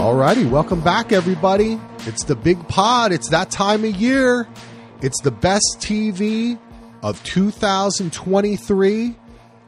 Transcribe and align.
Alrighty, 0.00 0.48
welcome 0.48 0.80
back, 0.80 1.12
everybody. 1.12 1.78
It's 2.06 2.24
the 2.24 2.34
big 2.34 2.66
pod. 2.68 3.12
It's 3.12 3.28
that 3.28 3.50
time 3.50 3.84
of 3.84 3.94
year. 3.96 4.48
It's 5.02 5.20
the 5.20 5.30
best 5.30 5.76
TV 5.78 6.58
of 7.02 7.22
2023. 7.22 9.14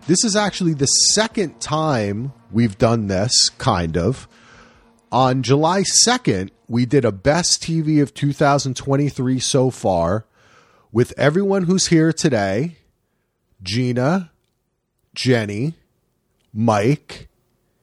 This 0.06 0.24
is 0.24 0.34
actually 0.34 0.72
the 0.72 0.86
second 0.86 1.60
time 1.60 2.32
we've 2.50 2.78
done 2.78 3.08
this, 3.08 3.50
kind 3.58 3.98
of. 3.98 4.26
On 5.12 5.42
July 5.42 5.82
2nd, 5.82 6.48
we 6.66 6.86
did 6.86 7.04
a 7.04 7.12
best 7.12 7.62
TV 7.62 8.00
of 8.00 8.14
2023 8.14 9.38
so 9.38 9.68
far 9.68 10.24
with 10.90 11.12
everyone 11.18 11.64
who's 11.64 11.88
here 11.88 12.10
today 12.10 12.78
Gina, 13.62 14.32
Jenni, 15.14 15.74
Mike, 16.54 17.28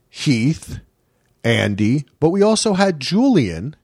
Heath, 0.09 0.79
Andy, 1.43 2.05
but 2.19 2.29
we 2.29 2.41
also 2.41 2.73
had 2.73 2.99
Julian. 2.99 3.75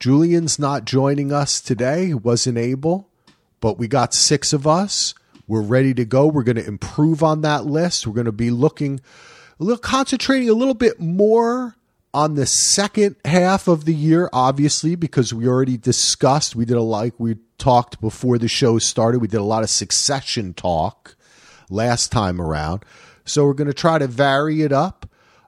Julian's 0.00 0.58
not 0.58 0.84
joining 0.84 1.32
us 1.32 1.60
today, 1.60 2.14
wasn't 2.14 2.58
able, 2.58 3.08
but 3.60 3.78
we 3.78 3.86
got 3.88 4.14
six 4.14 4.52
of 4.52 4.66
us. 4.66 5.14
We're 5.46 5.62
ready 5.62 5.94
to 5.94 6.04
go. 6.04 6.26
We're 6.26 6.42
going 6.42 6.56
to 6.56 6.66
improve 6.66 7.22
on 7.22 7.42
that 7.42 7.66
list. 7.66 8.06
We're 8.06 8.14
going 8.14 8.26
to 8.26 8.32
be 8.32 8.50
looking 8.50 9.00
a 9.60 9.64
little 9.64 9.78
concentrating 9.78 10.48
a 10.48 10.54
little 10.54 10.74
bit 10.74 10.98
more 10.98 11.76
on 12.14 12.34
the 12.34 12.46
second 12.46 13.16
half 13.24 13.68
of 13.68 13.84
the 13.84 13.94
year, 13.94 14.28
obviously, 14.32 14.94
because 14.94 15.32
we 15.32 15.46
already 15.46 15.76
discussed, 15.76 16.54
we 16.54 16.64
did 16.64 16.76
a 16.76 16.82
like 16.82 17.14
we 17.18 17.36
talked 17.58 18.00
before 18.00 18.38
the 18.38 18.48
show 18.48 18.78
started. 18.78 19.20
We 19.20 19.28
did 19.28 19.40
a 19.40 19.44
lot 19.44 19.62
of 19.62 19.70
succession 19.70 20.52
talk 20.52 21.16
last 21.70 22.12
time 22.12 22.40
around. 22.40 22.84
So 23.24 23.44
we're 23.44 23.54
going 23.54 23.68
to 23.68 23.74
try 23.74 23.98
to 23.98 24.06
vary 24.06 24.62
it 24.62 24.72
up. 24.72 25.01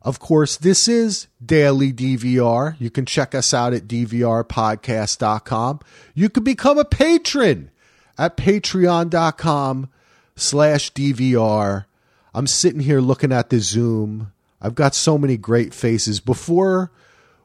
Of 0.04 0.20
course, 0.20 0.56
this 0.58 0.86
is 0.86 1.28
Daily 1.44 1.90
DVR. 1.90 2.76
You 2.78 2.90
can 2.90 3.06
check 3.06 3.34
us 3.34 3.54
out 3.54 3.72
at 3.72 3.88
dvrpodcast.com. 3.88 5.80
You 6.15 6.29
can 6.29 6.45
become 6.45 6.76
a 6.76 6.84
patron 6.84 7.70
at 8.18 8.37
patreon.com 8.37 9.88
slash 10.37 10.92
DVR. 10.92 11.87
I'm 12.34 12.46
sitting 12.46 12.80
here 12.80 13.01
looking 13.01 13.32
at 13.32 13.48
the 13.48 13.60
Zoom. 13.60 14.30
I've 14.60 14.74
got 14.74 14.95
so 14.95 15.16
many 15.16 15.38
great 15.38 15.73
faces. 15.73 16.20
Before 16.20 16.90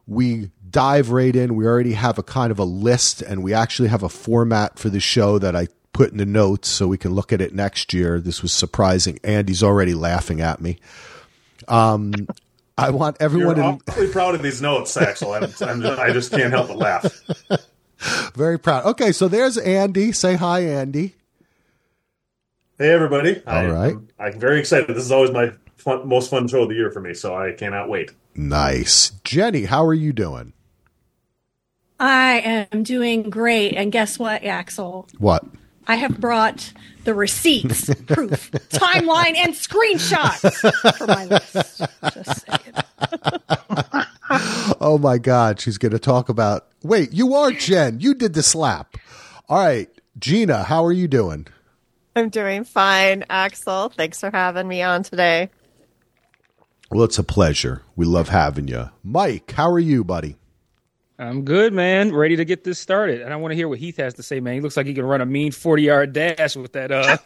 we 0.05 0.51
dive 0.69 1.11
right 1.11 1.35
in, 1.35 1.55
we 1.55 1.65
already 1.65 1.93
have 1.93 2.17
a 2.17 2.23
kind 2.23 2.51
of 2.51 2.59
a 2.59 2.65
list 2.65 3.21
and 3.21 3.41
we 3.41 3.53
actually 3.53 3.87
have 3.87 4.03
a 4.03 4.09
format 4.09 4.77
for 4.77 4.89
the 4.89 4.99
show 4.99 5.39
that 5.39 5.55
I 5.55 5.69
put 5.93 6.11
in 6.11 6.17
the 6.17 6.25
notes 6.25 6.67
so 6.67 6.87
we 6.87 6.97
can 6.97 7.13
look 7.13 7.31
at 7.31 7.39
it 7.39 7.53
next 7.53 7.93
year. 7.93 8.19
This 8.19 8.41
was 8.41 8.51
surprising. 8.51 9.17
Andy's 9.23 9.63
already 9.63 9.93
laughing 9.93 10.41
at 10.41 10.59
me. 10.59 10.77
Um, 11.67 12.13
I 12.79 12.89
want 12.91 13.17
everyone. 13.19 13.57
You're 13.57 13.65
in, 13.65 13.81
awfully 13.87 14.07
proud 14.07 14.35
of 14.35 14.41
these 14.41 14.61
notes, 14.61 14.95
Axel. 14.95 15.33
I'm, 15.33 15.43
I'm 15.43 15.81
just, 15.81 15.99
I 15.99 16.11
just 16.11 16.31
can't 16.31 16.51
help 16.51 16.67
but 16.69 16.77
laugh. 16.77 17.21
very 18.33 18.57
proud. 18.57 18.85
Okay, 18.85 19.11
so 19.11 19.27
there's 19.27 19.57
Andy. 19.57 20.11
Say 20.11 20.35
hi, 20.35 20.61
Andy. 20.61 21.15
Hey, 22.77 22.91
everybody. 22.91 23.41
All 23.45 23.53
I, 23.53 23.67
right. 23.67 23.93
I'm, 23.93 24.09
I'm 24.19 24.39
very 24.39 24.59
excited. 24.59 24.87
This 24.87 25.03
is 25.03 25.11
always 25.11 25.31
my 25.31 25.51
fun, 25.77 26.07
most 26.07 26.29
fun 26.29 26.47
show 26.47 26.63
of 26.63 26.69
the 26.69 26.75
year 26.75 26.91
for 26.91 27.01
me, 27.01 27.13
so 27.13 27.35
I 27.35 27.51
cannot 27.51 27.89
wait. 27.89 28.11
Nice, 28.35 29.11
Jenni. 29.23 29.65
How 29.65 29.85
are 29.85 29.93
you 29.93 30.13
doing? 30.13 30.53
I 31.99 32.67
am 32.71 32.83
doing 32.83 33.29
great. 33.29 33.73
And 33.73 33.91
guess 33.91 34.17
what, 34.17 34.43
Axel? 34.43 35.07
What? 35.17 35.43
I 35.87 35.95
have 35.95 36.19
brought 36.19 36.71
the 37.09 37.15
receipts, 37.15 37.85
proof, 38.05 38.51
timeline, 38.69 39.35
and 39.35 39.55
screenshots 39.55 40.95
for 40.95 41.07
my 41.07 41.25
list. 41.25 41.81
Just 42.13 42.45
saying. 42.45 44.05
Oh 44.79 44.99
my 44.99 45.17
God, 45.17 45.59
she's 45.59 45.79
going 45.79 45.91
to 45.91 45.99
talk 45.99 46.29
about. 46.29 46.67
Wait, 46.83 47.11
you 47.11 47.33
are 47.33 47.51
Jen. 47.51 47.99
You 47.99 48.13
did 48.13 48.35
the 48.35 48.43
slap. 48.43 48.95
All 49.49 49.57
right, 49.57 49.89
Gina. 50.19 50.63
How 50.63 50.85
are 50.85 50.91
you 50.91 51.07
doing? 51.07 51.47
I'm 52.15 52.29
doing 52.29 52.63
fine, 52.63 53.25
Axel. 53.27 53.89
Thanks 53.89 54.19
for 54.19 54.29
having 54.29 54.67
me 54.67 54.83
on 54.83 55.01
today. 55.01 55.49
Well, 56.91 57.03
it's 57.03 57.17
a 57.17 57.23
pleasure. 57.23 57.81
We 57.95 58.05
love 58.05 58.29
having 58.29 58.67
you, 58.67 58.91
Mike. 59.03 59.51
How 59.53 59.71
are 59.71 59.79
you, 59.79 60.03
buddy? 60.03 60.35
I'm 61.19 61.43
good, 61.43 61.73
man. 61.73 62.15
Ready 62.15 62.37
to 62.37 62.45
get 62.45 62.63
this 62.63 62.79
started. 62.79 63.21
And 63.21 63.33
I 63.33 63.35
want 63.35 63.51
to 63.51 63.55
hear 63.55 63.67
what 63.67 63.77
Heath 63.77 63.97
has 63.97 64.13
to 64.15 64.23
say, 64.23 64.39
man. 64.39 64.53
He 64.53 64.61
looks 64.61 64.77
like 64.77 64.85
he 64.85 64.93
can 64.93 65.05
run 65.05 65.19
a 65.19 65.25
mean 65.25 65.51
40 65.51 65.83
yard 65.83 66.13
dash 66.13 66.55
with 66.55 66.71
that 66.73 66.91
uh 66.91 67.17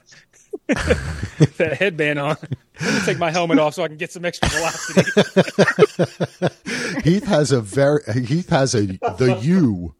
that 0.67 1.75
headband 1.77 2.17
on. 2.17 2.35
Let 2.81 2.93
me 2.93 2.99
take 3.05 3.19
my 3.19 3.29
helmet 3.29 3.59
off 3.59 3.75
so 3.75 3.83
I 3.83 3.87
can 3.87 3.97
get 3.97 4.11
some 4.11 4.25
extra 4.25 4.49
velocity. 4.49 5.01
Heath 7.03 7.25
has 7.25 7.51
a 7.51 7.61
very 7.61 8.01
Heath 8.25 8.49
has 8.49 8.73
a 8.73 8.87
the 8.87 9.37
U 9.41 9.93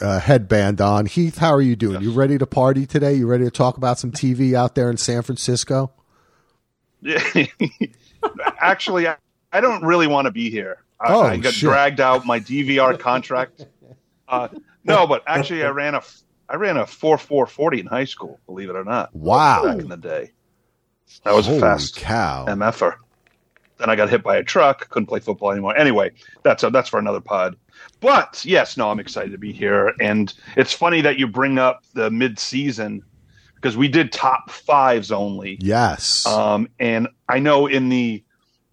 uh, 0.00 0.20
headband 0.20 0.80
on. 0.80 1.06
Heath, 1.06 1.38
how 1.38 1.54
are 1.54 1.62
you 1.62 1.76
doing? 1.76 2.02
You 2.02 2.12
ready 2.12 2.36
to 2.38 2.46
party 2.46 2.86
today? 2.86 3.14
You 3.14 3.26
ready 3.26 3.44
to 3.44 3.50
talk 3.50 3.78
about 3.78 3.98
some 3.98 4.12
TV 4.12 4.54
out 4.54 4.74
there 4.74 4.90
in 4.90 4.96
San 4.98 5.22
Francisco? 5.22 5.92
Yeah. 7.00 7.22
Actually, 8.60 9.08
I, 9.08 9.16
I 9.52 9.60
don't 9.60 9.82
really 9.82 10.06
want 10.06 10.26
to 10.26 10.30
be 10.30 10.50
here. 10.50 10.82
I, 11.00 11.12
Oh, 11.14 11.22
I 11.22 11.36
got 11.36 11.52
shit. 11.54 11.68
dragged 11.68 12.00
out 12.00 12.26
my 12.26 12.40
DVR 12.40 12.98
contract. 12.98 13.64
Uh, 14.30 14.46
no, 14.84 15.06
but 15.06 15.22
actually, 15.26 15.64
I 15.64 15.70
ran 15.70 15.94
a 15.94 16.02
I 16.50 16.56
ran 16.56 16.76
a 16.76 16.86
four 16.86 17.16
four 17.16 17.46
forty 17.46 17.80
in 17.80 17.86
high 17.86 18.04
school. 18.04 18.38
Believe 18.44 18.68
it 18.68 18.76
or 18.76 18.84
not, 18.84 19.08
Wow. 19.14 19.62
back 19.64 19.78
in 19.78 19.88
the 19.88 19.96
day, 19.96 20.32
that 21.24 21.32
was 21.34 21.46
Holy 21.46 21.56
a 21.56 21.60
fast 21.62 21.96
cow. 21.96 22.44
mf'er. 22.46 22.96
Then 23.78 23.88
I 23.88 23.96
got 23.96 24.10
hit 24.10 24.22
by 24.22 24.36
a 24.36 24.42
truck. 24.44 24.90
Couldn't 24.90 25.06
play 25.06 25.20
football 25.20 25.50
anymore. 25.50 25.74
Anyway, 25.78 26.10
that's 26.42 26.62
a, 26.62 26.68
that's 26.68 26.90
for 26.90 26.98
another 26.98 27.22
pod. 27.22 27.56
But 28.00 28.44
yes, 28.44 28.76
no, 28.76 28.90
I'm 28.90 29.00
excited 29.00 29.32
to 29.32 29.38
be 29.38 29.50
here, 29.50 29.94
and 29.98 30.30
it's 30.58 30.74
funny 30.74 31.00
that 31.00 31.18
you 31.18 31.26
bring 31.26 31.58
up 31.58 31.84
the 31.94 32.10
mid 32.10 32.38
season 32.38 33.02
because 33.54 33.78
we 33.78 33.88
did 33.88 34.12
top 34.12 34.50
fives 34.50 35.10
only. 35.10 35.56
Yes. 35.62 36.26
Um, 36.26 36.68
and 36.78 37.08
I 37.30 37.38
know 37.38 37.66
in 37.66 37.88
the 37.88 38.22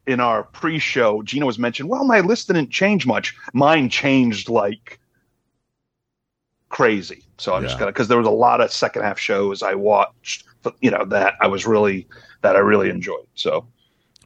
in 0.07 0.19
our 0.19 0.43
pre-show, 0.43 1.21
Gina 1.23 1.45
was 1.45 1.59
mentioned. 1.59 1.89
Well, 1.89 2.05
my 2.05 2.19
list 2.19 2.47
didn't 2.47 2.69
change 2.69 3.05
much. 3.05 3.35
Mine 3.53 3.89
changed 3.89 4.49
like 4.49 4.99
crazy. 6.69 7.23
So 7.37 7.53
I'm 7.53 7.63
just 7.63 7.77
gonna 7.79 7.91
because 7.91 8.07
there 8.07 8.17
was 8.17 8.27
a 8.27 8.31
lot 8.31 8.61
of 8.61 8.71
second 8.71 9.03
half 9.03 9.19
shows 9.19 9.63
I 9.63 9.75
watched. 9.75 10.45
You 10.81 10.91
know 10.91 11.05
that 11.05 11.35
I 11.41 11.47
was 11.47 11.65
really 11.65 12.07
that 12.41 12.55
I 12.55 12.59
really 12.59 12.89
enjoyed. 12.89 13.27
So 13.35 13.65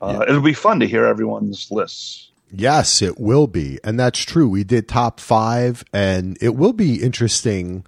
uh, 0.02 0.26
it'll 0.28 0.42
be 0.42 0.54
fun 0.54 0.80
to 0.80 0.88
hear 0.88 1.06
everyone's 1.06 1.70
lists. 1.72 2.32
Yes, 2.52 3.02
it 3.02 3.20
will 3.20 3.48
be. 3.48 3.80
And 3.84 4.00
that's 4.00 4.20
true. 4.20 4.50
We 4.50 4.64
did 4.64 4.88
top 4.88 5.20
five, 5.20 5.84
and 5.94 6.38
it 6.42 6.56
will 6.56 6.74
be 6.74 7.02
interesting 7.02 7.86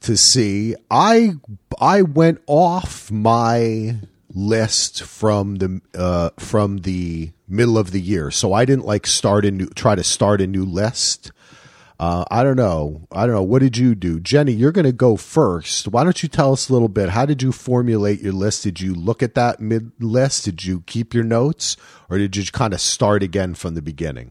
to 0.00 0.16
see. 0.16 0.74
I 0.90 1.34
I 1.80 2.02
went 2.02 2.40
off 2.46 3.10
my 3.10 3.96
list 4.38 5.02
from 5.02 5.56
the 5.56 5.80
uh, 5.94 6.30
from 6.38 6.78
the 6.78 7.32
middle 7.48 7.76
of 7.76 7.90
the 7.90 8.00
year, 8.00 8.30
so 8.30 8.52
I 8.52 8.64
didn't 8.64 8.84
like 8.84 9.06
start 9.06 9.44
a 9.44 9.50
new 9.50 9.66
try 9.68 9.94
to 9.94 10.04
start 10.04 10.40
a 10.40 10.46
new 10.46 10.64
list. 10.64 11.32
Uh, 12.00 12.24
I 12.30 12.44
don't 12.44 12.56
know. 12.56 13.08
I 13.10 13.26
don't 13.26 13.34
know. 13.34 13.42
What 13.42 13.58
did 13.60 13.76
you 13.76 13.96
do, 13.96 14.20
Jenni? 14.20 14.56
You're 14.56 14.70
going 14.70 14.84
to 14.84 14.92
go 14.92 15.16
first. 15.16 15.88
Why 15.88 16.04
don't 16.04 16.22
you 16.22 16.28
tell 16.28 16.52
us 16.52 16.68
a 16.68 16.72
little 16.72 16.88
bit? 16.88 17.08
How 17.08 17.26
did 17.26 17.42
you 17.42 17.50
formulate 17.50 18.20
your 18.20 18.32
list? 18.32 18.62
Did 18.62 18.80
you 18.80 18.94
look 18.94 19.20
at 19.20 19.34
that 19.34 19.58
mid 19.58 19.90
list? 19.98 20.44
Did 20.44 20.64
you 20.64 20.84
keep 20.86 21.12
your 21.12 21.24
notes, 21.24 21.76
or 22.08 22.18
did 22.18 22.36
you 22.36 22.44
kind 22.52 22.72
of 22.72 22.80
start 22.80 23.24
again 23.24 23.54
from 23.54 23.74
the 23.74 23.82
beginning? 23.82 24.30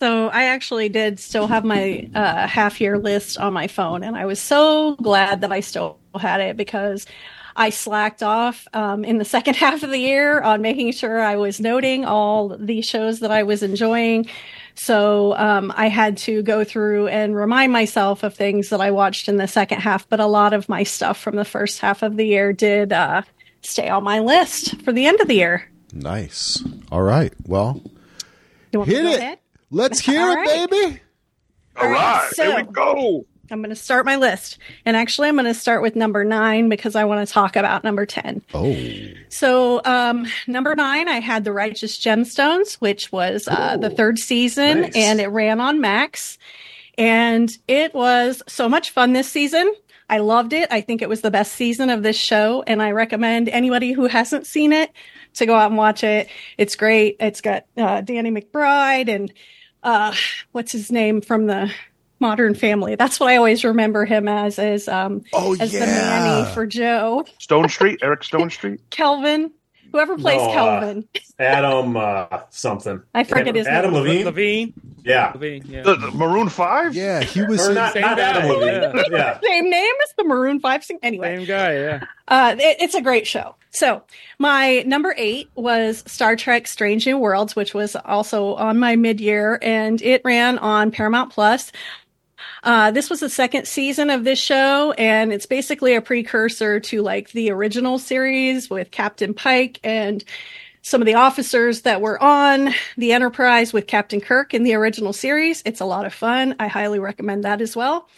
So 0.00 0.28
I 0.28 0.44
actually 0.44 0.88
did 0.88 1.18
still 1.20 1.46
have 1.46 1.64
my 1.64 2.08
uh, 2.14 2.46
half 2.46 2.80
year 2.80 2.98
list 2.98 3.36
on 3.36 3.52
my 3.52 3.66
phone, 3.66 4.02
and 4.02 4.16
I 4.16 4.24
was 4.24 4.40
so 4.40 4.96
glad 4.96 5.42
that 5.42 5.52
I 5.52 5.60
still 5.60 5.98
had 6.18 6.40
it 6.40 6.56
because 6.56 7.06
I 7.56 7.70
slacked 7.70 8.22
off 8.22 8.68
um, 8.74 9.04
in 9.04 9.18
the 9.18 9.24
second 9.36 9.56
half 9.56 9.82
of 9.82 9.90
the 9.90 9.98
year 9.98 10.40
on 10.40 10.62
making 10.62 10.92
sure 10.92 11.20
I 11.20 11.36
was 11.36 11.58
noting 11.60 12.04
all 12.04 12.48
the 12.56 12.82
shows 12.82 13.20
that 13.20 13.30
I 13.30 13.42
was 13.42 13.62
enjoying. 13.62 14.28
So 14.74 15.34
um, 15.36 15.72
I 15.74 15.88
had 15.88 16.18
to 16.18 16.42
go 16.42 16.62
through 16.62 17.08
and 17.08 17.34
remind 17.34 17.72
myself 17.72 18.22
of 18.22 18.34
things 18.34 18.68
that 18.68 18.80
I 18.80 18.90
watched 18.90 19.26
in 19.28 19.36
the 19.36 19.48
second 19.48 19.80
half, 19.80 20.06
but 20.08 20.20
a 20.20 20.26
lot 20.26 20.52
of 20.52 20.68
my 20.68 20.82
stuff 20.82 21.18
from 21.18 21.36
the 21.36 21.46
first 21.46 21.80
half 21.80 22.02
of 22.02 22.16
the 22.16 22.26
year 22.26 22.52
did 22.52 22.92
uh, 22.92 23.22
stay 23.62 23.88
on 23.88 24.04
my 24.04 24.18
list 24.20 24.80
for 24.82 24.92
the 24.92 25.06
end 25.06 25.20
of 25.22 25.28
the 25.28 25.34
year. 25.36 25.70
Nice. 25.94 26.62
All 26.92 27.00
right. 27.02 27.32
Well, 27.46 27.80
You 28.72 28.80
want 28.80 28.90
me 28.90 28.96
hit 28.96 29.04
it. 29.06 29.18
ahead? 29.18 29.38
Let's 29.70 29.98
hear 30.06 30.20
All 30.20 30.32
it, 30.32 30.36
right. 30.36 30.70
baby. 30.70 31.00
All 31.80 31.88
right, 31.90 32.30
so- 32.34 32.44
here 32.44 32.56
we 32.56 32.72
go. 32.72 33.24
I'm 33.50 33.60
going 33.60 33.70
to 33.70 33.76
start 33.76 34.04
my 34.04 34.16
list. 34.16 34.58
And 34.84 34.96
actually, 34.96 35.28
I'm 35.28 35.34
going 35.36 35.46
to 35.46 35.54
start 35.54 35.82
with 35.82 35.96
number 35.96 36.24
nine 36.24 36.68
because 36.68 36.96
I 36.96 37.04
want 37.04 37.26
to 37.26 37.32
talk 37.32 37.56
about 37.56 37.84
number 37.84 38.06
10. 38.06 38.42
Oh, 38.54 38.76
So, 39.28 39.80
um, 39.84 40.26
number 40.46 40.74
nine, 40.74 41.08
I 41.08 41.20
had 41.20 41.44
The 41.44 41.52
Righteous 41.52 41.98
Gemstones, 41.98 42.74
which 42.74 43.12
was 43.12 43.48
uh, 43.48 43.76
the 43.76 43.90
third 43.90 44.18
season, 44.18 44.82
nice. 44.82 44.96
and 44.96 45.20
it 45.20 45.28
ran 45.28 45.60
on 45.60 45.80
Max. 45.80 46.38
And 46.98 47.50
it 47.68 47.94
was 47.94 48.42
so 48.48 48.68
much 48.68 48.90
fun 48.90 49.12
this 49.12 49.28
season. 49.28 49.72
I 50.08 50.18
loved 50.18 50.52
it. 50.52 50.68
I 50.70 50.80
think 50.80 51.02
it 51.02 51.08
was 51.08 51.20
the 51.20 51.30
best 51.30 51.52
season 51.54 51.90
of 51.90 52.02
this 52.02 52.16
show, 52.16 52.62
and 52.66 52.80
I 52.80 52.92
recommend 52.92 53.48
anybody 53.48 53.92
who 53.92 54.06
hasn't 54.06 54.46
seen 54.46 54.72
it 54.72 54.92
to 55.34 55.46
go 55.46 55.54
out 55.54 55.70
and 55.70 55.76
watch 55.76 56.04
it. 56.04 56.28
It's 56.56 56.76
great. 56.76 57.16
It's 57.20 57.40
got 57.40 57.66
uh, 57.76 58.00
Danny 58.02 58.30
McBride 58.30 59.08
and 59.08 59.32
uh, 59.82 60.14
what's 60.52 60.72
his 60.72 60.90
name 60.90 61.20
from 61.20 61.46
the 61.46 61.70
Modern 62.20 62.54
Family. 62.54 62.94
That's 62.94 63.20
what 63.20 63.28
I 63.30 63.36
always 63.36 63.64
remember 63.64 64.04
him 64.04 64.26
as, 64.28 64.58
as 64.58 64.88
um, 64.88 65.22
Oh 65.32 65.54
as 65.60 65.72
yeah. 65.72 65.80
the 65.80 65.86
nanny 65.86 66.54
for 66.54 66.66
Joe. 66.66 67.24
Stone 67.38 67.68
Street, 67.70 68.00
Eric 68.02 68.20
Stonestreet. 68.22 68.78
Kelvin, 68.90 69.50
whoever 69.92 70.16
plays 70.16 70.38
No, 70.40 70.48
uh, 70.48 70.52
Kelvin, 70.52 71.08
Adam 71.38 71.96
uh, 71.96 72.40
something. 72.50 73.02
I 73.14 73.24
forget 73.24 73.54
his 73.54 73.66
Adam 73.66 73.92
name. 73.92 74.02
Levine. 74.02 74.24
Levine. 74.24 74.72
Yeah. 75.04 75.30
Levine. 75.34 75.64
Yeah. 75.68 75.82
The, 75.82 75.94
the 75.96 76.10
Maroon 76.10 76.48
Five. 76.48 76.94
yeah, 76.94 77.22
he 77.22 77.42
was 77.42 77.66
Or 77.66 77.70
in- 77.70 77.74
not, 77.76 77.92
Same 77.92 78.02
not 78.02 78.18
Adam 78.18 78.48
Levine. 78.48 78.68
yeah. 78.92 79.02
Yeah. 79.10 79.40
same 79.44 79.70
name 79.70 79.92
as 80.02 80.14
the 80.16 80.24
Maroon 80.24 80.58
Five. 80.60 80.84
Sing- 80.84 80.98
Anyway, 81.02 81.36
Same 81.36 81.46
guy. 81.46 81.74
Yeah. 81.74 82.04
Uh, 82.26 82.56
it- 82.58 82.78
it's 82.80 82.94
a 82.94 83.02
great 83.02 83.26
show. 83.26 83.54
So 83.70 84.02
my 84.38 84.82
number 84.86 85.14
eight 85.18 85.50
was 85.54 86.02
Star 86.06 86.34
Trek: 86.34 86.66
Strange 86.66 87.06
New 87.06 87.18
Worlds, 87.18 87.54
which 87.54 87.74
was 87.74 87.94
also 87.94 88.54
on 88.54 88.78
my 88.78 88.96
mid-year, 88.96 89.58
and 89.60 90.00
it 90.00 90.22
ran 90.24 90.58
on 90.58 90.90
Paramount 90.90 91.30
Plus. 91.30 91.70
Uh, 92.66 92.90
this 92.90 93.08
was 93.08 93.20
the 93.20 93.28
second 93.28 93.64
season 93.68 94.10
of 94.10 94.24
this 94.24 94.40
show, 94.40 94.90
and 94.98 95.32
it's 95.32 95.46
basically 95.46 95.94
a 95.94 96.00
precursor 96.00 96.80
to 96.80 97.00
like 97.00 97.30
the 97.30 97.48
original 97.48 97.96
series 97.96 98.68
with 98.68 98.90
Captain 98.90 99.32
Pike 99.32 99.78
and 99.84 100.24
some 100.82 101.00
of 101.00 101.06
the 101.06 101.14
officers 101.14 101.82
that 101.82 102.00
were 102.00 102.20
on 102.20 102.74
the 102.96 103.12
Enterprise 103.12 103.72
with 103.72 103.86
Captain 103.86 104.20
Kirk 104.20 104.52
in 104.52 104.64
the 104.64 104.74
original 104.74 105.12
series. 105.12 105.62
It's 105.64 105.80
a 105.80 105.84
lot 105.84 106.06
of 106.06 106.12
fun. 106.12 106.56
I 106.58 106.66
highly 106.66 106.98
recommend 106.98 107.44
that 107.44 107.60
as 107.60 107.76
well. 107.76 108.08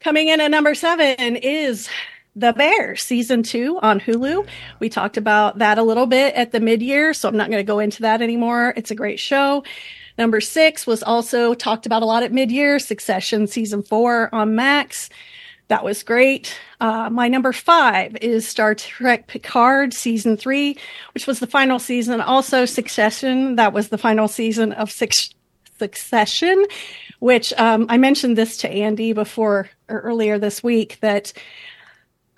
Coming 0.00 0.26
in 0.26 0.40
at 0.40 0.50
number 0.50 0.74
seven 0.74 1.36
is 1.36 1.88
The 2.34 2.52
Bear, 2.52 2.96
season 2.96 3.44
two 3.44 3.78
on 3.80 4.00
Hulu. 4.00 4.44
We 4.80 4.88
talked 4.88 5.18
about 5.18 5.58
that 5.58 5.78
a 5.78 5.84
little 5.84 6.06
bit 6.06 6.34
at 6.34 6.50
the 6.50 6.58
mid 6.58 6.82
year, 6.82 7.14
so 7.14 7.28
I'm 7.28 7.36
not 7.36 7.48
going 7.48 7.64
to 7.64 7.72
go 7.72 7.78
into 7.78 8.02
that 8.02 8.22
anymore. 8.22 8.74
It's 8.76 8.90
a 8.90 8.96
great 8.96 9.20
show. 9.20 9.62
Number 10.16 10.40
six 10.40 10.86
was 10.86 11.02
also 11.02 11.54
talked 11.54 11.86
about 11.86 12.02
a 12.02 12.06
lot 12.06 12.22
at 12.22 12.32
mid 12.32 12.52
year, 12.52 12.78
Succession 12.78 13.46
season 13.46 13.82
four 13.82 14.32
on 14.34 14.54
Max. 14.54 15.10
That 15.68 15.82
was 15.82 16.02
great. 16.02 16.56
Uh, 16.80 17.08
my 17.10 17.28
number 17.28 17.52
five 17.52 18.16
is 18.16 18.46
Star 18.46 18.74
Trek 18.74 19.26
Picard 19.26 19.94
season 19.94 20.36
three, 20.36 20.76
which 21.14 21.26
was 21.26 21.40
the 21.40 21.46
final 21.46 21.78
season. 21.78 22.20
Also, 22.20 22.66
Succession, 22.66 23.56
that 23.56 23.72
was 23.72 23.88
the 23.88 23.98
final 23.98 24.28
season 24.28 24.72
of 24.72 24.92
Six- 24.92 25.30
Succession, 25.78 26.64
which 27.18 27.52
um, 27.54 27.86
I 27.88 27.96
mentioned 27.96 28.36
this 28.36 28.58
to 28.58 28.70
Andy 28.70 29.12
before 29.12 29.70
or 29.88 30.00
earlier 30.00 30.38
this 30.38 30.62
week 30.62 30.98
that 31.00 31.32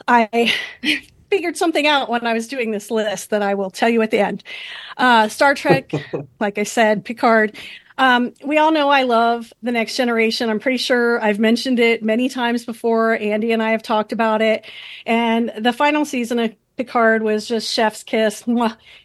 I 0.09 0.53
figured 1.31 1.57
something 1.57 1.87
out 1.87 2.09
when 2.09 2.27
I 2.27 2.33
was 2.33 2.49
doing 2.49 2.71
this 2.71 2.91
list 2.91 3.31
that 3.31 3.43
I 3.43 3.55
will 3.55 3.71
tell 3.71 3.89
you 3.89 4.03
at 4.03 4.11
the 4.11 4.19
end. 4.19 4.45
Uh, 4.97 5.29
Star 5.29 5.55
Trek, 5.55 5.93
like 6.41 6.59
I 6.59 6.65
said, 6.65 7.05
Picard. 7.05 7.57
Um, 7.99 8.35
we 8.45 8.59
all 8.59 8.73
know 8.73 8.91
I 8.91 9.05
love 9.05 9.53
The 9.63 9.73
Next 9.73 9.97
Generation. 9.97 10.51
I'm 10.51 10.61
pretty 10.61 10.77
sure 10.77 11.23
I've 11.23 11.39
mentioned 11.39 11.81
it 11.81 12.03
many 12.03 12.29
times 12.29 12.65
before. 12.67 13.17
Andy 13.17 13.53
and 13.53 13.63
I 13.63 13.71
have 13.71 13.83
talked 13.83 14.13
about 14.13 14.43
it. 14.43 14.67
And 15.07 15.51
the 15.59 15.73
final 15.73 16.05
season 16.05 16.39
of 16.39 16.55
Picard 16.77 17.23
was 17.23 17.47
just 17.47 17.73
chef's 17.73 18.03
kiss. 18.03 18.45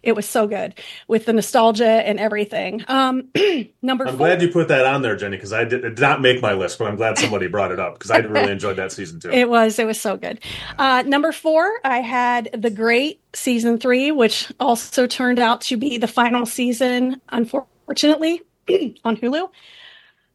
It 0.04 0.14
was 0.16 0.28
so 0.28 0.48
good 0.48 0.74
with 1.08 1.26
the 1.26 1.34
nostalgia 1.34 1.86
and 1.86 2.20
everything. 2.20 2.84
Um, 2.88 3.30
number 3.84 4.08
I'm 4.08 4.18
four. 4.18 4.28
glad 4.28 4.42
you 4.42 4.50
put 4.50 4.68
that 4.70 4.86
on 4.86 5.04
there, 5.04 5.16
Jenni, 5.16 5.32
because 5.32 5.54
I 5.54 5.64
did, 5.64 5.86
it 5.86 5.96
did 5.96 6.00
not 6.00 6.22
make 6.22 6.42
my 6.42 6.54
list, 6.54 6.80
but 6.80 6.88
I'm 6.88 6.96
glad 6.96 7.20
somebody 7.20 7.48
brought 7.48 7.72
it 7.72 7.80
up 7.80 7.94
because 7.94 8.10
I 8.10 8.18
really 8.18 8.52
enjoyed 8.52 8.78
that 8.78 8.92
season 8.92 9.20
too. 9.20 9.30
It 9.30 9.48
was. 9.48 9.78
It 9.78 9.86
was 9.86 10.02
so 10.02 10.18
good. 10.18 10.40
Uh, 10.80 11.04
number 11.06 11.32
four, 11.32 11.80
I 11.84 12.00
had 12.00 12.50
The 12.54 12.72
Great 12.72 13.22
season 13.34 13.78
three, 13.78 14.12
which 14.12 14.52
also 14.60 15.06
turned 15.06 15.38
out 15.40 15.62
to 15.62 15.78
be 15.78 15.98
the 16.00 16.08
final 16.08 16.46
season, 16.48 17.22
unfortunately, 17.30 18.42
on 19.04 19.18
Hulu. 19.18 19.50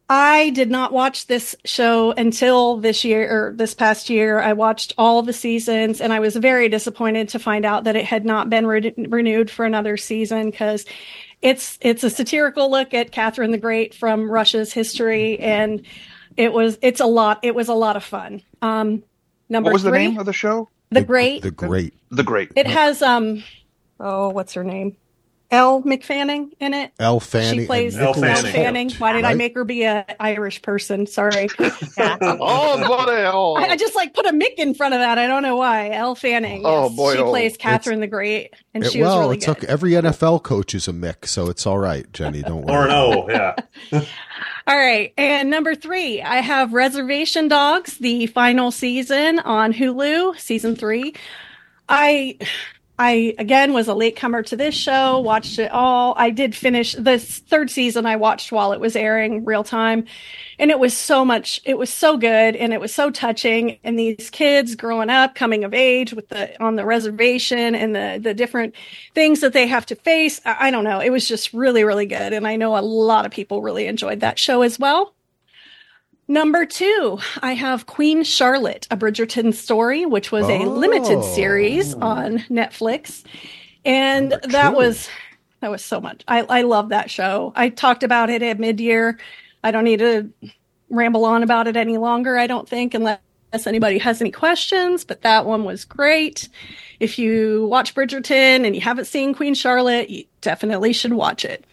I 0.09 0.51
did 0.51 0.71
not 0.71 0.93
watch 0.93 1.27
this 1.27 1.53
show 1.65 2.11
until 2.11 2.77
this 2.77 3.03
year 3.03 3.29
or 3.29 3.53
this 3.53 3.73
past 3.73 4.09
year. 4.09 4.39
I 4.39 4.53
watched 4.53 4.93
all 4.97 5.21
the 5.21 5.33
seasons 5.33 5.99
and 5.99 6.13
I 6.13 6.19
was 6.21 6.35
very 6.35 6.69
disappointed 6.69 7.29
to 7.29 7.39
find 7.39 7.65
out 7.65 7.83
that 7.83 7.97
it 7.97 8.05
had 8.05 8.23
not 8.23 8.49
been 8.49 8.65
re- 8.65 8.93
renewed 8.97 9.51
for 9.51 9.65
another 9.65 9.97
season 9.97 10.49
because 10.49 10.85
it's 11.41 11.77
it's 11.81 12.05
a 12.05 12.09
satirical 12.09 12.71
look 12.71 12.93
at 12.93 13.11
Catherine 13.11 13.51
the 13.51 13.57
Great 13.57 13.93
from 13.93 14.31
Russia's 14.31 14.71
history 14.71 15.39
and 15.39 15.85
it 16.37 16.53
was 16.53 16.79
it's 16.81 17.01
a 17.01 17.05
lot 17.05 17.39
it 17.43 17.53
was 17.53 17.67
a 17.67 17.73
lot 17.73 17.97
of 17.97 18.03
fun. 18.03 18.41
Um 18.61 19.03
number 19.49 19.67
What 19.67 19.73
was 19.73 19.83
the 19.83 19.89
three, 19.89 20.07
name 20.07 20.19
of 20.19 20.25
the 20.25 20.33
show? 20.33 20.69
The 20.89 21.01
Great. 21.01 21.41
The 21.41 21.51
great. 21.51 21.93
The 22.11 22.23
Great. 22.23 22.53
it 22.55 22.67
has 22.67 23.01
um 23.01 23.43
oh 23.99 24.29
what's 24.29 24.53
her 24.53 24.63
name? 24.63 24.95
Elle 25.49 25.81
McFanning 25.83 26.51
in 26.59 26.73
it. 26.73 26.91
Elle 26.99 27.19
Fanning. 27.21 27.61
she 27.61 27.65
plays 27.65 27.95
and 27.95 28.03
Elle 28.03 28.23
Elle 28.23 28.35
Fanning. 28.35 28.51
Fanning. 28.51 28.91
Why 28.91 29.13
did 29.13 29.23
I 29.23 29.33
make 29.33 29.55
her 29.55 29.63
be 29.63 29.83
a 29.83 30.05
Irish 30.19 30.61
person? 30.61 31.07
Sorry. 31.07 31.49
Yeah. 31.97 32.17
Oh, 32.21 32.77
bloody 32.85 33.21
hell! 33.21 33.55
I, 33.57 33.69
I 33.69 33.75
just 33.75 33.95
like 33.95 34.13
put 34.13 34.25
a 34.27 34.31
Mick 34.31 34.55
in 34.57 34.75
front 34.75 34.93
of 34.93 34.99
that. 34.99 35.17
I 35.17 35.25
don't 35.25 35.41
know 35.41 35.55
why. 35.55 35.89
Elle 35.89 36.13
Fanning. 36.15 36.61
Oh, 36.63 36.87
yes. 36.87 36.95
boy, 36.95 37.15
she 37.15 37.21
oh. 37.21 37.29
plays 37.29 37.57
Catherine 37.57 38.01
the 38.01 38.07
Great, 38.07 38.53
and 38.73 38.83
It- 38.83 38.91
she 38.91 38.99
was 38.99 39.07
well, 39.07 39.19
really 39.21 39.37
it 39.37 39.45
good. 39.45 39.45
took 39.45 39.63
every 39.63 39.91
NFL 39.91 40.43
coach 40.43 40.75
is 40.75 40.87
a 40.87 40.93
mix, 40.93 41.31
so 41.31 41.49
it's 41.49 41.65
all 41.65 41.79
right, 41.79 42.09
Jenni. 42.11 42.43
Don't 42.43 42.63
worry. 42.63 42.77
Or 42.77 42.85
an 42.85 42.91
O, 42.91 43.29
yeah. 43.29 43.55
All 44.67 44.77
right, 44.77 45.13
and 45.17 45.49
number 45.49 45.75
three, 45.75 46.21
I 46.21 46.37
have 46.37 46.73
Reservation 46.73 47.47
Dogs, 47.47 47.97
the 47.97 48.27
final 48.27 48.69
season 48.71 49.39
on 49.39 49.73
Hulu, 49.73 50.37
season 50.39 50.75
three. 50.75 51.15
I. 51.89 52.37
I 52.99 53.35
again 53.37 53.73
was 53.73 53.87
a 53.87 53.93
latecomer 53.93 54.41
to 54.43 54.55
this 54.55 54.73
show, 54.73 55.19
watched 55.19 55.59
it 55.59 55.71
all. 55.71 56.15
I 56.17 56.31
did 56.31 56.55
finish 56.55 56.93
this 56.93 57.39
third 57.39 57.69
season 57.69 58.07
I 58.07 58.15
watched 58.15 58.51
while 58.51 58.73
it 58.73 58.79
was 58.79 58.95
airing 58.95 59.45
real 59.45 59.63
time. 59.63 60.05
And 60.57 60.71
it 60.71 60.79
was 60.79 60.97
so 60.97 61.23
much, 61.23 61.61
it 61.63 61.77
was 61.77 61.93
so 61.93 62.17
good 62.17 62.55
and 62.55 62.73
it 62.73 62.81
was 62.81 62.93
so 62.95 63.11
touching. 63.11 63.77
And 63.83 63.99
these 63.99 64.31
kids 64.31 64.75
growing 64.75 65.11
up, 65.11 65.35
coming 65.35 65.63
of 65.63 65.75
age 65.75 66.13
with 66.13 66.29
the 66.29 66.59
on 66.61 66.75
the 66.75 66.85
reservation 66.85 67.75
and 67.75 67.95
the 67.95 68.19
the 68.21 68.33
different 68.33 68.73
things 69.13 69.41
that 69.41 69.53
they 69.53 69.67
have 69.67 69.85
to 69.87 69.95
face. 69.95 70.41
I, 70.43 70.67
I 70.67 70.71
don't 70.71 70.83
know. 70.83 70.99
It 70.99 71.11
was 71.11 71.27
just 71.27 71.53
really, 71.53 71.83
really 71.83 72.07
good. 72.07 72.33
And 72.33 72.47
I 72.47 72.55
know 72.55 72.77
a 72.77 72.81
lot 72.81 73.25
of 73.27 73.31
people 73.31 73.61
really 73.61 73.85
enjoyed 73.85 74.21
that 74.21 74.39
show 74.39 74.63
as 74.63 74.79
well. 74.79 75.13
Number 76.27 76.65
two, 76.65 77.19
I 77.41 77.53
have 77.53 77.85
Queen 77.85 78.23
Charlotte, 78.23 78.85
a 78.91 78.97
Bridgerton 78.97 79.53
story, 79.53 80.05
which 80.05 80.31
was 80.31 80.45
a 80.49 80.59
limited 80.65 81.19
Oh. 81.19 81.35
series 81.35 81.93
on 81.95 82.39
Netflix. 82.49 83.23
And 83.85 84.29
Number 84.31 84.47
that 84.49 84.69
two. 84.71 84.75
was 84.75 85.09
that 85.61 85.71
was 85.71 85.83
so 85.83 85.99
much. 86.01 86.23
I, 86.27 86.41
I 86.41 86.61
love 86.63 86.89
that 86.89 87.09
show. 87.09 87.53
I 87.55 87.69
talked 87.69 88.03
about 88.03 88.29
it 88.29 88.43
at 88.43 88.59
mid 88.59 88.79
year. 88.79 89.17
I 89.63 89.71
don't 89.71 89.85
need 89.85 89.99
to 89.99 90.29
ramble 90.89 91.25
on 91.25 91.43
about 91.43 91.67
it 91.67 91.75
any 91.77 91.97
longer, 91.97 92.37
I 92.37 92.45
don't 92.47 92.67
think, 92.67 92.93
unless 92.93 93.19
anybody 93.65 93.97
has 93.97 94.19
any 94.21 94.31
questions. 94.31 95.03
But 95.05 95.21
that 95.21 95.45
one 95.45 95.63
was 95.63 95.85
great. 95.85 96.49
If 96.99 97.17
you 97.17 97.67
watch 97.71 97.95
Bridgerton 97.95 98.65
and 98.65 98.75
you 98.75 98.81
haven't 98.81 99.05
seen 99.05 99.33
Queen 99.33 99.53
Charlotte, 99.55 100.09
you 100.09 100.25
definitely 100.41 100.91
should 100.93 101.13
watch 101.13 101.43
it. 101.45 101.63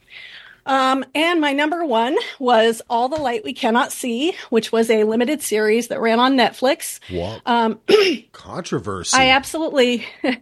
Um, 0.66 1.04
and 1.14 1.40
my 1.40 1.52
number 1.52 1.84
one 1.84 2.16
was 2.38 2.80
All 2.88 3.08
the 3.08 3.20
Light 3.20 3.44
We 3.44 3.52
Cannot 3.52 3.92
See, 3.92 4.34
which 4.50 4.72
was 4.72 4.90
a 4.90 5.04
limited 5.04 5.42
series 5.42 5.88
that 5.88 6.00
ran 6.00 6.18
on 6.20 6.36
Netflix. 6.36 7.00
What 7.10 7.42
Um, 7.46 7.80
controversy? 8.32 9.16
I 9.16 9.28
absolutely, 9.30 10.06
I 10.24 10.36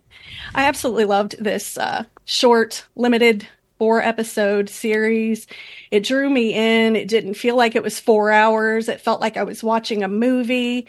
absolutely 0.54 1.06
loved 1.06 1.36
this 1.38 1.76
uh, 1.76 2.04
short, 2.24 2.84
limited 2.94 3.46
four 3.78 4.00
episode 4.00 4.68
series. 4.70 5.48
It 5.90 6.04
drew 6.04 6.30
me 6.30 6.54
in. 6.54 6.94
It 6.94 7.08
didn't 7.08 7.34
feel 7.34 7.56
like 7.56 7.74
it 7.74 7.82
was 7.82 7.98
four 7.98 8.30
hours. 8.30 8.88
It 8.88 9.00
felt 9.00 9.20
like 9.20 9.36
I 9.36 9.42
was 9.42 9.64
watching 9.64 10.04
a 10.04 10.08
movie. 10.08 10.86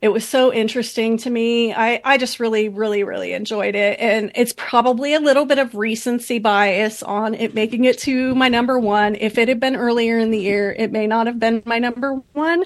It 0.00 0.08
was 0.08 0.26
so 0.26 0.52
interesting 0.52 1.16
to 1.18 1.30
me. 1.30 1.74
I, 1.74 2.00
I 2.04 2.18
just 2.18 2.38
really, 2.38 2.68
really, 2.68 3.02
really 3.02 3.32
enjoyed 3.32 3.74
it. 3.74 3.98
And 3.98 4.30
it's 4.36 4.52
probably 4.52 5.14
a 5.14 5.20
little 5.20 5.44
bit 5.44 5.58
of 5.58 5.74
recency 5.74 6.38
bias 6.38 7.02
on 7.02 7.34
it 7.34 7.54
making 7.54 7.84
it 7.84 7.98
to 8.00 8.34
my 8.36 8.48
number 8.48 8.78
one. 8.78 9.16
If 9.16 9.38
it 9.38 9.48
had 9.48 9.58
been 9.58 9.74
earlier 9.74 10.18
in 10.18 10.30
the 10.30 10.38
year, 10.38 10.70
it 10.70 10.92
may 10.92 11.08
not 11.08 11.26
have 11.26 11.40
been 11.40 11.62
my 11.64 11.80
number 11.80 12.14
one, 12.32 12.64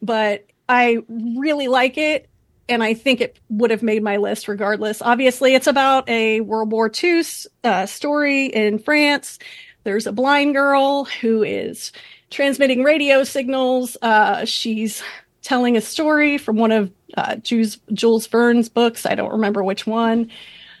but 0.00 0.46
I 0.68 0.98
really 1.08 1.66
like 1.66 1.98
it 1.98 2.28
and 2.68 2.82
I 2.82 2.94
think 2.94 3.20
it 3.20 3.38
would 3.48 3.70
have 3.70 3.82
made 3.82 4.02
my 4.02 4.18
list 4.18 4.46
regardless. 4.46 5.02
Obviously, 5.02 5.54
it's 5.54 5.66
about 5.66 6.08
a 6.08 6.42
World 6.42 6.70
War 6.70 6.90
II 7.02 7.22
uh, 7.64 7.86
story 7.86 8.46
in 8.46 8.78
France. 8.78 9.38
There's 9.84 10.06
a 10.06 10.12
blind 10.12 10.54
girl 10.54 11.06
who 11.06 11.42
is 11.42 11.92
transmitting 12.30 12.84
radio 12.84 13.24
signals. 13.24 13.96
Uh, 14.02 14.44
she's 14.44 15.02
telling 15.42 15.76
a 15.76 15.80
story 15.80 16.38
from 16.38 16.56
one 16.56 16.72
of 16.72 16.92
uh, 17.16 17.36
Jules, 17.36 17.78
Jules 17.92 18.26
Verne's 18.26 18.68
books. 18.68 19.06
I 19.06 19.14
don't 19.14 19.32
remember 19.32 19.62
which 19.62 19.86
one, 19.86 20.30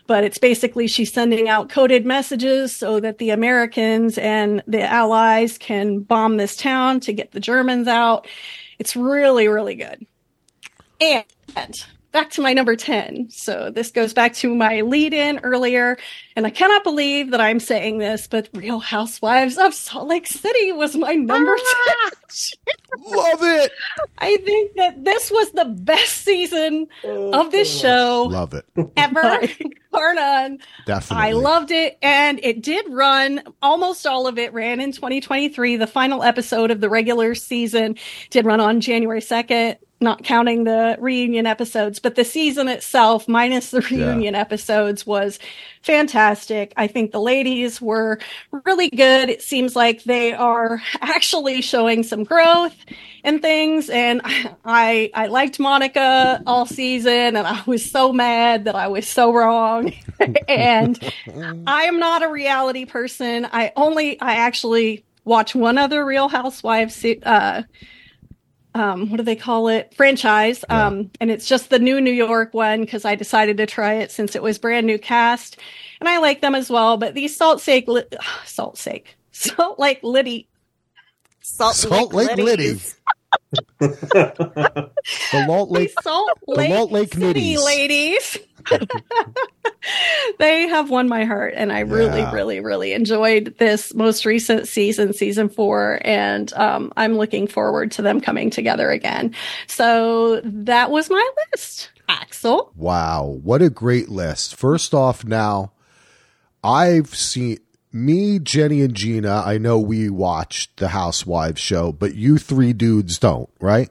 but 0.06 0.24
it's 0.24 0.38
basically 0.38 0.86
she's 0.86 1.12
sending 1.12 1.48
out 1.48 1.68
coded 1.68 2.04
messages 2.04 2.74
so 2.74 3.00
that 3.00 3.18
the 3.18 3.30
Americans 3.30 4.18
and 4.18 4.62
the 4.66 4.82
Allies 4.82 5.58
can 5.58 6.00
bomb 6.00 6.36
this 6.36 6.56
town 6.56 7.00
to 7.00 7.12
get 7.12 7.32
the 7.32 7.40
Germans 7.40 7.88
out. 7.88 8.26
It's 8.78 8.96
really, 8.96 9.48
really 9.48 9.74
good. 9.74 10.06
And 11.56 11.74
back 12.12 12.30
to 12.30 12.42
my 12.42 12.52
number 12.52 12.76
10. 12.76 13.28
So 13.30 13.70
this 13.70 13.90
goes 13.90 14.12
back 14.12 14.34
to 14.34 14.54
my 14.54 14.80
lead 14.80 15.12
in 15.12 15.38
earlier. 15.40 15.98
And 16.36 16.46
I 16.46 16.50
cannot 16.50 16.84
believe 16.84 17.30
that 17.32 17.40
I'm 17.40 17.60
saying 17.60 17.98
this, 17.98 18.26
but 18.26 18.48
Real 18.54 18.78
Housewives 18.78 19.58
of 19.58 19.74
Salt 19.74 20.08
Lake 20.08 20.26
City 20.26 20.72
was 20.72 20.96
my 20.96 21.14
number 21.14 21.56
10. 21.56 21.64
Ah! 21.66 22.10
Love 23.06 23.42
it. 23.42 23.72
I 24.18 24.36
think 24.38 24.74
that 24.76 25.04
this 25.04 25.30
was 25.30 25.50
the 25.52 25.64
best 25.64 26.24
season 26.24 26.86
oh, 27.04 27.40
of 27.40 27.50
this 27.50 27.80
show 27.80 28.26
Love 28.28 28.54
it. 28.54 28.64
ever, 28.96 29.40
bar 29.90 30.14
none. 30.14 30.58
Definitely. 30.86 31.26
I 31.26 31.32
loved 31.32 31.70
it. 31.70 31.98
And 32.02 32.40
it 32.42 32.62
did 32.62 32.86
run, 32.90 33.42
almost 33.62 34.06
all 34.06 34.26
of 34.26 34.38
it 34.38 34.52
ran 34.52 34.80
in 34.80 34.92
2023. 34.92 35.76
The 35.76 35.86
final 35.86 36.22
episode 36.22 36.70
of 36.70 36.80
the 36.80 36.88
regular 36.88 37.34
season 37.34 37.96
did 38.30 38.44
run 38.44 38.60
on 38.60 38.80
January 38.80 39.20
2nd, 39.20 39.76
not 40.00 40.22
counting 40.22 40.64
the 40.64 40.96
reunion 41.00 41.46
episodes, 41.46 41.98
but 41.98 42.14
the 42.14 42.24
season 42.24 42.68
itself, 42.68 43.26
minus 43.26 43.70
the 43.70 43.80
reunion 43.80 44.34
episodes, 44.36 45.04
was 45.04 45.40
fantastic. 45.82 46.72
I 46.76 46.86
think 46.86 47.10
the 47.10 47.20
ladies 47.20 47.80
were 47.80 48.20
really 48.64 48.90
good. 48.90 49.28
It 49.28 49.42
seems 49.42 49.74
like 49.74 50.04
they 50.04 50.32
are 50.32 50.80
actually 51.00 51.62
showing 51.62 52.04
some 52.04 52.22
growth 52.22 52.76
and 53.24 53.42
things. 53.42 53.90
And 53.90 54.20
I, 54.64 55.10
I 55.14 55.26
liked 55.26 55.58
Monica 55.58 56.42
all 56.46 56.66
season 56.66 57.36
and 57.36 57.46
I 57.46 57.62
was 57.66 57.88
so 57.88 58.12
mad 58.12 58.64
that 58.66 58.76
I 58.76 58.86
was 58.86 59.08
so 59.08 59.32
wrong. 59.32 59.92
and 60.48 61.12
I 61.66 61.84
am 61.84 61.98
not 61.98 62.22
a 62.22 62.28
reality 62.28 62.84
person. 62.84 63.48
I 63.52 63.72
only, 63.74 64.20
I 64.20 64.34
actually 64.34 65.04
watch 65.24 65.54
one 65.54 65.76
other 65.76 66.04
Real 66.04 66.28
Housewives, 66.28 67.04
uh, 67.22 67.62
um, 68.74 69.10
what 69.10 69.16
do 69.16 69.22
they 69.22 69.36
call 69.36 69.68
it? 69.68 69.94
Franchise. 69.94 70.64
Um, 70.68 71.10
and 71.20 71.30
it's 71.30 71.46
just 71.48 71.70
the 71.70 71.78
new 71.78 72.00
New 72.00 72.12
York 72.12 72.54
one 72.54 72.82
because 72.82 73.04
I 73.04 73.14
decided 73.14 73.56
to 73.58 73.66
try 73.66 73.94
it 73.94 74.10
since 74.12 74.36
it 74.36 74.42
was 74.42 74.58
brand 74.58 74.86
new 74.86 74.98
cast. 74.98 75.56
And 76.00 76.08
I 76.08 76.18
like 76.18 76.40
them 76.40 76.54
as 76.54 76.70
well. 76.70 76.96
But 76.96 77.14
these 77.14 77.34
Salt 77.36 77.66
Lake, 77.66 77.88
Li- 77.88 78.04
Salt 78.44 78.84
Lake, 78.86 79.16
Salt 79.32 79.78
Lake 79.78 80.00
Liddy, 80.02 80.48
Salt, 81.40 81.76
Salt 81.76 82.14
Lake 82.14 82.36
Liddy. 82.36 82.80
The 85.32 85.42
Salt 85.46 85.70
Lake. 85.70 85.90
these 85.90 85.94
Salt 86.02 86.38
the 86.46 86.54
Lake, 86.54 86.70
Salt 86.70 86.92
Lake 86.92 87.14
City 87.14 87.56
Nitties. 87.56 87.64
ladies. 87.64 88.38
they 90.38 90.68
have 90.68 90.90
won 90.90 91.08
my 91.08 91.24
heart, 91.24 91.54
and 91.56 91.72
I 91.72 91.80
really, 91.80 92.24
really, 92.32 92.60
really 92.60 92.92
enjoyed 92.92 93.54
this 93.58 93.94
most 93.94 94.24
recent 94.24 94.68
season, 94.68 95.12
season 95.12 95.48
four, 95.48 96.00
and 96.04 96.52
um, 96.54 96.92
I'm 96.96 97.16
looking 97.16 97.46
forward 97.46 97.92
to 97.92 98.02
them 98.02 98.20
coming 98.20 98.50
together 98.50 98.90
again. 98.90 99.34
So 99.66 100.40
that 100.44 100.90
was 100.90 101.10
my 101.10 101.30
list, 101.52 101.90
Axel. 102.08 102.72
Wow, 102.76 103.38
what 103.42 103.62
a 103.62 103.70
great 103.70 104.08
list. 104.08 104.56
First 104.56 104.94
off, 104.94 105.24
now 105.24 105.72
I've 106.62 107.14
seen 107.14 107.58
me, 107.92 108.38
Jenni, 108.38 108.84
and 108.84 108.94
Gina. 108.94 109.42
I 109.44 109.58
know 109.58 109.78
we 109.78 110.10
watched 110.10 110.76
the 110.76 110.88
Housewives 110.88 111.60
show, 111.60 111.92
but 111.92 112.14
you 112.14 112.38
three 112.38 112.72
dudes 112.72 113.18
don't, 113.18 113.48
right? 113.60 113.90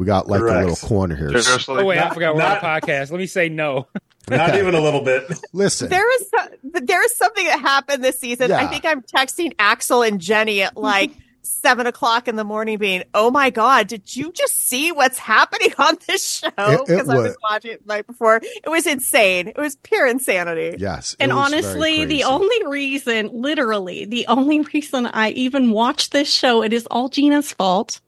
We 0.00 0.06
got 0.06 0.28
like 0.28 0.40
a 0.40 0.44
little 0.44 0.76
corner 0.76 1.14
here. 1.14 1.28
Seriously? 1.42 1.76
Oh 1.82 1.84
wait, 1.84 1.98
I 1.98 2.08
forgot 2.08 2.34
we're 2.34 2.40
on 2.42 2.52
a 2.56 2.60
podcast. 2.60 3.10
Let 3.10 3.18
me 3.18 3.26
say 3.26 3.50
no. 3.50 3.86
Not 4.30 4.48
Okay. 4.48 4.58
even 4.60 4.74
a 4.74 4.80
little 4.80 5.02
bit. 5.02 5.24
Listen, 5.52 5.90
There 5.90 6.10
is 6.14 6.30
so- 6.30 6.48
there 6.62 7.04
is 7.04 7.14
something 7.16 7.44
that 7.44 7.60
happened 7.60 8.02
this 8.02 8.18
season. 8.18 8.50
I 8.50 8.66
think 8.66 8.86
I'm 8.86 9.02
texting 9.02 9.52
Axel 9.58 10.02
and 10.02 10.18
Jenni 10.18 10.60
at 10.64 10.74
like 10.74 11.10
seven 11.42 11.86
o'clock 11.86 12.28
in 12.28 12.36
the 12.36 12.44
morning, 12.44 12.78
being, 12.78 13.02
"Oh 13.12 13.30
my 13.30 13.50
god, 13.50 13.88
did 13.88 14.16
you 14.16 14.32
just 14.32 14.68
see 14.68 14.90
what's 14.90 15.18
happening 15.18 15.74
on 15.78 15.98
this 16.06 16.26
show?" 16.38 16.48
It- 16.56 16.80
it 16.80 16.86
Because 16.86 17.08
I 17.10 17.16
was 17.16 17.24
was- 17.28 17.36
watching 17.42 17.72
it 17.72 17.86
the 17.86 17.92
night 17.94 18.06
before. 18.06 18.36
It 18.42 18.68
was 18.70 18.86
insane. 18.86 19.48
It 19.48 19.58
was 19.58 19.76
pure 19.76 20.06
insanity. 20.06 20.76
yes. 20.78 21.14
And 21.20 21.30
honestly, 21.30 22.06
the 22.06 22.24
only 22.24 22.66
reason, 22.66 23.28
literally, 23.34 24.06
the 24.06 24.26
only 24.28 24.60
reason 24.60 25.06
I 25.08 25.30
even 25.32 25.72
watched 25.72 26.12
this 26.12 26.32
show, 26.32 26.62
it 26.62 26.72
is 26.72 26.86
all 26.90 27.10
Gina's 27.10 27.52
fault. 27.52 28.00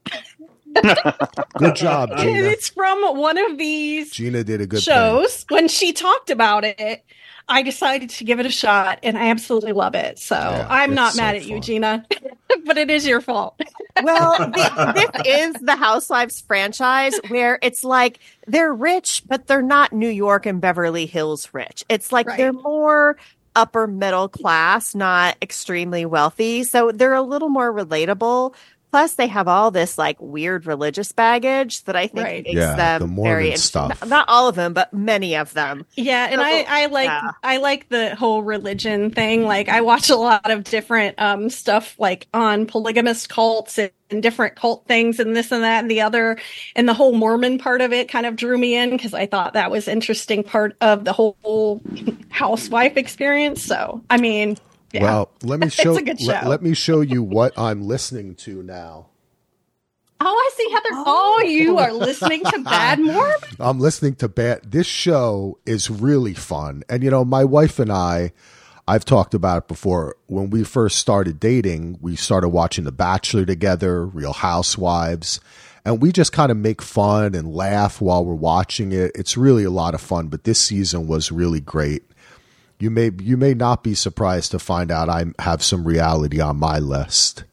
good 1.58 1.76
job, 1.76 2.10
And 2.12 2.20
Gina. 2.20 2.48
it's 2.48 2.68
from 2.70 3.00
one 3.16 3.38
of 3.38 3.58
these 3.58 4.10
Gina 4.10 4.44
did 4.44 4.60
a 4.60 4.66
good 4.66 4.82
shows. 4.82 5.44
When 5.48 5.68
she 5.68 5.92
talked 5.92 6.30
about 6.30 6.64
it, 6.64 7.04
I 7.48 7.62
decided 7.62 8.10
to 8.10 8.24
give 8.24 8.40
it 8.40 8.46
a 8.46 8.50
shot, 8.50 9.00
and 9.02 9.18
I 9.18 9.28
absolutely 9.30 9.72
love 9.72 9.94
it. 9.94 10.18
So 10.18 10.36
Yeah, 10.36 10.66
I'm 10.70 10.94
not 10.94 11.08
it's 11.10 11.16
mad 11.16 11.32
so 11.32 11.36
at 11.42 11.46
you. 11.46 11.60
Gina, 11.60 12.06
but 12.64 12.78
it 12.78 12.90
is 12.90 13.06
your 13.06 13.20
fault. 13.20 13.60
Well, 14.02 14.38
the, 14.38 15.10
this 15.24 15.26
is 15.26 15.54
the 15.60 15.76
Housewives 15.76 16.40
franchise 16.40 17.18
where 17.28 17.58
it's 17.62 17.84
like 17.84 18.20
they're 18.46 18.72
rich, 18.72 19.22
but 19.26 19.46
they're 19.48 19.60
not 19.62 19.92
New 19.92 20.08
York 20.08 20.46
and 20.46 20.60
Beverly 20.60 21.06
Hills 21.06 21.48
rich. 21.52 21.84
It's 21.88 22.12
like 22.12 22.26
Right. 22.28 22.38
they're 22.38 22.52
more 22.52 23.16
upper 23.54 23.86
middle 23.86 24.28
class, 24.28 24.94
not 24.94 25.36
extremely 25.42 26.06
wealthy. 26.06 26.64
So 26.64 26.90
they're 26.92 27.12
a 27.12 27.20
little 27.22 27.50
more 27.50 27.70
relatable. 27.72 28.54
Plus, 28.92 29.14
they 29.14 29.26
have 29.26 29.49
all 29.49 29.70
this 29.70 29.96
like 29.96 30.20
weird 30.20 30.66
religious 30.66 31.12
baggage 31.12 31.82
that 31.84 31.96
I 31.96 32.08
think 32.08 32.26
Right. 32.26 32.44
makes 32.44 32.54
Yeah, 32.54 32.99
the 32.99 33.06
them 33.06 33.11
Mormon 33.14 33.32
very 33.49 33.56
stuff. 33.56 33.88
Not, 34.02 34.08
not 34.08 34.28
all 34.28 34.49
of 34.49 34.54
them, 34.54 34.75
but 34.75 34.92
many 34.92 35.34
of 35.34 35.54
them. 35.54 35.87
Yeah, 35.96 36.28
and 36.30 36.42
I, 36.42 36.66
I 36.68 36.87
like 36.87 37.06
Yeah. 37.06 37.30
I 37.42 37.56
like 37.56 37.88
the 37.88 38.14
whole 38.14 38.42
religion 38.42 39.11
thing. 39.11 39.44
Like 39.44 39.70
I 39.70 39.80
watch 39.80 40.11
a 40.11 40.16
lot 40.16 40.50
of 40.50 40.64
different 40.64 41.18
um 41.18 41.49
stuff 41.49 41.94
like 41.99 42.26
on 42.34 42.66
polygamous 42.66 43.26
cults 43.26 43.78
and, 43.78 43.90
and 44.11 44.22
different 44.22 44.56
cult 44.56 44.87
things 44.87 45.18
and 45.18 45.34
this 45.34 45.50
and 45.52 45.64
that 45.64 45.80
and 45.80 45.90
the 45.90 46.02
other. 46.02 46.37
And 46.76 46.87
the 46.87 46.92
whole 46.94 47.12
Mormon 47.14 47.56
part 47.58 47.80
of 47.80 47.94
it 47.94 48.11
kind 48.11 48.26
of 48.26 48.37
drew 48.37 48.58
me 48.58 48.76
in 48.76 48.90
because 48.90 49.14
I 49.14 49.25
thought 49.25 49.54
that 49.54 49.70
was 49.70 49.88
interesting 49.88 50.44
part 50.44 50.76
of 50.82 51.04
the 51.06 51.14
whole 51.14 51.80
housewife 52.28 52.99
experience. 52.99 53.62
So 53.64 54.02
I 54.11 54.18
mean, 54.18 54.58
yeah. 54.92 55.02
Well, 55.02 55.30
let 55.42 55.61
me 55.61 55.68
show. 55.70 55.99
good 55.99 56.20
let, 56.22 56.46
let 56.46 56.62
me 56.62 56.75
show 56.75 57.00
you 57.00 57.22
what 57.22 57.58
I'm 57.58 57.82
listening 57.82 58.34
to 58.37 58.62
now. 58.62 59.08
Oh, 60.25 60.26
I 60.26 60.50
see 60.56 60.70
Heather. 60.70 61.04
Oh, 61.04 61.42
you 61.44 61.78
oh. 61.78 61.82
are 61.82 61.92
listening 61.92 62.44
to 62.44 62.61
Bad 62.61 63.00
Mormon. 63.00 63.34
I'm 63.58 63.80
listening 63.80 64.14
to 64.16 64.28
bad. 64.28 64.70
This 64.70 64.87
show 64.87 65.58
is 65.66 65.90
really 65.90 66.34
fun, 66.34 66.84
and 66.88 67.02
you 67.02 67.11
know, 67.11 67.25
my 67.25 67.44
wife 67.44 67.78
and 67.78 67.90
I. 67.90 68.32
I've 68.88 69.04
talked 69.04 69.32
about 69.32 69.58
it 69.58 69.68
before. 69.68 70.16
When 70.26 70.50
we 70.50 70.64
first 70.64 70.99
started 70.99 71.38
dating, 71.38 71.99
we 72.00 72.16
started 72.16 72.49
watching 72.49 72.82
The 72.82 72.90
Bachelor 72.90 73.46
together, 73.46 74.04
Real 74.04 74.32
Housewives, 74.32 75.38
and 75.84 76.02
we 76.02 76.11
just 76.11 76.32
kind 76.32 76.50
of 76.50 76.56
make 76.56 76.82
fun 76.82 77.37
and 77.37 77.54
laugh 77.54 78.00
while 78.00 78.25
we're 78.25 78.34
watching 78.34 78.90
it. 78.90 79.12
It's 79.14 79.37
really 79.37 79.62
a 79.62 79.70
lot 79.70 79.94
of 79.94 80.00
fun, 80.00 80.28
but 80.28 80.42
this 80.42 80.61
season 80.61 81.06
was 81.06 81.30
really 81.30 81.61
great. 81.61 82.02
You 82.82 82.90
may 82.90 83.12
you 83.20 83.36
may 83.36 83.54
not 83.54 83.84
be 83.84 83.94
surprised 83.94 84.50
to 84.50 84.58
find 84.58 84.90
out 84.90 85.08
I 85.08 85.26
have 85.38 85.62
some 85.62 85.84
reality 85.84 86.40
on 86.40 86.56
my 86.58 86.80
list. 86.80 87.44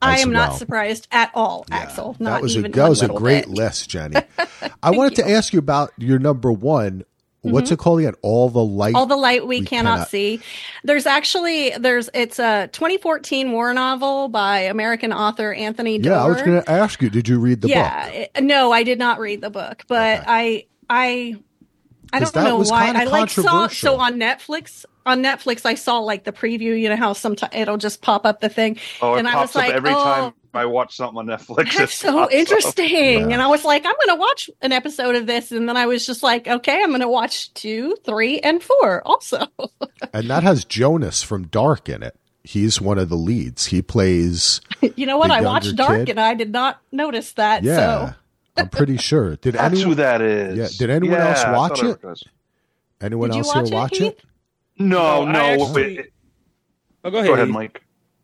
I 0.00 0.20
am 0.20 0.32
not 0.32 0.54
surprised 0.56 1.06
at 1.12 1.30
all, 1.34 1.66
Axel. 1.70 2.16
Not 2.18 2.30
that 2.30 2.42
was 2.42 2.56
even 2.56 2.72
a 2.72 2.76
that 2.76 2.88
was 2.88 3.02
a 3.02 3.08
great 3.08 3.44
bit. 3.44 3.54
list, 3.54 3.90
Jenni. 3.90 4.24
I 4.82 4.90
wanted 4.92 5.16
to 5.16 5.28
ask 5.28 5.52
you 5.52 5.58
about 5.58 5.92
your 5.98 6.18
number 6.18 6.50
one. 6.50 7.04
What's 7.42 7.70
it 7.70 7.78
called 7.78 7.98
again? 8.00 8.14
All 8.22 8.48
the 8.48 8.64
light. 8.64 8.88
Mm-hmm. 8.88 8.96
All 8.96 9.04
the 9.06 9.16
light 9.16 9.46
we, 9.46 9.60
We 9.60 9.66
cannot, 9.66 9.92
cannot- 9.92 10.08
see. 10.08 10.40
There's 10.82 11.04
actually 11.04 11.70
there's 11.78 12.08
it's 12.14 12.38
a 12.38 12.70
2014 12.72 13.52
war 13.52 13.74
novel 13.74 14.28
by 14.28 14.60
American 14.60 15.12
author 15.12 15.52
Anthony 15.52 15.98
Doerr. 15.98 16.14
yeah, 16.14 16.24
I 16.24 16.28
was 16.28 16.40
going 16.40 16.62
to 16.62 16.70
ask 16.70 17.02
you. 17.02 17.10
Did 17.10 17.28
you 17.28 17.38
read 17.38 17.60
the 17.60 17.68
yeah, 17.68 18.06
book? 18.06 18.30
it- 18.34 18.44
no, 18.44 18.72
I 18.72 18.82
did 18.82 18.98
not 18.98 19.18
read 19.20 19.42
the 19.42 19.50
book, 19.50 19.84
but 19.88 20.20
Okay. 20.20 20.24
I 20.26 20.66
I 20.88 21.36
I 22.12 22.18
'Cause 22.20 22.32
don't 22.32 22.44
know 22.44 22.58
why. 22.58 22.92
I 22.94 23.04
like 23.04 23.30
saw 23.30 23.68
so 23.68 23.96
on 23.96 24.14
Netflix. 24.18 24.84
On 25.06 25.22
Netflix, 25.22 25.64
I 25.64 25.74
saw 25.74 25.98
like 26.00 26.24
the 26.24 26.32
preview. 26.32 26.78
You 26.78 26.88
know 26.90 26.96
how 26.96 27.12
sometimes 27.14 27.52
it'll 27.54 27.76
just 27.78 28.02
pop 28.02 28.26
up 28.26 28.40
the 28.40 28.48
thing, 28.48 28.78
Oh, 29.00 29.14
it 29.14 29.20
and 29.20 29.28
I 29.28 29.32
pops 29.32 29.54
was 29.54 29.56
up 29.56 29.62
like, 29.68 29.74
every 29.74 29.90
"Oh, 29.90 29.94
time 30.04 30.32
I 30.52 30.66
watch 30.66 30.96
something 30.96 31.18
on 31.18 31.26
Netflix. 31.26 31.76
that's 31.76 31.94
so 31.94 32.28
interesting. 32.30 33.20
Yeah. 33.20 33.28
And 33.34 33.40
I 33.42 33.46
was 33.46 33.64
like, 33.64 33.86
I'm 33.86 33.94
going 34.06 34.16
to 34.16 34.20
watch 34.20 34.50
an 34.62 34.72
episode 34.72 35.14
of 35.14 35.26
this. 35.26 35.52
And 35.52 35.68
then 35.68 35.76
I 35.76 35.86
was 35.86 36.04
just 36.04 36.22
like, 36.24 36.48
okay, 36.48 36.82
I'm 36.82 36.88
going 36.88 37.00
to 37.02 37.08
watch 37.08 37.54
two, 37.54 37.96
three, 38.04 38.40
and 38.40 38.62
four 38.62 39.06
also. 39.06 39.46
And 40.12 40.28
that 40.28 40.42
has 40.42 40.64
Jonas 40.64 41.22
from 41.22 41.46
Dark 41.46 41.88
in 41.88 42.02
it. 42.02 42.16
He's 42.42 42.80
one 42.80 42.98
of 42.98 43.10
the 43.10 43.16
leads. 43.16 43.66
He 43.66 43.80
plays. 43.80 44.60
you 44.96 45.06
know 45.06 45.18
what? 45.18 45.30
I 45.30 45.40
watched 45.42 45.76
Dark 45.76 46.00
kid? 46.00 46.08
and 46.10 46.18
I 46.20 46.34
did 46.34 46.50
not 46.50 46.80
notice 46.90 47.32
that. 47.34 47.62
Yeah, 47.62 47.76
So 48.08 48.14
I'm 48.60 48.68
pretty 48.68 48.96
sure. 48.96 49.36
Did 49.36 49.54
That's 49.54 49.72
anyone 49.74 49.88
who 49.90 49.94
that 49.96 50.20
is. 50.22 50.58
Yeah, 50.58 50.68
did 50.86 50.90
anyone 50.94 51.18
else 51.20 51.44
watch 51.46 51.80
thought 51.80 52.04
I 52.04 52.10
it? 52.12 52.22
anyone 53.00 53.30
Did 53.30 53.38
else 53.38 53.52
here 53.52 53.62
watch 53.62 53.70
it, 53.70 53.74
watch 53.74 53.96
Heath? 53.98 54.02
it? 54.12 54.20
No, 54.78 55.26
I 55.26 55.32
no. 55.32 55.38
actually- 55.40 55.96
wait, 55.96 56.06
Oh, 57.02 57.10
go 57.10 57.18
ahead. 57.18 57.28
go 57.28 57.34
ahead, 57.34 57.48
Mike. 57.48 57.82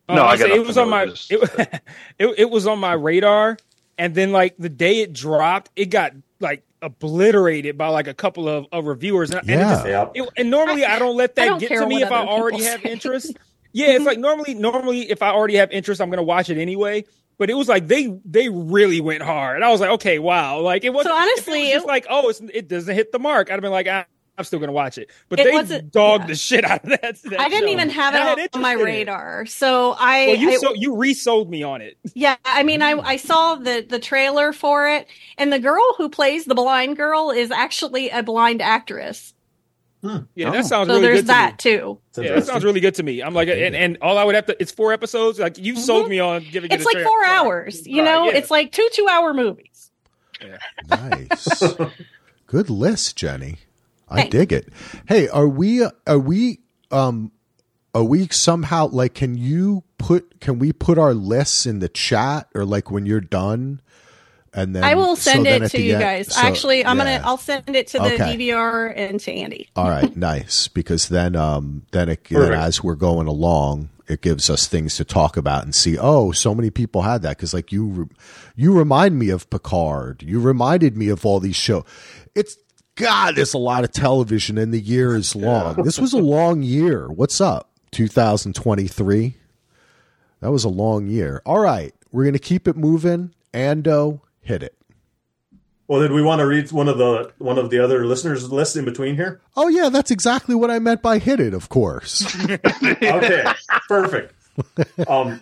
Oh, 0.09 0.15
No, 0.15 0.23
I 0.23 0.31
I 0.31 0.37
got 0.37 0.47
say 0.49 0.55
it 0.55 0.65
was 0.65 0.77
on 0.77 0.89
my 0.89 1.03
it, 1.03 1.31
it, 2.19 2.35
it 2.39 2.49
was 2.49 2.67
on 2.67 2.79
my 2.79 2.93
radar, 2.93 3.57
and 3.97 4.13
then 4.15 4.31
like 4.31 4.55
the 4.57 4.69
day 4.69 5.01
it 5.01 5.13
dropped, 5.13 5.71
it 5.75 5.85
got 5.87 6.13
like 6.39 6.63
obliterated 6.81 7.77
by 7.77 7.87
like 7.87 8.07
a 8.07 8.13
couple 8.13 8.47
of, 8.47 8.67
of 8.71 8.85
reviewers. 8.85 9.31
And, 9.31 9.39
and, 9.41 9.49
Yeah. 9.49 9.69
just- 9.73 9.85
Yeah. 9.87 10.09
it- 10.13 10.29
and 10.37 10.49
normally 10.51 10.85
I 10.85 10.99
don't 10.99 11.15
let 11.17 11.35
that 11.35 11.45
don't 11.45 11.59
get 11.59 11.69
to 11.69 11.87
me 11.87 12.01
if 12.03 12.11
I 12.11 12.25
already 12.25 12.63
have 12.63 12.85
interest. 12.85 13.35
Yeah, 13.73 13.87
it's 13.89 14.05
like 14.05 14.17
normally 14.17 14.55
normally 14.55 15.11
if 15.11 15.21
I 15.21 15.29
already 15.29 15.55
have 15.57 15.71
interest, 15.71 16.01
I'm 16.01 16.09
gonna 16.09 16.23
watch 16.23 16.49
it 16.49 16.57
anyway. 16.57 17.05
But 17.37 17.49
it 17.49 17.53
was 17.55 17.67
like 17.67 17.87
they 17.87 18.17
they 18.25 18.49
really 18.49 19.01
went 19.01 19.23
hard. 19.23 19.55
And 19.57 19.65
I 19.65 19.69
was 19.71 19.79
like, 19.81 19.91
okay, 19.91 20.19
wow. 20.19 20.59
Like 20.61 20.83
it 20.83 20.91
wasn't 20.93 21.13
So 21.13 21.15
honestly, 21.15 21.59
it 21.71 21.75
was 21.75 21.83
just 21.83 21.85
it- 21.85 21.87
like, 21.87 22.05
oh, 22.09 22.29
it's, 22.29 22.41
it 22.53 22.67
doesn't 22.67 22.93
hit 22.95 23.11
the 23.11 23.19
mark. 23.19 23.49
I'd 23.49 23.53
have 23.53 23.61
been 23.61 23.71
like, 23.71 23.87
ah, 23.89 24.05
I'm 24.37 24.43
still 24.45 24.59
gonna 24.59 24.71
watch 24.71 24.97
it. 24.97 25.09
But 25.29 25.39
It 25.39 25.43
they 25.67 25.81
dogged 25.81 26.23
yeah. 26.23 26.27
the 26.27 26.35
shit 26.35 26.63
out 26.65 26.83
of 26.83 26.89
that. 26.91 27.21
that 27.23 27.39
I 27.39 27.49
didn't 27.49 27.69
show. 27.69 27.73
even 27.73 27.89
have 27.89 28.13
And 28.13 28.39
it 28.39 28.49
on 28.53 28.61
my 28.61 28.73
interest 28.73 28.81
in 28.81 28.87
it. 28.95 28.99
radar. 28.99 29.45
So 29.47 29.95
I, 29.99 30.27
Well, 30.27 30.35
you 30.37 30.49
I- 30.51 30.55
so, 30.57 30.73
you 30.75 30.95
resold 30.95 31.49
me 31.49 31.63
on 31.63 31.81
it. 31.81 31.97
yeah, 32.13 32.35
I 32.45 32.63
mean, 32.63 32.81
I, 32.81 32.91
I 32.99 33.17
saw 33.17 33.55
the 33.55 33.85
the 33.87 33.99
trailer 33.99 34.53
for 34.53 34.87
it, 34.89 35.07
and 35.37 35.51
the 35.51 35.59
girl 35.59 35.95
who 35.97 36.09
plays 36.09 36.45
the 36.45 36.55
blind 36.55 36.97
girl 36.97 37.31
is 37.31 37.51
actually 37.51 38.09
a 38.09 38.23
blind 38.23 38.61
actress. 38.61 39.33
Yeah, 40.01 40.47
Oh. 40.47 40.51
that 40.51 40.65
sounds 40.65 40.87
So 40.87 40.93
really 40.95 41.01
there's 41.01 41.17
good 41.21 41.27
that 41.27 41.59
to 41.59 41.69
me. 41.71 41.77
too. 41.77 41.99
It's 42.09 42.17
Yeah, 42.19 42.35
that 42.35 42.45
sounds 42.45 42.63
really 42.63 42.79
good 42.79 42.95
to 42.95 43.03
me. 43.03 43.21
I'm 43.21 43.33
like, 43.33 43.49
and, 43.49 43.75
and 43.75 43.97
all 44.01 44.17
I 44.17 44.23
would 44.23 44.35
have 44.35 44.45
to, 44.45 44.55
it's 44.61 44.71
four 44.71 44.93
episodes. 44.93 45.39
Like 45.39 45.57
you 45.57 45.75
sold 45.75 46.07
me 46.09 46.19
on 46.19 46.45
giving 46.51 46.71
it 46.71 46.75
It's 46.75 46.85
a 46.85 46.95
like 46.97 47.03
four 47.05 47.25
hours. 47.25 47.85
You 47.87 48.03
Right, 48.03 48.05
know, 48.05 48.25
yeah. 48.25 48.37
it's 48.37 48.51
like 48.51 48.71
two 48.71 48.87
two 48.93 49.07
hour 49.09 49.33
movies. 49.33 49.91
Nice. 50.89 51.63
Good 52.47 52.69
list, 52.69 53.17
Jenni. 53.17 53.57
I 54.09 54.17
Thanks. 54.17 54.31
dig 54.31 54.53
it. 54.53 54.69
Hey, 55.07 55.27
are 55.27 55.47
we 55.47 55.83
are 56.05 56.19
we 56.19 56.59
um 56.91 57.31
are 57.93 58.03
we 58.03 58.27
somehow 58.29 58.87
like 58.87 59.15
can 59.15 59.35
you 59.37 59.83
put 59.97 60.39
can 60.39 60.59
we 60.59 60.71
put 60.71 60.97
our 60.97 61.13
lists 61.13 61.65
in 61.65 61.79
the 61.79 61.89
chat 61.89 62.47
or 62.55 62.63
like 62.63 62.89
when 62.91 63.05
you're 63.05 63.19
done 63.19 63.81
and 64.53 64.75
then 64.75 64.83
I 64.83 64.95
will 64.95 65.15
send 65.15 65.45
then 65.45 65.63
it 65.63 65.69
to 65.71 65.81
you 65.81 65.93
end- 65.93 66.01
guys. 66.01 66.33
so- 66.35 66.41
Actually, 66.41 66.85
I'm 66.85 66.97
yeah. 66.97 67.19
gonna 67.19 67.27
I'll 67.27 67.37
send 67.37 67.75
it 67.75 67.87
to 67.87 67.99
the 67.99 68.13
Okay. 68.13 68.37
DVR 68.37 68.93
and 68.95 69.19
to 69.21 69.31
Andy. 69.31 69.69
All 69.75 69.89
right, 69.89 70.15
nice. 70.17 70.67
Because 70.67 71.09
then, 71.09 71.35
um, 71.35 71.83
then, 71.91 72.09
it, 72.09 72.23
then 72.29 72.53
as 72.53 72.83
we're 72.83 72.95
going 72.95 73.27
along, 73.27 73.89
it 74.07 74.21
gives 74.21 74.49
us 74.49 74.67
things 74.67 74.95
to 74.97 75.03
talk 75.05 75.35
about 75.37 75.63
and 75.63 75.75
see. 75.75 75.97
Oh, 75.99 76.31
so 76.31 76.55
many 76.55 76.69
people 76.69 77.01
had 77.01 77.21
that 77.23 77.37
because, 77.37 77.53
like 77.53 77.71
you, 77.71 78.09
you 78.55 78.71
remind 78.77 79.19
me 79.19 79.29
of 79.29 79.49
Picard. 79.49 80.23
You 80.23 80.39
reminded 80.39 80.95
me 80.95 81.09
of 81.09 81.25
all 81.25 81.39
these 81.41 81.55
shows. 81.57 81.83
It's 82.33 82.57
God. 82.95 83.35
There's 83.35 83.53
a 83.53 83.57
lot 83.59 83.83
of 83.83 83.91
television, 83.91 84.57
and 84.57 84.73
the 84.73 84.79
year 84.79 85.15
is 85.15 85.35
long. 85.35 85.83
This 85.83 85.99
was 85.99 86.13
a 86.13 86.17
long 86.19 86.63
year. 86.63 87.07
What's 87.09 87.41
up? 87.41 87.69
2023. 87.91 89.35
That 90.39 90.51
was 90.51 90.63
a 90.63 90.69
long 90.69 91.07
year. 91.07 91.41
All 91.45 91.59
right, 91.59 91.93
we're 92.11 92.25
gonna 92.25 92.39
keep 92.39 92.67
it 92.67 92.77
moving. 92.77 93.33
Ando, 93.53 94.21
hit 94.47 94.63
it. 94.63 94.75
Well, 95.87 96.01
did 96.01 96.11
we 96.11 96.21
want 96.21 96.39
to 96.39 96.45
read 96.45 96.69
one 96.73 96.89
of 96.89 96.97
the 96.97 97.31
one 97.37 97.57
of 97.57 97.69
the 97.69 97.79
other 97.79 98.05
listeners' 98.05 98.51
lists 98.51 98.75
in 98.75 98.83
between 98.83 99.15
here? 99.15 99.39
Oh 99.55 99.67
yeah, 99.69 99.87
that's 99.89 100.11
exactly 100.11 100.53
what 100.55 100.69
I 100.69 100.79
meant 100.79 101.01
by 101.01 101.17
hit 101.17 101.39
it. 101.39 101.53
Of 101.53 101.69
course. 101.69 102.25
Okay, 102.83 103.43
perfect. 103.87 104.33
Um, 105.07 105.39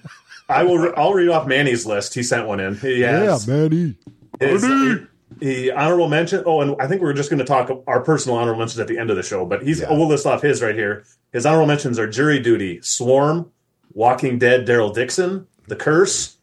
I 0.50 0.64
will. 0.64 0.78
Re- 0.78 0.94
I'll 0.96 1.14
read 1.14 1.30
off 1.30 1.48
Manny's 1.48 1.86
list. 1.88 2.14
He 2.14 2.22
sent 2.22 2.48
one 2.48 2.60
in. 2.60 2.76
He 2.76 3.02
has 3.02 3.48
Yeah, 3.48 3.54
Manny. 3.56 3.96
his, 4.40 4.64
he, 4.64 4.98
he 5.40 5.72
honorable 5.72 6.10
mention. 6.10 6.44
Oh, 6.46 6.62
and 6.62 6.76
I 6.80 6.88
think 6.88 7.02
we 7.02 7.10
are 7.10 7.14
just 7.14 7.30
going 7.32 7.40
to 7.40 7.46
talk 7.46 7.72
our 7.88 8.02
personal 8.02 8.38
honorable 8.38 8.60
mentions 8.60 8.80
at 8.80 8.88
the 8.88 8.98
end 9.00 9.10
of 9.10 9.16
the 9.16 9.24
show. 9.24 9.46
But 9.46 9.64
he's. 9.64 9.80
Yeah. 9.80 9.90
We'll 9.92 10.08
list 10.08 10.26
off 10.28 10.42
his 10.44 10.62
right 10.62 10.76
here. 10.76 11.06
His 11.34 11.46
honorable 11.46 11.68
mentions 11.68 11.98
are 11.98 12.08
Jury 12.08 12.40
Duty, 12.40 12.82
Swarm, 12.84 13.52
Walking 13.94 14.38
Dead, 14.38 14.68
Daryl 14.68 14.94
Dixon, 14.94 15.48
The 15.68 15.76
Curse, 15.76 16.38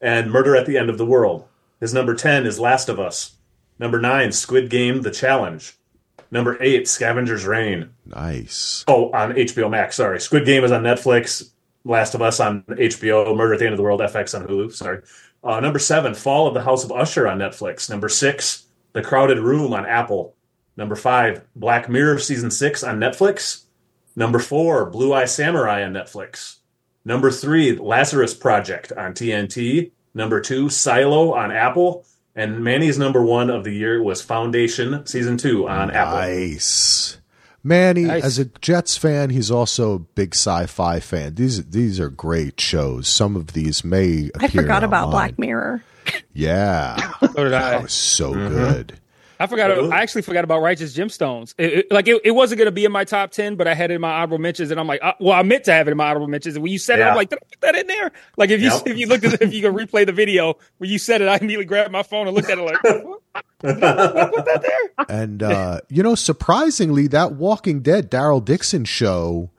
and 0.00 0.30
Murder 0.30 0.54
at 0.56 0.66
the 0.66 0.76
End 0.76 0.90
of 0.90 0.98
the 0.98 1.06
World. 1.06 1.46
His 1.80 1.94
number 1.94 2.14
ten 2.14 2.46
is 2.46 2.58
Last 2.58 2.88
of 2.88 2.98
Us. 2.98 3.36
Number 3.78 4.00
nine, 4.00 4.32
Squid 4.32 4.70
Game: 4.70 5.02
The 5.02 5.10
Challenge. 5.10 5.74
Number 6.30 6.56
eight, 6.60 6.88
Scavenger's 6.88 7.44
Reign. 7.46 7.90
Nice. 8.04 8.84
Oh, 8.88 9.10
on 9.12 9.32
HBO 9.32 9.70
Max. 9.70 9.96
Sorry, 9.96 10.20
Squid 10.20 10.44
Game 10.44 10.64
is 10.64 10.72
on 10.72 10.82
Netflix. 10.82 11.50
Last 11.84 12.14
of 12.14 12.22
Us 12.22 12.40
on 12.40 12.62
HBO. 12.62 13.36
Murder 13.36 13.54
at 13.54 13.58
the 13.60 13.66
End 13.66 13.74
of 13.74 13.76
the 13.76 13.82
World. 13.84 14.00
FX 14.00 14.38
on 14.38 14.46
Hulu. 14.46 14.72
Sorry. 14.72 15.02
Uh, 15.44 15.60
number 15.60 15.78
seven, 15.78 16.14
Fall 16.14 16.48
of 16.48 16.54
the 16.54 16.62
House 16.62 16.82
of 16.82 16.90
Usher 16.90 17.28
on 17.28 17.38
Netflix. 17.38 17.88
Number 17.88 18.08
six, 18.08 18.64
The 18.92 19.02
Crowded 19.02 19.38
Room 19.38 19.72
on 19.72 19.86
Apple. 19.86 20.34
Number 20.76 20.96
five, 20.96 21.44
Black 21.54 21.88
Mirror 21.88 22.18
season 22.18 22.50
six 22.50 22.82
on 22.82 22.98
Netflix. 22.98 23.64
Number 24.16 24.40
four, 24.40 24.90
Blue 24.90 25.12
Eye 25.12 25.26
Samurai 25.26 25.84
on 25.84 25.92
Netflix. 25.92 26.56
Number 27.04 27.30
three, 27.30 27.76
Lazarus 27.76 28.34
Project 28.34 28.90
on 28.92 29.12
TNT. 29.12 29.92
Number 30.16 30.40
two, 30.40 30.68
Silo 30.70 31.34
on 31.34 31.52
Apple. 31.52 32.04
And 32.34 32.64
Manny's 32.64 32.98
number 32.98 33.22
one 33.22 33.50
of 33.50 33.64
the 33.64 33.70
year 33.72 34.02
was 34.02 34.20
Foundation 34.22 35.06
season 35.06 35.36
two 35.36 35.68
on 35.68 35.90
Apple. 35.90 36.16
Nice. 36.18 37.18
Manny, 37.62 38.02
Nice. 38.04 38.24
as 38.24 38.38
a 38.38 38.44
Jets 38.44 38.96
fan, 38.96 39.30
he's 39.30 39.50
also 39.50 39.94
a 39.94 39.98
big 39.98 40.34
sci-fi 40.34 41.00
fan. 41.00 41.34
These 41.34 41.66
these 41.66 41.98
are 42.00 42.08
great 42.10 42.60
shows. 42.60 43.08
Some 43.08 43.36
of 43.36 43.52
these 43.54 43.84
may 43.84 44.30
I 44.40 44.44
appear 44.46 44.62
forgot 44.62 44.84
about. 44.84 45.10
Black 45.10 45.38
Mirror. 45.38 45.82
Yeah, 46.32 46.96
So 47.20 47.44
did 47.44 47.52
I. 47.54 47.70
that 47.70 47.82
was 47.82 47.92
so 47.92 48.32
Mm-hmm. 48.32 48.54
good. 48.54 48.98
I 49.38 49.46
forgot. 49.46 49.68
Really? 49.70 49.90
I 49.92 50.00
actually 50.02 50.22
forgot 50.22 50.44
about 50.44 50.60
Righteous 50.62 50.96
Gemstones. 50.96 51.54
It, 51.58 51.72
it- 51.72 51.92
like 51.92 52.08
it, 52.08 52.20
it 52.24 52.30
wasn't 52.30 52.58
going 52.58 52.66
to 52.66 52.72
be 52.72 52.84
in 52.84 52.92
my 52.92 53.04
top 53.04 53.30
ten, 53.30 53.56
but 53.56 53.66
I 53.68 53.74
had 53.74 53.90
it 53.90 53.94
in 53.94 54.00
my 54.00 54.12
honorable 54.12 54.38
mentions, 54.38 54.70
and 54.70 54.80
I'm 54.80 54.86
like, 54.86 55.00
uh, 55.02 55.12
well, 55.20 55.32
I 55.34 55.42
meant 55.42 55.64
to 55.64 55.72
have 55.72 55.88
it 55.88 55.90
in 55.92 55.96
my 55.96 56.06
honorable 56.08 56.28
mentions. 56.28 56.56
And 56.56 56.62
when 56.62 56.72
you 56.72 56.78
said 56.78 56.98
it, 56.98 57.02
I'm 57.02 57.16
like, 57.16 57.28
did 57.30 57.38
I 57.42 57.46
put 57.50 57.60
that 57.62 57.76
in 57.76 57.86
there? 57.86 58.12
Like 58.36 58.50
if 58.50 58.60
you 58.60 58.70
Yep. 58.70 58.82
if 58.86 58.96
you 58.98 59.06
looked 59.06 59.24
at 59.24 59.34
it, 59.34 59.42
if 59.42 59.52
you 59.54 59.62
could 59.62 59.74
replay 59.74 60.04
the 60.06 60.12
video 60.12 60.56
when 60.78 60.90
you 60.90 60.98
said 60.98 61.20
it, 61.22 61.28
I 61.28 61.36
immediately 61.36 61.64
grabbed 61.66 61.92
my 61.92 62.02
phone 62.02 62.26
and 62.26 62.34
looked 62.36 62.50
at 62.50 62.58
it 62.58 62.62
like, 62.62 62.82
what? 62.82 63.20
Did 63.60 63.82
I 63.82 64.28
put 64.34 64.44
that 64.44 64.62
there? 64.62 65.06
And 65.08 65.42
uh, 65.42 65.80
you 65.88 66.02
know, 66.02 66.14
surprisingly, 66.14 67.06
that 67.08 67.32
Walking 67.32 67.80
Dead 67.80 68.10
Daryl 68.10 68.44
Dixon 68.44 68.84
show, 68.84 69.50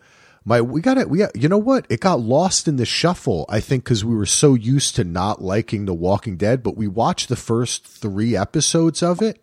my 0.45 0.61
we 0.61 0.81
got 0.81 0.97
it. 0.97 1.09
We 1.09 1.19
got, 1.19 1.35
you 1.35 1.47
know 1.49 1.57
what? 1.57 1.85
It 1.89 1.99
got 1.99 2.19
lost 2.19 2.67
in 2.67 2.77
the 2.77 2.85
shuffle. 2.85 3.45
I 3.49 3.59
think 3.59 3.83
because 3.83 4.03
we 4.05 4.15
were 4.15 4.25
so 4.25 4.53
used 4.53 4.95
to 4.95 5.03
not 5.03 5.41
liking 5.41 5.85
The 5.85 5.93
Walking 5.93 6.37
Dead, 6.37 6.63
but 6.63 6.75
we 6.77 6.87
watched 6.87 7.29
the 7.29 7.35
first 7.35 7.85
three 7.85 8.35
episodes 8.35 9.03
of 9.03 9.21
it, 9.21 9.41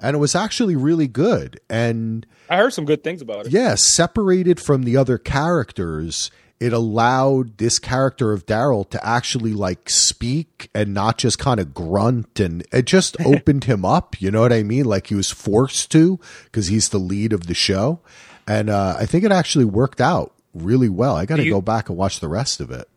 and 0.00 0.14
it 0.14 0.18
was 0.18 0.34
actually 0.34 0.76
really 0.76 1.08
good. 1.08 1.60
And 1.68 2.26
I 2.48 2.56
heard 2.56 2.72
some 2.72 2.84
good 2.84 3.04
things 3.04 3.22
about 3.22 3.46
it. 3.46 3.52
yeah, 3.52 3.74
separated 3.74 4.60
from 4.60 4.82
the 4.82 4.96
other 4.96 5.18
characters, 5.18 6.30
it 6.58 6.72
allowed 6.72 7.58
this 7.58 7.78
character 7.78 8.32
of 8.32 8.46
Daryl 8.46 8.88
to 8.90 9.06
actually 9.06 9.52
like 9.52 9.88
speak 9.88 10.68
and 10.74 10.92
not 10.92 11.18
just 11.18 11.38
kind 11.38 11.58
of 11.60 11.72
grunt, 11.72 12.38
and 12.40 12.66
it 12.72 12.84
just 12.84 13.20
opened 13.24 13.64
him 13.64 13.84
up. 13.84 14.20
You 14.20 14.30
know 14.30 14.40
what 14.40 14.52
I 14.52 14.62
mean? 14.62 14.84
Like 14.84 15.08
he 15.08 15.14
was 15.14 15.30
forced 15.30 15.90
to 15.92 16.20
because 16.44 16.66
he's 16.68 16.90
the 16.90 16.98
lead 16.98 17.32
of 17.32 17.46
the 17.46 17.54
show, 17.54 18.00
and 18.46 18.68
uh, 18.68 18.96
I 18.98 19.06
think 19.06 19.24
it 19.24 19.32
actually 19.32 19.64
worked 19.64 20.00
out 20.00 20.34
really 20.54 20.88
well. 20.88 21.16
I 21.16 21.26
got 21.26 21.36
to 21.36 21.48
go 21.48 21.60
back 21.60 21.88
and 21.88 21.96
watch 21.96 22.20
the 22.20 22.28
rest 22.28 22.60
of 22.60 22.70
it. 22.70 22.88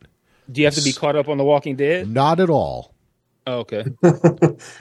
Do 0.51 0.61
you 0.61 0.67
have 0.67 0.75
to 0.75 0.81
be 0.83 0.91
caught 0.91 1.15
up 1.15 1.29
on 1.29 1.37
The 1.37 1.43
Walking 1.43 1.75
Dead? 1.75 2.09
Not 2.09 2.39
at 2.39 2.49
all. 2.49 2.92
Oh, 3.45 3.60
okay. 3.60 3.84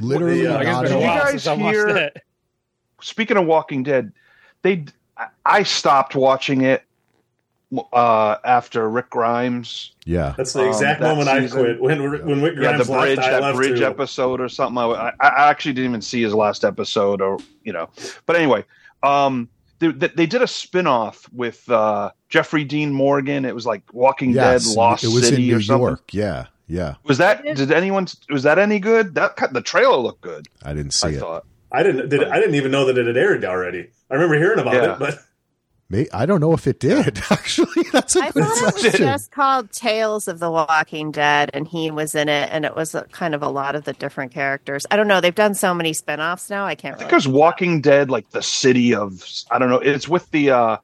Literally, 0.01 0.45
Well, 0.45 0.57
I 0.57 0.65
guess 0.65 0.73
not 0.75 0.85
it's 0.85 0.93
at 0.93 0.99
been 0.99 0.99
a 0.99 1.01
you 1.01 1.07
guys 1.07 1.31
since 1.31 1.47
I 1.47 1.53
watched 1.55 1.75
hear- 1.77 1.93
that. 1.95 2.17
Speaking 3.01 3.37
of 3.37 3.47
Walking 3.47 3.83
Dead, 3.83 4.13
they 4.63 4.85
I 5.45 5.63
stopped 5.65 6.15
watching 6.15 6.63
it 6.63 6.85
uh, 7.93 8.37
after 8.45 8.89
Rick 8.89 9.11
Grimes. 9.11 9.93
Yeah, 10.05 10.35
That's 10.37 10.53
the 10.53 10.63
Um, 10.63 10.69
exact 10.69 11.01
that 11.01 11.09
moment 11.17 11.29
I 11.29 11.49
quit. 11.49 11.81
When 11.81 12.01
when 12.27 12.43
Wick 12.43 12.55
Yeah, 12.55 12.61
Grimes 12.77 12.87
the 12.87 12.93
bridge, 12.93 13.17
left, 13.19 13.29
I 13.29 13.31
that 13.33 13.43
left 13.43 13.57
bridge 13.57 13.79
too. 13.81 13.85
episode 13.87 14.41
or 14.41 14.49
something. 14.49 14.79
I, 14.79 15.13
I 15.21 15.51
actually 15.51 15.73
didn't 15.73 15.91
even 15.91 16.03
see 16.03 16.23
his 16.23 16.33
last 16.35 16.65
episode, 16.65 17.21
or 17.21 17.39
you 17.65 17.73
know. 17.73 17.89
But 18.27 18.37
anyway, 18.37 18.65
um, 19.03 19.49
they, 19.81 19.89
they 19.89 20.27
did 20.27 20.43
a 20.43 20.47
spin-off 20.47 21.29
with 21.33 21.69
uh, 21.69 22.13
Jeffrey 22.29 22.63
Dean 22.63 22.93
Morgan. 22.93 23.45
It 23.45 23.55
was 23.55 23.67
like 23.67 23.83
Walking 23.93 24.31
yes, 24.31 24.69
Dead, 24.69 24.77
Lost 24.77 25.03
it 25.03 25.09
was 25.09 25.27
City, 25.27 25.43
in 25.43 25.49
New 25.49 25.57
or 25.57 25.61
something. 25.63 25.87
York. 25.89 26.15
Yeah, 26.15 26.47
yeah. 26.67 26.95
Was 27.05 27.19
that? 27.19 27.43
Did 27.45 27.71
anyone? 27.73 28.07
Was 28.31 28.43
that 28.45 28.59
any 28.59 28.79
good? 28.79 29.15
That 29.15 29.37
cut- 29.37 29.53
the 29.53 29.63
trailer 29.63 29.97
looked 29.99 30.21
good. 30.23 30.49
I 30.63 30.73
didn't 30.75 30.93
see 30.93 31.09
I 31.09 31.11
it. 31.13 31.21
thought. 31.21 31.45
I 31.71 31.83
didn't 31.83 32.09
did 32.11 32.25
I 32.25 32.39
didn't 32.39 32.55
even 32.57 32.71
know 32.71 32.85
that 32.87 32.99
it 32.99 33.07
had 33.07 33.17
aired 33.17 33.45
already. 33.45 33.89
I 34.11 34.15
remember 34.15 34.37
hearing 34.37 34.59
about 34.59 34.75
Yeah. 34.75 34.93
it, 34.95 34.99
but 34.99 35.19
May 35.89 36.07
I 36.13 36.25
don't 36.25 36.41
know 36.41 36.55
if 36.55 36.67
it 36.67 36.81
did. 36.81 37.19
Actually, 37.31 37.83
that's 37.93 38.17
a 38.17 38.21
I 38.21 38.31
good 38.31 38.45
thought 38.45 38.57
it 38.59 38.63
was 38.75 38.83
question. 38.83 39.01
just 39.07 39.31
called 39.31 39.71
Tales 39.73 40.27
of 40.27 40.39
the 40.39 40.51
Walking 40.51 41.11
Dead, 41.13 41.51
and 41.53 41.69
he 41.69 41.91
was 41.91 42.15
in 42.15 42.31
it, 42.31 42.49
and 42.51 42.65
it 42.65 42.75
was 42.75 42.97
kind 43.13 43.35
of 43.35 43.43
a 43.43 43.49
lot 43.49 43.75
of 43.75 43.85
the 43.85 43.93
different 43.93 44.33
characters. 44.33 44.87
I 44.91 44.97
don't 44.97 45.07
know. 45.09 45.21
They've 45.21 45.35
done 45.35 45.55
so 45.55 45.75
many 45.75 45.93
spin-offs 45.93 46.49
now. 46.49 46.65
I 46.65 46.75
can't 46.77 46.95
I 46.95 46.99
think 46.99 47.11
really. 47.11 47.15
it 47.25 47.27
was 47.27 47.29
Walking 47.29 47.81
Dead, 47.83 48.09
like 48.11 48.31
the 48.31 48.43
city 48.43 48.95
of 48.95 49.23
I 49.51 49.59
don't 49.59 49.69
know. 49.69 49.81
It's 49.81 50.09
with 50.09 50.31
the 50.31 50.51
uh, 50.51 50.77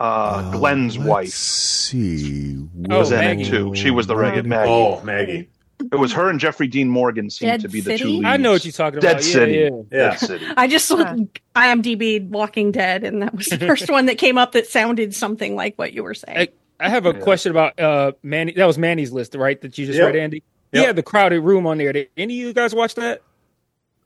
uh, 0.00 0.50
Glenn's 0.52 0.96
let's 0.96 1.08
wife 1.08 1.28
See, 1.30 2.56
Oh, 2.90 2.98
was 2.98 3.10
in 3.12 3.18
Maggie. 3.20 3.42
it 3.42 3.46
too. 3.46 3.74
She 3.74 3.90
was 3.90 4.06
the 4.06 4.16
regular 4.16 4.48
Maggie. 4.48 4.70
oh 4.70 5.02
Maggie. 5.02 5.48
It 5.92 5.94
was 5.96 6.12
her 6.12 6.28
and 6.28 6.40
Jeffrey 6.40 6.66
Dean 6.66 6.88
Morgan 6.88 7.30
seemed 7.30 7.50
Dead 7.52 7.60
to 7.60 7.68
be 7.68 7.80
the 7.80 7.96
two 7.96 8.08
leads. 8.08 8.24
I 8.26 8.36
know 8.36 8.50
what 8.52 8.64
you're 8.64 8.72
talking 8.72 8.98
Dead 9.00 9.12
about. 9.12 9.24
Yeah, 9.24 9.30
City. 9.32 9.52
yeah. 9.52 9.68
Yeah. 9.92 10.10
Dead 10.10 10.16
City. 10.18 10.46
I 10.56 10.66
just 10.66 10.88
Huh. 10.88 11.16
IMDb 11.54 12.28
Walking 12.28 12.72
Dead, 12.72 13.04
and 13.04 13.22
that 13.22 13.34
was 13.34 13.46
the 13.46 13.58
first 13.58 13.88
one 13.90 14.06
that 14.06 14.18
came 14.18 14.38
up 14.38 14.52
that 14.52 14.66
sounded 14.66 15.14
something 15.14 15.54
like 15.54 15.76
what 15.78 15.92
you 15.92 16.02
were 16.02 16.14
saying. 16.14 16.36
Hey, 16.36 16.48
I 16.80 16.88
have 16.88 17.06
a 17.06 17.12
Yeah. 17.12 17.20
question 17.20 17.50
about 17.52 17.78
uh 17.78 18.12
Manny. 18.22 18.52
That 18.52 18.66
was 18.66 18.76
Manny's 18.76 19.12
list, 19.12 19.34
right? 19.36 19.60
That 19.60 19.78
you 19.78 19.86
just 19.86 19.98
Yep. 19.98 20.06
read, 20.14 20.16
Andy. 20.16 20.42
Yeah, 20.72 20.82
Yep. 20.82 20.96
the 20.96 21.02
crowded 21.04 21.40
room 21.40 21.66
on 21.66 21.78
there. 21.78 21.92
Did 21.92 22.08
any 22.16 22.40
of 22.40 22.46
you 22.48 22.52
guys 22.52 22.74
watch 22.74 22.94
that? 22.96 23.22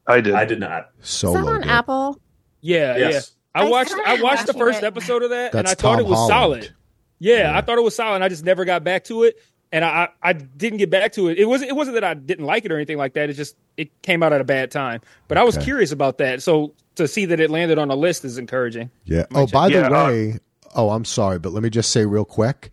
I 0.06 0.20
did. 0.20 0.34
I 0.34 0.44
did 0.44 0.60
not. 0.60 0.90
Is 1.02 1.08
solo. 1.08 1.38
on 1.52 1.60
did. 1.62 1.70
Apple? 1.70 2.20
Yeah, 2.60 2.96
yeah. 2.96 3.08
Yes. 3.10 3.32
I 3.54 3.66
I 3.66 3.68
watched. 3.70 3.94
I 4.06 4.22
watched 4.22 4.46
the 4.46 4.54
first 4.54 4.82
it. 4.82 4.86
episode 4.86 5.22
of 5.22 5.30
that, 5.30 5.54
and 5.54 5.66
That's 5.66 5.72
I 5.72 5.82
thought 5.82 5.98
it 5.98 6.06
was 6.06 6.18
Holland. 6.18 6.62
solid. 6.64 6.74
Yeah, 7.18 7.36
Yeah. 7.52 7.58
I 7.58 7.60
thought 7.60 7.78
it 7.78 7.84
was 7.84 7.94
solid. 7.96 8.22
I 8.22 8.28
just 8.28 8.44
never 8.44 8.64
got 8.64 8.82
back 8.84 9.04
to 9.04 9.24
it. 9.24 9.36
and 9.70 9.84
I 9.84 10.08
I 10.22 10.32
didn't 10.34 10.78
get 10.78 10.90
back 10.90 11.12
to 11.12 11.28
it. 11.28 11.38
It 11.38 11.46
wasn't 11.46 11.70
it 11.70 11.74
wasn't 11.74 11.94
that 11.94 12.04
I 12.04 12.14
didn't 12.14 12.44
like 12.46 12.64
it 12.64 12.72
or 12.72 12.76
anything 12.76 12.98
like 12.98 13.14
that. 13.14 13.30
It 13.30 13.34
just 13.34 13.56
it 13.76 14.02
came 14.02 14.22
out 14.22 14.32
at 14.32 14.40
a 14.40 14.44
bad 14.44 14.70
time. 14.70 15.00
But 15.28 15.38
I 15.38 15.44
was 15.44 15.56
curious 15.58 15.92
about 15.92 16.18
that. 16.18 16.42
So 16.42 16.74
to 16.96 17.08
see 17.08 17.24
that 17.26 17.40
it 17.40 17.50
landed 17.50 17.78
on 17.78 17.90
a 17.90 17.94
list 17.94 18.24
is 18.24 18.36
encouraging. 18.38 18.90
Yeah. 19.06 19.24
Oh, 19.34 19.46
by 19.46 19.68
Yeah, 19.68 19.88
the 19.88 19.94
uh, 19.96 20.06
way, 20.08 20.38
oh, 20.74 20.90
I'm 20.90 21.06
sorry, 21.06 21.38
but 21.38 21.52
let 21.52 21.62
me 21.62 21.70
just 21.70 21.90
say 21.90 22.04
real 22.04 22.26
quick 22.26 22.70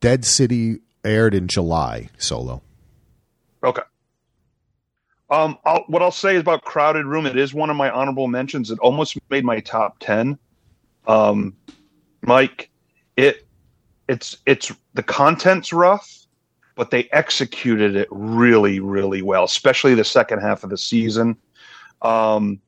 Dead 0.00 0.24
City 0.24 0.78
aired 1.04 1.34
in 1.34 1.46
July, 1.46 2.08
solo. 2.18 2.62
Okay. 3.62 3.82
Um, 5.30 5.58
I'll, 5.64 5.84
what 5.86 6.02
I'll 6.02 6.10
say 6.10 6.34
is 6.34 6.40
about 6.40 6.64
Crowded 6.64 7.06
Room. 7.06 7.24
It 7.24 7.38
is 7.38 7.54
one 7.54 7.70
of 7.70 7.76
my 7.76 7.88
honorable 7.90 8.26
mentions. 8.26 8.70
It 8.70 8.78
almost 8.80 9.16
made 9.30 9.44
my 9.44 9.60
top 9.60 9.98
ten. 10.00 10.38
Um, 11.06 11.56
Mike, 12.22 12.70
it 13.16 13.46
it's 14.08 14.36
it's 14.46 14.72
the 14.94 15.02
content's 15.02 15.72
rough, 15.72 16.26
but 16.74 16.90
they 16.90 17.08
executed 17.12 17.94
it 17.94 18.08
really 18.10 18.80
really 18.80 19.22
well, 19.22 19.44
especially 19.44 19.94
the 19.94 20.04
second 20.04 20.40
half 20.40 20.64
of 20.64 20.70
the 20.70 20.78
season. 20.78 21.36
Um, 22.02 22.60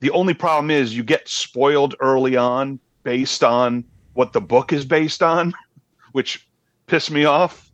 the 0.00 0.10
only 0.12 0.34
problem 0.34 0.70
is 0.70 0.96
you 0.96 1.02
get 1.02 1.28
spoiled 1.28 1.94
early 2.00 2.36
on 2.36 2.78
based 3.02 3.44
on 3.44 3.84
what 4.14 4.32
the 4.32 4.40
book 4.40 4.72
is 4.72 4.84
based 4.84 5.22
on, 5.22 5.52
which 6.12 6.48
pissed 6.86 7.10
me 7.10 7.24
off. 7.24 7.70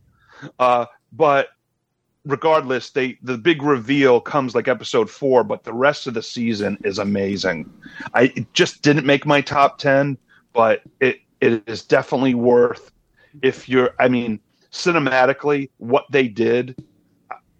Uh, 0.58 0.86
but 1.12 1.48
regardless, 2.24 2.90
they 2.90 3.18
the 3.22 3.38
big 3.38 3.62
reveal 3.62 4.20
comes 4.20 4.54
like 4.54 4.68
episode 4.68 5.10
four, 5.10 5.44
but 5.44 5.64
the 5.64 5.72
rest 5.72 6.06
of 6.06 6.14
the 6.14 6.22
season 6.22 6.78
is 6.84 6.98
amazing. 6.98 7.70
I 8.14 8.32
it 8.34 8.52
just 8.54 8.82
didn't 8.82 9.06
make 9.06 9.26
my 9.26 9.40
top 9.40 9.78
ten, 9.78 10.18
but 10.52 10.82
it 11.00 11.20
it 11.40 11.62
is 11.66 11.82
definitely 11.82 12.34
worth 12.34 12.92
if 13.42 13.68
you're. 13.68 13.90
I 13.98 14.08
mean, 14.08 14.40
cinematically, 14.72 15.70
what 15.78 16.06
they 16.10 16.28
did, 16.28 16.82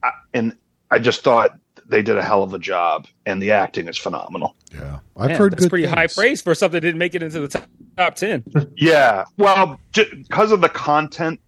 I, 0.03 0.11
and 0.33 0.57
I 0.91 0.99
just 0.99 1.23
thought 1.23 1.59
they 1.87 2.03
did 2.03 2.17
a 2.17 2.23
hell 2.23 2.43
of 2.43 2.55
a 2.55 2.59
job, 2.59 3.07
and 3.27 3.43
the 3.43 3.53
acting 3.53 3.89
is 3.89 3.99
phenomenal. 3.99 4.57
Yeah. 4.73 5.01
I've 5.17 5.29
Man, 5.29 5.39
heard 5.39 5.53
that's 5.53 5.65
good 5.65 5.71
pretty 5.71 5.87
high 5.87 6.07
praise 6.07 6.41
for 6.41 6.55
something 6.55 6.77
that 6.77 6.81
didn't 6.81 6.99
make 6.99 7.15
it 7.15 7.23
into 7.23 7.41
the 7.41 7.49
top, 7.49 7.69
top 7.97 8.15
ten. 8.15 8.45
Yeah, 8.77 9.25
well, 9.37 9.79
because 9.93 10.51
of 10.51 10.61
the 10.61 10.69
content, 10.69 11.41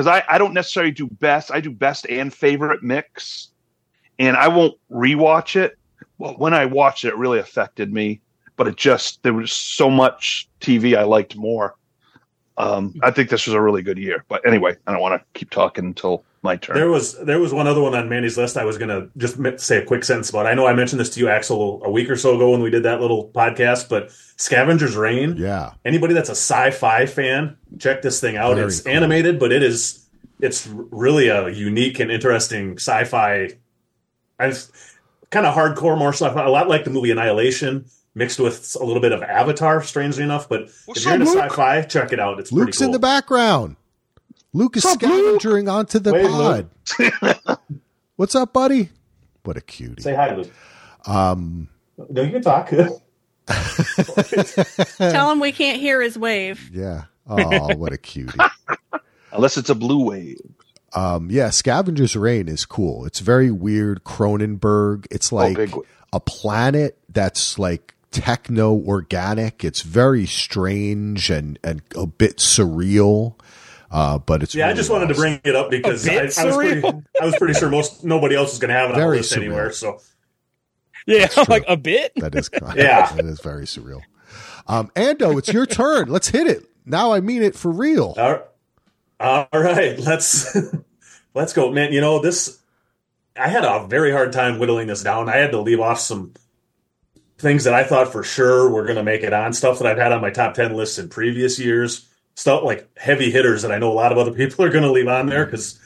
because 0.00 0.22
I, 0.28 0.34
I 0.34 0.38
don't 0.38 0.54
necessarily 0.54 0.92
do 0.92 1.06
best. 1.06 1.50
I 1.52 1.60
do 1.60 1.70
best 1.70 2.06
and 2.08 2.32
favorite 2.32 2.82
mix, 2.82 3.50
and 4.18 4.34
I 4.34 4.48
won't 4.48 4.78
rewatch 4.90 5.56
it. 5.56 5.76
Well, 6.16 6.32
when 6.38 6.54
I 6.54 6.64
watched 6.64 7.04
it, 7.04 7.08
it 7.08 7.16
really 7.18 7.38
affected 7.38 7.92
me. 7.92 8.22
But 8.56 8.66
it 8.66 8.76
just 8.76 9.22
there 9.24 9.34
was 9.34 9.52
so 9.52 9.90
much 9.90 10.48
TV 10.62 10.96
I 10.96 11.02
liked 11.02 11.36
more. 11.36 11.74
Um, 12.56 12.94
I 13.02 13.10
think 13.10 13.28
this 13.28 13.46
was 13.46 13.52
a 13.52 13.60
really 13.60 13.82
good 13.82 13.98
year. 13.98 14.24
But 14.26 14.46
anyway, 14.46 14.74
I 14.86 14.92
don't 14.92 15.02
want 15.02 15.20
to 15.20 15.38
keep 15.38 15.50
talking 15.50 15.84
until 15.84 16.24
my 16.42 16.56
turn. 16.56 16.74
There 16.76 16.88
was 16.88 17.18
there 17.18 17.38
was 17.38 17.52
one 17.52 17.66
other 17.66 17.80
one 17.82 17.94
on 17.94 18.08
Manny's 18.08 18.38
list. 18.38 18.56
I 18.56 18.64
was 18.64 18.78
gonna 18.78 19.08
just 19.16 19.38
say 19.60 19.78
a 19.78 19.84
quick 19.84 20.04
sentence 20.04 20.30
about. 20.30 20.46
I 20.46 20.54
know 20.54 20.66
I 20.66 20.72
mentioned 20.72 21.00
this 21.00 21.10
to 21.10 21.20
you, 21.20 21.28
Axel, 21.28 21.82
a 21.84 21.90
week 21.90 22.08
or 22.08 22.16
so 22.16 22.34
ago 22.34 22.50
when 22.50 22.62
we 22.62 22.70
did 22.70 22.82
that 22.84 23.00
little 23.00 23.28
podcast. 23.34 23.88
But 23.88 24.10
Scavenger's 24.36 24.96
Reign. 24.96 25.36
Yeah. 25.36 25.72
Anybody 25.84 26.14
that's 26.14 26.30
a 26.30 26.32
sci-fi 26.32 27.06
fan, 27.06 27.56
check 27.78 28.02
this 28.02 28.20
thing 28.20 28.36
out. 28.36 28.54
Very 28.54 28.68
it's 28.68 28.80
cool. 28.80 28.92
animated, 28.92 29.38
but 29.38 29.52
it 29.52 29.62
is 29.62 30.06
it's 30.40 30.66
really 30.66 31.28
a 31.28 31.48
unique 31.50 32.00
and 32.00 32.10
interesting 32.10 32.76
sci-fi. 32.76 33.50
And 34.38 34.52
it's 34.52 34.96
kind 35.28 35.44
of 35.44 35.54
hardcore, 35.54 35.98
more 35.98 36.14
sci-fi, 36.14 36.42
a 36.42 36.48
lot 36.48 36.68
like 36.68 36.84
the 36.84 36.90
movie 36.90 37.10
Annihilation, 37.10 37.84
mixed 38.14 38.40
with 38.40 38.74
a 38.80 38.84
little 38.84 39.02
bit 39.02 39.12
of 39.12 39.22
Avatar. 39.22 39.82
Strangely 39.82 40.24
enough, 40.24 40.48
but 40.48 40.70
What's 40.86 41.00
if 41.00 41.04
you're 41.04 41.14
into 41.16 41.26
Luke? 41.26 41.50
sci-fi, 41.50 41.82
check 41.82 42.14
it 42.14 42.18
out. 42.18 42.40
It's 42.40 42.50
Luke's 42.50 42.64
pretty 42.64 42.78
cool. 42.78 42.84
in 42.86 42.92
the 42.92 42.98
background. 42.98 43.76
Luke 44.52 44.76
is 44.76 44.84
What's 44.84 44.96
up, 44.96 45.02
Luke? 45.10 45.40
scavengering 45.40 45.68
onto 45.72 45.98
the 45.98 46.12
Wave, 46.12 46.26
pod. 46.26 47.58
What's 48.16 48.34
up, 48.34 48.52
buddy? 48.52 48.90
What 49.44 49.56
a 49.56 49.60
cutie. 49.60 50.02
Say 50.02 50.14
hi, 50.14 50.34
Luke. 50.34 50.50
Um, 51.06 51.68
No, 52.08 52.22
you 52.22 52.32
can 52.32 52.42
talk. 52.42 52.68
Tell 54.98 55.30
him 55.32 55.40
we 55.40 55.52
can't 55.52 55.80
hear 55.80 56.00
his 56.02 56.18
wave. 56.18 56.70
yeah. 56.72 57.04
Oh, 57.28 57.74
what 57.76 57.92
a 57.92 57.98
cutie. 57.98 58.38
Unless 59.32 59.56
it's 59.56 59.70
a 59.70 59.74
blue 59.74 60.04
wave. 60.06 60.40
Um, 60.94 61.30
yeah, 61.30 61.50
Scavenger's 61.50 62.16
Reign 62.16 62.48
is 62.48 62.66
cool. 62.66 63.06
It's 63.06 63.20
very 63.20 63.52
weird. 63.52 64.02
Cronenberg. 64.02 65.06
It's 65.12 65.30
like 65.30 65.56
big 65.56 65.74
one. 65.76 65.84
a 66.12 66.18
planet 66.18 66.98
that's 67.08 67.56
like 67.58 67.94
techno 68.10 68.74
organic. 68.74 69.62
It's 69.64 69.82
very 69.82 70.26
strange 70.26 71.30
and, 71.30 71.58
and 71.62 71.82
a 71.94 72.06
bit 72.06 72.38
surreal. 72.38 73.34
Uh, 73.90 74.18
but 74.18 74.42
it's 74.42 74.54
Yeah, 74.54 74.68
I 74.68 74.72
just 74.72 74.90
wanted 74.90 75.08
to 75.08 75.14
bring 75.14 75.40
it 75.42 75.56
up 75.56 75.70
because 75.70 76.06
A 76.06 76.12
I, 76.12 76.14
I 76.14 76.20
bit 76.20 76.26
was 76.44 76.56
pretty. 76.56 76.88
I 77.20 77.24
was 77.24 77.36
pretty 77.36 77.54
sure 77.54 77.68
most 77.70 78.04
nobody 78.04 78.36
else 78.36 78.52
is 78.52 78.58
going 78.58 78.68
to 78.68 78.74
have 78.74 78.90
it 78.90 78.92
on 78.94 78.98
the 79.00 79.04
Very 79.04 79.16
list 79.18 79.32
surreal. 79.32 79.36
anywhere. 79.38 79.72
So 79.72 80.00
Yeah, 81.06 81.28
like 81.48 81.64
a 81.66 81.76
bit. 81.76 82.12
That 82.16 82.34
is 82.34 82.48
Yeah. 82.76 83.10
that 83.16 83.24
is 83.24 83.40
very 83.40 83.64
surreal. 83.64 84.02
Um, 84.68 84.90
Ando, 84.94 85.36
it's 85.38 85.52
your 85.52 85.66
turn. 85.66 86.08
Let's 86.08 86.28
hit 86.28 86.46
it. 86.46 86.64
Now 86.86 87.12
I 87.12 87.20
mean 87.20 87.42
it 87.42 87.56
for 87.56 87.70
real. 87.70 88.14
all 88.16 88.42
all 89.18 89.48
right, 89.52 89.98
let's 89.98 90.56
let's 91.34 91.52
go, 91.52 91.70
man. 91.72 91.92
You 91.92 92.00
know 92.00 92.20
this. 92.20 92.58
I 93.36 93.48
had 93.48 93.64
a 93.64 93.86
very 93.86 94.12
hard 94.12 94.32
time 94.32 94.58
whittling 94.58 94.86
this 94.86 95.02
down. 95.02 95.28
I 95.28 95.36
had 95.36 95.50
to 95.52 95.60
leave 95.60 95.80
off 95.80 96.00
some 96.00 96.34
things 97.38 97.64
that 97.64 97.74
I 97.74 97.84
thought 97.84 98.12
for 98.12 98.22
sure 98.22 98.70
were 98.70 98.84
going 98.84 98.96
to 98.96 99.02
make 99.02 99.22
it 99.22 99.32
on 99.32 99.52
stuff 99.52 99.78
that 99.78 99.86
I've 99.86 99.98
had 99.98 100.12
on 100.12 100.20
my 100.20 100.30
top 100.30 100.54
ten 100.54 100.74
lists 100.74 100.98
in 100.98 101.08
previous 101.08 101.58
years. 101.58 102.06
Stuff 102.40 102.62
like 102.64 102.88
heavy 102.96 103.30
hitters 103.30 103.60
that 103.60 103.70
I 103.70 103.76
know 103.76 103.92
a 103.92 103.92
lot 103.92 104.12
of 104.12 104.16
other 104.16 104.32
people 104.32 104.64
are 104.64 104.70
going 104.70 104.82
to 104.82 104.90
leave 104.90 105.08
on 105.08 105.26
there 105.26 105.44
because 105.44 105.78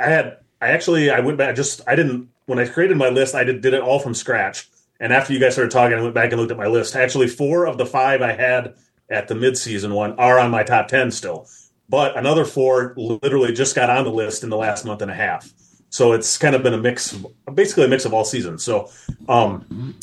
I 0.00 0.06
had 0.06 0.38
I 0.58 0.68
actually 0.68 1.10
I 1.10 1.20
went 1.20 1.36
back 1.36 1.54
just 1.56 1.82
I 1.86 1.94
didn't 1.94 2.30
when 2.46 2.58
I 2.58 2.66
created 2.66 2.96
my 2.96 3.10
list 3.10 3.34
I 3.34 3.44
did 3.44 3.60
did 3.60 3.74
it 3.74 3.82
all 3.82 3.98
from 3.98 4.14
scratch. 4.14 4.70
And 4.98 5.12
after 5.12 5.34
you 5.34 5.38
guys 5.38 5.52
started 5.52 5.70
talking, 5.70 5.98
I 5.98 6.00
went 6.00 6.14
back 6.14 6.32
and 6.32 6.40
looked 6.40 6.52
at 6.52 6.56
my 6.56 6.68
list. 6.68 6.96
Actually, 6.96 7.28
four 7.28 7.66
of 7.66 7.76
the 7.76 7.84
five 7.84 8.22
I 8.22 8.32
had 8.32 8.76
at 9.10 9.28
the 9.28 9.34
midseason 9.34 9.94
one 9.94 10.18
are 10.18 10.38
on 10.38 10.50
my 10.50 10.62
top 10.62 10.88
ten 10.88 11.10
still, 11.10 11.48
but 11.90 12.16
another 12.16 12.46
four 12.46 12.94
literally 12.96 13.52
just 13.52 13.76
got 13.76 13.90
on 13.90 14.04
the 14.04 14.10
list 14.10 14.42
in 14.42 14.48
the 14.48 14.56
last 14.56 14.86
month 14.86 15.02
and 15.02 15.10
a 15.10 15.14
half. 15.14 15.52
So 15.90 16.12
it's 16.12 16.38
kind 16.38 16.54
of 16.54 16.62
been 16.62 16.72
a 16.72 16.78
mix, 16.78 17.14
basically 17.52 17.84
a 17.84 17.88
mix 17.88 18.06
of 18.06 18.14
all 18.14 18.24
seasons. 18.24 18.62
So, 18.64 18.88
um, 19.28 19.94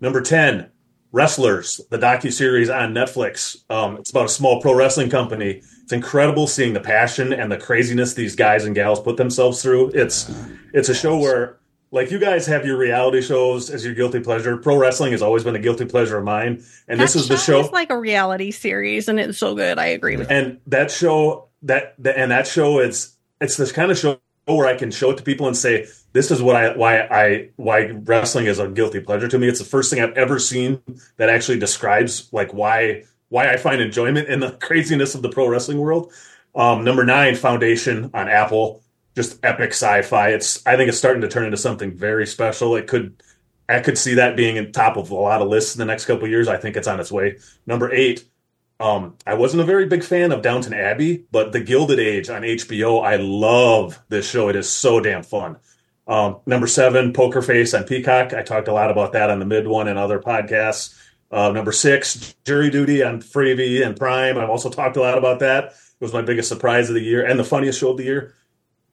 number 0.00 0.22
ten, 0.22 0.70
Wrestlers, 1.12 1.80
the 1.90 1.98
docu 1.98 2.32
series 2.32 2.68
on 2.68 2.92
Netflix. 2.92 3.56
Um, 3.70 3.96
it's 3.96 4.10
about 4.10 4.26
a 4.26 4.28
small 4.28 4.60
pro 4.60 4.74
wrestling 4.74 5.08
company. 5.10 5.62
It's 5.82 5.92
incredible 5.92 6.46
seeing 6.46 6.72
the 6.72 6.80
passion 6.80 7.32
and 7.32 7.50
the 7.50 7.56
craziness 7.56 8.14
these 8.14 8.34
guys 8.34 8.64
and 8.64 8.74
gals 8.74 9.00
put 9.00 9.16
themselves 9.16 9.62
through. 9.62 9.90
It's 9.94 10.30
it's 10.72 10.88
a 10.88 10.94
show 10.94 11.16
where 11.16 11.58
like 11.92 12.10
you 12.10 12.18
guys 12.18 12.46
have 12.46 12.66
your 12.66 12.76
reality 12.76 13.22
shows 13.22 13.70
as 13.70 13.84
your 13.84 13.94
guilty 13.94 14.20
pleasure. 14.20 14.56
Pro 14.56 14.76
wrestling 14.76 15.12
has 15.12 15.22
always 15.22 15.44
been 15.44 15.54
a 15.54 15.60
guilty 15.60 15.84
pleasure 15.84 16.18
of 16.18 16.24
mine, 16.24 16.64
and 16.88 17.00
this 17.00 17.14
is 17.14 17.28
the 17.28 17.36
show. 17.36 17.60
is 17.60 17.70
like 17.70 17.90
a 17.90 17.98
reality 17.98 18.50
series, 18.50 19.08
and 19.08 19.20
it's 19.20 19.38
so 19.38 19.54
good. 19.54 19.78
I 19.78 19.86
agree 19.86 20.16
with. 20.16 20.30
and 20.30 20.60
that 20.66 20.90
show 20.90 21.48
that 21.62 21.94
the, 21.98 22.18
and 22.18 22.30
that 22.30 22.46
show 22.46 22.80
it's 22.80 23.16
it's 23.40 23.56
this 23.56 23.72
kind 23.72 23.90
of 23.90 23.98
show 23.98 24.18
where 24.46 24.66
I 24.66 24.76
can 24.76 24.90
show 24.90 25.10
it 25.10 25.18
to 25.18 25.22
people 25.22 25.46
and 25.46 25.56
say 25.56 25.86
this 26.16 26.30
is 26.30 26.40
what 26.40 26.56
I 26.56 26.74
why 26.76 27.00
I 27.02 27.50
why 27.56 27.90
wrestling 27.90 28.46
is 28.46 28.58
a 28.58 28.68
guilty 28.68 29.00
pleasure 29.00 29.28
to 29.28 29.38
me. 29.38 29.48
It's 29.48 29.58
the 29.58 29.66
first 29.66 29.90
thing 29.90 30.02
I've 30.02 30.16
ever 30.16 30.38
seen 30.38 30.80
that 31.18 31.28
actually 31.28 31.58
describes 31.58 32.32
like 32.32 32.54
why 32.54 33.04
why 33.28 33.52
I 33.52 33.58
find 33.58 33.82
enjoyment 33.82 34.28
in 34.28 34.40
the 34.40 34.52
craziness 34.60 35.14
of 35.14 35.22
the 35.22 35.28
pro 35.28 35.46
wrestling 35.46 35.78
world. 35.78 36.12
Um, 36.54 36.84
number 36.84 37.04
nine, 37.04 37.34
Foundation 37.34 38.10
on 38.14 38.28
Apple, 38.28 38.82
just 39.14 39.44
epic 39.44 39.72
sci-fi. 39.72 40.30
It's 40.30 40.66
I 40.66 40.76
think 40.76 40.88
it's 40.88 40.96
starting 40.96 41.20
to 41.20 41.28
turn 41.28 41.44
into 41.44 41.58
something 41.58 41.92
very 41.94 42.26
special. 42.26 42.76
It 42.76 42.86
could 42.86 43.22
I 43.68 43.80
could 43.80 43.98
see 43.98 44.14
that 44.14 44.36
being 44.36 44.56
in 44.56 44.72
top 44.72 44.96
of 44.96 45.10
a 45.10 45.14
lot 45.14 45.42
of 45.42 45.48
lists 45.48 45.74
in 45.74 45.80
the 45.80 45.84
next 45.84 46.06
couple 46.06 46.26
years. 46.28 46.48
I 46.48 46.56
think 46.56 46.76
it's 46.76 46.88
on 46.88 46.98
its 46.98 47.12
way. 47.12 47.36
Number 47.66 47.92
eight, 47.92 48.24
um, 48.80 49.16
I 49.26 49.34
wasn't 49.34 49.62
a 49.62 49.66
very 49.66 49.86
big 49.86 50.02
fan 50.04 50.32
of 50.32 50.42
Downton 50.42 50.72
Abbey, 50.72 51.24
but 51.30 51.52
The 51.52 51.60
Gilded 51.60 51.98
Age 51.98 52.30
on 52.30 52.42
HBO, 52.42 53.04
I 53.04 53.16
love 53.16 54.00
this 54.08 54.28
show. 54.28 54.48
It 54.48 54.56
is 54.56 54.68
so 54.68 55.00
damn 55.00 55.22
fun. 55.22 55.56
Um, 56.06 56.38
number 56.46 56.66
seven, 56.66 57.12
Poker 57.12 57.42
Face 57.42 57.74
on 57.74 57.84
Peacock. 57.84 58.32
I 58.32 58.42
talked 58.42 58.68
a 58.68 58.72
lot 58.72 58.90
about 58.90 59.12
that 59.12 59.30
on 59.30 59.38
the 59.38 59.44
mid 59.46 59.66
one 59.66 59.88
and 59.88 59.98
other 59.98 60.20
podcasts. 60.20 60.94
Uh, 61.30 61.50
number 61.50 61.72
six, 61.72 62.34
Jury 62.44 62.70
Duty 62.70 63.02
on 63.02 63.20
Freevee 63.20 63.84
and 63.84 63.96
Prime. 63.96 64.38
I've 64.38 64.50
also 64.50 64.70
talked 64.70 64.96
a 64.96 65.00
lot 65.00 65.18
about 65.18 65.40
that. 65.40 65.64
It 65.66 65.74
was 66.00 66.12
my 66.12 66.22
biggest 66.22 66.48
surprise 66.48 66.88
of 66.88 66.94
the 66.94 67.00
year 67.02 67.24
and 67.26 67.38
the 67.38 67.44
funniest 67.44 67.80
show 67.80 67.90
of 67.90 67.96
the 67.96 68.04
year. 68.04 68.34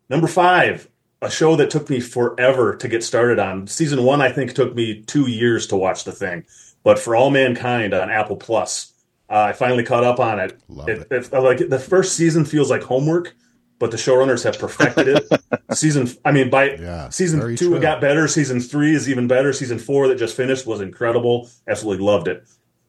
Number 0.10 0.28
five, 0.28 0.89
a 1.21 1.30
show 1.30 1.56
that 1.58 1.69
took 1.69 1.89
me 1.89 1.99
forever 1.99 2.76
to 2.78 2.88
get 2.88 3.04
started 3.04 3.38
on. 3.39 3.67
Season 3.67 4.04
one, 4.04 4.21
I 4.21 4.32
think, 4.32 4.54
took 4.54 4.73
me 4.73 5.04
two 5.04 5.30
years 5.30 5.67
to 5.67 5.76
watch 5.76 6.04
the 6.06 6.12
thing. 6.12 6.45
But 6.84 6.97
For 6.99 7.15
All 7.15 7.30
Mankind 7.30 7.93
on 7.93 8.10
Apple 8.10 8.36
Plus, 8.38 8.91
uh, 9.30 9.34
I 9.49 9.54
finally 9.54 9.84
caught 9.84 10.04
up 10.04 10.19
on 10.19 10.39
it. 10.39 10.60
It, 10.88 11.08
it. 11.12 11.32
it- 11.32 11.34
like 11.34 11.69
the 11.69 11.80
first 11.80 12.15
season 12.15 12.43
feels 12.45 12.69
like 12.71 12.82
homework, 12.84 13.36
but 13.79 13.91
the 13.91 13.97
showrunners 13.97 14.43
have 14.43 14.57
perfected 14.59 15.07
it. 15.07 15.41
season, 15.73 16.07
I 16.23 16.31
mean, 16.31 16.49
by 16.49 16.71
Yeah, 16.75 17.09
season 17.09 17.39
two 17.41 17.55
true. 17.69 17.75
it 17.75 17.81
got 17.81 17.99
better. 18.01 18.27
Season 18.27 18.59
three 18.59 18.95
is 18.95 19.09
even 19.09 19.27
better. 19.27 19.51
Season 19.53 19.79
four 19.79 20.07
that 20.07 20.15
just 20.17 20.36
finished 20.38 20.65
was 20.65 20.81
incredible. 20.81 21.49
Absolutely 21.67 22.03
loved 22.05 22.27
it. 22.27 22.45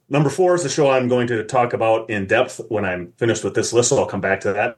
Number 0.09 0.29
four 0.31 0.55
is 0.55 0.63
the 0.63 0.69
show 0.69 0.91
I'm 0.91 1.09
going 1.09 1.27
to 1.29 1.45
talk 1.45 1.73
about 1.73 2.11
in 2.11 2.27
depth 2.27 2.61
when 2.69 2.85
I'm 2.85 3.13
finished 3.17 3.43
with 3.43 3.55
this 3.55 3.73
list, 3.73 3.89
so 3.89 3.99
I'll 3.99 4.07
come 4.07 4.21
back 4.21 4.41
to 4.41 4.53
that. 4.53 4.77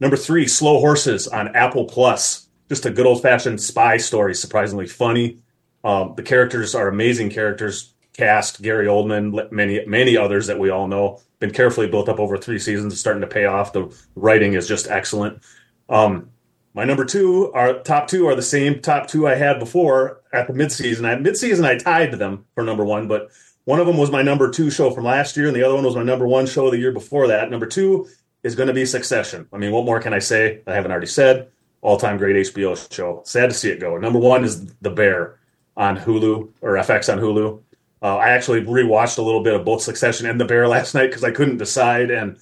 Number 0.00 0.16
three, 0.16 0.48
Slow 0.48 0.80
Horses 0.80 1.28
on 1.28 1.54
Apple 1.54 1.84
Plus. 1.84 2.48
Just 2.68 2.84
a 2.84 2.90
good 2.90 3.06
old 3.06 3.22
fashioned 3.22 3.60
spy 3.60 3.96
story, 3.98 4.34
surprisingly 4.34 4.86
funny. 4.88 5.38
Um, 5.84 6.14
the 6.16 6.22
characters 6.22 6.74
are 6.74 6.88
amazing 6.88 7.30
characters. 7.30 7.93
Cast 8.14 8.62
Gary 8.62 8.86
Oldman, 8.86 9.50
many 9.50 9.84
many 9.86 10.16
others 10.16 10.46
that 10.46 10.58
we 10.58 10.70
all 10.70 10.88
know. 10.88 11.20
Been 11.40 11.52
carefully 11.52 11.88
built 11.88 12.08
up 12.08 12.20
over 12.20 12.36
three 12.38 12.58
seasons, 12.58 12.92
It's 12.92 13.00
starting 13.00 13.20
to 13.20 13.26
pay 13.26 13.44
off. 13.44 13.72
The 13.72 13.94
writing 14.14 14.54
is 14.54 14.66
just 14.66 14.88
excellent. 14.88 15.42
Um, 15.88 16.30
my 16.74 16.84
number 16.84 17.04
two, 17.04 17.52
our 17.52 17.80
top 17.80 18.08
two 18.08 18.26
are 18.26 18.34
the 18.34 18.42
same 18.42 18.80
top 18.80 19.08
two 19.08 19.28
I 19.28 19.34
had 19.34 19.58
before 19.58 20.22
at 20.32 20.46
the 20.46 20.52
midseason. 20.52 21.04
At 21.04 21.22
midseason, 21.22 21.64
I 21.64 21.76
tied 21.76 22.12
them 22.12 22.46
for 22.54 22.64
number 22.64 22.84
one, 22.84 23.06
but 23.06 23.30
one 23.64 23.80
of 23.80 23.86
them 23.86 23.96
was 23.96 24.10
my 24.10 24.22
number 24.22 24.50
two 24.50 24.70
show 24.70 24.90
from 24.90 25.04
last 25.04 25.36
year, 25.36 25.46
and 25.46 25.56
the 25.56 25.62
other 25.64 25.74
one 25.74 25.84
was 25.84 25.96
my 25.96 26.02
number 26.02 26.26
one 26.26 26.46
show 26.46 26.70
the 26.70 26.78
year 26.78 26.92
before 26.92 27.28
that. 27.28 27.50
Number 27.50 27.66
two 27.66 28.08
is 28.42 28.54
going 28.54 28.66
to 28.68 28.74
be 28.74 28.84
Succession. 28.84 29.48
I 29.52 29.58
mean, 29.58 29.72
what 29.72 29.84
more 29.84 30.00
can 30.00 30.12
I 30.12 30.18
say? 30.18 30.60
I 30.66 30.74
haven't 30.74 30.90
already 30.90 31.06
said. 31.06 31.48
All 31.80 31.96
time 31.96 32.16
great 32.16 32.36
HBO 32.36 32.92
show. 32.92 33.22
Sad 33.24 33.50
to 33.50 33.54
see 33.54 33.70
it 33.70 33.80
go. 33.80 33.96
Number 33.98 34.18
one 34.18 34.44
is 34.44 34.66
The 34.80 34.90
Bear 34.90 35.38
on 35.76 35.96
Hulu 35.96 36.50
or 36.60 36.72
FX 36.74 37.12
on 37.12 37.18
Hulu. 37.18 37.62
Uh, 38.04 38.16
I 38.18 38.28
actually 38.32 38.60
rewatched 38.60 39.16
a 39.16 39.22
little 39.22 39.42
bit 39.42 39.54
of 39.54 39.64
both 39.64 39.80
Succession 39.80 40.26
and 40.26 40.38
The 40.38 40.44
Bear 40.44 40.68
last 40.68 40.94
night 40.94 41.06
because 41.06 41.24
I 41.24 41.30
couldn't 41.30 41.56
decide. 41.56 42.10
And 42.10 42.36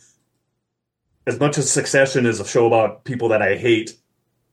as 1.25 1.39
much 1.39 1.57
as 1.57 1.71
Succession 1.71 2.27
is 2.27 2.41
a 2.41 2.45
show 2.45 2.67
about 2.67 3.05
people 3.05 3.29
that 3.29 3.43
I 3.43 3.55
hate, 3.55 3.97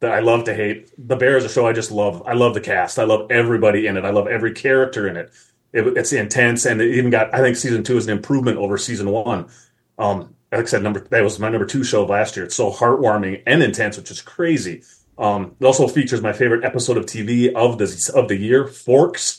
that 0.01 0.11
I 0.11 0.19
love 0.19 0.43
to 0.43 0.53
hate, 0.53 0.91
The 0.99 1.15
Bear 1.15 1.35
is 1.35 1.45
a 1.45 1.49
show 1.49 1.65
I 1.65 1.73
just 1.73 1.89
love. 1.89 2.21
I 2.27 2.33
love 2.33 2.53
the 2.53 2.61
cast. 2.61 2.99
I 2.99 3.05
love 3.05 3.31
everybody 3.31 3.87
in 3.87 3.97
it. 3.97 4.05
I 4.05 4.11
love 4.11 4.27
every 4.27 4.53
character 4.53 5.07
in 5.07 5.17
it. 5.17 5.31
it 5.73 5.97
it's 5.97 6.13
intense, 6.13 6.67
and 6.67 6.79
it 6.79 6.93
even 6.93 7.09
got. 7.09 7.33
I 7.33 7.39
think 7.39 7.57
season 7.57 7.83
two 7.83 7.97
is 7.97 8.05
an 8.05 8.15
improvement 8.15 8.59
over 8.59 8.77
season 8.77 9.09
one. 9.09 9.49
Um, 9.97 10.35
like 10.51 10.61
I 10.61 10.65
said, 10.65 10.83
number 10.83 10.99
that 10.99 11.23
was 11.23 11.39
my 11.39 11.49
number 11.49 11.65
two 11.65 11.83
show 11.83 12.05
last 12.05 12.35
year. 12.35 12.45
It's 12.45 12.55
so 12.55 12.71
heartwarming 12.71 13.41
and 13.47 13.63
intense, 13.63 13.97
which 13.97 14.11
is 14.11 14.21
crazy. 14.21 14.83
Um, 15.17 15.55
it 15.59 15.65
also 15.65 15.87
features 15.87 16.21
my 16.21 16.33
favorite 16.33 16.63
episode 16.63 16.97
of 16.97 17.07
TV 17.07 17.51
of 17.51 17.79
the 17.79 18.11
of 18.15 18.27
the 18.27 18.37
year, 18.37 18.67
Forks. 18.67 19.38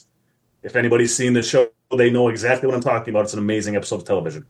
If 0.62 0.76
anybody's 0.76 1.14
seen 1.14 1.32
the 1.32 1.42
show, 1.42 1.70
they 1.96 2.10
know 2.10 2.28
exactly 2.28 2.66
what 2.66 2.76
I'm 2.76 2.82
talking 2.82 3.12
about. 3.12 3.24
It's 3.24 3.32
an 3.32 3.38
amazing 3.38 3.76
episode 3.76 3.96
of 3.96 4.04
television. 4.04 4.46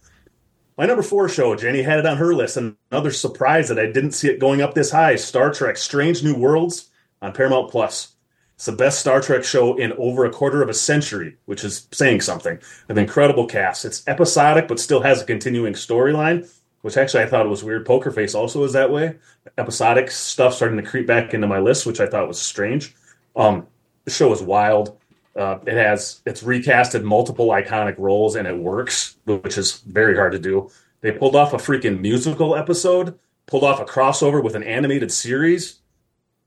My 0.77 0.87
number 0.87 1.03
four 1.03 1.29
show, 1.29 1.55
Jenni 1.57 1.85
had 1.85 1.99
it 1.99 2.07
on 2.07 2.17
her 2.17 2.35
list. 2.35 2.57
Another 2.57 3.11
surprise 3.11 3.69
that 3.69 3.79
I 3.79 3.87
didn't 3.87 4.13
see 4.13 4.29
it 4.29 4.41
going 4.41 4.63
up 4.63 4.75
this 4.75 4.91
high: 4.91 5.17
Star 5.17 5.53
Trek: 5.53 5.77
Strange 5.77 6.25
New 6.25 6.35
Worlds 6.35 6.91
on 7.23 7.33
Paramount 7.33 7.71
Plus. 7.71 8.15
It's 8.57 8.67
the 8.67 8.73
best 8.73 9.01
Star 9.01 9.21
Trek 9.21 9.45
show 9.45 9.77
in 9.77 9.93
over 9.95 10.25
a 10.25 10.31
quarter 10.31 10.63
of 10.63 10.69
a 10.69 10.75
century, 10.75 11.37
which 11.47 11.65
is 11.65 11.89
saying 11.93 12.21
something. 12.23 12.59
An 12.89 12.99
incredible 12.99 13.47
cast. 13.47 13.85
It's 13.85 14.07
episodic, 14.07 14.69
but 14.69 14.81
still 14.81 15.01
has 15.01 15.23
a 15.23 15.25
continuing 15.25 15.75
storyline, 15.75 16.51
which 16.83 16.97
actually 16.97 17.23
I 17.23 17.27
thought 17.27 17.49
was 17.49 17.65
weird. 17.65 17.87
Poker 17.87 18.11
Face 18.11 18.35
also 18.35 18.65
is 18.65 18.73
that 18.75 18.91
way. 18.91 19.17
Episodic 19.57 20.11
stuff 20.11 20.55
starting 20.55 20.77
to 20.77 20.83
creep 20.83 21.07
back 21.07 21.33
into 21.33 21.47
my 21.47 21.59
list, 21.59 21.87
which 21.87 22.01
I 22.01 22.07
thought 22.07 22.29
was 22.29 22.41
strange. 22.41 22.95
Um, 23.35 23.67
the 24.05 24.11
show 24.11 24.33
is 24.33 24.43
wild. 24.43 24.99
Uh, 25.37 25.59
it 25.67 25.75
has 25.75 26.21
it's 26.27 26.43
recasted 26.43 27.03
multiple 27.03 27.49
iconic 27.49 27.97
roles 27.99 28.35
and 28.35 28.49
it 28.49 28.57
works, 28.57 29.17
which 29.25 29.57
is 29.57 29.81
very 29.81 30.17
hard 30.17 30.33
to 30.33 30.39
do. 30.39 30.71
They 31.03 31.13
pulled 31.13 31.37
off 31.37 31.53
a 31.53 31.57
freaking 31.57 32.01
musical 32.01 32.57
episode, 32.57 33.19
pulled 33.47 33.65
off 33.65 33.81
a 33.81 33.85
crossover 33.85 34.43
with 34.43 34.55
an 34.55 34.65
animated 34.65 35.13
series 35.13 35.81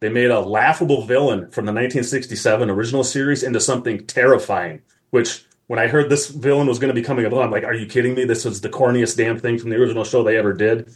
they 0.04 0.10
made 0.10 0.32
a 0.32 0.42
laughable 0.42 1.06
villain 1.06 1.50
from 1.50 1.64
the 1.66 1.72
1967 1.72 2.70
original 2.70 3.06
series 3.06 3.42
into 3.42 3.62
something 3.62 4.06
terrifying, 4.06 4.82
which 5.12 5.46
when 5.68 5.80
I 5.80 5.88
heard 5.88 6.10
this 6.10 6.28
villain 6.28 6.68
was 6.68 6.78
going 6.78 6.94
to 6.94 6.94
be 6.94 7.06
coming 7.06 7.26
up, 7.26 7.32
I'm 7.32 7.50
like, 7.50 7.64
are 7.64 7.74
you 7.74 7.86
kidding 7.86 8.14
me? 8.14 8.26
This 8.26 8.44
was 8.44 8.60
the 8.60 8.68
corniest 8.68 9.16
damn 9.16 9.40
thing 9.40 9.58
from 9.58 9.70
the 9.70 9.78
original 9.78 10.04
show 10.04 10.22
they 10.22 10.36
ever 10.36 10.52
did. 10.52 10.94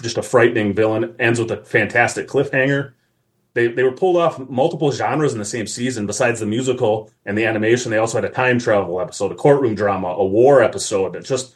Just 0.00 0.16
a 0.16 0.22
frightening 0.22 0.72
villain. 0.72 1.14
Ends 1.18 1.38
with 1.38 1.50
a 1.50 1.62
fantastic 1.66 2.28
cliffhanger. 2.28 2.94
They, 3.54 3.66
they 3.68 3.82
were 3.82 3.92
pulled 3.92 4.16
off 4.16 4.38
multiple 4.48 4.92
genres 4.92 5.32
in 5.32 5.38
the 5.38 5.44
same 5.44 5.66
season. 5.66 6.06
Besides 6.06 6.40
the 6.40 6.46
musical 6.46 7.10
and 7.26 7.36
the 7.36 7.46
animation, 7.46 7.90
they 7.90 7.98
also 7.98 8.18
had 8.18 8.24
a 8.24 8.32
time 8.32 8.58
travel 8.58 9.00
episode, 9.00 9.32
a 9.32 9.34
courtroom 9.34 9.74
drama, 9.74 10.08
a 10.08 10.24
war 10.24 10.62
episode. 10.62 11.16
It's 11.16 11.28
just, 11.28 11.54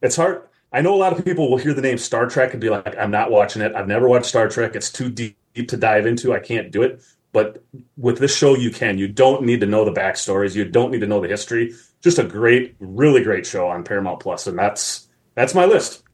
it's 0.00 0.16
hard. 0.16 0.42
I 0.72 0.80
know 0.80 0.94
a 0.94 0.96
lot 0.96 1.16
of 1.16 1.24
people 1.24 1.50
will 1.50 1.58
hear 1.58 1.74
the 1.74 1.82
name 1.82 1.98
Star 1.98 2.26
Trek 2.26 2.52
and 2.52 2.60
be 2.60 2.70
like, 2.70 2.96
I'm 2.96 3.10
not 3.10 3.30
watching 3.30 3.62
it. 3.62 3.74
I've 3.74 3.88
never 3.88 4.08
watched 4.08 4.26
Star 4.26 4.48
Trek. 4.48 4.74
It's 4.74 4.90
too 4.90 5.08
deep 5.08 5.36
to 5.54 5.76
dive 5.76 6.06
into. 6.06 6.32
I 6.32 6.40
can't 6.40 6.70
do 6.70 6.82
it. 6.82 7.02
But 7.32 7.64
with 7.96 8.18
this 8.18 8.36
show, 8.36 8.54
you 8.54 8.70
can. 8.70 8.96
You 8.96 9.08
don't 9.08 9.42
need 9.42 9.60
to 9.60 9.66
know 9.66 9.84
the 9.84 9.92
backstories. 9.92 10.54
You 10.54 10.64
don't 10.64 10.92
need 10.92 11.00
to 11.00 11.06
know 11.08 11.20
the 11.20 11.28
history. 11.28 11.74
Just 12.00 12.18
a 12.18 12.24
great, 12.24 12.76
really 12.78 13.24
great 13.24 13.44
show 13.44 13.66
on 13.68 13.82
Paramount 13.82 14.20
Plus, 14.20 14.46
and 14.46 14.56
that's 14.56 15.08
that's 15.34 15.52
my 15.52 15.64
list. 15.64 16.04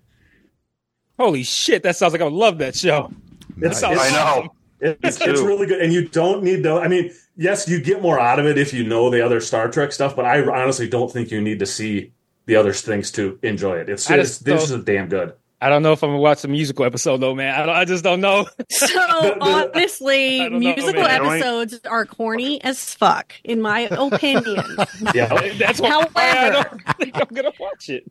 Holy 1.19 1.43
shit! 1.43 1.83
That 1.83 1.97
sounds 1.97 2.15
like 2.15 2.23
I 2.23 2.25
would 2.25 2.33
love 2.33 2.57
that 2.59 2.75
show. 2.75 3.13
Nice. 3.57 3.83
I 3.83 4.11
know. 4.11 4.55
It's, 4.81 5.21
it's 5.21 5.41
really 5.41 5.67
good, 5.67 5.81
and 5.81 5.93
you 5.93 6.09
don't 6.09 6.43
need 6.43 6.63
to. 6.63 6.75
I 6.75 6.89
mean, 6.89 7.13
yes, 7.37 7.69
you 7.69 7.81
get 7.81 8.01
more 8.01 8.19
out 8.19 8.39
of 8.39 8.47
it 8.47 8.59
if 8.59 8.73
you 8.73 8.85
know 8.85 9.11
the 9.11 9.25
other 9.25 9.41
Star 9.41 9.71
Trek 9.71 9.93
stuff, 9.93 10.17
but 10.17 10.25
I 10.25 10.43
honestly 10.43 10.89
don't 10.89 11.13
think 11.13 11.31
you 11.31 11.41
need 11.41 11.59
to 11.59 11.67
see 11.67 12.13
the 12.47 12.57
other 12.57 12.73
things 12.73 13.11
to 13.13 13.39
enjoy 13.43 13.79
it. 13.79 13.89
It's, 13.89 14.11
it's 14.11 14.39
this 14.39 14.71
is 14.71 14.85
damn 14.85 15.09
good. 15.09 15.35
I 15.63 15.69
don't 15.69 15.83
know 15.83 15.93
if 15.93 16.03
I'm 16.03 16.11
gonna 16.11 16.21
watch 16.21 16.41
the 16.41 16.49
musical 16.49 16.87
episode 16.87 17.19
though, 17.19 17.35
man. 17.35 17.69
I, 17.69 17.81
I 17.81 17.85
just 17.85 18.03
don't 18.03 18.21
know. 18.21 18.47
So 18.71 19.37
honestly, 19.41 20.49
musical 20.49 21.03
know, 21.03 21.09
episodes 21.09 21.81
are 21.85 22.07
corny 22.07 22.63
as 22.65 22.95
fuck, 22.95 23.35
in 23.45 23.61
my 23.61 23.81
opinion. 23.91 24.65
yeah, 25.15 25.53
that's 25.59 25.81
why 25.81 25.91
However, 25.91 26.11
I 26.17 26.51
don't 26.51 26.97
think 26.97 27.17
I'm 27.17 27.29
gonna 27.35 27.53
watch 27.61 27.91
it 27.91 28.11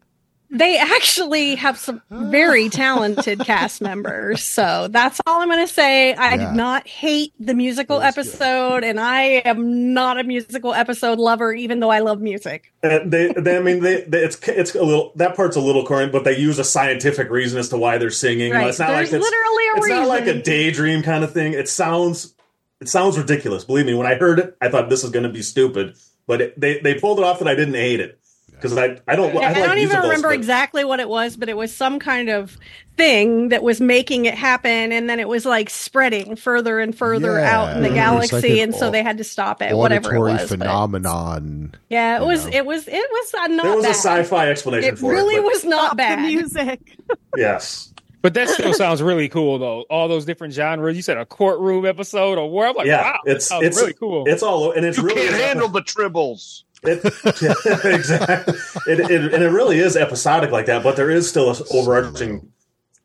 they 0.52 0.78
actually 0.78 1.56
have 1.56 1.78
some 1.78 2.02
very 2.10 2.70
talented 2.70 3.40
cast 3.46 3.82
members. 3.82 4.44
So 4.44 4.88
that's 4.90 5.22
all 5.28 5.42
I'm 5.42 5.48
going 5.48 5.66
to 5.66 5.72
say. 5.72 6.14
I 6.14 6.32
yeah. 6.32 6.38
did 6.38 6.56
not 6.56 6.88
hate 6.88 7.34
the 7.40 7.54
musical 7.54 8.02
episode, 8.02 8.82
good. 8.82 8.84
and 8.84 9.00
I 9.00 9.42
am 9.46 9.94
not 9.94 10.20
a 10.20 10.24
musical 10.24 10.74
episode 10.74 11.20
lover, 11.20 11.54
even 11.54 11.80
though 11.80 11.92
I 11.92 12.00
love 12.00 12.20
music. 12.20 12.74
Uh, 12.84 13.00
they, 13.06 13.32
they, 13.34 13.58
I 13.58 13.60
mean, 13.60 13.82
they, 13.82 14.02
they, 14.02 14.24
it's 14.24 14.40
it's 14.48 14.74
a 14.74 14.84
little 14.84 15.12
that 15.16 15.36
part's 15.36 15.56
a 15.56 15.62
little 15.62 15.86
corny, 15.86 16.12
but 16.12 16.24
they 16.24 16.38
use 16.38 16.58
a 16.58 16.64
scientific 16.64 17.30
reason 17.30 17.60
as 17.60 17.70
to 17.70 17.78
why 17.78 17.98
they're 18.00 18.10
singing. 18.10 18.52
Right. 18.52 18.68
It's 18.68 18.80
not 18.80 18.88
There's 18.88 19.12
like 19.12 19.22
it's, 19.22 19.32
literally 19.32 19.68
a 19.68 19.76
it's 19.76 19.86
reason. 19.86 19.98
not 20.00 20.08
like 20.08 20.28
a 20.28 20.42
daydream 20.42 21.04
kind 21.04 21.24
of 21.24 21.32
thing. 21.32 21.54
It 21.54 21.70
sounds 21.70 22.34
it 22.82 22.90
sounds 22.90 23.20
ridiculous. 23.20 23.66
Believe 23.66 23.86
me, 23.86 23.94
when 23.94 24.08
I 24.08 24.16
heard 24.16 24.40
it, 24.40 24.58
I 24.62 24.70
thought 24.70 24.90
this 24.90 25.04
is 25.04 25.12
going 25.12 25.24
to 25.24 25.30
be 25.30 25.44
stupid, 25.44 25.96
but 26.26 26.42
it, 26.42 26.60
they 26.60 26.80
they 26.80 26.96
pulled 26.96 27.20
it 27.20 27.24
off 27.24 27.40
and 27.40 27.50
I 27.50 27.54
didn't 27.54 27.76
hate 27.76 28.00
it 28.00 28.20
because 28.62 28.78
I 28.78 29.00
I 29.08 29.16
don't 29.16 29.36
I, 29.38 29.52
I 29.52 29.54
don't 29.54 29.78
even 29.80 30.02
remember 30.02 30.30
but... 30.30 30.36
exactly 30.36 30.84
what 30.84 31.00
it 31.00 31.10
was, 31.10 31.38
but 31.38 31.50
it 31.50 31.58
was 31.58 31.76
some 31.76 32.00
kind 32.00 32.30
of 32.30 32.58
thing 32.98 33.50
that 33.50 33.64
was 33.64 33.80
making 33.80 34.26
it 34.26 34.36
happen, 34.36 34.92
and 34.92 35.10
then 35.10 35.20
it 35.20 35.28
was 35.28 35.46
like 35.46 35.70
spreading 35.70 36.36
further 36.36 36.80
and 36.80 36.96
further 36.96 37.40
yeah, 37.40 37.58
out 37.58 37.76
in 37.78 37.84
the 37.84 37.90
galaxy, 37.90 38.36
like 38.36 38.46
an, 38.46 38.60
and 38.60 38.76
so 38.76 38.92
they 38.92 39.04
had 39.04 39.18
to 39.20 39.24
stop 39.24 39.62
it. 39.62 39.76
Whatever 39.76 40.16
it 40.16 40.20
was, 40.20 40.50
phenomenon. 40.50 41.70
But, 41.72 41.80
yeah, 41.90 42.22
it 42.22 42.26
was, 42.26 42.46
it 42.46 42.66
was. 42.66 42.88
It 42.88 42.92
was. 42.92 43.00
It 43.00 43.10
was 43.10 43.34
not. 43.34 43.64
There 43.64 43.76
was 43.76 43.86
bad. 43.86 43.92
a 43.92 43.96
sci-fi 43.96 44.50
explanation 44.50 44.94
it 44.94 45.00
for 45.00 45.12
really 45.12 45.36
it. 45.36 45.40
Really 45.40 45.54
was 45.54 45.66
not 45.66 45.98
bad. 45.98 46.26
music. 46.26 46.98
yes. 47.38 47.94
But 48.22 48.34
that 48.34 48.50
still 48.50 48.74
sounds 48.74 49.02
really 49.02 49.30
cool, 49.30 49.60
though. 49.60 49.86
All 49.90 50.10
those 50.10 50.26
different 50.26 50.54
genres. 50.54 50.96
You 50.96 51.02
said 51.02 51.18
a 51.18 51.26
courtroom 51.26 51.86
episode 51.86 52.38
or 52.38 52.52
where? 52.52 52.68
I'm 52.68 52.76
like, 52.76 52.88
yeah, 52.88 53.14
wow, 53.14 53.20
it's 53.26 53.50
it's 53.52 53.78
really 53.78 53.94
cool. 53.94 54.26
It's 54.28 54.44
all 54.44 54.72
and 54.72 54.86
it's 54.86 54.98
you 54.98 55.04
really 55.04 55.28
can't 55.28 55.42
handle 55.42 55.70
the 55.70 55.82
tribbles. 55.82 56.64
It, 56.84 57.04
yeah, 57.42 57.54
exactly. 57.94 58.54
It, 58.88 59.00
it, 59.00 59.34
and 59.34 59.44
it 59.44 59.50
really 59.50 59.80
is 59.80 59.98
episodic 59.98 60.52
like 60.52 60.68
that, 60.68 60.84
but 60.84 60.96
there 60.96 61.10
is 61.10 61.30
still 61.30 61.50
an 61.50 61.58
overarching 61.74 62.52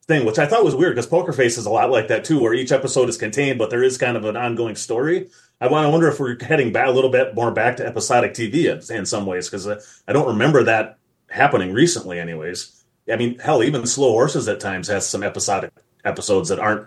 thing, 0.07 0.27
which 0.27 0.39
I 0.39 0.47
thought 0.47 0.65
was 0.65 0.75
weird 0.75 0.95
because 0.95 1.07
Poker 1.07 1.33
Face 1.33 1.59
is 1.59 1.67
a 1.67 1.71
lot 1.71 1.91
like 1.91 2.09
that 2.09 2.25
too, 2.25 2.41
where 2.41 2.55
each 2.55 2.73
episode 2.73 3.09
is 3.09 3.17
contained, 3.17 3.59
but 3.59 3.71
there 3.71 3.83
is 3.83 3.99
kind 3.99 4.17
of 4.17 4.25
an 4.25 4.37
ongoing 4.37 4.77
story. 4.77 5.29
I 5.61 5.69
want 5.69 5.87
to 5.87 5.91
wonder 5.91 6.09
if 6.09 6.21
we're 6.21 6.37
heading 6.43 6.73
back 6.73 6.89
a 6.89 6.91
little 6.91 7.11
bit 7.11 7.35
more 7.35 7.51
back 7.51 7.77
to 7.79 7.87
episodic 7.87 8.35
TV 8.35 8.91
in 8.91 9.07
some 9.07 9.27
ways 9.27 9.49
because 9.49 9.67
uh, 9.67 9.81
I 10.07 10.13
don't 10.13 10.29
remember 10.29 10.65
that 10.65 10.99
happening 11.31 11.73
recently, 11.73 12.19
anyways. 12.19 12.85
I 13.11 13.17
mean, 13.17 13.39
hell, 13.39 13.63
even 13.63 13.87
Slow 13.87 14.11
Horses 14.11 14.49
at 14.49 14.61
times 14.61 14.89
has 14.89 15.09
some 15.09 15.23
episodic 15.23 15.73
episodes 16.05 16.49
that 16.49 16.59
aren't 16.59 16.87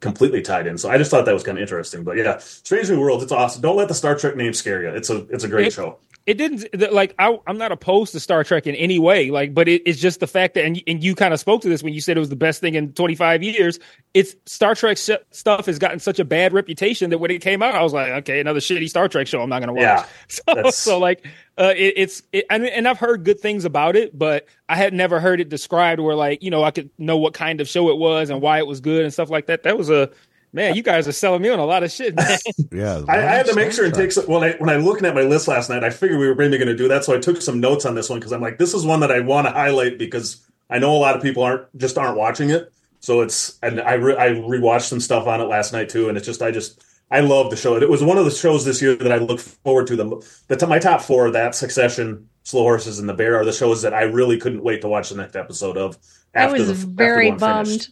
completely 0.00 0.42
tied 0.42 0.66
in. 0.66 0.78
So 0.78 0.90
I 0.90 0.98
just 0.98 1.10
thought 1.10 1.24
that 1.24 1.34
was 1.34 1.42
kind 1.44 1.58
of 1.58 1.62
interesting. 1.62 2.04
But 2.04 2.16
yeah, 2.16 2.38
Strange 2.38 2.90
New 2.90 3.00
Worlds, 3.00 3.22
it's 3.22 3.32
awesome. 3.32 3.62
Don't 3.62 3.76
let 3.76 3.88
the 3.88 3.94
Star 3.94 4.16
Trek 4.16 4.36
name 4.36 4.52
scare 4.52 4.82
you. 4.82 4.88
It's 4.90 5.10
a 5.10 5.26
it's 5.30 5.44
a 5.44 5.48
great 5.48 5.68
it, 5.68 5.72
show 5.72 5.98
it 6.26 6.38
didn't 6.38 6.92
like 6.92 7.14
I, 7.18 7.38
am 7.46 7.58
not 7.58 7.70
opposed 7.70 8.12
to 8.12 8.20
Star 8.20 8.44
Trek 8.44 8.66
in 8.66 8.74
any 8.76 8.98
way, 8.98 9.30
like, 9.30 9.52
but 9.52 9.68
it, 9.68 9.82
it's 9.84 10.00
just 10.00 10.20
the 10.20 10.26
fact 10.26 10.54
that, 10.54 10.64
and, 10.64 10.82
and 10.86 11.04
you 11.04 11.14
kind 11.14 11.34
of 11.34 11.40
spoke 11.40 11.60
to 11.62 11.68
this 11.68 11.82
when 11.82 11.92
you 11.92 12.00
said 12.00 12.16
it 12.16 12.20
was 12.20 12.30
the 12.30 12.36
best 12.36 12.62
thing 12.62 12.74
in 12.74 12.94
25 12.94 13.42
years. 13.42 13.78
It's 14.14 14.34
Star 14.46 14.74
Trek 14.74 14.96
sh- 14.96 15.10
stuff 15.32 15.66
has 15.66 15.78
gotten 15.78 15.98
such 15.98 16.18
a 16.18 16.24
bad 16.24 16.54
reputation 16.54 17.10
that 17.10 17.18
when 17.18 17.30
it 17.30 17.42
came 17.42 17.62
out, 17.62 17.74
I 17.74 17.82
was 17.82 17.92
like, 17.92 18.10
okay, 18.10 18.40
another 18.40 18.60
shitty 18.60 18.88
Star 18.88 19.06
Trek 19.06 19.26
show. 19.26 19.42
I'm 19.42 19.50
not 19.50 19.60
to 19.60 19.72
watch. 19.74 19.82
Yeah, 19.82 20.06
so, 20.28 20.70
so 20.70 20.98
like, 20.98 21.26
uh, 21.58 21.74
it, 21.76 21.94
it's 21.96 22.22
it, 22.32 22.46
and, 22.48 22.64
and 22.64 22.88
I've 22.88 22.98
heard 22.98 23.24
good 23.24 23.40
things 23.40 23.66
about 23.66 23.94
it, 23.94 24.18
but 24.18 24.46
I 24.66 24.76
had 24.76 24.94
never 24.94 25.20
heard 25.20 25.40
it 25.40 25.50
described 25.50 26.00
where 26.00 26.16
like 26.16 26.42
you 26.42 26.50
know 26.50 26.64
I 26.64 26.70
could 26.70 26.88
know 26.96 27.18
what 27.18 27.34
kind 27.34 27.60
of 27.60 27.68
show 27.68 27.90
it 27.90 27.98
was 27.98 28.30
and 28.30 28.40
why 28.40 28.58
it 28.58 28.66
was 28.66 28.80
good 28.80 29.04
and 29.04 29.12
stuff 29.12 29.28
like 29.28 29.46
that. 29.46 29.64
That 29.64 29.76
was 29.76 29.90
a 29.90 30.10
Man, 30.54 30.76
you 30.76 30.84
guys 30.84 31.08
are 31.08 31.12
selling 31.12 31.42
me 31.42 31.48
on 31.48 31.58
a 31.58 31.64
lot 31.64 31.82
of 31.82 31.90
shit. 31.90 32.14
yeah, 32.70 33.02
I, 33.08 33.18
I, 33.18 33.20
had 33.20 33.46
to 33.46 33.56
make 33.56 33.72
sure 33.72 33.84
and 33.84 33.92
take 33.92 34.12
some. 34.12 34.24
When 34.26 34.44
I 34.44 34.52
when 34.52 34.70
I 34.70 34.76
looking 34.76 35.04
at 35.04 35.12
my 35.12 35.22
list 35.22 35.48
last 35.48 35.68
night, 35.68 35.82
I 35.82 35.90
figured 35.90 36.20
we 36.20 36.28
were 36.28 36.36
maybe 36.36 36.58
going 36.58 36.68
to 36.68 36.76
do 36.76 36.86
that, 36.86 37.04
so 37.04 37.12
I 37.12 37.18
took 37.18 37.42
some 37.42 37.58
notes 37.58 37.84
on 37.84 37.96
this 37.96 38.08
one 38.08 38.20
because 38.20 38.32
I'm 38.32 38.40
like, 38.40 38.56
this 38.56 38.72
is 38.72 38.86
one 38.86 39.00
that 39.00 39.10
I 39.10 39.18
want 39.18 39.48
to 39.48 39.52
highlight 39.52 39.98
because 39.98 40.46
I 40.70 40.78
know 40.78 40.94
a 40.94 40.96
lot 40.96 41.16
of 41.16 41.22
people 41.22 41.42
aren't 41.42 41.76
just 41.76 41.98
aren't 41.98 42.16
watching 42.16 42.50
it. 42.50 42.72
So 43.00 43.20
it's 43.22 43.58
and 43.64 43.80
I 43.80 43.94
re- 43.94 44.16
I 44.16 44.28
rewatched 44.28 44.88
some 44.88 45.00
stuff 45.00 45.26
on 45.26 45.40
it 45.40 45.44
last 45.44 45.72
night 45.72 45.88
too, 45.88 46.08
and 46.08 46.16
it's 46.16 46.24
just 46.24 46.40
I 46.40 46.52
just 46.52 46.84
I 47.10 47.18
love 47.18 47.50
the 47.50 47.56
show. 47.56 47.76
It 47.76 47.90
was 47.90 48.04
one 48.04 48.16
of 48.16 48.24
the 48.24 48.30
shows 48.30 48.64
this 48.64 48.80
year 48.80 48.94
that 48.94 49.10
I 49.10 49.18
look 49.18 49.40
forward 49.40 49.88
to. 49.88 49.96
The, 49.96 50.28
the 50.46 50.66
my 50.68 50.78
top 50.78 51.02
four 51.02 51.32
that 51.32 51.56
Succession, 51.56 52.28
Slow 52.44 52.62
Horses, 52.62 53.00
and 53.00 53.08
The 53.08 53.14
Bear 53.14 53.40
are 53.40 53.44
the 53.44 53.52
shows 53.52 53.82
that 53.82 53.92
I 53.92 54.02
really 54.02 54.38
couldn't 54.38 54.62
wait 54.62 54.82
to 54.82 54.88
watch 54.88 55.10
the 55.10 55.16
next 55.16 55.34
episode 55.34 55.76
of. 55.76 55.98
I 56.32 56.44
After 56.44 56.58
was 56.58 56.66
the, 56.68 56.74
after 56.74 56.86
very 56.86 57.30
one 57.30 57.38
bummed 57.38 57.66
finished. 57.66 57.90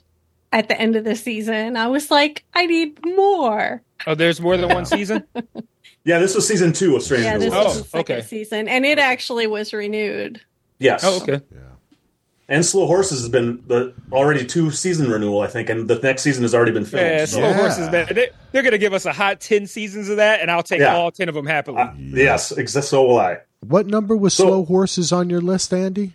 At 0.52 0.68
the 0.68 0.80
end 0.80 0.94
of 0.96 1.04
the 1.04 1.16
season. 1.16 1.76
I 1.76 1.88
was 1.88 2.10
like, 2.10 2.44
I 2.54 2.66
need 2.66 2.98
more. 3.04 3.82
Oh, 4.06 4.14
there's 4.14 4.40
more 4.40 4.56
than 4.56 4.68
one 4.68 4.86
season. 4.86 5.24
Yeah, 6.04 6.18
this 6.18 6.34
was 6.34 6.48
season 6.48 6.72
two 6.72 6.96
of 6.96 7.02
Stranger 7.04 7.24
Yeah, 7.28 7.38
this 7.38 7.52
Worlds. 7.52 7.78
Oh, 7.78 7.82
the 7.92 7.98
okay. 7.98 8.22
season, 8.22 8.66
and 8.66 8.84
it 8.84 8.98
actually 8.98 9.46
was 9.46 9.72
renewed. 9.72 10.40
Yes. 10.80 11.04
Oh, 11.04 11.18
okay. 11.22 11.40
Yeah. 11.54 11.58
And 12.48 12.66
Slow 12.66 12.88
Horses 12.88 13.20
has 13.20 13.28
been 13.28 13.62
the 13.68 13.94
already 14.10 14.44
two 14.44 14.72
season 14.72 15.08
renewal, 15.08 15.42
I 15.42 15.46
think, 15.46 15.70
and 15.70 15.86
the 15.86 16.00
next 16.00 16.22
season 16.22 16.42
has 16.42 16.56
already 16.56 16.72
been 16.72 16.84
filmed. 16.84 17.06
Yeah, 17.06 17.24
so- 17.24 17.36
slow 17.36 17.48
Yeah. 17.50 17.54
horses, 17.54 17.90
man. 17.92 18.06
They, 18.12 18.30
they're 18.50 18.64
gonna 18.64 18.78
give 18.78 18.92
us 18.94 19.06
a 19.06 19.12
hot 19.12 19.40
ten 19.40 19.68
seasons 19.68 20.08
of 20.08 20.16
that, 20.16 20.40
and 20.40 20.50
I'll 20.50 20.64
take 20.64 20.80
Yeah. 20.80 20.96
all 20.96 21.12
ten 21.12 21.28
of 21.28 21.36
them 21.36 21.46
happily. 21.46 21.78
Uh, 21.78 21.92
yes, 21.96 22.52
exa- 22.52 22.82
so 22.82 23.04
will 23.06 23.20
I. 23.20 23.38
What 23.60 23.86
number 23.86 24.16
was 24.16 24.34
So- 24.34 24.44
Slow 24.46 24.64
Horses 24.64 25.12
on 25.12 25.30
your 25.30 25.40
list, 25.40 25.72
Andy? 25.72 26.14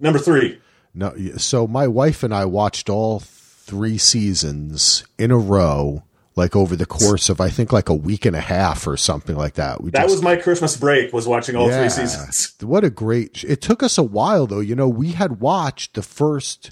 Number 0.00 0.18
three. 0.18 0.58
No, 0.94 1.14
so 1.36 1.68
my 1.68 1.86
wife 1.86 2.24
and 2.24 2.34
I 2.34 2.44
watched 2.44 2.88
all 2.90 3.20
three 3.64 3.98
seasons 3.98 5.04
in 5.18 5.30
a 5.30 5.38
row, 5.38 6.02
like 6.36 6.54
over 6.56 6.74
the 6.76 6.86
course 6.86 7.28
of 7.28 7.40
I 7.40 7.48
think 7.48 7.72
like 7.72 7.88
a 7.88 7.94
week 7.94 8.24
and 8.26 8.34
a 8.36 8.40
half 8.40 8.86
or 8.86 8.96
something 8.96 9.36
like 9.36 9.54
that. 9.54 9.82
We 9.82 9.90
That 9.90 10.02
just- 10.02 10.14
was 10.16 10.22
my 10.22 10.36
Christmas 10.36 10.76
break. 10.76 11.12
Was 11.12 11.26
watching 11.26 11.56
all 11.56 11.68
Yeah. 11.68 11.80
three 11.88 12.04
seasons. 12.06 12.52
What 12.62 12.84
a 12.84 12.90
great! 12.90 13.44
It 13.44 13.60
took 13.60 13.82
us 13.82 13.98
a 13.98 14.02
while 14.02 14.46
though. 14.46 14.60
You 14.60 14.74
know, 14.74 14.88
we 14.88 15.12
had 15.12 15.40
watched 15.40 15.94
the 15.94 16.02
first 16.02 16.70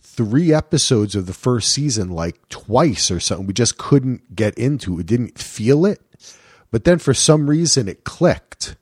three 0.00 0.52
episodes 0.52 1.14
of 1.14 1.26
the 1.26 1.32
first 1.32 1.72
season 1.72 2.10
like 2.10 2.48
twice 2.48 3.10
or 3.10 3.20
something. 3.20 3.46
We 3.46 3.54
just 3.54 3.78
couldn't 3.78 4.34
get 4.36 4.54
into. 4.58 4.92
it. 4.92 4.96
We 4.96 5.02
didn't 5.04 5.38
feel 5.38 5.86
it, 5.86 6.00
but 6.70 6.84
then 6.84 6.98
for 6.98 7.14
some 7.14 7.48
reason 7.48 7.88
it 7.88 8.04
clicked. 8.04 8.76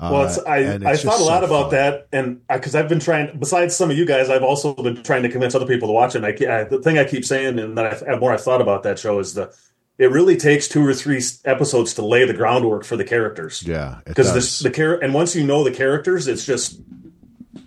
Well, 0.00 0.24
it's, 0.26 0.38
uh, 0.38 0.42
I, 0.46 0.58
and 0.58 0.88
I 0.88 0.96
thought 0.96 1.20
a 1.20 1.24
lot 1.24 1.40
so 1.40 1.46
about 1.46 1.64
fun. 1.64 1.70
that, 1.72 2.08
and 2.12 2.40
because 2.48 2.74
I've 2.74 2.88
been 2.88 3.00
trying. 3.00 3.38
Besides 3.38 3.76
some 3.76 3.90
of 3.90 3.98
you 3.98 4.06
guys, 4.06 4.30
I've 4.30 4.42
also 4.42 4.74
been 4.74 5.02
trying 5.02 5.22
to 5.24 5.28
convince 5.28 5.54
other 5.54 5.66
people 5.66 5.88
to 5.88 5.92
watch 5.92 6.14
it. 6.14 6.24
And 6.24 6.26
I, 6.26 6.60
I, 6.60 6.64
the 6.64 6.80
thing 6.80 6.98
I 6.98 7.04
keep 7.04 7.24
saying, 7.24 7.58
and 7.58 7.76
that 7.76 8.02
I, 8.02 8.12
the 8.12 8.16
more 8.18 8.32
I've 8.32 8.42
thought 8.42 8.60
about 8.62 8.82
that 8.84 8.98
show, 8.98 9.18
is 9.18 9.34
the 9.34 9.54
it 9.98 10.10
really 10.10 10.36
takes 10.36 10.66
two 10.68 10.86
or 10.86 10.94
three 10.94 11.20
episodes 11.44 11.92
to 11.94 12.02
lay 12.04 12.24
the 12.24 12.32
groundwork 12.32 12.84
for 12.84 12.96
the 12.96 13.04
characters. 13.04 13.62
Yeah, 13.62 14.00
because 14.06 14.28
does. 14.28 14.34
this 14.34 14.58
the 14.60 14.70
char- 14.70 14.94
and 15.02 15.12
once 15.12 15.36
you 15.36 15.44
know 15.44 15.62
the 15.64 15.70
characters, 15.72 16.26
it's 16.28 16.46
just 16.46 16.80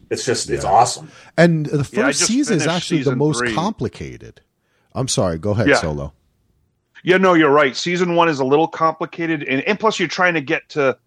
it's 0.09 0.25
just 0.25 0.49
it's 0.49 0.65
awesome. 0.65 1.11
And 1.37 1.65
the 1.67 1.83
first 1.83 2.21
Yeah, 2.21 2.25
season 2.27 2.57
is 2.57 2.63
finished 2.63 2.75
actually 2.75 3.03
the 3.03 3.15
most 3.15 3.37
three. 3.39 3.53
complicated. 3.53 4.41
I'm 4.95 5.07
sorry. 5.07 5.37
Go 5.37 5.51
ahead, 5.51 5.67
Yeah. 5.67 5.75
Solo. 5.75 6.13
Yeah, 7.05 7.17
no, 7.17 7.33
you're 7.33 7.51
right. 7.51 7.75
Season 7.75 8.15
one 8.15 8.29
is 8.29 8.39
a 8.39 8.45
little 8.45 8.67
complicated, 8.67 9.43
and, 9.43 9.61
and 9.63 9.77
plus 9.77 9.99
you're 9.99 10.07
trying 10.07 10.35
to 10.35 10.41
get 10.41 10.69
to 10.69 10.97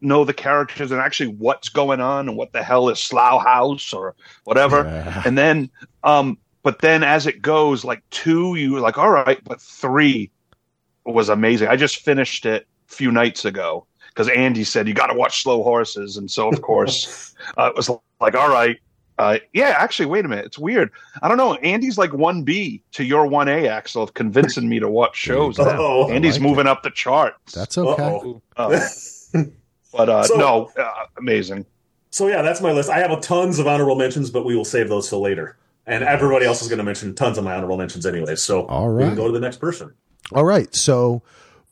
know 0.00 0.24
the 0.24 0.34
characters 0.34 0.90
and 0.90 1.00
actually 1.00 1.28
what's 1.28 1.68
going 1.68 2.00
on 2.00 2.28
and 2.28 2.36
what 2.36 2.52
the 2.52 2.62
hell 2.62 2.88
is 2.88 2.98
Slough 2.98 3.42
House 3.42 3.92
or 3.92 4.14
whatever. 4.44 4.84
Yeah. 4.84 5.22
And 5.24 5.36
then, 5.36 5.70
um, 6.04 6.38
but 6.62 6.80
then 6.80 7.02
as 7.02 7.26
it 7.26 7.42
goes, 7.42 7.84
like 7.84 8.02
two, 8.10 8.56
you 8.56 8.72
were 8.72 8.80
like, 8.80 8.98
all 8.98 9.10
right, 9.10 9.42
but 9.44 9.60
three 9.60 10.30
was 11.04 11.28
amazing. 11.28 11.68
I 11.68 11.76
just 11.76 11.98
finished 11.98 12.44
it 12.44 12.66
a 12.88 12.92
few 12.92 13.12
nights 13.12 13.44
ago 13.44 13.86
because 14.08 14.28
Andy 14.28 14.64
said 14.64 14.88
you 14.88 14.94
got 14.94 15.08
to 15.08 15.14
watch 15.14 15.42
Slow 15.42 15.62
Horses, 15.62 16.16
and 16.16 16.30
so 16.30 16.48
of 16.48 16.62
course 16.62 17.34
uh, 17.58 17.66
it 17.66 17.76
was 17.76 17.90
like, 18.20 18.34
all 18.34 18.48
right. 18.48 18.78
Uh, 19.18 19.38
yeah, 19.54 19.74
actually, 19.78 20.04
wait 20.04 20.26
a 20.26 20.28
minute. 20.28 20.44
It's 20.44 20.58
weird. 20.58 20.90
I 21.22 21.28
don't 21.28 21.38
know. 21.38 21.54
Andy's 21.54 21.96
like 21.96 22.12
one 22.12 22.42
B 22.42 22.82
to 22.92 23.02
your 23.02 23.26
one 23.26 23.48
A, 23.48 23.66
Axel, 23.66 24.02
of 24.02 24.12
convincing 24.12 24.68
me 24.68 24.78
to 24.78 24.90
watch 24.90 25.16
shows. 25.16 25.58
Andy's 26.10 26.34
like 26.34 26.42
moving 26.42 26.66
up 26.66 26.82
the 26.82 26.90
charts. 26.90 27.54
That's 27.54 27.78
okay. 27.78 28.34
Uh, 28.58 28.78
but 29.96 30.08
uh, 30.08 30.22
So- 30.24 30.34
no, 30.36 30.70
uh, 30.78 30.90
amazing. 31.18 31.66
So 32.10 32.28
yeah, 32.28 32.42
that's 32.42 32.60
my 32.60 32.72
list. 32.72 32.88
I 32.88 32.98
have 33.00 33.10
a 33.10 33.20
tons 33.20 33.58
of 33.58 33.66
honorable 33.66 33.96
mentions, 33.96 34.30
but 34.30 34.44
we 34.44 34.56
will 34.56 34.64
save 34.64 34.88
those 34.88 35.08
till 35.08 35.20
later. 35.20 35.56
And 35.86 36.02
everybody 36.02 36.46
else 36.46 36.62
is 36.62 36.68
going 36.68 36.78
to 36.78 36.84
mention 36.84 37.14
tons 37.14 37.38
of 37.38 37.44
my 37.44 37.54
honorable 37.54 37.76
mentions 37.76 38.06
anyway. 38.06 38.36
So 38.36 38.66
all 38.66 38.88
right, 38.88 39.02
we 39.04 39.08
can 39.10 39.16
go 39.16 39.26
to 39.26 39.32
the 39.32 39.40
next 39.40 39.58
person. 39.58 39.92
All 40.32 40.44
right. 40.44 40.74
So 40.74 41.22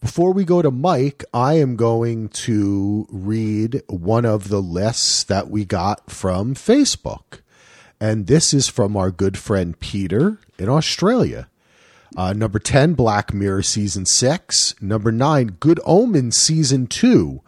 before 0.00 0.32
we 0.32 0.44
go 0.44 0.60
to 0.62 0.70
Mike, 0.70 1.24
I 1.32 1.54
am 1.54 1.76
going 1.76 2.28
to 2.28 3.06
read 3.10 3.82
one 3.88 4.24
of 4.24 4.50
the 4.50 4.60
lists 4.60 5.24
that 5.24 5.48
we 5.48 5.64
got 5.64 6.10
from 6.10 6.54
Facebook. 6.54 7.40
And 8.00 8.26
this 8.26 8.52
is 8.52 8.68
from 8.68 8.96
our 8.96 9.10
good 9.10 9.38
friend 9.38 9.78
Peter 9.80 10.38
in 10.58 10.68
Australia. 10.68 11.48
Uh, 12.16 12.32
number 12.34 12.58
10, 12.58 12.92
Black 12.94 13.32
Mirror 13.32 13.62
Season 13.62 14.04
6. 14.04 14.74
Number 14.80 15.10
9, 15.10 15.56
Good 15.58 15.80
Omens 15.84 16.38
Season 16.38 16.86
2, 16.86 17.40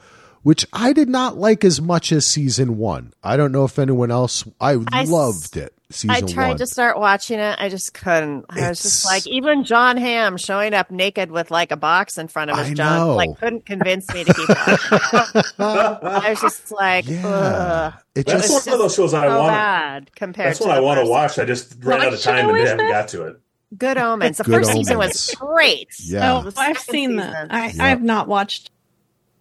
which 0.46 0.64
I 0.72 0.92
did 0.92 1.08
not 1.08 1.36
like 1.36 1.64
as 1.64 1.80
much 1.80 2.12
as 2.12 2.24
Season 2.24 2.78
1. 2.78 3.14
I 3.24 3.36
don't 3.36 3.50
know 3.50 3.64
if 3.64 3.80
anyone 3.80 4.12
else, 4.12 4.44
I 4.60 4.74
loved 4.74 5.56
it. 5.56 5.72
Season 5.90 6.10
I 6.10 6.20
tried 6.20 6.48
1. 6.50 6.58
to 6.58 6.66
start 6.68 7.00
watching 7.00 7.40
it. 7.40 7.56
I 7.58 7.68
just 7.68 7.92
couldn't. 7.94 8.44
I 8.48 8.68
was 8.68 8.80
just 8.80 9.04
like, 9.04 9.26
even 9.26 9.64
Jon 9.64 9.96
Hamm 9.96 10.36
showing 10.36 10.72
up 10.72 10.92
naked 10.92 11.32
with 11.32 11.50
like 11.50 11.72
a 11.72 11.76
box 11.76 12.16
in 12.16 12.28
front 12.28 12.52
of 12.52 12.58
his 12.58 12.70
I 12.70 12.74
John, 12.74 13.16
like 13.16 13.36
couldn't 13.40 13.66
convince 13.66 14.12
me 14.14 14.22
to 14.22 14.32
keep 14.34 14.48
watching. 14.48 15.42
I 15.58 16.26
was 16.30 16.40
just 16.40 16.70
like, 16.70 17.08
yeah. 17.08 17.26
ugh, 17.26 17.94
It 18.14 18.26
That's 18.26 18.46
just, 18.46 18.66
one 18.68 18.74
of 18.74 18.78
those 18.82 18.94
shows 18.94 19.14
I 19.14 19.26
so 19.26 19.38
want. 19.40 19.52
bad 19.52 20.14
compared 20.14 20.50
That's 20.50 20.58
to 20.60 20.66
one 20.68 20.76
I 20.76 20.80
want 20.80 21.00
to 21.04 21.10
watch. 21.10 21.40
I 21.40 21.44
just 21.44 21.74
ran 21.82 21.98
What 21.98 22.06
out 22.06 22.14
of 22.14 22.20
time 22.20 22.48
and 22.50 22.58
is 22.58 22.68
haven't 22.68 22.86
that? 22.86 22.92
got 22.92 23.08
to 23.08 23.26
it. 23.26 23.40
Good 23.76 23.98
Omens. 23.98 24.38
The 24.38 24.44
Good 24.44 24.54
first 24.54 24.72
season 24.72 24.96
was 24.98 25.34
great. 25.40 25.88
yeah. 26.04 26.34
Oh, 26.34 26.52
I've 26.56 26.78
seen 26.78 27.10
season. 27.10 27.16
that. 27.16 27.52
I, 27.52 27.70
Yeah. 27.70 27.84
I 27.84 27.88
have 27.88 28.02
not 28.02 28.28
watched. 28.28 28.70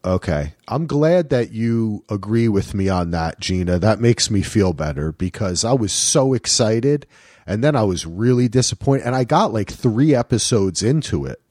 Okay. 0.06 0.54
I'm 0.68 0.86
glad 0.86 1.30
that 1.32 1.52
you 1.52 2.04
agree 2.10 2.48
with 2.48 2.76
me 2.76 2.90
on 2.90 3.10
that, 3.12 3.40
Gina. 3.40 3.80
That 3.80 4.00
makes 4.00 4.30
me 4.30 4.44
feel 4.44 4.72
better 4.72 5.12
because 5.12 5.66
I 5.66 5.74
was 5.74 5.92
so 5.92 6.36
excited 6.36 7.08
and 7.48 7.64
then 7.64 7.76
I 7.76 7.82
was 7.84 8.06
really 8.06 8.48
disappointed. 8.48 9.08
And 9.08 9.16
I 9.16 9.24
got 9.24 9.52
like 9.52 9.72
three 9.72 10.14
episodes 10.14 10.84
into 10.84 11.26
it 11.26 11.42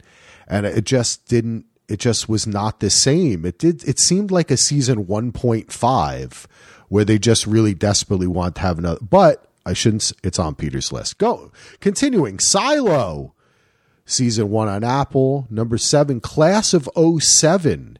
and 0.46 0.66
it 0.66 0.84
just 0.84 1.26
didn't, 1.26 1.66
it 1.88 1.98
just 1.98 2.28
was 2.28 2.46
not 2.46 2.78
the 2.78 2.90
same. 2.90 3.44
It 3.44 3.58
did, 3.58 3.82
it 3.88 3.98
seemed 3.98 4.30
like 4.30 4.52
a 4.52 4.56
season 4.56 5.06
1.5 5.06 6.46
where 6.88 7.04
they 7.04 7.18
just 7.18 7.48
really 7.48 7.74
desperately 7.74 8.28
want 8.28 8.54
to 8.54 8.60
have 8.60 8.78
another, 8.78 9.00
but 9.02 9.50
I 9.66 9.72
shouldn't, 9.72 10.12
it's 10.22 10.38
on 10.38 10.54
Peter's 10.54 10.92
list. 10.92 11.18
Go. 11.18 11.50
Continuing. 11.80 12.38
Silo 12.38 13.34
season 14.06 14.50
one 14.50 14.68
on 14.68 14.84
Apple. 14.84 15.48
Number 15.50 15.76
seven, 15.76 16.20
Class 16.20 16.72
of 16.72 16.88
07 16.94 17.98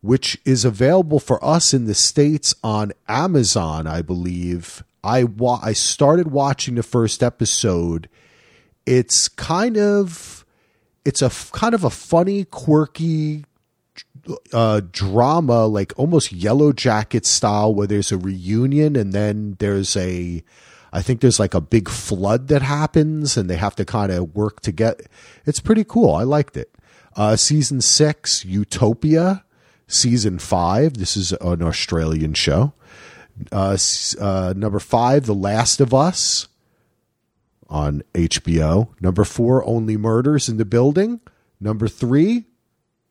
which 0.00 0.40
is 0.44 0.64
available 0.64 1.20
for 1.20 1.42
us 1.44 1.74
in 1.74 1.86
the 1.86 1.94
states 1.94 2.54
on 2.64 2.92
Amazon, 3.08 3.86
I 3.86 4.02
believe. 4.02 4.82
I 5.04 5.24
wa- 5.24 5.60
I 5.62 5.72
started 5.72 6.30
watching 6.30 6.74
the 6.74 6.82
first 6.82 7.22
episode. 7.22 8.08
It's 8.86 9.28
kind 9.28 9.76
of 9.76 10.44
it's 11.04 11.22
a 11.22 11.26
f- 11.26 11.50
kind 11.52 11.74
of 11.74 11.84
a 11.84 11.90
funny, 11.90 12.44
quirky 12.44 13.44
uh, 14.52 14.82
drama, 14.92 15.66
like 15.66 15.92
almost 15.96 16.32
Yellow 16.32 16.72
Jacket 16.72 17.24
style, 17.26 17.74
where 17.74 17.86
there's 17.86 18.12
a 18.12 18.18
reunion 18.18 18.96
and 18.96 19.12
then 19.12 19.56
there's 19.58 19.96
a, 19.96 20.42
I 20.92 21.00
think 21.02 21.20
there's 21.20 21.40
like 21.40 21.54
a 21.54 21.60
big 21.60 21.88
flood 21.88 22.48
that 22.48 22.62
happens 22.62 23.36
and 23.36 23.48
they 23.48 23.56
have 23.56 23.74
to 23.76 23.84
kind 23.84 24.12
of 24.12 24.34
work 24.34 24.60
to 24.60 24.72
get. 24.72 25.00
It's 25.46 25.60
pretty 25.60 25.84
cool. 25.84 26.14
I 26.14 26.22
liked 26.24 26.56
it. 26.56 26.70
Uh, 27.16 27.36
season 27.36 27.80
six, 27.80 28.44
Utopia. 28.44 29.44
Season 29.92 30.38
five, 30.38 30.94
this 30.94 31.16
is 31.16 31.32
an 31.32 31.62
Australian 31.62 32.32
show. 32.34 32.72
Uh, 33.50 33.76
uh, 34.20 34.54
number 34.56 34.78
five, 34.78 35.26
The 35.26 35.34
Last 35.34 35.80
of 35.80 35.92
Us 35.92 36.46
on 37.68 38.02
HBO. 38.14 38.88
Number 39.00 39.24
four, 39.24 39.66
Only 39.66 39.96
Murders 39.96 40.48
in 40.48 40.58
the 40.58 40.64
Building. 40.64 41.20
Number 41.60 41.88
three, 41.88 42.44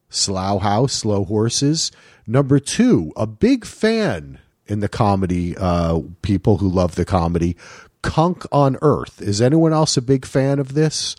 Slough 0.10 0.62
House, 0.62 0.94
Slow 0.94 1.26
Horses. 1.26 1.92
Number 2.26 2.60
two, 2.60 3.12
a 3.18 3.28
big 3.28 3.66
fan 3.66 4.40
in 4.66 4.80
the 4.80 4.88
comedy, 4.88 5.58
uh, 5.58 6.00
people 6.22 6.60
who 6.60 6.70
love 6.70 6.96
the 6.96 7.04
comedy, 7.04 7.58
Cunk 8.04 8.46
on 8.54 8.78
Earth. 8.82 9.22
Is 9.22 9.42
anyone 9.42 9.74
else 9.74 9.98
a 9.98 10.02
big 10.02 10.26
fan 10.26 10.60
of 10.60 10.76
this 10.76 11.18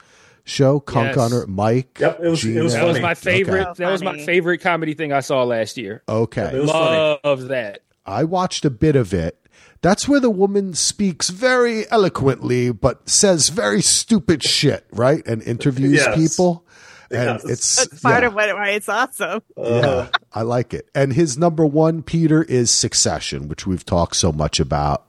show? 0.51 0.81
Cunk 0.81 1.09
Yes. 1.09 1.19
on 1.19 1.33
Earth. 1.33 1.49
Mike? 1.49 1.99
Yep, 2.01 2.21
it 2.23 2.29
was- 2.29 2.45
it 2.45 2.63
was 2.63 2.73
That 2.75 2.85
was 2.87 3.01
my 3.01 3.15
favorite. 3.15 3.67
Okay. 3.69 3.85
That 3.85 3.93
was 3.93 4.03
my 4.03 4.19
favorite 4.25 4.59
comedy 4.59 4.95
thing 4.95 5.13
I 5.13 5.21
saw 5.21 5.45
last 5.45 5.77
year. 5.79 6.03
Okay. 6.09 6.43
It 6.43 6.67
funny. 6.69 7.19
Love 7.25 7.49
that. 7.49 7.81
I 8.05 8.25
watched 8.25 8.65
a 8.65 8.71
bit 8.71 8.97
of 8.97 9.15
it. 9.15 9.37
That's 9.83 10.07
where 10.07 10.21
the 10.21 10.31
woman 10.31 10.75
speaks 10.75 11.31
very 11.31 11.91
eloquently, 11.91 12.71
but 12.71 13.09
says 13.09 13.49
very 13.49 13.81
stupid 13.81 14.43
shit, 14.43 14.85
right? 14.93 15.27
And 15.27 15.43
interviews 15.43 15.95
Yes. 16.05 16.15
people. 16.17 16.67
And 17.13 17.41
Yes. 17.43 17.45
it's 17.45 17.77
That's 17.77 18.01
part 18.03 18.23
yeah. 18.23 18.29
of 18.29 18.35
what 18.35 18.55
why 18.55 18.69
it's 18.71 18.89
awesome. 18.89 19.41
Uh, 19.57 19.63
yeah, 19.65 20.07
I 20.33 20.43
like 20.43 20.73
it. 20.75 20.89
And 20.95 21.13
his 21.15 21.37
number 21.39 21.65
one, 21.67 22.03
Peter, 22.03 22.43
is 22.43 22.71
Succession, 22.71 23.49
which 23.49 23.67
we've 23.67 23.85
talked 23.85 24.17
so 24.17 24.31
much 24.33 24.61
about. 24.61 25.07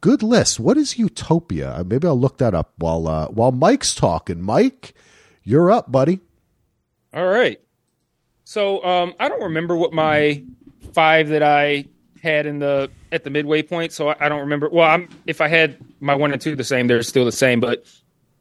Good 0.00 0.22
list. 0.22 0.60
What 0.60 0.76
is 0.76 0.98
Utopia? 0.98 1.72
Uh, 1.76 1.84
Maybe 1.84 2.06
I'll 2.06 2.18
look 2.18 2.38
that 2.38 2.54
up 2.54 2.72
while 2.78 3.06
uh, 3.08 3.26
while 3.28 3.52
Mike's 3.52 3.94
talking. 3.94 4.40
Mike, 4.40 4.94
you're 5.42 5.70
up, 5.70 5.90
buddy. 5.90 6.20
All 7.14 7.26
right. 7.26 7.60
So 8.44 8.82
um, 8.84 9.14
I 9.20 9.28
don't 9.28 9.42
remember 9.42 9.76
what 9.76 9.92
my 9.92 10.42
five 10.92 11.28
that 11.28 11.42
I 11.42 11.86
had 12.22 12.46
in 12.46 12.58
the 12.58 12.90
at 13.12 13.24
the 13.24 13.30
midway 13.30 13.62
point. 13.62 13.92
So 13.92 14.08
I, 14.08 14.16
I 14.20 14.28
don't 14.28 14.40
remember. 14.40 14.68
Well, 14.70 14.88
I'm, 14.88 15.08
if 15.26 15.40
I 15.40 15.48
had 15.48 15.78
my 16.00 16.14
one 16.14 16.32
and 16.32 16.40
two 16.40 16.56
the 16.56 16.64
same, 16.64 16.86
they're 16.86 17.02
still 17.02 17.24
the 17.24 17.32
same. 17.32 17.60
But 17.60 17.84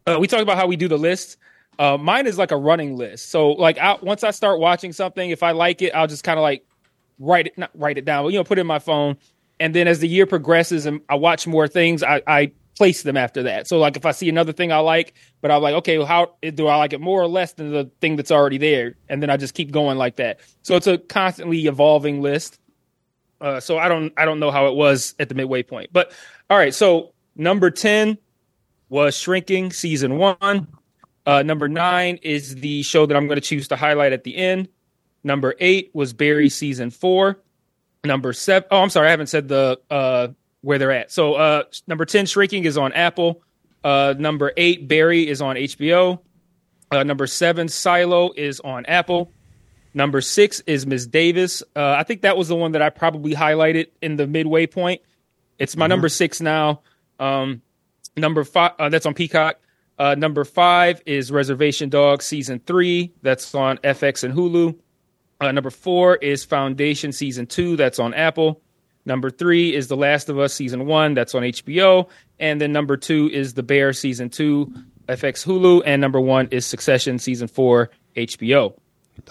uh, 0.06 0.18
we 0.20 0.28
talked 0.28 0.44
about 0.44 0.58
how 0.58 0.68
we 0.68 0.76
do 0.76 0.88
the 0.88 0.98
list. 0.98 1.38
Uh, 1.80 1.98
mine 1.98 2.26
is 2.26 2.38
like 2.38 2.52
a 2.52 2.58
running 2.58 2.96
list. 2.96 3.30
So 3.30 3.52
like 3.52 3.78
I, 3.78 3.98
once 4.02 4.24
I 4.24 4.32
start 4.32 4.60
watching 4.60 4.94
something, 4.94 5.30
if 5.30 5.44
I 5.44 5.52
like 5.52 5.82
it, 5.82 5.94
I'll 5.94 6.08
just 6.08 6.24
kind 6.24 6.40
of 6.40 6.44
like 6.44 6.66
write 7.20 7.48
it, 7.48 7.58
not 7.58 7.70
write 7.76 7.98
it 7.98 8.06
down, 8.06 8.24
but 8.24 8.30
you 8.30 8.40
know, 8.40 8.44
put 8.44 8.58
it 8.58 8.62
in 8.62 8.68
my 8.68 8.80
phone. 8.80 9.18
And 9.60 9.74
then 9.74 9.88
as 9.88 10.00
the 10.00 10.08
year 10.08 10.26
progresses 10.26 10.86
and 10.86 11.02
I 11.10 11.16
watch 11.16 11.48
more 11.48 11.68
things, 11.68 12.04
I, 12.04 12.22
I 12.28 12.52
place 12.78 13.02
them 13.02 13.18
after 13.18 13.44
that. 13.44 13.68
So 13.68 13.80
like 13.80 13.98
if 13.98 14.06
I 14.06 14.12
see 14.12 14.30
another 14.30 14.54
thing 14.54 14.72
I 14.72 14.78
like, 14.78 15.16
but 15.42 15.50
I'm 15.50 15.62
like, 15.62 15.74
okay, 15.76 15.98
well, 15.98 16.08
how 16.08 16.36
do 16.42 16.68
I 16.68 16.76
like 16.76 16.94
it 16.94 17.02
more 17.02 17.22
or 17.22 17.28
less 17.28 17.54
than 17.54 17.72
the 17.72 17.90
thing 18.02 18.16
that's 18.16 18.32
already 18.32 18.60
there? 18.60 18.96
And 19.10 19.22
then 19.22 19.30
I 19.30 19.38
just 19.38 19.56
keep 19.56 19.72
going 19.72 19.98
like 19.98 20.18
that. 20.18 20.40
So 20.62 20.76
it's 20.76 20.88
a 20.88 21.00
constantly 21.00 21.66
evolving 21.66 22.22
list. 22.22 22.60
Uh, 23.42 23.60
so 23.60 23.78
I 23.78 23.88
don't 23.88 24.14
I 24.18 24.26
don't 24.26 24.40
know 24.40 24.52
how 24.52 24.68
it 24.68 24.76
was 24.76 25.16
at 25.20 25.30
the 25.30 25.36
midway 25.36 25.64
point. 25.64 25.90
But 25.92 26.12
all 26.50 26.58
right, 26.58 26.74
so 26.74 27.14
number 27.36 27.72
10 27.72 28.18
was 28.90 29.18
Shrinking 29.18 29.72
season 29.72 30.18
1. 30.18 30.68
Uh, 31.26 31.44
number 31.44 31.68
9 31.68 32.20
is 32.22 32.56
the 32.56 32.84
show 32.84 33.06
that 33.06 33.18
I'm 33.18 33.28
going 33.28 33.36
to 33.36 33.46
choose 33.46 33.68
to 33.68 33.76
highlight 33.76 34.14
at 34.14 34.24
the 34.24 34.36
end. 34.36 34.70
Number 35.24 35.56
8 35.60 35.92
was 35.94 36.14
Barry 36.14 36.50
season 36.50 36.90
4. 36.90 37.40
Number 38.04 38.34
7 38.34 38.68
Oh, 38.72 38.82
I'm 38.82 38.90
sorry, 38.90 39.08
I 39.08 39.12
haven't 39.12 39.28
said 39.28 39.48
the 39.48 39.80
uh 39.90 40.30
where 40.62 40.78
they're 40.78 40.92
at. 40.92 41.12
So 41.12 41.36
uh 41.36 41.64
number 41.88 42.06
10 42.06 42.26
Shrinking 42.26 42.66
is 42.66 42.78
on 42.78 42.94
Apple. 42.94 43.42
Uh 43.84 44.14
number 44.18 44.52
8 44.56 44.88
Barry 44.88 45.28
is 45.28 45.42
on 45.42 45.56
HBO. 45.56 46.20
Uh, 46.90 47.04
number 47.04 47.28
7 47.28 47.68
Silo 47.68 48.32
is 48.36 48.60
on 48.62 48.86
Apple. 48.86 49.32
Number 49.94 50.22
six 50.22 50.62
is 50.68 50.86
Ms. 50.86 51.08
Davis. 51.08 51.64
Uh, 51.76 51.96
I 51.98 52.04
think 52.04 52.22
that 52.22 52.38
was 52.38 52.50
the 52.50 52.56
one 52.56 52.74
that 52.74 52.84
I 52.84 52.92
probably 52.92 53.34
highlighted 53.34 53.88
in 54.00 54.16
the 54.16 54.28
midway 54.28 54.68
point. 54.68 55.02
It's 55.58 55.76
my 55.76 55.88
number 55.88 56.08
six 56.08 56.40
now. 56.40 56.82
Um, 57.20 57.64
number 58.16 58.44
five, 58.44 58.74
uh, 58.78 58.90
that's 58.90 59.08
on 59.08 59.16
Peacock. 59.16 59.60
Uh, 59.98 60.14
number 60.14 60.46
five 60.46 61.02
is 61.08 61.32
Reservation 61.32 61.90
Dogs 61.90 62.26
season 62.26 62.60
three. 62.60 63.12
That's 63.24 63.56
on 63.56 63.78
FX 63.80 64.24
and 64.24 64.36
Hulu. 64.36 64.78
Uh, 65.40 65.52
number 65.52 65.70
four 65.70 66.16
is 66.18 66.44
Foundation 66.44 67.12
season 67.12 67.46
two. 67.46 67.76
That's 67.76 68.00
on 68.00 68.14
Apple. 68.14 68.62
Number 69.06 69.30
three 69.30 69.74
is 69.74 69.88
The 69.88 69.96
Last 69.96 70.30
of 70.30 70.38
Us 70.40 70.54
season 70.54 70.86
one. 70.86 71.14
That's 71.14 71.34
on 71.34 71.44
HBO. 71.44 72.10
And 72.40 72.60
then 72.60 72.72
number 72.74 72.98
two 72.98 73.30
is 73.32 73.54
The 73.54 73.64
Bear 73.64 73.94
season 73.94 74.30
two, 74.30 74.74
FX 75.08 75.46
Hulu. 75.46 75.84
And 75.86 76.02
number 76.02 76.20
one 76.20 76.48
is 76.52 76.66
Succession 76.66 77.18
season 77.20 77.48
four, 77.48 77.90
HBO. 78.16 78.78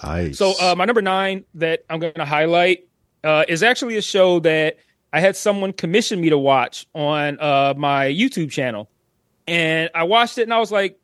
Nice. 0.03 0.37
So 0.37 0.53
uh, 0.59 0.75
my 0.75 0.85
number 0.85 1.01
nine 1.01 1.45
that 1.55 1.83
I'm 1.89 1.99
going 1.99 2.13
to 2.13 2.25
highlight 2.25 2.87
uh, 3.23 3.45
is 3.47 3.63
actually 3.63 3.97
a 3.97 4.01
show 4.01 4.39
that 4.39 4.77
I 5.13 5.19
had 5.19 5.35
someone 5.35 5.73
commission 5.73 6.19
me 6.19 6.29
to 6.29 6.37
watch 6.37 6.87
on 6.93 7.39
uh, 7.39 7.73
my 7.77 8.05
YouTube 8.07 8.51
channel, 8.51 8.89
and 9.47 9.89
I 9.95 10.03
watched 10.03 10.37
it 10.37 10.43
and 10.43 10.53
I 10.53 10.59
was 10.59 10.71
like, 10.71 10.99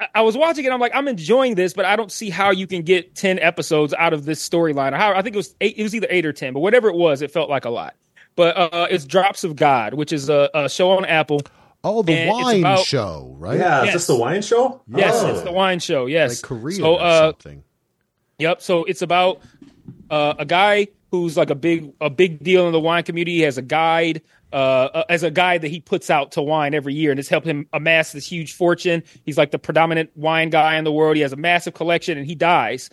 I- 0.00 0.08
I 0.16 0.22
was 0.22 0.36
watching 0.36 0.64
it. 0.64 0.72
I'm 0.72 0.80
like, 0.80 0.92
I'm 0.94 1.08
enjoying 1.08 1.54
this, 1.54 1.72
but 1.72 1.84
I 1.84 1.96
don't 1.96 2.12
see 2.12 2.30
how 2.30 2.50
you 2.50 2.66
can 2.66 2.82
get 2.82 3.14
ten 3.14 3.38
episodes 3.38 3.92
out 3.94 4.12
of 4.12 4.24
this 4.24 4.46
storyline. 4.46 4.92
Or 4.92 4.96
how 4.96 5.12
I 5.14 5.22
think 5.22 5.34
it 5.34 5.38
was 5.38 5.54
eight. 5.60 5.74
It 5.76 5.82
was 5.82 5.94
either 5.94 6.06
eight 6.10 6.24
or 6.26 6.32
ten, 6.32 6.52
but 6.52 6.60
whatever 6.60 6.88
it 6.88 6.94
was, 6.96 7.22
it 7.22 7.30
felt 7.30 7.50
like 7.50 7.64
a 7.64 7.70
lot. 7.70 7.94
But 8.36 8.56
uh, 8.56 8.86
it's 8.90 9.04
Drops 9.04 9.42
of 9.42 9.56
God, 9.56 9.94
which 9.94 10.12
is 10.12 10.28
a, 10.28 10.48
a 10.54 10.68
show 10.68 10.90
on 10.92 11.04
Apple. 11.04 11.40
oh, 11.82 12.02
the 12.02 12.12
and 12.12 12.30
wine 12.30 12.60
about- 12.60 12.84
show, 12.86 13.34
right? 13.38 13.58
Yeah, 13.58 13.84
is 13.84 13.92
this 13.94 14.06
the 14.06 14.14
wine 14.16 14.42
show? 14.42 14.80
Yes, 14.88 15.14
Oh. 15.16 15.30
it's 15.30 15.42
the 15.42 15.50
wine 15.52 15.80
show. 15.80 16.06
Yes, 16.06 16.42
like 16.42 16.48
Korean 16.48 16.80
So, 16.80 16.94
or 16.94 17.00
uh, 17.02 17.20
something. 17.32 17.64
Yep. 18.38 18.62
So 18.62 18.84
it's 18.84 19.02
about 19.02 19.40
uh, 20.10 20.34
a 20.38 20.44
guy 20.44 20.86
who's 21.10 21.36
like 21.36 21.50
a 21.50 21.54
big 21.56 21.92
a 22.00 22.10
big 22.10 22.44
deal 22.44 22.66
in 22.66 22.72
the 22.72 22.78
wine 22.80 23.02
community. 23.02 23.36
He 23.36 23.40
has 23.42 23.58
a 23.58 23.62
guide 23.62 24.22
uh, 24.52 24.56
uh, 24.56 25.04
as 25.08 25.22
a 25.22 25.30
guide 25.30 25.62
that 25.62 25.68
he 25.68 25.80
puts 25.80 26.10
out 26.10 26.32
to 26.32 26.42
wine 26.42 26.74
every 26.74 26.94
year, 26.94 27.10
and 27.10 27.20
it's 27.20 27.28
helped 27.28 27.46
him 27.46 27.66
amass 27.72 28.12
this 28.12 28.26
huge 28.26 28.54
fortune. 28.54 29.02
He's 29.24 29.36
like 29.36 29.50
the 29.50 29.58
predominant 29.58 30.10
wine 30.16 30.50
guy 30.50 30.76
in 30.76 30.84
the 30.84 30.92
world. 30.92 31.16
He 31.16 31.22
has 31.22 31.32
a 31.32 31.36
massive 31.36 31.74
collection, 31.74 32.16
and 32.16 32.26
he 32.26 32.34
dies. 32.34 32.90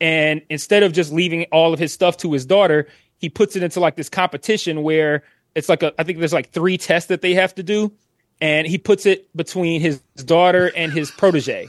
And 0.00 0.42
instead 0.50 0.82
of 0.82 0.92
just 0.92 1.12
leaving 1.12 1.44
all 1.52 1.72
of 1.72 1.78
his 1.78 1.92
stuff 1.92 2.16
to 2.18 2.32
his 2.32 2.44
daughter, 2.44 2.88
he 3.18 3.28
puts 3.28 3.56
it 3.56 3.62
into 3.62 3.80
like 3.80 3.96
this 3.96 4.08
competition 4.08 4.82
where 4.82 5.22
it's 5.54 5.68
like 5.68 5.82
a 5.82 5.92
I 5.98 6.04
think 6.04 6.18
there's 6.18 6.32
like 6.32 6.50
three 6.50 6.76
tests 6.76 7.08
that 7.08 7.22
they 7.22 7.34
have 7.34 7.54
to 7.54 7.62
do, 7.62 7.92
and 8.40 8.66
he 8.66 8.76
puts 8.76 9.06
it 9.06 9.34
between 9.36 9.80
his 9.80 10.00
daughter 10.24 10.72
and 10.76 10.92
his 10.92 11.10
protege 11.10 11.68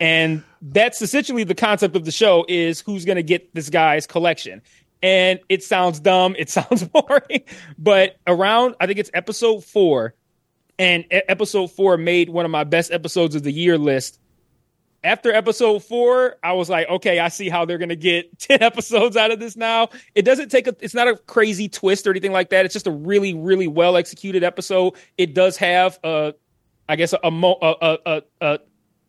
and 0.00 0.42
that's 0.60 1.00
essentially 1.02 1.44
the 1.44 1.54
concept 1.54 1.94
of 1.94 2.04
the 2.04 2.10
show 2.10 2.44
is 2.48 2.80
who's 2.80 3.04
going 3.04 3.16
to 3.16 3.22
get 3.22 3.54
this 3.54 3.70
guy's 3.70 4.06
collection 4.06 4.60
and 5.04 5.38
it 5.50 5.62
sounds 5.62 6.00
dumb. 6.00 6.34
It 6.36 6.48
sounds 6.50 6.82
boring. 6.82 7.44
But 7.78 8.16
around 8.26 8.74
i 8.80 8.86
think 8.86 8.98
it's 8.98 9.10
episode 9.14 9.62
four. 9.62 10.14
And 10.76 11.04
episode 11.10 11.70
four 11.70 11.96
made 11.96 12.30
one 12.30 12.44
of 12.44 12.50
my 12.50 12.64
best 12.64 12.90
episodes 12.90 13.36
of 13.36 13.44
the 13.44 13.52
year 13.52 13.78
list. 13.78 14.18
After 15.04 15.32
episode 15.32 15.84
four 15.84 16.36
i 16.42 16.54
was 16.54 16.70
like 16.70 16.88
okay 16.88 17.20
i 17.20 17.28
see 17.28 17.50
how 17.50 17.66
they're 17.66 17.78
to 17.78 17.96
get 17.96 18.36
10 18.38 18.62
episodes 18.62 19.16
out 19.16 19.30
of 19.30 19.38
this 19.38 19.56
now. 19.56 19.90
It 20.14 20.22
doesn't 20.22 20.48
take 20.48 20.66
a 20.66 20.74
it's 20.80 20.94
not 20.94 21.06
a 21.06 21.16
crazy 21.16 21.68
twist 21.68 22.06
or 22.06 22.10
anything 22.10 22.32
like 22.32 22.48
that. 22.50 22.64
It's 22.64 22.72
just 22.72 22.86
a 22.86 22.92
really 22.92 23.34
really 23.34 23.68
well 23.68 23.96
executed 23.98 24.42
episode. 24.42 24.94
It 25.18 25.34
does 25.34 25.58
have 25.58 25.98
a 26.02 26.34
i 26.88 26.96
guess 26.96 27.12
a, 27.12 27.18
a, 27.22 27.30
a, 27.30 27.98
a, 28.06 28.22
a 28.40 28.58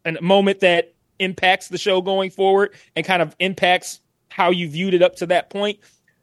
a 0.06 0.22
moment 0.22 0.60
that 0.60 0.94
impacts 1.20 1.70
the 1.70 1.78
show 1.78 2.02
going 2.02 2.30
forward 2.30 2.74
and 2.98 3.06
kind 3.06 3.22
of 3.22 3.34
impacts 3.40 4.02
how 4.36 4.52
you 4.52 4.70
viewed 4.70 4.94
it 4.94 5.02
up 5.02 5.16
to 5.16 5.26
that 5.28 5.50
point. 5.50 5.80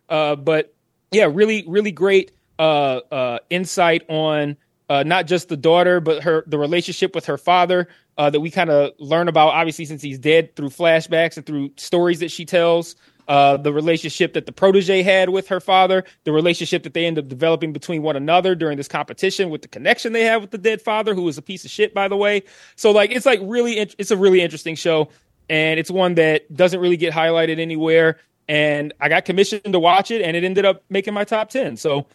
Uh, 0.06 0.36
but 0.36 0.74
yeah, 1.12 1.26
really, 1.32 1.64
really 1.66 1.92
great 1.92 2.32
uh, 2.58 3.00
uh, 3.10 3.38
insight 3.48 4.02
on 4.10 4.54
uh, 4.90 5.02
not 5.02 5.26
just 5.26 5.48
the 5.48 5.56
daughter, 5.56 5.98
but 5.98 6.22
her 6.22 6.44
the 6.46 6.58
relationship 6.58 7.14
with 7.14 7.24
her 7.24 7.38
father 7.38 7.88
uh, 8.18 8.28
that 8.28 8.40
we 8.40 8.50
kind 8.50 8.68
of 8.68 8.92
learn 8.98 9.28
about. 9.28 9.48
Obviously, 9.54 9.86
since 9.86 10.02
he's 10.02 10.18
dead, 10.18 10.54
through 10.56 10.68
flashbacks 10.68 11.38
and 11.38 11.46
through 11.46 11.70
stories 11.76 12.20
that 12.20 12.30
she 12.30 12.44
tells. 12.44 12.96
Uh, 13.28 13.56
the 13.56 13.72
relationship 13.72 14.34
that 14.34 14.46
the 14.46 14.52
protege 14.52 15.00
had 15.00 15.28
with 15.30 15.46
her 15.46 15.60
father, 15.60 16.04
the 16.24 16.32
relationship 16.32 16.82
that 16.82 16.92
they 16.92 17.06
end 17.06 17.16
up 17.18 17.28
developing 17.28 17.72
between 17.72 18.02
one 18.02 18.16
another 18.16 18.56
during 18.56 18.76
this 18.76 18.88
competition, 18.88 19.48
with 19.48 19.62
the 19.62 19.68
connection 19.68 20.12
they 20.12 20.24
have 20.24 20.42
with 20.42 20.50
the 20.50 20.58
dead 20.58 20.82
father, 20.82 21.14
who 21.14 21.26
is 21.28 21.38
a 21.38 21.42
piece 21.42 21.64
of 21.64 21.70
shit, 21.70 21.94
by 21.94 22.08
the 22.08 22.16
way. 22.16 22.42
So, 22.74 22.90
like, 22.90 23.12
it's 23.12 23.24
like 23.24 23.38
really, 23.42 23.78
int- 23.78 23.94
it's 23.96 24.10
a 24.10 24.16
really 24.16 24.40
interesting 24.42 24.74
show, 24.74 25.08
and 25.48 25.78
it's 25.80 25.90
one 25.90 26.14
that 26.14 26.54
doesn't 26.54 26.80
really 26.80 26.96
get 26.96 27.12
highlighted 27.12 27.58
anywhere. 27.58 28.18
And 28.48 28.92
I 29.00 29.08
got 29.08 29.24
commissioned 29.24 29.72
to 29.72 29.78
watch 29.78 30.10
it, 30.10 30.20
and 30.22 30.36
it 30.36 30.44
ended 30.44 30.64
up 30.64 30.82
making 30.90 31.14
my 31.14 31.24
top 31.24 31.50
ten. 31.50 31.76
So, 31.76 32.06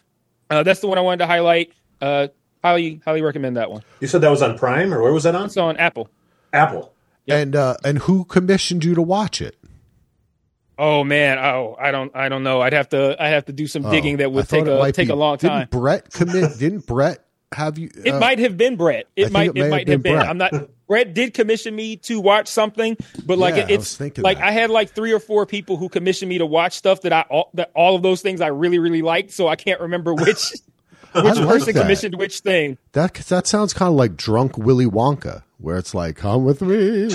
uh, 0.50 0.62
that's 0.62 0.80
the 0.80 0.86
one 0.86 0.98
I 0.98 1.00
wanted 1.00 1.18
to 1.18 1.26
highlight. 1.26 1.72
Uh, 2.00 2.28
highly, 2.62 3.00
highly 3.04 3.22
recommend 3.22 3.56
that 3.56 3.70
one. 3.70 3.82
You 4.00 4.08
said 4.08 4.20
that 4.20 4.28
was 4.30 4.42
on 4.42 4.58
Prime, 4.58 4.92
or 4.92 5.02
where 5.02 5.12
was 5.12 5.24
that 5.24 5.34
on? 5.34 5.46
It's 5.46 5.56
on 5.56 5.76
Apple. 5.78 6.10
Apple. 6.52 6.92
And 7.26 7.56
uh, 7.56 7.76
and 7.84 7.98
who 7.98 8.24
commissioned 8.24 8.84
you 8.84 8.94
to 8.94 9.02
watch 9.02 9.40
it? 9.40 9.56
Oh 10.78 11.02
man, 11.02 11.38
oh 11.38 11.76
I 11.78 11.90
don't, 11.90 12.14
I 12.14 12.28
don't 12.28 12.42
know. 12.42 12.60
I'd 12.60 12.72
have 12.72 12.88
to, 12.90 13.20
I 13.20 13.28
have 13.28 13.46
to 13.46 13.52
do 13.52 13.66
some 13.66 13.82
digging 13.90 14.14
Oh, 14.14 14.18
that 14.18 14.32
would 14.32 14.48
take 14.48 14.66
a 14.66 14.92
take 14.92 15.08
be- 15.08 15.12
a 15.12 15.16
long 15.16 15.36
time. 15.36 15.68
Didn't 15.70 15.70
Brett 15.72 16.12
commit? 16.12 16.58
didn't 16.58 16.86
Brett 16.86 17.24
have 17.52 17.78
you? 17.78 17.90
It 18.04 18.12
uh, 18.12 18.20
might 18.20 18.38
have 18.38 18.56
been 18.56 18.76
Brett. 18.76 19.06
It 19.16 19.24
think 19.24 19.32
might 19.32 19.48
it 19.48 19.54
may 19.54 19.60
it 19.60 19.62
have 19.64 19.70
might 19.70 19.86
been 19.86 19.92
have 19.94 20.02
been. 20.02 20.14
Brett. 20.14 20.28
I'm 20.28 20.38
not 20.38 20.70
Brett 20.88 21.14
did 21.14 21.34
commission 21.34 21.76
me 21.76 21.96
to 21.98 22.18
watch 22.20 22.48
something, 22.48 22.96
but 23.24 23.38
like 23.38 23.54
Yeah, 23.56 23.62
it- 23.64 23.70
I 23.70 23.74
it's 23.74 23.96
thinking 23.96 24.24
like 24.24 24.38
that. 24.38 24.46
I 24.46 24.50
had 24.50 24.70
like 24.70 24.90
three 24.94 25.12
or 25.12 25.20
four 25.20 25.46
people 25.46 25.76
who 25.76 25.88
commissioned 25.88 26.28
me 26.30 26.38
to 26.38 26.46
watch 26.46 26.72
stuff 26.72 27.02
that 27.02 27.12
I 27.12 27.20
all 27.30 27.50
that 27.54 27.70
all 27.74 27.94
of 27.94 28.02
those 28.02 28.22
things 28.22 28.40
I 28.40 28.48
really 28.48 28.78
really 28.80 29.02
liked, 29.02 29.30
so 29.30 29.46
I 29.46 29.54
can't 29.56 29.80
remember 29.80 30.14
which 30.14 30.42
which 31.14 31.24
like 31.36 31.46
person 31.48 31.74
that. 31.74 31.82
commissioned 31.82 32.16
which 32.16 32.40
thing. 32.40 32.78
That 32.92 33.14
that 33.14 33.46
sounds 33.46 33.72
kind 33.72 33.90
of 33.90 33.94
like 33.96 34.16
drunk 34.16 34.56
Willy 34.58 34.86
Wonka, 34.86 35.42
where 35.58 35.76
it's 35.76 35.94
like, 35.94 36.16
"Come 36.16 36.44
with 36.44 36.60
me, 36.62 37.08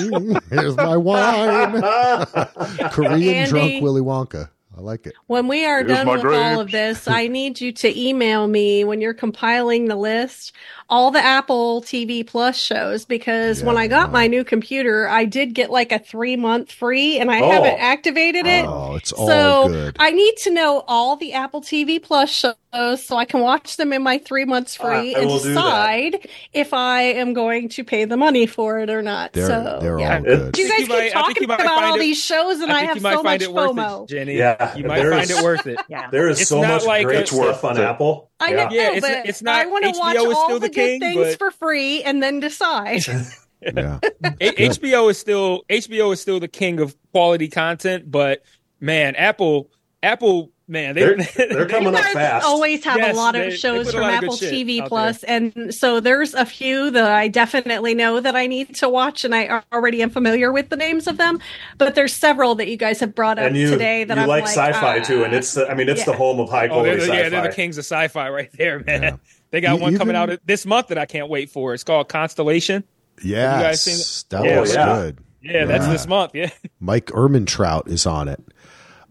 here's 0.49 0.76
my 0.78 0.95
wine." 0.97 1.82
Korean 2.91 3.36
Andy. 3.36 3.49
drunk 3.49 3.82
Willy 3.84 4.01
Wonka. 4.01 4.49
I 4.76 4.82
like 4.82 5.05
it. 5.05 5.13
When 5.28 5.47
we 5.47 5.65
are 5.65 5.84
Here's 5.84 5.89
done 5.97 6.07
my 6.07 6.15
with 6.15 6.26
all 6.26 6.59
of 6.59 6.71
this, 6.71 7.07
I 7.07 7.28
need 7.28 7.61
you 7.61 7.71
to 7.74 7.99
email 7.99 8.47
me 8.47 8.84
when 8.84 9.01
you're 9.01 9.13
compiling 9.13 9.86
the 9.86 9.95
list 9.95 10.51
all 10.89 11.11
the 11.11 11.24
Apple 11.24 11.82
TV 11.82 12.26
Plus 12.26 12.57
shows 12.57 13.05
because 13.05 13.63
when 13.63 13.78
I 13.78 13.88
got 13.88 14.09
no. 14.09 14.13
my 14.13 14.28
new 14.28 14.43
computer, 14.43 15.07
I 15.07 15.26
did 15.26 15.53
get 15.53 15.69
like 15.71 15.91
a 15.91 15.99
three 15.99 16.36
month 16.36 16.71
free 16.71 17.19
and 17.19 17.30
I 17.32 17.39
Oh. 17.41 17.51
haven't 17.51 17.80
activated 17.80 18.45
it. 18.47 18.65
Oh, 18.65 18.95
it's 18.95 19.11
all 19.11 19.28
so 19.28 19.67
good. 19.69 19.95
I 19.99 20.11
need 20.11 20.36
to 20.38 20.51
know 20.51 20.84
all 20.88 21.15
the 21.15 21.34
Apple 21.34 21.61
TV 21.61 22.01
Plus 22.01 22.30
shows 22.32 22.55
so 22.95 23.17
I 23.17 23.26
can 23.26 23.39
watch 23.41 23.78
them 23.78 23.93
in 23.93 24.01
my 24.03 24.17
three 24.17 24.45
months 24.45 24.76
free 24.76 25.13
Uh, 25.13 25.17
I 25.19 25.21
and 25.21 25.30
will 25.30 25.39
do 25.39 25.53
that. 25.53 25.61
decide 25.61 26.28
if 26.53 26.74
I 26.74 27.01
am 27.03 27.34
going 27.34 27.69
to 27.69 27.84
pay 27.84 28.05
the 28.05 28.17
money 28.17 28.45
for 28.47 28.80
it 28.80 28.89
or 28.89 29.01
not. 29.01 29.34
They're 29.34 29.47
so 29.47 29.80
they're 29.82 29.99
yeah. 29.99 30.17
all 30.17 30.21
good. 30.24 30.57
You 30.57 30.69
guys 30.69 30.80
you 30.80 30.86
keep 30.88 30.89
might- 30.95 31.11
talking 31.11 31.43
about 31.45 31.65
all 31.65 31.95
it- 31.95 31.99
these 31.99 32.24
shows 32.24 32.59
and 32.61 32.71
I, 32.71 32.80
think 32.80 32.89
have 32.93 33.01
so 33.01 33.13
much 33.15 33.24
find 33.24 33.41
it 33.41 33.53
worth 33.53 33.71
FOMO. 33.71 34.03
it, 34.03 34.09
Jenny. 34.09 34.38
Yeah, 34.38 34.55
Yeah, 34.59 34.76
You 34.76 34.84
might 34.86 35.09
find 35.09 35.24
is- 35.24 35.38
it 35.38 35.43
worth 35.43 35.67
it. 35.67 35.80
Yeah. 35.89 36.09
There 36.09 36.28
is 36.30 36.39
It's 36.41 36.49
so 36.49 36.61
much 36.61 36.86
like 36.86 37.05
great 37.05 37.19
it's 37.19 37.32
stuff 37.32 37.63
worth 37.63 37.63
on. 37.63 37.80
Apple. 37.80 38.32
I 38.39 38.49
yeah. 38.49 38.55
know, 38.55 38.69
Yeah, 38.71 38.82
it's- 38.95 39.01
but 39.01 39.30
it's 39.30 39.41
not- 39.41 39.55
I 39.55 39.65
want 39.67 39.84
to 39.86 39.91
watch 39.99 40.17
all 40.17 40.45
still 40.45 40.59
the, 40.59 40.67
the 40.67 40.74
good 40.74 40.99
things 40.99 41.15
but- 41.15 41.38
for 41.39 41.51
free 41.51 42.03
and 42.03 42.21
then 42.24 42.39
decide. 42.39 43.03
Yeah. 43.61 43.99
A- 44.41 44.67
HBO 44.69 45.09
is 45.09 45.17
still 45.17 45.63
HBO 45.69 46.11
is 46.11 46.19
still 46.19 46.41
the 46.41 46.49
king 46.49 46.82
of 46.82 46.97
quality 47.13 47.47
content, 47.47 48.11
but 48.11 48.41
man, 48.82 49.15
Apple 49.15 49.69
Apple 50.03 50.51
man, 50.68 50.95
they, 50.95 51.01
They're- 51.01 51.16
they're 51.36 51.59
You 51.61 51.66
coming 51.68 51.93
up 51.95 52.01
guys 52.01 52.14
fast. 52.14 52.45
always 52.45 52.84
have 52.86 52.97
Yes, 52.97 53.14
a 53.16 53.18
lot 53.18 53.36
of 53.36 53.41
they 53.43 53.55
shows 53.55 53.86
put 53.88 53.95
a 53.95 53.97
from 53.97 54.07
of 54.07 54.14
Apple 54.16 54.36
shit 54.38 54.53
TV 54.53 54.82
out 54.82 54.88
Plus, 54.89 55.24
and 55.24 55.74
so 55.74 55.99
there's 55.99 56.34
a 56.34 56.45
few 56.45 56.89
that 56.91 57.11
I 57.11 57.28
definitely 57.28 57.93
know 57.95 58.20
that 58.20 58.36
I 58.36 58.47
need 58.47 58.76
to 58.76 58.89
watch, 58.89 59.24
and 59.26 59.34
I 59.36 59.61
already 59.74 60.01
am 60.01 60.09
familiar 60.09 60.51
with 60.51 60.70
the 60.70 60.76
names 60.78 61.07
of 61.07 61.18
them. 61.18 61.39
But 61.78 61.95
there's 61.95 62.14
several 62.14 62.55
that 62.55 62.68
you 62.70 62.78
guys 62.78 62.99
have 62.99 63.14
brought 63.16 63.39
up 63.39 63.47
and 63.47 63.57
you 63.57 63.70
today 63.70 64.03
that 64.03 64.16
you 64.18 64.24
I'm 64.24 64.28
like, 64.30 64.43
like 64.43 64.51
sci-fi 64.51 64.99
ah. 64.99 65.03
too, 65.03 65.24
and 65.24 65.34
it's 65.34 65.53
the, 65.53 65.70
I 65.70 65.74
mean 65.76 65.89
it's 65.89 66.05
the 66.05 66.14
home 66.14 66.39
of 66.39 66.49
high 66.49 66.66
oh, 66.66 66.70
quality 66.70 66.89
they're 66.91 66.95
the, 66.99 67.03
sci-fi. 67.05 67.18
yeah, 67.24 67.30
they're 67.30 67.49
the 67.49 67.55
kings 67.55 67.78
of 67.78 67.84
sci-fi 67.86 68.30
right 68.30 68.51
there, 68.57 68.80
man. 68.80 69.01
Yeah. 69.03 69.16
They 69.51 69.61
got 69.61 69.78
E- 69.78 69.82
one 69.82 69.97
coming 69.97 70.16
even- 70.16 70.32
out 70.32 70.39
this 70.45 70.66
month 70.66 70.88
that 70.88 70.97
I 70.97 71.05
can't 71.05 71.30
wait 71.30 71.49
for. 71.49 71.74
It's 71.74 71.84
called 71.84 72.09
Constellation. 72.09 72.84
Yes. 73.24 73.61
guys 73.61 73.82
seen 73.82 74.26
that 74.30 74.41
Oh, 74.51 74.59
looks 74.61 74.74
yeah. 74.74 74.86
good. 74.95 75.18
Yeah, 75.43 75.66
that's 75.66 75.88
this 75.88 76.07
month. 76.07 76.32
Yeah, 76.34 76.49
Mike 76.80 77.07
Ehrmantraut 77.07 77.88
is 77.89 78.05
on 78.05 78.28
it. 78.30 78.39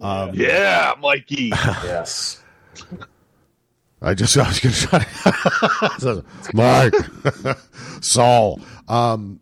Um, 0.02 0.30
Yeah, 0.34 0.94
Mikey. 1.00 1.48
Yes. 1.84 2.42
I 4.04 4.14
just 4.14 4.36
I 4.36 4.48
was 4.48 4.58
going 4.58 4.74
to 4.74 6.22
try. 6.52 6.52
Mike, 6.54 7.56
Saul. 8.02 8.60
Um, 8.88 9.38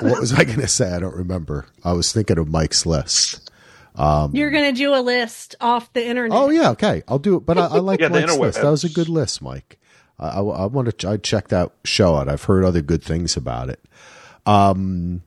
what 0.00 0.20
was 0.20 0.32
I 0.32 0.44
going 0.44 0.60
to 0.60 0.68
say? 0.68 0.92
I 0.92 1.00
don't 1.00 1.16
remember. 1.16 1.66
I 1.82 1.92
was 1.92 2.12
thinking 2.12 2.38
of 2.38 2.48
Mike's 2.48 2.86
list. 2.86 3.50
You're 3.98 4.50
gonna 4.50 4.72
do 4.74 4.94
a 4.94 5.00
list 5.00 5.54
off 5.60 5.90
the 5.94 6.06
internet. 6.06 6.36
Oh 6.38 6.50
yeah, 6.50 6.70
okay, 6.72 7.02
I'll 7.08 7.18
do 7.18 7.36
it. 7.38 7.46
But 7.46 7.56
I, 7.56 7.62
I 7.62 7.78
like 7.78 7.98
Yeah, 7.98 8.08
Mike's 8.08 8.36
list. 8.36 8.60
That 8.60 8.70
was 8.70 8.84
a 8.84 8.90
good 8.90 9.08
list, 9.08 9.40
Mike. 9.40 9.78
I, 10.18 10.28
I, 10.28 10.40
I 10.42 10.66
want 10.66 10.98
to. 10.98 11.08
I 11.08 11.16
check 11.16 11.48
that 11.48 11.72
show 11.82 12.16
out. 12.16 12.28
I've 12.28 12.44
heard 12.44 12.62
other 12.62 12.82
good 12.82 13.02
things 13.02 13.36
about 13.38 13.70
it. 13.70 13.82
Um, 14.44 15.22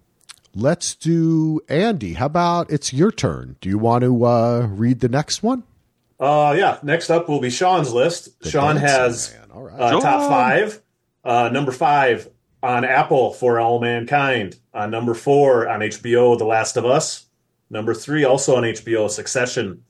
let's 0.55 0.95
do 0.95 1.61
Andy. 1.69 2.13
How 2.13 2.25
about 2.27 2.71
it's 2.71 2.93
your 2.93 3.11
turn? 3.11 3.55
Do 3.61 3.69
you 3.69 3.77
want 3.77 4.03
to 4.03 4.25
uh, 4.25 4.67
read 4.67 4.99
the 4.99 5.09
next 5.09 5.43
one? 5.43 5.63
Uh, 6.19 6.53
yeah. 6.57 6.79
Next 6.83 7.09
up 7.09 7.29
will 7.29 7.39
be 7.39 7.49
Sean's 7.49 7.93
list. 7.93 8.41
The 8.41 8.49
Sean 8.49 8.75
has 8.75 9.33
Man. 9.33 9.51
All 9.51 9.63
right. 9.63 9.79
uh, 9.79 9.91
Sean. 9.91 10.01
top 10.01 10.29
five. 10.29 10.81
Uh, 11.23 11.49
number 11.49 11.71
five 11.71 12.29
on 12.61 12.83
Apple 12.83 13.31
for 13.33 13.59
All 13.59 13.79
Mankind. 13.79 14.57
Uh, 14.73 14.85
number 14.87 15.13
four 15.13 15.67
on 15.69 15.79
HBO, 15.79 16.37
The 16.37 16.45
Last 16.45 16.77
of 16.77 16.85
Us. 16.85 17.25
Number 17.69 17.93
three 17.93 18.23
also 18.25 18.55
on 18.55 18.63
HBO, 18.63 19.09
Succession. 19.09 19.83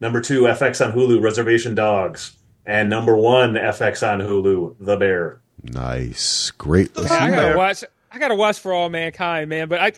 Number 0.00 0.20
two, 0.20 0.42
FX 0.42 0.84
on 0.84 0.92
Hulu, 0.92 1.22
Reservation 1.22 1.74
Dogs. 1.74 2.36
And 2.66 2.88
number 2.90 3.16
one, 3.16 3.54
FX 3.54 4.06
on 4.06 4.20
Hulu, 4.20 4.76
The 4.80 4.96
Bear. 4.96 5.40
Nice, 5.62 6.50
great 6.52 6.96
list. 6.96 7.10
I 7.12 7.30
gotta 7.30 7.56
watch. 7.56 7.84
I 8.10 8.18
gotta 8.18 8.34
watch 8.34 8.58
for 8.58 8.72
all 8.72 8.88
mankind, 8.88 9.48
man. 9.50 9.68
But 9.68 9.80
I, 9.80 9.92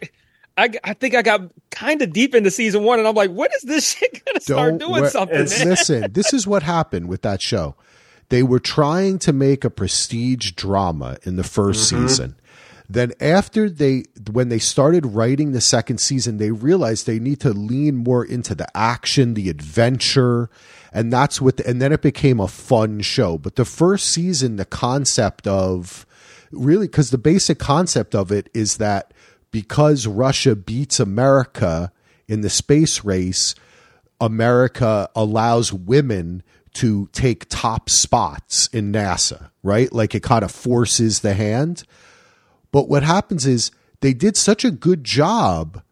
I, 0.57 0.71
I 0.85 0.93
think 0.95 1.15
I 1.15 1.23
got 1.23 1.51
kind 1.71 2.03
of 2.03 2.13
deep 2.13 2.35
into 2.35 2.51
season 2.51 2.85
one, 2.85 2.99
and 2.99 3.09
I'm 3.09 3.15
like, 3.15 3.31
what 3.31 3.53
is 3.55 3.63
this 3.63 3.93
shit 3.97 4.23
gonna 4.25 4.41
start 4.41 4.79
Don't 4.79 4.89
doing 4.91 5.03
wor- 5.03 5.11
something? 5.11 5.37
Man? 5.37 5.69
Listen, 5.69 6.13
this 6.13 6.33
is 6.33 6.47
what 6.47 6.63
happened 6.63 7.09
with 7.09 7.23
that 7.23 7.41
show. 7.41 7.75
They 8.29 8.43
were 8.43 8.61
trying 8.61 9.19
to 9.21 9.33
make 9.33 9.65
a 9.65 9.71
prestige 9.71 10.53
drama 10.53 11.19
in 11.25 11.37
the 11.37 11.43
1st 11.43 11.93
Mm-hmm. 11.93 12.07
season. 12.07 12.37
Then 12.89 13.13
after 13.21 13.71
they 13.71 14.05
when 14.31 14.51
they 14.51 14.59
started 14.59 15.07
writing 15.07 15.53
the 15.53 15.61
second 15.63 15.99
season, 15.99 16.37
they 16.37 16.51
realized 16.51 17.07
they 17.07 17.19
need 17.19 17.41
to 17.41 17.51
lean 17.51 17.97
more 17.97 18.23
into 18.25 18.55
the 18.55 18.67
action, 18.77 19.33
the 19.33 19.49
adventure, 19.49 20.51
and 20.93 21.11
that's 21.11 21.41
what 21.41 21.61
and 21.61 21.81
then 21.81 21.93
it 21.93 22.03
became 22.03 22.39
a 22.41 22.49
fun 22.49 23.01
show. 23.01 23.39
But 23.39 23.57
the 23.57 23.65
first 23.65 24.09
season, 24.11 24.57
the 24.57 24.67
concept 24.67 25.47
of 25.47 26.05
really 26.53 26.87
because 26.87 27.11
the 27.11 27.19
basic 27.19 27.59
concept 27.59 28.15
of 28.15 28.31
it 28.31 28.49
is 28.55 28.77
that 28.79 29.13
because 29.51 30.07
Russia 30.07 30.55
beats 30.55 31.01
America 31.01 31.93
in 32.29 32.41
the 32.41 32.51
space 32.51 33.05
race, 33.05 33.55
America 34.21 35.09
allows 35.15 35.73
women 35.73 36.43
to 36.75 37.09
take 37.13 37.49
top 37.49 37.91
spots 37.91 38.69
in 38.69 38.93
NASA, 38.93 39.51
right? 39.63 39.93
Like 39.93 40.15
it 40.15 40.23
kind 40.23 40.43
of 40.45 40.51
forces 40.51 41.21
the 41.21 41.35
hand. 41.35 41.85
But 42.71 42.89
what 42.89 43.03
happens 43.03 43.47
is 43.47 43.71
they 44.01 44.15
did 44.15 44.37
such 44.37 44.65
a 44.65 44.71
good 44.71 45.05
job 45.05 45.83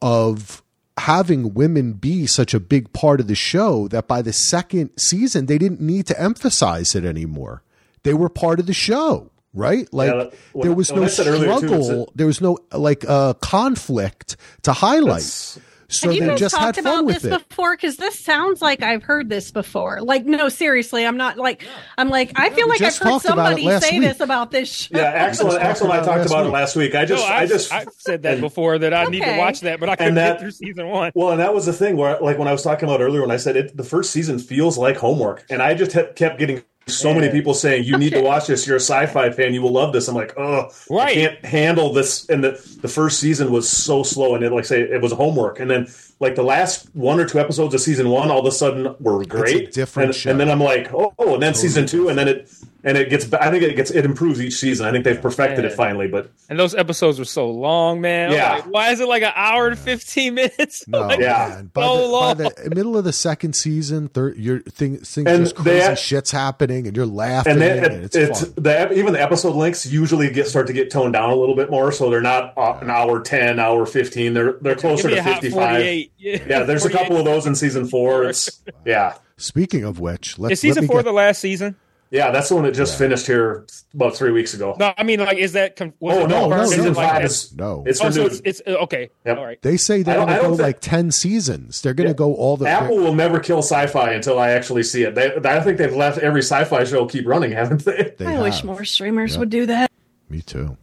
of 0.00 0.62
having 0.96 1.54
women 1.54 1.92
be 1.92 2.26
such 2.26 2.54
a 2.54 2.60
big 2.60 2.92
part 2.92 3.20
of 3.20 3.26
the 3.26 3.34
show 3.34 3.88
that 3.88 4.06
by 4.06 4.22
the 4.22 4.32
second 4.32 4.90
season 4.96 5.46
they 5.46 5.58
didn't 5.58 5.80
need 5.80 6.06
to 6.06 6.20
emphasize 6.20 6.94
it 6.94 7.04
anymore. 7.04 7.62
They 8.04 8.14
were 8.14 8.28
part 8.28 8.60
of 8.60 8.66
the 8.66 8.74
show, 8.74 9.30
right? 9.54 9.88
Like 9.92 10.10
Yeah, 10.12 10.24
when- 10.52 10.68
there 10.68 10.76
was 10.76 10.92
no 10.92 11.04
I 11.04 11.06
said 11.06 11.26
earlier, 11.26 11.50
too, 11.52 11.66
struggle, 11.68 12.02
it's 12.04 12.12
there 12.16 12.26
was 12.26 12.40
no 12.40 12.58
like 12.72 13.04
uh 13.08 13.34
conflict 13.34 14.36
to 14.62 14.72
highlight. 14.72 15.22
That's- 15.22 15.58
So 15.88 16.08
have 16.08 16.14
you 16.16 16.22
they 16.22 16.28
guys 16.28 16.40
just 16.40 16.56
had 16.56 16.74
talked 16.74 16.76
fun 16.80 16.86
about 16.86 17.04
with 17.04 17.22
this 17.22 17.32
it. 17.32 17.48
before? 17.48 17.76
Because 17.76 17.98
this 17.98 18.18
sounds 18.18 18.60
like 18.62 18.82
I've 18.82 19.02
heard 19.04 19.28
this 19.28 19.52
before. 19.52 20.00
Like, 20.00 20.24
no, 20.24 20.48
seriously, 20.48 21.06
I'm 21.06 21.16
not 21.18 21.36
like 21.36 21.62
I'm 21.98 22.08
like 22.08 22.32
I 22.36 22.48
feel 22.50 22.66
we 22.66 22.70
like 22.72 22.82
I've 22.82 22.96
heard 22.96 23.08
talked 23.10 23.24
about 23.26 23.52
it 23.52 23.58
somebody 23.62 23.80
say 23.86 23.98
week. 24.00 24.08
this 24.08 24.20
about 24.20 24.50
this 24.50 24.68
show. 24.68 24.98
Yeah, 24.98 25.04
Axel, 25.04 25.56
Axel 25.56 25.92
and 25.92 26.00
I 26.00 26.04
talked 26.04 26.18
last 26.20 26.26
about 26.30 26.46
it 26.46 26.50
last 26.50 26.74
week. 26.76 26.94
I 26.96 27.00
No, 27.02 27.06
just, 27.06 27.28
I 27.30 27.36
I've, 27.42 27.48
just, 27.48 27.72
I've 27.72 27.88
said 27.98 28.22
that 28.22 28.40
before 28.40 28.78
that 28.78 28.92
I 28.94 29.04
need 29.04 29.22
to 29.22 29.36
watch 29.36 29.60
that, 29.60 29.78
but 29.78 29.88
I 29.88 29.94
couldn't 29.96 30.14
that- 30.16 30.32
get 30.32 30.40
through 30.40 30.50
season 30.52 30.88
one. 30.88 31.12
Well, 31.14 31.30
and 31.30 31.38
that 31.40 31.54
was 31.54 31.66
the 31.66 31.72
thing 31.74 31.96
where, 31.96 32.18
like, 32.18 32.38
when 32.38 32.48
I 32.48 32.52
was 32.52 32.62
talking 32.62 32.88
about 32.88 33.00
earlier, 33.00 33.20
when 33.20 33.30
I 33.30 33.36
said 33.36 33.56
it, 33.56 33.76
the 33.76 33.84
first 33.84 34.10
season 34.10 34.38
feels 34.40 34.76
like 34.78 34.96
homework, 34.96 35.44
and 35.50 35.62
I 35.62 35.74
just 35.74 35.92
kept 35.92 36.16
kept 36.16 36.38
getting 36.40 36.62
so 36.86 37.14
many 37.14 37.30
people 37.30 37.54
saying, 37.54 37.84
"You 37.84 37.96
need 37.98 38.12
to 38.12 38.20
watch 38.22 38.46
this. 38.46 38.66
You're 38.66 38.76
a 38.76 38.80
sci-fi 38.80 39.30
fan. 39.30 39.54
You 39.54 39.62
will 39.62 39.72
love 39.72 39.92
this." 39.92 40.08
I'm 40.08 40.14
like, 40.14 40.34
"Oh, 40.36 40.70
right. 40.90 41.10
I 41.10 41.14
can't 41.14 41.44
handle 41.44 41.92
this." 41.92 42.28
And 42.28 42.44
the 42.44 42.78
the 42.82 42.88
first 42.88 43.20
season 43.20 43.50
was 43.50 43.68
so 43.68 44.02
slow, 44.02 44.34
and 44.34 44.44
it 44.44 44.52
like 44.52 44.64
say 44.64 44.82
it 44.82 45.00
was 45.00 45.12
homework, 45.12 45.60
and 45.60 45.70
then 45.70 45.86
like 46.24 46.34
the 46.34 46.42
last 46.42 46.88
one 46.94 47.20
or 47.20 47.26
two 47.26 47.38
episodes 47.38 47.74
of 47.74 47.80
season 47.80 48.08
one 48.08 48.30
all 48.30 48.40
of 48.40 48.46
a 48.46 48.52
sudden 48.52 48.94
were 48.98 49.24
great. 49.24 49.72
different 49.72 50.16
and, 50.16 50.32
and, 50.32 50.40
then 50.40 50.50
i'm 50.50 50.60
like 50.60 50.92
oh, 50.92 51.14
oh 51.18 51.34
and 51.34 51.42
then 51.42 51.52
totally 51.52 51.68
season 51.68 51.86
two 51.86 52.08
and 52.08 52.18
then 52.18 52.26
it 52.26 52.50
and 52.84 52.98
it 52.98 53.08
gets 53.08 53.32
i 53.34 53.50
think 53.50 53.62
it 53.62 53.74
gets 53.76 53.90
it 53.90 54.04
improves 54.04 54.40
each 54.40 54.54
season. 54.54 54.86
I 54.86 54.92
think 54.92 55.04
they've 55.04 55.20
perfected 55.20 55.64
man. 55.64 55.72
it 55.72 55.74
finally 55.74 56.06
but 56.06 56.30
and 56.48 56.58
those 56.58 56.74
episodes 56.74 57.18
were 57.18 57.24
so 57.24 57.50
long 57.50 58.00
man. 58.00 58.32
Yeah. 58.32 58.52
Like, 58.52 58.64
why 58.64 58.90
is 58.90 59.00
it 59.00 59.08
like 59.08 59.22
an 59.22 59.32
hour 59.34 59.68
and 59.68 59.78
15 59.78 60.34
minutes? 60.34 60.86
No, 60.86 61.00
like, 61.06 61.20
yeah. 61.20 61.58
so 61.58 61.62
by, 61.72 61.86
the, 61.86 61.92
long. 61.92 62.36
by 62.36 62.50
the 62.62 62.74
middle 62.74 62.96
of 62.98 63.04
the 63.04 63.12
second 63.12 63.54
season 63.54 64.08
third 64.08 64.36
your 64.36 64.60
thing 64.60 64.98
things 64.98 65.16
and 65.26 65.44
just 65.44 65.56
crazy 65.56 65.96
shit's 65.96 66.30
happening 66.30 66.86
and 66.86 66.96
you're 66.96 67.06
laughing 67.06 67.52
and, 67.52 67.62
that, 67.62 67.92
and 67.92 68.04
it's, 68.04 68.16
it's 68.16 68.40
the, 68.40 68.92
even 68.92 69.14
the 69.14 69.22
episode 69.22 69.56
links 69.56 69.86
usually 69.86 70.30
get 70.30 70.46
start 70.46 70.66
to 70.66 70.72
get 70.72 70.90
toned 70.90 71.14
down 71.14 71.30
a 71.30 71.34
little 71.34 71.56
bit 71.56 71.70
more 71.70 71.90
so 71.90 72.10
they're 72.10 72.20
not 72.20 72.56
uh, 72.58 72.78
an 72.80 72.90
hour 72.90 73.20
10 73.20 73.58
hour 73.58 73.86
15 73.86 74.34
they're 74.34 74.52
they're 74.60 74.76
closer 74.76 75.08
to 75.08 75.22
55 75.22 76.06
yeah, 76.18 76.38
Yeah, 76.48 76.62
there's 76.64 76.84
a 76.84 76.90
couple 76.90 77.16
of 77.16 77.24
those 77.24 77.46
in 77.46 77.54
season 77.54 77.86
four. 77.86 78.24
It's 78.24 78.62
yeah, 78.84 79.14
Speaking 79.36 79.84
of 79.84 79.98
which, 80.00 80.38
let's 80.38 80.52
Is 80.54 80.60
season 80.60 80.82
let 80.82 80.82
me 80.82 80.86
four 80.88 80.98
get- 80.98 81.04
the 81.06 81.12
last 81.12 81.40
season? 81.40 81.76
yeah. 82.10 82.30
That's 82.30 82.48
the 82.48 82.54
one 82.54 82.64
that 82.64 82.72
just 82.74 82.96
finished 82.96 83.26
here 83.26 83.66
about 83.92 84.14
three 84.16 84.30
weeks 84.30 84.54
ago. 84.54 84.76
No, 84.78 84.94
I 84.96 85.02
mean, 85.02 85.18
like, 85.18 85.38
is 85.38 85.54
that? 85.54 85.74
Con- 85.74 85.92
was 85.98 86.16
oh 86.16 86.26
no, 86.26 86.26
no, 86.26 86.40
confirmed? 86.42 86.60
no, 86.62 86.66
season 86.66 86.86
it 86.86 86.96
like 86.96 87.08
five 87.10 87.22
that? 87.22 87.24
is 87.24 87.52
no. 87.56 87.82
it's 87.86 88.00
Oh, 88.00 88.10
so 88.10 88.26
it's, 88.26 88.40
it's 88.44 88.62
okay. 88.66 89.10
Yep. 89.26 89.38
All 89.38 89.44
right. 89.44 89.60
They 89.62 89.76
say 89.76 90.02
they're 90.04 90.14
going 90.14 90.28
to 90.28 90.34
go 90.36 90.48
think- 90.50 90.60
like 90.60 90.80
ten 90.80 91.10
seasons. 91.10 91.82
They're 91.82 91.94
going 91.94 92.08
to 92.08 92.14
go 92.14 92.32
all 92.34 92.56
the. 92.56 92.66
Way. 92.66 92.70
Apple 92.70 92.98
will 92.98 93.14
never 93.14 93.40
kill 93.40 93.58
sci-fi 93.58 94.12
until 94.12 94.38
I 94.38 94.50
actually 94.50 94.84
see 94.84 95.02
it. 95.02 95.16
They, 95.16 95.34
I 95.44 95.60
think 95.60 95.78
they've 95.78 95.92
left 95.94 96.18
every 96.18 96.42
sci-fi 96.42 96.84
show 96.84 97.06
keep 97.06 97.26
running, 97.26 97.50
haven't 97.60 97.84
they? 97.84 98.14
they 98.16 98.26
I 98.26 98.40
wish 98.40 98.62
more 98.62 98.84
streamers 98.84 99.32
Yep. 99.32 99.40
would 99.40 99.50
do 99.50 99.66
that. 99.66 99.90
Me 100.28 100.40
too. 100.40 100.76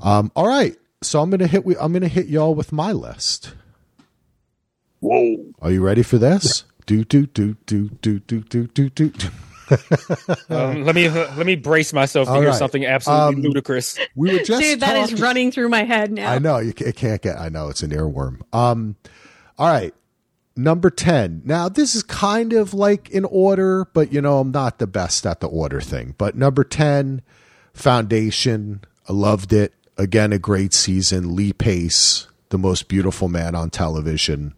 Um. 0.00 0.32
All 0.34 0.46
right. 0.48 0.76
So 1.02 1.20
I'm 1.20 1.28
going 1.30 1.40
to 1.40 1.46
hit. 1.46 1.64
I'm 1.78 1.92
going 1.92 2.00
to 2.02 2.08
hit 2.08 2.26
y'all 2.28 2.54
with 2.54 2.72
my 2.72 2.92
list. 2.92 3.52
Whoa. 5.06 5.36
Are 5.62 5.70
you 5.70 5.82
ready 5.84 6.02
for 6.02 6.18
this? 6.18 6.64
Do 6.86 7.04
do 7.12 7.26
do 7.26 7.56
do 7.66 7.88
do 8.00 8.18
do 8.20 8.40
do 8.40 8.66
do 8.66 8.88
do. 8.90 9.10
do. 9.10 9.28
Um, 10.48 10.84
let 10.84 10.94
me 10.94 11.08
let 11.08 11.44
me 11.44 11.56
brace 11.56 11.92
myself 11.92 12.28
to 12.28 12.32
All 12.34 12.40
hear 12.40 12.50
right. 12.50 12.58
something 12.58 12.86
absolutely 12.86 13.36
Um, 13.36 13.42
ludicrous. 13.42 13.98
We 14.14 14.32
were 14.32 14.38
just 14.44 14.62
Dude, 14.62 14.80
that 14.80 14.96
is 14.96 15.10
talking- 15.10 15.22
running 15.24 15.50
through 15.50 15.68
my 15.70 15.82
head 15.82 16.12
now. 16.12 16.30
I 16.30 16.38
know 16.38 16.58
you 16.58 16.72
ca- 16.72 16.86
it 16.86 16.96
can't 16.96 17.20
get. 17.20 17.36
I 17.38 17.48
know 17.48 17.68
it's 17.68 17.82
an 17.82 17.90
earworm. 17.90 18.42
Um, 18.54 18.94
all 19.58 19.68
right, 19.68 19.92
number 20.54 20.88
ten. 20.88 21.42
Now 21.44 21.68
this 21.68 21.96
is 21.96 22.04
kind 22.04 22.52
of 22.52 22.74
like 22.74 23.10
in 23.10 23.24
order, 23.24 23.86
but 23.92 24.12
you 24.12 24.20
know 24.20 24.38
I'm 24.38 24.52
not 24.52 24.78
the 24.78 24.86
best 24.86 25.26
at 25.26 25.40
the 25.40 25.48
order 25.48 25.80
thing. 25.80 26.14
But 26.16 26.36
number 26.36 26.62
ten, 26.62 27.22
Foundation. 27.74 28.82
I 29.08 29.12
loved 29.12 29.52
it. 29.52 29.72
Again, 29.98 30.32
a 30.32 30.38
great 30.38 30.74
season. 30.74 31.34
Lee 31.34 31.52
Pace, 31.52 32.28
the 32.50 32.58
most 32.58 32.86
beautiful 32.88 33.28
man 33.28 33.54
on 33.54 33.70
television. 33.70 34.54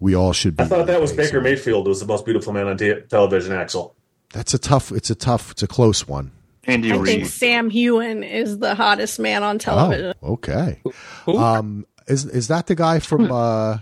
We 0.00 0.14
all 0.16 0.32
should 0.32 0.56
be. 0.56 0.64
I 0.64 0.66
thought 0.66 0.86
that 0.86 1.00
was 1.00 1.10
Lee 1.12 1.18
Pace. 1.18 1.26
Baker 1.28 1.40
Mayfield 1.42 1.86
was 1.86 2.00
the 2.00 2.06
most 2.06 2.24
beautiful 2.24 2.52
man 2.52 2.66
on 2.66 2.76
t- 2.78 2.94
television. 3.08 3.52
Axel. 3.52 3.94
That's 4.32 4.54
a 4.54 4.58
tough. 4.58 4.90
It's 4.92 5.10
a 5.10 5.14
tough. 5.14 5.50
It's 5.52 5.62
a 5.62 5.66
close 5.66 6.08
one. 6.08 6.32
Andy 6.64 6.90
I 6.90 6.94
think 6.96 7.06
Reid. 7.06 7.26
Sam 7.26 7.70
Heughan 7.70 8.22
is 8.22 8.58
the 8.58 8.74
hottest 8.74 9.18
man 9.18 9.42
on 9.42 9.58
television. 9.58 10.14
Oh, 10.22 10.32
okay. 10.34 10.80
Who? 11.26 11.36
Um, 11.38 11.86
is 12.06 12.24
is 12.26 12.48
that 12.48 12.66
the 12.66 12.74
guy 12.74 12.98
from 13.00 13.30
uh, 13.30 13.78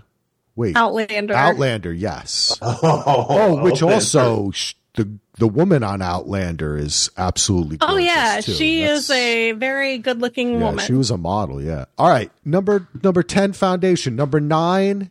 Wait, 0.57 0.77
Outlander. 0.77 1.35
Outlander, 1.35 1.93
yes. 1.93 2.57
Oh, 2.63 3.27
Oh, 3.29 3.63
which 3.63 3.83
okay. 3.83 3.95
also 3.95 4.51
sh- 4.51 4.75
the 4.95 5.09
the 5.39 5.47
woman 5.49 5.83
on 5.85 6.03
Outlander 6.03 6.77
is 6.77 7.11
absolutely. 7.17 7.79
Oh 7.81 7.97
yeah, 7.97 8.41
too. 8.41 8.53
she 8.53 8.81
That's- 8.81 9.05
is 9.05 9.11
a 9.11 9.53
very 9.53 9.99
good-looking 9.99 10.55
Yeah, 10.55 10.59
woman. 10.65 10.85
she 10.85 10.95
was 10.95 11.11
a 11.13 11.17
model. 11.19 11.63
Yeah. 11.63 11.85
All 11.97 12.09
right, 12.09 12.31
number 12.45 12.89
number 13.03 13.23
ten, 13.23 13.53
Foundation. 13.53 14.17
Number 14.17 14.41
nine, 14.41 15.11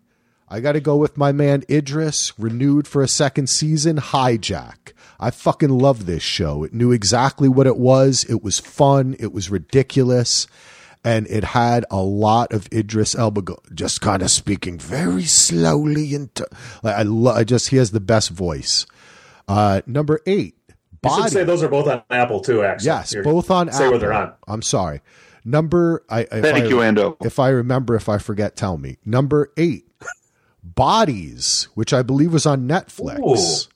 I 0.50 0.60
got 0.62 0.74
to 0.74 0.80
go 0.80 0.96
with 0.96 1.18
my 1.18 1.32
man 1.32 1.64
Idris, 1.70 2.38
renewed 2.40 2.88
for 2.88 3.02
a 3.02 3.08
second 3.08 3.48
season. 3.50 3.98
Hijack. 3.98 4.94
I 5.20 5.32
fucking 5.32 5.70
love 5.70 6.06
this 6.06 6.24
show. 6.24 6.64
It 6.64 6.74
knew 6.74 6.92
exactly 6.92 7.50
what 7.50 7.68
it 7.68 7.78
was. 7.78 8.24
It 8.30 8.44
was 8.44 8.60
fun. 8.60 9.16
It 9.20 9.34
was 9.34 9.50
ridiculous. 9.50 10.48
And 11.04 11.28
it 11.28 11.44
had 11.44 11.86
a 11.92 12.02
lot 12.02 12.52
of 12.54 12.68
Idris 12.72 13.16
Elba 13.16 13.42
go, 13.42 13.60
just 13.74 14.02
kind 14.02 14.22
of 14.22 14.30
speaking 14.30 14.78
very 14.78 15.24
slowly 15.24 16.14
Into, 16.14 16.46
like 16.84 16.96
I, 16.96 17.02
lo- 17.04 17.34
I 17.34 17.44
just 17.44 17.70
he 17.70 17.78
has 17.78 17.92
the 17.92 18.00
best 18.00 18.30
voice. 18.30 18.86
Uh, 19.48 19.82
number 19.86 20.20
eight, 20.26 20.56
You 21.04 21.16
should 21.24 21.32
say 21.32 21.44
those 21.46 21.64
are 21.64 21.70
both 21.70 21.88
on 21.88 22.04
Apple 22.10 22.42
too. 22.42 22.64
Actually, 22.64 22.86
Yes, 22.88 23.12
Here, 23.14 23.24
both 23.24 23.50
on 23.52 23.72
Say 23.72 23.88
where 23.88 23.98
they're 23.98 24.12
on. 24.14 24.34
I'm 24.48 24.62
sorry. 24.62 25.02
Number 25.46 26.04
I 26.10 26.22
if 26.22 26.30
Thank 26.30 26.66
I, 26.66 26.68
you, 26.68 26.78
Ando. 26.78 27.16
If 27.26 27.40
I 27.40 27.50
remember, 27.50 27.96
if 27.96 28.10
I 28.10 28.18
forget, 28.18 28.58
tell 28.58 28.78
me. 28.78 28.98
Number 29.06 29.54
eight, 29.56 29.87
Bodies, 30.78 31.68
which 31.74 31.92
I 31.92 32.04
believe 32.04 32.32
was 32.32 32.46
on 32.46 32.68
Netflix, 32.68 33.20
Ooh. 33.20 33.70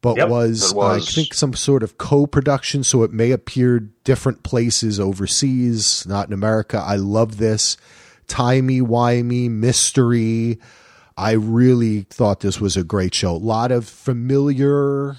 but 0.00 0.16
Yep, 0.16 0.28
was, 0.28 0.74
was. 0.74 1.08
I 1.08 1.14
think 1.14 1.34
some 1.34 1.54
sort 1.54 1.82
of 1.82 1.98
co-production, 1.98 2.82
so 2.82 3.02
it 3.02 3.12
may 3.12 3.30
appear 3.30 3.80
different 4.02 4.42
places 4.42 4.98
overseas, 4.98 6.06
not 6.08 6.26
in 6.26 6.32
America. 6.32 6.82
I 6.84 6.96
love 6.96 7.36
this 7.36 7.76
timey 8.26 8.80
wimey 8.80 9.50
mystery. 9.50 10.58
I 11.16 11.32
really 11.32 12.02
thought 12.08 12.40
this 12.40 12.60
was 12.60 12.76
a 12.76 12.82
great 12.82 13.14
show. 13.14 13.32
A 13.32 13.36
lot 13.36 13.70
of 13.70 13.86
familiar 13.86 15.16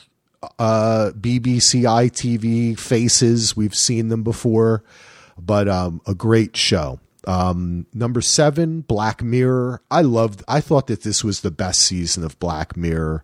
uh, 0.59 1.11
BBC 1.16 1.84
ITV 1.84 2.78
faces. 2.78 3.55
We've 3.55 3.76
seen 3.76 4.09
them 4.09 4.24
before, 4.24 4.84
but 5.38 5.68
um, 5.68 6.01
a 6.07 6.16
great 6.16 6.57
show. 6.57 6.99
Um, 7.26 7.86
number 7.93 8.21
seven, 8.21 8.82
Black 8.82 9.24
Mirror. 9.24 9.82
I 9.89 10.01
loved. 10.01 10.43
I 10.47 10.61
thought 10.61 10.88
that 10.88 11.03
this 11.03 11.24
was 11.24 11.41
the 11.41 11.51
best 11.51 11.82
season 11.82 12.24
of 12.24 12.38
Black 12.39 12.76
Mirror. 12.76 13.24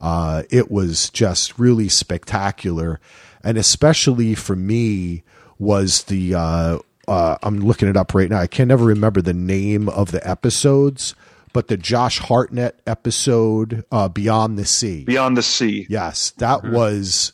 Uh, 0.00 0.42
it 0.50 0.70
was 0.70 1.10
just 1.10 1.58
really 1.58 1.88
spectacular, 1.88 3.00
and 3.44 3.56
especially 3.56 4.34
for 4.34 4.56
me 4.56 5.22
was 5.58 6.04
the. 6.04 6.34
Uh, 6.34 6.78
uh, 7.08 7.36
I'm 7.42 7.60
looking 7.60 7.88
it 7.88 7.96
up 7.96 8.14
right 8.14 8.30
now. 8.30 8.38
I 8.38 8.46
can 8.46 8.68
never 8.68 8.84
remember 8.84 9.20
the 9.20 9.34
name 9.34 9.88
of 9.88 10.12
the 10.12 10.26
episodes, 10.28 11.14
but 11.52 11.68
the 11.68 11.76
Josh 11.76 12.18
Hartnett 12.18 12.80
episode, 12.86 13.84
uh, 13.90 14.08
Beyond 14.08 14.58
the 14.58 14.64
Sea. 14.64 15.04
Beyond 15.04 15.36
the 15.36 15.42
Sea. 15.42 15.86
Yes, 15.88 16.30
that 16.38 16.62
was 16.64 17.32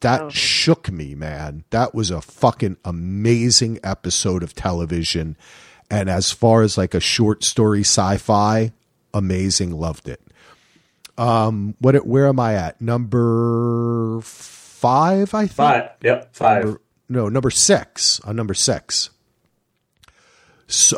that 0.00 0.32
shook 0.32 0.90
me, 0.90 1.14
man. 1.14 1.64
That 1.70 1.94
was 1.94 2.10
a 2.10 2.20
fucking 2.20 2.76
amazing 2.84 3.80
episode 3.82 4.42
of 4.42 4.54
television. 4.54 5.36
And 5.90 6.08
as 6.10 6.30
far 6.32 6.62
as 6.62 6.76
like 6.78 6.94
a 6.94 7.00
short 7.00 7.44
story 7.44 7.80
sci-fi, 7.80 8.72
amazing, 9.14 9.72
loved 9.72 10.08
it. 10.08 10.20
Um 11.16 11.74
what 11.80 11.94
it, 11.94 12.06
where 12.06 12.26
am 12.28 12.38
I 12.38 12.54
at? 12.54 12.80
Number 12.80 14.20
5, 14.22 15.34
I 15.34 15.40
think. 15.42 15.52
Five. 15.52 15.90
Yep. 16.02 16.28
Five. 16.34 16.64
Number- 16.64 16.80
no, 17.08 17.28
number 17.28 17.50
6. 17.50 18.20
On 18.20 18.36
number 18.36 18.54
6. 18.54 19.10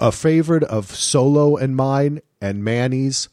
a 0.01 0.11
favorite 0.13 0.65
of 0.65 0.87
Solo 0.95 1.57
and 1.57 1.77
mine 1.77 2.21
and 2.41 2.65
Manny's 2.65 3.29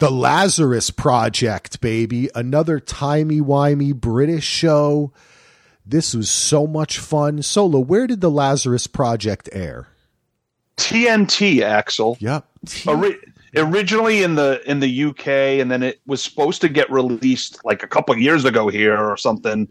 the 0.00 0.10
Lazarus 0.10 0.90
Project, 0.90 1.80
baby. 1.80 2.28
Another 2.34 2.80
timey-wimey 2.80 3.94
British 3.94 4.44
show. 4.44 5.12
This 5.86 6.14
was 6.14 6.30
so 6.30 6.66
much 6.66 6.98
fun. 6.98 7.42
Solo, 7.42 7.78
where 7.78 8.06
did 8.06 8.20
the 8.20 8.30
Lazarus 8.30 8.86
Project 8.86 9.48
air? 9.52 9.88
TNT, 10.76 11.62
Axel. 11.62 12.16
Yep. 12.20 12.46
Ori- 12.86 13.18
originally 13.56 14.22
in 14.22 14.34
the 14.34 14.62
in 14.66 14.80
the 14.80 15.04
UK, 15.04 15.26
and 15.60 15.70
then 15.70 15.82
it 15.82 16.00
was 16.06 16.22
supposed 16.22 16.60
to 16.62 16.68
get 16.68 16.90
released 16.90 17.62
like 17.64 17.82
a 17.82 17.88
couple 17.88 18.14
of 18.14 18.20
years 18.20 18.44
ago 18.44 18.68
here 18.68 18.96
or 18.96 19.16
something, 19.16 19.68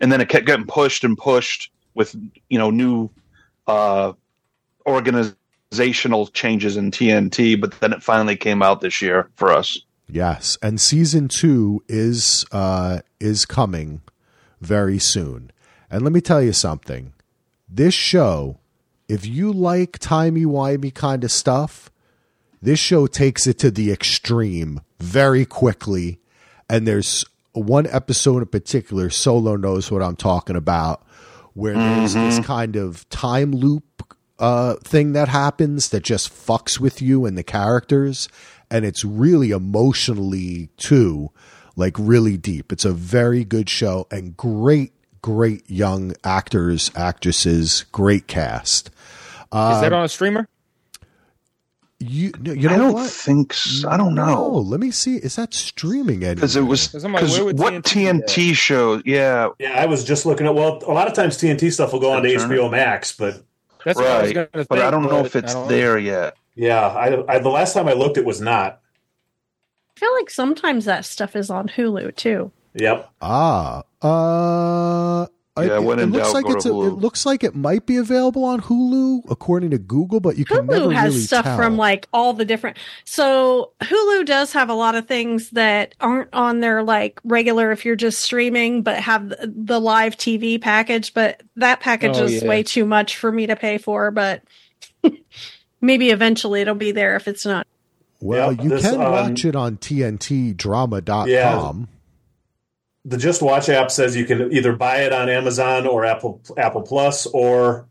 and 0.00 0.12
then 0.12 0.20
it 0.20 0.28
kept 0.28 0.46
getting 0.46 0.66
pushed 0.66 1.04
and 1.04 1.16
pushed 1.18 1.70
with 1.94 2.14
you 2.48 2.58
know 2.58 2.70
new 2.70 3.10
uh, 3.66 4.12
organizational 5.72 6.28
changes 6.28 6.76
in 6.76 6.90
TNT, 6.90 7.60
but 7.60 7.78
then 7.80 7.92
it 7.92 8.02
finally 8.02 8.36
came 8.36 8.62
out 8.62 8.80
this 8.80 9.02
year 9.02 9.28
for 9.34 9.52
us. 9.52 9.78
Yes, 10.08 10.56
and 10.62 10.80
season 10.80 11.28
two 11.28 11.82
is 11.88 12.44
uh, 12.52 13.00
is 13.18 13.44
coming 13.44 14.02
very 14.60 14.98
soon. 14.98 15.50
And 15.90 16.02
let 16.02 16.12
me 16.12 16.20
tell 16.20 16.40
you 16.40 16.52
something: 16.52 17.12
this 17.68 17.94
show, 17.94 18.58
if 19.08 19.26
you 19.26 19.52
like 19.52 19.98
timey 19.98 20.44
wimey 20.44 20.94
kind 20.94 21.24
of 21.24 21.32
stuff, 21.32 21.90
this 22.62 22.78
show 22.78 23.08
takes 23.08 23.46
it 23.46 23.58
to 23.58 23.70
the 23.70 23.90
extreme 23.90 24.80
very 25.00 25.44
quickly. 25.44 26.20
And 26.68 26.86
there's 26.86 27.24
one 27.52 27.86
episode 27.88 28.42
in 28.42 28.48
particular, 28.48 29.08
Solo 29.08 29.56
knows 29.56 29.90
what 29.90 30.02
I'm 30.02 30.16
talking 30.16 30.56
about, 30.56 31.04
where 31.54 31.74
there's 31.74 32.14
this 32.14 32.44
kind 32.44 32.76
of 32.76 33.08
time 33.08 33.52
loop 33.52 34.15
uh, 34.38 34.74
thing 34.76 35.12
that 35.12 35.28
happens 35.28 35.88
that 35.90 36.02
just 36.04 36.30
fucks 36.30 36.78
with 36.78 37.00
you 37.00 37.24
and 37.26 37.36
the 37.38 37.42
characters. 37.42 38.28
And 38.70 38.84
it's 38.84 39.04
really 39.04 39.50
emotionally, 39.52 40.70
too, 40.76 41.30
like 41.76 41.94
really 41.98 42.36
deep. 42.36 42.72
It's 42.72 42.84
a 42.84 42.92
very 42.92 43.44
good 43.44 43.70
show 43.70 44.06
and 44.10 44.36
great, 44.36 44.92
great 45.22 45.68
young 45.70 46.14
actors, 46.24 46.90
actresses, 46.96 47.84
great 47.92 48.26
cast. 48.26 48.88
Is 48.88 49.80
that 49.80 49.92
on 49.92 50.04
a 50.04 50.08
streamer? 50.08 50.48
You, 51.98 52.30
you 52.42 52.68
know 52.68 52.74
I 52.74 52.76
don't 52.76 52.92
what? 52.92 53.10
think 53.10 53.54
so. 53.54 53.88
I 53.88 53.96
don't 53.96 54.14
know 54.14 54.50
Let 54.50 54.80
me 54.80 54.90
see. 54.90 55.16
Is 55.16 55.36
that 55.36 55.54
streaming 55.54 56.16
anywhere? 56.24 56.34
because 56.34 56.54
it 56.54 56.60
was 56.60 56.88
'Cause 56.88 57.04
I'm 57.04 57.12
like, 57.14 57.22
because 57.24 57.40
what 57.54 57.72
TNT 57.84 58.22
TNT, 58.26 58.54
show? 58.54 59.00
Yeah, 59.06 59.48
Yeah, 59.58 59.80
I 59.80 59.86
was 59.86 60.04
just 60.04 60.26
looking 60.26 60.46
at. 60.46 60.54
Well, 60.54 60.82
a 60.86 60.92
lot 60.92 61.08
of 61.08 61.14
times 61.14 61.38
TNT 61.38 61.72
stuff 61.72 61.94
will 61.94 62.00
go 62.00 62.12
on 62.12 62.22
to 62.22 62.28
HBO 62.28 62.70
Max, 62.70 63.12
but 63.16 63.42
That's 63.86 63.96
what 63.98 64.06
I 64.08 64.20
was 64.22 64.34
right. 64.34 64.52
gonna 64.52 64.66
But 64.68 64.80
I 64.80 64.90
don't 64.90 65.04
know 65.04 65.24
if 65.24 65.36
it's 65.36 65.54
I 65.54 65.58
don't- 65.60 65.68
there 65.68 65.96
yet. 65.96 66.36
yeah, 66.56 66.88
I, 66.88 67.36
I 67.36 67.38
the 67.38 67.48
last 67.50 67.72
time 67.72 67.86
I 67.86 67.92
looked, 67.92 68.18
it 68.18 68.24
was 68.24 68.40
not. 68.40 68.80
I 69.96 70.00
feel 70.00 70.12
like 70.14 70.28
sometimes 70.28 70.84
that 70.86 71.04
stuff 71.04 71.36
is 71.36 71.50
on 71.50 71.68
Hulu 71.68 72.16
too. 72.16 72.50
Yep. 72.74 73.08
Ah, 73.22 73.84
uh, 74.02 75.26
Yeah, 75.58 75.76
it, 75.76 75.82
when 75.84 75.98
it 75.98 76.02
in 76.02 76.12
looks 76.12 76.32
doubt, 76.32 76.34
like 76.44 76.54
it's 76.54 76.66
a, 76.66 76.68
it 76.70 76.72
looks 76.74 77.24
like 77.24 77.42
it 77.42 77.54
might 77.54 77.86
be 77.86 77.96
available 77.96 78.44
on 78.44 78.60
Hulu 78.60 79.30
according 79.30 79.70
to 79.70 79.78
Google, 79.78 80.20
but 80.20 80.36
you 80.36 80.44
can 80.44 80.66
never 80.66 80.86
Hulu 80.86 80.94
has 80.94 81.14
really 81.14 81.24
stuff 81.24 81.44
tell. 81.44 81.56
from 81.56 81.76
like 81.76 82.06
all 82.12 82.32
the 82.34 82.44
different. 82.44 82.76
So 83.04 83.72
Hulu 83.80 84.26
does 84.26 84.52
have 84.52 84.68
a 84.68 84.74
lot 84.74 84.94
of 84.94 85.06
things 85.08 85.50
that 85.50 85.94
aren't 86.00 86.28
on 86.34 86.60
their 86.60 86.82
like 86.82 87.20
regular 87.24 87.72
if 87.72 87.84
you're 87.84 87.96
just 87.96 88.20
streaming, 88.20 88.82
but 88.82 88.98
have 88.98 89.28
the, 89.30 89.52
the 89.56 89.80
live 89.80 90.16
TV 90.16 90.60
package. 90.60 91.14
But 91.14 91.42
that 91.56 91.80
package 91.80 92.16
Oh, 92.18 92.24
is 92.24 92.42
yeah. 92.42 92.48
way 92.48 92.62
too 92.62 92.84
much 92.84 93.16
for 93.16 93.32
me 93.32 93.46
to 93.46 93.56
pay 93.56 93.78
for. 93.78 94.10
But 94.10 94.42
maybe 95.80 96.10
eventually 96.10 96.60
it'll 96.60 96.74
be 96.74 96.92
there 96.92 97.16
if 97.16 97.26
it's 97.28 97.46
not. 97.46 97.66
well, 98.20 98.52
Yeah, 98.52 98.62
you 98.62 98.68
this, 98.70 98.82
can 98.82 99.00
um, 99.00 99.12
watch 99.12 99.44
it 99.44 99.56
on 99.56 99.76
TNTDrama.com. 99.78 101.28
Yeah. 101.28 101.72
The 103.08 103.16
Just 103.16 103.40
Watch 103.40 103.68
app 103.68 103.90
says 103.92 104.16
you 104.16 104.24
can 104.24 104.52
either 104.52 104.74
buy 104.74 105.02
it 105.02 105.12
on 105.12 105.28
Amazon 105.28 105.86
or 105.86 106.04
Apple 106.04 106.42
Apple 106.58 106.82
Plus 106.82 107.26
or 107.26 107.86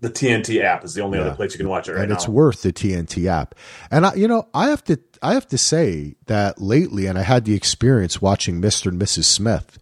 the 0.00 0.10
TNT 0.10 0.60
app 0.60 0.84
is 0.84 0.92
the 0.94 1.02
only 1.02 1.18
Yeah. 1.18 1.26
other 1.26 1.36
place 1.36 1.52
you 1.52 1.58
can 1.58 1.68
watch 1.68 1.88
it 1.88 1.92
right 1.92 2.00
and 2.00 2.10
now. 2.10 2.16
it's 2.16 2.28
worth 2.28 2.62
the 2.62 2.72
TNT 2.72 3.28
app. 3.28 3.54
And 3.90 4.04
I, 4.04 4.14
you 4.14 4.26
know, 4.28 4.48
I 4.52 4.68
have 4.68 4.82
to, 4.84 4.98
I 5.22 5.34
have 5.34 5.46
to 5.48 5.56
say 5.56 6.16
that 6.26 6.60
lately, 6.60 7.06
and 7.06 7.16
I 7.16 7.22
had 7.22 7.44
the 7.44 7.54
experience 7.54 8.20
watching 8.20 8.60
Mr. 8.60 8.88
and 8.88 9.00
Mrs. 9.00 9.24
Smith. 9.24 9.78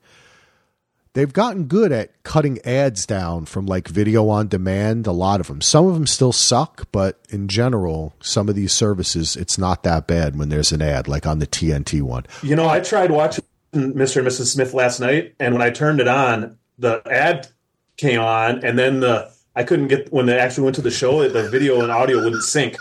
They've 1.14 1.32
gotten 1.32 1.64
good 1.64 1.90
at 1.92 2.22
cutting 2.24 2.58
ads 2.64 3.06
down 3.06 3.46
from 3.46 3.66
like 3.66 3.86
video 3.88 4.28
on 4.28 4.48
demand. 4.48 5.06
A 5.06 5.12
lot 5.12 5.40
of 5.40 5.46
them. 5.46 5.60
Some 5.60 5.86
of 5.86 5.94
them 5.94 6.06
still 6.08 6.32
suck, 6.32 6.88
but 6.92 7.20
in 7.30 7.46
general, 7.48 8.14
some 8.20 8.48
of 8.48 8.54
these 8.56 8.72
services, 8.72 9.36
it's 9.36 9.56
not 9.56 9.82
that 9.84 10.06
bad 10.08 10.36
when 10.36 10.48
there's 10.48 10.72
an 10.72 10.82
ad, 10.82 11.06
like 11.08 11.24
on 11.26 11.38
the 11.38 11.46
TNT 11.46 12.02
one. 12.02 12.24
You 12.42 12.56
know, 12.56 12.68
I 12.68 12.80
tried 12.80 13.10
watching 13.12 13.44
Mr. 13.74 14.18
and 14.18 14.26
Mrs. 14.26 14.46
Smith 14.46 14.74
last 14.74 15.00
night, 15.00 15.34
and 15.40 15.54
when 15.54 15.62
I 15.62 15.70
turned 15.70 16.00
it 16.00 16.08
on, 16.08 16.58
the 16.78 17.02
ad 17.10 17.48
came 17.96 18.20
on, 18.20 18.64
and 18.64 18.78
then 18.78 19.00
the 19.00 19.30
I 19.56 19.62
couldn't 19.64 19.88
get 19.88 20.12
when 20.12 20.26
they 20.26 20.38
actually 20.38 20.64
went 20.64 20.76
to 20.76 20.82
the 20.82 20.90
show, 20.90 21.28
the 21.28 21.48
video 21.48 21.80
and 21.80 21.90
audio 21.90 22.22
wouldn't 22.22 22.42
sync. 22.42 22.76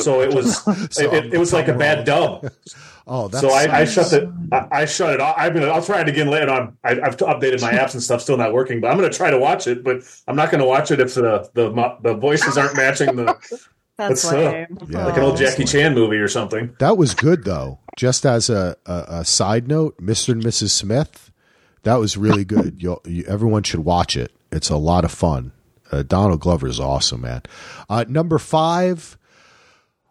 So 0.00 0.20
it 0.20 0.34
was 0.34 0.62
So 0.90 1.12
it, 1.12 1.34
it 1.34 1.38
was 1.38 1.52
like 1.52 1.68
a 1.68 1.74
bad 1.76 2.04
dub. 2.04 2.50
Oh, 3.08 3.28
that's 3.28 3.40
So 3.40 3.50
I, 3.52 3.82
I 3.82 3.84
shut 3.84 4.10
the 4.10 4.32
I, 4.50 4.80
I 4.80 4.84
shut 4.84 5.14
it 5.14 5.20
off. 5.20 5.36
I'm 5.38 5.54
gonna 5.54 5.68
I'll 5.68 5.80
try 5.80 6.00
it 6.00 6.08
again 6.08 6.28
later. 6.28 6.50
on. 6.50 6.76
I, 6.82 7.00
I've 7.00 7.16
updated 7.18 7.62
my 7.62 7.70
apps 7.70 7.94
and 7.94 8.02
stuff, 8.02 8.20
still 8.20 8.36
not 8.36 8.52
working. 8.52 8.80
But 8.80 8.90
I'm 8.90 8.96
gonna 8.96 9.10
try 9.12 9.30
to 9.30 9.38
watch 9.38 9.68
it. 9.68 9.84
But 9.84 10.02
I'm 10.26 10.34
not 10.34 10.50
gonna 10.50 10.66
watch 10.66 10.90
it 10.90 10.98
if 10.98 11.14
the 11.14 11.48
the 11.54 11.70
the 12.00 12.14
voices 12.14 12.58
aren't 12.58 12.76
matching 12.76 13.14
the 13.14 13.36
That's 13.96 14.22
That's, 14.22 14.32
uh. 14.32 14.66
Yeah. 14.88 15.06
like 15.06 15.16
an 15.16 15.22
old 15.22 15.34
Oh. 15.34 15.36
Jackie 15.36 15.64
Chan 15.64 15.94
movie 15.94 16.16
or 16.16 16.28
something. 16.28 16.74
That 16.78 16.96
was 16.98 17.14
good 17.14 17.44
though. 17.44 17.78
Just 17.96 18.26
as 18.26 18.50
a, 18.50 18.76
a, 18.86 19.04
a 19.08 19.24
side 19.24 19.68
note, 19.68 19.96
Mr. 19.98 20.30
and 20.32 20.42
Mrs. 20.44 20.70
Smith, 20.70 21.30
that 21.84 21.96
was 21.96 22.16
really 22.16 22.44
good. 22.44 22.76
You'll, 22.82 23.00
you, 23.06 23.24
everyone 23.26 23.62
should 23.62 23.80
watch 23.80 24.16
it. 24.16 24.32
It's 24.52 24.68
a 24.70 24.76
lot 24.76 25.04
of 25.04 25.10
fun. 25.12 25.52
Uh, 25.90 26.02
Donald 26.02 26.40
Glover 26.40 26.66
is 26.66 26.80
awesome, 26.80 27.22
man. 27.22 27.42
Uh, 27.88 28.04
number 28.08 28.38
five. 28.38 29.16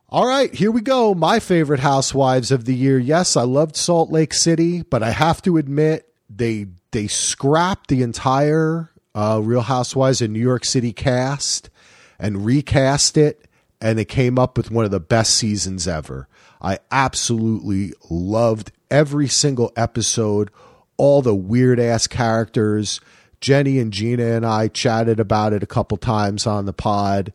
All 0.09 0.25
right, 0.27 0.53
here 0.53 0.71
we 0.71 0.81
go. 0.81 1.13
My 1.13 1.39
favorite 1.39 1.81
housewives 1.81 2.49
of 2.51 2.65
the 2.65 2.75
year. 2.75 2.97
Yes, 2.97 3.35
I 3.35 3.41
loved 3.41 3.75
Salt 3.75 4.09
Lake 4.11 4.33
City, 4.33 4.81
but 4.83 5.03
I 5.03 5.11
have 5.11 5.41
to 5.43 5.57
admit 5.57 6.07
they 6.29 6.67
they 6.91 7.07
scrapped 7.07 7.89
the 7.89 8.01
entire 8.03 8.91
uh, 9.13 9.41
Real 9.43 9.61
Housewives 9.61 10.21
of 10.21 10.29
New 10.31 10.39
York 10.39 10.63
City 10.63 10.93
cast 10.93 11.69
and 12.17 12.45
recast 12.45 13.17
it, 13.17 13.45
and 13.81 13.97
they 13.97 14.05
came 14.05 14.39
up 14.39 14.57
with 14.57 14.71
one 14.71 14.85
of 14.85 14.91
the 14.91 14.99
best 14.99 15.35
seasons 15.35 15.87
ever. 15.87 16.27
I 16.61 16.79
absolutely 16.91 17.93
loved 18.09 18.71
every 18.89 19.27
single 19.27 19.71
episode, 19.75 20.49
all 20.97 21.21
the 21.21 21.35
weird 21.35 21.79
ass 21.79 22.07
characters. 22.07 22.99
Jenny 23.41 23.79
and 23.79 23.93
Gina 23.93 24.23
and 24.23 24.45
I 24.45 24.69
chatted 24.69 25.19
about 25.19 25.53
it 25.53 25.61
a 25.61 25.67
couple 25.67 25.97
times 25.97 26.47
on 26.47 26.65
the 26.65 26.73
pod. 26.73 27.33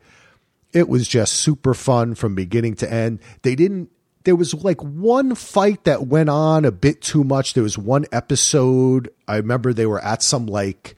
It 0.72 0.88
was 0.88 1.07
just 1.07 1.34
super 1.34 1.74
fun 1.74 2.14
from 2.14 2.34
beginning 2.34 2.74
to 2.76 2.93
end. 2.93 3.20
They 3.43 3.55
didn't 3.55 3.91
there 4.24 4.36
was 4.36 4.53
like 4.53 4.82
one 4.82 5.34
fight 5.34 5.84
that 5.84 6.07
went 6.07 6.28
on 6.28 6.64
a 6.64 6.72
bit 6.72 7.01
too 7.01 7.24
much. 7.24 7.55
There 7.55 7.62
was 7.62 7.78
one 7.78 8.07
episode 8.12 9.11
I 9.28 9.36
remember 9.36 9.72
they 9.72 9.86
were 9.86 10.03
at 10.05 10.22
some 10.22 10.47
like 10.47 10.97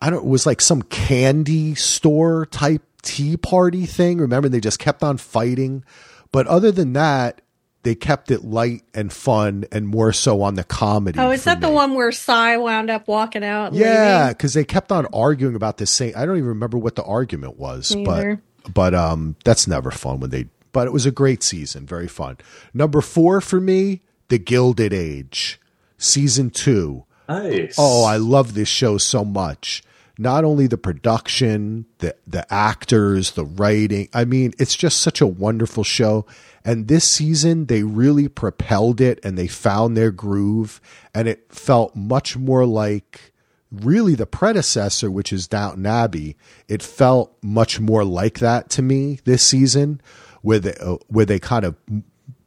I 0.00 0.10
don't 0.10 0.24
it 0.24 0.28
was 0.28 0.46
like 0.46 0.60
some 0.60 0.82
candy 0.82 1.74
store 1.74 2.46
type 2.46 2.82
tea 3.02 3.36
party 3.36 3.86
thing. 3.86 4.18
Remember 4.18 4.48
they 4.48 4.60
just 4.60 4.78
kept 4.78 5.02
on 5.02 5.16
fighting. 5.18 5.84
But 6.30 6.46
other 6.46 6.72
than 6.72 6.92
that, 6.94 7.40
they 7.82 7.94
kept 7.94 8.30
it 8.30 8.44
light 8.44 8.82
and 8.94 9.12
fun 9.12 9.64
and 9.72 9.88
more 9.88 10.12
so 10.12 10.40
on 10.42 10.54
the 10.54 10.64
comedy. 10.64 11.18
Oh, 11.18 11.30
is 11.30 11.42
for 11.42 11.46
that 11.46 11.60
the 11.60 11.68
one 11.70 11.94
where 11.94 12.12
Sai 12.12 12.56
wound 12.56 12.90
up 12.90 13.08
walking 13.08 13.42
out? 13.44 13.74
Yeah, 13.74 14.28
because 14.28 14.54
they 14.54 14.64
kept 14.64 14.92
on 14.92 15.06
arguing 15.12 15.56
about 15.56 15.78
the 15.78 15.86
same. 15.86 16.12
I 16.16 16.24
don't 16.24 16.36
even 16.36 16.48
remember 16.50 16.78
what 16.78 16.94
the 16.94 17.02
argument 17.02 17.58
was, 17.58 17.94
Me 17.94 18.04
but 18.04 18.18
either. 18.18 18.42
but 18.72 18.94
um, 18.94 19.36
that's 19.44 19.66
never 19.66 19.90
fun 19.90 20.20
when 20.20 20.30
they. 20.30 20.46
But 20.72 20.86
it 20.86 20.92
was 20.92 21.04
a 21.06 21.10
great 21.10 21.42
season, 21.42 21.84
very 21.84 22.08
fun. 22.08 22.38
Number 22.72 23.00
four 23.00 23.40
for 23.40 23.60
me, 23.60 24.00
The 24.28 24.38
Gilded 24.38 24.92
Age, 24.94 25.60
season 25.98 26.50
two. 26.50 27.04
Nice. 27.28 27.74
Oh, 27.78 28.04
I 28.04 28.16
love 28.16 28.54
this 28.54 28.68
show 28.68 28.96
so 28.96 29.24
much. 29.24 29.82
Not 30.18 30.44
only 30.44 30.66
the 30.66 30.78
production, 30.78 31.86
the 31.98 32.14
the 32.26 32.52
actors, 32.52 33.32
the 33.32 33.44
writing. 33.44 34.08
I 34.12 34.24
mean, 34.24 34.52
it's 34.58 34.76
just 34.76 35.00
such 35.00 35.20
a 35.20 35.26
wonderful 35.26 35.84
show. 35.84 36.26
And 36.64 36.86
this 36.86 37.04
season 37.04 37.66
they 37.66 37.82
really 37.82 38.28
propelled 38.28 39.00
it 39.00 39.18
and 39.24 39.36
they 39.36 39.48
found 39.48 39.96
their 39.96 40.10
groove 40.10 40.80
and 41.14 41.26
it 41.26 41.52
felt 41.52 41.96
much 41.96 42.36
more 42.36 42.66
like 42.66 43.32
really 43.72 44.14
the 44.14 44.26
predecessor, 44.26 45.10
which 45.10 45.32
is 45.32 45.48
Downton 45.48 45.86
Abbey. 45.86 46.36
It 46.68 46.82
felt 46.82 47.36
much 47.42 47.80
more 47.80 48.04
like 48.04 48.38
that 48.40 48.68
to 48.70 48.82
me 48.82 49.20
this 49.24 49.42
season, 49.42 50.00
where 50.42 50.58
they 50.58 50.74
uh, 50.74 50.98
where 51.08 51.24
they 51.24 51.38
kind 51.38 51.64
of 51.64 51.76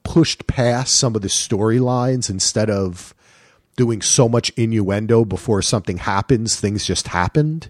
pushed 0.03 0.45
past 0.45 0.93
some 0.93 1.15
of 1.15 1.21
the 1.23 1.27
storylines 1.27 2.29
instead 2.29 2.69
of 2.69 3.14
doing 3.75 4.01
so 4.01 4.27
much 4.29 4.49
innuendo 4.51 5.25
before 5.25 5.61
something 5.61 5.97
happens. 5.97 6.59
Things 6.59 6.85
just 6.85 7.09
happened, 7.09 7.69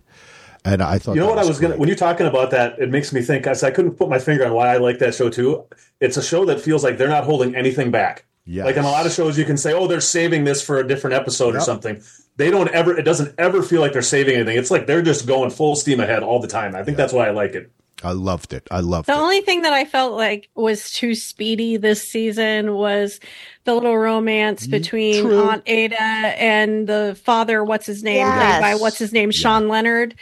and 0.64 0.82
I 0.82 0.97
thought 0.97 1.16
You 1.16 1.22
know 1.22 1.30
what 1.30 1.39
I 1.39 1.45
was 1.45 1.60
gonna 1.60 1.78
when 1.78 1.88
you're 1.88 1.97
talking 1.97 2.28
about 2.28 2.51
that, 2.51 2.80
it 2.80 2.89
makes 2.89 3.14
me 3.14 3.22
think. 3.22 3.47
I, 3.47 3.51
I 3.64 3.72
couldn't 3.72 3.91
put 3.95 4.10
my 4.10 4.20
finger 4.20 4.45
on 4.45 4.53
why 4.53 4.74
I 4.74 4.78
like 4.78 4.99
that 4.99 5.16
show 5.16 5.30
too. 5.30 5.66
It's 5.99 6.18
a 6.18 6.24
show 6.24 6.45
that 6.45 6.62
feels 6.62 6.84
like 6.84 6.97
they're 6.97 7.08
not 7.08 7.24
holding 7.24 7.56
anything 7.56 7.91
back. 7.91 8.26
Yes. 8.47 8.66
Like 8.66 8.78
in 8.78 8.84
a 8.84 8.91
lot 8.91 9.08
of 9.08 9.12
shows, 9.12 9.39
you 9.39 9.45
can 9.45 9.58
say, 9.58 9.74
"Oh, 9.74 9.88
they're 9.88 10.01
saving 10.01 10.43
this 10.43 10.62
for 10.62 10.78
a 10.78 10.88
different 10.88 11.16
episode 11.16 11.56
or 11.56 11.62
something." 11.62 12.01
They 12.38 12.51
don't 12.51 12.70
ever. 12.70 12.95
It 12.95 13.03
doesn't 13.03 13.34
ever 13.39 13.64
feel 13.64 13.82
like 13.82 13.93
they're 13.93 14.03
saving 14.03 14.36
anything. 14.36 14.58
It's 14.58 14.70
like 14.70 14.86
they're 14.86 15.01
just 15.01 15.26
going 15.26 15.49
full 15.49 15.76
steam 15.76 15.99
ahead 15.99 16.22
all 16.22 16.39
the 16.39 16.47
time. 16.47 16.76
I 16.76 16.84
think 16.84 16.95
that's 16.95 17.14
why 17.14 17.28
I 17.28 17.32
like 17.32 17.56
it. 17.56 17.72
I 18.04 18.12
loved 18.12 18.54
it. 18.54 18.68
I 18.72 18.82
loved 18.82 19.08
The 19.08 19.14
it. 19.14 19.16
The 19.16 19.22
only 19.22 19.41
thing 19.41 19.62
that 19.62 19.74
I 19.74 19.86
felt 19.86 20.14
like 20.14 20.50
was 20.56 20.91
too 20.91 21.16
speedy 21.16 21.78
this 21.78 22.08
season 22.08 22.74
was 22.74 23.20
the 23.64 23.74
little 23.74 23.98
romance 23.98 24.68
between 24.68 25.24
true. 25.24 25.38
Aunt 25.50 25.64
Ada 25.66 26.02
and 26.02 26.88
the 26.88 27.18
father, 27.24 27.64
what's 27.64 27.86
his 27.86 28.04
name, 28.04 28.18
Yes. 28.18 28.60
played 28.60 28.62
by 28.62 28.76
what's 28.76 28.98
his 29.00 29.14
name, 29.14 29.32
Sean 29.32 29.68
Leonard. 29.70 30.16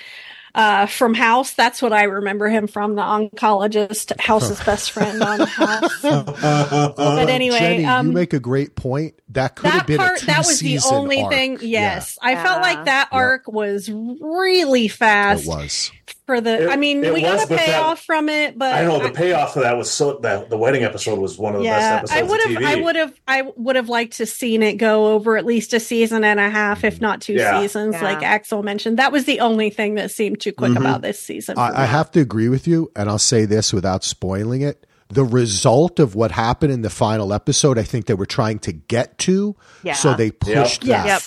Uh, 0.55 0.85
from 0.85 1.15
House, 1.15 1.53
that's 1.53 1.81
what 1.81 1.91
I 1.91 2.03
remember 2.03 2.47
him 2.47 2.67
from. 2.67 2.93
The 2.93 3.01
oncologist, 3.01 4.19
House's 4.21 4.59
best 4.65 4.91
friend 4.91 5.23
on 5.23 5.39
House. 5.39 6.01
but 6.03 7.27
anyway, 7.29 7.57
Jenny, 7.57 7.85
um, 7.85 8.05
you 8.07 8.13
make 8.13 8.33
a 8.33 8.39
great 8.39 8.75
point. 8.75 9.15
That 9.29 9.55
could 9.55 9.71
have 9.71 9.79
that 9.81 9.87
been 9.87 9.97
part 9.97 10.21
a 10.21 10.25
that 10.27 10.45
was 10.45 10.59
the 10.59 10.77
only 10.91 11.23
arc. 11.23 11.31
thing. 11.33 11.57
Yes, 11.61 12.19
I 12.21 12.33
Yeah. 12.33 12.43
felt 12.43 12.61
like 12.61 12.85
that 12.85 13.09
Yeah. 13.11 13.17
arc 13.17 13.47
was 13.47 13.89
really 13.89 14.87
fast 14.87 15.45
it 15.45 15.47
was. 15.49 15.91
For 16.35 16.41
the. 16.41 16.63
It- 16.63 16.69
I 16.69 16.75
mean, 16.75 17.01
we 17.01 17.11
was, 17.11 17.21
got 17.21 17.35
a 17.43 17.47
but 17.47 17.49
that- 17.57 17.65
payoff 17.65 18.01
from 18.03 18.29
it, 18.29 18.57
but 18.57 18.73
I 18.73 18.83
know 18.83 18.99
the 19.01 19.11
payoff 19.11 19.53
for 19.53 19.61
that 19.61 19.77
was 19.77 19.91
so 19.91 20.19
that 20.23 20.49
the 20.49 20.57
wedding 20.57 20.83
episode 20.83 21.19
was 21.19 21.37
one 21.37 21.53
of 21.55 21.59
the 21.61 21.65
yeah, 21.65 22.01
best 22.01 22.13
episodes. 22.13 22.21
I 22.21 22.31
would 22.31 22.41
have, 22.41 22.63
I 22.63 22.81
would 22.81 22.95
have, 22.95 23.13
I 23.27 23.41
would 23.55 23.75
have 23.75 23.89
liked 23.89 24.13
to 24.17 24.25
seen 24.25 24.63
it 24.63 24.73
go 24.73 25.13
over 25.13 25.37
at 25.37 25.45
least 25.45 25.73
a 25.73 25.79
season 25.79 26.23
and 26.23 26.39
a 26.39 26.49
half, 26.49 26.83
if 26.83 26.99
not 27.01 27.21
two 27.21 27.33
Yeah. 27.33 27.61
seasons, 27.61 27.95
Yeah. 27.95 28.03
like 28.03 28.23
Axel 28.23 28.63
mentioned. 28.63 28.97
That 28.99 29.11
was 29.11 29.25
the 29.25 29.39
only 29.39 29.69
thing 29.69 29.95
that 29.95 30.11
seemed 30.11 30.39
too 30.41 30.51
quick 30.53 30.71
Mhm. 30.71 30.77
about 30.77 31.01
this 31.01 31.19
season. 31.19 31.57
I, 31.57 31.83
I 31.83 31.85
have 31.85 32.11
to 32.11 32.19
agree 32.19 32.49
with 32.49 32.67
you, 32.67 32.91
and 32.95 33.09
I'll 33.09 33.19
say 33.19 33.45
this 33.45 33.71
without 33.73 34.03
spoiling 34.03 34.61
it. 34.61 34.85
The 35.09 35.23
result 35.23 35.99
of 35.99 36.15
what 36.15 36.31
happened 36.31 36.71
in 36.73 36.81
the 36.81 36.89
final 36.89 37.33
episode, 37.33 37.77
I 37.77 37.83
think 37.83 38.07
they 38.07 38.15
were 38.15 38.25
trying 38.25 38.57
to 38.59 38.71
get 38.71 39.17
to, 39.19 39.55
Yeah. 39.83 39.93
so 39.93 40.15
they 40.15 40.31
pushed 40.31 40.83
Yes. 40.83 41.03
that. 41.03 41.05
Yep. 41.05 41.21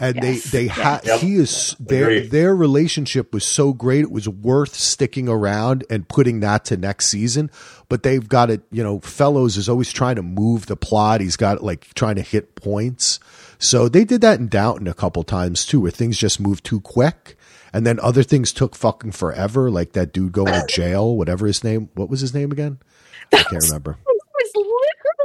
And 0.00 0.16
Yes. 0.16 0.44
they 0.50 0.62
they 0.62 0.66
had 0.68 1.04
Yep. 1.04 1.20
he 1.20 1.34
is 1.36 1.76
their 1.78 2.04
Agreed. 2.06 2.30
their 2.30 2.56
relationship 2.56 3.34
was 3.34 3.44
so 3.44 3.72
great 3.74 4.00
it 4.00 4.10
was 4.10 4.26
worth 4.28 4.74
sticking 4.74 5.28
around 5.28 5.84
and 5.90 6.08
putting 6.08 6.40
that 6.40 6.64
to 6.66 6.76
next 6.78 7.08
season. 7.08 7.50
But 7.90 8.02
they've 8.02 8.26
got 8.26 8.50
it 8.50 8.62
you 8.72 8.82
know 8.82 9.00
Fellowes 9.00 9.56
is 9.58 9.68
always 9.68 9.92
trying 9.92 10.16
to 10.16 10.22
move 10.22 10.66
the 10.66 10.76
plot. 10.76 11.20
He's 11.20 11.36
got 11.36 11.62
like 11.62 11.92
trying 11.94 12.16
to 12.16 12.22
hit 12.22 12.54
points. 12.54 13.20
So 13.58 13.88
they 13.90 14.04
did 14.04 14.22
that 14.22 14.40
in 14.40 14.48
downton 14.48 14.88
a 14.88 14.94
couple 14.94 15.22
times 15.22 15.66
too 15.66 15.80
where 15.82 15.90
things 15.90 16.16
just 16.16 16.40
moved 16.40 16.64
too 16.64 16.80
quick. 16.80 17.36
And 17.72 17.86
then 17.86 18.00
other 18.00 18.22
things 18.22 18.52
took 18.52 18.74
fucking 18.74 19.12
forever 19.12 19.70
like 19.70 19.92
that 19.92 20.12
dude 20.14 20.32
going 20.32 20.52
to 20.54 20.64
jail 20.68 21.14
whatever 21.16 21.46
his 21.46 21.62
name 21.62 21.90
what 21.94 22.08
was 22.08 22.20
his 22.20 22.32
name 22.34 22.50
again? 22.52 22.78
I 23.32 23.42
can't 23.42 23.62
remember 23.64 23.98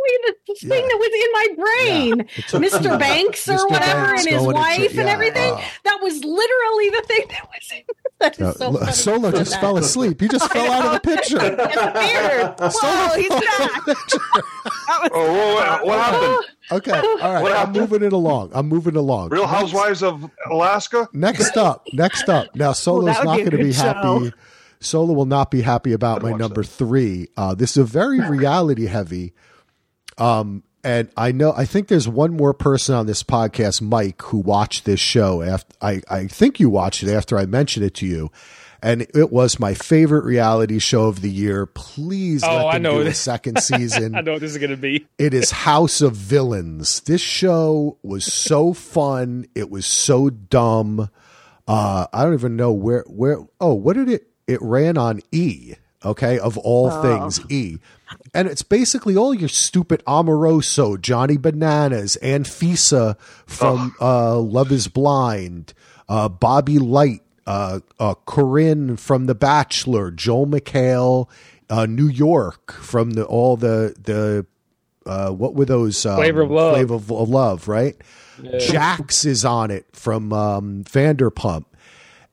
It 0.07 0.21
was 0.25 0.35
literally 0.35 0.35
the 0.47 0.53
thing 0.67 0.81
Yeah. 0.81 0.87
that 0.87 0.99
was 0.99 1.11
in 1.23 1.31
my 1.33 1.47
brain. 1.63 2.29
It 2.37 2.47
took- 2.47 2.61
Mr. 2.63 2.99
Banks 2.99 3.47
or 3.47 3.53
Mr. 3.57 3.69
whatever 3.71 4.01
Banks 4.05 4.25
and 4.25 4.35
his 4.35 4.43
wife 4.43 4.79
ja- 4.79 4.85
and 4.87 4.95
yeah, 4.95 5.13
everything. 5.13 5.53
uh, 5.53 5.61
that 5.83 5.99
was 6.01 6.13
literally 6.23 6.89
the 6.89 7.03
thing 7.07 7.25
that 7.29 7.47
was 7.47 7.71
in 7.75 7.83
that 8.19 8.35
is 8.39 8.41
uh, 8.41 8.53
so 8.53 8.73
funny. 8.73 8.91
Solo 8.93 9.31
just 9.31 9.51
That- 9.51 9.61
fell 9.61 9.77
asleep. 9.77 10.21
He 10.21 10.27
just 10.27 10.51
fell 10.53 10.71
out 10.71 10.85
of 10.85 10.91
the 10.93 10.99
picture. 11.01 11.37
Disappeared. 11.37 12.53
Whoa, 12.59 13.15
he's 13.17 13.29
back. 13.29 13.85
That 13.85 14.99
was 15.01 15.11
Oh, 15.13 15.55
what, 15.55 15.85
what 15.85 15.99
happened? 15.99 16.45
Okay, 16.71 16.91
all 17.21 17.33
right. 17.43 17.55
I'm 17.55 17.71
moving 17.71 18.03
it 18.03 18.13
along. 18.13 18.51
I'm 18.53 18.67
moving 18.67 18.95
along. 18.95 19.29
Real 19.29 19.45
Housewives 19.47 20.01
of 20.03 20.29
Alaska? 20.49 21.07
Next 21.13 21.57
up, 21.57 21.85
next 21.93 22.29
up. 22.29 22.55
Now, 22.55 22.71
Solo's 22.73 23.05
that 23.05 23.19
would 23.19 23.25
not 23.25 23.37
going 23.37 23.51
to 23.51 23.57
be 23.57 23.63
good 23.65 23.75
happy. 23.75 24.33
Solo 24.79 25.13
will 25.13 25.25
not 25.25 25.51
be 25.51 25.61
happy 25.61 25.93
about 25.93 26.21
my 26.21 26.31
number 26.31 26.61
that. 26.61 26.67
three. 26.67 27.27
Uh, 27.37 27.55
this 27.55 27.71
is 27.71 27.77
a 27.77 27.83
very 27.83 28.19
reality 28.19 28.85
heavy. 28.87 29.33
Um, 30.17 30.63
and 30.83 31.09
I 31.17 31.31
know, 31.31 31.51
I 31.51 31.65
think 31.65 31.87
there's 31.87 32.07
one 32.07 32.35
more 32.37 32.53
person 32.53 32.93
on 32.95 33.07
this 33.07 33.23
podcast, 33.23 33.81
Mike, 33.81 34.21
who 34.21 34.37
watched 34.37 34.85
this 34.85 34.99
show. 34.99 35.41
After 35.41 35.75
I, 35.81 36.01
I 36.09 36.27
think 36.27 36.59
you 36.59 36.69
watched 36.69 37.01
it 37.03 37.11
after 37.11 37.37
I 37.37 37.45
mentioned 37.47 37.85
it 37.85 37.95
to 37.95 38.05
you, 38.05 38.31
and 38.83 39.01
it 39.15 39.31
was 39.31 39.59
my 39.59 39.73
favorite 39.73 40.23
reality 40.25 40.77
show 40.77 41.05
of 41.05 41.21
the 41.21 41.29
year. 41.31 41.65
Please 41.65 42.43
Oh, 42.43 42.67
let 42.67 42.75
I 42.75 42.77
know 42.77 43.01
do 43.03 43.09
a 43.09 43.13
second 43.15 43.59
season. 43.63 44.13
I 44.13 44.21
know 44.21 44.33
what 44.33 44.41
this 44.41 44.51
is 44.51 44.59
gonna 44.59 44.77
be. 44.77 45.07
It 45.17 45.33
is 45.33 45.49
House 45.49 46.01
of 46.01 46.13
Villains. 46.15 46.99
This 47.01 47.21
show 47.21 47.97
was 48.03 48.31
so 48.31 48.73
fun. 48.73 49.47
It 49.55 49.71
was 49.71 49.87
so 49.87 50.29
dumb. 50.29 51.09
Uh, 51.67 52.05
I 52.13 52.23
don't 52.23 52.35
even 52.35 52.55
know 52.55 52.71
where 52.71 53.03
where. 53.07 53.39
Oh, 53.59 53.73
what 53.73 53.95
did 53.95 54.07
it? 54.09 54.27
It 54.45 54.61
ran 54.61 54.99
on 54.99 55.21
E. 55.31 55.73
Okay, 56.05 56.37
of 56.37 56.59
all 56.59 56.91
things, 57.01 57.41
E. 57.49 57.79
And 58.33 58.47
it's 58.47 58.63
basically 58.63 59.15
all 59.15 59.33
your 59.33 59.49
stupid 59.49 60.03
Omarosa, 60.05 60.99
Johnny 61.01 61.37
Bananas, 61.37 62.17
Anfisa 62.21 63.17
from 63.45 63.95
uh, 63.99 64.39
Love 64.39 64.71
Is 64.71 64.87
Blind, 64.87 65.73
uh, 66.07 66.29
Bobby 66.29 66.77
Lytes, 66.77 67.21
uh, 67.47 67.79
uh, 67.99 68.15
Corinne 68.25 68.97
from 68.97 69.27
The 69.27 69.35
Bachelor, 69.35 70.11
Joel 70.11 70.47
McHale, 70.47 71.29
uh, 71.69 71.85
New 71.85 72.07
York 72.07 72.73
from 72.73 73.11
the 73.11 73.25
all 73.25 73.57
the 73.57 73.95
the 74.01 74.45
uh, 75.05 75.31
what 75.31 75.53
were 75.53 75.65
those 75.65 76.05
um, 76.05 76.15
Flavor 76.15 76.41
of 76.41 76.51
Love. 76.51 76.73
Flavor 76.73 76.95
of 76.95 77.09
Love, 77.09 77.67
right? 77.67 77.95
Jax 78.59 79.23
is 79.25 79.45
on 79.45 79.71
it 79.71 79.85
from 79.93 80.33
um, 80.33 80.83
Vanderpump, 80.83 81.65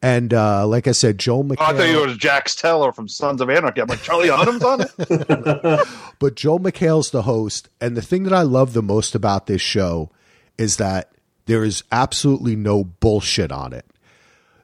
And 0.02 0.34
uh, 0.34 0.66
like 0.66 0.88
I 0.88 0.92
said, 0.92 1.18
Joel 1.18 1.44
McHale. 1.44 1.56
Oh, 1.60 1.64
I 1.66 1.72
thought 1.74 1.88
you 1.88 2.04
was 2.04 2.16
Jax 2.16 2.56
Teller 2.56 2.92
from 2.92 3.06
Sons 3.06 3.40
of 3.40 3.48
Anarchy. 3.48 3.80
I'm 3.80 3.86
like 3.86 4.02
Charlie 4.02 4.28
Hunnam's 4.28 4.64
on 4.64 4.80
it. 4.80 5.88
but 6.18 6.34
Joel 6.34 6.58
McHale's 6.58 7.10
the 7.10 7.22
host. 7.22 7.68
And 7.80 7.96
the 7.96 8.02
thing 8.02 8.24
that 8.24 8.32
I 8.32 8.42
love 8.42 8.72
the 8.72 8.82
most 8.82 9.14
about 9.14 9.46
this 9.46 9.62
show 9.62 10.10
is 10.58 10.76
that 10.78 11.12
there 11.46 11.62
is 11.62 11.84
absolutely 11.92 12.56
no 12.56 12.82
bullshit 12.82 13.52
on 13.52 13.72
it. 13.72 13.86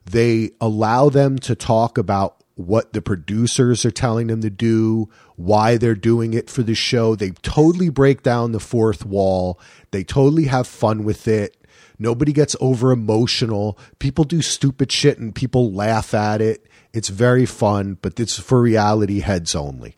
They 0.05 0.51
allow 0.61 1.09
them 1.09 1.39
to 1.41 1.55
talk 1.55 1.99
about 1.99 2.43
what 2.57 2.93
the 2.93 3.03
producers 3.03 3.85
are 3.85 3.93
telling 3.93 4.27
them 4.27 4.41
to 4.41 4.51
do, 4.51 5.09
why 5.37 5.77
they're 5.77 5.95
doing 5.95 6.35
it 6.35 6.51
for 6.51 6.65
the 6.65 6.75
show. 6.75 7.15
They 7.15 7.31
totally 7.31 7.91
break 7.91 8.25
down 8.25 8.51
the 8.51 8.59
fourth 8.59 9.07
wall. 9.07 9.61
They 9.93 10.03
totally 10.03 10.45
have 10.45 10.67
fun 10.67 11.05
with 11.05 11.29
it. 11.29 11.57
Nobody 11.99 12.33
gets 12.33 12.55
over 12.61 12.93
emotional. 12.93 13.79
People 13.99 14.25
do 14.25 14.41
stupid 14.41 14.93
shit 14.93 15.19
and 15.19 15.35
people 15.35 15.73
laugh 15.73 16.15
at 16.15 16.41
it. 16.41 16.67
It's 16.93 17.09
very 17.09 17.47
fun, 17.47 17.99
but 18.01 18.19
it's 18.21 18.39
for 18.39 18.61
reality 18.61 19.21
heads 19.21 19.55
only. 19.55 19.97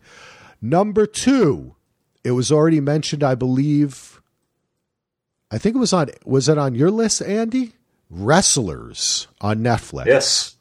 Number 0.62 1.06
two, 1.06 1.74
it 2.24 2.32
was 2.32 2.50
already 2.50 2.80
mentioned, 2.80 3.22
I 3.22 3.34
believe. 3.34 4.20
I 5.50 5.58
think 5.58 5.76
it 5.76 5.78
was 5.78 5.92
on. 5.92 6.10
Was 6.24 6.48
it 6.48 6.58
on 6.58 6.74
your 6.74 6.90
list, 6.90 7.22
Andy? 7.22 7.74
Wrestlers 8.08 9.28
on 9.40 9.58
Netflix. 9.60 10.06
Yes. 10.06 10.56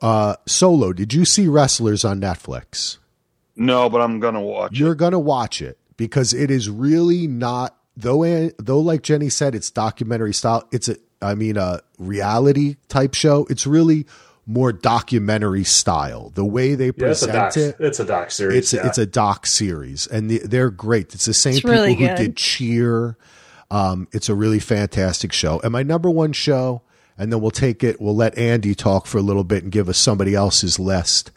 Uh, 0.00 0.36
Solo, 0.46 0.92
did 0.92 1.12
you 1.12 1.24
see 1.24 1.46
Wrestlers 1.48 2.04
on 2.04 2.20
Netflix? 2.20 2.98
No, 3.56 3.90
but 3.90 4.00
I'm 4.00 4.20
gonna 4.20 4.40
watch. 4.40 4.78
You're 4.78 4.92
it. 4.92 4.98
gonna 4.98 5.18
watch 5.18 5.60
it 5.60 5.78
because 5.96 6.32
it 6.32 6.50
is 6.50 6.70
really 6.70 7.26
not 7.26 7.76
though. 8.00 8.50
Though, 8.58 8.80
like 8.80 9.02
Jenny 9.02 9.28
said, 9.28 9.54
it's 9.54 9.70
documentary 9.70 10.34
style. 10.34 10.68
It's 10.72 10.88
a, 10.88 10.96
I 11.22 11.34
mean, 11.34 11.56
a 11.56 11.80
reality 11.98 12.76
type 12.88 13.14
show. 13.14 13.46
It's 13.50 13.66
really 13.66 14.06
more 14.46 14.72
documentary 14.72 15.64
style. 15.64 16.30
The 16.34 16.44
way 16.44 16.74
they 16.74 16.86
Yeah, 16.86 17.08
it's 17.08 17.24
present 17.24 17.32
doc. 17.32 17.56
it, 17.56 17.76
It's 17.78 18.00
a 18.00 18.04
doc 18.04 18.30
series. 18.30 18.58
it's 18.58 18.72
yeah. 18.72 18.86
it's 18.86 18.98
a 18.98 19.06
doc 19.06 19.46
series, 19.46 20.06
and 20.06 20.30
the, 20.30 20.38
they're 20.38 20.70
great. 20.70 21.14
It's 21.14 21.26
the 21.26 21.34
same 21.34 21.52
It's 21.52 21.60
people 21.60 21.72
really 21.72 21.94
who 21.94 22.06
did 22.16 22.36
Cheer. 22.36 23.16
Um, 23.70 24.08
it's 24.12 24.28
a 24.28 24.34
really 24.34 24.58
fantastic 24.58 25.32
show, 25.32 25.60
and 25.60 25.72
my 25.72 25.82
number 25.82 26.10
one 26.10 26.32
show. 26.32 26.82
And 27.18 27.30
then 27.30 27.42
we'll 27.42 27.50
take 27.50 27.84
it. 27.84 28.00
We'll 28.00 28.16
let 28.16 28.38
Andy 28.38 28.74
talk 28.74 29.06
for 29.06 29.18
a 29.18 29.20
little 29.20 29.44
bit 29.44 29.62
and 29.62 29.70
give 29.70 29.90
us 29.90 29.98
somebody 29.98 30.34
else's 30.34 30.78
list. 30.78 31.30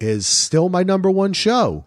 Is 0.00 0.26
still 0.26 0.68
my 0.68 0.82
number 0.82 1.08
one 1.08 1.32
show. 1.32 1.84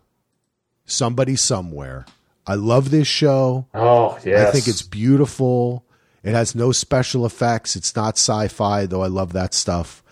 Somebody 0.85 1.35
somewhere. 1.35 2.05
I 2.47 2.55
love 2.55 2.91
this 2.91 3.07
show. 3.07 3.67
oh 3.73 4.17
yes. 4.23 4.49
I 4.49 4.51
think 4.51 4.67
it's 4.67 4.81
beautiful. 4.81 5.83
It 6.23 6.33
has 6.33 6.55
no 6.55 6.71
special 6.71 7.25
effects. 7.25 7.75
It's 7.75 7.95
not 7.95 8.17
sci-fi, 8.17 8.87
though 8.87 9.03
I 9.03 9.07
love 9.07 9.33
that 9.33 9.53
stuff. 9.53 10.03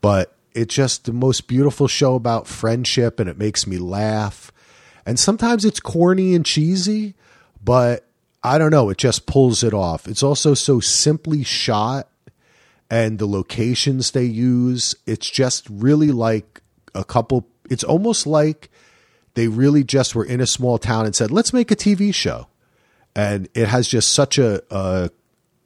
But 0.00 0.34
it's 0.52 0.74
just 0.74 1.04
the 1.04 1.12
most 1.12 1.46
beautiful 1.46 1.86
show 1.86 2.14
about 2.14 2.48
friendship 2.48 3.20
and 3.20 3.28
it 3.28 3.38
makes 3.38 3.66
me 3.66 3.78
laugh. 3.78 4.50
And 5.04 5.20
sometimes 5.20 5.64
it's 5.64 5.78
corny 5.78 6.34
and 6.34 6.44
cheesy, 6.44 7.14
but 7.62 8.08
I 8.42 8.58
don't 8.58 8.70
know, 8.70 8.90
it 8.90 8.98
just 8.98 9.26
pulls 9.26 9.62
it 9.62 9.74
off. 9.74 10.08
It's 10.08 10.22
also 10.22 10.54
so 10.54 10.80
simply 10.80 11.44
shot 11.44 12.08
and 12.90 13.18
the 13.18 13.26
locations 13.26 14.12
they 14.12 14.24
use, 14.24 14.94
it's 15.06 15.28
just 15.28 15.68
really 15.68 16.10
like 16.10 16.62
a 16.94 17.04
couple 17.04 17.46
it's 17.68 17.84
almost 17.84 18.26
like 18.26 18.70
they 19.36 19.46
really 19.46 19.84
just 19.84 20.16
were 20.16 20.24
in 20.24 20.40
a 20.40 20.46
small 20.46 20.78
town 20.78 21.06
and 21.06 21.14
said, 21.14 21.30
"Let's 21.30 21.52
make 21.52 21.70
a 21.70 21.76
TV 21.76 22.12
show." 22.12 22.48
And 23.14 23.48
it 23.54 23.68
has 23.68 23.86
just 23.88 24.12
such 24.12 24.36
a 24.38 24.62
a, 24.70 25.10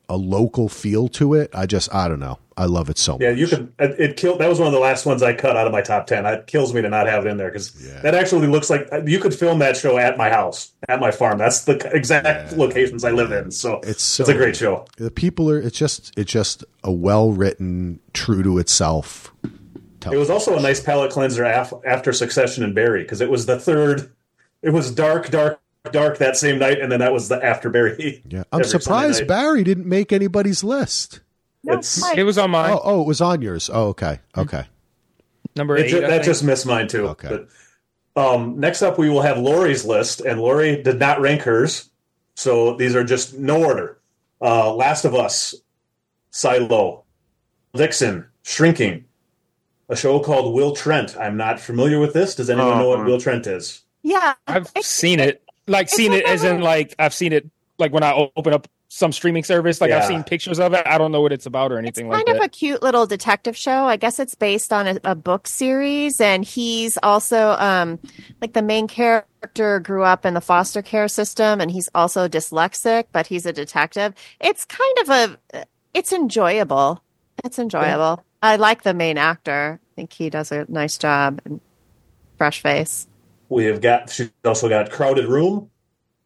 a 0.09 0.17
local 0.19 0.69
feel 0.69 1.09
to 1.09 1.35
it. 1.35 1.51
I 1.55 1.65
just 1.67 1.93
I 1.95 2.07
don't 2.09 2.21
know. 2.21 2.39
I 2.57 2.67
love 2.67 2.91
it 2.91 2.99
so 2.99 3.13
much. 3.13 3.23
Yeah, 3.23 3.31
you 3.31 3.47
could. 3.49 3.73
It, 3.79 3.99
it 3.99 4.17
killed. 4.19 4.39
That 4.41 4.49
was 4.49 4.59
one 4.59 4.67
of 4.69 4.75
the 4.75 4.79
last 4.81 5.07
ones 5.07 5.23
I 5.23 5.33
cut 5.33 5.57
out 5.57 5.67
of 5.67 5.73
my 5.73 5.81
top 5.81 6.07
ten. 6.07 6.27
It 6.27 6.47
kills 6.47 6.75
me 6.75 6.83
to 6.83 6.91
not 6.91 7.07
have 7.07 7.25
it 7.25 7.31
in 7.31 7.39
there 7.39 7.49
because 7.51 7.75
Yeah. 7.83 8.03
that 8.03 8.15
actually 8.15 8.49
looks 8.49 8.69
like 8.69 8.87
you 9.07 9.19
could 9.19 9.35
film 9.35 9.61
that 9.61 9.79
show 9.79 9.97
at 9.97 10.19
my 10.19 10.29
house, 10.29 10.71
at 10.89 11.01
my 11.01 11.11
farm. 11.11 11.39
That's 11.39 11.65
the 11.65 11.77
exact 11.95 12.53
locations 12.53 13.03
I 13.03 13.13
live 13.13 13.33
in. 13.33 13.51
So 13.51 13.81
It's 13.83 14.05
so 14.05 14.25
it's 14.25 14.29
a 14.31 14.35
great 14.35 14.57
show. 14.57 14.85
The 14.99 15.11
people 15.11 15.49
are 15.51 15.59
it's 15.59 15.79
just 15.79 16.13
it's 16.19 16.31
just 16.31 16.63
a 16.85 16.93
well 16.93 17.33
written, 17.33 18.01
true 18.13 18.43
to 18.43 18.59
itself. 18.59 19.33
It 20.13 20.17
was 20.17 20.31
also 20.31 20.57
a 20.57 20.61
nice 20.61 20.81
palate 20.81 21.11
cleanser 21.13 21.45
af- 21.45 21.73
after 21.87 22.13
Succession 22.13 22.65
and 22.65 22.75
Barry 22.75 23.03
because 23.03 23.21
it 23.21 23.31
was 23.31 23.47
the 23.47 23.59
third. 23.59 24.11
It 24.63 24.71
was 24.71 24.91
dark, 24.91 25.31
dark, 25.31 25.61
dark 25.93 26.19
that 26.19 26.37
same 26.37 26.59
night, 26.59 26.81
and 26.81 26.91
then 26.91 27.01
that 27.01 27.13
was 27.13 27.29
the 27.29 27.43
after 27.45 27.71
Barry. 27.71 28.23
Yeah, 28.29 28.45
I'm 28.53 28.65
surprised. 28.65 29.27
Barry 29.27 29.65
didn't 29.65 29.87
make 29.87 30.13
anybody's 30.13 30.63
list. 30.65 31.21
No, 31.65 31.75
It's- 31.75 32.03
It 32.17 32.23
was 32.25 32.39
on 32.39 32.51
mine. 32.51 32.73
Oh, 32.73 32.81
oh, 32.83 33.01
it 33.03 33.07
was 33.07 33.21
on 33.21 33.43
yours. 33.43 33.69
Oh, 33.73 33.89
okay, 33.89 34.21
okay. 34.37 34.65
Number 35.57 35.77
eight. 35.77 35.89
ju- 35.91 36.01
that 36.01 36.09
think. 36.11 36.25
just 36.25 36.45
missed 36.45 36.65
mine 36.67 36.89
too. 36.89 37.09
Okay. 37.09 37.29
But 38.15 38.23
um, 38.23 38.59
next 38.61 38.83
up, 38.83 38.99
we 38.99 39.11
will 39.11 39.23
have 39.23 39.39
Lori's 39.39 39.85
list, 39.85 40.21
and 40.21 40.41
Lori 40.41 40.83
did 40.83 40.99
not 40.99 41.21
rank 41.21 41.43
hers, 41.43 41.91
so 42.35 42.75
these 42.77 42.95
are 42.97 43.05
just 43.05 43.37
no 43.39 43.63
order. 43.65 43.99
Uh, 44.41 44.73
Last 44.75 45.05
of 45.05 45.15
Us, 45.15 45.55
Silo, 46.31 47.05
Dixon, 47.75 48.27
Shrinking, 48.43 49.05
a 49.91 49.97
show 49.97 50.21
called 50.21 50.55
Will 50.55 50.75
Trent. 50.75 51.17
I'm 51.19 51.37
not 51.37 51.61
familiar 51.61 51.99
with 51.99 52.15
this. 52.15 52.35
Does 52.35 52.49
anyone 52.49 52.79
know 52.79 52.89
what 52.89 53.01
Uh-uh. 53.01 53.07
Will 53.07 53.21
Trent 53.21 53.47
is? 53.47 53.83
yeah. 54.03 54.35
I've 54.47 54.69
seen 54.81 55.21
it. 55.21 55.43
Like 55.67 55.89
seen 55.89 56.13
like 56.13 56.23
it 56.23 56.27
as 56.27 56.43
in 56.45 56.61
like 56.63 56.95
I've 56.99 57.13
seen 57.15 57.33
it 57.33 57.49
like 57.79 57.93
when 57.93 58.03
I 58.03 58.13
open 58.37 58.53
up 58.53 58.67
some 58.89 59.13
streaming 59.13 59.45
service. 59.45 59.81
Like 59.81 59.93
I've 59.93 60.05
seen 60.05 60.25
pictures 60.25 60.59
of 60.59 60.73
it. 60.75 60.85
I 60.85 60.99
don't 60.99 61.13
know 61.13 61.21
what 61.21 61.33
it's 61.33 61.47
about 61.47 61.71
or 61.71 61.79
anything 61.79 62.07
It's 62.07 62.15
anything 62.15 62.27
kind 62.27 62.27
like 62.27 62.35
of 62.37 62.41
that. 62.41 62.47
a 62.47 62.59
cute 62.59 62.83
little 62.83 63.07
detective 63.07 63.57
show. 63.57 63.85
I 63.85 63.97
guess 63.97 64.19
it's 64.19 64.35
based 64.35 64.73
on 64.73 64.89
a, 64.89 65.01
a 65.05 65.15
book 65.15 65.47
series, 65.47 66.21
and 66.21 66.45
he's 66.45 66.99
also 67.05 67.51
um, 67.61 68.01
like 68.41 68.53
the 68.55 68.63
main 68.63 68.89
character 68.89 69.79
grew 69.79 70.03
up 70.03 70.27
in 70.27 70.35
the 70.35 70.41
foster 70.41 70.83
care 70.83 71.07
system, 71.07 71.61
and 71.61 71.71
he's 71.71 71.89
also 71.95 72.27
dyslexic, 72.27 73.05
but 73.13 73.29
he's 73.29 73.47
a 73.47 73.53
detective. 73.53 74.13
It's 74.41 74.65
kind 74.65 74.99
of 75.03 75.09
a, 75.55 75.67
it's 75.95 76.13
enjoyable. 76.13 77.01
It's 77.45 77.61
enjoyable. 77.61 78.25
I 78.43 78.57
like 78.57 78.83
the 78.83 78.95
main 78.95 79.19
actor. 79.19 79.81
I 79.83 79.91
think 79.97 80.13
he 80.13 80.31
does 80.31 80.51
a 80.53 80.65
nice 80.69 80.97
job 80.99 81.41
and 81.45 81.61
fresh 82.39 82.61
face. 82.63 83.07
We 83.49 83.65
have 83.67 83.81
got. 83.81 84.11
She's 84.11 84.31
also 84.45 84.69
got 84.69 84.91
Crowded 84.91 85.27
Room, 85.27 85.71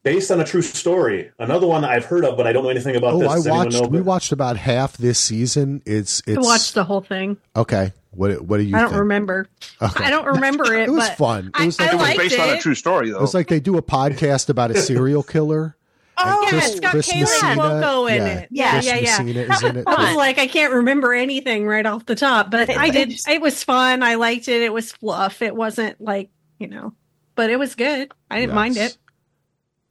based 0.03 0.31
on 0.31 0.41
a 0.41 0.45
true 0.45 0.63
story. 0.63 1.31
Another 1.39 1.67
one 1.67 1.85
I've 1.85 2.05
heard 2.05 2.25
of, 2.25 2.37
but 2.37 2.47
I 2.47 2.53
don't 2.53 2.65
know 2.65 2.71
anything 2.71 2.97
about 2.97 3.15
Oh, 3.15 3.19
this. 3.21 3.29
I 3.31 3.35
Does 3.37 3.47
anyone 3.47 3.67
watched. 3.73 3.91
We 3.91 4.01
watched 4.01 4.33
about 4.33 4.57
half 4.57 4.97
this 4.97 5.19
season. 5.19 5.83
It's 5.87 6.23
it's. 6.27 6.39
I 6.39 6.41
watched 6.41 6.75
the 6.75 6.85
whole 6.85 7.01
thing. 7.01 7.37
okay. 7.57 7.93
What 8.11 8.43
what 8.43 8.59
do 8.59 8.63
you? 8.63 8.77
I 8.77 8.81
don't 8.83 8.91
think? 8.91 9.01
remember. 9.01 9.49
Okay. 9.83 10.05
I 10.05 10.11
don't 10.11 10.27
remember 10.27 10.65
it. 10.75 10.89
It 10.89 10.93
was 10.93 11.09
but 11.09 11.19
fun. 11.19 11.47
It 11.49 11.53
I- 11.55 11.67
was 11.67 11.81
I 11.81 11.85
like 11.85 11.93
It 11.93 11.97
was 11.97 12.07
liked 12.07 12.19
based 12.19 12.39
on 12.39 12.49
a 12.51 12.61
true 12.61 12.75
story, 12.77 13.11
though. 13.11 13.19
it 13.19 13.23
was 13.23 13.35
like 13.35 13.49
they 13.49 13.59
do 13.59 13.77
a 13.77 13.83
podcast 13.83 14.49
about 14.51 14.71
a 14.71 14.77
serial 14.81 15.23
killer. 15.25 15.77
Oh, 16.17 16.43
yeah, 16.45 16.49
Chris- 16.51 16.71
it's 16.71 16.81
got 16.81 16.91
Chris 16.93 17.13
Kayla 17.13 17.21
Messina- 17.21 17.63
Cuoco 17.63 18.11
in 18.11 18.17
yeah, 18.23 18.29
it. 18.39 18.49
Yeah, 18.51 18.71
Chris 18.73 18.87
yeah, 18.87 18.95
yeah. 18.97 19.03
Messina 19.23 19.41
is 19.55 19.63
in 19.63 19.77
it. 19.79 19.85
I 19.87 20.05
was 20.09 20.17
like, 20.17 20.39
I 20.39 20.47
can't 20.47 20.73
remember 20.75 21.13
anything 21.13 21.67
right 21.67 21.85
off 21.85 22.07
the 22.07 22.15
top, 22.15 22.51
but 22.51 22.71
I 22.71 22.91
did. 22.91 23.19
It 23.29 23.41
was 23.41 23.65
fun. 23.65 24.03
I 24.03 24.15
liked 24.15 24.49
it. 24.49 24.63
It 24.63 24.73
was 24.73 24.93
fluff. 24.93 25.43
It 25.43 25.55
wasn't 25.57 26.01
like 26.01 26.31
you 26.59 26.69
know, 26.69 26.93
but 27.35 27.51
it 27.51 27.59
was 27.59 27.75
good. 27.75 28.13
I 28.31 28.41
didn't 28.41 28.55
mind 28.55 28.77
it. 28.77 28.97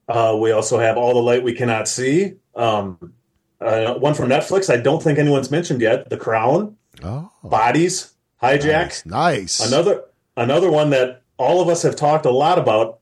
Uh, 0.07 0.37
we 0.39 0.51
also 0.51 0.79
have 0.79 0.97
All 0.97 1.13
the 1.13 1.21
Light 1.21 1.43
We 1.43 1.53
Cannot 1.53 1.87
See. 1.87 2.33
Um, 2.55 3.13
uh, 3.61 3.93
one 3.95 4.13
from 4.13 4.29
Netflix. 4.29 4.69
I 4.73 4.77
don't 4.77 5.01
think 5.01 5.17
anyone's 5.17 5.49
mentioned 5.49 5.81
yet. 5.81 6.09
The 6.09 6.17
Crown, 6.17 6.75
Oh, 7.03 7.31
Bodies, 7.43 8.13
Hijack. 8.41 9.05
nice. 9.05 9.05
nice. 9.05 9.59
Another 9.67 10.03
another 10.35 10.69
one 10.69 10.89
that 10.91 11.21
all 11.37 11.61
of 11.61 11.69
us 11.69 11.81
have 11.83 11.95
talked 11.95 12.25
a 12.25 12.31
lot 12.31 12.59
about, 12.59 12.99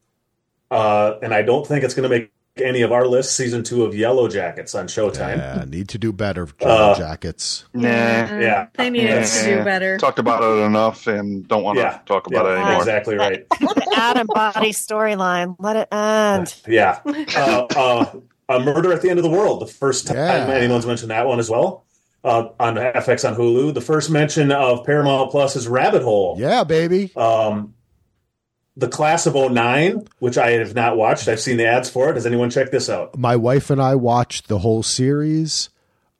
uh, 0.70 1.16
and 1.22 1.34
I 1.34 1.42
don't 1.42 1.66
think 1.66 1.84
it's 1.84 1.94
going 1.94 2.10
to 2.10 2.10
make 2.10 2.32
any 2.58 2.82
of 2.82 2.92
our 2.92 3.08
lists. 3.08 3.34
Season 3.36 3.64
two 3.64 3.84
of 3.86 3.96
Yellow 3.96 4.28
Jackets 4.28 4.76
on 4.76 4.88
Showtime. 4.88 5.38
Yeah, 5.38 5.64
need 5.68 5.90
to 5.90 5.98
do 5.98 6.12
better. 6.12 6.48
Uh, 6.62 6.96
jackets. 6.96 7.66
Nah. 7.74 7.88
Yeah. 7.88 8.68
they 8.76 8.90
needed 8.90 9.26
to 9.26 9.44
do 9.46 9.64
better. 9.64 9.98
Talked 9.98 10.20
about 10.20 10.44
it 10.44 10.62
enough 10.64 11.08
and 11.08 11.48
don't 11.48 11.64
want 11.64 11.78
to 11.78 11.84
Yeah. 11.84 12.00
talk 12.06 12.28
about 12.28 12.46
Yeah, 12.46 12.52
it 12.54 12.56
anymore. 12.62 12.78
exactly 12.80 13.16
right. 13.16 13.46
Let 13.62 13.78
it 13.78 13.84
Adam 13.96 14.28
Body 14.28 14.72
storyline. 14.72 15.56
Let 15.60 15.76
it 15.78 15.88
end. 15.94 16.56
Yeah. 16.68 17.00
Uh, 17.36 17.66
uh, 17.76 18.06
a 18.50 18.60
Murder 18.60 18.92
at 18.92 19.02
the 19.02 19.10
End 19.10 19.18
of 19.20 19.24
the 19.24 19.30
World. 19.32 19.62
The 19.62 19.68
first 19.68 20.08
time 20.08 20.18
Yeah. 20.18 20.48
anyone's 20.54 20.86
mentioned 20.86 21.12
that 21.12 21.26
one 21.26 21.40
as 21.40 21.50
well. 21.50 21.86
Uh, 22.24 22.50
on 22.60 22.76
FX 22.76 23.28
on 23.28 23.36
Hulu. 23.36 23.74
The 23.74 23.82
first 23.82 24.12
mention 24.12 24.52
of 24.52 24.86
Paramount 24.86 25.32
Plus 25.32 25.56
is 25.56 25.68
Rabbit 25.68 26.04
Hole. 26.04 26.36
Yeah, 26.38 26.64
baby. 26.64 27.12
Um, 27.16 27.74
the 28.82 28.90
Class 28.90 29.28
of 29.28 29.36
09, 29.36 30.08
which 30.20 30.38
I 30.38 30.52
have 30.52 30.74
not 30.74 30.98
watched. 30.98 31.28
I've 31.28 31.40
seen 31.40 31.58
the 31.58 31.68
ads 31.68 31.90
for 31.90 32.10
it. 32.10 32.16
Has 32.16 32.26
anyone 32.26 32.50
checked 32.50 32.72
this 32.72 32.90
out? 32.90 33.18
My 33.18 33.36
wife 33.36 33.70
and 33.70 33.82
I 33.82 33.96
watched 33.96 34.48
the 34.48 34.60
whole 34.60 34.84
series. 34.84 35.70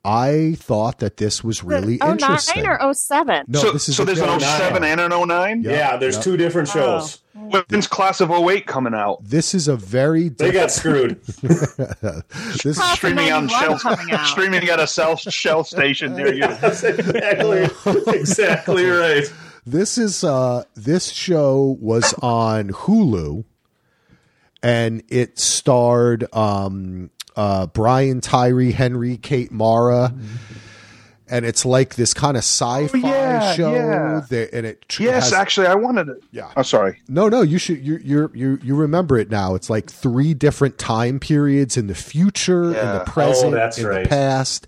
I 0.04 0.54
thought 0.58 0.98
that 0.98 1.16
this 1.16 1.44
was 1.44 1.62
really 1.62 2.00
oh, 2.00 2.12
interesting. 2.12 2.62
nine 2.62 2.78
or 2.80 2.94
07? 2.94 3.44
no, 3.48 3.60
so 3.60 3.72
this 3.72 3.88
is 3.88 3.96
so 3.96 4.04
there's 4.04 4.20
an 4.20 4.40
John 4.40 4.58
07 4.58 4.82
and 4.82 5.00
an 5.00 5.10
09? 5.10 5.62
Yeah. 5.62 5.70
Yeah, 5.70 5.96
there's 5.96 6.16
yeah. 6.16 6.22
two 6.22 6.36
different 6.36 6.68
shows. 6.68 7.20
When's 7.34 7.86
class 7.86 8.20
of 8.20 8.30
08 8.30 8.66
coming 8.66 8.94
out? 8.94 9.24
This 9.24 9.54
is 9.54 9.68
a 9.68 9.76
very 9.76 10.28
They 10.28 10.52
got 10.52 10.70
screwed. 10.70 11.22
this 11.42 12.76
Class 12.78 12.96
Streaming 12.96 13.32
on 13.32 13.48
shell, 13.48 13.78
streaming 14.24 14.68
at 14.68 14.80
a 14.80 14.86
cell 14.86 15.16
shell 15.16 15.64
station 15.64 16.14
near 16.14 16.32
you. 16.32 16.40
That's 16.60 16.82
exactly, 16.84 17.68
exactly 18.06 18.86
right. 18.86 19.32
This 19.64 19.98
is 19.98 20.24
uh 20.24 20.64
this 20.74 21.10
show 21.10 21.76
was 21.80 22.14
on 22.22 22.68
Hulu 22.70 23.44
and 24.62 25.02
it 25.08 25.38
starred 25.38 26.24
um 26.34 27.10
uh 27.36 27.66
Brian 27.68 28.20
Tyree 28.20 28.72
Henry 28.72 29.16
Kate 29.16 29.52
Mara 29.52 30.12
and 31.28 31.46
it's 31.46 31.64
like 31.64 31.94
this 31.94 32.12
kind 32.12 32.36
of 32.36 32.42
sci-fi 32.42 32.98
Oh, 33.02 33.08
yeah, 33.08 33.54
show 33.54 33.72
yeah. 33.74 34.20
that 34.28 34.50
and 34.52 34.66
it 34.66 34.86
tr- 34.88 35.04
Yes, 35.04 35.24
has- 35.30 35.32
actually, 35.32 35.66
I 35.68 35.74
wanted 35.76 36.08
it. 36.10 36.22
Yeah. 36.30 36.50
I'm 36.56 36.64
sorry. 36.64 37.00
no 37.08 37.28
no 37.28 37.42
you 37.42 37.58
should 37.58 37.78
you 37.84 37.98
you 38.04 38.30
you 38.34 38.58
you 38.62 38.74
remember 38.74 39.16
it 39.18 39.30
now 39.30 39.54
it's 39.54 39.70
like 39.70 39.88
three 39.90 40.34
different 40.34 40.76
time 40.78 41.20
periods 41.20 41.76
in 41.76 41.86
the 41.86 41.94
future 41.94 42.64
in 42.64 42.72
the 42.72 43.04
present 43.06 43.54
Oh, 43.54 43.56
that's 43.56 43.78
in 43.78 43.86
right. 43.86 44.02
the 44.02 44.08
past 44.08 44.66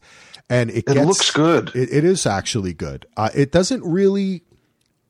and 0.48 0.70
it, 0.70 0.76
It 0.78 0.86
gets, 0.86 1.06
looks 1.06 1.30
good. 1.30 1.70
it, 1.74 1.88
it 1.90 2.04
is 2.04 2.26
actually 2.26 2.74
good. 2.74 3.06
Uh, 3.16 3.30
it 3.34 3.50
doesn't 3.50 3.82
really. 3.82 4.42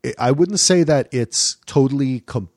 It- 0.05 0.14
I 0.18 0.30
wouldn't 0.30 0.61
say 0.61 0.82
that 0.84 1.09
it's 1.12 1.57
totally. 1.66 2.20
Com- 2.20 2.50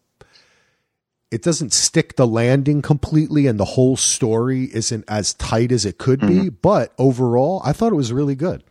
it 1.29 1.43
doesn't 1.43 1.73
stick 1.73 2.15
the 2.15 2.25
landing 2.27 2.81
completely, 2.81 3.47
and 3.47 3.59
the 3.59 3.65
whole 3.65 3.97
story 3.97 4.69
isn't 4.73 5.03
as 5.09 5.33
tight 5.33 5.71
as 5.73 5.85
it 5.85 5.97
could 5.97 6.21
be. 6.21 6.27
Mm-hmm. 6.27 6.47
But 6.61 6.93
overall, 6.97 7.61
I 7.65 7.73
thought 7.73 7.91
it 7.91 7.95
was 7.97 8.13
really 8.13 8.35
good. 8.35 8.63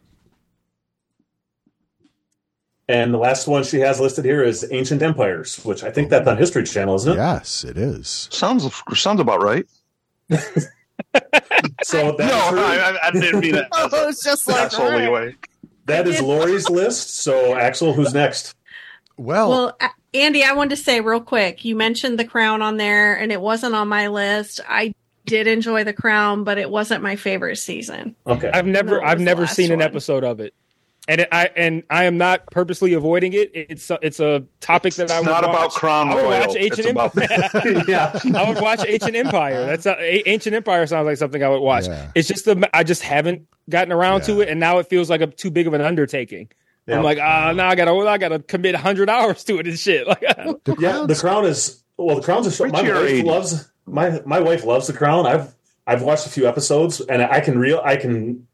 And 2.89 3.13
the 3.13 3.19
last 3.19 3.49
one 3.49 3.65
she 3.65 3.81
has 3.81 3.99
listed 3.99 4.25
here 4.25 4.43
is 4.45 4.67
Ancient 4.71 5.03
Empires, 5.03 5.57
which 5.65 5.83
I 5.83 5.91
think 5.91 6.09
that's 6.09 6.27
on 6.29 6.37
History 6.37 6.63
Channel, 6.65 6.95
isn't 6.95 7.13
it? 7.13 7.17
Yes, 7.17 7.65
it 7.65 7.77
is. 7.77 8.29
Sounds 8.31 8.71
sounds 8.95 9.21
about 9.21 9.43
right. 9.43 9.67
So 11.85 12.11
No, 12.11 12.17
that's 12.17 12.51
her- 12.51 12.59
I, 12.59 12.99
I 13.03 13.11
didn't 13.11 13.41
mean 13.41 13.55
it. 13.55 13.67
Oh, 13.73 14.09
it's 14.09 14.25
just 14.25 14.47
like, 14.49 14.57
That's 14.57 14.75
only 14.77 15.07
all 15.07 15.13
right. 15.13 15.29
way. 15.29 15.37
that 15.87 16.07
is 16.09 16.21
Lori's 16.23 16.71
list. 16.71 17.17
So 17.19 17.55
Axel, 17.55 17.93
who's 17.93 18.15
next? 18.15 18.55
Well, 19.17 19.49
Well, 19.51 19.77
uh, 19.81 19.89
Andy, 20.15 20.45
I 20.45 20.53
wanted 20.53 20.77
to 20.77 20.83
say 20.83 21.01
real 21.01 21.21
quick. 21.21 21.65
You 21.65 21.77
mentioned 21.77 22.19
The 22.19 22.25
Crown 22.25 22.63
on 22.63 22.77
there, 22.77 23.15
and 23.15 23.31
it 23.33 23.41
wasn't 23.41 23.75
on 23.75 23.89
my 23.89 24.09
list. 24.09 24.61
I 24.69 24.95
did 25.25 25.47
enjoy 25.47 25.85
The 25.85 25.93
Crown, 25.93 26.45
but 26.45 26.59
it 26.59 26.71
wasn't 26.71 27.03
my 27.03 27.17
favorite 27.17 27.57
season. 27.57 28.15
Okay. 28.27 28.51
I've 28.53 28.67
never 28.67 29.03
I've 29.05 29.21
never 29.21 29.43
last 29.43 29.57
seen 29.57 29.73
an 29.73 29.79
one. 29.81 29.89
episode 29.89 30.25
of 30.25 30.41
it. 30.41 30.55
And 31.09 31.21
it, 31.21 31.29
I 31.31 31.51
and 31.57 31.83
I 31.89 32.05
am 32.05 32.19
not 32.19 32.47
purposely 32.51 32.93
avoiding 32.95 33.33
it. 33.33 33.53
It's 33.55 33.91
a, 33.91 33.99
it's 34.03 34.19
a 34.19 34.45
topic 34.61 34.95
that 34.95 35.09
I 35.11 35.19
It's 35.19 35.27
would 35.27 35.31
not 35.33 35.45
watch. 35.45 35.55
about 35.55 35.71
Crown 35.73 36.09
I 36.09 36.15
would 36.17 36.23
Royal. 36.25 36.41
watch 36.41 36.57
Ancient 36.57 36.79
It's 36.79 36.89
Empire. 36.89 37.85
yeah. 37.89 38.19
I 38.35 38.49
would 38.53 38.61
watch 38.61 38.85
Ancient 38.87 39.15
Empire. 39.15 39.67
That's 39.67 39.87
a, 39.87 39.93
A- 40.01 40.29
Ancient 40.29 40.57
Empire 40.57 40.85
sounds 40.89 41.07
like 41.07 41.17
something 41.17 41.45
I 41.45 41.49
would 41.49 41.61
watch. 41.61 41.87
Yeah. 41.87 42.11
It's 42.17 42.27
just 42.27 42.45
the 42.45 42.69
I 42.75 42.83
just 42.83 43.03
haven't 43.03 43.47
gotten 43.71 43.93
around 43.93 44.23
to 44.25 44.41
it, 44.41 44.49
and 44.49 44.59
now 44.59 44.79
it 44.79 44.89
feels 44.89 45.09
like 45.09 45.21
a 45.21 45.29
too 45.29 45.51
big 45.53 45.67
of 45.69 45.75
an 45.75 45.81
undertaking. 45.81 46.49
Yeah. 46.87 46.99
I'm 46.99 47.03
like, 47.05 47.19
ah, 47.21 47.53
now 47.53 47.69
I 47.69 47.75
gotta 47.75 47.93
I 47.93 48.19
gotta 48.19 48.39
commit 48.39 48.75
hundred 48.77 49.11
hours 49.11 49.43
to 49.45 49.59
it 49.59 49.67
and 49.67 49.79
shit. 49.79 50.07
Like, 50.09 50.21
the 50.21 50.77
Yeah, 50.79 51.05
the 51.07 51.15
Crown 51.17 51.45
is 51.45 51.83
well. 51.97 52.17
The 52.17 52.23
Crown's 52.23 52.47
a 52.47 52.53
show. 52.53 52.67
My 52.67 52.83
wife 52.83 53.11
80. 53.11 53.23
loves 53.23 53.71
my 53.87 54.21
my 54.25 54.41
wife 54.41 54.65
loves 54.65 54.87
the 54.87 54.93
Crown. 54.93 55.27
I've 55.27 55.55
I've 55.87 56.03
watched 56.03 56.27
a 56.27 56.31
few 56.31 56.47
episodes, 56.47 57.01
and 57.01 57.23
I 57.23 57.41
can 57.41 57.59
real 57.59 57.81
I 57.85 57.97
can 57.97 58.47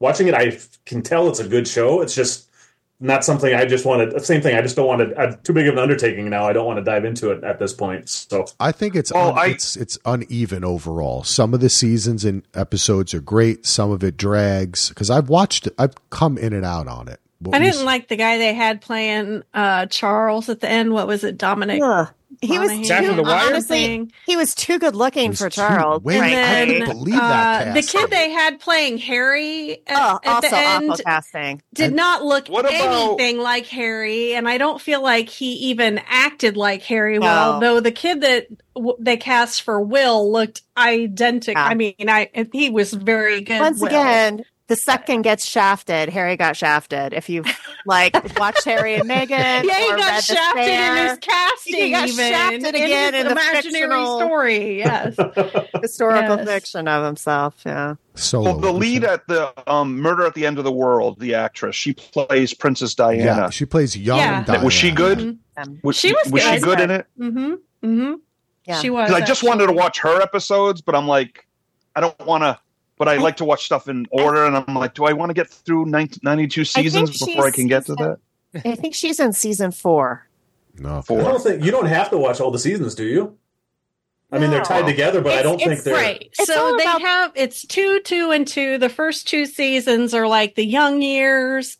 watching 0.00 0.26
it. 0.28 0.34
I 0.34 0.58
can 0.86 1.02
tell 1.02 1.28
it's 1.28 1.40
a 1.40 1.48
good 1.48 1.66
show. 1.68 2.00
It's 2.02 2.14
just 2.14 2.46
not 3.00 3.24
something 3.24 3.54
I 3.54 3.64
just 3.64 3.84
wanted. 3.84 4.10
The 4.12 4.18
same 4.20 4.40
thing. 4.40 4.56
I 4.56 4.60
just 4.62 4.74
don't 4.74 4.86
want 4.88 5.08
to. 5.10 5.16
I'm 5.20 5.38
too 5.44 5.52
big 5.52 5.68
of 5.68 5.74
an 5.74 5.78
undertaking 5.78 6.28
now. 6.30 6.46
I 6.48 6.52
don't 6.52 6.66
want 6.66 6.78
to 6.78 6.84
dive 6.84 7.04
into 7.04 7.30
it 7.30 7.44
at 7.44 7.60
this 7.60 7.72
point. 7.72 8.08
So 8.08 8.46
I 8.58 8.72
think 8.72 8.96
it's 8.96 9.12
Well, 9.12 9.30
un- 9.30 9.38
I- 9.38 9.46
it's 9.50 9.76
it's 9.76 9.98
uneven 10.04 10.64
overall. 10.64 11.22
Some 11.22 11.54
of 11.54 11.60
the 11.60 11.68
seasons 11.70 12.24
and 12.24 12.42
episodes 12.54 13.14
are 13.14 13.20
great. 13.20 13.66
Some 13.66 13.92
of 13.92 14.02
it 14.02 14.16
drags 14.16 14.88
because 14.88 15.10
I've 15.10 15.28
watched 15.28 15.68
it. 15.68 15.74
I've 15.78 15.94
come 16.10 16.36
in 16.38 16.52
and 16.52 16.64
out 16.64 16.88
on 16.88 17.06
it. 17.06 17.20
What 17.40 17.54
I 17.54 17.64
didn't 17.64 17.84
like 17.84 18.08
the 18.08 18.16
guy 18.16 18.38
they 18.38 18.52
had 18.54 18.80
playing 18.80 19.42
uh, 19.54 19.86
Charles 19.86 20.48
at 20.48 20.60
the 20.60 20.68
end. 20.68 20.92
What 20.92 21.06
was 21.06 21.22
it, 21.24 21.38
Dominic? 21.38 21.80
Ugh. 21.82 22.08
He 22.40 22.56
was 22.58 22.70
Monaghan? 22.70 22.88
Guy 22.88 23.06
from 23.08 23.16
The 23.16 23.22
Wire? 23.24 23.46
honestly, 23.48 24.10
he 24.26 24.36
was 24.36 24.54
too 24.54 24.78
good 24.78 24.94
looking 24.94 25.30
was 25.30 25.38
for 25.40 25.50
too- 25.50 25.60
Charles. 25.60 26.04
wait, 26.04 26.16
And 26.18 26.24
I 26.24 26.30
then 26.30 26.68
can't 26.68 26.90
believe 26.90 27.14
that 27.16 27.68
uh, 27.68 27.72
the 27.74 27.82
kid 27.82 28.10
they 28.10 28.30
had 28.30 28.60
playing 28.60 28.98
Harry 28.98 29.72
at, 29.88 29.96
Oh, 29.98 30.20
at 30.22 30.40
the 30.42 30.54
end 30.56 30.90
awful 30.90 31.04
casting. 31.04 31.62
did 31.74 31.94
not 31.94 32.24
look 32.24 32.46
What 32.46 32.64
about- 32.64 32.74
anything 32.74 33.38
like 33.38 33.66
Harry, 33.66 34.34
and 34.34 34.48
I 34.48 34.56
don't 34.58 34.80
feel 34.80 35.02
like 35.02 35.28
he 35.28 35.52
even 35.70 36.00
acted 36.06 36.56
like 36.56 36.82
Harry 36.82 37.18
well. 37.18 37.60
No. 37.60 37.74
Though 37.74 37.80
the 37.80 37.90
kid 37.92 38.20
that 38.20 38.46
w- 38.76 38.96
they 39.00 39.16
cast 39.16 39.62
for 39.62 39.80
Will 39.80 40.30
looked 40.30 40.62
identical. 40.76 41.60
Yeah. 41.60 41.66
I 41.68 41.74
mean, 41.74 41.94
I 42.08 42.30
he 42.52 42.70
was 42.70 42.92
very 42.92 43.40
good. 43.40 43.58
Once 43.58 43.80
Will. 43.80 43.88
again, 43.88 44.44
the 44.68 44.76
second 44.76 45.22
gets 45.22 45.44
shafted. 45.44 46.08
Harry 46.10 46.36
got 46.36 46.56
shafted. 46.56 47.12
If 47.12 47.28
you 47.28 47.42
like 47.86 48.14
watched 48.38 48.64
Harry 48.64 48.94
and 48.94 49.08
Meghan, 49.08 49.28
yeah, 49.30 49.62
he 49.62 49.92
or 49.92 49.96
got 49.96 50.10
read 50.12 50.24
shafted 50.24 50.64
Spare, 50.64 50.96
in 50.96 51.08
his 51.08 51.18
casting. 51.18 51.74
He 51.74 51.90
got 51.90 52.08
even 52.08 52.32
shafted 52.32 52.74
again 52.74 53.14
his 53.14 53.20
in 53.22 53.26
the 53.26 53.32
imaginary 53.32 54.04
story. 54.04 54.78
Yes, 54.78 55.16
historical 55.82 56.36
Yes. 56.36 56.46
fiction 56.46 56.86
of 56.88 57.04
himself. 57.04 57.54
Yeah, 57.66 57.94
So 58.14 58.42
Well, 58.42 58.58
the 58.58 58.72
lead 58.72 59.04
at 59.04 59.26
the 59.26 59.52
um, 59.70 59.98
Murder 60.00 60.26
at 60.26 60.34
the 60.34 60.46
End 60.46 60.58
of 60.58 60.64
the 60.64 60.72
World, 60.72 61.18
the 61.18 61.34
actress, 61.34 61.74
she 61.74 61.94
plays 61.94 62.54
Princess 62.54 62.94
Diana. 62.94 63.24
yeah, 63.24 63.50
she 63.50 63.64
plays 63.64 63.96
young. 63.96 64.18
Yeah. 64.18 64.44
Diana. 64.44 64.64
Was 64.64 64.74
she 64.74 64.90
good? 64.90 65.18
Mhm. 65.18 65.38
Um, 65.56 65.80
Was 65.82 65.96
She 65.96 66.12
was 66.12 66.30
was 66.30 66.42
she 66.42 66.50
good. 66.60 66.62
good 66.62 66.80
in 66.80 66.90
it? 66.90 67.06
mm-hmm. 67.18 67.54
Mm-hmm. 67.84 68.14
yeah. 68.64 68.80
She 68.80 68.90
was. 68.90 69.10
I 69.10 69.20
just 69.24 69.42
wanted 69.42 69.66
to 69.68 69.72
watch 69.72 69.98
her 70.00 70.20
episodes, 70.20 70.80
but 70.82 70.94
I'm 70.94 71.08
like, 71.08 71.46
I 71.96 72.00
don't 72.00 72.18
want 72.26 72.42
to. 72.44 72.58
But 72.98 73.08
I 73.08 73.16
like 73.16 73.36
to 73.36 73.44
watch 73.44 73.64
stuff 73.64 73.88
in 73.88 74.06
order, 74.10 74.44
and 74.44 74.56
I'm 74.56 74.74
like, 74.74 74.94
do 74.94 75.04
I 75.04 75.12
want 75.12 75.30
to 75.30 75.34
get 75.34 75.48
through 75.48 75.86
90, 75.86 76.20
92 76.22 76.64
seasons 76.64 77.10
she's 77.12 77.26
before 77.26 77.46
I 77.46 77.50
can 77.52 77.68
get 77.68 77.86
to 77.86 77.94
that? 77.94 78.18
I 78.64 78.74
think 78.74 78.94
she's 78.94 79.20
in 79.20 79.32
season 79.32 79.70
four. 79.70 80.26
No. 80.78 81.02
I 81.08 81.14
don't 81.14 81.42
think 81.42 81.64
you 81.64 81.70
don't 81.70 81.86
have 81.86 82.10
to 82.10 82.18
watch 82.18 82.40
all 82.40 82.50
the 82.50 82.58
seasons, 82.58 82.94
do 82.94 83.04
you? 83.04 83.38
I 84.30 84.38
mean, 84.38 84.50
they're 84.50 84.62
tied 84.62 84.84
together, 84.86 85.22
but 85.22 85.32
I 85.32 85.42
don't 85.42 85.58
think 85.58 85.82
they're. 85.82 85.94
right. 85.94 86.28
It's 86.38 86.46
so 86.46 86.76
they 86.76 86.82
about- 86.84 87.00
have 87.00 87.32
it's 87.34 87.64
two, 87.64 88.00
two, 88.00 88.30
and 88.30 88.46
two. 88.46 88.76
The 88.78 88.90
first 88.90 89.26
two 89.26 89.46
seasons 89.46 90.12
are 90.12 90.28
like 90.28 90.54
the 90.54 90.66
young 90.66 91.00
years 91.00 91.78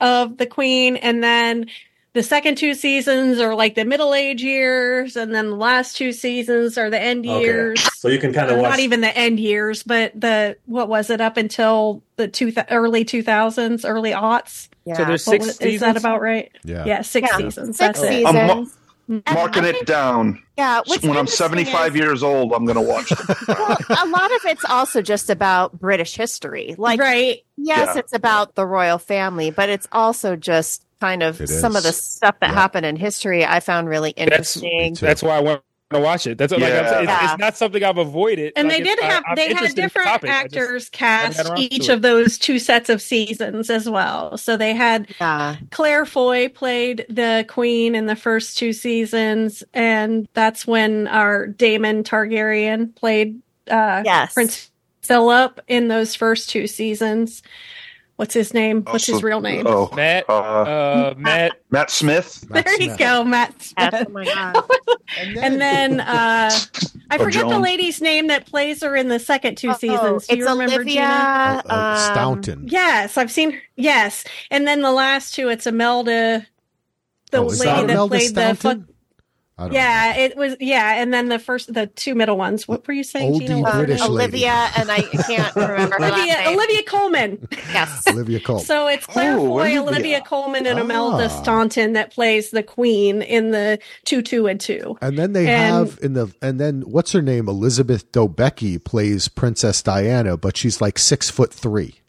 of 0.00 0.36
the 0.36 0.46
queen, 0.46 0.96
and 0.96 1.24
then 1.24 1.66
the 2.14 2.22
second 2.22 2.56
two 2.58 2.74
seasons 2.74 3.38
are 3.38 3.54
like 3.54 3.74
the 3.74 3.84
middle 3.84 4.14
age 4.14 4.42
years, 4.42 5.16
and 5.16 5.34
then 5.34 5.50
the 5.50 5.56
last 5.56 5.96
two 5.96 6.12
seasons 6.12 6.76
are 6.78 6.90
the 6.90 7.00
end 7.00 7.26
Okay. 7.26 7.40
years. 7.40 7.80
So 7.98 8.08
you 8.08 8.18
can 8.18 8.32
kind 8.32 8.50
Or 8.50 8.54
of 8.54 8.60
watch. 8.60 8.70
Not 8.70 8.78
even 8.80 9.00
the 9.02 9.16
end 9.16 9.38
years, 9.38 9.82
but 9.82 10.18
the 10.18 10.56
what 10.66 10.88
was 10.88 11.10
it 11.10 11.20
up 11.20 11.36
until 11.36 12.02
the 12.16 12.26
two 12.28 12.50
th- 12.50 12.66
early 12.70 13.04
two 13.04 13.22
thousands, 13.22 13.84
early 13.84 14.10
aughts? 14.12 14.68
Yeah, 14.84 14.96
So 14.96 15.04
there's 15.04 15.24
six 15.24 15.46
was- 15.46 15.56
seasons. 15.56 15.74
is 15.74 15.80
that 15.80 15.96
about 15.96 16.20
right? 16.22 16.50
Yeah. 16.64 16.84
Yeah, 16.86 17.02
six 17.02 17.28
Yeah, 17.30 17.36
seasons. 17.36 17.76
six 17.76 18.00
That's 18.00 18.02
it. 18.02 18.24
Seasons. 18.26 18.74
Mm. 19.10 19.34
Marking 19.34 19.64
I 19.64 19.68
it 19.68 19.86
down. 19.86 20.42
Yeah, 20.58 20.82
what's 20.84 21.02
when 21.02 21.16
I'm 21.16 21.26
75 21.26 21.94
is- 21.94 22.00
years 22.00 22.22
old, 22.22 22.52
I'm 22.52 22.66
going 22.66 22.76
to 22.76 22.82
watch 22.82 23.10
well, 23.48 23.76
a 23.88 24.06
lot 24.06 24.30
of 24.34 24.44
it's 24.44 24.64
also 24.66 25.00
just 25.00 25.30
about 25.30 25.78
British 25.78 26.14
history. 26.14 26.74
Like, 26.76 27.00
right. 27.00 27.38
yes, 27.56 27.90
Yeah. 27.94 27.98
it's 28.00 28.12
about 28.12 28.54
the 28.54 28.66
royal 28.66 28.98
family, 28.98 29.50
but 29.50 29.70
it's 29.70 29.88
also 29.92 30.36
just 30.36 30.84
kind 31.00 31.22
of 31.22 31.40
It 31.40 31.48
some 31.48 31.76
of 31.76 31.82
the 31.82 31.92
stuff 31.92 32.36
that 32.40 32.48
Yeah. 32.50 32.54
happened 32.54 32.86
in 32.86 32.96
history 32.96 33.44
I 33.44 33.60
found 33.60 33.88
really 33.88 34.10
interesting. 34.10 34.94
too. 34.94 35.06
That's 35.06 35.22
why 35.22 35.36
I 35.36 35.40
want 35.40 35.62
to 35.90 36.00
watch 36.00 36.26
it. 36.26 36.36
That's 36.36 36.52
like 36.52 36.62
I'm 36.62 36.68
Yeah. 36.68 36.90
saying, 36.90 37.02
it's, 37.04 37.10
Yeah. 37.12 37.30
it's 37.32 37.38
not 37.40 37.56
something 37.56 37.82
I've 37.82 37.96
avoided. 37.96 38.52
And 38.56 38.68
Like, 38.68 38.78
they 38.78 38.82
did 38.84 38.98
have 39.00 39.22
I'm 39.26 39.36
they 39.36 39.42
had 39.44 39.50
interested 39.52 39.70
in 39.70 39.74
the 39.76 39.82
different 39.82 40.08
just- 40.08 40.24
actors 40.24 40.88
cast 40.90 41.50
each 41.56 41.88
of 41.88 42.02
those 42.02 42.36
two 42.36 42.58
sets 42.58 42.90
of 42.90 43.00
seasons 43.00 43.70
as 43.70 43.88
well. 43.88 44.36
So 44.36 44.56
they 44.56 44.74
had 44.74 45.08
Yeah. 45.20 45.56
Claire 45.70 46.04
Foy 46.04 46.48
played 46.48 47.06
the 47.08 47.46
queen 47.48 47.94
in 47.94 48.04
the 48.06 48.16
first 48.16 48.58
two 48.58 48.72
seasons, 48.74 49.64
and 49.72 50.28
that's 50.34 50.66
when 50.66 51.06
our 51.08 51.46
Daemon 51.46 52.04
Targaryen 52.04 52.94
played 52.94 53.40
uh, 53.70 54.02
Yes. 54.04 54.34
Prince 54.34 54.70
Philip 55.02 55.60
in 55.68 55.88
those 55.88 56.14
first 56.14 56.50
two 56.50 56.66
seasons. 56.66 57.42
What's 58.18 58.34
his 58.34 58.52
name? 58.52 58.82
What's 58.82 59.06
his 59.06 59.22
real 59.22 59.40
name? 59.40 59.64
Oh, 59.68 59.88
Matt, 59.94 60.28
uh, 60.28 60.32
uh, 60.32 61.14
Matt, 61.16 61.52
Matt 61.70 61.88
Smith. 61.88 62.44
Matt 62.50 62.64
there 62.64 62.82
you 62.82 62.96
go, 62.96 63.22
Matt. 63.22 63.62
Smith. 63.62 63.94
oh 63.94 64.10
my 64.10 64.24
God. 64.24 64.64
And 65.40 65.60
then 65.60 66.00
uh, 66.00 66.50
I 67.10 67.16
Or 67.16 67.18
forget 67.24 67.48
the 67.48 67.60
lady's 67.60 68.00
name 68.02 68.26
that 68.26 68.46
plays 68.46 68.82
her 68.82 68.94
in 68.96 69.06
the 69.08 69.20
second 69.20 69.56
two 69.56 69.70
Oh, 69.70 69.74
seasons. 69.74 70.26
Do 70.26 70.34
it's 70.34 70.40
you 70.40 70.48
remember 70.48 70.74
Olivia 70.74 70.94
Gina? 70.94 71.62
Oh, 71.64 71.76
um, 71.92 71.96
Staunton. 72.12 72.64
Yes, 72.68 73.16
I've 73.16 73.30
seen 73.30 73.52
her. 73.52 73.58
Yes, 73.76 74.24
and 74.50 74.66
then 74.66 74.82
the 74.82 74.90
last 74.92 75.34
two, 75.34 75.48
it's 75.48 75.66
Imelda, 75.66 76.44
the 77.30 77.38
Oh, 77.38 77.44
lady 77.46 77.64
that 77.64 77.86
that 77.86 78.08
played 78.08 78.34
the. 78.34 78.54
Staunton? 78.54 78.56
Fuck, 78.56 78.72
I 78.72 78.74
don't 78.74 78.97
Yeah, 79.72 80.12
know. 80.16 80.22
it 80.22 80.36
was. 80.36 80.56
Yeah, 80.60 81.00
and 81.02 81.12
then 81.12 81.28
the 81.28 81.38
first, 81.38 81.72
the 81.72 81.86
two 81.88 82.14
middle 82.14 82.36
ones. 82.36 82.68
What 82.68 82.86
were 82.86 82.94
you 82.94 83.02
saying, 83.04 83.32
Oldie 83.34 83.46
Gina? 83.48 83.72
British 83.72 84.00
they? 84.00 84.08
lady. 84.08 84.22
Olivia, 84.46 84.70
and 84.76 84.90
I 84.90 85.00
can't 85.02 85.56
remember 85.56 85.94
her 85.96 86.00
last 86.00 86.12
Olivia, 86.12 86.34
name. 86.34 86.54
Olivia 86.58 86.82
Colman. 86.84 87.48
Yes. 87.72 88.04
Olivia 88.08 88.40
Colman. 88.40 88.64
So 88.64 88.86
it's 88.86 89.06
Claire 89.06 89.36
Oh, 89.38 89.46
Foy, 89.46 89.60
Olivia. 89.62 89.82
Olivia 89.82 90.20
Colman, 90.20 90.66
and 90.66 90.78
Ah. 90.78 90.82
Imelda 90.82 91.28
Staunton 91.30 91.94
that 91.94 92.12
plays 92.12 92.50
the 92.50 92.62
queen 92.62 93.22
in 93.22 93.50
the 93.50 93.78
two, 94.04 94.22
two, 94.22 94.46
and 94.46 94.60
two. 94.60 94.96
and 95.02 95.18
then 95.18 95.32
they 95.32 95.46
and- 95.48 95.88
have 95.88 95.98
in 96.02 96.12
the 96.14 96.32
and 96.40 96.60
then 96.60 96.82
what's 96.82 97.12
her 97.12 97.22
name? 97.22 97.48
Elizabeth 97.48 98.10
Debicki 98.12 98.82
plays 98.82 99.28
Princess 99.28 99.82
Diana, 99.82 100.36
but 100.36 100.56
she's 100.56 100.80
like 100.80 100.98
six 100.98 101.30
foot 101.30 101.52
three. 101.52 102.00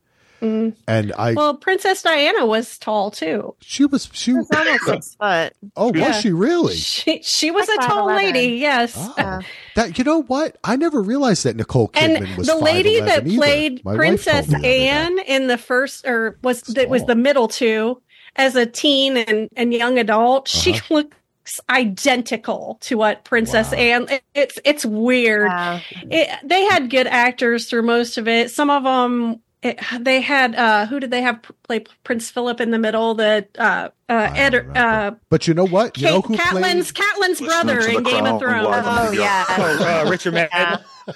And 0.42 0.76
I, 1.18 1.34
Mm. 1.34 1.36
Well, 1.36 1.54
Princess 1.56 2.02
Diana 2.02 2.46
was 2.46 2.78
tall 2.78 3.12
too. 3.12 3.56
she 3.62 3.86
was 3.86 4.10
she. 4.14 4.34
was 4.34 4.48
almost 4.56 4.86
six 4.86 5.16
foot. 5.20 5.54
Oh, 5.76 5.92
Yeah. 5.94 6.08
was 6.10 6.22
she 6.22 6.32
really? 6.32 6.76
She 6.76 7.22
she 7.24 7.52
was 7.52 7.68
Like 7.68 7.80
a 7.80 7.88
tall 7.88 8.08
5'11". 8.08 8.16
lady. 8.18 8.48
Yes. 8.58 8.94
Oh, 8.98 9.40
that 9.76 9.98
you 9.98 10.04
know 10.04 10.24
what? 10.24 10.58
I 10.64 10.76
never 10.76 11.02
realized 11.02 11.44
that 11.46 11.56
Nicole 11.56 11.90
Kidman 11.90 12.24
and 12.28 12.38
was 12.38 12.48
the 12.48 12.56
lady 12.56 13.00
that 13.00 13.28
either. 13.28 13.38
played 13.38 13.84
My 13.86 13.96
Princess 13.96 14.48
told 14.48 14.48
me 14.48 14.54
the 14.54 14.58
other 14.58 14.62
day. 14.64 14.88
Anne 14.88 15.20
in 15.20 15.48
the 15.48 15.58
first 15.58 16.06
or 16.08 16.38
was 16.44 16.62
that 16.64 16.90
was 16.90 17.06
the 17.06 17.16
middle 17.16 17.48
two 17.48 18.02
as 18.36 18.56
a 18.56 18.66
teen 18.66 19.18
and, 19.18 19.50
and 19.58 19.74
young 19.74 19.98
adult, 19.98 20.48
she 20.48 20.74
Uh-huh. 20.74 20.94
looks 20.96 21.60
identical 21.70 22.78
to 22.82 22.96
what 22.98 23.24
Princess 23.26 23.72
Wow. 23.72 23.78
Anne. 23.78 24.10
It, 24.10 24.24
it's 24.36 24.60
it's 24.64 24.86
weird. 24.86 25.48
Yeah. 25.50 25.80
It, 26.12 26.30
they 26.44 26.64
had 26.66 26.90
good 26.90 27.08
actors 27.08 27.68
through 27.70 27.84
most 27.84 28.18
of 28.18 28.28
it. 28.28 28.52
Some 28.52 28.70
of 28.70 28.84
them. 28.84 29.42
It, 29.62 29.78
they 30.00 30.22
had 30.22 30.56
uh 30.56 30.86
who 30.86 31.02
did 31.02 31.12
they 31.12 31.22
have 31.22 31.40
play 31.64 31.84
Prince 32.06 32.30
Philip 32.32 32.62
in 32.62 32.72
the 32.72 32.80
middle? 32.80 33.14
The 33.16 33.46
uh 33.58 33.90
uh 34.08 34.32
Ed, 34.36 34.56
uh 34.78 35.12
But 35.30 35.48
you 35.50 35.54
know 35.54 35.68
what? 35.68 35.98
You 35.98 36.08
know 36.08 36.22
who 36.22 36.38
Catelyn's 36.38 36.92
played? 36.94 37.06
Catelyn's 37.08 37.42
Listening 37.42 37.48
brother 37.48 37.82
to 37.82 37.88
the 37.92 37.98
in 37.98 38.04
Game 38.04 38.26
of 38.26 38.40
Thrones. 38.40 38.68
live 38.68 38.86
Oh 38.88 39.12
yeah. 39.12 39.46
Oh, 39.50 40.06
uh, 40.06 40.10
Richard 40.10 40.34
Madden. 40.36 40.50
Yeah. 40.54 41.14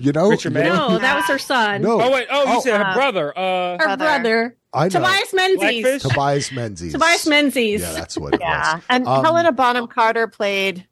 You 0.00 0.12
know, 0.12 0.28
Richard 0.30 0.52
you 0.54 0.60
know- 0.62 0.70
Madden? 0.72 0.92
No, 0.94 0.98
that 0.98 1.16
was 1.16 1.24
her 1.26 1.38
son. 1.38 1.80
No, 1.82 2.00
Oh 2.00 2.10
wait, 2.10 2.26
oh 2.30 2.44
you 2.44 2.58
Oh. 2.58 2.60
said 2.60 2.76
her 2.78 2.84
Uh, 2.86 2.94
brother. 2.94 3.38
Uh, 3.38 3.42
her 3.72 3.78
brother. 3.78 3.96
brother. 3.96 4.56
I 4.74 4.84
know. 4.84 4.88
Tobias 4.90 5.32
Menzies. 5.32 5.82
Blackfish? 5.82 6.02
Tobias 6.02 6.52
Menzies. 6.52 6.92
Tobias 6.92 7.26
Menzies. 7.26 7.80
Yeah, 7.80 7.92
that's 7.92 8.18
what 8.18 8.34
it 8.34 8.40
Yeah. 8.40 8.74
was. 8.74 8.82
And 8.90 9.06
Um, 9.06 9.24
Helena 9.24 9.52
Bonham 9.52 9.86
Carter 9.86 10.26
played. 10.26 10.86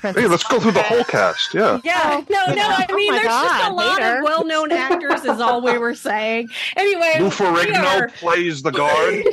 Princess 0.00 0.22
Hey, 0.22 0.28
let's 0.28 0.44
go 0.44 0.60
through 0.60 0.72
the 0.72 0.82
whole 0.82 1.04
cast. 1.04 1.54
Yeah. 1.54 1.80
Yeah, 1.84 2.22
oh, 2.22 2.24
no, 2.30 2.54
no. 2.54 2.62
Oh 2.62 2.74
I 2.78 2.86
Oh 2.90 2.94
mean, 2.96 3.12
my 3.12 3.18
there's 3.18 3.28
just 3.28 3.68
a 3.70 3.72
lot 3.72 4.00
hater. 4.00 4.18
of 4.18 4.24
well-known 4.24 4.72
actors, 4.72 5.24
is 5.24 5.40
all 5.40 5.60
we 5.62 5.76
were 5.78 5.94
saying. 5.94 6.48
Anyway, 6.76 7.14
Lou 7.18 7.24
we 7.26 7.30
Ferrigno 7.30 8.00
are- 8.00 8.08
plays 8.08 8.62
the 8.62 8.70
guard. 8.70 9.24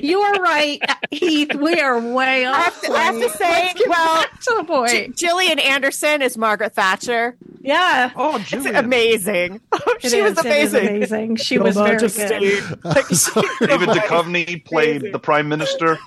you 0.04 0.20
are 0.20 0.40
right, 0.40 0.80
Heath. 1.10 1.54
We 1.54 1.80
are 1.80 2.00
way 2.00 2.44
I 2.46 2.50
off. 2.50 2.64
have 2.64 2.80
to, 2.82 2.92
I 2.92 2.98
have 3.02 3.14
to 3.20 3.30
say, 3.30 3.50
Let's 3.50 3.78
get 3.78 3.88
well, 3.88 4.22
back 4.22 4.40
to 4.40 4.54
the 4.58 4.64
point. 4.64 5.16
Gillian 5.16 5.58
Anderson 5.58 6.22
is 6.22 6.36
Margaret 6.38 6.74
Thatcher. 6.74 7.36
Yeah, 7.60 8.10
Oh, 8.16 8.36
It's 8.50 8.66
amazing. 8.66 9.60
it 9.72 10.10
she 10.10 10.22
was 10.22 10.32
is, 10.38 10.44
it 10.44 10.46
is 10.46 10.74
amazing. 10.74 10.88
amazing. 10.96 11.36
She 11.36 11.54
Your 11.56 11.64
was 11.64 11.76
very 11.76 11.98
good. 11.98 12.08
Like, 12.84 13.08
David 13.08 13.88
Duchovny 13.90 14.64
played 14.64 15.12
the 15.12 15.18
prime 15.18 15.48
minister. 15.48 15.98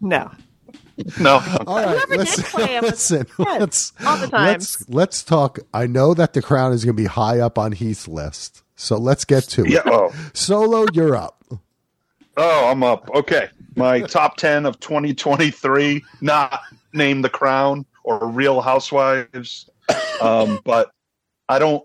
No. 0.00 0.30
No. 1.20 1.34
All 1.66 1.76
right, 1.76 1.88
Whoever 1.88 2.06
did 2.06 2.18
listen, 2.18 2.44
play 2.44 2.66
him 2.76 2.82
was 2.82 2.90
listen, 2.92 3.26
let's 3.38 3.92
all 4.06 4.16
the 4.18 4.28
time. 4.28 4.46
let's 4.46 4.88
let's 4.88 5.22
talk. 5.22 5.58
I 5.72 5.86
know 5.86 6.14
that 6.14 6.32
the 6.34 6.42
crown 6.42 6.72
is 6.72 6.84
going 6.84 6.96
to 6.96 7.02
be 7.02 7.08
high 7.08 7.40
up 7.40 7.58
on 7.58 7.72
Heath's 7.72 8.06
list, 8.08 8.62
so 8.76 8.96
let's 8.96 9.24
get 9.24 9.44
to 9.44 9.64
Yeah. 9.68 9.80
it. 9.80 9.86
Oh. 9.86 10.12
Solo, 10.34 10.86
you're 10.92 11.16
up. 11.16 11.42
Oh, 12.36 12.70
I'm 12.70 12.82
up. 12.82 13.08
Okay. 13.14 13.48
My 13.76 14.00
top 14.02 14.36
10 14.36 14.66
of 14.66 14.78
2023, 14.80 16.04
not 16.20 16.60
named 16.92 17.24
The 17.24 17.28
Crown 17.28 17.86
or 18.04 18.26
Real 18.28 18.60
Housewives. 18.60 19.68
Um, 20.20 20.60
but 20.64 20.90
I 21.48 21.58
don't, 21.58 21.84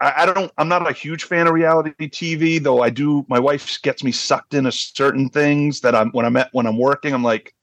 I, 0.00 0.12
I 0.18 0.26
don't, 0.26 0.50
I'm 0.58 0.68
not 0.68 0.88
a 0.90 0.92
huge 0.92 1.24
fan 1.24 1.46
of 1.46 1.54
reality 1.54 1.92
TV, 2.08 2.62
though 2.62 2.82
I 2.82 2.90
do, 2.90 3.24
my 3.28 3.38
wife 3.38 3.80
gets 3.82 4.02
me 4.02 4.10
sucked 4.12 4.54
into 4.54 4.72
certain 4.72 5.28
things 5.28 5.80
that 5.80 5.94
I'm, 5.94 6.10
when 6.12 6.26
I'm 6.26 6.36
at, 6.36 6.48
when 6.52 6.66
I'm 6.66 6.78
working, 6.78 7.12
I'm 7.14 7.22
like, 7.22 7.54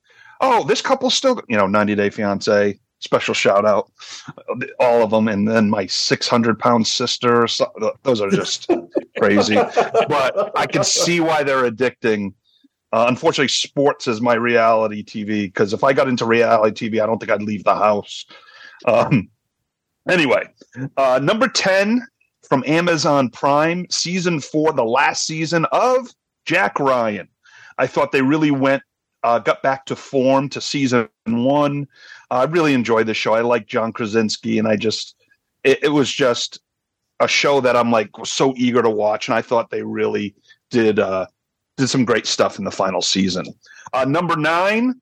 oh, 0.42 0.64
this 0.64 0.82
couple's 0.82 1.14
still, 1.14 1.42
you 1.48 1.58
know, 1.58 1.68
90 1.68 1.96
Day 1.96 2.10
Fiance, 2.10 2.80
special 3.00 3.34
shout 3.34 3.66
out, 3.66 3.92
all 4.80 5.04
of 5.04 5.12
them. 5.12 5.28
And 5.28 5.48
then 5.48 5.70
my 5.70 5.86
600 5.86 6.60
pound 6.60 6.88
sister, 6.88 7.48
so, 7.48 7.72
those 8.04 8.22
are 8.22 8.30
just 8.30 8.70
crazy 9.18 9.56
but 9.56 10.58
I 10.58 10.66
can 10.66 10.84
see 10.84 11.20
why 11.20 11.44
they're 11.44 11.70
addicting. 11.70 12.34
Uh, 12.92 13.06
unfortunately, 13.08 13.50
sports 13.50 14.08
is 14.08 14.20
my 14.20 14.34
reality 14.34 15.04
TV 15.04 15.44
because 15.44 15.74
if 15.74 15.84
I 15.84 15.94
got 15.94 16.08
into 16.08 16.26
reality 16.26 16.90
TV, 16.90 17.02
I 17.02 17.06
don't 17.06 17.20
think 17.20 17.32
I'd 17.32 17.42
leave 17.42 17.64
the 17.64 17.76
house. 17.76 18.26
Um, 18.86 19.30
anyway, 20.10 20.48
uh, 20.98 21.20
number 21.22 21.48
10 21.48 22.02
from 22.48 22.64
Amazon 22.66 23.30
Prime, 23.30 23.86
season 23.92 24.40
four, 24.40 24.74
the 24.74 24.84
last 24.84 25.28
season 25.28 25.66
of 25.72 26.10
Jack 26.46 26.80
Ryan. 26.80 27.28
I 27.78 27.86
thought 27.86 28.12
they 28.12 28.24
really 28.24 28.52
went, 28.52 28.82
uh, 29.24 29.40
got 29.40 29.62
back 29.62 29.86
to 29.86 29.96
form 29.96 30.50
to 30.50 30.62
season 30.62 31.10
one. 31.26 31.88
I 32.32 32.44
really 32.46 32.74
enjoyed 32.74 33.08
the 33.08 33.14
show. 33.14 33.34
I 33.34 33.42
like 33.42 33.68
John 33.68 33.92
Krasinski, 33.92 34.60
and 34.60 34.68
I 34.68 34.76
just, 34.76 35.16
it, 35.64 35.84
it 35.84 35.90
was 35.90 36.12
just 36.12 36.60
a 37.20 37.28
show 37.28 37.60
that 37.62 37.76
I'm 37.76 37.92
like 37.92 38.18
was 38.18 38.32
so 38.32 38.54
eager 38.58 38.82
to 38.82 38.90
watch, 38.90 39.28
and 39.28 39.36
I 39.36 39.42
thought 39.42 39.70
they 39.70 39.84
really 39.84 40.36
did 40.70 41.00
uh, 41.00 41.26
did 41.78 41.90
some 41.90 42.06
great 42.06 42.26
stuff 42.26 42.58
in 42.58 42.66
the 42.66 42.72
final 42.72 43.02
season. 43.02 43.46
Uh, 43.94 44.06
number 44.06 44.36
nine 44.36 45.02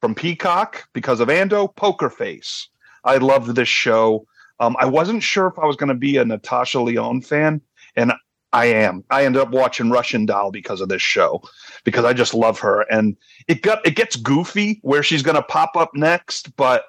from 0.00 0.14
Peacock 0.14 0.88
because 0.92 1.20
of 1.20 1.28
Ando 1.28 1.74
Poker 1.74 2.10
Face. 2.10 2.68
I 3.04 3.16
loved 3.16 3.54
this 3.54 3.68
show. 3.68 4.26
Um, 4.60 4.76
I 4.78 4.86
wasn't 4.86 5.22
sure 5.22 5.46
if 5.46 5.58
I 5.58 5.66
was 5.66 5.76
going 5.76 5.88
to 5.88 5.94
be 5.94 6.16
a 6.16 6.24
Natasha 6.24 6.80
Lyonne 6.80 7.22
fan, 7.22 7.60
and 7.96 8.12
I 8.52 8.66
am. 8.66 9.04
I 9.10 9.24
ended 9.24 9.42
up 9.42 9.50
watching 9.50 9.90
Russian 9.90 10.24
Doll 10.26 10.50
because 10.50 10.80
of 10.80 10.88
this 10.88 11.02
show 11.02 11.42
because 11.84 12.04
I 12.04 12.12
just 12.14 12.32
love 12.32 12.58
her, 12.60 12.82
and 12.90 13.16
it 13.46 13.62
got 13.62 13.86
it 13.86 13.94
gets 13.94 14.16
goofy 14.16 14.78
where 14.82 15.02
she's 15.02 15.22
going 15.22 15.34
to 15.36 15.42
pop 15.42 15.76
up 15.76 15.90
next, 15.94 16.56
but 16.56 16.84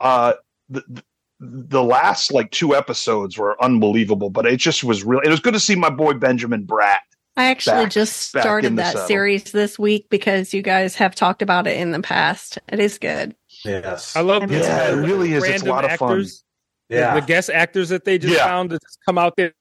uh, 0.00 0.34
the, 0.68 0.82
the 0.88 1.02
the 1.40 1.82
last 1.82 2.32
like 2.32 2.52
two 2.52 2.76
episodes 2.76 3.36
were 3.36 3.60
unbelievable, 3.62 4.30
but 4.30 4.46
it 4.46 4.58
just 4.58 4.84
was 4.84 5.02
really 5.02 5.26
it 5.26 5.30
was 5.30 5.40
good 5.40 5.54
to 5.54 5.60
see 5.60 5.74
my 5.74 5.90
boy 5.90 6.12
Benjamin 6.14 6.64
Bratt. 6.64 6.98
I 7.36 7.44
actually 7.50 7.84
Back- 7.84 7.92
just 7.92 8.16
started 8.28 8.76
that 8.76 8.92
saddle. 8.92 9.08
series 9.08 9.44
this 9.52 9.78
week 9.78 10.06
because 10.10 10.52
you 10.54 10.62
guys 10.62 10.94
have 10.96 11.14
talked 11.16 11.40
about 11.42 11.66
it 11.66 11.78
in 11.80 11.90
the 11.90 12.00
past. 12.00 12.58
It 12.68 12.78
is 12.78 12.98
good. 12.98 13.34
Yes. 13.64 14.14
I 14.14 14.20
love 14.20 14.42
Yeah, 14.52 14.90
these, 14.90 14.98
it 14.98 15.06
really 15.08 15.32
is. 15.32 15.42
It's 15.42 15.48
a 15.48 15.50
random 15.52 15.68
lot 15.70 15.84
of 15.86 15.92
fun. 15.98 16.10
actors, 16.12 16.44
the- 16.90 16.96
Yeah. 16.96 17.14
the 17.18 17.26
guest 17.26 17.48
actors 17.50 17.88
that 17.88 18.04
they 18.04 18.18
just 18.18 18.34
Yeah. 18.34 18.44
found 18.44 18.70
to 18.70 18.78
just 18.78 18.98
come 19.06 19.16
out 19.18 19.34
there. 19.36 19.54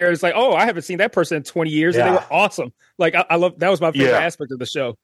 It's 0.00 0.22
like, 0.22 0.34
oh, 0.36 0.54
I 0.54 0.64
haven't 0.64 0.82
seen 0.82 0.98
that 0.98 1.12
person 1.12 1.36
in 1.38 1.42
20 1.42 1.70
years, 1.70 1.96
and 1.96 2.06
they 2.06 2.10
were 2.12 2.24
awesome. 2.30 2.72
Like, 2.98 3.14
I, 3.14 3.24
I 3.30 3.36
love 3.36 3.58
that 3.58 3.68
was 3.68 3.80
my 3.80 3.90
favorite 3.92 4.10
Yeah. 4.12 4.18
aspect 4.18 4.52
of 4.52 4.58
the 4.58 4.66
show. 4.66 4.96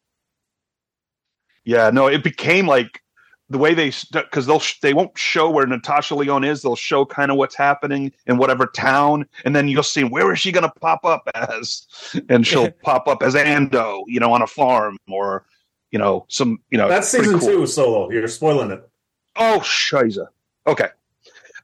Yeah, 1.64 1.90
no, 1.90 2.06
it 2.06 2.22
became 2.22 2.66
like 2.66 3.00
the 3.48 3.58
way 3.58 3.74
they 3.74 3.92
because 4.12 4.46
they'll 4.46 4.62
they 4.82 4.94
won't 4.94 5.16
show 5.18 5.50
where 5.50 5.66
Natasha 5.66 6.14
Lyonne 6.14 6.44
is. 6.44 6.62
They'll 6.62 6.76
show 6.76 7.04
kind 7.04 7.30
of 7.30 7.36
what's 7.36 7.54
happening 7.54 8.12
in 8.26 8.36
whatever 8.36 8.66
town, 8.66 9.26
and 9.44 9.56
then 9.56 9.68
you'll 9.68 9.82
see 9.82 10.04
where 10.04 10.32
is 10.32 10.38
she 10.40 10.52
going 10.52 10.64
to 10.64 10.72
pop 10.80 11.04
up 11.04 11.28
as, 11.34 11.86
and 12.28 12.46
she'll 12.46 12.70
pop 12.82 13.08
up 13.08 13.22
as 13.22 13.34
Ando, 13.34 14.02
you 14.06 14.20
know, 14.20 14.32
on 14.32 14.42
a 14.42 14.46
farm 14.46 14.96
or 15.10 15.46
you 15.90 15.98
know 15.98 16.26
some 16.28 16.58
you 16.70 16.78
know 16.78 16.88
That's 16.88 17.08
season 17.08 17.38
cool. 17.38 17.48
two 17.48 17.66
solo. 17.66 18.10
You're 18.10 18.28
spoiling 18.28 18.70
it. 18.70 18.88
Oh, 19.36 19.60
shiza. 19.64 20.26
Okay. 20.66 20.88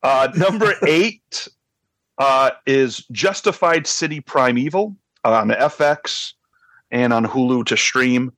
Uh, 0.03 0.29
number 0.35 0.73
eight 0.87 1.47
uh, 2.21 2.51
is 2.67 2.99
Justified 3.11 3.87
City 3.87 4.21
Primeval 4.21 4.95
on 5.25 5.49
FX 5.49 6.35
and 6.91 7.15
on 7.15 7.25
Hulu 7.25 7.65
to 7.67 7.77
stream. 7.79 8.33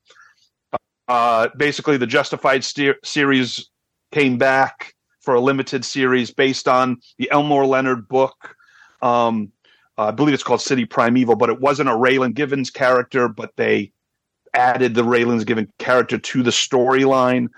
Uh, 1.08 1.48
basically, 1.56 1.96
the 1.96 2.06
Justified 2.06 2.62
steer- 2.62 3.00
series 3.02 3.68
came 4.12 4.38
back 4.38 4.94
for 5.20 5.34
a 5.34 5.40
limited 5.40 5.84
series 5.84 6.30
based 6.30 6.68
on 6.68 6.98
the 7.18 7.28
Elmore 7.32 7.66
Leonard 7.66 8.06
book. 8.06 8.54
Um, 9.02 9.50
I 9.98 10.12
believe 10.12 10.32
it's 10.32 10.44
called 10.44 10.60
City 10.60 10.84
Primeval, 10.84 11.34
but 11.34 11.50
it 11.50 11.60
wasn't 11.60 11.88
a 11.88 11.92
Raylan 11.92 12.34
Givens 12.34 12.70
character, 12.70 13.28
but 13.28 13.50
they 13.56 13.92
added 14.54 14.94
the 14.94 15.02
Raylan 15.02 15.44
Givens 15.44 15.68
character 15.78 16.18
to 16.18 16.42
the 16.44 16.50
storyline. 16.50 17.48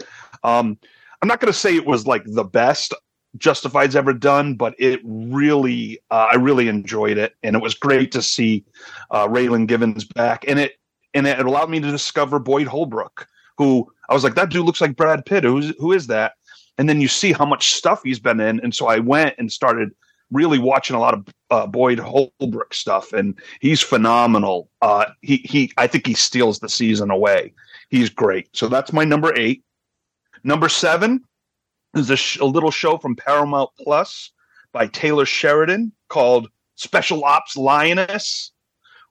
Um, 0.42 0.78
I'm 1.20 1.28
not 1.28 1.40
going 1.40 1.52
to 1.52 1.58
say 1.58 1.76
it 1.76 1.86
was 1.86 2.06
like 2.06 2.24
the 2.24 2.44
best 2.44 2.94
Justified's 3.36 3.96
ever 3.96 4.12
done, 4.12 4.54
but 4.54 4.74
it 4.78 5.00
really, 5.04 5.98
uh, 6.10 6.28
I 6.32 6.36
really 6.36 6.68
enjoyed 6.68 7.18
it, 7.18 7.34
and 7.42 7.56
it 7.56 7.62
was 7.62 7.74
great 7.74 8.12
to 8.12 8.22
see 8.22 8.64
uh, 9.10 9.26
Raylan 9.26 9.66
Givens 9.66 10.04
back, 10.04 10.44
and 10.46 10.58
it 10.58 10.78
and 11.14 11.26
it 11.26 11.38
allowed 11.44 11.70
me 11.70 11.80
to 11.80 11.90
discover 11.90 12.38
Boyd 12.38 12.66
Holbrook, 12.66 13.26
who 13.56 13.90
I 14.08 14.14
was 14.14 14.24
like, 14.24 14.34
that 14.34 14.50
dude 14.50 14.66
looks 14.66 14.80
like 14.80 14.96
Brad 14.96 15.26
Pitt. 15.26 15.44
Who's 15.44 15.72
who 15.78 15.92
is 15.92 16.06
that? 16.08 16.34
And 16.78 16.88
then 16.88 17.00
you 17.00 17.08
see 17.08 17.32
how 17.32 17.46
much 17.46 17.72
stuff 17.72 18.02
he's 18.04 18.18
been 18.18 18.40
in, 18.40 18.60
and 18.60 18.74
so 18.74 18.86
I 18.86 18.98
went 18.98 19.34
and 19.38 19.50
started 19.50 19.90
really 20.30 20.58
watching 20.58 20.96
a 20.96 21.00
lot 21.00 21.14
of 21.14 21.26
uh, 21.50 21.66
Boyd 21.66 21.98
Holbrook 21.98 22.72
stuff, 22.72 23.12
and 23.12 23.38
he's 23.60 23.82
phenomenal. 23.82 24.68
Uh, 24.80 25.06
he 25.22 25.38
he, 25.38 25.72
I 25.76 25.86
think 25.86 26.06
he 26.06 26.14
steals 26.14 26.60
the 26.60 26.68
season 26.68 27.10
away. 27.10 27.52
He's 27.90 28.10
great. 28.10 28.48
So 28.56 28.68
that's 28.68 28.92
my 28.92 29.04
number 29.04 29.32
eight. 29.36 29.62
Number 30.44 30.68
seven 30.68 31.24
is 31.96 32.10
a, 32.10 32.16
sh- 32.16 32.38
a 32.38 32.44
little 32.44 32.70
show 32.70 32.98
from 32.98 33.16
Paramount 33.16 33.70
Plus 33.78 34.30
by 34.72 34.86
Taylor 34.86 35.26
Sheridan 35.26 35.92
called 36.08 36.48
Special 36.76 37.24
Ops 37.24 37.56
Lioness 37.56 38.52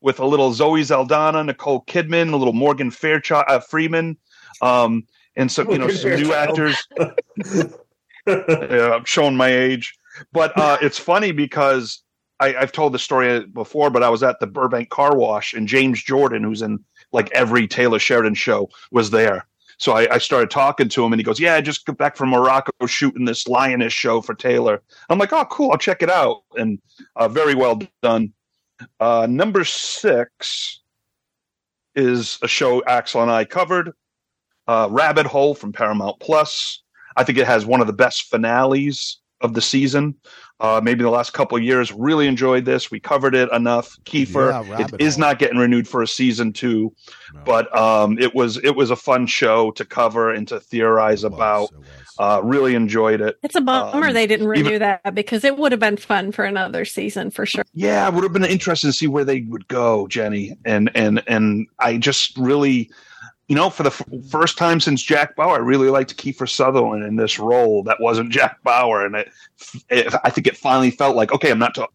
with 0.01 0.19
a 0.19 0.25
little 0.25 0.53
Zoe 0.53 0.83
Saldana, 0.83 1.43
Nicole 1.43 1.83
Kidman, 1.85 2.33
a 2.33 2.35
little 2.35 2.53
Morgan 2.53 2.91
Fairchild, 2.91 3.45
uh, 3.47 3.59
Freeman, 3.59 4.17
um, 4.61 5.07
and 5.35 5.51
some 5.51 5.71
you 5.71 5.77
know 5.77 5.87
some 5.89 6.15
new 6.15 6.33
actors. 6.33 6.75
yeah, 8.27 8.93
I'm 8.93 9.05
showing 9.05 9.35
my 9.35 9.49
age, 9.49 9.97
but 10.31 10.51
uh, 10.57 10.77
it's 10.81 10.99
funny 10.99 11.31
because 11.31 12.03
I, 12.39 12.55
I've 12.55 12.73
told 12.73 12.93
the 12.93 12.99
story 12.99 13.45
before, 13.45 13.89
but 13.89 14.03
I 14.03 14.09
was 14.09 14.21
at 14.21 14.39
the 14.39 14.47
Burbank 14.47 14.89
Car 14.89 15.15
Wash 15.15 15.53
and 15.53 15.67
James 15.67 16.03
Jordan, 16.03 16.43
who's 16.43 16.61
in 16.61 16.83
like 17.13 17.31
every 17.31 17.67
Taylor 17.67 17.99
Sheridan 17.99 18.35
show, 18.35 18.69
was 18.91 19.11
there. 19.11 19.47
So 19.83 19.91
I, 19.91 20.15
I 20.15 20.17
started 20.17 20.49
talking 20.49 20.87
to 20.87 21.03
him, 21.03 21.11
and 21.11 21.19
he 21.19 21.25
goes, 21.25 21.41
"Yeah, 21.41 21.55
I 21.55 21.61
just 21.61 21.85
got 21.85 21.97
back 21.97 22.15
from 22.15 22.29
Morocco 22.29 22.87
shooting 22.87 23.25
this 23.25 23.49
lioness 23.49 23.91
show 23.91 24.21
for 24.21 24.33
Taylor." 24.33 24.81
I'm 25.09 25.19
like, 25.19 25.33
"Oh, 25.33 25.43
cool! 25.51 25.71
I'll 25.71 25.77
check 25.77 26.01
it 26.01 26.09
out." 26.09 26.43
And 26.55 26.79
uh, 27.17 27.27
very 27.27 27.53
well 27.53 27.81
done. 28.01 28.31
Uh, 29.01 29.27
number 29.29 29.65
six 29.65 30.79
is 31.95 32.39
a 32.41 32.47
show 32.47 32.81
Axel 32.85 33.23
and 33.23 33.29
I 33.29 33.43
covered, 33.43 33.91
uh, 34.69 34.87
Rabbit 34.89 35.25
Hole 35.25 35.53
from 35.53 35.73
Paramount 35.73 36.17
Plus. 36.21 36.81
I 37.17 37.25
think 37.25 37.37
it 37.37 37.45
has 37.45 37.65
one 37.65 37.81
of 37.81 37.87
the 37.87 37.91
best 37.91 38.29
finales 38.29 39.19
of 39.41 39.53
the 39.53 39.61
season. 39.61 40.15
Uh, 40.63 40.79
maybe 40.81 41.03
the 41.03 41.09
last 41.09 41.33
couple 41.33 41.57
of 41.57 41.63
years. 41.63 41.91
Really 41.91 42.25
enjoyed 42.25 42.63
this. 42.63 42.89
We 42.89 42.97
covered 43.01 43.35
it 43.35 43.51
enough. 43.51 43.97
Kiefer 44.05 44.49
Yeah, 44.49 44.61
it 44.61 44.69
Rabbit 44.79 45.01
is 45.01 45.15
Hole. 45.15 45.19
not 45.19 45.37
getting 45.37 45.57
renewed 45.57 45.89
for 45.89 46.01
a 46.01 46.07
season 46.07 46.53
two, 46.53 46.93
No. 47.33 47.41
but 47.45 47.77
um, 47.77 48.17
it 48.17 48.33
was 48.33 48.55
it 48.63 48.71
was 48.75 48.89
a 48.89 48.95
fun 48.95 49.27
show 49.27 49.71
to 49.71 49.83
cover 49.83 50.31
and 50.31 50.47
to 50.47 50.61
theorize 50.61 51.25
It 51.25 51.27
was, 51.31 51.33
about. 51.37 51.63
it 51.73 51.77
was. 51.79 51.87
Uh, 52.19 52.39
really 52.43 52.75
enjoyed 52.75 53.19
it. 53.21 53.37
It's 53.43 53.55
a 53.55 53.61
bummer 53.61 54.07
Um, 54.07 54.13
they 54.13 54.27
didn't 54.27 54.47
renew 54.47 54.67
even- 54.69 54.79
that 54.81 55.15
because 55.15 55.43
it 55.43 55.57
would 55.57 55.71
have 55.73 55.79
been 55.81 55.97
fun 55.97 56.31
for 56.31 56.45
another 56.45 56.85
season 56.85 57.31
for 57.31 57.43
sure. 57.45 57.63
Yeah, 57.73 58.07
it 58.07 58.13
would 58.13 58.23
have 58.23 58.31
been 58.31 58.45
interesting 58.45 58.89
to 58.89 58.93
see 58.93 59.07
where 59.07 59.25
they 59.25 59.41
would 59.41 59.67
go, 59.67 60.07
Jenni. 60.09 60.55
And 60.63 60.89
and 60.95 61.21
and 61.27 61.67
I 61.79 61.97
just 61.97 62.37
really, 62.37 62.89
you 63.47 63.55
know, 63.55 63.69
for 63.69 63.83
the 63.83 63.89
f- 63.89 64.01
first 64.29 64.57
time 64.57 64.79
since 64.79 65.01
Jack 65.01 65.35
Bauer, 65.35 65.55
I 65.55 65.57
really 65.57 65.89
liked 65.89 66.15
Kiefer 66.17 66.49
Sutherland 66.49 67.03
in 67.03 67.17
this 67.17 67.37
role 67.39 67.83
that 67.83 67.99
wasn't 67.99 68.31
Jack 68.31 68.63
Bauer, 68.63 69.05
and 69.05 69.15
it, 69.15 69.29
it 69.89 70.13
I 70.23 70.29
think 70.29 70.47
it 70.47 70.55
finally 70.57 70.91
felt 70.91 71.15
like 71.15 71.31
okay, 71.33 71.51
I'm 71.51 71.59
not 71.59 71.75
ta- 71.75 71.87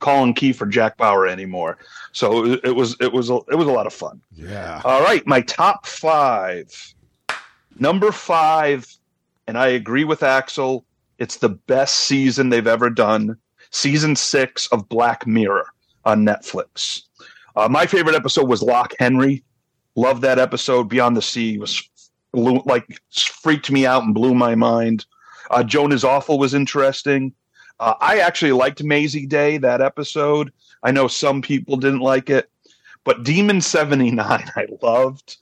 calling 0.00 0.34
Kiefer 0.34 0.68
Jack 0.68 0.96
Bauer 0.96 1.26
anymore. 1.26 1.78
So 2.12 2.44
it, 2.44 2.60
it 2.64 2.76
was 2.76 2.96
it 3.00 3.12
was 3.12 3.30
a, 3.30 3.36
it 3.50 3.54
was 3.56 3.68
a 3.68 3.72
lot 3.72 3.86
of 3.86 3.92
fun. 3.92 4.20
yeah. 4.34 4.80
All 4.84 5.02
right, 5.02 5.26
my 5.26 5.40
top 5.42 5.86
five. 5.86 6.94
Number 7.78 8.10
five, 8.10 8.86
and 9.46 9.58
I 9.58 9.68
agree 9.68 10.04
with 10.04 10.22
Axel. 10.22 10.84
It's 11.18 11.36
the 11.36 11.50
best 11.50 11.96
season 12.00 12.48
they've 12.48 12.66
ever 12.66 12.90
done. 12.90 13.36
Season 13.70 14.16
six 14.16 14.66
of 14.68 14.88
Black 14.88 15.26
Mirror 15.26 15.66
on 16.04 16.24
Netflix. 16.24 17.02
Uh, 17.54 17.68
my 17.68 17.86
favorite 17.86 18.14
episode 18.16 18.48
was 18.48 18.62
Loch 18.62 18.92
Henry. 18.98 19.42
Love 19.96 20.20
that 20.20 20.38
episode. 20.38 20.84
Beyond 20.84 21.16
the 21.16 21.22
Sea 21.22 21.58
was 21.58 21.82
like 22.32 23.00
freaked 23.10 23.70
me 23.70 23.86
out 23.86 24.02
and 24.02 24.14
blew 24.14 24.34
my 24.34 24.54
mind. 24.54 25.06
Uh, 25.50 25.64
Joan 25.64 25.90
is 25.90 26.04
awful 26.04 26.38
was 26.38 26.54
interesting. 26.54 27.32
Uh, 27.80 27.94
I 28.00 28.20
actually 28.20 28.52
liked 28.52 28.82
Mazey 28.82 29.26
Day 29.26 29.58
that 29.58 29.80
episode. 29.80 30.52
I 30.82 30.90
know 30.90 31.08
some 31.08 31.42
people 31.42 31.76
didn't 31.76 32.00
like 32.00 32.30
it, 32.30 32.50
but 33.04 33.22
Demon 33.22 33.60
seventy 33.60 34.10
nine 34.10 34.50
I 34.56 34.66
loved, 34.82 35.38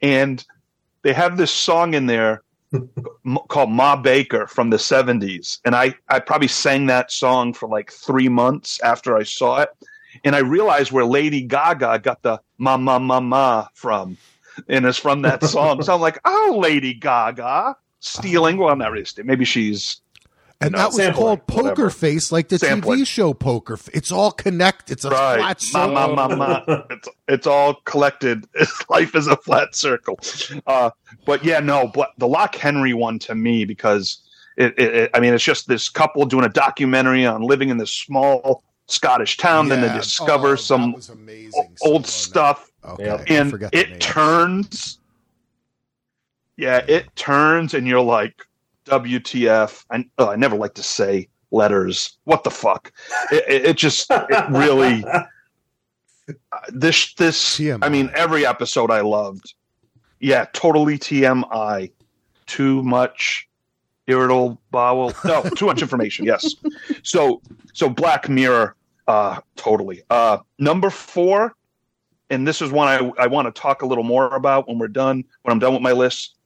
and 0.00 0.44
they 1.02 1.12
have 1.12 1.36
this 1.36 1.50
song 1.50 1.94
in 1.94 2.06
there 2.06 2.42
called 3.48 3.70
Ma 3.70 3.96
Baker 3.96 4.46
from 4.46 4.70
the 4.70 4.78
seventies, 4.78 5.60
and 5.64 5.74
I 5.74 5.94
I 6.08 6.20
probably 6.20 6.48
sang 6.48 6.86
that 6.86 7.10
song 7.10 7.52
for 7.52 7.68
like 7.68 7.90
three 7.90 8.28
months 8.28 8.80
after 8.80 9.16
I 9.16 9.24
saw 9.24 9.62
it, 9.62 9.70
and 10.24 10.36
I 10.36 10.40
realized 10.40 10.92
where 10.92 11.04
Lady 11.04 11.42
Gaga 11.42 11.98
got 11.98 12.22
the 12.22 12.40
ma 12.58 12.76
ma 12.76 12.98
ma 12.98 13.20
ma 13.20 13.68
from, 13.74 14.16
and 14.68 14.84
it's 14.86 14.98
from 14.98 15.22
that 15.22 15.42
song. 15.54 15.82
so 15.82 15.94
I'm 15.94 16.00
like, 16.00 16.18
oh, 16.24 16.56
Lady 16.60 16.94
Gaga 16.94 17.76
stealing. 18.00 18.56
Well, 18.58 18.68
I'm 18.70 18.78
not 18.78 18.92
really 18.92 19.04
stealing. 19.04 19.26
Maybe 19.28 19.44
she's 19.44 20.00
And 20.60 20.74
that 20.74 20.92
was 20.92 21.14
called 21.16 21.46
Poker 21.46 21.62
whatever. 21.62 21.90
Face, 21.90 22.32
like 22.32 22.48
the 22.48 22.58
Sampling. 22.58 23.00
TV 23.00 23.06
show 23.06 23.32
Poker. 23.34 23.74
F- 23.74 23.88
It's 23.92 24.10
all 24.12 24.32
connected. 24.32 24.92
It's 24.92 25.04
a 25.04 25.10
right. 25.10 25.38
flat 25.38 25.62
Ma, 25.72 25.86
circle. 25.86 26.16
ma, 26.16 26.28
ma, 26.28 26.36
ma. 26.66 26.82
It's 26.90 27.08
it's 27.28 27.46
all 27.46 27.74
collected. 27.84 28.46
Life 28.90 29.14
is 29.14 29.26
a 29.28 29.36
flat 29.36 29.74
circle. 29.76 30.18
Uh, 30.66 30.90
but 31.24 31.44
yeah, 31.44 31.60
no, 31.60 31.88
but 31.94 32.10
the 32.18 32.26
Loch 32.28 32.54
Henry 32.56 32.94
one 32.94 33.18
to 33.20 33.34
me 33.34 33.64
because 33.64 34.18
it, 34.56 34.74
it, 34.78 34.94
it- 34.94 35.10
I 35.14 35.20
mean, 35.20 35.32
it's 35.34 35.44
just 35.44 35.68
this 35.68 35.88
couple 35.88 36.24
doing 36.26 36.44
a 36.44 36.48
documentary 36.48 37.24
on 37.26 37.42
living 37.42 37.68
in 37.68 37.76
this 37.78 37.92
small 37.92 38.62
Scottish 38.88 39.36
town. 39.36 39.68
Then 39.68 39.80
they 39.82 39.92
discover 39.94 40.48
Oh, 40.52 40.56
some 40.56 40.90
that 40.90 40.96
was 40.96 41.08
amazing. 41.10 41.52
o- 41.82 41.90
old 41.92 42.02
Stallone. 42.04 42.06
stuff, 42.06 42.70
Okay, 42.84 43.24
and 43.28 43.54
it 43.72 43.90
name. 43.90 43.98
turns. 43.98 44.98
Yeah, 46.56 46.84
it 46.88 47.14
turns, 47.14 47.74
and 47.74 47.86
you're 47.86 48.00
like, 48.00 48.44
WTF? 48.86 49.84
I, 49.90 50.04
oh, 50.18 50.30
I 50.30 50.36
never 50.36 50.56
like 50.56 50.74
to 50.74 50.82
say 50.82 51.28
letters. 51.50 52.16
What 52.24 52.42
the 52.44 52.50
fuck? 52.50 52.92
It, 53.30 53.44
it, 53.48 53.64
it 53.66 53.76
just 53.76 54.06
it 54.10 54.48
really 54.50 55.04
uh, 55.08 55.22
this 56.70 57.14
this 57.14 57.58
TMI. 57.58 57.78
I 57.82 57.88
mean 57.88 58.10
every 58.14 58.44
episode 58.46 58.90
I 58.90 59.02
loved. 59.02 59.54
Yeah, 60.20 60.46
totally 60.52 60.98
TMI. 60.98 61.92
Too 62.46 62.82
much 62.82 63.46
irritable 64.06 64.58
bowel. 64.70 65.12
No, 65.24 65.42
too 65.42 65.66
much 65.66 65.82
information. 65.82 66.24
Yes. 66.24 66.54
So 67.02 67.40
so 67.74 67.88
Black 67.88 68.28
Mirror 68.28 68.74
uh 69.08 69.40
totally. 69.56 70.02
Uh 70.10 70.38
number 70.58 70.90
4 70.90 71.52
and 72.30 72.46
this 72.46 72.62
is 72.62 72.70
one 72.70 72.86
I 72.86 73.10
I 73.22 73.26
want 73.26 73.52
to 73.52 73.60
talk 73.60 73.82
a 73.82 73.86
little 73.86 74.04
more 74.04 74.34
about 74.34 74.68
when 74.68 74.78
we're 74.78 74.88
done 74.88 75.24
when 75.42 75.52
I'm 75.52 75.58
done 75.58 75.72
with 75.72 75.82
my 75.82 75.92
list. 75.92 76.36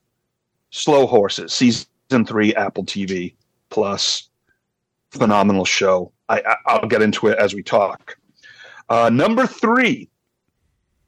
Slow 0.70 1.06
Horses 1.06 1.52
season 1.52 1.86
3 2.10 2.55
Apple 2.55 2.84
TV 2.84 3.34
plus 3.68 4.30
phenomenal 5.10 5.64
show. 5.64 6.12
I, 6.28 6.40
I 6.40 6.56
I'll 6.66 6.89
get 6.89 7.02
into 7.02 7.28
it 7.28 7.39
as 7.39 7.55
we 7.55 7.62
talk. 7.62 8.16
Uh, 8.89 9.10
number 9.10 9.47
three 9.47 10.09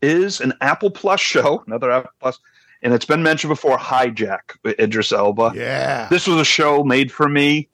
is 0.01 0.41
an 0.41 0.53
Apple 0.61 0.91
Plus 0.91 1.21
show, 1.21 1.63
another 1.67 1.91
Apple 1.91 2.11
Plus, 2.21 2.39
and 2.83 2.93
it's 2.93 3.05
been 3.05 3.23
mentioned 3.23 3.51
before. 3.51 3.79
Hijack 3.79 4.57
with 4.63 4.79
Idris 4.79 5.13
Elba. 5.13 5.53
Yeah. 5.55 6.09
This 6.09 6.27
was 6.27 6.39
a 6.39 6.45
show 6.45 6.85
made 6.85 7.11
for 7.11 7.29
me. 7.29 7.69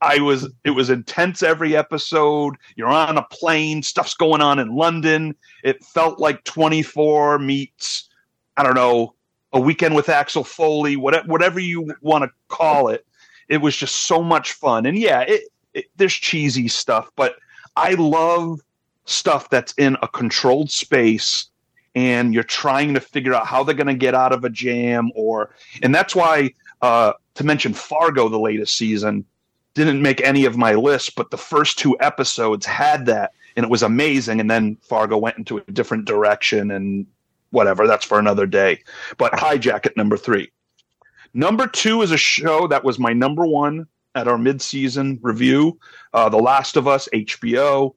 I 0.00 0.20
was 0.20 0.48
it 0.64 0.70
was 0.70 0.90
intense 0.90 1.42
every 1.42 1.76
episode. 1.76 2.56
You're 2.76 2.88
on 2.88 3.18
a 3.18 3.22
plane, 3.24 3.82
stuff's 3.82 4.14
going 4.14 4.40
on 4.40 4.58
in 4.58 4.74
London. 4.74 5.34
It 5.62 5.84
felt 5.84 6.18
like 6.18 6.44
24 6.44 7.38
meets 7.38 8.08
I 8.56 8.62
don't 8.62 8.74
know, 8.74 9.14
a 9.52 9.60
weekend 9.60 9.96
with 9.96 10.08
Axel 10.08 10.44
Foley, 10.44 10.96
whatever 10.96 11.26
whatever 11.26 11.60
you 11.60 11.94
want 12.00 12.24
to 12.24 12.30
call 12.48 12.88
it. 12.88 13.06
It 13.48 13.58
was 13.58 13.76
just 13.76 13.96
so 13.96 14.22
much 14.22 14.52
fun. 14.52 14.86
And 14.86 14.98
yeah, 14.98 15.20
it, 15.20 15.42
it 15.72 15.86
there's 15.96 16.14
cheesy 16.14 16.68
stuff, 16.68 17.10
but 17.16 17.36
I 17.76 17.94
love 17.94 18.60
stuff 19.06 19.50
that's 19.50 19.74
in 19.74 19.96
a 20.02 20.08
controlled 20.08 20.70
space 20.70 21.48
and 21.94 22.34
you're 22.34 22.42
trying 22.42 22.94
to 22.94 23.00
figure 23.00 23.34
out 23.34 23.46
how 23.46 23.62
they're 23.62 23.74
going 23.74 23.86
to 23.86 23.94
get 23.94 24.14
out 24.14 24.32
of 24.32 24.44
a 24.44 24.50
jam 24.50 25.10
or 25.14 25.50
and 25.82 25.94
that's 25.94 26.14
why 26.14 26.50
uh, 26.82 27.12
to 27.34 27.44
mention 27.44 27.72
Fargo, 27.72 28.28
the 28.28 28.38
latest 28.38 28.76
season, 28.76 29.24
didn't 29.74 30.02
make 30.02 30.20
any 30.22 30.44
of 30.44 30.56
my 30.56 30.74
list, 30.74 31.14
but 31.16 31.30
the 31.30 31.36
first 31.36 31.78
two 31.78 31.96
episodes 32.00 32.66
had 32.66 33.06
that, 33.06 33.32
and 33.56 33.64
it 33.64 33.70
was 33.70 33.82
amazing. 33.82 34.40
And 34.40 34.50
then 34.50 34.76
Fargo 34.82 35.18
went 35.18 35.38
into 35.38 35.58
a 35.58 35.72
different 35.72 36.04
direction, 36.04 36.70
and 36.70 37.06
whatever. 37.50 37.86
That's 37.86 38.04
for 38.04 38.18
another 38.18 38.46
day. 38.46 38.82
But 39.16 39.32
Hijack 39.32 39.86
at 39.86 39.96
number 39.96 40.16
three. 40.16 40.50
Number 41.34 41.66
two 41.66 42.02
is 42.02 42.12
a 42.12 42.16
show 42.16 42.68
that 42.68 42.84
was 42.84 42.98
my 42.98 43.12
number 43.12 43.46
one 43.46 43.86
at 44.14 44.28
our 44.28 44.38
mid-season 44.38 45.18
review. 45.22 45.78
Uh, 46.12 46.28
the 46.28 46.38
Last 46.38 46.76
of 46.76 46.86
Us, 46.86 47.08
HBO. 47.12 47.92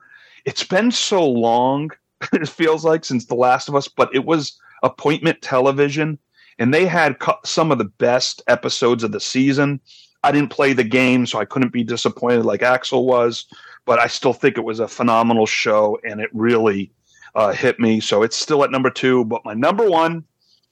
It's 0.46 0.64
been 0.64 0.92
so 0.92 1.28
long. 1.28 1.92
It 2.34 2.50
feels 2.50 2.84
like 2.84 3.06
since 3.06 3.26
The 3.26 3.36
Last 3.36 3.70
of 3.70 3.76
Us, 3.76 3.88
but 3.88 4.10
it 4.16 4.26
was 4.26 4.60
appointment 4.82 5.40
television 5.44 6.18
and 6.60 6.74
they 6.74 6.86
had 6.86 7.20
co- 7.20 7.40
some 7.46 7.72
of 7.72 7.78
the 7.78 7.86
best 7.86 8.42
episodes 8.48 9.04
of 9.04 9.12
the 9.12 9.20
season. 9.20 9.80
I 10.28 10.32
didn't 10.34 10.50
play 10.50 10.74
the 10.74 10.84
game, 10.84 11.26
so 11.26 11.40
I 11.40 11.46
couldn't 11.46 11.72
be 11.72 11.86
disappointed 11.86 12.44
like 12.44 12.62
Axel 12.62 13.06
was, 13.06 13.46
but 13.86 13.98
I 13.98 14.08
still 14.08 14.34
think 14.34 14.58
it 14.58 14.66
was 14.66 14.82
a 14.82 14.88
phenomenal 14.88 15.46
show, 15.46 15.98
and 16.04 16.20
it 16.20 16.30
really 16.34 16.92
uh, 17.34 17.54
hit 17.54 17.80
me. 17.80 18.02
So 18.02 18.24
it's 18.24 18.36
still 18.36 18.66
at 18.66 18.70
number 18.70 18.90
two, 18.90 19.24
but 19.24 19.46
my 19.46 19.54
number 19.54 19.90
one 19.90 20.26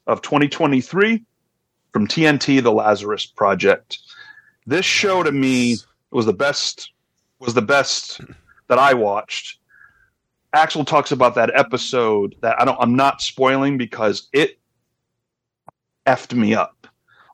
of 0.08 0.22
2023 0.22 1.24
from 1.94 2.06
TNT, 2.06 2.62
The 2.62 2.74
Lazarus 2.74 3.26
Project. 3.26 4.00
This 4.68 4.84
show 4.84 5.24
to 5.24 5.32
me 5.32 5.78
was 6.12 6.26
the 6.26 6.34
best. 6.34 6.92
Was 7.40 7.54
the 7.54 7.62
best 7.62 8.20
that 8.68 8.78
I 8.78 8.94
watched. 8.94 9.60
Axel 10.52 10.84
talks 10.84 11.14
about 11.14 11.36
that 11.36 11.52
episode 11.58 12.36
that 12.42 12.60
I 12.60 12.66
don't. 12.66 12.78
I'm 12.82 12.98
not 12.98 13.22
spoiling 13.22 13.78
because 13.78 14.28
it 14.34 14.60
effed 16.06 16.34
me 16.34 16.56
up. 16.56 16.75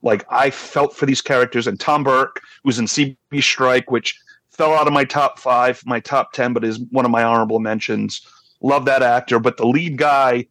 Like 0.02 0.26
I 0.30 0.50
felt 0.50 0.96
for 0.96 1.06
these 1.06 1.22
characters, 1.22 1.68
and 1.68 1.80
Tom 1.80 2.04
Burke, 2.04 2.42
who's 2.64 2.80
in 2.80 2.86
CB 2.86 3.42
Strike, 3.42 3.92
which 3.92 4.20
fell 4.50 4.74
out 4.74 4.88
of 4.88 4.94
my 4.94 5.06
top 5.06 5.40
five, 5.40 5.82
my 5.86 6.00
top 6.00 6.34
ten, 6.34 6.54
but 6.54 6.64
is 6.64 6.80
one 6.92 7.06
of 7.06 7.12
my 7.12 7.24
honorable 7.24 7.60
mentions. 7.60 8.22
Love 8.62 8.86
that 8.86 9.02
actor, 9.02 9.40
but 9.40 9.58
the 9.58 9.66
lead 9.66 9.98
guy, 9.98 10.46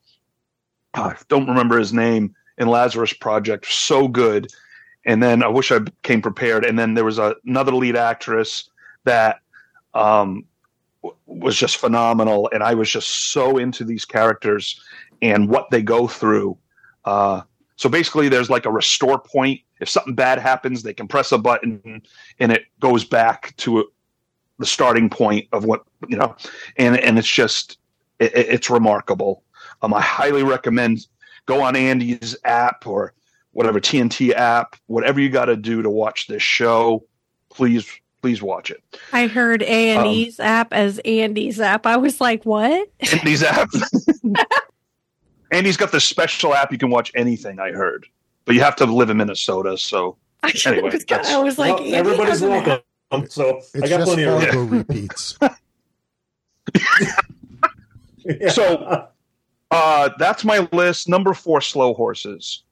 I 0.95 1.15
don't 1.29 1.49
remember 1.49 1.79
his 1.79 1.93
name 1.93 2.35
in 2.59 2.69
Lazarus 2.69 3.13
Project, 3.13 3.67
so 3.67 4.09
good. 4.09 4.49
And 5.07 5.23
then 5.23 5.43
I 5.43 5.49
wish 5.49 5.73
I 5.73 5.81
came 6.03 6.21
prepared. 6.21 6.65
And 6.65 6.79
then 6.79 6.95
there 6.95 7.05
was 7.05 7.19
a, 7.19 7.35
another 7.47 7.73
lead 7.73 7.97
actress 7.97 8.69
that 9.05 9.41
um, 9.95 10.45
w- 11.03 11.17
was 11.27 11.57
just 11.57 11.79
phenomenal, 11.79 12.51
and 12.53 12.63
I 12.63 12.75
was 12.75 12.91
just 12.91 13.33
so 13.33 13.57
into 13.57 13.85
these 13.85 14.05
characters 14.05 14.81
and 15.23 15.49
what 15.49 15.71
they 15.71 15.83
go 15.83 16.07
through. 16.07 16.59
Uh, 17.05 17.43
so 17.81 17.89
basically, 17.89 18.29
there's 18.29 18.51
like 18.51 18.67
a 18.67 18.71
restore 18.71 19.19
point. 19.19 19.63
If 19.81 19.89
something 19.89 20.15
bad 20.15 20.39
happens, 20.39 20.83
they 20.83 20.93
can 20.93 21.09
press 21.09 21.33
a 21.33 21.39
button, 21.39 22.03
and 22.39 22.53
it 22.53 22.67
goes 22.79 23.07
back 23.07 23.57
to 23.57 23.91
the 24.59 24.67
starting 24.67 25.09
point 25.09 25.49
of 25.53 25.65
what 25.65 25.85
you 26.07 26.19
know, 26.19 26.37
and 26.77 26.99
and 26.99 27.19
it's 27.19 27.27
just 27.27 27.79
it, 28.19 28.33
it's 28.35 28.69
remarkable. 28.69 29.45
Um, 29.81 29.95
I 29.95 30.03
highly 30.03 30.43
recommend 30.43 31.07
go 31.47 31.63
on 31.63 31.75
Andy's 31.75 32.37
app 32.45 32.87
or 32.87 33.15
whatever 33.53 33.81
TNT 33.81 34.35
app, 34.35 34.77
whatever 34.89 35.19
you 35.19 35.31
got 35.31 35.47
to 35.47 35.57
do 35.57 35.81
to 35.81 35.89
watch 35.89 36.27
this 36.27 36.43
show. 36.43 37.07
Please, 37.49 37.91
please 38.21 38.43
watch 38.43 38.71
it. 38.71 38.85
I 39.15 39.27
heard 39.27 39.63
A 39.63 39.97
and 39.97 40.07
E's 40.07 40.39
app 40.39 40.75
as 40.75 40.99
Andy's 40.99 41.59
app. 41.59 41.87
I 41.87 41.97
was 41.97 42.21
like, 42.21 42.45
what? 42.45 42.91
Andy's 43.11 43.43
app. 43.43 43.71
Andy's 45.51 45.77
got 45.77 45.93
this 45.93 46.05
special 46.05 46.55
app 46.55 46.71
you 46.73 46.79
can 46.79 46.91
watch 46.91 47.11
anything. 47.15 47.59
I 47.61 47.73
heard, 47.73 48.07
but 48.45 48.55
you 48.55 48.61
have 48.63 48.77
to 48.77 48.85
live 48.87 49.11
in 49.11 49.17
Minnesota. 49.17 49.77
So 49.79 50.17
I, 50.43 50.53
Anyway, 50.67 50.91
was, 50.91 51.05
that's- 51.05 51.29
I 51.31 51.39
was 51.39 51.59
like, 51.59 51.79
Well, 51.81 51.95
everybody's 51.95 52.41
has 52.41 52.43
app. 52.43 52.83
welcome. 53.11 53.31
So 53.31 53.57
It's 53.59 53.75
I 53.77 53.89
got 53.89 53.99
just 53.99 54.05
plenty 54.07 54.23
of 54.25 54.43
Fargo 54.43 54.63
repeats. 54.65 55.39
Yeah. 58.25 58.51
So- 58.51 59.07
uh, 59.73 60.11
that's 60.19 60.45
my 60.45 60.69
list. 60.73 61.09
Number 61.09 61.33
four, 61.33 61.61
Slow 61.61 61.95
Horses. 61.95 62.65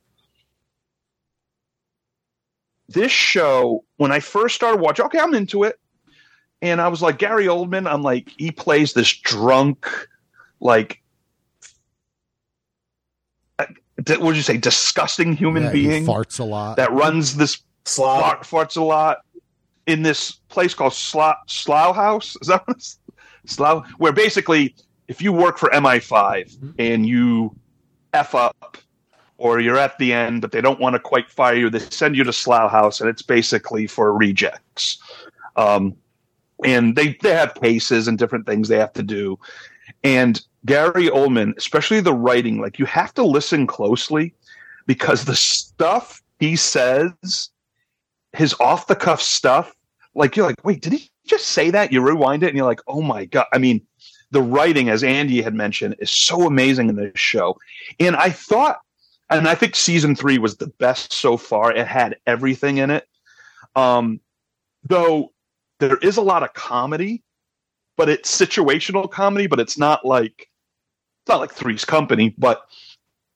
This 2.88 3.12
show, 3.12 3.84
when 3.98 4.10
I 4.12 4.20
first 4.20 4.54
started 4.56 4.80
watching, 4.80 5.04
okay, 5.06 5.18
I'm 5.20 5.32
into 5.34 5.62
it. 5.64 5.78
And 6.60 6.80
I 6.80 6.88
was 6.88 7.00
like, 7.02 7.18
Gary 7.18 7.46
Oldman, 7.46 7.88
I'm 7.90 8.02
like, 8.02 8.30
he 8.36 8.50
plays 8.50 8.92
this 8.94 9.12
drunk, 9.12 9.86
like, 10.60 11.00
what 14.06 14.20
would 14.20 14.36
you 14.36 14.42
say, 14.42 14.56
disgusting 14.56 15.34
human 15.34 15.64
Yeah, 15.64 15.72
he 15.72 15.86
being 15.88 16.06
farts 16.06 16.38
a 16.38 16.44
lot. 16.44 16.76
that 16.76 16.92
runs 16.92 17.36
this 17.36 17.60
Slob. 17.84 18.20
fart, 18.20 18.42
farts 18.42 18.76
a 18.76 18.82
lot 18.82 19.18
in 19.86 20.02
this 20.02 20.32
place 20.48 20.74
called 20.74 20.92
Slough, 20.92 21.36
Slough 21.46 21.96
House. 21.96 22.36
Is 22.40 22.48
that 22.48 22.66
what 22.66 22.76
it's 22.76 22.98
Slough? 23.46 23.88
Where 23.98 24.12
basically, 24.12 24.74
if 25.08 25.22
you 25.22 25.32
work 25.32 25.58
for 25.58 25.70
MI5 25.70 26.74
and 26.78 27.06
you 27.06 27.56
f 28.12 28.34
up, 28.34 28.78
or 29.38 29.60
you're 29.60 29.78
at 29.78 29.96
the 29.98 30.12
end, 30.12 30.40
but 30.42 30.50
they 30.50 30.60
don't 30.60 30.80
want 30.80 30.94
to 30.94 30.98
quite 30.98 31.30
fire 31.30 31.54
you, 31.54 31.70
they 31.70 31.78
send 31.78 32.16
you 32.16 32.24
to 32.24 32.32
Slough 32.32 32.70
House, 32.70 33.00
and 33.00 33.08
it's 33.08 33.22
basically 33.22 33.86
for 33.86 34.12
rejects. 34.12 34.98
Um, 35.56 35.96
and 36.64 36.96
they 36.96 37.16
they 37.22 37.32
have 37.32 37.54
cases 37.54 38.08
and 38.08 38.18
different 38.18 38.46
things 38.46 38.68
they 38.68 38.78
have 38.78 38.92
to 38.94 39.02
do. 39.02 39.38
And 40.04 40.40
Gary 40.66 41.08
Oldman, 41.08 41.56
especially 41.56 42.00
the 42.00 42.12
writing, 42.12 42.60
like 42.60 42.78
you 42.78 42.86
have 42.86 43.14
to 43.14 43.24
listen 43.24 43.66
closely 43.66 44.34
because 44.86 45.24
the 45.24 45.36
stuff 45.36 46.22
he 46.40 46.56
says 46.56 47.50
his 48.32 48.54
off 48.60 48.86
the 48.86 48.96
cuff 48.96 49.20
stuff, 49.20 49.74
like 50.14 50.36
you're 50.36 50.46
like, 50.46 50.64
wait, 50.64 50.82
did 50.82 50.92
he 50.92 51.10
just 51.26 51.46
say 51.46 51.70
that? 51.70 51.92
You 51.92 52.00
rewind 52.00 52.42
it 52.42 52.48
and 52.48 52.56
you're 52.56 52.66
like, 52.66 52.80
oh 52.86 53.02
my 53.02 53.24
god. 53.24 53.46
I 53.52 53.58
mean, 53.58 53.80
the 54.30 54.42
writing, 54.42 54.88
as 54.88 55.02
Andy 55.02 55.40
had 55.42 55.54
mentioned, 55.54 55.96
is 55.98 56.10
so 56.10 56.46
amazing 56.46 56.88
in 56.88 56.96
this 56.96 57.12
show. 57.14 57.56
And 57.98 58.16
I 58.16 58.30
thought, 58.30 58.80
and 59.30 59.48
I 59.48 59.54
think 59.54 59.74
season 59.74 60.14
three 60.14 60.38
was 60.38 60.56
the 60.56 60.66
best 60.66 61.12
so 61.12 61.36
far. 61.36 61.72
It 61.72 61.86
had 61.86 62.16
everything 62.26 62.78
in 62.78 62.90
it. 62.90 63.06
Um, 63.76 64.20
though 64.84 65.32
there 65.80 65.96
is 65.98 66.16
a 66.16 66.22
lot 66.22 66.42
of 66.42 66.52
comedy, 66.54 67.22
but 67.98 68.08
it's 68.08 68.34
situational 68.34 69.10
comedy, 69.10 69.48
but 69.48 69.60
it's 69.60 69.76
not 69.76 70.06
like 70.06 70.48
it's 71.20 71.28
not 71.28 71.40
like 71.40 71.52
Three's 71.52 71.84
Company, 71.84 72.34
but 72.38 72.62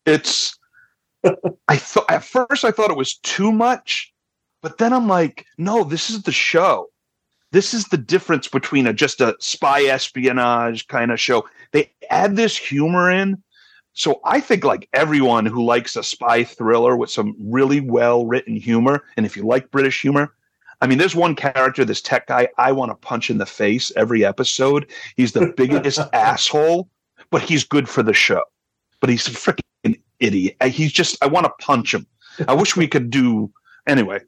it's 0.07 0.57
I 1.67 1.75
thought 1.75 2.09
at 2.09 2.23
first 2.23 2.65
I 2.65 2.71
thought 2.71 2.89
it 2.89 2.97
was 2.97 3.17
too 3.17 3.51
much, 3.51 4.11
but 4.61 4.79
then 4.79 4.93
I'm 4.93 5.07
like, 5.07 5.45
no, 5.59 5.83
this 5.83 6.09
is 6.09 6.23
the 6.23 6.31
show. 6.31 6.89
This 7.51 7.73
is 7.73 7.85
the 7.85 7.97
difference 7.97 8.47
between 8.47 8.87
a 8.87 8.93
just 8.93 9.21
a 9.21 9.35
spy 9.39 9.83
espionage 9.83 10.87
kind 10.87 11.11
of 11.11 11.19
show. 11.19 11.47
They 11.71 11.91
add 12.09 12.35
this 12.35 12.57
humor 12.57 13.11
in. 13.11 13.43
So 13.91 14.21
I 14.23 14.39
think 14.39 14.63
like 14.63 14.89
everyone 14.93 15.45
who 15.45 15.63
likes 15.63 15.95
a 15.95 16.03
spy 16.03 16.45
thriller 16.45 16.95
with 16.95 17.11
some 17.11 17.35
really 17.37 17.81
well 17.81 18.25
written 18.25 18.55
humor, 18.55 19.03
and 19.17 19.25
if 19.25 19.37
you 19.37 19.45
like 19.45 19.69
British 19.71 20.01
humor, 20.01 20.33
I 20.83 20.85
mean, 20.85 20.97
there's 20.97 21.15
one 21.15 21.33
character, 21.33 21.85
this 21.85 22.01
tech 22.01 22.27
guy, 22.27 22.49
I 22.57 22.73
want 22.73 22.91
to 22.91 22.95
punch 22.95 23.29
in 23.29 23.37
the 23.37 23.45
face 23.45 23.89
every 23.95 24.25
episode. 24.25 24.91
He's 25.15 25.31
the 25.31 25.53
biggest 25.55 26.01
asshole, 26.13 26.89
but 27.29 27.41
he's 27.41 27.63
good 27.63 27.87
for 27.87 28.03
the 28.03 28.13
show. 28.13 28.43
But 28.99 29.09
he's 29.09 29.25
a 29.25 29.31
freaking 29.31 29.97
idiot. 30.19 30.61
He's 30.61 30.91
just, 30.91 31.23
I 31.23 31.27
want 31.27 31.45
to 31.45 31.53
punch 31.65 31.93
him. 31.93 32.05
I 32.49 32.53
wish 32.53 32.75
we 32.75 32.89
could 32.89 33.09
do, 33.09 33.49
anyway. 33.87 34.19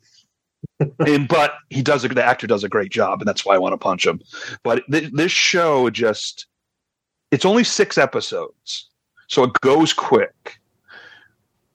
and 1.05 1.27
but 1.27 1.55
he 1.71 1.81
does, 1.81 2.05
a, 2.05 2.07
the 2.07 2.23
actor 2.23 2.47
does 2.47 2.63
a 2.63 2.69
great 2.69 2.89
job, 2.89 3.19
and 3.19 3.27
that's 3.27 3.45
why 3.45 3.55
I 3.55 3.57
want 3.57 3.73
to 3.73 3.77
punch 3.77 4.07
him. 4.07 4.21
But 4.63 4.89
th- 4.89 5.11
this 5.11 5.33
show 5.33 5.89
just, 5.89 6.47
it's 7.31 7.43
only 7.43 7.65
six 7.65 7.97
episodes, 7.97 8.89
so 9.27 9.43
it 9.43 9.51
goes 9.59 9.91
quick. 9.91 10.57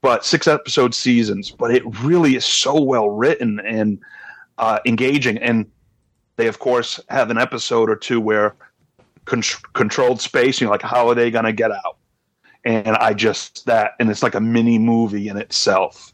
But 0.01 0.25
six 0.25 0.49
episode 0.49 0.95
seasons, 0.95 1.51
but 1.51 1.71
it 1.71 1.83
really 2.03 2.35
is 2.35 2.47
so 2.47 2.81
well 2.81 3.11
written 3.11 3.61
and 3.61 4.01
uh, 4.61 4.79
engaging. 4.87 5.39
And 5.39 5.67
they, 6.37 6.47
of 6.47 6.61
course, 6.61 7.01
have 7.09 7.31
an 7.31 7.39
episode 7.39 7.91
or 7.91 7.97
two 7.97 8.21
where 8.21 8.55
con- 9.25 9.43
controlled 9.73 10.21
space. 10.21 10.61
You're 10.61 10.71
like, 10.71 10.83
how 10.83 11.09
are 11.09 11.15
they 11.15 11.31
going 11.31 11.47
to 11.47 11.53
get 11.53 11.73
out? 11.73 11.97
And 12.65 12.89
I 12.89 13.15
just 13.15 13.65
that, 13.67 13.93
and 13.99 14.11
it's 14.11 14.23
like 14.23 14.35
a 14.35 14.41
mini 14.41 14.79
movie 14.79 15.29
in 15.29 15.39
itself. 15.39 16.13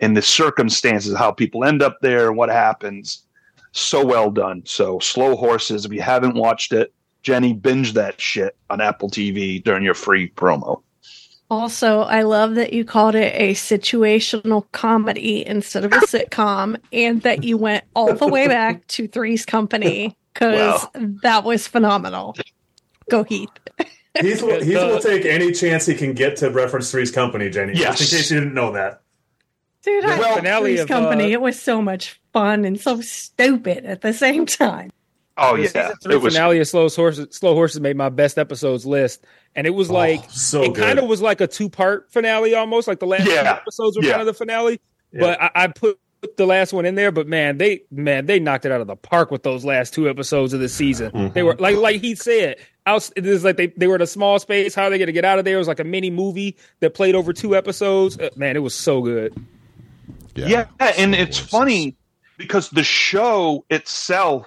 And 0.00 0.16
the 0.16 0.22
circumstances, 0.22 1.16
how 1.16 1.30
people 1.30 1.64
end 1.64 1.82
up 1.82 1.98
there, 2.02 2.32
what 2.32 2.48
happens, 2.50 3.22
so 3.70 4.04
well 4.04 4.30
done. 4.30 4.62
So, 4.66 4.98
Slow 4.98 5.36
Horses. 5.36 5.84
If 5.84 5.92
you 5.92 6.02
haven't 6.02 6.34
watched 6.34 6.72
it, 6.72 6.92
Jenni, 7.22 7.60
binge 7.60 7.92
that 7.94 8.20
shit 8.20 8.56
on 8.70 8.80
Apple 8.80 9.08
TV 9.08 9.62
during 9.62 9.84
your 9.84 9.94
free 9.94 10.30
promo. 10.30 10.82
Also, 11.50 12.00
I 12.00 12.22
love 12.22 12.54
that 12.54 12.72
you 12.72 12.84
called 12.84 13.14
it 13.14 13.32
a 13.36 13.52
situational 13.54 14.64
comedy 14.72 15.46
instead 15.46 15.84
of 15.84 15.92
a 15.92 15.96
sitcom, 15.98 16.76
and 16.92 17.22
that 17.22 17.44
you 17.44 17.56
went 17.58 17.84
all 17.94 18.14
the 18.14 18.26
way 18.26 18.48
back 18.48 18.86
to 18.88 19.06
Three's 19.06 19.44
Company 19.44 20.16
because 20.34 20.86
that 21.22 21.44
was 21.44 21.68
phenomenal. 21.68 22.34
Go 23.10 23.24
Heath. 23.24 23.50
Heath 24.20 24.42
will, 24.42 24.62
Heath 24.62 24.74
will 24.74 25.00
take 25.00 25.26
any 25.26 25.52
chance 25.52 25.86
he 25.86 25.94
can 25.94 26.14
get 26.14 26.36
to 26.38 26.50
reference 26.50 26.90
Three's 26.90 27.10
Company, 27.10 27.50
Jenni. 27.50 27.74
Yes. 27.76 27.98
Just 27.98 28.12
in 28.12 28.18
case 28.18 28.30
you 28.30 28.38
didn't 28.40 28.54
know 28.54 28.72
that. 28.72 29.02
Dude, 29.82 30.02
I 30.04 30.18
Well, 30.18 30.20
love 30.22 30.38
finale 30.38 30.62
Three's 30.70 30.80
of, 30.80 30.88
Company. 30.88 31.24
uh, 31.24 31.28
it 31.28 31.40
was 31.42 31.60
so 31.60 31.82
much 31.82 32.18
fun 32.32 32.64
and 32.64 32.80
so 32.80 33.02
stupid 33.02 33.84
at 33.84 34.00
the 34.00 34.14
same 34.14 34.46
time. 34.46 34.90
Oh 35.36 35.56
The 35.56 35.62
yeah, 35.62 35.68
season 35.68 35.96
three 36.02 36.14
it 36.14 36.22
was. 36.22 36.34
finale 36.34 36.60
of 36.60 36.68
Slow 36.68 36.88
Horses. 36.88 37.26
Slow 37.36 37.54
Horses 37.54 37.80
made 37.80 37.96
my 37.96 38.08
best 38.08 38.38
episodes 38.38 38.86
list, 38.86 39.24
and 39.56 39.66
it 39.66 39.70
was 39.70 39.90
like 39.90 40.20
Oh, 40.24 40.28
so 40.30 40.62
it 40.62 40.74
kind 40.74 40.98
of 40.98 41.06
was 41.08 41.20
like 41.20 41.40
a 41.40 41.46
two 41.48 41.68
part 41.68 42.10
finale 42.12 42.54
almost. 42.54 42.86
Like 42.86 43.00
the 43.00 43.06
last 43.06 43.26
Yeah. 43.28 43.42
two 43.42 43.48
episodes 43.48 43.96
were 43.96 44.04
Yeah. 44.04 44.10
kind 44.12 44.20
of 44.22 44.26
the 44.26 44.34
finale, 44.34 44.80
Yeah. 45.12 45.20
but 45.20 45.42
I, 45.42 45.50
I 45.54 45.66
put 45.68 45.98
the 46.36 46.46
last 46.46 46.72
one 46.72 46.86
in 46.86 46.94
there. 46.94 47.10
But 47.10 47.26
man, 47.26 47.58
they 47.58 47.82
man 47.90 48.26
they 48.26 48.38
knocked 48.38 48.64
it 48.64 48.70
out 48.72 48.80
of 48.80 48.86
the 48.86 48.94
park 48.96 49.30
with 49.32 49.42
those 49.42 49.64
last 49.64 49.92
two 49.92 50.08
episodes 50.08 50.52
of 50.52 50.60
the 50.60 50.68
season. 50.68 51.10
Mhm. 51.10 51.32
They 51.34 51.42
were 51.42 51.56
like 51.56 51.76
like 51.78 52.00
he 52.00 52.14
said, 52.14 52.56
out, 52.86 53.10
it 53.16 53.26
is 53.26 53.42
like 53.42 53.56
they 53.56 53.66
they 53.76 53.88
were 53.88 53.96
in 53.96 54.02
a 54.02 54.06
small 54.06 54.38
space. 54.38 54.72
How 54.74 54.84
are 54.84 54.90
they 54.90 54.98
going 54.98 55.06
to 55.06 55.12
get 55.12 55.24
out 55.24 55.40
of 55.40 55.44
there? 55.44 55.56
It 55.56 55.58
was 55.58 55.68
like 55.68 55.80
a 55.80 55.84
mini 55.84 56.10
movie 56.10 56.56
that 56.78 56.94
played 56.94 57.16
over 57.16 57.32
two 57.32 57.56
episodes. 57.56 58.16
Uh, 58.20 58.30
man, 58.36 58.54
it 58.56 58.60
was 58.60 58.74
so 58.74 59.02
good. 59.02 59.34
Yeah, 60.36 60.66
and 60.78 61.14
it's 61.14 61.38
Horses. 61.38 61.50
funny 61.50 61.96
because 62.38 62.70
the 62.70 62.82
show 62.84 63.64
itself, 63.70 64.46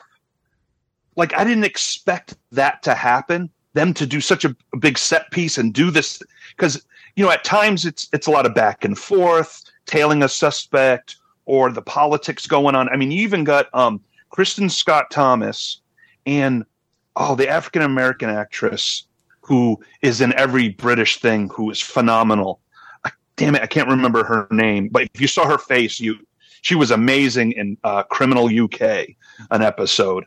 like 1.17 1.33
I 1.35 1.43
didn't 1.43 1.65
expect 1.65 2.35
that 2.51 2.81
to 2.83 2.95
happen. 2.95 3.49
Them 3.73 3.93
to 3.95 4.05
do 4.07 4.21
such 4.21 4.45
a, 4.45 4.55
a 4.73 4.77
big 4.77 4.97
set 4.97 5.29
piece 5.31 5.57
and 5.57 5.73
do 5.73 5.91
this 5.91 6.21
because 6.55 6.83
you 7.15 7.25
know 7.25 7.31
at 7.31 7.43
times 7.43 7.85
it's 7.85 8.07
it's 8.13 8.27
a 8.27 8.31
lot 8.31 8.45
of 8.45 8.55
back 8.55 8.85
and 8.85 8.97
forth, 8.97 9.63
tailing 9.85 10.23
a 10.23 10.29
suspect 10.29 11.17
or 11.45 11.71
the 11.71 11.81
politics 11.81 12.47
going 12.47 12.75
on. 12.75 12.89
I 12.89 12.95
mean, 12.95 13.11
you 13.11 13.21
even 13.21 13.43
got 13.43 13.67
um, 13.73 14.01
Kristin 14.31 14.71
Scott 14.71 15.11
Thomas 15.11 15.81
and 16.25 16.65
oh 17.15 17.35
the 17.35 17.49
African 17.49 17.81
American 17.81 18.29
actress 18.29 19.03
who 19.41 19.79
is 20.01 20.21
in 20.21 20.33
every 20.33 20.69
British 20.69 21.19
thing 21.19 21.49
who 21.49 21.69
is 21.71 21.81
phenomenal. 21.81 22.59
I, 23.05 23.11
damn 23.37 23.55
it, 23.55 23.61
I 23.61 23.67
can't 23.67 23.87
remember 23.87 24.23
her 24.23 24.47
name, 24.51 24.89
but 24.89 25.03
if 25.13 25.21
you 25.21 25.27
saw 25.27 25.47
her 25.47 25.57
face, 25.57 25.99
you 25.99 26.17
she 26.61 26.75
was 26.75 26.91
amazing 26.91 27.53
in 27.53 27.77
uh, 27.83 28.03
Criminal 28.03 28.47
UK, 28.47 29.07
an 29.51 29.61
episode, 29.61 30.25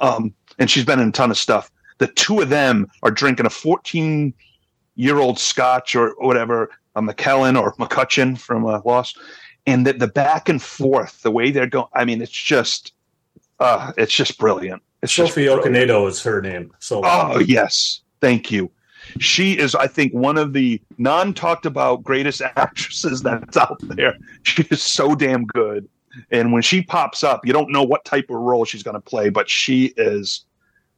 um, 0.00 0.34
and 0.58 0.70
she's 0.70 0.84
been 0.84 1.00
in 1.00 1.08
a 1.08 1.12
ton 1.12 1.30
of 1.30 1.38
stuff. 1.38 1.70
The 1.98 2.08
two 2.08 2.40
of 2.40 2.48
them 2.48 2.88
are 3.02 3.10
drinking 3.10 3.46
a 3.46 3.50
14 3.50 4.34
year 4.96 5.18
old 5.18 5.38
Scotch 5.38 5.94
or 5.94 6.14
whatever, 6.18 6.70
a 6.94 7.02
Macallan 7.02 7.56
or 7.56 7.74
McCutcheon 7.74 8.38
from 8.38 8.66
uh, 8.66 8.80
Lost, 8.84 9.18
and 9.66 9.86
the, 9.86 9.92
the 9.92 10.08
back 10.08 10.48
and 10.48 10.60
forth, 10.60 11.22
the 11.22 11.30
way 11.30 11.50
they're 11.50 11.66
going. 11.66 11.86
I 11.94 12.04
mean, 12.04 12.20
it's 12.20 12.30
just, 12.30 12.92
uh, 13.60 13.92
it's 13.96 14.14
just 14.14 14.38
brilliant. 14.38 14.82
It's 15.02 15.12
just 15.12 15.34
Sophie 15.34 15.46
brilliant. 15.46 15.90
Okonedo 15.90 16.08
is 16.08 16.22
her 16.22 16.40
name. 16.40 16.72
So 16.78 17.02
Oh 17.04 17.38
yes, 17.38 18.00
thank 18.20 18.50
you. 18.50 18.70
She 19.18 19.58
is, 19.58 19.74
I 19.74 19.88
think, 19.88 20.12
one 20.12 20.38
of 20.38 20.52
the 20.52 20.80
non-talked 20.98 21.66
about 21.66 22.02
greatest 22.02 22.40
actresses 22.56 23.22
that's 23.22 23.56
out 23.56 23.78
there. 23.82 24.16
She 24.42 24.62
is 24.70 24.82
so 24.82 25.14
damn 25.14 25.44
good, 25.46 25.88
and 26.30 26.52
when 26.52 26.62
she 26.62 26.82
pops 26.82 27.22
up, 27.24 27.46
you 27.46 27.52
don't 27.52 27.70
know 27.70 27.82
what 27.82 28.04
type 28.04 28.26
of 28.30 28.36
role 28.36 28.64
she's 28.64 28.82
going 28.82 28.94
to 28.94 29.00
play, 29.00 29.28
but 29.30 29.48
she 29.48 29.92
is 29.96 30.44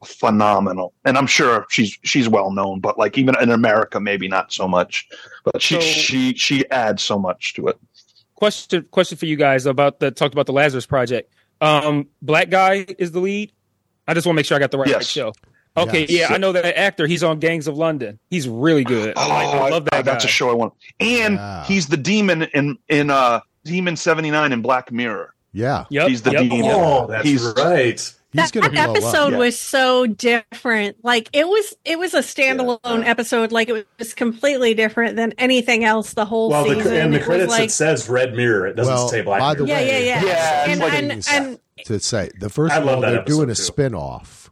phenomenal. 0.03 0.93
And 1.05 1.17
I'm 1.17 1.27
sure 1.27 1.65
she's 1.69 1.97
she's 2.03 2.29
well 2.29 2.51
known, 2.51 2.79
but 2.79 2.97
like 2.97 3.17
even 3.17 3.35
in 3.41 3.51
America, 3.51 3.99
maybe 3.99 4.27
not 4.27 4.51
so 4.53 4.67
much. 4.67 5.07
But 5.43 5.61
she 5.61 5.75
So- 5.75 5.79
she 5.81 6.33
she 6.35 6.69
adds 6.71 7.03
so 7.03 7.17
much 7.17 7.53
to 7.55 7.67
it. 7.67 7.77
question 8.35 8.85
question 8.91 9.17
for 9.17 9.25
you 9.25 9.35
guys 9.35 9.65
about 9.65 9.99
the 9.99 10.11
talked 10.11 10.33
about 10.33 10.45
the 10.45 10.53
Lazarus 10.53 10.85
Project. 10.85 11.33
Um, 11.61 12.07
black 12.21 12.49
guy 12.49 12.85
is 12.99 13.11
the 13.11 13.19
lead. 13.19 13.51
I 14.07 14.13
just 14.13 14.27
want 14.27 14.35
to 14.35 14.39
make 14.39 14.45
sure 14.45 14.57
I 14.57 14.59
got 14.59 14.71
the 14.71 14.77
right, 14.77 14.87
Yes. 14.89 14.95
right 14.97 15.05
show. 15.07 15.33
Okay, 15.77 16.01
Yes. 16.07 16.29
yeah, 16.29 16.33
I 16.35 16.37
know 16.37 16.51
that 16.53 16.77
actor. 16.77 17.07
He's 17.07 17.23
on 17.23 17.39
Gangs 17.39 17.67
of 17.67 17.75
London. 17.77 18.17
He's 18.29 18.47
really 18.47 18.83
good. 18.83 19.13
I, 19.17 19.27
like, 19.27 19.47
I 19.47 19.69
love 19.69 19.85
that 19.85 19.93
Oh, 19.99 20.01
that's 20.03 20.23
a 20.23 20.27
show 20.27 20.49
I 20.49 20.53
want. 20.53 20.73
And 20.99 21.35
Yeah. 21.35 21.63
he's 21.65 21.87
the 21.87 21.97
demon 21.97 22.43
in 22.53 22.77
in 22.89 23.09
uh 23.09 23.39
Demon 23.65 23.95
79 23.97 24.53
in 24.53 24.61
Black 24.61 24.91
Mirror. 24.91 25.33
Yeah, 25.51 25.85
Yep, 25.89 26.07
He's 26.09 26.21
the 26.21 26.31
yep. 26.31 26.41
demon. 26.43 26.71
oh, 26.73 27.07
that's 27.07 27.25
He's- 27.27 27.43
right. 27.57 27.85
he's 27.99 28.15
that, 28.33 28.51
that 28.53 28.75
episode. 28.75 29.31
Yeah. 29.31 29.37
was 29.37 29.57
so 29.57 30.05
different 30.07 30.97
like 31.03 31.29
it 31.31 31.47
was 31.47 31.73
it 31.85 31.97
was 31.97 32.13
a 32.13 32.19
standalone 32.19 32.79
Yeah. 32.83 33.09
episode 33.09 33.53
like 33.53 33.69
it 33.69 33.87
was 33.97 34.13
completely 34.13 34.73
different 34.73 35.15
than 35.15 35.31
anything 35.37 35.85
else 35.85 36.13
the 36.13 36.25
whole 36.25 36.49
Well, 36.49 36.65
the, 36.67 36.75
season 36.75 36.93
in 36.95 37.11
the 37.11 37.19
It 37.19 37.23
credits 37.23 37.49
like 37.49 37.63
it 37.65 37.71
says 37.71 38.09
Red 38.09 38.33
Mirror. 38.35 38.67
It 38.67 38.75
doesn't 38.75 38.93
Well, 38.93 39.07
say 39.07 39.21
Black 39.21 39.39
by 39.39 39.53
Mirror. 39.53 39.65
the 39.65 39.71
yeah 39.71 39.79
yeah 39.79 39.97
yeah, 39.99 40.23
Yeah, 40.25 40.63
and, 40.63 40.71
it's 40.71 40.81
like- 40.81 40.93
and, 41.39 41.47
and 41.47 41.59
to 41.85 41.99
say 42.01 42.29
the 42.39 42.49
first 42.49 42.73
I 42.73 42.79
of 42.79 42.87
all 42.89 42.99
that 43.01 43.11
they're 43.11 43.23
doing 43.23 43.47
a 43.47 43.51
episode, 43.53 43.61
too. 43.63 43.73
spin-off 43.73 44.44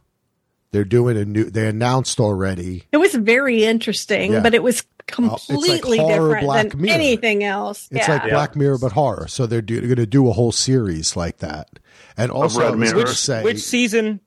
they're 0.74 0.84
doing 0.84 1.16
a 1.16 1.24
new 1.24 1.44
they 1.44 1.68
announced 1.68 2.18
already 2.18 2.82
it 2.92 2.96
was 2.96 3.14
very 3.14 3.64
interesting 3.64 4.32
Yeah. 4.32 4.40
but 4.40 4.54
it 4.54 4.62
was 4.62 4.82
like 4.98 5.06
completely 5.06 5.98
horror 5.98 6.12
different 6.34 6.44
Black 6.44 6.68
than 6.70 6.80
Mirror. 6.82 6.94
anything 6.94 7.44
else 7.44 7.88
it's 7.92 8.08
yeah 8.08 8.14
like 8.14 8.30
black 8.30 8.56
mirror 8.56 8.76
but 8.78 8.90
horror 8.92 9.28
so 9.28 9.46
they're, 9.46 9.62
do, 9.62 9.80
going 9.80 9.96
to 9.96 10.06
do 10.06 10.28
a 10.28 10.32
whole 10.32 10.50
series 10.50 11.14
like 11.16 11.38
that 11.38 11.68
and 12.16 12.32
also 12.32 12.58
Red 12.60 12.66
I 12.66 12.70
was 12.72 12.78
Mirror. 12.80 12.92
going 12.92 13.04
to 13.06 13.10
Which 13.10 13.18
say 13.18 13.42
which 13.44 13.62
season? 13.62 14.20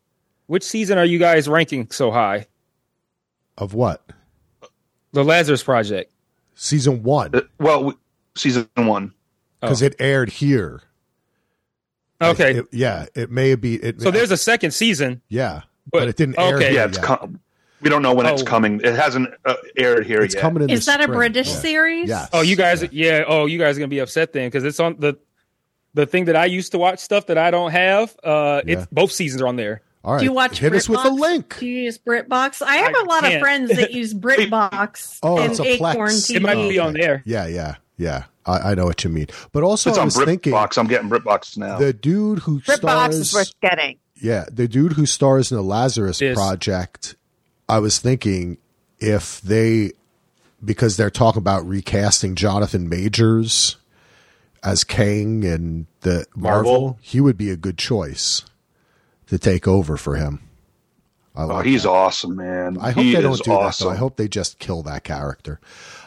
Which 0.45 0.63
season 0.63 0.97
are 0.97 1.03
you 1.05 1.19
guys 1.19 1.49
ranking 1.49 1.91
so 1.91 2.09
high? 2.11 2.47
of 3.57 3.73
what 3.73 4.01
The 5.11 5.23
Lazarus 5.25 5.63
Project. 5.63 6.11
season 6.55 7.03
one 7.03 7.31
Uh, 7.33 7.41
well, 7.59 7.83
we- 7.83 7.93
season 8.37 8.69
one. 8.75 9.13
because 9.59 9.81
it 9.81 9.95
aired 9.99 10.29
here 10.29 10.81
Okay, 12.21 12.57
It- 12.59 12.65
yeah 12.71 13.05
it 13.15 13.29
may 13.31 13.53
be 13.55 13.75
it 13.75 14.01
so 14.01 14.09
there's 14.11 14.31
a 14.31 14.37
second 14.37 14.71
season. 14.71 15.21
yeah 15.29 15.61
but, 15.91 15.99
but- 15.99 16.07
it 16.09 16.15
didn't 16.17 16.39
air 16.39 16.55
okay. 16.57 16.65
here 16.69 16.73
Yeah, 16.73 16.85
it's 16.85 16.97
yet. 16.97 17.05
com- 17.05 17.39
we 17.81 17.89
don't 17.91 18.01
know 18.01 18.13
when 18.13 18.25
it's 18.25 18.41
Oh. 18.41 18.45
coming. 18.45 18.81
It 18.83 18.95
hasn't 18.95 19.29
uh, 19.45 19.53
aired 19.77 20.05
here 20.07 20.21
it's 20.23 20.33
yet. 20.33 20.41
coming 20.41 20.63
in 20.63 20.69
is 20.71 20.85
the 20.85 20.91
that 20.97 21.01
a 21.01 21.07
british 21.07 21.47
Yeah. 21.49 21.55
series 21.55 22.09
Yes. 22.09 22.29
Oh, 22.33 22.41
you 22.41 22.55
guys, 22.55 22.81
Yeah. 22.81 22.89
yeah. 22.91 23.23
Oh, 23.27 23.45
you 23.45 23.59
guys 23.59 23.77
are 23.77 23.79
gonna 23.79 23.87
be 23.87 23.99
upset 23.99 24.33
then 24.33 24.47
because 24.47 24.63
it's 24.63 24.79
on 24.79 24.95
the 24.99 25.15
the 25.93 26.05
thing 26.05 26.25
that 26.25 26.35
I 26.35 26.45
used 26.45 26.71
to 26.73 26.77
watch 26.77 26.99
stuff 26.99 27.25
that 27.27 27.37
I 27.39 27.49
don't 27.51 27.71
have. 27.71 28.15
Uh, 28.23 28.61
Yeah. 28.65 28.79
it's 28.79 28.87
both 28.91 29.11
seasons 29.11 29.41
are 29.41 29.47
on 29.47 29.55
there. 29.57 29.81
all 30.03 30.13
right 30.13 30.19
do 30.19 30.25
you 30.25 30.31
watch 30.33 30.59
hit 30.59 30.73
us 30.73 30.87
with 30.89 30.99
a 30.99 31.03
BritBox? 31.09 31.19
link 31.19 31.57
Do 31.59 31.65
you 31.67 31.83
use 31.83 31.97
BritBox? 31.97 32.61
I 32.65 32.75
have 32.77 32.95
I 32.95 33.01
a 33.01 33.03
lot 33.05 33.21
can't. 33.23 33.35
of 33.35 33.41
friends 33.41 33.69
that 33.75 33.91
use 33.93 34.13
BritBox 34.25 35.19
Oh, 35.23 35.37
and 35.39 35.51
it's 35.51 35.59
a 35.59 35.63
Acorn 35.65 36.09
Plex. 36.09 36.31
TV. 36.31 36.35
It 36.37 36.41
might 36.41 36.69
be 36.69 36.79
on 36.79 36.93
there. 36.93 37.21
yeah 37.25 37.45
yeah 37.47 37.75
yeah 37.97 38.23
I, 38.45 38.71
I 38.71 38.75
know 38.75 38.85
what 38.85 39.03
you 39.03 39.09
mean 39.09 39.27
but 39.51 39.63
also 39.63 39.89
it's 39.89 39.97
I 39.99 40.01
on 40.01 40.07
was 40.07 40.17
thinking 40.23 40.53
BritBox. 40.53 40.77
I'm 40.77 40.87
getting 40.87 41.09
BritBox 41.09 41.57
now. 41.57 41.77
the 41.77 41.93
dude 41.93 42.39
who 42.39 42.59
BritBox 42.61 42.77
stars 42.77 43.15
is 43.17 43.33
worth 43.33 43.51
getting. 43.61 43.97
Yeah, 44.21 44.45
the 44.51 44.67
dude 44.67 44.93
who 44.93 45.05
stars 45.05 45.51
in 45.51 45.57
the 45.57 45.63
Lazarus 45.63 46.21
Yes. 46.21 46.35
Project, 46.35 47.15
I 47.69 47.79
was 47.79 47.99
thinking 47.99 48.57
if 48.99 49.41
they, 49.41 49.91
because 50.63 50.97
they're 50.97 51.09
talking 51.09 51.39
about 51.39 51.65
recasting 51.67 52.35
Jonathan 52.35 52.89
Majors 52.89 53.77
as 54.63 54.83
Kang 54.83 55.45
and 55.45 55.85
the 56.01 56.25
Marvel, 56.35 56.71
Marvel? 56.71 56.99
he 57.01 57.21
would 57.21 57.37
be 57.37 57.49
a 57.51 57.55
good 57.57 57.77
choice 57.77 58.43
to 59.27 59.37
take 59.37 59.67
over 59.67 59.97
for 59.97 60.15
him. 60.15 60.41
I 61.35 61.43
oh, 61.43 61.47
like 61.47 61.65
he's 61.67 61.83
that. 61.83 61.89
awesome, 61.89 62.35
man. 62.35 62.77
I 62.81 62.89
hope 62.91 63.03
he 63.03 63.11
they 63.11 63.19
is 63.19 63.23
don't 63.23 63.43
do 63.43 63.51
awesome. 63.51 63.85
that 63.87 63.91
though. 63.91 63.95
I 63.95 63.97
hope 63.99 64.15
they 64.17 64.27
just 64.27 64.57
kill 64.57 64.81
that 64.83 65.03
character. 65.03 65.59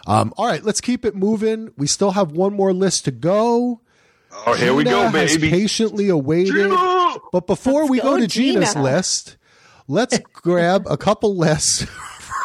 Um, 0.06 0.32
all 0.36 0.46
right, 0.46 0.64
let's 0.64 0.80
keep 0.80 1.04
it 1.04 1.14
moving. 1.14 1.70
We 1.76 1.86
still 1.86 2.10
have 2.12 2.32
one 2.32 2.52
more 2.54 2.72
list 2.72 3.04
to 3.04 3.12
go. 3.12 3.80
Oh, 4.32 4.54
here 4.54 4.74
we 4.74 4.84
go, 4.84 5.06
Gina 5.06 5.18
has 5.18 5.36
baby. 5.36 5.50
patiently 5.50 6.08
awaited. 6.08 6.54
Gina! 6.54 7.16
But 7.32 7.46
before 7.46 7.82
Let's 7.82 7.90
we 7.90 7.98
go, 8.00 8.16
go, 8.16 8.18
to 8.18 8.26
Gina's 8.26 8.76
list, 8.76 9.36
let's 9.88 10.18
grab 10.18 10.86
a 10.88 10.96
couple 10.96 11.36
lists 11.36 11.86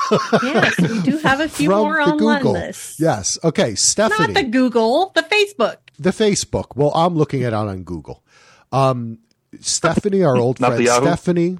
yes, 0.44 0.80
we 0.80 1.02
do 1.02 1.18
have 1.20 1.40
a 1.40 1.49
few 1.49 1.70
more 1.70 1.99
on 1.99 2.24
one 2.24 2.38
Google. 2.38 2.53
list. 2.53 2.99
Yes. 2.99 3.38
Okay, 3.44 3.72
Stefany. 3.72 4.20
Not 4.20 4.34
the 4.34 4.44
Google, 4.44 5.12
the 5.16 5.24
Facebook. 5.24 5.78
the 5.98 6.12
Facebook. 6.12 6.76
Well, 6.76 6.91
I'm 6.94 7.16
looking 7.16 7.44
at 7.44 7.49
it 7.49 7.53
on 7.53 7.84
Google. 7.84 8.24
Um, 8.72 9.20
Stefany, 9.57 10.26
our 10.26 10.38
old 10.38 10.57
friend? 10.60 10.80
Stefany, 10.86 11.60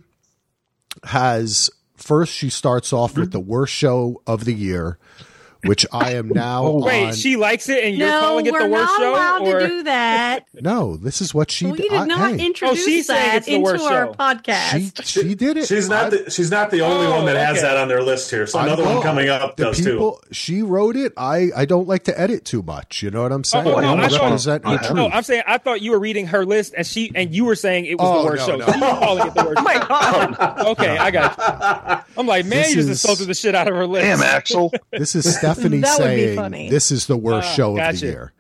has 1.04 1.70
first. 1.96 2.34
She 2.34 2.50
starts 2.50 2.94
off 2.94 3.18
with 3.18 3.32
the 3.32 3.40
worst 3.40 3.74
show 3.74 4.22
of 4.28 4.46
the 4.46 4.54
year, 4.54 4.98
which 5.66 5.86
I 5.92 6.14
am 6.14 6.30
now 6.30 6.64
oh, 6.64 6.76
on. 6.78 6.82
Wait, 6.84 7.16
she 7.16 7.36
likes 7.36 7.70
it, 7.70 7.84
and 7.84 7.96
you're 7.96 8.08
no, 8.08 8.20
calling 8.20 8.46
it 8.46 8.54
the 8.58 8.68
worst 8.68 8.70
show? 8.70 8.70
No, 8.70 8.70
we're 8.70 8.70
the 8.70 8.74
worst 8.74 8.92
not 8.92 9.00
show, 9.00 9.12
allowed 9.14 9.48
or 9.48 9.60
to 9.60 9.68
do 9.68 9.84
that. 9.84 10.46
no, 10.62 10.98
this 10.98 11.22
is 11.22 11.34
what 11.34 11.52
she 11.52 11.66
we 11.68 11.78
did. 11.78 11.90
did 11.90 11.94
I- 11.94 12.06
not 12.06 12.32
hey, 12.40 12.46
introduce 12.46 12.82
Oh, 12.82 12.86
she's 12.86 13.08
that 13.08 13.36
it's 13.38 13.48
into 13.48 13.68
our 13.70 13.78
show. 13.78 14.14
podcast. 14.14 15.06
she 15.06 15.36
did 15.36 15.58
it. 15.58 15.68
She's 15.68 15.90
not 15.90 16.06
I- 16.06 16.10
the 16.10 16.32
she's 16.32 16.52
not 16.52 16.72
the 16.72 16.82
only 16.82 17.08
Oh, 17.08 17.12
one 17.18 17.26
that 17.26 17.36
has 17.38 17.58
okay. 17.58 17.62
that 17.68 17.78
on 17.78 17.88
their 17.88 18.02
list 18.04 18.30
here. 18.32 18.48
So 18.48 18.60
another 18.60 18.84
one 18.84 19.02
coming 19.02 19.30
up 19.30 19.56
the 19.58 19.66
does 19.66 19.84
too. 19.84 20.16
she 20.32 20.62
wrote 20.62 20.96
it 20.96 21.14
i 21.18 21.50
i 21.56 21.66
don't 21.66 21.88
like 21.88 22.04
to 22.06 22.20
edit 22.20 22.46
too 22.46 22.62
much 22.62 23.02
you 23.04 23.10
know 23.12 23.22
what 23.24 23.32
i'm 23.32 23.40
oh, 23.42 23.44
saying 23.44 23.68
Oh, 23.68 23.76
i 23.78 23.82
no, 23.82 23.88
want 23.90 24.02
I 24.02 24.08
to 24.08 24.16
thought- 24.16 24.24
represent 24.24 24.64
the 24.64 24.70
oh, 24.70 24.74
I- 24.74 24.78
truth 24.78 24.94
no, 24.96 25.10
I'm 25.10 25.24
saying 25.24 25.44
I 25.48 25.58
thought 25.58 25.82
you 25.82 25.92
were 25.92 26.00
reading 26.00 26.28
her 26.28 26.46
list, 26.46 26.74
and 26.78 26.86
she 26.86 27.12
and 27.16 27.34
you 27.34 27.46
were 27.46 27.56
saying 27.56 27.86
it 27.86 28.00
was 28.00 28.08
Oh, 28.08 28.20
the 28.22 28.26
worst 28.26 28.48
no, 28.48 28.60
show. 28.60 28.66
no. 28.66 28.74
She 28.74 28.80
calling 28.80 29.28
it 29.28 29.34
the 29.34 29.44
worst. 29.44 29.56
Oh 29.60 29.64
my 29.64 29.74
god! 29.88 30.66
Okay, 30.68 30.98
I 30.98 31.12
got 31.12 31.38
you. 31.38 32.14
I'm 32.18 32.28
like, 32.28 32.46
man, 32.46 32.70
you 32.70 32.76
just 32.76 32.78
is- 32.78 32.90
insulted 32.90 33.28
the 33.28 33.34
shit 33.34 33.56
out 33.56 33.68
of 33.68 33.76
her 33.76 33.88
list. 33.88 34.06
Damn, 34.06 34.22
Axel. 34.22 34.72
this 34.92 35.16
is 35.16 35.26
stefany 35.56 35.82
That 35.82 36.00
would 36.00 36.06
be 36.16 36.24
saying 36.24 36.36
funny. 36.36 36.70
this 36.70 36.92
is 36.92 37.08
the 37.08 37.18
worst 37.18 37.48
Ah, 37.50 37.54
show 37.54 37.72
of 37.72 37.78
gotcha. 37.78 38.00
the 38.00 38.06
year 38.06 38.32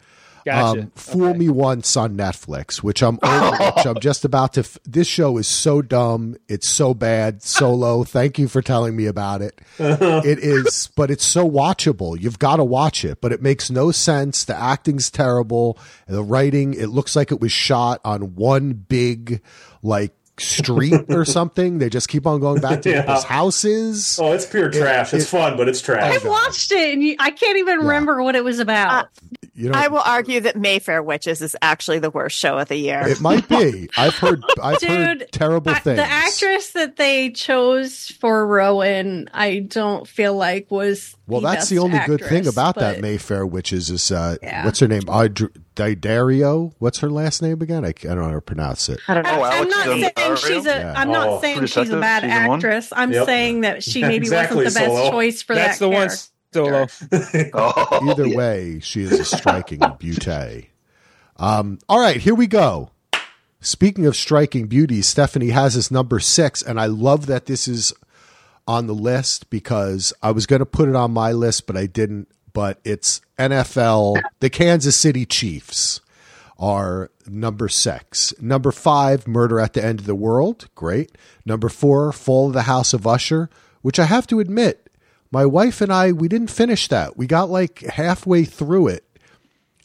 Gotcha. 0.45 0.81
um, 0.81 0.91
Fool 0.93 1.33
Me 1.33 1.49
Once 1.49 1.97
on 1.97 2.15
Netflix, 2.15 2.83
which 2.83 3.01
I'm 3.01 3.17
over, 3.23 3.57
which 3.75 3.85
I'm 3.87 3.99
just 3.99 4.23
about 4.25 4.53
to. 4.53 4.59
F- 4.59 4.77
this 4.85 5.07
show 5.07 5.39
is 5.39 5.47
so 5.47 5.81
dumb, 5.81 6.35
it's 6.47 6.69
so 6.69 6.93
bad. 6.93 7.41
Solo, 7.41 8.03
thank 8.05 8.37
you 8.37 8.47
for 8.47 8.61
telling 8.61 8.95
me 8.95 9.07
about 9.07 9.41
it. 9.41 9.59
it 9.79 10.37
is, 10.37 10.91
but 10.95 11.09
it's 11.09 11.25
so 11.25 11.49
watchable. 11.49 12.15
You've 12.21 12.37
got 12.37 12.57
to 12.57 12.63
watch 12.63 13.03
it, 13.03 13.21
but 13.21 13.31
it 13.31 13.41
makes 13.41 13.71
no 13.71 13.89
sense. 13.89 14.45
The 14.45 14.55
acting's 14.55 15.09
terrible. 15.09 15.79
The 16.07 16.23
writing, 16.23 16.75
it 16.75 16.89
looks 16.89 17.15
like 17.15 17.31
it 17.31 17.39
was 17.41 17.51
shot 17.51 17.99
on 18.05 18.35
one 18.35 18.73
big 18.73 19.41
like 19.81 20.13
street 20.39 20.93
or 21.09 21.25
something. 21.25 21.77
They 21.77 21.89
just 21.89 22.09
keep 22.09 22.25
on 22.27 22.39
going 22.39 22.61
back 22.61 22.81
to 22.83 22.89
Yeah. 22.89 23.01
people's 23.01 23.23
houses. 23.23 24.19
Oh, 24.21 24.31
it's 24.33 24.45
pure 24.45 24.69
trash. 24.71 25.13
it's 25.13 25.25
it- 25.25 25.27
fun, 25.27 25.57
but 25.57 25.67
it's 25.69 25.81
trash. 25.81 26.13
I've 26.15 26.25
watched 26.25 26.71
it 26.71 26.93
and 26.93 27.03
you, 27.03 27.15
I 27.19 27.31
can't 27.31 27.57
even 27.57 27.79
remember 27.79 28.21
what 28.21 28.35
it 28.35 28.43
was 28.43 28.59
about. 28.59 29.07
You 29.57 29.69
know, 29.69 29.79
I 29.79 29.87
will 29.87 30.01
argue 30.05 30.41
that 30.41 30.57
Mayfair 30.57 31.01
Witches 31.01 31.41
is 31.41 31.55
actually 31.61 31.99
the 31.99 32.09
worst 32.09 32.37
show 32.37 32.57
of 32.57 32.67
the 32.67 32.75
year. 32.75 33.07
it 33.07 33.21
might 33.21 33.47
be. 33.47 33.87
I've 33.97 34.15
heard. 34.17 34.43
I've 34.61 34.81
heard 34.81 35.27
terrible 35.31 35.71
I- 35.71 35.79
things. 35.79 35.97
the 35.97 36.03
actress 36.05 36.71
that 36.71 36.97
they 36.97 37.29
chose 37.31 38.09
for 38.19 38.45
Rowan, 38.45 39.29
I 39.33 39.59
don't 39.59 40.05
feel 40.05 40.35
like 40.35 40.69
was. 40.69 41.15
Well, 41.27 41.39
the 41.39 41.47
that's 41.47 41.61
best 41.61 41.69
the 41.69 41.79
only 41.79 41.99
good 42.05 42.19
thing 42.19 42.39
actress, 42.39 42.53
about 42.53 42.75
that 42.75 42.99
Mayfair, 42.99 43.45
Witches 43.45 43.89
is 43.89 44.05
is 44.05 44.11
uh, 44.11 44.35
Yeah. 44.43 44.65
what's 44.65 44.79
her 44.79 44.89
name? 44.89 45.03
Audr- 45.03 45.55
Daddario. 45.75 46.73
What's 46.79 46.99
her 46.99 47.09
last 47.09 47.41
name 47.41 47.61
again? 47.61 47.83
I, 47.85 47.89
I 47.89 47.91
don't 47.91 48.17
know 48.19 48.23
how 48.25 48.31
to 48.31 48.41
pronounce 48.41 48.89
it. 48.89 48.99
I 49.07 49.13
don't 49.13 49.23
know. 49.23 49.39
Oh, 49.39 49.43
I'm 49.43 49.67
not 49.69 49.85
Del 49.85 49.97
saying 50.15 50.35
she's 50.37 50.65
a. 50.65 50.69
Yeah. 50.69 51.01
am 51.01 51.09
Oh, 51.09 51.13
not 51.13 51.41
saying 51.41 51.65
she's 51.65 51.89
a 51.89 51.99
bad 51.99 52.23
season 52.23 52.47
one? 52.47 52.57
actress. 52.59 52.93
I'm 52.95 53.11
Yep. 53.11 53.25
saying 53.25 53.61
that 53.61 53.83
she 53.83 54.01
maybe 54.01 54.25
Exactly, 54.25 54.63
wasn't 54.65 54.73
the 54.73 54.79
best 54.79 54.95
Solo. 54.97 55.11
choice 55.11 55.41
for 55.41 55.55
That's 55.55 55.79
that 55.79 55.85
the 55.85 55.89
one, 55.89 56.07
character. 56.07 56.21
Solo. 56.53 57.51
Oh, 57.53 58.09
Either 58.09 58.27
yeah. 58.27 58.37
way, 58.37 58.79
she 58.79 59.01
is 59.03 59.19
a 59.19 59.25
striking 59.25 59.81
beauty. 59.99 60.69
Um, 61.37 61.79
all 61.89 61.99
right, 61.99 62.17
here 62.17 62.35
we 62.35 62.47
go. 62.47 62.91
Speaking 63.59 64.05
of 64.05 64.15
striking 64.15 64.67
beauties, 64.67 65.13
Stefany 65.13 65.51
has 65.51 65.73
his 65.73 65.91
number 65.91 66.19
six, 66.19 66.61
and 66.61 66.79
I 66.79 66.85
love 66.85 67.25
that 67.25 67.45
this 67.47 67.67
is 67.67 67.93
on 68.67 68.87
the 68.87 68.93
list 68.93 69.49
because 69.49 70.13
I 70.23 70.31
was 70.31 70.45
going 70.45 70.59
to 70.59 70.65
put 70.65 70.87
it 70.87 70.95
on 70.95 71.11
my 71.11 71.31
list, 71.31 71.67
but 71.67 71.75
I 71.75 71.85
didn't. 71.87 72.27
But 72.53 72.79
it's 72.85 73.19
NFL, 73.37 74.21
the 74.39 74.49
Kansas 74.49 74.97
City 74.99 75.25
Chiefs 75.25 76.01
are 76.57 77.11
number 77.27 77.67
six. 77.67 78.33
Number 78.41 78.71
five, 78.71 79.27
Murder 79.27 79.59
at 79.59 79.73
the 79.73 79.83
End 79.83 79.99
of 79.99 80.05
the 80.05 80.15
World. 80.15 80.67
Great. 80.75 81.11
Number 81.45 81.69
four, 81.69 82.11
Fall 82.11 82.47
of 82.47 82.53
the 82.53 82.63
House 82.63 82.93
of 82.93 83.05
Usher, 83.05 83.49
which 83.81 83.99
I 83.99 84.05
have 84.05 84.25
to 84.27 84.39
admit, 84.39 84.89
my 85.31 85.45
wife 85.45 85.81
and 85.81 85.91
I, 85.91 86.11
we 86.13 86.27
didn't 86.29 86.49
finish 86.49 86.87
that. 86.87 87.17
We 87.17 87.27
got 87.27 87.49
like 87.49 87.79
halfway 87.81 88.45
through 88.45 88.87
it. 88.87 89.03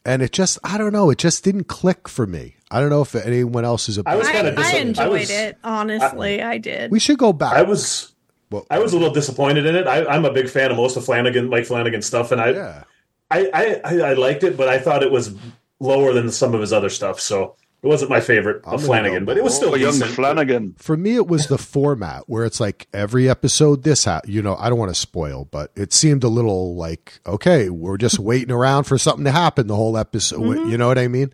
And 0.05 0.23
it 0.23 0.33
just, 0.33 0.59
I 0.65 0.79
don't 0.79 0.93
know, 0.93 1.11
it 1.11 1.19
just 1.19 1.45
didn't 1.45 1.65
click 1.65 2.09
for 2.09 2.27
me. 2.27 2.57
I 2.71 2.81
don't 2.81 2.89
know 2.89 3.03
if 3.03 3.15
anyone 3.15 3.65
else 3.65 3.89
is 3.89 3.99
a. 3.99 4.03
I 4.07 4.15
was 4.17 4.29
I, 4.29 4.33
kinda 4.33 4.53
I 4.53 4.55
dis- 4.55 4.67
I 4.67 4.77
enjoyed 4.79 5.11
was- 5.21 5.31
it, 5.31 5.59
honestly. 5.65 6.41
I, 6.41 6.57
did. 6.59 6.91
we 6.91 7.01
should 7.01 7.19
go 7.19 7.33
back. 7.33 7.53
I 7.55 7.63
was 7.63 8.13
Well, 8.51 8.65
I 8.71 8.79
was 8.79 8.93
a 8.93 8.97
little 8.97 9.13
disappointed 9.13 9.67
in 9.67 9.75
it. 9.75 9.87
I, 9.87 10.07
I'm 10.07 10.25
a 10.25 10.33
big 10.33 10.49
fan 10.49 10.71
of 10.71 10.77
most 10.77 10.97
of 10.97 11.05
Flanagan, 11.05 11.51
Mike 11.51 11.67
Flanagan 11.67 12.01
stuff, 12.01 12.31
and 12.33 12.41
I, 12.41 12.51
yeah. 12.51 12.85
I, 13.31 13.51
I, 13.53 13.81
I, 13.85 14.01
I 14.11 14.13
liked 14.15 14.45
it, 14.45 14.57
but 14.57 14.69
I 14.69 14.79
thought 14.79 15.03
it 15.03 15.11
was 15.13 15.35
lower 15.79 16.13
than 16.13 16.31
some 16.31 16.55
of 16.55 16.61
his 16.61 16.73
other 16.73 16.89
stuff. 16.91 17.21
So 17.21 17.57
it 17.83 17.87
wasn't 17.87 18.11
my 18.11 18.21
favorite 18.21 18.63
I'm 18.67 18.75
of 18.75 18.85
Flanagan, 18.85 19.25
but 19.25 19.39
it 19.39 19.45
was 19.45 19.55
still 19.55 19.73
Oh, 19.73 19.75
young. 19.77 19.95
Flanagan. 19.95 20.75
For 20.79 20.97
me, 20.97 21.15
it 21.15 21.27
was 21.27 21.47
the 21.47 21.57
format 21.57 22.25
where 22.27 22.45
it's 22.45 22.61
like 22.61 22.89
every 22.93 23.29
episode 23.29 23.83
this, 23.85 24.05
ha- 24.05 24.21
you 24.27 24.43
know, 24.43 24.57
I 24.57 24.69
don't 24.69 24.79
want 24.79 24.91
to 24.91 25.01
spoil, 25.01 25.47
but 25.51 25.71
it 25.77 25.93
seemed 25.95 26.23
a 26.25 26.29
little 26.29 26.77
like, 26.77 27.21
okay, 27.27 27.71
we're 27.71 27.97
just 27.97 28.19
waiting 28.31 28.51
around 28.53 28.85
for 28.85 28.99
something 28.99 29.25
to 29.25 29.31
happen 29.33 29.67
the 29.69 29.77
whole 29.77 29.97
episode. 29.97 30.69
You 30.71 30.77
know 30.77 30.89
what 30.89 30.99
I 30.99 31.09
mean? 31.09 31.33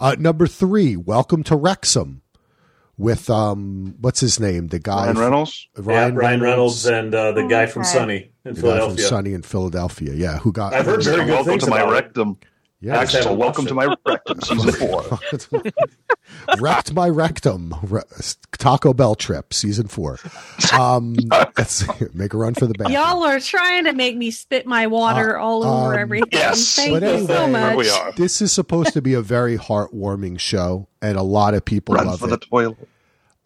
Uh, 0.00 0.14
number 0.18 0.46
three, 0.46 0.96
Welcome 0.96 1.42
to 1.44 1.56
Wrexham 1.56 2.20
with, 2.98 3.30
um, 3.30 3.94
what's 4.00 4.20
his 4.20 4.38
name? 4.38 4.68
The 4.68 4.78
guy, 4.78 5.06
Ryan 5.06 5.18
Reynolds. 5.18 5.68
Yeah, 5.76 6.10
Ryan, 6.12 6.40
Reynolds 6.40 6.84
and 6.84 7.14
uh, 7.14 7.32
the 7.32 7.46
guy 7.46 7.66
from 7.66 7.82
Okay. 7.82 7.90
Sunny 7.90 8.30
in 8.44 8.54
the 8.54 8.60
guy 8.60 8.80
from 8.80 8.98
Sunny 8.98 9.32
in 9.32 9.42
Philadelphia. 9.42 10.12
Yeah. 10.12 10.38
Who 10.38 10.52
got, 10.52 10.74
I've 10.74 10.84
heard 10.84 11.02
very 11.04 11.24
good 11.24 11.28
welcome 11.28 11.52
things 11.52 11.64
to 11.64 11.70
my 11.70 11.80
about 11.80 12.16
it. 12.16 12.36
Rectum. 12.80 12.94
yeah, 12.94 13.00
Actually, 13.00 13.26
I 13.26 13.32
welcome 13.32 13.64
watched 13.64 13.68
to 13.68 13.74
my 13.74 13.94
rectum, 14.06 14.40
season 14.40 14.72
four. 14.72 15.18
wrecked 16.60 16.92
my 16.92 17.08
rectum. 17.08 17.74
Re- 17.82 18.02
Taco 18.58 18.92
Bell 18.92 19.14
trip, 19.14 19.52
season 19.54 19.88
four. 19.88 20.18
Um, 20.78 21.14
let's 21.56 21.84
make 22.14 22.34
a 22.34 22.36
run 22.36 22.54
for 22.54 22.66
the 22.66 22.74
bathroom. 22.74 22.94
Y'all 22.94 23.22
are 23.24 23.40
trying 23.40 23.84
to 23.84 23.92
make 23.92 24.16
me 24.16 24.30
spit 24.30 24.66
my 24.66 24.86
water 24.86 25.38
all 25.38 25.64
over 25.64 25.94
um, 25.94 25.98
everything. 26.00 26.28
yes. 26.32 26.74
Thank 26.76 27.00
But 27.00 27.02
you 27.20 27.26
so 27.26 27.46
much. 27.48 27.68
Here 27.68 27.76
we 27.76 27.90
are. 27.90 28.12
This 28.12 28.40
is 28.42 28.52
supposed 28.52 28.92
to 28.94 29.02
be 29.02 29.14
a 29.14 29.22
very 29.22 29.56
heartwarming 29.56 30.38
show, 30.40 30.88
and 31.02 31.16
a 31.16 31.22
lot 31.22 31.54
of 31.54 31.64
people 31.64 31.94
Run 31.94 32.06
love 32.06 32.20
for 32.20 32.26
it. 32.26 32.30
the 32.30 32.38
toilet. 32.38 32.88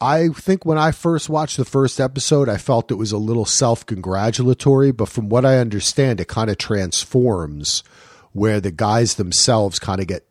I 0.01 0.29
think 0.31 0.65
when 0.67 0.79
I 0.79 0.91
first 0.91 1.29
watched 1.29 1.57
the 1.57 1.65
first 1.65 2.01
episode, 2.01 2.49
I 2.49 2.57
felt 2.57 2.91
it 2.91 2.95
was 2.97 3.13
a 3.13 3.19
little 3.19 3.45
self 3.45 3.87
congratulatory, 3.87 4.91
but 4.91 5.09
from 5.09 5.29
what 5.29 5.45
I 5.45 5.59
understand, 5.59 6.21
it 6.21 6.27
kind 6.27 6.51
of 6.51 6.59
transforms 6.59 7.85
where 8.33 8.61
the 8.61 8.71
guys 8.71 9.15
themselves 9.15 9.79
kind 9.79 10.01
of 10.01 10.07
get 10.07 10.27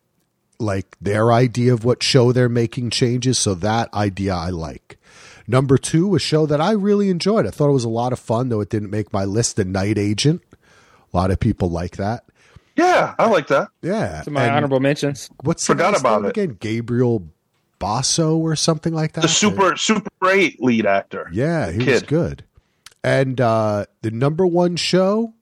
like 0.58 0.96
their 1.00 1.32
idea 1.32 1.72
of 1.72 1.84
what 1.84 2.02
show 2.02 2.32
they're 2.32 2.48
making 2.48 2.90
changes. 2.90 3.38
So 3.38 3.54
that 3.54 3.92
idea 3.94 4.34
I 4.34 4.50
like. 4.50 4.98
Number 5.48 5.76
two, 5.76 6.14
a 6.14 6.18
show 6.20 6.46
that 6.46 6.60
I 6.60 6.70
really 6.72 7.10
enjoyed. 7.10 7.46
I 7.46 7.50
thought 7.50 7.68
it 7.68 7.72
was 7.72 7.84
a 7.84 7.88
lot 7.88 8.12
of 8.12 8.18
fun, 8.20 8.48
though 8.48 8.60
it 8.60 8.68
didn't 8.70 8.90
make 8.90 9.12
my 9.12 9.24
list. 9.24 9.56
The 9.56 9.64
Night 9.64 9.98
Agent. 9.98 10.40
A 11.12 11.16
lot 11.16 11.30
of 11.32 11.40
people 11.40 11.68
like 11.68 11.96
that. 11.96 12.24
Yeah, 12.76 13.14
I 13.18 13.28
like 13.28 13.48
that. 13.48 13.68
Yeah. 13.82 14.22
To 14.22 14.30
my 14.30 14.44
And 14.44 14.54
honorable 14.54 14.80
mentions. 14.80 15.28
what's 15.42 15.66
the 15.66 15.74
Forgot 15.74 15.92
guy's 15.94 16.00
about 16.00 16.24
it. 16.24 16.28
again? 16.30 16.56
Gabriel 16.60 17.28
Basso 17.78 18.36
or 18.38 18.54
something 18.56 18.94
like 18.94 19.12
that. 19.14 19.22
The 19.22 19.28
super 19.28 19.76
super 19.76 20.08
eight 20.30 20.62
lead 20.62 20.86
actor. 20.86 21.28
Yeah, 21.32 21.70
he 21.72 21.84
was 21.84 22.02
good. 22.02 22.44
And 23.04 23.40
uh, 23.40 23.86
the 24.02 24.12
number 24.12 24.46
one 24.46 24.76
show, 24.76 25.34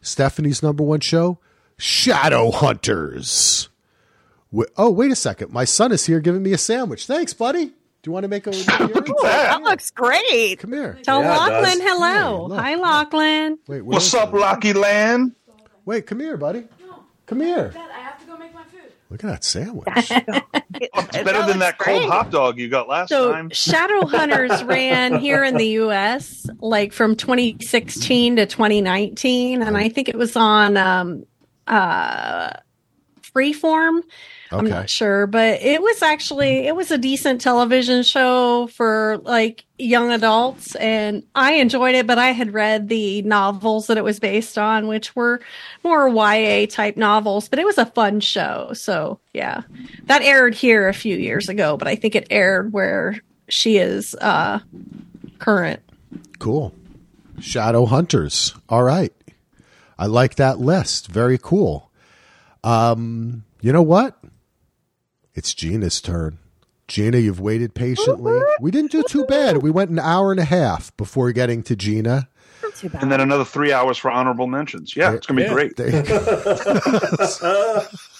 Stefany's 0.00 0.62
number 0.62 0.84
one 0.84 1.00
show, 1.00 1.38
Shadow 1.80 2.50
Hunters. 2.50 3.68
Wi- 4.52 4.70
oh, 4.76 4.90
wait 4.90 5.10
a 5.10 5.16
second. 5.16 5.52
My 5.52 5.64
son 5.64 5.92
is 5.92 6.06
here 6.06 6.20
giving 6.20 6.42
me 6.42 6.52
a 6.52 6.58
sandwich. 6.58 7.06
Thanks, 7.06 7.32
buddy. 7.32 7.66
Do 7.66 8.08
you 8.08 8.12
want 8.12 8.24
to 8.24 8.28
make 8.28 8.46
a 8.46 8.50
Ooh, 8.56 8.64
that 9.22 9.62
looks 9.62 9.90
great. 9.90 10.58
Come 10.58 10.72
here. 10.72 10.98
Tell 11.02 11.20
Yeah, 11.20 11.36
Lachlan 11.36 11.80
hello. 11.80 12.48
Yeah. 12.50 12.60
Hi, 12.62 12.74
Lachlan. 12.76 13.58
Wait, 13.66 13.82
What's 13.82 14.12
up, 14.14 14.32
it? 14.32 14.76
Land? 14.76 15.34
Wait, 15.84 16.06
come 16.06 16.20
here, 16.20 16.36
buddy. 16.36 16.64
Come 17.26 17.40
here. 17.40 17.68
Dad, 17.68 17.90
I 17.94 18.00
have 18.00 18.20
to 18.20 18.26
go 18.26 18.38
make 18.38 18.54
my 18.54 18.64
food. 18.64 18.80
Look 19.10 19.22
at 19.22 19.28
that 19.28 19.44
sandwich. 19.44 20.12
It's 20.82 21.24
better 21.24 21.46
than 21.46 21.58
that 21.58 21.78
cold 21.78 22.04
hot 22.04 22.30
dog 22.30 22.58
you 22.58 22.68
got 22.70 22.88
last 22.88 23.10
So 23.10 23.32
time. 23.32 23.50
Shadowhunters 23.50 24.66
ran 24.66 25.18
here 25.18 25.44
in 25.44 25.56
the 25.58 25.66
US 25.80 26.48
like 26.60 26.94
from 26.94 27.16
2016 27.16 28.36
to 28.36 28.46
2019 28.46 29.62
and 29.62 29.76
I 29.76 29.90
think 29.90 30.08
it 30.08 30.16
was 30.16 30.36
on 30.36 30.78
um 30.78 31.26
uh 31.70 32.50
Freeform. 33.34 34.02
I'm 34.52 34.66
not 34.66 34.90
sure, 34.90 35.28
but 35.28 35.62
it 35.62 35.80
was 35.80 36.02
actually 36.02 36.66
it 36.66 36.74
was 36.74 36.90
a 36.90 36.98
decent 36.98 37.40
television 37.40 38.02
show 38.02 38.66
for 38.66 39.20
like 39.22 39.64
young 39.78 40.10
adults 40.10 40.74
and 40.74 41.24
I 41.34 41.52
enjoyed 41.54 41.94
it, 41.94 42.06
but 42.06 42.18
I 42.18 42.32
had 42.32 42.52
read 42.52 42.88
the 42.88 43.22
novels 43.22 43.86
that 43.86 43.96
it 43.96 44.02
was 44.02 44.18
based 44.18 44.58
on, 44.58 44.88
which 44.88 45.14
were 45.14 45.40
more 45.84 46.08
YA 46.08 46.66
type 46.68 46.96
novels, 46.96 47.48
but 47.48 47.60
it 47.60 47.64
was 47.64 47.78
a 47.78 47.86
fun 47.86 48.18
show. 48.18 48.72
So, 48.72 49.20
yeah. 49.32 49.62
That 50.04 50.22
aired 50.22 50.54
here 50.56 50.88
a 50.88 50.94
few 50.94 51.16
years 51.16 51.48
ago, 51.48 51.76
but 51.76 51.86
I 51.86 51.94
think 51.94 52.16
it 52.16 52.26
aired 52.30 52.72
where 52.72 53.20
she 53.48 53.78
is 53.78 54.14
uh 54.16 54.58
current. 55.38 55.80
Cool. 56.40 56.74
Shadow 57.38 57.86
Hunters. 57.86 58.54
All 58.68 58.82
right. 58.82 59.12
I 60.00 60.06
like 60.06 60.36
that 60.36 60.58
list. 60.58 61.08
Very 61.08 61.36
cool. 61.36 61.92
Um, 62.64 63.44
you 63.60 63.70
know 63.70 63.82
what? 63.82 64.18
It's 65.34 65.52
Gina's 65.52 66.00
turn. 66.00 66.38
Gina, 66.88 67.18
you've 67.18 67.38
waited 67.38 67.74
patiently. 67.74 68.40
We 68.60 68.70
didn't 68.70 68.92
do 68.92 69.02
too 69.02 69.26
bad. 69.26 69.58
We 69.58 69.70
went 69.70 69.90
an 69.90 69.98
hour 69.98 70.30
and 70.30 70.40
a 70.40 70.44
half 70.44 70.96
before 70.96 71.30
getting 71.32 71.62
to 71.64 71.76
Gina. 71.76 72.30
Not 72.82 72.88
too 72.88 72.88
bad. 72.88 73.02
And 73.02 73.12
then 73.12 73.20
another 73.20 73.44
three 73.44 73.72
hours 73.72 73.98
for 73.98 74.10
honorable 74.10 74.46
mentions. 74.46 74.96
Yeah, 74.96 75.12
it's 75.12 75.26
gonna 75.26 75.40
be 75.40 75.44
Yeah. 75.46 75.52
great. 75.52 75.76
There 75.76 75.90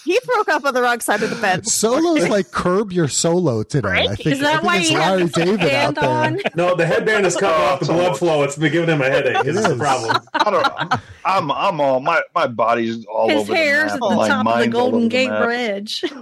he 0.05 0.19
broke 0.25 0.49
up 0.49 0.65
on 0.65 0.73
the 0.73 0.81
wrong 0.81 0.99
side 0.99 1.21
of 1.23 1.29
the 1.29 1.35
bed. 1.37 1.65
Solo's 1.67 2.27
like 2.29 2.51
curb 2.51 2.91
your 2.91 3.07
solo 3.07 3.63
today. 3.63 4.07
I 4.09 4.15
think, 4.15 4.27
Is 4.27 4.39
that 4.39 4.47
I 4.47 4.51
think 4.59 4.63
why 4.63 4.77
it's 4.77 4.91
Larry 4.91 5.25
David 5.57 5.73
out 5.73 5.95
there. 5.95 6.09
on? 6.09 6.39
No, 6.55 6.75
the 6.75 6.85
headband 6.85 7.25
is 7.25 7.35
cutting 7.35 7.61
Oh, 7.61 7.65
off 7.73 7.79
the 7.81 7.87
blood 7.93 8.17
flow. 8.17 8.43
It's 8.43 8.55
been 8.57 8.71
giving 8.71 8.89
him 8.89 9.01
a 9.01 9.09
headache. 9.09 9.43
This 9.43 9.57
is 9.57 9.67
the 9.67 9.75
problem. 9.75 10.17
I 10.33 10.49
don't. 10.49 10.67
I'm 11.25 11.51
I'm 11.51 11.81
all 11.81 11.99
my 11.99 12.21
my 12.35 12.47
body's 12.47 13.05
all 13.05 13.29
His 13.29 13.41
over 13.41 13.55
hair's 13.55 13.91
the 13.93 13.95
at 13.95 13.99
map. 14.01 14.09
the 14.09 14.15
My 14.15 14.27
top 14.27 14.47
of 14.47 14.59
the 14.59 14.67
Golden 14.67 14.95
over 14.95 15.03
the 15.03 15.09
Gate. 15.09 15.29
Bridge. 15.43 16.03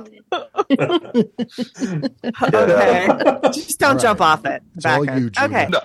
Okay. 2.41 3.07
Just 3.51 3.79
don't 3.79 3.93
All 3.93 3.97
jump 3.99 4.21
off 4.21 4.45
it. 4.45 4.61
It's 4.75 4.85
all 4.85 5.05
you, 5.05 5.29
Gina. 5.29 5.45
Okay. 5.47 5.67
No, 5.69 5.79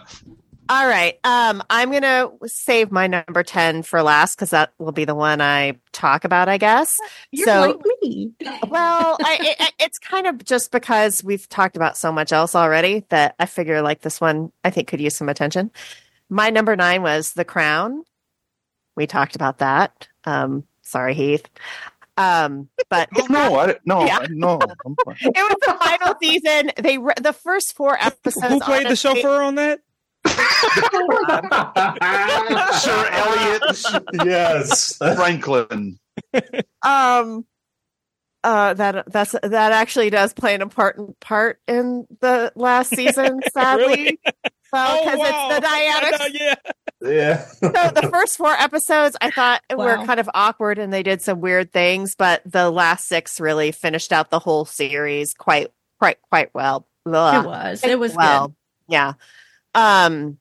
All 0.69 0.87
right. 0.89 1.19
Um, 1.25 1.63
I'm 1.69 1.93
gonna 1.93 2.31
save 2.47 2.91
my 2.91 3.07
number 3.07 3.43
ten 3.43 3.83
for 3.83 4.03
last 4.03 4.37
because 4.37 4.51
that 4.51 4.73
will 4.79 4.93
be 4.93 5.05
the 5.05 5.15
one 5.15 5.41
I 5.43 5.79
talk 5.93 6.25
about, 6.25 6.49
I 6.49 6.57
guess. 6.57 6.99
You're 7.31 7.47
So- 7.47 7.61
like 7.61 7.81
me. 8.03 8.33
Well, 8.69 9.17
I, 9.23 9.39
it- 9.43 9.57
it, 9.61 9.73
it's 9.79 9.99
kind 9.99 10.27
of 10.27 10.43
just 10.45 10.71
because 10.73 11.23
we've 11.23 11.47
talked 11.49 11.77
about 11.77 11.97
so 11.99 12.11
much 12.11 12.33
else 12.33 12.55
already 12.55 13.05
that 13.11 13.35
I 13.39 13.47
figure 13.47 13.83
like 13.83 14.01
this 14.01 14.21
one 14.21 14.53
I 14.65 14.71
think 14.71 14.89
could 14.89 15.01
use 15.01 15.15
some 15.15 15.29
attention. 15.29 15.71
My 16.31 16.49
number 16.51 16.75
nine 16.77 17.03
was 17.03 17.35
The 17.35 17.45
Crown. 17.45 18.03
We 18.97 19.07
talked 19.07 19.37
about 19.37 19.59
that. 19.59 20.09
Um, 20.25 20.65
sorry, 20.83 21.13
Heath. 21.15 21.47
Um, 22.17 22.69
but 22.89 23.09
oh, 23.17 23.27
no, 23.29 23.59
I 23.59 23.75
no, 23.85 24.07
Yeah. 24.07 24.19
I, 24.21 24.27
no. 24.31 24.55
It 25.21 25.35
was 25.35 25.57
the 25.67 25.77
final 25.81 26.15
season. 26.23 26.71
They 26.79 26.97
re- 26.97 27.13
the 27.21 27.33
first 27.33 27.75
four 27.75 27.99
episodes. 28.01 28.47
Who 28.47 28.61
played 28.61 28.87
the 28.89 28.95
chauffeur 28.97 29.43
on 29.43 29.57
that? 29.57 29.81
Sir 32.79 33.09
Elliot 33.13 33.63
yes. 34.25 34.97
Franklin. 34.97 35.99
um 36.83 37.45
uh 38.43 38.75
that 38.75 39.05
that's 39.11 39.33
that 39.43 39.73
actually 39.73 40.11
does 40.11 40.33
play 40.35 40.55
an 40.55 40.63
important 40.63 41.19
part 41.21 41.59
in 41.67 42.07
the 42.21 42.53
last 42.57 42.91
season 42.95 43.41
sadly 43.53 43.85
Really? 43.87 44.21
well 44.73 45.05
because 45.05 45.19
wow. 45.19 45.49
it's 45.49 45.55
the 45.57 45.61
Diana 45.61 46.07
I 46.07 46.11
know, 46.11 46.27
yeah. 46.33 46.55
Yeah. 47.03 47.47
so 47.47 47.69
the 48.01 48.09
first 48.11 48.37
four 48.37 48.53
episodes 48.53 49.17
I 49.21 49.31
thought 49.31 49.63
were 49.77 49.97
kind 50.07 50.21
of 50.21 50.29
awkward 50.35 50.79
and 50.79 50.93
they 50.93 51.03
did 51.03 51.21
some 51.23 51.41
weird 51.41 51.73
things 51.73 52.15
but 52.17 52.43
the 52.45 52.71
last 52.71 53.07
six 53.09 53.41
really 53.41 53.73
finished 53.73 54.13
out 54.13 54.31
the 54.31 54.39
whole 54.39 54.65
series 54.65 55.35
quite 55.35 55.69
quite 55.99 56.19
quite 56.31 56.55
well 56.55 56.87
Ugh. 57.07 57.45
It 57.45 57.49
was. 57.49 57.85
It 57.85 57.99
was 57.99 58.15
well 58.15 58.49
good. 58.49 58.55
yeah 58.89 59.13
um 59.75 60.39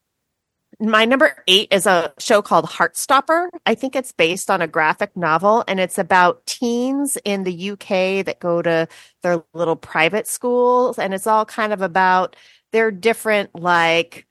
my 0.80 1.04
number 1.04 1.36
eight 1.46 1.68
is 1.70 1.86
a 1.86 2.12
show 2.18 2.42
called 2.42 2.66
Heartstopper. 2.66 3.48
I 3.64 3.74
think 3.74 3.94
it's 3.94 4.12
based 4.12 4.50
on 4.50 4.60
a 4.60 4.66
graphic 4.66 5.16
novel 5.16 5.64
and 5.68 5.78
it's 5.78 5.98
about 5.98 6.46
teens 6.46 7.16
in 7.24 7.44
the 7.44 7.70
UK 7.70 8.24
that 8.24 8.40
go 8.40 8.60
to 8.60 8.88
their 9.22 9.44
little 9.54 9.76
private 9.76 10.26
schools. 10.26 10.98
And 10.98 11.14
it's 11.14 11.26
all 11.26 11.44
kind 11.44 11.72
of 11.72 11.80
about 11.82 12.36
their 12.72 12.90
different, 12.90 13.54
like, 13.54 14.26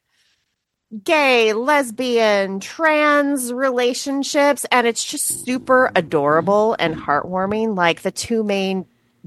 gay, 1.03 1.53
lesbian, 1.53 2.59
trans 2.59 3.51
relationships, 3.51 4.65
and 4.71 4.85
it's 4.85 5.03
just 5.03 5.45
super 5.45 5.91
adorable 5.95 6.75
and 6.77 6.95
heartwarming. 6.95 7.75
Like 7.75 8.01
the 8.01 8.11
two 8.11 8.43
main 8.43 8.85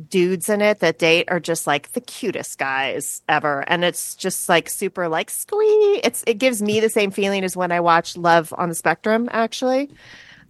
dudes 0.08 0.48
in 0.50 0.60
it 0.60 0.80
that 0.80 0.98
date 0.98 1.26
are 1.28 1.40
just 1.40 1.66
like 1.66 1.92
the 1.92 2.00
cutest 2.02 2.58
guys 2.58 3.22
ever 3.30 3.60
and 3.66 3.82
it's 3.82 4.14
just 4.14 4.46
like 4.48 4.68
super 4.68 5.08
like 5.08 5.30
squee 5.30 6.00
it's 6.04 6.22
it 6.26 6.34
gives 6.34 6.60
me 6.60 6.80
the 6.80 6.90
same 6.90 7.10
feeling 7.10 7.42
as 7.44 7.56
when 7.56 7.72
i 7.72 7.80
watch 7.80 8.14
love 8.16 8.52
on 8.58 8.68
the 8.68 8.74
spectrum 8.74 9.26
actually 9.32 9.88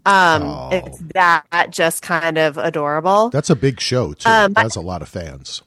um 0.05 0.43
Oh. 0.43 0.69
it's 0.73 0.99
that 1.15 1.69
just 1.71 2.03
kind 2.03 2.39
of 2.39 2.59
adorable 2.59 3.31
That's 3.31 3.51
a 3.51 3.57
big 3.57 3.81
show 3.81 4.15
too. 4.15 4.29
Um, 4.29 4.53
That's 4.53 4.75
a 4.77 4.81
lot 4.81 5.01
of 5.03 5.09
fans. 5.09 5.63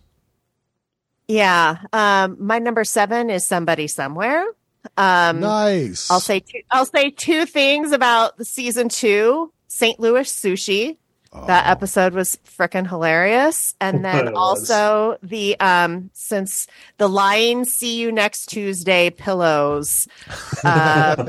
yeah 1.27 1.77
um 1.93 2.35
my 2.39 2.59
number 2.59 2.83
seven 2.83 3.29
is 3.29 3.47
somebody 3.47 3.87
somewhere 3.87 4.45
um 4.97 5.39
nice. 5.41 6.09
i'll 6.09 6.19
say 6.19 6.39
two 6.39 6.61
i'll 6.71 6.85
say 6.85 7.11
two 7.11 7.45
things 7.45 7.91
about 7.91 8.37
the 8.37 8.45
season 8.45 8.89
two 8.89 9.51
st 9.67 9.99
louis 9.99 10.29
sushi 10.31 10.97
that 11.45 11.67
episode 11.67 12.13
was 12.13 12.37
freaking 12.43 12.87
hilarious 12.87 13.75
and 13.79 14.03
then 14.03 14.35
also 14.35 15.17
the 15.21 15.59
um 15.59 16.09
since 16.13 16.65
the 16.97 17.07
lying 17.07 17.65
see 17.65 17.99
you 17.99 18.11
next 18.11 18.47
tuesday 18.47 19.11
pillows 19.11 20.07
um 20.63 21.15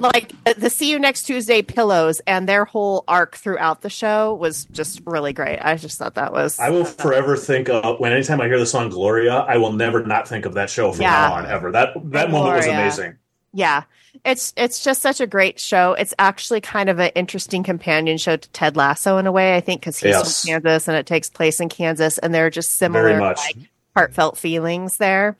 like 0.00 0.32
uh, 0.44 0.54
the 0.58 0.68
see 0.68 0.90
you 0.90 0.98
next 0.98 1.22
tuesday 1.22 1.62
pillows 1.62 2.20
and 2.26 2.48
their 2.48 2.64
whole 2.64 3.04
arc 3.06 3.36
throughout 3.36 3.82
the 3.82 3.90
show 3.90 4.34
was 4.34 4.64
just 4.66 5.00
really 5.06 5.32
great 5.32 5.58
i 5.60 5.76
just 5.76 5.98
thought 5.98 6.14
that 6.16 6.32
was 6.32 6.58
I 6.58 6.70
will 6.70 6.84
forever 6.84 7.36
think 7.36 7.68
of 7.68 8.00
when 8.00 8.12
anytime 8.12 8.40
I 8.40 8.46
hear 8.46 8.58
the 8.58 8.66
song 8.66 8.88
Gloria, 8.88 9.34
I 9.34 9.56
will 9.58 9.72
never 9.72 10.04
not 10.04 10.26
think 10.26 10.44
of 10.46 10.54
that 10.54 10.68
show 10.68 10.92
from 10.92 11.02
Yeah. 11.02 11.10
now 11.12 11.34
on 11.34 11.46
ever. 11.46 11.70
That 11.70 11.90
that 12.10 12.30
moment 12.30 12.56
was 12.56 12.66
amazing. 12.66 13.16
yeah 13.52 13.84
it's 14.24 14.52
it's 14.56 14.82
just 14.84 15.02
such 15.02 15.20
a 15.20 15.26
great 15.26 15.58
show. 15.60 15.94
It's 15.94 16.14
actually 16.18 16.60
kind 16.60 16.88
of 16.88 16.98
an 16.98 17.10
interesting 17.14 17.62
companion 17.62 18.18
show 18.18 18.36
to 18.36 18.48
ted 18.50 18.76
lasso 18.76 19.18
in 19.18 19.26
a 19.26 19.32
way 19.32 19.56
i 19.56 19.60
think 19.60 19.80
because 19.80 19.98
he's 19.98 20.10
Yes. 20.10 20.42
from 20.42 20.48
kansas 20.62 20.88
and 20.88 20.96
it 20.96 21.06
takes 21.06 21.30
place 21.30 21.60
in 21.60 21.68
kansas 21.68 22.18
and 22.18 22.34
there 22.34 22.46
are 22.46 22.50
just 22.50 22.76
similar 22.76 23.18
much. 23.18 23.38
like, 23.38 23.56
heartfelt 23.96 24.38
feelings 24.38 24.96
there. 24.98 25.36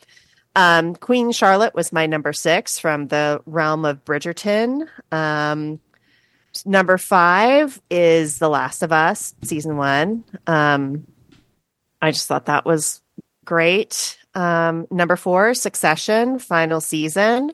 Um, 0.57 0.95
queen 0.95 1.31
charlotte 1.33 1.75
was 1.75 1.93
my 1.93 2.07
number 2.07 2.33
six 2.33 2.79
from 2.79 3.09
the 3.09 3.41
realm 3.47 3.85
of 3.85 4.05
bridgerton. 4.05 4.89
Um, 5.13 5.81
number 6.65 6.99
five 6.99 7.81
is 7.91 8.39
the 8.39 8.49
last 8.49 8.83
of 8.83 8.91
us 8.93 9.35
season 9.43 9.77
one. 9.77 10.25
Um, 10.47 11.07
i 12.03 12.11
just 12.11 12.27
thought 12.29 12.47
that 12.47 12.65
was 12.65 13.01
great. 13.45 14.19
Um, 14.35 14.87
number 14.91 15.17
four 15.17 15.55
succession 15.55 16.39
final 16.39 16.81
season 16.81 17.51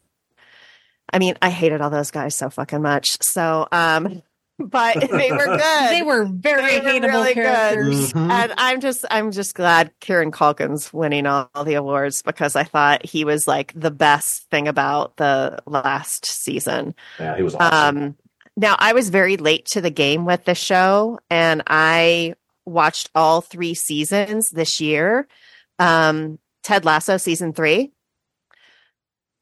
I 1.13 1.19
mean, 1.19 1.37
I 1.43 1.51
hated 1.51 1.81
all 1.81 1.91
those 1.91 2.11
guys 2.11 2.35
so 2.35 2.51
fucking 2.51 2.83
much. 2.83 3.19
So, 3.23 3.69
um, 3.71 4.23
but 4.59 5.01
they 5.11 5.33
were 5.33 5.47
good. 5.59 5.91
They 5.91 6.03
were 6.03 6.25
very 6.27 6.79
They 6.81 6.81
were 6.81 6.89
hateable 6.89 7.09
really 7.09 7.35
good. 7.35 7.45
characters. 7.45 8.13
Mhm. 8.13 8.31
and 8.31 8.53
I'm 8.57 8.81
just, 8.81 9.05
I'm 9.11 9.31
just 9.33 9.55
glad 9.55 9.93
Kieran 10.01 10.33
Culkin's 10.33 10.93
winning 10.93 11.27
all, 11.27 11.51
all 11.55 11.65
the 11.65 11.75
awards 11.75 12.23
because 12.23 12.57
I 12.57 12.65
thought 12.65 13.05
he 13.05 13.25
was 13.25 13.47
like 13.47 13.73
the 13.75 13.91
best 13.91 14.49
thing 14.51 14.67
about 14.69 15.17
the 15.17 15.59
last 15.67 16.27
season. 16.27 16.95
Yeah, 17.19 17.37
he 17.37 17.43
was 17.43 17.55
awesome. 17.55 17.97
Um, 17.99 18.17
now 18.57 18.77
I 18.79 18.93
was 18.93 19.11
very 19.11 19.37
late 19.37 19.67
to 19.67 19.81
the 19.81 19.91
game 19.91 20.25
with 20.25 20.45
the 20.45 20.55
show, 20.55 21.19
and 21.29 21.63
I 21.67 22.35
watched 22.65 23.11
all 23.15 23.41
three 23.41 23.75
seasons 23.75 24.51
this 24.51 24.81
year. 24.81 25.27
Um, 25.81 26.39
Ted 26.63 26.85
Lasso 26.85 27.17
season 27.17 27.53
three. 27.53 27.91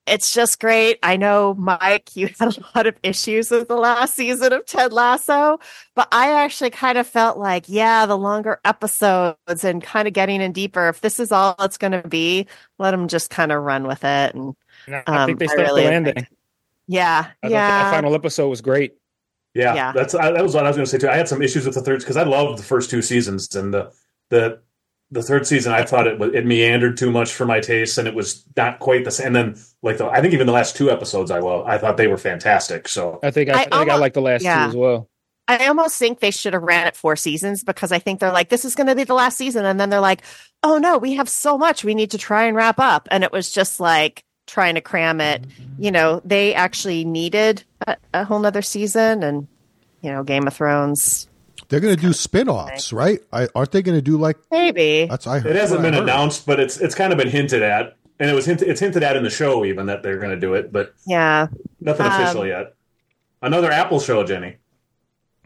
It's 0.06 0.34
just 0.34 0.58
great. 0.60 0.98
I 1.02 1.16
know, 1.16 1.54
Mike, 1.54 2.16
you 2.16 2.28
had 2.40 2.56
a 2.56 2.64
lot 2.74 2.86
of 2.86 2.96
issues 3.02 3.50
with 3.50 3.68
the 3.68 3.76
last 3.76 4.14
season 4.14 4.52
of 4.52 4.66
Ted 4.66 4.92
Lasso, 4.92 5.58
but 5.94 6.08
I 6.10 6.32
actually 6.42 6.70
kind 6.70 6.98
of 6.98 7.06
felt 7.06 7.38
like, 7.38 7.68
yeah, 7.68 8.06
the 8.06 8.18
longer 8.18 8.60
episodes 8.64 9.62
and 9.64 9.82
kind 9.82 10.08
of 10.08 10.14
getting 10.14 10.40
in 10.40 10.52
deeper. 10.52 10.88
If 10.88 11.00
this 11.02 11.20
is 11.20 11.30
all 11.30 11.54
it's 11.60 11.78
going 11.78 11.92
to 11.92 12.06
be, 12.08 12.46
let 12.78 12.90
them 12.90 13.06
just 13.08 13.30
kind 13.30 13.52
of 13.52 13.62
run 13.62 13.86
with 13.86 14.02
it. 14.04 14.34
And 14.34 14.56
And 14.86 14.96
I 15.06 15.22
Um, 15.22 15.26
think 15.26 15.38
they 15.38 15.46
stuck 15.46 15.58
really 15.58 15.82
the 15.84 15.90
landing. 15.90 16.26
yeah, 16.88 17.28
I 17.42 17.48
yeah, 17.48 17.84
that 17.84 17.90
final 17.94 18.14
episode 18.14 18.48
was 18.48 18.60
great. 18.60 18.94
Yeah, 19.54 19.74
Yeah. 19.74 19.92
that's 19.92 20.14
I, 20.14 20.32
that 20.32 20.42
was 20.42 20.54
what 20.54 20.64
I 20.64 20.68
was 20.68 20.76
going 20.76 20.86
to 20.86 20.90
say 20.90 20.98
too. 20.98 21.08
I 21.10 21.16
had 21.16 21.28
some 21.28 21.42
issues 21.42 21.64
with 21.64 21.74
the 21.74 21.82
third 21.82 22.00
because 22.00 22.16
I 22.16 22.24
loved 22.24 22.58
the 22.58 22.64
first 22.64 22.90
two 22.90 23.02
seasons, 23.02 23.54
and 23.54 23.72
the 23.72 23.92
the 24.30 24.60
the 25.12 25.22
third 25.22 25.46
season 25.46 25.72
I 25.72 25.84
thought 25.84 26.06
it 26.06 26.18
was 26.18 26.34
it 26.34 26.46
meandered 26.46 26.96
too 26.96 27.12
much 27.12 27.32
for 27.32 27.44
my 27.44 27.60
taste, 27.60 27.98
and 27.98 28.08
it 28.08 28.14
was 28.14 28.44
not 28.56 28.80
quite 28.80 29.04
the 29.04 29.10
same. 29.10 29.28
And 29.28 29.36
then 29.36 29.64
like 29.82 29.98
the, 29.98 30.06
I 30.06 30.20
think 30.20 30.32
even 30.34 30.46
the 30.46 30.52
last 30.52 30.74
two 30.74 30.90
episodes 30.90 31.30
I 31.30 31.38
love, 31.38 31.66
I 31.66 31.78
thought 31.78 31.98
they 31.98 32.08
were 32.08 32.16
fantastic. 32.16 32.88
So 32.88 33.20
I 33.22 33.30
think 33.30 33.50
I, 33.50 33.52
I 33.52 33.60
I 33.60 33.78
think 33.78 33.90
I 33.90 33.96
like 33.96 34.14
the 34.14 34.22
last 34.22 34.42
yeah. 34.42 34.64
two 34.64 34.70
as 34.70 34.76
well. 34.76 35.08
I 35.48 35.66
almost 35.66 35.98
think 35.98 36.20
they 36.20 36.30
should 36.30 36.54
have 36.54 36.62
ran 36.62 36.86
it 36.86 36.96
four 36.96 37.16
seasons 37.16 37.62
because 37.62 37.92
I 37.92 37.98
think 37.98 38.20
they're 38.20 38.32
like, 38.32 38.48
this 38.48 38.64
is 38.64 38.74
going 38.74 38.86
to 38.86 38.94
be 38.94 39.04
the 39.04 39.12
last 39.12 39.36
season. 39.36 39.66
And 39.66 39.78
then 39.78 39.90
they're 39.90 40.00
like, 40.00 40.22
oh 40.62 40.78
no, 40.78 40.96
we 40.96 41.14
have 41.14 41.28
so 41.28 41.58
much 41.58 41.84
we 41.84 41.94
need 41.94 42.12
to 42.12 42.18
try 42.18 42.44
and 42.44 42.56
wrap 42.56 42.78
up. 42.78 43.08
And 43.10 43.24
it 43.24 43.32
was 43.32 43.50
just 43.50 43.80
like 43.80 44.24
trying 44.46 44.76
to 44.76 44.80
cram 44.80 45.20
it. 45.20 45.44
You 45.78 45.90
know, 45.90 46.22
they 46.24 46.54
actually 46.54 47.04
needed 47.04 47.64
a, 47.86 47.96
a 48.14 48.24
whole 48.24 48.38
nother 48.38 48.62
season 48.62 49.22
and, 49.22 49.48
you 50.00 50.10
know, 50.10 50.22
Game 50.22 50.46
of 50.46 50.54
Thrones, 50.54 51.28
They're 51.72 51.80
going 51.80 51.96
to 51.96 52.00
do 52.00 52.12
spin-offs, 52.12 52.92
right? 52.92 53.20
I, 53.32 53.48
aren't 53.54 53.72
they 53.72 53.80
going 53.80 53.96
to 53.96 54.02
do 54.02 54.18
like 54.18 54.36
maybe. 54.50 55.06
that's 55.08 55.26
I 55.26 55.38
heard. 55.38 55.52
it 55.52 55.56
hasn't 55.58 55.80
been 55.80 55.94
heard. 55.94 56.02
announced, 56.02 56.44
but 56.44 56.60
it's 56.60 56.76
it's 56.76 56.94
kind 56.94 57.12
of 57.14 57.18
been 57.18 57.30
hinted 57.30 57.62
at, 57.62 57.96
and 58.20 58.28
it 58.30 58.34
was 58.34 58.44
hinted, 58.44 58.68
it's 58.68 58.78
hinted 58.78 59.02
at 59.02 59.16
in 59.16 59.22
the 59.24 59.30
show 59.30 59.64
even 59.64 59.86
that 59.86 60.02
they're 60.02 60.18
going 60.18 60.32
to 60.32 60.36
do 60.38 60.52
it, 60.52 60.70
but 60.70 60.92
Yeah. 61.06 61.46
nothing 61.80 62.04
Um, 62.04 62.12
official 62.12 62.46
yet. 62.46 62.74
Another 63.40 63.70
Apple 63.72 64.00
show, 64.00 64.22
Jenni. 64.22 64.56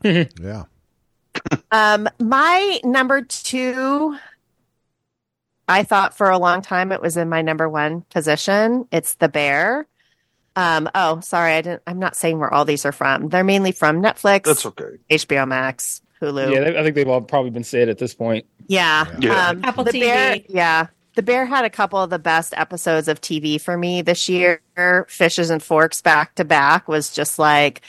Yeah. 0.42 0.64
Um, 1.70 2.08
my 2.18 2.80
number 2.82 3.22
two, 3.22 4.16
I 5.68 5.82
thought 5.84 6.16
for 6.16 6.28
a 6.30 6.38
long 6.38 6.60
time 6.62 6.90
it 6.92 7.00
was 7.00 7.16
in 7.16 7.28
my 7.28 7.42
number 7.42 7.68
one 7.68 8.00
position. 8.10 8.88
It's 8.90 9.14
The 9.14 9.28
Bear. 9.28 9.86
Um, 10.56 10.88
oh, 10.94 11.20
sorry, 11.20 11.52
I 11.52 11.60
didn't. 11.62 11.82
I'm 11.86 11.98
not 11.98 12.16
saying 12.16 12.38
where 12.38 12.52
all 12.52 12.64
these 12.64 12.84
are 12.84 12.92
from. 12.92 13.28
They're 13.28 13.44
mainly 13.44 13.72
from 13.72 14.02
Netflix, 14.02 14.44
That's 14.44 14.66
okay. 14.66 14.96
HBO 15.10 15.46
Max, 15.46 16.00
Hulu. 16.20 16.52
Yeah, 16.52 16.80
I 16.80 16.82
think 16.82 16.94
they've 16.94 17.08
all 17.08 17.20
probably 17.20 17.50
been 17.50 17.64
said 17.64 17.88
at 17.88 17.98
this 17.98 18.14
point. 18.14 18.46
Yeah. 18.66 19.06
Yeah. 19.18 19.48
Um, 19.48 19.64
Apple 19.64 19.84
the 19.84 19.92
TV. 19.92 20.00
Bear, 20.00 20.38
yeah. 20.48 20.86
The 21.14 21.22
Bear 21.22 21.46
had 21.46 21.64
a 21.64 21.70
couple 21.70 21.98
of 21.98 22.10
the 22.10 22.18
best 22.18 22.52
episodes 22.56 23.08
of 23.08 23.20
TV 23.20 23.60
for 23.60 23.76
me 23.76 24.02
this 24.02 24.28
year. 24.28 24.60
Fishes 25.08 25.50
and 25.50 25.62
Forks 25.62 26.02
back 26.02 26.34
to 26.34 26.44
back 26.44 26.88
was 26.88 27.10
just 27.10 27.38
like 27.38 27.80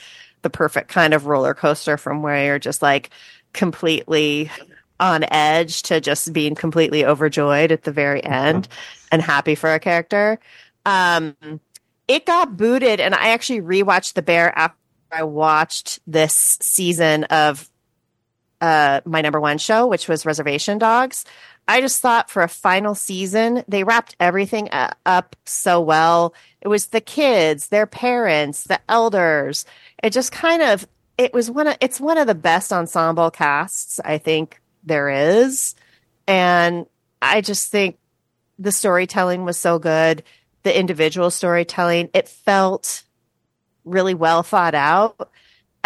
the 0.44 0.49
perfect 0.49 0.90
kind 0.90 1.14
of 1.14 1.26
roller 1.26 1.54
coaster 1.54 1.98
from 1.98 2.22
where 2.22 2.45
you're 2.45 2.60
just 2.60 2.82
like 2.82 3.10
completely 3.54 4.49
on 4.99 5.26
edge 5.32 5.84
to 5.84 5.99
just 5.99 6.32
being 6.34 6.56
completely 6.56 7.06
overjoyed 7.06 7.72
at 7.72 7.84
the 7.84 7.91
very 7.91 8.24
end 8.24 8.68
and 9.12 9.22
happy 9.22 9.56
for 9.56 9.74
a 9.74 9.80
character. 9.80 10.40
Um, 10.86 11.36
it 12.08 12.26
got 12.26 12.56
booted, 12.56 13.02
and 13.02 13.14
I 13.14 13.30
actually 13.30 13.62
rewatched 13.62 14.14
The 14.14 14.22
Bear 14.22 14.58
after 14.58 14.78
I 15.12 15.24
watched 15.24 15.99
this 16.08 16.58
season 16.62 17.26
of 17.26 17.70
uh, 18.61 19.01
my 19.05 19.21
number 19.21 19.39
one 19.39 19.57
show, 19.57 19.88
which 19.88 20.07
was 20.07 20.25
Reservation 20.25 20.77
Dogs. 20.77 21.25
I 21.67 21.81
just 21.81 22.01
thought 22.01 22.29
for 22.29 22.43
a 22.43 22.47
final 22.47 22.95
season, 22.95 23.63
they 23.67 23.84
wrapped 23.84 24.15
everything 24.19 24.69
uh, 24.69 24.91
up 25.05 25.35
so 25.45 25.81
well. 25.81 26.34
It 26.61 26.69
was 26.69 26.88
the 26.88 27.01
kids, 27.01 27.67
their 27.67 27.85
parents, 27.85 28.63
the 28.63 28.79
elders. 28.89 29.65
It 30.01 30.11
just 30.11 30.31
kind 30.31 30.61
of 30.61 30.88
it 31.17 31.34
was 31.34 31.49
one 31.51 31.67
of 31.67 31.77
it's 31.81 31.99
one 31.99 32.17
of 32.17 32.27
the 32.27 32.35
best 32.35 32.71
ensemble 32.71 33.31
casts 33.31 33.99
I 34.05 34.17
think 34.17 34.61
there 34.84 35.09
is, 35.09 35.75
and 36.27 36.85
I 37.21 37.41
just 37.41 37.71
think 37.71 37.97
the 38.59 38.71
storytelling 38.71 39.43
was 39.43 39.57
so 39.57 39.79
good. 39.79 40.23
The 40.63 40.77
individual 40.77 41.31
storytelling, 41.31 42.09
it 42.13 42.27
felt 42.27 43.03
really 43.84 44.13
well 44.13 44.43
thought 44.43 44.75
out. 44.75 45.29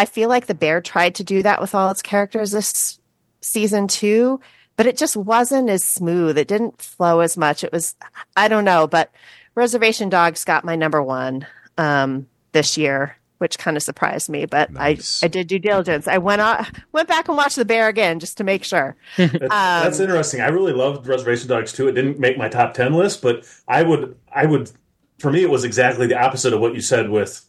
I 0.01 0.05
feel 0.05 0.29
like 0.29 0.47
the 0.47 0.55
bear 0.55 0.81
tried 0.81 1.13
to 1.15 1.23
do 1.23 1.43
that 1.43 1.61
with 1.61 1.75
all 1.75 1.91
its 1.91 2.01
characters 2.01 2.49
this 2.49 2.99
season 3.41 3.87
too, 3.87 4.39
but 4.77 4.87
it 4.87 4.97
just 4.97 5.15
wasn't 5.15 5.69
as 5.69 5.83
smooth. 5.83 6.39
It 6.39 6.47
didn't 6.47 6.81
flow 6.81 7.19
as 7.19 7.37
much. 7.37 7.63
It 7.63 7.71
was, 7.71 7.93
I 8.35 8.47
don't 8.47 8.65
know, 8.65 8.87
but 8.87 9.11
Reservation 9.53 10.09
Dogs 10.09 10.43
got 10.43 10.65
my 10.65 10.75
number 10.75 11.03
one 11.03 11.45
um, 11.77 12.25
this 12.51 12.79
year, 12.79 13.15
which 13.37 13.59
kind 13.59 13.77
of 13.77 13.83
surprised 13.83 14.27
me. 14.27 14.47
But 14.47 14.71
Nice. 14.71 15.21
I, 15.21 15.27
I 15.27 15.29
did 15.29 15.45
due 15.45 15.59
diligence. 15.59 16.07
I 16.07 16.17
went 16.17 16.41
on, 16.41 16.65
went 16.93 17.07
back 17.07 17.27
and 17.27 17.37
watched 17.37 17.57
the 17.57 17.65
bear 17.65 17.87
again 17.87 18.19
just 18.19 18.37
to 18.39 18.43
make 18.43 18.63
sure. 18.63 18.95
That's, 19.17 19.37
that's 19.39 19.99
Um, 19.99 20.03
interesting. 20.05 20.41
I 20.41 20.47
really 20.47 20.73
loved 20.73 21.05
Reservation 21.05 21.47
Dogs 21.47 21.73
too. 21.73 21.87
It 21.87 21.91
didn't 21.93 22.17
make 22.17 22.39
my 22.39 22.49
top 22.49 22.73
ten 22.73 22.93
list, 22.93 23.21
but 23.21 23.45
I 23.67 23.83
would, 23.83 24.17
I 24.33 24.47
would, 24.47 24.71
for 25.19 25.31
me, 25.31 25.43
it 25.43 25.49
was 25.51 25.63
exactly 25.63 26.07
the 26.07 26.19
opposite 26.19 26.53
of 26.53 26.59
what 26.59 26.73
you 26.73 26.81
said 26.81 27.11
with 27.11 27.45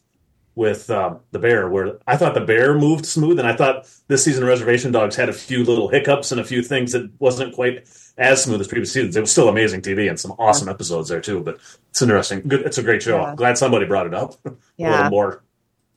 with 0.55 0.91
um, 0.91 1.21
the 1.31 1.39
bear, 1.39 1.69
where 1.69 1.99
I 2.07 2.17
thought 2.17 2.35
the 2.35 2.41
bear 2.41 2.75
moved 2.79 3.07
smooth, 3.07 3.39
and 3.39 3.49
I 3.49 3.55
thought 3.57 3.89
this 4.09 4.25
season 4.25 4.45
Reservation 4.45 4.93
Dogs 4.93 5.17
had 5.17 5.29
a 5.29 5.33
few 5.33 5.65
little 5.65 5.89
hiccups 5.89 6.31
and 6.33 6.41
a 6.41 6.45
few 6.45 6.63
things 6.63 6.93
that 6.93 7.11
wasn't 7.19 7.55
quite 7.55 7.87
as 8.19 8.45
smooth 8.45 8.61
as 8.61 8.69
previous 8.69 8.93
seasons. 8.93 9.17
It 9.17 9.21
was 9.21 9.33
still 9.33 9.49
amazing 9.49 9.81
TV 9.81 10.09
and 10.11 10.21
some 10.21 10.33
awesome 10.33 10.69
episodes 10.69 11.09
there 11.09 11.21
too. 11.23 11.41
But 11.41 11.59
it's 11.91 12.03
interesting. 12.03 12.43
Good. 12.47 12.61
It's 12.63 12.77
a 12.77 12.83
great 12.83 13.03
show. 13.03 13.19
Yeah. 13.23 13.35
Glad 13.35 13.57
somebody 13.57 13.87
brought 13.87 14.07
it 14.07 14.15
up 14.15 14.35
a 14.45 14.53
Yeah. 14.77 14.91
little 14.97 15.11
more 15.11 15.43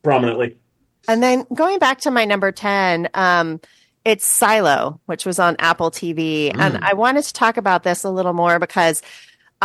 prominently. 0.03 0.57
And 1.07 1.21
then 1.21 1.45
going 1.53 1.77
back 1.79 1.99
to 2.01 2.11
my 2.11 2.23
number 2.25 2.51
10, 2.53 3.09
um, 3.13 3.59
it's 4.05 4.25
Silo, 4.25 4.99
which 5.07 5.25
was 5.25 5.39
on 5.39 5.55
Apple 5.59 5.91
TV. 5.91 6.51
And 6.57 6.77
I 6.83 6.93
wanted 6.93 7.25
to 7.25 7.33
talk 7.33 7.57
about 7.57 7.83
this 7.83 8.03
a 8.03 8.09
little 8.09 8.33
more 8.33 8.59
because 8.59 9.01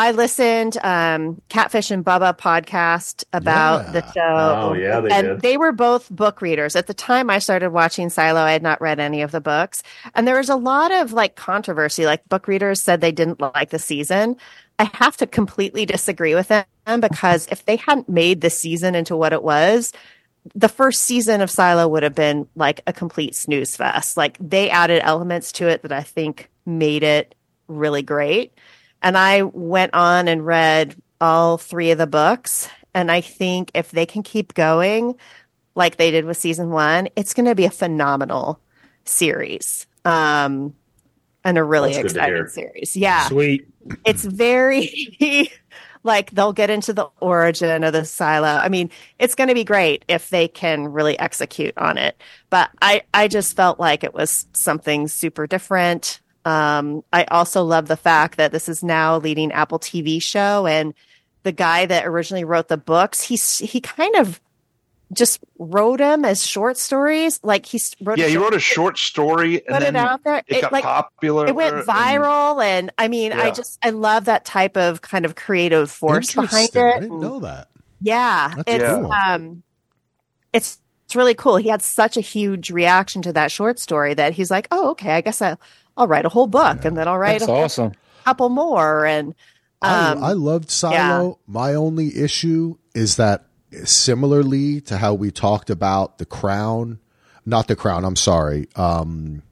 I 0.01 0.13
listened 0.13 0.79
um, 0.83 1.43
Catfish 1.51 1.91
and 1.91 2.03
Bubba 2.03 2.35
podcast 2.39 3.23
about 3.35 3.85
Yeah. 3.85 3.93
the 4.01 4.13
show. 4.13 4.71
Oh, 4.71 4.73
yeah, 4.73 4.99
they 5.01 5.11
and 5.11 5.27
did. 5.27 5.41
they 5.43 5.57
were 5.59 5.73
both 5.73 6.09
book 6.09 6.41
readers. 6.41 6.75
At 6.75 6.87
the 6.87 6.95
time 6.95 7.29
I 7.29 7.39
started 7.39 7.71
watching 7.71 8.09
Silo, 8.09 8.41
I 8.41 8.53
had 8.53 8.63
not 8.63 8.81
read 8.81 8.99
any 8.99 9.21
of 9.21 9.31
the 9.31 9.43
books. 9.43 9.83
And 10.15 10.27
there 10.27 10.39
was 10.39 10.49
a 10.49 10.57
lot 10.57 10.91
of 10.91 11.13
like 11.13 11.37
controversy. 11.37 12.07
Like 12.07 12.27
book 12.31 12.49
readers 12.49 12.83
said 12.83 13.03
they 13.03 13.13
didn't 13.13 13.41
like 13.43 13.69
the 13.69 13.79
season. 13.79 14.37
I 14.79 14.85
have 14.95 15.19
to 15.19 15.27
completely 15.27 15.85
disagree 15.85 16.35
with 16.35 16.49
them 16.49 16.65
because 17.01 17.47
if 17.51 17.67
they 17.67 17.77
hadn't 17.77 18.09
made 18.09 18.41
the 18.41 18.49
season 18.49 18.95
into 18.95 19.17
what 19.19 19.35
it 19.35 19.43
was, 19.43 19.93
the 20.55 20.71
first 20.71 21.03
season 21.03 21.43
of 21.43 21.51
Silo 21.51 21.87
would 21.89 22.05
have 22.05 22.15
been 22.15 22.49
like 22.57 22.81
a 22.87 22.95
complete 22.95 23.35
snooze 23.35 23.77
fest. 23.77 24.17
Like 24.17 24.39
they 24.41 24.71
added 24.71 25.03
elements 25.05 25.53
to 25.53 25.69
it 25.69 25.83
that 25.83 25.93
I 25.93 26.03
think 26.03 26.49
made 26.65 27.03
it 27.03 27.35
really 27.69 28.01
great. 28.03 28.55
And 29.03 29.17
I 29.17 29.43
went 29.43 29.95
on 29.95 30.29
and 30.29 30.45
read 30.45 30.97
all 31.21 31.59
three 31.59 31.91
of 31.91 31.99
the 31.99 32.07
books. 32.07 32.69
And 32.95 33.11
I 33.11 33.21
think 33.21 33.71
if 33.75 33.91
they 33.91 34.07
can 34.07 34.23
keep 34.23 34.55
going 34.55 35.17
like 35.75 35.97
they 35.97 36.11
did 36.11 36.25
with 36.25 36.37
season 36.37 36.71
one, 36.71 37.09
it's 37.17 37.35
going 37.35 37.47
to 37.47 37.55
be 37.55 37.65
a 37.65 37.71
phenomenal 37.71 38.61
series. 39.05 39.87
Um, 40.05 40.75
and 41.45 41.57
a 41.59 41.65
really 41.65 41.93
That's 41.93 42.13
good 42.13 42.21
to 42.21 42.25
hear. 42.27 42.37
exciting 42.45 42.73
series. 42.73 42.97
Yeah 42.97 43.29
Sweet. 43.29 43.67
it's 44.05 44.25
very 44.25 44.91
like 46.03 46.31
they'll 46.33 46.53
get 46.53 46.71
into 46.71 46.93
the 46.93 47.09
origin 47.21 47.85
of 47.85 47.93
the 47.93 48.05
silo. 48.05 48.47
I 48.49 48.69
mean, 48.69 48.91
it's 49.19 49.35
going 49.35 49.49
to 49.49 49.55
be 49.55 49.65
great 49.65 50.05
if 50.09 50.31
they 50.31 50.49
can 50.49 50.89
really 50.89 51.19
execute 51.19 51.77
on 51.77 51.99
it. 51.99 52.21
But 52.51 52.71
I, 52.81 53.03
I 53.15 53.29
just 53.29 53.57
felt 53.57 53.79
like 53.79 54.05
it 54.05 54.15
was 54.15 54.47
something 54.55 55.09
super 55.09 55.47
different. 55.47 56.21
Um, 56.45 57.05
I 57.13 57.25
also 57.25 57.63
love 57.63 57.87
the 57.89 57.97
fact 57.97 58.37
that 58.39 58.53
this 58.53 58.69
is 58.69 58.83
now 58.83 59.17
a 59.17 59.19
leading 59.19 59.53
Apple 59.53 59.79
TV 59.79 60.23
show, 60.23 60.67
and 60.67 60.95
the 61.43 61.53
guy 61.53 61.87
that 61.87 62.07
originally 62.07 62.45
wrote 62.45 62.69
the 62.69 62.77
books, 62.77 63.21
he's 63.23 63.59
he 63.59 63.81
kind 63.81 64.17
of 64.17 64.41
just 65.13 65.41
wrote 65.59 65.99
them 65.99 66.25
as 66.25 66.47
short 66.47 66.77
stories. 66.77 67.41
Like 67.43 67.67
he 67.67 67.81
wrote, 68.01 68.19
Yeah, 68.19 68.27
a 68.27 68.29
he 68.29 68.35
short- 68.35 68.45
wrote 68.45 68.55
a 68.55 68.61
short 68.61 68.99
story 68.99 69.55
and 69.57 69.67
put 69.67 69.81
then 69.81 69.97
it 69.97 69.99
out 69.99 70.23
there. 70.23 70.43
it, 70.47 70.61
got 70.63 70.73
like, 70.73 70.85
popular. 70.85 71.47
it 71.49 71.55
went 71.55 71.85
viral 71.85 72.63
and 72.65 72.93
i 72.97 73.09
mean 73.09 73.33
i 73.33 73.51
just 73.51 73.77
i 73.85 73.91
love 73.91 74.27
that 74.27 74.45
type 74.45 74.77
of 74.77 75.01
kind 75.01 75.25
of 75.25 75.35
creative 75.35 75.91
force 75.91 76.33
behind 76.33 76.69
Interesting. 76.69 76.83
I 76.85 76.91
it 76.97 77.01
didn't 77.01 77.21
know 77.21 77.41
that. 77.41 77.69
yeah 78.01 78.53
That's 78.57 78.69
it's 78.69 78.85
cool. 78.85 79.13
um 79.13 79.63
it's 80.53 80.79
it's 81.07 81.17
really 81.17 81.35
cool 81.35 81.57
he 81.57 81.69
had 81.71 81.83
such 81.83 82.17
a 82.17 82.21
huge 82.21 82.71
reaction 82.71 83.21
to 83.23 83.33
that 83.33 83.51
short 83.51 83.81
story 83.81 84.15
that 84.15 84.35
he's 84.35 84.49
like 84.51 84.69
oh 84.71 84.91
okay 84.91 85.11
i 85.15 85.21
guess 85.23 85.43
i'll, 85.43 85.59
I'll 85.97 86.07
write 86.07 86.25
a 86.25 86.29
whole 86.29 86.47
book 86.47 86.85
and 86.85 86.97
then 86.97 87.09
i'll 87.09 87.19
write 87.19 87.41
That's 87.41 87.49
a 87.49 87.53
awesome. 87.53 87.93
couple 88.25 88.49
more 88.49 89.05
and 89.07 89.29
um 89.83 90.23
I, 90.23 90.31
I 90.31 90.33
loved 90.33 90.71
Silo. 90.71 91.39
My 91.47 91.75
only 91.75 92.17
issue 92.17 92.77
is 92.95 93.17
that 93.17 93.47
similarly 93.85 94.81
to 94.83 94.99
how 94.99 95.15
we 95.15 95.31
talked 95.31 95.71
about 95.71 96.19
the 96.19 96.27
crown, 96.27 96.99
not 97.47 97.69
the 97.69 97.77
crown, 97.77 98.05
I'm 98.05 98.17
sorry. 98.17 98.69
Um, 98.77 99.43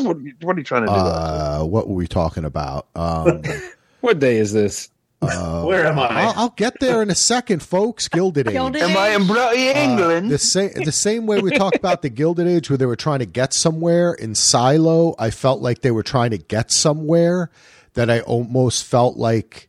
what, 0.00 0.16
what 0.42 0.56
are 0.56 0.58
you 0.58 0.64
trying 0.64 0.82
to 0.82 0.88
do? 0.88 0.92
uh, 0.92 1.62
what 1.64 1.88
were 1.88 1.94
we 1.94 2.06
talking 2.08 2.44
about? 2.44 2.88
Um, 2.94 3.42
What 4.00 4.18
day 4.20 4.36
is 4.36 4.52
this? 4.52 4.88
Uh, 5.28 5.64
Where 5.64 5.86
am 5.86 5.98
I? 5.98 6.06
I'll, 6.08 6.32
I'll 6.36 6.48
get 6.50 6.80
there 6.80 7.02
in 7.02 7.10
a 7.10 7.14
second, 7.14 7.62
folks. 7.62 8.08
Gilded 8.08 8.48
Age. 8.48 8.52
Gilded 8.54 8.82
Am 8.82 8.96
I 8.96 9.08
in 9.10 9.26
Bro- 9.26 9.52
England? 9.52 10.26
Uh, 10.26 10.30
the 10.30 10.38
same 10.38 10.70
the 10.84 10.92
same 10.92 11.26
way 11.26 11.40
we 11.40 11.50
talked 11.56 11.76
about 11.76 12.02
the 12.02 12.08
Gilded 12.10 12.46
Age, 12.46 12.70
where 12.70 12.76
they 12.76 12.86
were 12.86 12.96
trying 12.96 13.20
to 13.20 13.26
get 13.26 13.52
somewhere 13.54 14.12
in 14.14 14.34
Silo. 14.34 15.14
I 15.18 15.30
felt 15.30 15.60
like 15.60 15.80
they 15.82 15.90
were 15.90 16.02
trying 16.02 16.30
to 16.30 16.38
get 16.38 16.72
somewhere 16.72 17.50
that 17.94 18.10
I 18.10 18.20
almost 18.20 18.84
felt 18.84 19.16
like 19.16 19.68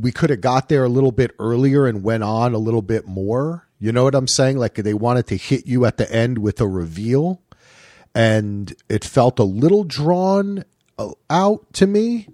we 0.00 0.12
could 0.12 0.30
have 0.30 0.40
got 0.40 0.68
there 0.68 0.84
a 0.84 0.88
little 0.88 1.12
bit 1.12 1.34
earlier 1.38 1.86
and 1.86 2.02
went 2.04 2.22
on 2.22 2.54
a 2.54 2.58
little 2.58 2.82
bit 2.82 3.06
more. 3.06 3.66
You 3.80 3.92
know 3.92 4.04
what 4.04 4.14
I'm 4.14 4.28
saying? 4.28 4.58
Like 4.58 4.74
they 4.74 4.94
wanted 4.94 5.26
to 5.28 5.36
hit 5.36 5.66
you 5.66 5.84
at 5.84 5.96
the 5.96 6.10
end 6.12 6.38
with 6.38 6.60
a 6.60 6.66
reveal, 6.68 7.40
and 8.14 8.74
it 8.88 9.04
felt 9.04 9.38
a 9.38 9.44
little 9.44 9.84
drawn 9.84 10.64
uh, 10.98 11.10
out 11.30 11.72
to 11.74 11.86
me. 11.86 12.28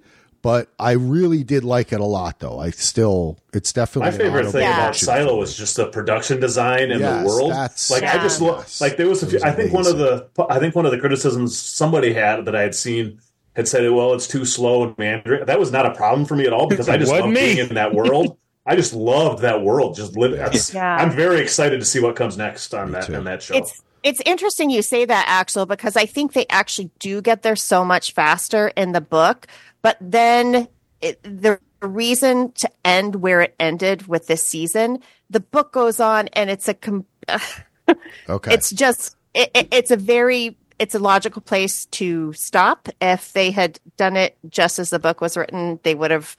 But 0.45 0.69
I 0.79 0.93
really 0.93 1.43
did 1.43 1.65
like 1.65 1.91
it 1.93 2.01
a 2.01 2.05
lot, 2.05 2.39
though. 2.41 2.61
I 2.61 2.69
still, 2.71 3.39
it's 3.55 3.73
definitely 3.73 4.11
My 4.13 4.17
favorite 4.19 4.51
thing 4.53 4.61
Yeah. 4.61 4.75
about 4.75 4.85
mention 4.89 5.07
Silo 5.07 5.29
for 5.31 5.37
was 5.39 5.57
just 5.57 5.77
the 5.77 5.87
production 5.87 6.39
design 6.39 6.91
and 6.91 7.01
Yes, 7.01 7.23
the 7.23 7.27
world. 7.27 7.51
that's- 7.53 7.91
Like 7.91 8.03
I 8.05 8.19
just 8.19 8.43
lo- 8.43 8.59
Yes. 8.59 8.79
like 8.81 8.99
there 8.99 9.09
was 9.09 9.23
a 9.23 9.27
few. 9.27 9.37
was 9.37 9.43
I 9.43 9.53
think 9.53 9.73
one 9.73 9.87
of 9.87 9.97
the 9.97 10.27
I 10.51 10.59
think 10.59 10.77
one 10.77 10.85
of 10.85 10.93
the 10.93 10.99
criticisms 10.99 11.59
somebody 11.59 12.13
had 12.13 12.45
that 12.45 12.55
I 12.55 12.61
had 12.61 12.75
seen 12.75 13.19
had 13.57 13.67
said, 13.69 13.91
"Well, 13.91 14.13
it's 14.13 14.27
too 14.27 14.45
slow 14.45 14.83
and 14.83 14.99
meandering." 14.99 15.47
That 15.47 15.59
was 15.59 15.73
not 15.73 15.87
a 15.87 15.93
problem 15.95 16.27
for 16.27 16.37
me 16.37 16.45
at 16.47 16.53
all 16.53 16.67
because 16.67 16.91
I 16.91 16.97
just 16.99 17.11
Wasn't 17.11 17.29
loved 17.29 17.35
me. 17.41 17.55
being 17.55 17.69
in 17.71 17.75
that 17.77 17.95
world. 18.01 18.37
I 18.67 18.77
just 18.77 18.93
loved 18.93 19.41
that 19.43 19.63
world. 19.63 19.97
Just 19.97 20.15
living. 20.17 20.39
That's, 20.39 20.75
Yeah. 20.75 20.97
I'm 20.97 21.11
very 21.11 21.41
excited 21.41 21.81
to 21.81 21.87
see 21.87 22.01
what 22.01 22.17
comes 22.17 22.37
next 22.37 22.75
on 22.75 22.89
Me 22.89 22.93
that 22.93 23.07
too. 23.07 23.15
on 23.15 23.25
that 23.25 23.43
show. 23.43 23.55
It's 23.55 23.81
it's 24.03 24.21
interesting 24.27 24.69
you 24.69 24.83
say 24.83 25.07
that, 25.07 25.25
Axel, 25.27 25.65
because 25.65 25.97
I 25.97 26.05
think 26.05 26.35
they 26.35 26.45
actually 26.51 26.91
do 26.99 27.23
get 27.23 27.41
there 27.43 27.57
so 27.57 27.83
much 27.83 28.13
faster 28.13 28.69
in 28.77 28.93
the 28.93 29.01
book. 29.01 29.47
But 29.85 29.99
then 30.01 30.67
it, 31.03 31.23
the 31.23 31.61
reason 31.83 32.53
to 32.53 32.71
end 32.87 33.17
where 33.17 33.43
it 33.43 33.55
ended 33.61 34.07
with 34.09 34.27
this 34.27 34.43
season, 34.43 35.01
the 35.29 35.41
book 35.41 35.73
goes 35.73 36.01
on, 36.01 36.29
and 36.29 36.49
it's 36.49 36.69
a 36.69 36.75
com- 36.75 37.05
okay. 38.29 38.55
it's 38.55 38.71
just 38.71 39.15
it, 39.35 39.51
it- 39.55 39.69
it's 39.71 39.91
a 39.91 39.97
very 39.97 40.57
it's 40.79 40.95
a 40.95 40.99
logical 40.99 41.43
place 41.43 41.85
to 41.87 42.33
stop. 42.33 42.89
If 43.01 43.33
they 43.35 43.51
had 43.51 43.79
done 43.99 44.17
it 44.17 44.37
just 44.49 44.79
as 44.79 44.89
the 44.91 44.99
book 44.99 45.21
was 45.21 45.37
written, 45.37 45.79
they 45.83 45.95
would 45.95 46.11
have 46.11 46.35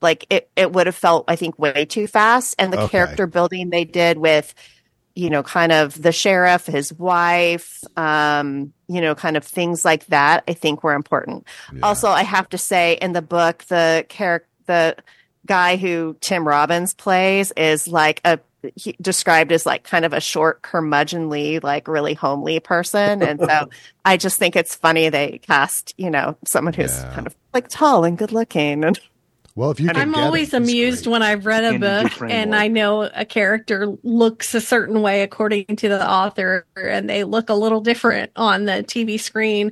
like 0.00 0.24
it. 0.30 0.48
It 0.54 0.72
would 0.72 0.86
have 0.86 0.94
felt, 0.94 1.24
I 1.26 1.34
think, 1.36 1.58
way 1.58 1.84
too 1.86 2.06
fast. 2.06 2.54
And 2.60 2.72
the 2.72 2.78
Okay. 2.82 2.92
character 2.92 3.26
building 3.26 3.70
they 3.70 3.84
did 3.84 4.18
with, 4.18 4.54
you 5.16 5.30
know, 5.30 5.42
kind 5.42 5.72
of 5.72 6.00
the 6.00 6.12
sheriff, 6.12 6.66
his 6.66 6.92
wife, 6.92 7.80
um, 7.96 8.72
you 8.88 9.00
know, 9.00 9.14
kind 9.14 9.36
of 9.36 9.44
things 9.44 9.84
like 9.84 10.06
that. 10.06 10.44
I 10.48 10.52
think 10.54 10.82
were 10.82 10.94
important. 10.94 11.46
Also, 11.82 12.08
I 12.08 12.22
have 12.22 12.48
to 12.50 12.58
say, 12.58 12.98
in 13.00 13.12
the 13.12 13.22
book, 13.22 13.64
the 13.64 14.04
character, 14.08 14.48
the 14.66 14.96
guy 15.46 15.76
who 15.76 16.16
Tim 16.20 16.46
Robbins 16.48 16.94
plays 16.94 17.52
is 17.56 17.86
like 17.88 18.20
a 18.24 18.38
he 18.76 18.96
described 18.98 19.52
as 19.52 19.66
like 19.66 19.84
kind 19.84 20.06
of 20.06 20.14
a 20.14 20.20
short 20.22 20.62
curmudgeonly 20.62 21.62
like 21.62 21.86
really 21.86 22.14
homely 22.14 22.58
person 22.60 23.22
and 23.22 23.38
so 23.38 23.68
i 24.06 24.16
just 24.16 24.38
think 24.38 24.56
it's 24.56 24.74
funny 24.74 25.10
they 25.10 25.36
cast 25.42 25.92
you 25.98 26.08
know 26.10 26.34
someone 26.46 26.72
who's 26.72 26.96
Yeah. 26.96 27.12
kind 27.14 27.26
of 27.26 27.36
like 27.52 27.68
tall 27.68 28.04
and 28.04 28.16
good 28.16 28.32
looking 28.32 28.82
and 28.82 28.98
Well, 29.56 29.70
if 29.70 29.80
you 29.80 29.90
can 29.92 30.02
I'm 30.02 30.12
get 30.12 30.24
it, 30.24 30.24
always 30.24 30.52
it's 30.54 30.54
amused 30.54 31.04
great. 31.04 31.12
when 31.12 31.22
I've 31.22 31.46
read 31.46 31.64
a 31.64 31.74
In 31.74 31.80
book 31.80 32.10
different 32.10 32.32
and 32.32 32.52
way. 32.52 32.58
I 32.58 32.68
know 32.68 33.02
a 33.02 33.24
character 33.24 33.86
looks 34.02 34.54
a 34.54 34.60
certain 34.60 35.00
way 35.02 35.22
according 35.22 35.66
to 35.76 35.88
the 35.88 36.08
author 36.10 36.66
and 36.76 37.08
they 37.08 37.24
look 37.24 37.48
a 37.50 37.54
little 37.54 37.80
different 37.80 38.32
on 38.36 38.64
the 38.64 38.84
TV 38.84 39.18
screen. 39.20 39.70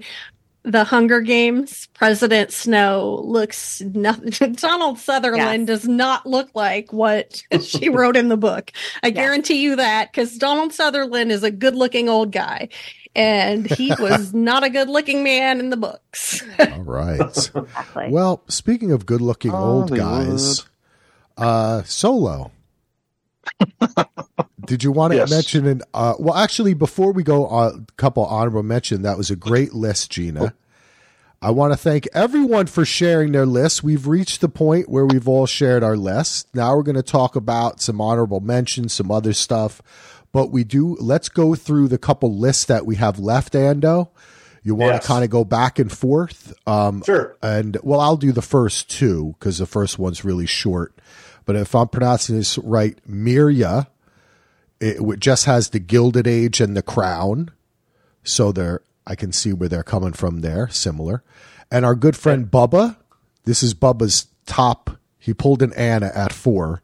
The 0.65 0.85
Hunger 0.85 1.21
Games, 1.21 1.89
President 1.95 2.53
Snow 2.53 3.21
looks 3.25 3.81
nothing. 3.81 4.53
Donald 4.55 5.01
Sutherland 5.01 5.67
does 5.67 5.89
not 5.89 6.25
look 6.25 6.51
like 6.55 6.93
what 6.93 7.43
she 7.61 7.89
wrote 7.89 8.17
in 8.17 8.29
the 8.29 8.37
book. 8.37 8.71
I 9.03 9.11
guarantee 9.11 9.61
you 9.61 9.75
that 9.75 10.13
because 10.13 10.39
Donald 10.39 10.73
Sutherland 10.73 11.33
is 11.33 11.43
a 11.43 11.51
good 11.51 11.75
looking 11.75 12.09
old 12.09 12.31
guy 12.31 12.69
and 13.15 13.67
he 13.67 13.95
was 13.99 14.33
not 14.35 14.65
a 14.65 14.71
good 14.71 14.89
looking 14.89 15.23
man 15.23 15.61
in 15.61 15.71
the 15.71 15.77
books. 15.77 16.43
All 16.61 16.83
right. 16.83 17.21
exactly 17.21 18.09
well, 18.11 18.43
speaking 18.49 18.93
of 18.93 19.07
good-looking 19.07 19.55
old 19.55 19.95
guys, 19.95 20.65
uh, 21.37 21.83
Solo. 21.85 22.53
Did 24.65 24.85
you 24.85 24.93
want 24.93 25.13
to 25.13 25.19
Yes. 25.19 25.31
mention 25.31 25.67
an? 25.67 25.83
Uh, 25.93 26.15
well, 26.19 26.35
actually, 26.35 26.75
before 26.75 27.13
we 27.13 27.23
go, 27.23 27.47
a 27.49 27.81
couple 27.97 28.25
honorable 28.25 28.63
mention. 28.63 29.03
That 29.03 29.19
was 29.19 29.31
a 29.31 29.37
great 29.37 29.75
list, 29.75 30.11
Gina. 30.13 30.55
I 31.45 31.51
want 31.51 31.73
to 31.73 31.77
thank 31.77 32.07
everyone 32.15 32.67
for 32.67 32.85
sharing 32.85 33.33
their 33.33 33.47
lists. 33.47 33.83
We've 33.83 34.07
reached 34.07 34.41
the 34.41 34.49
point 34.49 34.89
where 34.89 35.05
we've 35.05 35.27
all 35.27 35.47
shared 35.47 35.83
our 35.83 35.97
lists. 35.97 36.47
Now 36.55 36.77
we're 36.77 36.85
going 36.85 36.95
to 36.95 37.03
talk 37.03 37.35
about 37.35 37.81
some 37.81 38.01
honorable 38.01 38.39
mentions, 38.39 38.93
some 38.93 39.11
other 39.11 39.33
stuff. 39.33 39.83
But 40.33 40.51
we 40.51 40.65
do. 40.65 40.97
Let's 40.99 41.29
go 41.29 41.55
through 41.55 41.89
the 41.89 41.99
couple 41.99 42.35
lists 42.37 42.65
that 42.67 42.87
we 42.87 42.97
have 42.97 43.19
left. 43.19 43.53
Ando, 43.53 44.09
you 44.63 44.75
want 44.75 44.95
Yes. 44.95 45.03
to 45.03 45.09
kind 45.09 45.25
of 45.25 45.31
go 45.31 45.45
back 45.45 45.79
and 45.79 45.93
forth? 45.93 46.55
Um, 46.67 47.03
sure. 47.05 47.37
and 47.43 47.77
well, 47.83 48.01
I'll 48.01 48.17
do 48.17 48.33
the 48.33 48.41
first 48.43 48.89
two 48.91 49.35
because 49.39 49.59
the 49.59 49.67
first 49.67 49.99
one's 49.99 50.25
really 50.25 50.47
short. 50.47 50.99
But 51.45 51.57
if 51.57 51.75
I'm 51.75 51.89
pronouncing 51.89 52.37
this 52.37 52.57
right, 52.59 52.97
Mireya 53.09 53.89
it 54.81 54.97
w- 54.97 55.17
just 55.17 55.45
has 55.45 55.71
the 55.71 55.79
Gilded 55.79 56.27
Age 56.27 56.61
and 56.61 56.77
the 56.77 56.83
Crown, 56.83 57.51
so 58.25 58.51
they're 58.53 58.81
I 59.07 59.15
can 59.17 59.33
see 59.33 59.53
where 59.53 59.69
they're 59.69 59.83
coming 59.83 60.13
from 60.13 60.41
there. 60.41 60.69
Similar, 60.69 61.23
and 61.71 61.85
our 61.85 61.95
good 61.95 62.17
friend 62.17 62.51
Bubba. 62.51 62.97
This 63.45 63.63
is 63.63 63.75
Bubba's 63.75 64.27
top. 64.47 64.91
He 65.19 65.35
pulled 65.35 65.63
an 65.63 65.73
Anna 65.75 66.11
at 66.15 66.33
four, 66.33 66.81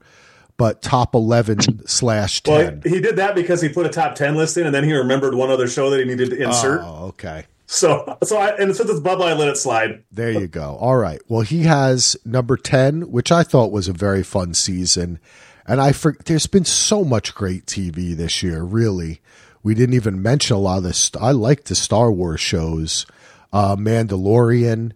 but 0.58 0.82
top 0.82 1.14
eleven 1.14 1.58
slash 1.86 2.42
Well, 2.46 2.58
ten. 2.62 2.82
he 2.84 3.00
did 3.00 3.16
that 3.16 3.34
because 3.34 3.62
he 3.62 3.70
put 3.70 3.86
a 3.86 3.88
top 3.88 4.14
ten 4.14 4.34
list 4.34 4.58
in, 4.58 4.66
and 4.66 4.74
then 4.74 4.84
he 4.84 4.92
remembered 4.92 5.34
one 5.34 5.48
other 5.50 5.66
show 5.68 5.88
that 5.88 5.98
he 5.98 6.04
needed 6.04 6.28
to 6.30 6.42
insert. 6.42 6.82
Oh, 6.84 7.06
okay. 7.06 7.46
So, 7.70 8.16
so 8.24 8.38
I, 8.38 8.56
and 8.56 8.74
since 8.74 8.88
it's 8.88 9.00
Bubba, 9.00 9.22
I 9.24 9.34
let 9.34 9.48
it 9.48 9.56
slide. 9.58 10.02
There 10.10 10.30
you 10.30 10.46
go. 10.48 10.76
All 10.80 10.96
right. 10.96 11.20
Well, 11.28 11.42
he 11.42 11.64
has 11.64 12.16
number 12.24 12.56
10, 12.56 13.10
which 13.10 13.30
I 13.30 13.42
thought 13.42 13.70
was 13.72 13.88
a 13.88 13.92
very 13.92 14.22
fun 14.22 14.54
season. 14.54 15.18
And 15.66 15.78
I 15.78 15.92
for, 15.92 16.16
there's 16.24 16.46
been 16.46 16.64
so 16.64 17.04
much 17.04 17.34
great 17.34 17.66
TV 17.66 18.16
this 18.16 18.42
year, 18.42 18.62
really. 18.62 19.20
We 19.62 19.74
didn't 19.74 19.96
even 19.96 20.22
mention 20.22 20.56
a 20.56 20.60
lot 20.60 20.78
of 20.78 20.84
this. 20.84 21.10
I 21.20 21.32
like 21.32 21.64
the 21.64 21.74
Star 21.74 22.10
Wars 22.10 22.40
shows. 22.40 23.04
Uh, 23.52 23.76
Mandalorian, 23.76 24.92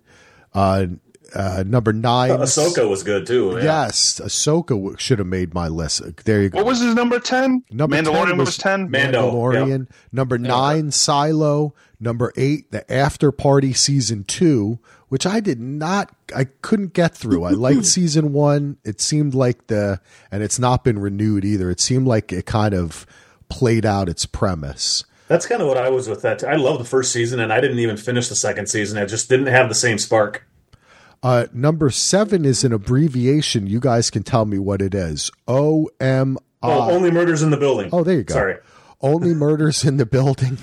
uh, 0.55 0.87
uh, 1.35 1.65
number 1.67 1.93
nine. 1.93 2.31
Ahsoka 2.31 2.89
was 2.89 3.03
good 3.03 3.27
too. 3.27 3.53
Yeah. 3.57 3.63
Yes, 3.65 4.21
Ahsoka 4.21 4.69
w- 4.69 4.97
should 4.99 5.19
have 5.19 5.29
made 5.29 5.55
my 5.55 5.69
list. 5.69 6.03
There 6.25 6.43
you 6.43 6.49
go. 6.51 6.59
What 6.59 6.67
was 6.67 6.81
his 6.81 6.95
number 6.95 7.19
ten? 7.19 7.65
Number 7.71 7.97
Mandalorian 7.97 8.29
10 8.29 8.37
was, 8.39 8.47
was 8.49 8.57
ten. 8.59 8.91
Mando. 8.91 9.31
Mandalorian. 9.33 9.89
Number 10.13 10.39
nine, 10.39 10.91
Silo. 10.91 11.75
Number 12.01 12.33
eight, 12.37 12.73
The 12.73 12.91
After 12.93 13.31
Party 13.31 13.73
season 13.73 14.25
two, 14.25 14.81
which 15.09 15.25
I 15.25 15.39
did 15.39 15.61
not, 15.61 16.11
I 16.35 16.45
couldn't 16.61 16.95
get 16.95 17.15
through. 17.15 17.45
I 17.45 17.51
liked 17.51 17.85
season 17.87 18.33
one. 18.33 18.77
It 18.85 19.01
seemed 19.01 19.35
like 19.37 19.69
the, 19.69 20.01
and 20.33 20.43
it's 20.43 20.59
not 20.59 20.83
been 20.83 20.99
renewed 20.99 21.45
either. 21.45 21.71
It 21.71 21.81
seemed 21.81 22.09
like 22.09 22.33
it 22.33 22.45
kind 22.45 22.75
of 22.75 23.07
played 23.49 23.87
out 23.87 24.09
its 24.09 24.27
premise. 24.27 25.05
That's 25.29 25.47
kind 25.47 25.63
of 25.63 25.69
what 25.69 25.77
I 25.77 25.91
was 25.91 26.09
with 26.09 26.23
that. 26.23 26.43
I 26.43 26.57
love 26.57 26.79
the 26.79 26.85
first 26.85 27.13
season, 27.13 27.39
and 27.39 27.53
I 27.53 27.61
didn't 27.61 27.79
even 27.79 27.97
finish 27.97 28.29
the 28.29 28.35
second 28.35 28.67
season. 28.69 28.99
I 28.99 29.07
just 29.07 29.29
didn't 29.29 29.47
have 29.47 29.69
the 29.69 29.75
same 29.75 29.99
spark. 29.99 30.45
Uh, 31.23 31.47
number 31.53 31.89
seven 31.91 32.45
is 32.45 32.65
an 32.65 32.73
abbreviation. 32.73 33.67
You 33.67 33.79
guys 33.81 34.11
can 34.11 34.23
tell 34.25 34.45
me 34.45 34.59
what 34.59 34.83
it 34.83 34.95
is. 34.95 35.31
O 35.47 35.89
M 36.01 36.37
Oh, 36.65 36.91
only 36.93 37.11
murders 37.11 37.43
in 37.43 37.51
the 37.51 37.57
building. 37.57 37.91
Oh, 37.93 38.05
there 38.05 38.17
you 38.17 38.23
go. 38.25 38.35
Sorry. 38.35 38.57
Only 39.01 39.35
murders 39.35 39.85
in 39.85 39.97
the 39.97 40.07
building. 40.07 40.59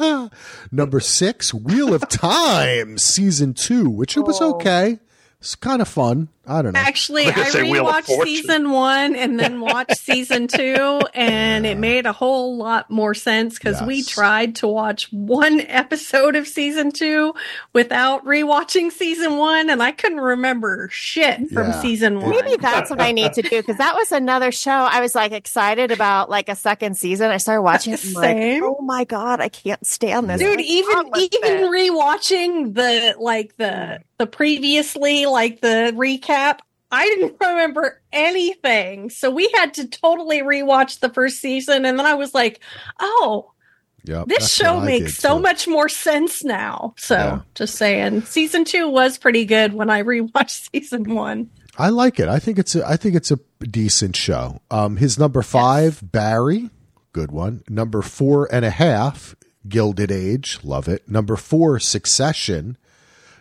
Number 0.72 1.00
six, 1.00 1.52
Wheel 1.52 1.92
of 1.94 2.08
Time, 2.08 2.96
season 2.98 3.52
two, 3.54 3.90
which 3.90 4.16
it 4.16 4.20
was 4.20 4.40
okay. 4.40 4.98
It's 5.40 5.54
kind 5.54 5.82
of 5.82 5.88
fun. 5.88 6.28
I 6.48 6.62
don't 6.62 6.72
know. 6.72 6.80
Actually, 6.80 7.26
I 7.26 7.32
I 7.32 7.48
say, 7.50 7.60
rewatched 7.70 8.22
season 8.24 8.70
one 8.70 9.14
and 9.14 9.38
then 9.38 9.60
watched 9.60 9.98
season 9.98 10.48
two, 10.48 11.00
and 11.14 11.66
it 11.66 11.76
made 11.78 12.06
a 12.06 12.12
whole 12.12 12.56
lot 12.56 12.90
more 12.90 13.12
sense 13.14 13.58
because 13.58 13.82
we 13.82 14.02
tried 14.02 14.56
to 14.56 14.66
watch 14.68 15.12
one 15.12 15.60
episode 15.68 16.36
of 16.36 16.48
season 16.48 16.90
two 16.90 17.34
without 17.72 18.24
rewatching 18.24 18.90
season 18.90 19.36
one, 19.36 19.68
and 19.70 19.82
I 19.82 19.92
couldn't 19.92 20.20
remember 20.20 20.88
shit 20.90 21.50
from 21.50 21.68
Yeah. 21.68 21.80
season 21.82 22.20
one. 22.20 22.30
Maybe 22.30 22.56
that's 22.58 22.88
what 22.90 23.00
I 23.00 23.12
need 23.12 23.34
to 23.34 23.42
do 23.42 23.50
because 23.50 23.76
that 23.76 23.94
was 23.94 24.10
another 24.12 24.50
show 24.50 24.70
I 24.70 25.00
was 25.00 25.14
like 25.14 25.32
excited 25.32 25.90
about, 25.90 26.30
like 26.30 26.48
a 26.48 26.56
second 26.56 26.96
season. 26.96 27.30
I 27.30 27.36
started 27.36 27.62
watching 27.62 27.92
it. 27.92 28.02
and 28.04 28.16
I'm 28.16 28.22
like, 28.22 28.62
oh 28.62 28.80
my 28.82 29.04
god, 29.04 29.40
I 29.40 29.48
can't 29.50 29.84
stand 29.86 30.30
this, 30.30 30.40
Dude, 30.40 30.56
What's 30.56 30.68
even 30.70 30.94
wrong 30.96 31.10
with 31.10 31.20
even 31.34 31.52
it? 31.64 31.70
rewatching 31.70 32.74
the 32.74 33.14
like 33.18 33.56
the 33.58 34.00
the 34.18 34.26
previously 34.26 35.26
like 35.26 35.60
the 35.60 35.92
recap, 35.94 36.28
I 36.90 37.06
didn't 37.06 37.36
remember 37.40 38.00
anything. 38.12 39.10
So 39.10 39.30
we 39.30 39.50
had 39.54 39.74
to 39.74 39.86
totally 39.88 40.40
rewatch 40.42 41.00
the 41.00 41.10
first 41.10 41.38
season 41.40 41.84
and 41.84 41.98
then 41.98 42.06
I 42.06 42.14
was 42.14 42.34
like, 42.34 42.60
"Oh, 43.00 43.52
Yep, 44.04 44.26
this 44.28 44.50
show 44.50 44.80
makes 44.80 45.12
did, 45.16 45.20
so 45.20 45.36
too. 45.36 45.42
much 45.42 45.68
more 45.68 45.88
sense 45.88 46.42
now." 46.44 46.94
So, 46.96 47.14
Yeah. 47.16 47.40
just 47.54 47.74
saying, 47.74 48.22
season 48.22 48.64
2 48.64 48.88
was 48.88 49.18
pretty 49.18 49.44
good 49.44 49.74
when 49.74 49.90
I 49.90 50.02
rewatched 50.14 50.70
season 50.72 51.14
1. 51.14 51.50
I 51.76 51.90
like 51.90 52.18
it. 52.18 52.26
I 52.28 52.38
think 52.38 52.58
it's 52.58 52.74
a, 52.74 52.86
I 52.88 52.96
think 52.96 53.14
it's 53.14 53.30
a 53.30 53.38
decent 53.60 54.16
show. 54.16 54.60
Um, 54.70 54.96
his 54.96 55.18
number 55.18 55.42
five, 55.42 56.00
Barry, 56.02 56.70
good 57.12 57.30
one. 57.30 57.62
Number 57.68 58.00
four 58.02 58.48
and 58.52 58.64
a 58.64 58.70
half, 58.70 59.36
Gilded 59.68 60.10
Age, 60.10 60.58
love 60.64 60.88
it. 60.88 61.08
Number 61.08 61.36
four, 61.36 61.78
Succession. 61.78 62.78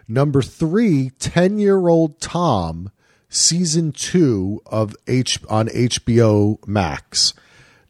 Number 0.08 0.42
three, 0.42 1.12
10 1.20 1.60
year 1.60 1.88
old 1.88 2.20
Tom, 2.22 2.92
season 3.30 3.92
two 3.92 4.62
of 4.66 4.96
H 5.08 5.40
on 5.50 5.68
HBO 5.68 6.66
Max. 6.68 7.34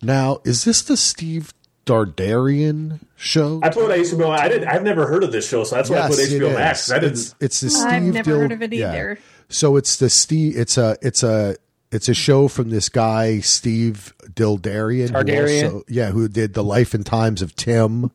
Now, 0.01 0.39
is 0.43 0.63
this 0.63 0.81
the 0.81 0.97
Steve 0.97 1.53
Dardarian 1.85 2.99
show? 3.15 3.59
I 3.63 3.69
put 3.69 3.89
HBO. 3.89 4.29
I 4.29 4.47
did. 4.47 4.63
I've 4.63 4.83
never 4.83 5.07
heard 5.07 5.23
of 5.23 5.31
this 5.31 5.47
show, 5.47 5.63
so 5.63 5.75
that's 5.75 5.89
why 5.89 5.99
I 5.99 6.07
put 6.07 6.17
Yes, 6.17 6.31
it 6.31 6.41
HBO. 6.41 6.53
Max. 6.53 6.91
I 6.91 6.99
didn't. 6.99 7.11
It's, 7.13 7.35
it's 7.39 7.61
the 7.61 7.69
Steve 7.69 7.87
I've 7.91 8.03
never 8.03 8.31
Dil- 8.31 8.39
heard 8.39 8.51
of 8.51 8.61
it 8.61 8.73
yeah. 8.73 8.89
either. 8.89 9.19
So 9.49 9.75
it's 9.77 9.97
the 9.97 10.09
Steve. 10.09 10.57
It's 10.57 10.77
a 10.77 10.97
it's 11.01 11.23
a 11.23 11.55
it's 11.91 12.09
a 12.09 12.13
show 12.13 12.47
from 12.47 12.69
this 12.69 12.89
guy 12.89 13.39
Steve 13.39 14.13
Dildarian. 14.33 15.07
who 15.09 15.13
Dardarian? 15.23 15.63
also- 15.65 15.83
yeah, 15.87 16.11
who 16.11 16.27
did 16.27 16.53
the 16.53 16.63
Life 16.63 16.93
and 16.93 17.05
Times 17.05 17.41
of 17.41 17.55
Tim. 17.55 18.11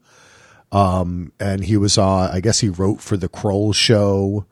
Um, 0.73 1.33
and 1.39 1.63
he 1.63 1.77
was 1.77 1.99
on. 1.99 2.31
I 2.31 2.41
guess 2.41 2.61
he 2.61 2.69
wrote 2.71 3.01
for 3.01 3.17
the 3.17 3.29
Kroll 3.29 3.73
Show. 3.73 4.47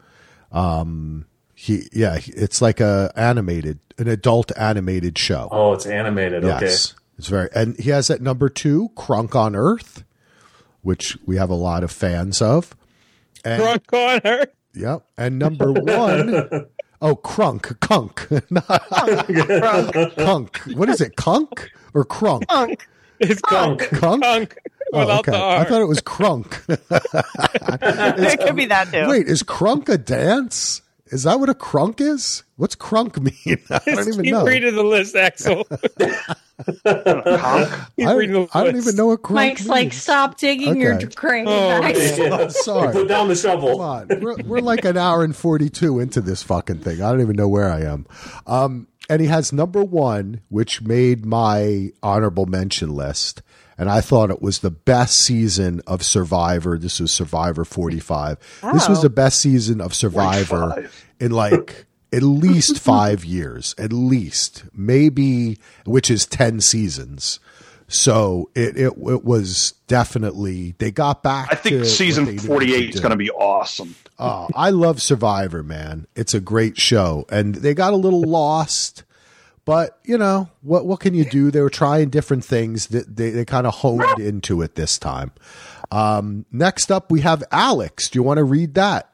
Um, 0.52 1.26
he 1.54 1.88
yeah, 1.92 2.18
it's 2.26 2.60
like 2.60 2.80
a 2.80 3.12
animated, 3.16 3.80
an 3.98 4.06
adult 4.08 4.52
animated 4.56 5.18
show. 5.18 5.48
Oh, 5.50 5.72
it's 5.72 5.86
animated. 5.86 6.44
Okay. 6.44 6.66
Yes, 6.66 6.94
it's 7.18 7.28
very. 7.28 7.48
And 7.54 7.78
he 7.78 7.90
has 7.90 8.10
at 8.10 8.20
number 8.20 8.48
two, 8.48 8.90
Crunk 8.96 9.34
on 9.34 9.56
Earth, 9.56 10.04
which 10.82 11.16
we 11.24 11.36
have 11.36 11.50
a 11.50 11.54
lot 11.54 11.82
of 11.82 11.90
fans 11.90 12.42
of. 12.42 12.76
And, 13.44 13.62
Drunk 13.62 13.92
on 13.92 14.20
Earth. 14.24 14.50
Yep. 14.74 15.02
And 15.16 15.38
number 15.38 15.72
one, 15.72 16.34
oh, 17.02 17.16
crunk, 17.16 17.80
kunk, 17.80 18.28
not 18.50 20.16
kunk. 20.16 20.58
What 20.76 20.88
is 20.90 21.00
it, 21.00 21.16
kunk 21.16 21.70
or 21.94 22.04
crunk? 22.04 22.46
Punk. 22.46 22.86
It's 23.20 23.42
Cunk. 23.42 23.80
Cunk? 23.80 24.22
Cunk. 24.22 24.56
Oh, 24.92 24.98
Without 25.00 25.20
okay. 25.20 25.30
the 25.32 25.36
I 25.38 25.56
R. 25.58 25.64
thought 25.66 25.80
it 25.82 25.88
was 25.88 26.00
crunk. 26.00 26.58
It 28.32 28.40
could 28.40 28.56
be 28.56 28.66
that 28.66 28.90
too. 28.92 29.06
Wait, 29.08 29.26
is 29.28 29.42
crunk 29.42 29.88
a 29.88 29.96
dance? 29.98 30.82
Is 31.06 31.24
that 31.24 31.40
what 31.40 31.48
a 31.48 31.54
crunk 31.54 32.00
is? 32.00 32.44
What's 32.56 32.76
crunk 32.76 33.18
mean? 33.20 33.58
I 33.70 33.78
don't 33.84 34.08
even 34.08 34.24
Keep 34.24 34.32
know. 34.32 34.44
reading 34.44 34.74
the 34.74 34.82
list, 34.84 35.16
Axel. 35.16 35.64
Keep 35.64 36.86
I, 36.86 37.86
the 37.96 38.48
I 38.52 38.64
don't 38.64 38.76
even 38.76 38.96
know 38.96 39.06
what 39.06 39.22
crunk 39.22 39.34
Mike's 39.34 39.66
like, 39.66 39.92
"Stop 39.92 40.38
digging 40.38 40.80
your 40.80 40.94
Okay. 40.94 41.06
grave." 41.14 41.46
Oh, 41.48 41.80
Max." 41.80 42.18
Yeah. 42.18 42.48
Sorry. 42.48 42.92
Put 42.92 43.08
down 43.08 43.28
the 43.28 43.34
shovel. 43.36 43.78
Come 43.78 43.80
on. 43.80 44.08
We're, 44.20 44.36
we're 44.44 44.60
like 44.60 44.84
an 44.84 44.96
hour 44.96 45.24
and 45.24 45.34
42 45.34 45.98
into 46.00 46.20
this 46.20 46.42
fucking 46.42 46.78
thing. 46.80 47.02
I 47.02 47.10
don't 47.10 47.20
even 47.22 47.36
know 47.36 47.48
where 47.48 47.70
I 47.72 47.80
am. 47.82 48.06
Um, 48.46 48.86
and 49.10 49.20
he 49.20 49.26
has 49.28 49.52
number 49.52 49.84
one, 49.84 50.40
which 50.48 50.80
made 50.80 51.26
my 51.26 51.90
honorable 52.02 52.46
mention 52.46 52.94
list. 52.94 53.42
And 53.76 53.90
I 53.90 54.00
thought 54.02 54.30
it 54.30 54.42
was 54.42 54.58
the 54.60 54.70
best 54.70 55.16
season 55.18 55.80
of 55.86 56.02
Survivor. 56.02 56.78
This 56.78 57.00
was 57.00 57.12
Survivor 57.12 57.64
45. 57.64 58.38
This 58.72 58.88
was 58.88 58.98
Oh. 58.98 59.02
the 59.02 59.10
best 59.10 59.40
season 59.40 59.80
of 59.80 59.94
Survivor 59.94 60.70
five. 60.76 61.04
in 61.18 61.30
like 61.32 61.86
at 62.12 62.22
least 62.22 62.78
five 62.92 63.24
years, 63.24 63.74
at 63.78 63.92
least, 63.92 64.64
maybe, 64.74 65.58
which 65.86 66.10
is 66.10 66.26
10 66.26 66.60
seasons. 66.60 67.40
So 67.92 68.50
it, 68.54 68.76
it, 68.76 68.92
it 68.96 69.24
was 69.24 69.72
definitely, 69.88 70.76
they 70.78 70.92
got 70.92 71.24
back 71.24 71.48
I 71.50 71.56
think 71.56 71.78
what 71.78 71.86
season 71.88 72.38
48 72.38 72.94
is 72.94 73.00
going 73.00 73.10
to 73.10 73.16
be 73.16 73.30
awesome. 73.30 73.96
Oh, 74.16 74.48
I 74.54 74.70
love 74.70 75.02
Survivor, 75.02 75.62
man. 75.64 76.06
It's 76.14 76.32
a 76.32 76.40
great 76.40 76.78
show, 76.78 77.26
and 77.30 77.54
they 77.56 77.74
got 77.74 77.92
a 77.92 77.96
little 77.96 78.20
lost, 78.20 79.02
but 79.64 79.98
you 80.04 80.18
know 80.18 80.48
what? 80.60 80.86
What 80.86 81.00
can 81.00 81.14
you 81.14 81.24
do? 81.24 81.50
They 81.50 81.60
were 81.62 81.70
trying 81.70 82.10
different 82.10 82.44
things. 82.44 82.88
That 82.88 83.16
they, 83.16 83.30
they 83.30 83.44
kind 83.44 83.66
of 83.66 83.74
honed 83.74 84.20
into 84.20 84.62
it 84.62 84.74
this 84.74 84.98
time. 84.98 85.32
Um, 85.90 86.44
next 86.52 86.92
up, 86.92 87.10
we 87.10 87.22
have 87.22 87.42
Alex. 87.50 88.08
Do 88.10 88.18
you 88.18 88.22
want 88.22 88.38
to 88.38 88.44
read 88.44 88.74
that? 88.74 89.12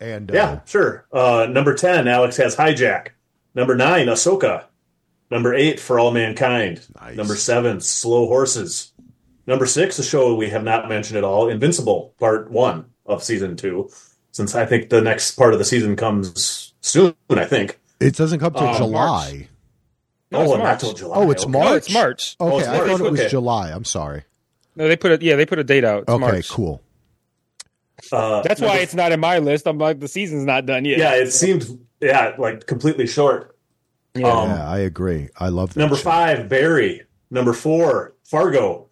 And 0.00 0.30
uh, 0.30 0.34
Yeah, 0.34 0.60
sure. 0.66 1.06
Uh, 1.12 1.46
number 1.50 1.74
10, 1.74 2.06
Alex 2.06 2.36
has 2.36 2.54
Hijack. 2.54 3.08
Number 3.54 3.74
9, 3.74 4.06
Ahsoka. 4.06 4.64
Number 5.30 5.54
8, 5.54 5.78
For 5.78 5.98
All 5.98 6.10
Mankind. 6.10 6.80
Nice. 7.00 7.16
Number 7.16 7.36
7, 7.36 7.80
Slow 7.80 8.26
Horses. 8.26 8.92
Number 9.46 9.66
6, 9.66 9.98
a 9.98 10.02
show 10.02 10.34
we 10.34 10.48
have 10.50 10.64
not 10.64 10.88
mentioned 10.88 11.18
at 11.18 11.24
all, 11.24 11.48
Invincible, 11.48 12.14
Part 12.18 12.50
1 12.50 12.84
of 13.06 13.22
Season 13.22 13.56
2. 13.56 13.90
Since 14.32 14.54
I 14.54 14.66
think 14.66 14.88
the 14.90 15.00
next 15.00 15.32
part 15.32 15.52
of 15.52 15.58
the 15.58 15.64
season 15.64 15.96
comes 15.96 16.72
soon, 16.80 17.14
I 17.30 17.44
think. 17.44 17.78
it 17.98 18.14
doesn't 18.14 18.38
come 18.40 18.52
till 18.52 18.68
Uh, 18.68 18.76
July. 18.78 19.48
No, 20.30 20.52
oh, 20.52 20.56
not 20.56 20.78
till 20.78 20.92
July. 20.92 21.16
Oh, 21.16 21.30
it's 21.30 21.42
okay. 21.44 21.50
March. 21.52 21.64
No, 21.66 21.74
it's 21.74 21.92
March. 21.92 22.36
Okay, 22.40 22.50
Oh, 22.54 22.58
it's 22.58 22.68
I 22.68 22.76
thought 22.78 22.88
it 23.00 23.10
was 23.10 23.20
okay. 23.20 23.28
July. 23.28 23.70
I'm 23.70 23.84
sorry. 23.84 24.24
No, 24.76 24.86
they 24.86 24.96
put 24.96 25.10
a 25.20 25.24
yeah, 25.24 25.34
they 25.36 25.46
put 25.46 25.58
a 25.58 25.64
date 25.64 25.84
out. 25.84 26.02
It's 26.02 26.10
Okay, 26.10 26.20
March. 26.20 26.48
cool. 26.50 26.82
Uh, 28.12 28.42
That's 28.42 28.60
why 28.60 28.76
it's 28.78 28.94
not 28.94 29.10
in 29.10 29.18
my 29.20 29.38
list. 29.38 29.66
I'm 29.66 29.78
like 29.78 29.98
the 30.00 30.06
season's 30.06 30.44
not 30.44 30.66
done 30.66 30.84
yet. 30.84 30.98
Yeah, 30.98 31.14
it 31.14 31.32
seemed 31.32 31.66
yeah, 32.00 32.34
like 32.38 32.66
completely 32.66 33.06
short. 33.06 33.56
Yeah. 34.20 34.28
Um, 34.32 34.50
yeah, 34.50 34.68
I 34.68 34.78
agree. 34.78 35.28
I 35.38 35.48
love 35.48 35.74
that 35.74 35.80
Number 35.80 35.96
show. 35.96 36.02
five, 36.02 36.48
Barry. 36.48 37.02
Number 37.30 37.52
four, 37.52 38.14
Fargo. 38.24 38.86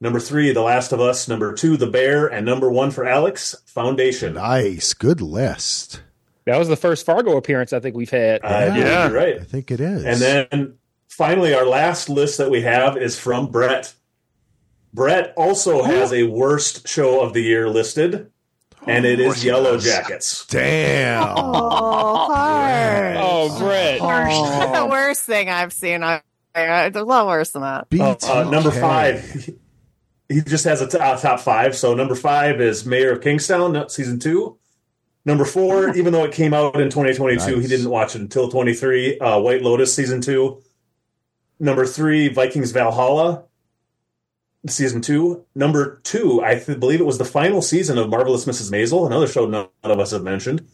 Number 0.00 0.18
three, 0.18 0.52
The 0.52 0.62
Last 0.62 0.92
of 0.92 1.00
Us. 1.00 1.28
Number 1.28 1.52
two, 1.54 1.76
The 1.76 1.86
Bear. 1.86 2.26
And 2.26 2.44
number 2.44 2.70
one 2.70 2.90
for 2.90 3.06
Alex, 3.06 3.54
Foundation. 3.66 4.34
Nice, 4.34 4.94
good 4.94 5.20
list. 5.20 6.02
That 6.44 6.58
was 6.58 6.66
the 6.68 6.76
first 6.76 7.06
Fargo 7.06 7.36
appearance 7.36 7.72
I 7.72 7.78
think 7.78 7.94
we've 7.94 8.10
had. 8.10 8.40
Uh, 8.42 8.74
Yeah. 8.76 9.06
you're 9.08 9.16
right. 9.16 9.38
I 9.40 9.44
think 9.44 9.70
it 9.70 9.80
is. 9.80 10.04
And 10.04 10.20
then 10.20 10.74
finally, 11.08 11.54
our 11.54 11.64
last 11.64 12.08
list 12.08 12.38
that 12.38 12.50
we 12.50 12.62
have 12.62 12.96
is 12.96 13.16
from 13.16 13.48
Brett. 13.52 13.94
Brett 14.92 15.32
also 15.36 15.84
has 15.84 16.12
a 16.12 16.24
worst 16.24 16.88
show 16.88 17.20
of 17.20 17.32
the 17.32 17.42
year 17.42 17.68
listed, 17.70 18.31
and 18.86 19.04
it 19.04 19.20
is 19.20 19.26
course 19.26 19.44
Yellow. 19.44 19.78
Jackets. 19.78 20.46
damn. 20.46 21.34
Oh, 21.36 22.32
hard. 22.32 23.16
Oh, 23.18 23.58
Brett. 23.58 24.00
the 24.74 24.86
worst 24.90 25.22
thing 25.22 25.48
I've 25.48 25.72
seen. 25.72 26.02
I, 26.02 26.22
I, 26.54 26.86
it's 26.86 26.96
a 26.96 27.04
lot 27.04 27.26
worse 27.26 27.50
than 27.52 27.62
that. 27.62 27.86
Uh, 27.92 28.16
uh, 28.22 28.50
number 28.50 28.70
five, 28.70 29.50
he 30.28 30.40
just 30.42 30.64
has 30.64 30.80
a 30.80 30.88
t- 30.88 30.98
uh, 30.98 31.16
top 31.16 31.40
five. 31.40 31.76
So 31.76 31.94
number 31.94 32.14
five 32.14 32.60
is 32.60 32.84
Mayor 32.84 33.12
of 33.12 33.22
Kingstown, 33.22 33.88
season 33.88 34.18
two. 34.18 34.58
Number 35.24 35.44
four, 35.44 35.90
even 35.96 36.12
though 36.12 36.24
it 36.24 36.32
came 36.32 36.52
out 36.52 36.80
in 36.80 36.90
2022, 36.90 37.58
he 37.60 37.68
didn't 37.68 37.90
watch 37.90 38.14
it 38.14 38.20
until 38.20 38.48
23. 38.50 39.18
Uh, 39.18 39.40
White 39.40 39.62
Lotus 39.62 39.94
season 39.94 40.20
two. 40.20 40.62
Number 41.60 41.86
three, 41.86 42.28
Vikings 42.28 42.72
Valhalla, 42.72 43.44
season 44.66 45.00
two. 45.00 45.44
Number 45.54 46.00
two, 46.04 46.42
I 46.42 46.56
th- 46.58 46.78
believe 46.80 47.00
it 47.00 47.06
was 47.06 47.18
the 47.18 47.24
final 47.24 47.62
season 47.62 47.98
of 47.98 48.08
Marvelous 48.08 48.44
Mrs. 48.44 48.70
Maisel, 48.70 49.06
another 49.06 49.26
show 49.26 49.46
none 49.46 49.68
of 49.82 49.98
us 49.98 50.12
have 50.12 50.22
mentioned. 50.22 50.66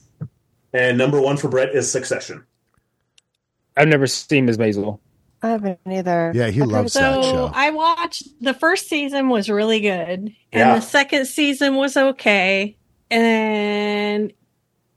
And 0.72 0.98
number 0.98 1.20
one 1.20 1.36
for 1.38 1.48
Brett 1.48 1.74
is 1.74 1.90
Succession. 1.90 2.44
I've 3.76 3.88
never 3.88 4.06
seen 4.06 4.44
Ms. 4.46 4.58
Maisel. 4.58 4.98
I 5.42 5.50
haven't 5.50 5.78
either. 5.88 6.32
Yeah, 6.34 6.48
he 6.50 6.60
I've 6.62 6.68
loves 6.68 6.96
of 6.96 7.02
that 7.02 7.22
So 7.24 7.30
show. 7.30 7.50
I 7.54 7.70
watched 7.70 8.24
the 8.40 8.52
first 8.54 8.88
season 8.88 9.28
was 9.28 9.48
really 9.48 9.80
good, 9.80 10.18
and 10.18 10.34
Yeah. 10.52 10.74
the 10.74 10.80
second 10.80 11.26
season 11.26 11.76
was 11.76 11.96
okay, 11.96 12.76
and 13.10 14.32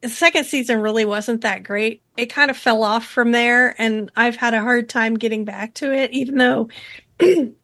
the 0.01 0.09
second 0.09 0.45
season 0.45 0.80
really 0.81 1.05
wasn't 1.05 1.41
that 1.41 1.61
great. 1.63 2.01
It 2.18 2.26
kind 2.26 2.49
of 2.49 2.57
fell 2.57 2.84
off 2.84 3.05
from 3.05 3.31
there, 3.31 3.76
and 3.80 4.11
I've 4.15 4.35
had 4.35 4.55
a 4.55 4.61
hard 4.61 4.89
time 4.89 5.13
getting 5.13 5.45
back 5.45 5.76
to 5.76 5.93
it, 5.93 6.11
even 6.11 6.38
though 6.38 6.69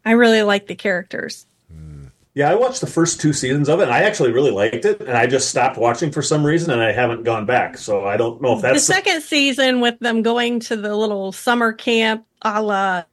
I 0.05 0.11
really 0.11 0.43
like 0.43 0.67
the 0.67 0.75
characters. 0.75 1.45
Yeah, 2.33 2.51
I 2.51 2.55
watched 2.55 2.81
the 2.81 2.87
first 2.87 3.19
two 3.19 3.33
seasons 3.33 3.67
of 3.67 3.79
it, 3.79 3.83
and 3.83 3.91
I 3.91 4.03
actually 4.03 4.31
really 4.31 4.51
liked 4.51 4.85
it. 4.85 5.01
And 5.01 5.11
I 5.17 5.25
just 5.25 5.49
stopped 5.49 5.75
watching 5.75 6.11
for 6.11 6.21
some 6.21 6.45
reason, 6.45 6.69
and 6.69 6.79
I 6.81 6.91
haven't 6.91 7.23
gone 7.23 7.47
back. 7.47 7.79
So 7.79 8.05
I 8.05 8.15
don't 8.15 8.39
know 8.43 8.55
if 8.55 8.61
that's 8.61 8.85
the 8.85 8.93
that's 8.93 9.05
second 9.05 9.21
season 9.23 9.81
with 9.81 9.97
them 9.99 10.21
going 10.21 10.59
to 10.61 10.75
the 10.75 10.95
little 10.95 11.31
summer 11.31 11.73
camp 11.73 12.25
a 12.43 12.61
la 12.61 13.03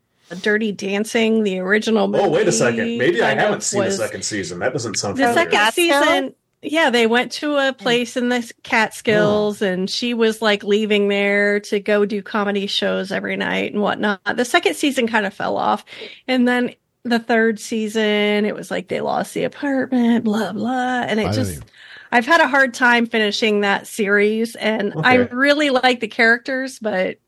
Dirty 0.42 0.72
Dancing, 0.72 1.42
the 1.42 1.58
original 1.60 2.06
movie. 2.06 2.22
Oh, 2.24 2.28
wait 2.28 2.48
a 2.48 2.52
second. 2.52 2.98
Maybe 2.98 3.22
I 3.22 3.34
haven't 3.34 3.56
of 3.56 3.62
seen 3.64 3.80
was- 3.84 3.96
the 3.96 4.04
second 4.04 4.24
season. 4.24 4.58
That 4.58 4.72
doesn't 4.74 4.96
sound 4.96 5.16
The 5.16 5.22
familiar. 5.22 5.34
second 5.50 5.52
Catskill? 5.58 6.02
season, 6.02 6.34
yeah, 6.64 6.90
they 6.90 7.06
went 7.06 7.32
to 7.32 7.56
a 7.56 7.72
place 7.72 8.16
in 8.16 8.28
the 8.28 8.52
Catskills, 8.62 9.62
and 9.62 9.88
she 9.88 10.14
was 10.14 10.42
like 10.42 10.62
leaving 10.64 11.08
there 11.08 11.60
to 11.60 11.80
go 11.80 12.04
do 12.04 12.22
comedy 12.22 12.66
shows 12.66 13.12
every 13.12 13.36
night 13.36 13.72
and 13.72 13.82
whatnot. 13.82 14.20
The 14.36 14.44
second 14.44 14.74
season 14.74 15.06
kind 15.06 15.26
of 15.26 15.34
fell 15.34 15.56
off, 15.56 15.84
and 16.28 16.46
then 16.48 16.74
the 17.04 17.18
third 17.18 17.60
season, 17.60 18.44
it 18.46 18.54
was 18.54 18.70
like 18.70 18.88
they 18.88 19.00
lost 19.00 19.34
the 19.34 19.44
apartment, 19.44 20.24
blah 20.24 20.52
blah, 20.52 21.02
and 21.02 21.20
it 21.20 21.24
don't 21.24 21.32
just. 21.34 21.52
even- 21.56 21.64
I've 22.12 22.26
had 22.26 22.40
a 22.40 22.46
hard 22.46 22.74
time 22.74 23.06
finishing 23.06 23.62
that 23.62 23.88
series, 23.88 24.54
and 24.54 24.92
I 25.04 25.14
really 25.16 25.70
like 25.70 25.98
the 25.98 26.06
characters, 26.06 26.78
but 26.78 27.18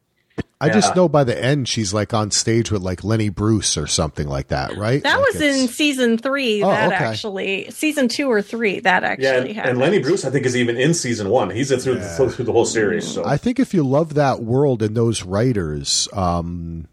I 0.61 0.71
just 0.71 0.97
know 0.97 1.09
by 1.09 1.25
the 1.25 1.39
end 1.39 1.69
she's 1.69 1.93
like 1.93 2.15
on 2.15 2.31
stage 2.31 2.71
with 2.71 2.81
like 2.83 3.05
Lenny 3.05 3.29
Bruce 3.29 3.77
or 3.77 3.87
something 3.87 4.27
like 4.27 4.49
that, 4.49 4.77
right? 4.77 5.03
that 5.03 5.17
Like 5.19 5.33
was 5.35 5.41
in 5.43 5.69
season 5.69 6.17
three. 6.17 6.63
Oh, 6.63 6.69
that 6.69 6.93
okay. 6.93 7.05
actually, 7.05 7.71
season 7.71 8.09
two 8.09 8.31
or 8.31 8.41
three, 8.41 8.81
that 8.81 9.03
yeah, 9.03 9.09
actually 9.09 9.29
and, 9.49 9.49
happened. 9.57 9.71
and 9.73 9.79
Lenny 9.81 9.99
Bruce, 9.99 10.25
I 10.25 10.31
think, 10.31 10.47
is 10.47 10.57
even 10.57 10.77
in 10.79 10.95
season 10.95 11.29
one. 11.29 11.51
He's 11.51 11.71
in 11.71 11.79
through, 11.81 11.97
Yeah. 11.97 12.17
the, 12.17 12.31
through 12.31 12.45
the 12.47 12.53
whole 12.53 12.65
series. 12.65 13.07
So 13.07 13.25
I 13.25 13.37
think 13.37 13.61
if 13.61 13.75
you 13.75 13.83
love 13.83 14.15
that 14.15 14.43
world 14.43 14.83
and 14.83 14.97
those 14.97 15.23
writers, 15.25 16.09
um, 16.15 16.89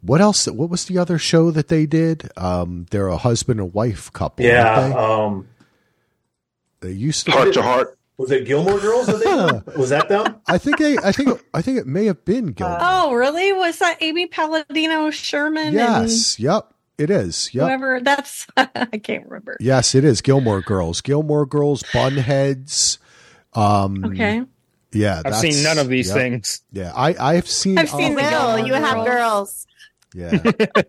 what 0.00 0.20
else? 0.20 0.46
What 0.46 0.68
was 0.68 0.84
the 0.86 0.98
other 0.98 1.16
show 1.16 1.50
that 1.52 1.68
they 1.68 1.86
did? 1.86 2.30
Um, 2.36 2.86
they're 2.90 3.08
a 3.08 3.16
husband 3.16 3.60
and 3.60 3.72
wife 3.72 4.12
couple. 4.12 4.44
yeah, 4.44 4.80
aren't 4.80 4.96
um, 4.96 5.48
they? 6.80 6.88
they 6.88 6.94
used 6.94 7.26
to. 7.26 7.32
Heart 7.32 7.54
to 7.54 7.62
heart. 7.62 7.98
Was 8.16 8.30
it 8.30 8.46
Gilmore 8.46 8.78
Girls? 8.78 9.06
That 9.06 9.64
they, 9.66 9.72
was 9.78 9.90
that 9.90 10.08
them? 10.08 10.36
I 10.46 10.58
think 10.58 10.78
they. 10.78 10.96
I 10.98 11.12
think. 11.12 11.40
I 11.52 11.62
think 11.62 11.78
it 11.78 11.86
may 11.86 12.06
have 12.06 12.24
been 12.24 12.46
Gilmore. 12.52 12.78
Oh, 12.80 13.12
really? 13.14 13.52
Was 13.52 13.78
that 13.78 13.98
Amy 14.02 14.26
Palladino 14.26 15.10
Sherman? 15.10 15.72
yes. 15.72 16.38
Yep. 16.38 16.70
It 16.96 17.10
is. 17.10 17.52
Yep. 17.52 17.64
whoever 17.66 18.00
that's 18.00 18.46
I 18.56 19.00
can't 19.02 19.24
remember. 19.24 19.56
Yes, 19.58 19.96
it 19.96 20.04
is 20.04 20.20
Gilmore 20.20 20.60
Girls. 20.60 21.00
Gilmore 21.00 21.44
Girls, 21.44 21.82
Bunheads. 21.92 22.98
Um, 23.52 24.04
Okay. 24.04 24.42
Yeah, 24.92 25.16
I've 25.18 25.22
that's- 25.24 25.40
seen 25.40 25.64
none 25.64 25.78
of 25.78 25.88
these 25.88 26.06
yep. 26.08 26.16
things. 26.16 26.62
Yeah, 26.70 26.92
I 26.94 27.16
I've 27.18 27.48
seen. 27.48 27.78
I've 27.78 27.90
seen 27.90 28.16
all- 28.16 28.52
the 28.56 28.62
Will, 28.62 28.66
you 28.68 28.74
have 28.74 29.04
Girls. 29.04 29.66
Girls. 30.14 30.32
Yeah, 30.32 30.32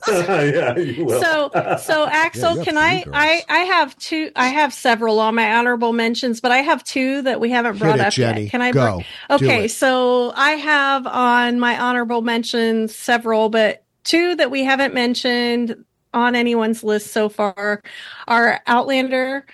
yeah. 0.77 1.19
So 1.19 1.77
so 1.81 2.07
Axel, 2.11 2.51
you 2.51 2.57
have 2.57 2.65
can 2.65 2.77
I 2.77 3.03
girls. 3.03 3.15
I 3.17 3.43
I 3.49 3.59
have 3.59 3.97
two 3.97 4.31
I 4.35 4.47
have 4.47 4.73
several 4.73 5.19
on 5.19 5.35
my 5.35 5.55
honorable 5.55 5.93
mentions, 5.93 6.41
but 6.41 6.51
I 6.51 6.57
have 6.59 6.83
two 6.83 7.21
that 7.23 7.39
we 7.39 7.49
haven't 7.49 7.79
brought 7.79 7.93
hit 7.99 8.01
it, 8.01 8.05
up 8.07 8.13
Jenni. 8.13 8.43
yet. 8.43 8.51
Can 8.51 8.61
I 8.61 8.71
go? 8.71 8.95
bring- 9.29 9.39
Do 9.39 9.45
Okay, 9.45 9.65
it. 9.65 9.71
so 9.71 10.31
I 10.35 10.51
have 10.51 11.07
on 11.07 11.59
my 11.59 11.79
honorable 11.79 12.21
mentions 12.21 12.95
several, 12.95 13.49
but 13.49 13.83
two 14.03 14.35
that 14.35 14.51
we 14.51 14.63
haven't 14.63 14.93
mentioned 14.93 15.75
on 16.13 16.35
anyone's 16.35 16.83
list 16.83 17.11
so 17.11 17.27
far 17.27 17.81
are 18.27 18.61
Outlander, 18.67 19.45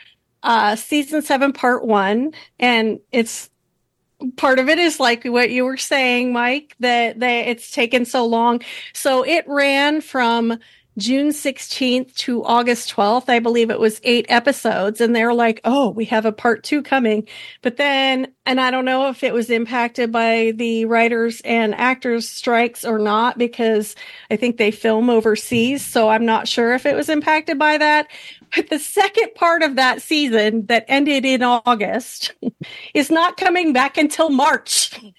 uh, 0.43 0.75
season 0.75 1.21
seven, 1.21 1.53
part 1.53 1.85
one, 1.85 2.33
and 2.59 2.99
it's 3.11 3.49
part 4.37 4.59
of 4.59 4.69
it 4.69 4.79
is 4.79 4.99
like 4.99 5.23
what 5.25 5.51
you 5.51 5.65
were 5.65 5.77
saying, 5.77 6.33
Mike, 6.33 6.75
that 6.79 7.19
that 7.19 7.47
it's 7.47 7.71
taken 7.71 8.05
so 8.05 8.25
long. 8.25 8.61
So 8.93 9.23
it 9.23 9.45
ran 9.47 10.01
from 10.01 10.59
June 10.97 11.29
16th 11.29 12.13
to 12.15 12.43
August 12.43 12.93
12th. 12.93 13.29
I 13.29 13.39
believe 13.39 13.69
it 13.69 13.79
was 13.79 14.01
eight 14.03 14.25
episodes. 14.29 14.99
And 14.99 15.15
they're 15.15 15.33
like, 15.33 15.61
oh, 15.63 15.89
we 15.89 16.05
have 16.05 16.25
a 16.25 16.31
part 16.31 16.63
two 16.63 16.81
coming. 16.81 17.27
But 17.61 17.77
then, 17.77 18.33
and 18.45 18.59
I 18.59 18.71
don't 18.71 18.85
know 18.85 19.09
if 19.09 19.23
it 19.23 19.33
was 19.33 19.49
impacted 19.49 20.11
by 20.11 20.53
the 20.55 20.85
writers 20.85 21.41
and 21.41 21.73
actors 21.75 22.27
strikes 22.27 22.83
or 22.83 22.99
not, 22.99 23.37
because 23.37 23.95
I 24.29 24.35
think 24.35 24.57
they 24.57 24.71
film 24.71 25.09
overseas. 25.09 25.85
So 25.85 26.09
I'm 26.09 26.25
not 26.25 26.47
sure 26.47 26.73
if 26.73 26.85
it 26.85 26.95
was 26.95 27.09
impacted 27.09 27.57
by 27.57 27.77
that. 27.77 28.07
But 28.55 28.69
the 28.69 28.79
second 28.79 29.33
part 29.35 29.63
of 29.63 29.77
that 29.77 30.01
season 30.01 30.65
that 30.65 30.85
ended 30.89 31.23
in 31.25 31.41
August 31.41 32.33
is 32.93 33.09
not 33.09 33.37
coming 33.37 33.71
back 33.71 33.97
until 33.97 34.29
March. 34.29 34.99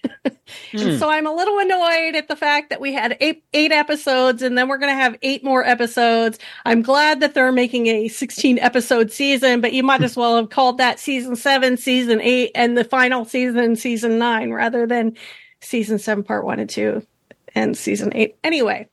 Hmm. 0.70 0.96
So 0.98 1.08
I'm 1.08 1.26
a 1.26 1.34
little 1.34 1.58
annoyed 1.58 2.14
at 2.14 2.28
the 2.28 2.36
fact 2.36 2.70
that 2.70 2.80
we 2.80 2.92
had 2.92 3.16
eight 3.20 3.44
eight 3.52 3.72
episodes 3.72 4.42
and 4.42 4.56
then 4.56 4.68
we're 4.68 4.78
going 4.78 4.94
to 4.94 5.02
have 5.02 5.16
eight 5.22 5.42
more 5.42 5.64
episodes. 5.72 6.38
I'm 6.64 6.82
glad 6.82 7.20
that 7.20 7.34
they're 7.34 7.50
making 7.50 7.88
a 7.88 8.08
16 8.08 8.58
episode 8.60 9.10
season, 9.10 9.60
but 9.60 9.72
you 9.72 9.82
might 9.82 9.98
hmm. 9.98 10.04
as 10.04 10.16
well 10.16 10.36
have 10.36 10.50
called 10.50 10.78
that 10.78 11.00
season 11.00 11.34
7, 11.34 11.76
season 11.76 12.20
8 12.20 12.52
and 12.54 12.78
the 12.78 12.84
final 12.84 13.24
season 13.24 13.74
season 13.74 14.18
9 14.18 14.52
rather 14.52 14.86
than 14.86 15.16
season 15.60 15.98
7 15.98 16.22
part 16.22 16.44
1 16.44 16.60
and 16.60 16.70
2 16.70 17.06
and 17.54 17.76
season 17.76 18.12
8. 18.14 18.36
Anyway, 18.44 18.88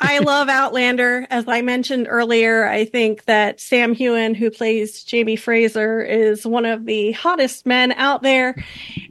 I 0.00 0.18
love 0.20 0.48
Outlander. 0.48 1.26
As 1.30 1.46
I 1.48 1.62
mentioned 1.62 2.06
earlier, 2.08 2.66
I 2.66 2.84
think 2.84 3.24
that 3.24 3.60
Sam 3.60 3.94
Heughan, 3.94 4.34
who 4.34 4.50
plays 4.50 5.02
Jamie 5.04 5.36
Fraser, 5.36 6.02
is 6.02 6.46
one 6.46 6.64
of 6.64 6.86
the 6.86 7.12
hottest 7.12 7.66
men 7.66 7.92
out 7.92 8.22
there. 8.22 8.62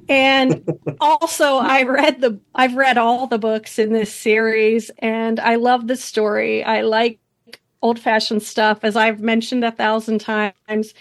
And 0.10 0.68
also, 1.00 1.58
I 1.58 1.84
read 1.84 2.22
the 2.22 2.40
I've 2.56 2.76
read 2.76 2.98
all 2.98 3.28
the 3.28 3.38
books 3.38 3.80
in 3.80 3.94
this 3.94 4.14
series, 4.14 4.92
and 5.00 5.40
I 5.40 5.56
love 5.56 5.88
the 5.88 5.96
story. 5.96 6.64
I 6.64 6.82
like 6.82 7.20
old 7.82 8.00
fashioned 8.00 8.44
stuff, 8.44 8.80
as 8.84 8.96
I've 8.96 9.20
mentioned 9.20 9.64
a 9.64 9.72
thousand 9.72 10.20
times, 10.20 10.94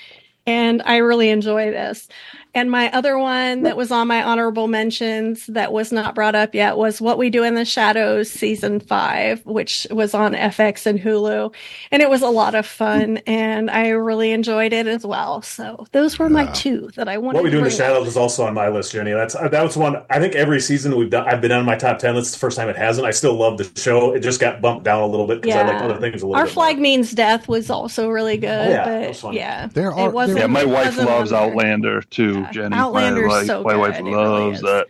and 0.46 0.82
I 0.82 0.98
really 0.98 1.30
enjoy 1.30 1.70
this. 1.70 2.08
And 2.54 2.70
my 2.70 2.90
other 2.92 3.16
one 3.18 3.62
that 3.62 3.78
was 3.78 3.90
on 3.90 4.08
my 4.08 4.22
honorable 4.22 4.68
mentions 4.68 5.46
that 5.46 5.72
was 5.72 5.90
not 5.90 6.14
brought 6.14 6.34
up 6.34 6.54
yet 6.54 6.76
was 6.76 7.00
What 7.00 7.16
We 7.16 7.30
Do 7.30 7.42
in 7.44 7.54
the 7.54 7.64
Shadows 7.64 8.30
season 8.30 8.78
five, 8.78 9.44
which 9.46 9.86
was 9.90 10.12
on 10.12 10.34
FX 10.34 10.84
and 10.84 10.98
Hulu. 11.00 11.54
And 11.90 12.02
it 12.02 12.10
was 12.10 12.20
a 12.20 12.28
lot 12.28 12.54
of 12.54 12.66
fun 12.66 13.18
and 13.26 13.70
I 13.70 13.88
really 13.88 14.32
enjoyed 14.32 14.74
it 14.74 14.86
as 14.86 15.06
well. 15.06 15.40
So 15.40 15.86
those 15.92 16.18
were 16.18 16.28
my 16.28 16.42
Yeah. 16.44 16.52
two 16.52 16.90
that 16.96 17.08
I 17.08 17.16
wanted 17.16 17.36
What 17.38 17.44
we 17.44 17.50
to 17.50 17.52
do 17.52 17.58
in 17.58 17.64
the 17.64 17.70
bring 17.70 17.78
shadows 17.78 18.06
is 18.08 18.16
also 18.18 18.44
on 18.44 18.52
my 18.52 18.68
list, 18.68 18.92
Jenni. 18.94 19.14
That's 19.14 19.34
uh, 19.34 19.48
that 19.48 19.62
was 19.62 19.76
one. 19.78 20.02
I 20.10 20.18
think 20.18 20.34
every 20.34 20.60
season 20.60 20.94
we've 20.96 21.08
done, 21.10 21.26
I've 21.26 21.40
been 21.40 21.52
on 21.52 21.64
my 21.64 21.76
top 21.76 21.98
ten. 22.00 22.14
That's 22.14 22.32
the 22.32 22.38
first 22.38 22.58
time 22.58 22.68
it 22.68 22.76
hasn't. 22.76 23.06
I 23.06 23.12
still 23.12 23.34
love 23.34 23.56
the 23.56 23.70
show. 23.80 24.12
It 24.12 24.20
just 24.20 24.40
got 24.40 24.60
bumped 24.60 24.84
down 24.84 25.00
a 25.02 25.06
little 25.06 25.26
bit 25.26 25.40
because 25.40 25.56
I 25.56 25.62
like 25.66 25.82
other 25.82 25.98
things 26.00 26.22
a 26.22 26.26
little 26.26 26.36
Our 26.38 26.44
bit. 26.44 26.52
flag 26.52 26.76
more. 26.76 26.82
means 26.82 27.12
death 27.12 27.48
was 27.48 27.70
also 27.70 28.10
really 28.10 28.36
good. 28.36 28.50
Oh, 28.50 28.68
yeah, 28.70 29.12
but 29.22 29.32
yeah, 29.34 29.68
There 29.72 29.88
it 29.90 29.94
are- 29.96 30.10
wasn't- 30.10 30.38
Yeah, 30.40 30.46
my 30.48 30.64
wife 30.64 30.98
loves. 30.98 31.32
Outlander 31.32 32.02
too, 32.02 32.41
Yeah. 32.42 32.50
Jenni. 32.52 32.74
Outlander's 32.74 33.26
my 33.28 33.36
wife, 33.38 33.46
so 33.46 33.62
my 33.62 33.76
wife 33.76 33.96
good. 33.96 34.06
It 34.06 34.10
really 34.10 34.28
loves 34.28 34.60
that. 34.62 34.86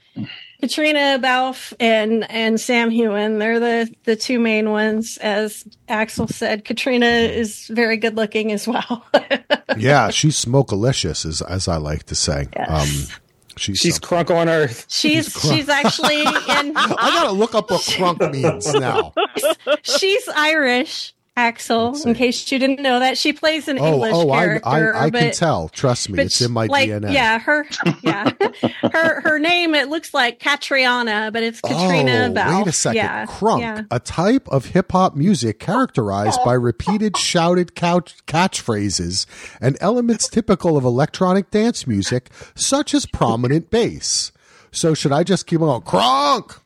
Katrina 0.61 1.19
Balfe 1.20 1.73
and 1.81 2.31
and 2.31 2.61
Sam 2.61 2.91
Heughan. 2.91 3.39
They're 3.39 3.59
the 3.59 3.93
the 4.05 4.15
two 4.16 4.39
main 4.39 4.70
ones. 4.70 5.19
As 5.19 5.65
Axel 5.89 6.29
said, 6.29 6.65
Katrina 6.65 7.07
is 7.07 7.66
very 7.66 7.97
good 7.97 8.15
looking 8.16 8.53
as 8.53 8.69
well. 8.69 9.05
yeah, 9.77 10.11
she's 10.11 10.37
smokelicious, 10.43 11.27
as 11.27 11.43
as 11.43 11.66
I 11.66 11.79
like 11.79 12.05
to 12.05 12.15
say. 12.15 12.47
Yes. 12.55 12.70
Um, 12.70 13.16
she's 13.57 13.79
She's 13.79 13.95
something. 13.97 14.27
crunk 14.27 14.37
on 14.37 14.49
earth. 14.49 14.87
she's 14.89 15.29
crunk. 15.31 15.53
she's 15.53 15.69
actually 15.69 16.20
in 16.23 16.27
I 16.77 17.11
gotta 17.12 17.33
look 17.33 17.57
up 17.57 17.69
what 17.70 17.81
crunk 17.83 18.31
means 18.33 18.73
now. 18.74 19.12
she's 19.83 20.29
Irish. 20.29 21.12
Axel, 21.34 21.96
in 22.06 22.14
case 22.14 22.52
you 22.52 22.59
didn't 22.59 22.82
know 22.82 22.98
that, 22.98 23.16
she 23.16 23.32
plays 23.32 23.66
an 23.66 23.78
Oh, 23.78 23.84
oh 23.84 23.92
English 23.94 24.12
oh, 24.14 24.30
I, 24.30 24.44
character. 24.44 24.68
I, 24.68 24.98
I 24.98 25.10
can 25.10 25.28
but- 25.28 25.32
tell. 25.32 25.68
Trust 25.70 26.10
me, 26.10 26.22
it's 26.22 26.42
in 26.42 26.52
my 26.52 26.66
like, 26.66 26.90
DNA. 26.90 27.14
Yeah, 27.14 27.38
her, 27.38 27.66
yeah, 28.02 28.32
her, 28.92 29.20
her 29.22 29.38
name. 29.38 29.74
It 29.74 29.88
looks 29.88 30.12
like 30.12 30.40
Catriona, 30.40 31.30
but 31.32 31.42
it's 31.42 31.62
Katrina 31.62 32.28
oh, 32.28 32.34
Balfe. 32.34 32.59
wait 32.59 32.66
a 32.66 32.72
second. 32.72 32.96
Yeah, 32.96 33.24
Crunk, 33.24 33.60
yeah. 33.60 33.82
a 33.90 33.98
type 33.98 34.46
of 34.48 34.66
hip 34.66 34.92
hop 34.92 35.16
music 35.16 35.59
characterized 35.59 36.38
by 36.44 36.52
repeated 36.52 37.16
shouted 37.16 37.74
couch 37.74 38.14
catchphrases 38.26 39.24
and 39.59 39.78
elements 39.80 40.28
typical 40.28 40.76
of 40.76 40.84
electronic 40.84 41.50
dance 41.50 41.86
music, 41.86 42.28
such 42.54 42.92
as 42.92 43.06
prominent 43.06 43.70
bass. 43.70 44.32
So, 44.70 44.92
should 44.92 45.12
I 45.12 45.24
just 45.24 45.46
keep 45.46 45.62
on 45.62 45.80
going, 45.80 45.82
Crunk? 45.82 46.59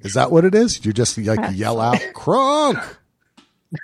Is 0.00 0.14
that 0.14 0.30
what 0.30 0.46
it 0.46 0.54
is? 0.54 0.86
You 0.86 0.94
just 0.94 1.18
like 1.18 1.54
yell 1.54 1.80
out, 1.82 1.98
Crunk. 2.14 2.96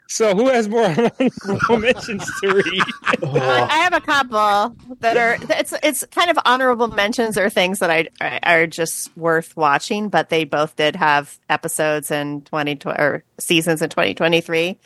So 0.08 0.34
who 0.34 0.48
has 0.48 0.68
more 0.68 0.84
honorable 0.86 1.78
mentions 1.78 2.24
to 2.40 2.54
read? 2.54 2.82
I 3.22 3.66
I 3.70 3.76
have 3.78 3.92
a 3.92 4.00
couple 4.00 4.76
that 5.00 5.16
are 5.16 5.36
it's 5.58 5.74
it's 5.82 6.04
kind 6.10 6.30
of 6.30 6.38
honorable 6.46 6.88
mentions 6.88 7.36
or 7.36 7.50
things 7.50 7.80
that 7.80 7.90
I 7.90 8.40
are 8.42 8.66
just 8.66 9.14
worth 9.16 9.56
watching, 9.56 10.08
but 10.08 10.30
they 10.30 10.44
both 10.44 10.76
did 10.76 10.96
have 10.96 11.38
episodes 11.50 12.10
in 12.10 12.42
twenty 12.42 12.78
or 12.86 13.24
seasons 13.38 13.82
in 13.82 13.90
twenty 13.90 14.14
twenty 14.14 14.40
three. 14.40 14.78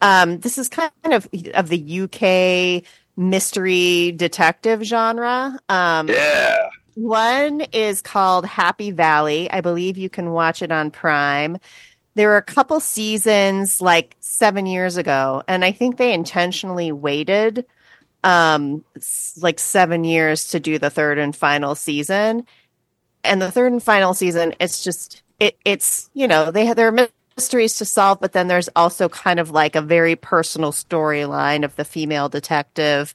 Um, 0.00 0.38
this 0.40 0.58
is 0.58 0.68
kind 0.68 0.92
of 1.06 1.28
of 1.54 1.68
the 1.68 2.00
UK 2.02 2.84
mystery 3.16 4.12
detective 4.12 4.82
genre. 4.82 5.58
Um, 5.68 6.08
Yeah. 6.08 6.68
one 6.94 7.62
is 7.72 8.00
called 8.02 8.46
Happy 8.46 8.90
Valley. 8.90 9.50
I 9.50 9.60
believe 9.60 9.96
you 9.98 10.08
can 10.10 10.30
watch 10.30 10.62
it 10.62 10.70
on 10.70 10.90
Prime. 10.90 11.58
There 12.16 12.28
were 12.28 12.38
a 12.38 12.42
couple 12.42 12.80
seasons 12.80 13.82
like 13.82 14.16
seven 14.20 14.64
years 14.64 14.96
ago, 14.96 15.42
and 15.46 15.62
I 15.62 15.70
think 15.70 15.98
they 15.98 16.12
intentionally 16.14 16.90
waited 16.90 17.66
um 18.24 18.82
like 19.40 19.58
seven 19.58 20.02
years 20.02 20.48
to 20.48 20.58
do 20.58 20.78
the 20.78 20.90
third 20.90 21.18
and 21.18 21.36
final 21.36 21.74
season. 21.74 22.46
And 23.22 23.40
the 23.42 23.52
third 23.52 23.70
and 23.72 23.82
final 23.82 24.14
season, 24.14 24.54
it's 24.60 24.82
just 24.82 25.22
it 25.38 25.58
it's 25.66 26.08
you 26.14 26.26
know, 26.26 26.50
they 26.50 26.72
there 26.72 26.88
are 26.88 27.08
mysteries 27.36 27.76
to 27.76 27.84
solve, 27.84 28.18
but 28.20 28.32
then 28.32 28.48
there's 28.48 28.70
also 28.74 29.10
kind 29.10 29.38
of 29.38 29.50
like 29.50 29.76
a 29.76 29.82
very 29.82 30.16
personal 30.16 30.72
storyline 30.72 31.66
of 31.66 31.76
the 31.76 31.84
female 31.84 32.30
detective 32.30 33.12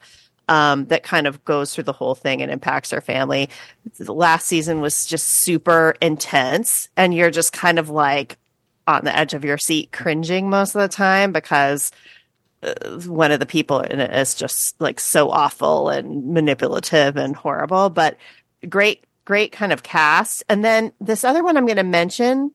um, 0.48 0.86
that 0.86 1.02
kind 1.02 1.26
of 1.26 1.44
goes 1.44 1.74
through 1.74 1.86
the 1.86 1.94
whole 1.94 2.14
thing 2.14 2.42
and 2.42 2.52
impacts 2.52 2.92
her 2.92 3.02
family. 3.02 3.50
The 3.98 4.14
last 4.14 4.46
season 4.46 4.80
was 4.80 5.08
just 5.08 5.28
super 5.28 5.96
intense, 6.02 6.90
and 6.96 7.16
you're 7.16 7.32
just 7.32 7.52
kind 7.52 7.80
of 7.80 7.90
like 7.90 8.38
on 8.98 9.06
the 9.06 9.18
edge 9.18 9.34
of 9.34 9.46
your 9.46 9.58
seat, 9.58 9.92
cringing 9.92 10.50
most 10.50 10.76
of 10.76 10.82
the 10.82 10.88
time 10.88 11.32
because 11.32 11.92
uh, 12.64 12.74
one 13.06 13.32
of 13.32 13.40
the 13.40 13.46
people 13.46 13.80
in 13.80 14.00
it 14.00 14.14
is 14.14 14.36
just 14.36 14.80
like 14.80 15.00
so 15.00 15.30
awful 15.30 15.90
and 15.90 16.34
manipulative 16.34 17.18
and 17.18 17.36
horrible. 17.36 17.90
But 17.90 18.18
great, 18.68 19.06
great 19.26 19.52
kind 19.52 19.74
of 19.74 19.84
cast. 19.84 20.44
And 20.50 20.64
then 20.64 20.92
this 21.00 21.24
other 21.24 21.44
one 21.44 21.58
I'm 21.58 21.66
going 21.66 21.78
to 21.78 21.84
mention. 21.84 22.52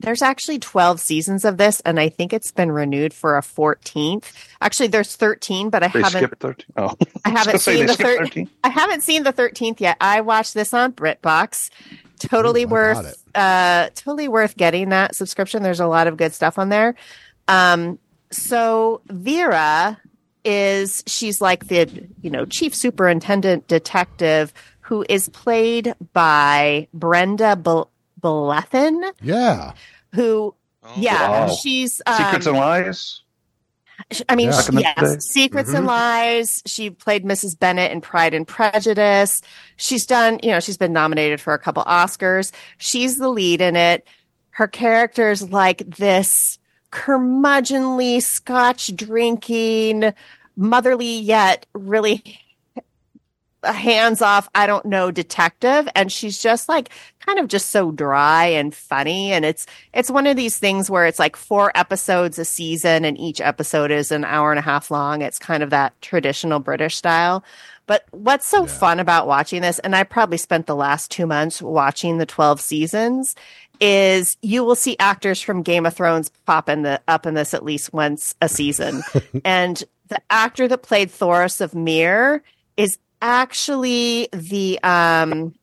There's 0.00 0.20
actually 0.22 0.58
12 0.58 1.00
seasons 1.00 1.44
of 1.44 1.56
this, 1.56 1.80
and 1.80 1.98
I 1.98 2.08
think 2.10 2.32
it's 2.32 2.52
been 2.52 2.70
renewed 2.70 3.14
for 3.14 3.38
a 3.38 3.40
14th. 3.40 4.30
Actually, 4.60 4.88
there's 4.88 5.16
13, 5.16 5.70
but 5.70 5.82
I 5.82 5.88
They 5.88 6.02
haven't 6.02 6.18
skipped 6.20 6.40
13. 6.40 6.66
Oh. 6.76 6.94
I 7.24 7.30
haven't 7.30 7.34
was 7.34 7.46
gonna 7.46 7.58
say 7.58 7.76
seen 7.76 7.86
the 7.86 7.92
skipped 7.94 8.08
third. 8.08 8.18
13. 8.18 8.50
I 8.64 8.68
haven't 8.68 9.02
seen 9.02 9.22
the 9.22 9.32
thirteenth 9.32 9.80
yet. 9.80 9.96
I 10.00 10.20
watched 10.20 10.54
this 10.54 10.74
on 10.74 10.92
BritBox. 10.92 11.70
Totally 12.18 12.64
Ooh, 12.64 12.68
worth. 12.68 13.22
Uh, 13.34 13.88
totally 13.94 14.28
worth 14.28 14.56
getting 14.56 14.90
that 14.90 15.14
subscription. 15.14 15.62
There's 15.62 15.80
a 15.80 15.86
lot 15.86 16.06
of 16.06 16.16
good 16.16 16.32
stuff 16.34 16.58
on 16.58 16.68
there. 16.68 16.94
Um, 17.48 17.98
so 18.30 19.00
Vera 19.06 19.98
is 20.44 21.02
she's 21.06 21.40
like 21.40 21.66
the 21.68 21.90
you 22.22 22.30
know 22.30 22.44
chief 22.44 22.74
superintendent 22.74 23.66
detective 23.66 24.52
who 24.80 25.04
is 25.08 25.28
played 25.30 25.94
by 26.12 26.86
Brenda 26.94 27.56
Bel- 27.56 27.90
Belethin, 28.26 29.12
Yeah. 29.22 29.72
who 30.14 30.54
Oh, 30.82 30.92
yeah 30.96 31.46
Wow. 31.46 31.54
she's 31.54 32.00
um, 32.06 32.16
Secrets 32.16 32.46
and 32.46 32.56
Lies. 32.56 33.22
I 34.28 34.36
mean, 34.36 34.50
Yeah. 34.50 34.60
she- 34.60 34.66
Back 34.66 34.68
in 34.68 34.74
the 34.76 34.82
day. 34.82 34.92
yes, 35.14 35.26
Secrets 35.26 35.72
and 35.72 35.86
Lies. 35.86 36.62
She 36.66 36.90
played 36.90 37.24
Mrs. 37.24 37.58
Bennett 37.58 37.90
in 37.92 38.00
Pride 38.00 38.34
and 38.34 38.46
Prejudice. 38.46 39.40
She's 39.76 40.06
done, 40.06 40.38
you 40.42 40.50
know, 40.50 40.60
she's 40.60 40.76
been 40.76 40.92
nominated 40.92 41.40
for 41.40 41.54
a 41.54 41.58
couple 41.58 41.82
Oscars. 41.84 42.52
She's 42.78 43.18
the 43.18 43.28
lead 43.28 43.60
in 43.60 43.74
it. 43.74 44.06
Her 44.50 44.66
character's 44.68 45.42
like 45.50 45.78
this 45.96 46.58
curmudgeonly, 46.92 48.22
scotch 48.22 48.94
drinking, 48.94 50.12
motherly 50.56 51.18
yet 51.18 51.66
really 51.74 52.38
hands 53.72 54.22
off, 54.22 54.48
I 54.54 54.66
don't 54.66 54.84
know, 54.86 55.10
detective. 55.10 55.88
And 55.94 56.10
she's 56.12 56.42
just 56.42 56.68
like 56.68 56.90
kind 57.24 57.38
of 57.38 57.48
just 57.48 57.70
so 57.70 57.90
dry 57.90 58.46
and 58.46 58.74
funny. 58.74 59.32
And 59.32 59.44
it's 59.44 59.66
it's 59.92 60.10
one 60.10 60.26
of 60.26 60.36
these 60.36 60.58
things 60.58 60.90
where 60.90 61.06
it's 61.06 61.18
like 61.18 61.36
four 61.36 61.72
episodes 61.74 62.38
a 62.38 62.44
season 62.44 63.04
and 63.04 63.18
each 63.18 63.40
episode 63.40 63.90
is 63.90 64.12
an 64.12 64.24
hour 64.24 64.50
and 64.52 64.58
a 64.58 64.62
half 64.62 64.90
long. 64.90 65.22
It's 65.22 65.38
kind 65.38 65.62
of 65.62 65.70
that 65.70 66.00
traditional 66.02 66.60
British 66.60 66.96
style. 66.96 67.44
But 67.86 68.04
what's 68.10 68.48
so 68.48 68.62
Yeah. 68.62 68.66
fun 68.66 69.00
about 69.00 69.28
watching 69.28 69.62
this, 69.62 69.78
and 69.78 69.94
I 69.94 70.02
probably 70.02 70.38
spent 70.38 70.66
the 70.66 70.74
last 70.74 71.10
two 71.10 71.24
months 71.26 71.62
watching 71.62 72.18
the 72.18 72.26
12 72.26 72.60
seasons, 72.60 73.36
is 73.78 74.36
you 74.42 74.64
will 74.64 74.74
see 74.74 74.96
actors 74.98 75.40
from 75.40 75.62
Game 75.62 75.86
of 75.86 75.94
Thrones 75.94 76.30
pop 76.46 76.68
in 76.68 76.82
the 76.82 77.00
up 77.06 77.26
in 77.26 77.34
this 77.34 77.54
at 77.54 77.64
least 77.64 77.92
once 77.92 78.34
a 78.40 78.48
season. 78.48 79.02
and 79.44 79.84
the 80.08 80.20
actor 80.30 80.66
that 80.66 80.82
played 80.82 81.10
Thoros 81.10 81.60
of 81.60 81.74
Myr 81.76 82.42
is 82.76 82.98
actually 83.20 84.28
the 84.32 84.78
um 84.82 85.54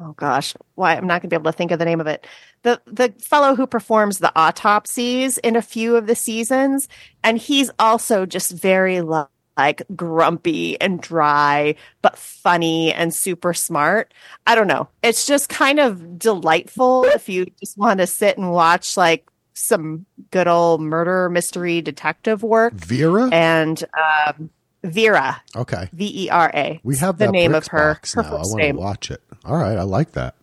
oh 0.00 0.12
gosh, 0.12 0.54
why 0.74 0.94
I'm 0.94 1.06
not 1.06 1.22
gonna 1.22 1.30
be 1.30 1.36
able 1.36 1.50
to 1.50 1.56
think 1.56 1.70
of 1.70 1.78
the 1.78 1.84
name 1.84 2.00
of 2.00 2.06
it. 2.06 2.26
The 2.62 2.80
the 2.86 3.14
fellow 3.20 3.54
who 3.54 3.66
performs 3.66 4.18
the 4.18 4.32
autopsies 4.38 5.38
in 5.38 5.56
a 5.56 5.62
few 5.62 5.96
of 5.96 6.06
the 6.06 6.16
seasons, 6.16 6.88
and 7.22 7.38
he's 7.38 7.70
also 7.78 8.26
just 8.26 8.52
very 8.52 9.00
li- 9.00 9.24
like 9.56 9.82
grumpy 9.94 10.78
and 10.80 11.00
dry, 11.00 11.74
but 12.02 12.18
funny 12.18 12.92
and 12.92 13.14
super 13.14 13.54
smart. 13.54 14.12
I 14.46 14.54
don't 14.54 14.66
know. 14.66 14.88
It's 15.02 15.26
just 15.26 15.48
kind 15.48 15.80
of 15.80 16.18
delightful 16.18 17.04
if 17.04 17.28
you 17.28 17.46
just 17.60 17.78
want 17.78 18.00
to 18.00 18.06
sit 18.06 18.36
and 18.36 18.52
watch 18.52 18.96
like 18.96 19.28
some 19.54 20.04
good 20.30 20.46
old 20.46 20.82
murder 20.82 21.30
mystery 21.30 21.80
detective 21.80 22.42
work. 22.42 22.74
Vera? 22.74 23.30
And 23.32 23.82
um, 24.26 24.50
Vera, 24.86 25.42
Okay. 25.54 25.88
V 25.92 26.24
E 26.24 26.30
R 26.30 26.50
A. 26.54 26.80
We 26.82 26.96
have 26.96 27.18
the 27.18 27.26
that 27.26 27.32
name 27.32 27.52
Bricks 27.52 27.66
of 27.68 27.70
her. 27.72 27.94
box 27.94 28.14
her 28.14 28.22
now. 28.22 28.28
I 28.28 28.30
first 28.38 28.50
want 28.52 28.62
to 28.64 28.72
watch 28.72 29.10
it. 29.10 29.22
All 29.44 29.56
right, 29.56 29.76
I 29.78 29.82
like 29.82 30.12
that. 30.12 30.34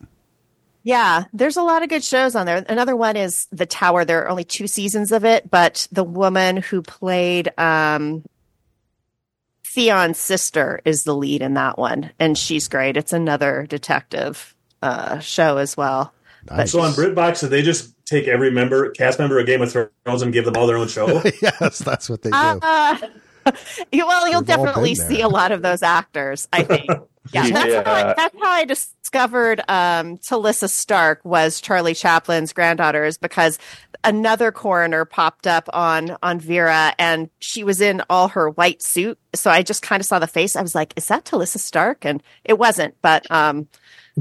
Yeah, 0.85 1.23
there's 1.31 1.55
a 1.55 1.61
lot 1.63 1.81
of 1.81 1.87
good 1.89 2.03
shows 2.03 2.35
on 2.35 2.45
there. 2.45 2.65
Another 2.67 2.95
one 2.95 3.15
is 3.15 3.47
The 3.53 3.65
Tower. 3.65 4.03
There 4.03 4.23
are 4.23 4.29
only 4.29 4.43
two 4.43 4.67
seasons 4.67 5.11
of 5.13 5.23
it, 5.23 5.49
but 5.49 5.87
the 5.93 6.03
woman 6.03 6.57
who 6.57 6.81
played 6.81 7.57
um, 7.57 8.23
Theon's 9.65 10.17
sister 10.17 10.81
is 10.85 11.03
the 11.05 11.15
lead 11.15 11.41
in 11.41 11.53
that 11.55 11.77
one, 11.77 12.11
and 12.19 12.37
she's 12.37 12.67
great. 12.67 12.97
It's 12.97 13.13
another 13.13 13.65
detective 13.69 14.55
uh, 14.81 15.19
show 15.19 15.57
as 15.57 15.77
well. 15.77 16.13
Nice. 16.49 16.71
So 16.73 16.81
on 16.81 16.91
BritBox, 16.91 17.39
did 17.39 17.49
they 17.49 17.61
just 17.61 17.93
take 18.05 18.27
every 18.27 18.51
member, 18.51 18.89
cast 18.91 19.17
member 19.19 19.39
of 19.39 19.45
Game 19.45 19.61
of 19.61 19.71
Thrones 19.71 20.21
and 20.21 20.33
give 20.33 20.43
them 20.43 20.57
all 20.57 20.67
their 20.67 20.75
own 20.77 20.89
show? 20.89 21.21
yes, 21.41 21.79
that's 21.79 22.09
what 22.09 22.21
they 22.21 22.29
do. 22.29 22.35
Uh, 22.35 22.97
you- 23.01 23.07
well, 23.93 24.27
you'll 24.29 24.41
We've 24.41 24.47
definitely 24.47 24.95
see 24.95 25.21
a 25.21 25.27
lot 25.29 25.51
of 25.51 25.61
those 25.61 25.83
actors. 25.83 26.47
I 26.53 26.63
think. 26.63 26.89
Yeah, 27.31 27.49
that's, 27.49 27.87
How 27.87 27.93
I, 27.93 28.13
that's 28.17 28.35
how 28.37 28.51
I 28.51 28.65
discovered 28.65 29.61
um, 29.69 30.17
Talisa 30.17 30.69
Stark 30.69 31.21
was 31.23 31.61
Charlie 31.61 31.93
Chaplin's 31.93 32.51
granddaughter, 32.51 33.05
is 33.05 33.17
because 33.17 33.57
another 34.03 34.51
coroner 34.51 35.05
popped 35.05 35.47
up 35.47 35.69
on 35.71 36.17
on 36.21 36.39
Vera, 36.41 36.93
and 36.99 37.29
she 37.39 37.63
was 37.63 37.79
in 37.79 38.01
all 38.09 38.27
her 38.27 38.49
white 38.49 38.81
suit. 38.81 39.17
So 39.33 39.49
I 39.49 39.61
just 39.63 39.81
kind 39.81 40.01
of 40.01 40.05
saw 40.05 40.19
the 40.19 40.27
face. 40.27 40.57
I 40.57 40.61
was 40.61 40.75
like, 40.75 40.93
"Is 40.97 41.07
that 41.07 41.23
Talisa 41.23 41.59
Stark?" 41.59 42.05
And 42.05 42.21
it 42.43 42.57
wasn't, 42.59 42.95
but 43.01 43.29
um, 43.31 43.67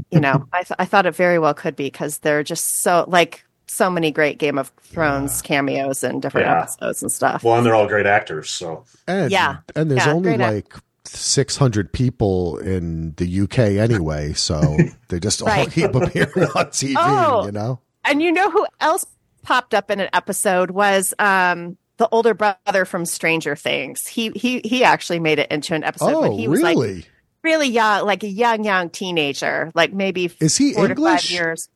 you 0.09 0.19
know, 0.19 0.47
I 0.53 0.63
th- 0.63 0.77
I 0.79 0.85
thought 0.85 1.05
it 1.05 1.15
very 1.15 1.39
well 1.39 1.53
could 1.53 1.75
be 1.75 1.85
because 1.85 2.19
they're 2.19 2.43
just 2.43 2.81
so 2.83 3.05
like 3.07 3.43
so 3.73 3.89
many 3.89 4.11
great 4.11 4.37
Game 4.37 4.57
of 4.57 4.71
Thrones 4.81 5.41
cameos 5.41 6.03
and 6.03 6.21
different 6.21 6.47
Yeah. 6.47 6.61
episodes 6.61 7.01
and 7.01 7.11
stuff. 7.11 7.43
well, 7.43 7.57
and 7.57 7.65
they're 7.65 7.75
all 7.75 7.87
great 7.87 8.05
actors. 8.05 8.49
So 8.49 8.85
and 9.07 9.31
yeah. 9.31 9.57
and 9.75 9.89
there's 9.91 10.05
Yeah, 10.05 10.13
only 10.13 10.29
great 10.37 10.41
act- 10.41 10.53
like 10.73 10.83
600 11.05 11.91
people 11.93 12.57
in 12.59 13.13
the 13.17 13.41
UK 13.41 13.59
anyway, 13.77 14.33
so 14.33 14.77
they 15.09 15.19
just 15.19 15.41
all 15.41 15.65
keep 15.67 15.93
appearing 15.95 16.29
on 16.55 16.65
TV, 16.67 16.95
Oh. 16.97 17.45
you 17.45 17.51
know? 17.51 17.79
And 18.05 18.21
you 18.21 18.31
know 18.31 18.49
who 18.49 18.65
else 18.81 19.05
popped 19.43 19.73
up 19.73 19.91
in 19.91 19.99
an 19.99 20.09
episode 20.13 20.71
was 20.71 21.13
um 21.19 21.77
the 21.97 22.07
older 22.09 22.33
brother 22.33 22.85
from 22.85 23.05
Stranger 23.05 23.55
Things. 23.55 24.07
He 24.07 24.31
he 24.35 24.61
he 24.65 24.83
actually 24.83 25.19
made 25.19 25.39
it 25.39 25.51
into 25.51 25.75
an 25.75 25.83
episode, 25.83 26.13
but 26.13 26.29
Oh, 26.31 26.37
he 26.37 26.47
was 26.47 26.61
like 26.61 26.75
really? 26.75 27.05
really 27.43 27.67
young, 27.67 28.05
like 28.05 28.23
a 28.23 28.27
young 28.27 28.63
young 28.63 28.89
teenager, 28.89 29.71
like 29.75 29.93
maybe 29.93 30.31
Is 30.39 30.57
he 30.57 30.73
four 30.73 30.87
to 30.87 30.95
five 30.95 30.97
English? 30.97 31.31
years. 31.31 31.69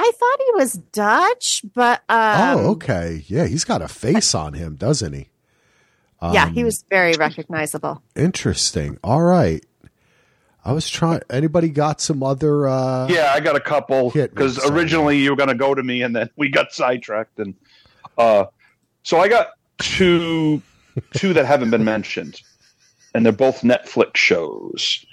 I 0.00 0.12
thought 0.14 0.38
he 0.46 0.52
was 0.54 0.72
Dutch, 0.92 1.64
but 1.74 2.02
um, 2.08 2.58
oh, 2.58 2.70
okay. 2.72 3.24
Yeah, 3.26 3.46
he's 3.46 3.64
got 3.64 3.82
a 3.82 3.88
face 3.88 4.32
on 4.34 4.52
him, 4.54 4.76
doesn't 4.76 5.12
he? 5.12 5.28
yeah, 6.22 6.48
he 6.48 6.60
Um, 6.60 6.66
was 6.66 6.84
very 6.88 7.14
recognizable. 7.14 8.02
Interesting. 8.14 8.98
All 9.02 9.22
right. 9.22 9.64
I 10.64 10.72
was 10.72 10.88
trying. 10.88 11.20
Anybody 11.30 11.68
got 11.68 12.00
some 12.00 12.22
other? 12.22 12.68
uh 12.68 13.08
Yeah, 13.08 13.32
I 13.34 13.40
got 13.40 13.56
a 13.56 13.60
couple 13.60 14.10
because 14.10 14.58
originally 14.70 15.18
you 15.18 15.30
were 15.30 15.36
going 15.36 15.48
to 15.48 15.54
go 15.54 15.74
to 15.74 15.82
me, 15.82 16.02
and 16.02 16.14
then 16.14 16.28
we 16.36 16.48
got 16.50 16.72
sidetracked, 16.72 17.38
and 17.38 17.54
uh, 18.18 18.44
so 19.02 19.18
I 19.18 19.28
got 19.28 19.48
two 19.78 20.60
two 21.14 21.32
that 21.32 21.46
haven't 21.46 21.70
been 21.70 21.84
mentioned, 21.84 22.40
and 23.14 23.24
they're 23.24 23.32
both 23.32 23.62
Netflix 23.62 24.16
shows. 24.16 25.04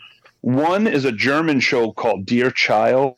One 0.41 0.87
is 0.87 1.05
a 1.05 1.11
German 1.11 1.59
show 1.59 1.91
called 1.91 2.25
Dear 2.25 2.51
Child. 2.51 3.15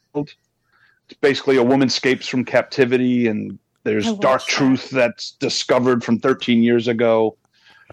It's 1.10 1.20
basically 1.20 1.58
a 1.58 1.64
woman 1.64 1.88
escapes 1.88 2.28
from 2.28 2.44
captivity, 2.46 3.28
and 3.28 3.58
there's 3.84 4.06
dark 4.16 4.42
that. 4.42 4.48
truth 4.50 4.90
that's 4.90 5.32
discovered 5.32 6.04
from 6.04 6.20
13 6.20 6.62
years 6.64 6.88
ago. 6.88 7.38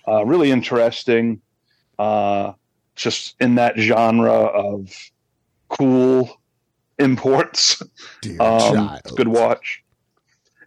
Uh, 0.07 0.24
really 0.24 0.51
interesting. 0.51 1.41
Uh, 1.99 2.53
just 2.97 3.36
in 3.41 3.55
that 3.57 3.78
genre 3.78 4.31
of 4.32 4.93
cool 5.69 6.41
imports. 6.99 7.82
Dear 8.23 8.36
Um, 8.43 8.74
child. 8.74 9.01
good 9.16 9.28
watch. 9.28 9.82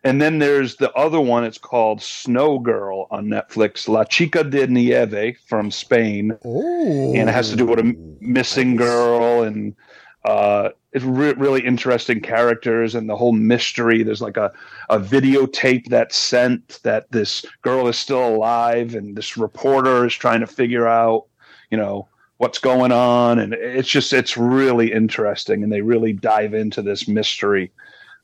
And 0.03 0.21
then 0.21 0.39
there's 0.39 0.75
the 0.77 0.91
other 0.93 1.19
one. 1.19 1.43
It's 1.43 1.57
called 1.57 2.01
Snow 2.01 2.59
Girl 2.59 3.07
on 3.11 3.25
Netflix. 3.27 3.89
La 3.89 4.03
Chica 4.05 4.43
de 4.43 4.65
Nieve 4.67 5.37
from 5.47 5.69
Spain, 5.71 6.37
Oh, 6.45 7.13
and 7.13 7.27
it 7.29 7.33
has 7.33 7.49
to 7.49 7.55
do 7.57 7.65
with 7.65 7.79
a 7.79 7.95
missing 8.21 8.75
nice. 8.75 8.87
girl, 8.87 9.43
and 9.43 9.75
uh, 10.23 10.69
it's 10.97 11.05
re- 11.05 11.33
really 11.33 11.61
interesting 11.61 12.19
characters 12.19 12.95
and 12.95 13.07
the 13.07 13.15
whole 13.15 13.31
mystery. 13.31 14.01
There's 14.01 14.21
like 14.21 14.37
a 14.37 14.51
a 14.89 14.99
videotape 14.99 15.87
that's 15.87 16.17
sent 16.17 16.79
that 16.83 17.11
this 17.11 17.45
girl 17.61 17.87
is 17.87 17.97
still 17.97 18.27
alive, 18.27 18.95
and 18.95 19.15
this 19.15 19.37
reporter 19.37 20.05
is 20.05 20.15
trying 20.15 20.39
to 20.39 20.47
figure 20.47 20.87
out, 20.87 21.25
you 21.69 21.77
know, 21.77 22.07
what's 22.37 22.57
going 22.57 22.91
on, 22.91 23.37
and 23.39 23.53
it's 23.53 23.87
just 23.87 24.11
it's 24.11 24.37
really 24.37 24.91
interesting, 24.91 25.63
and 25.63 25.71
they 25.71 25.81
really 25.81 26.13
dive 26.13 26.55
into 26.55 26.81
this 26.81 27.07
mystery. 27.07 27.71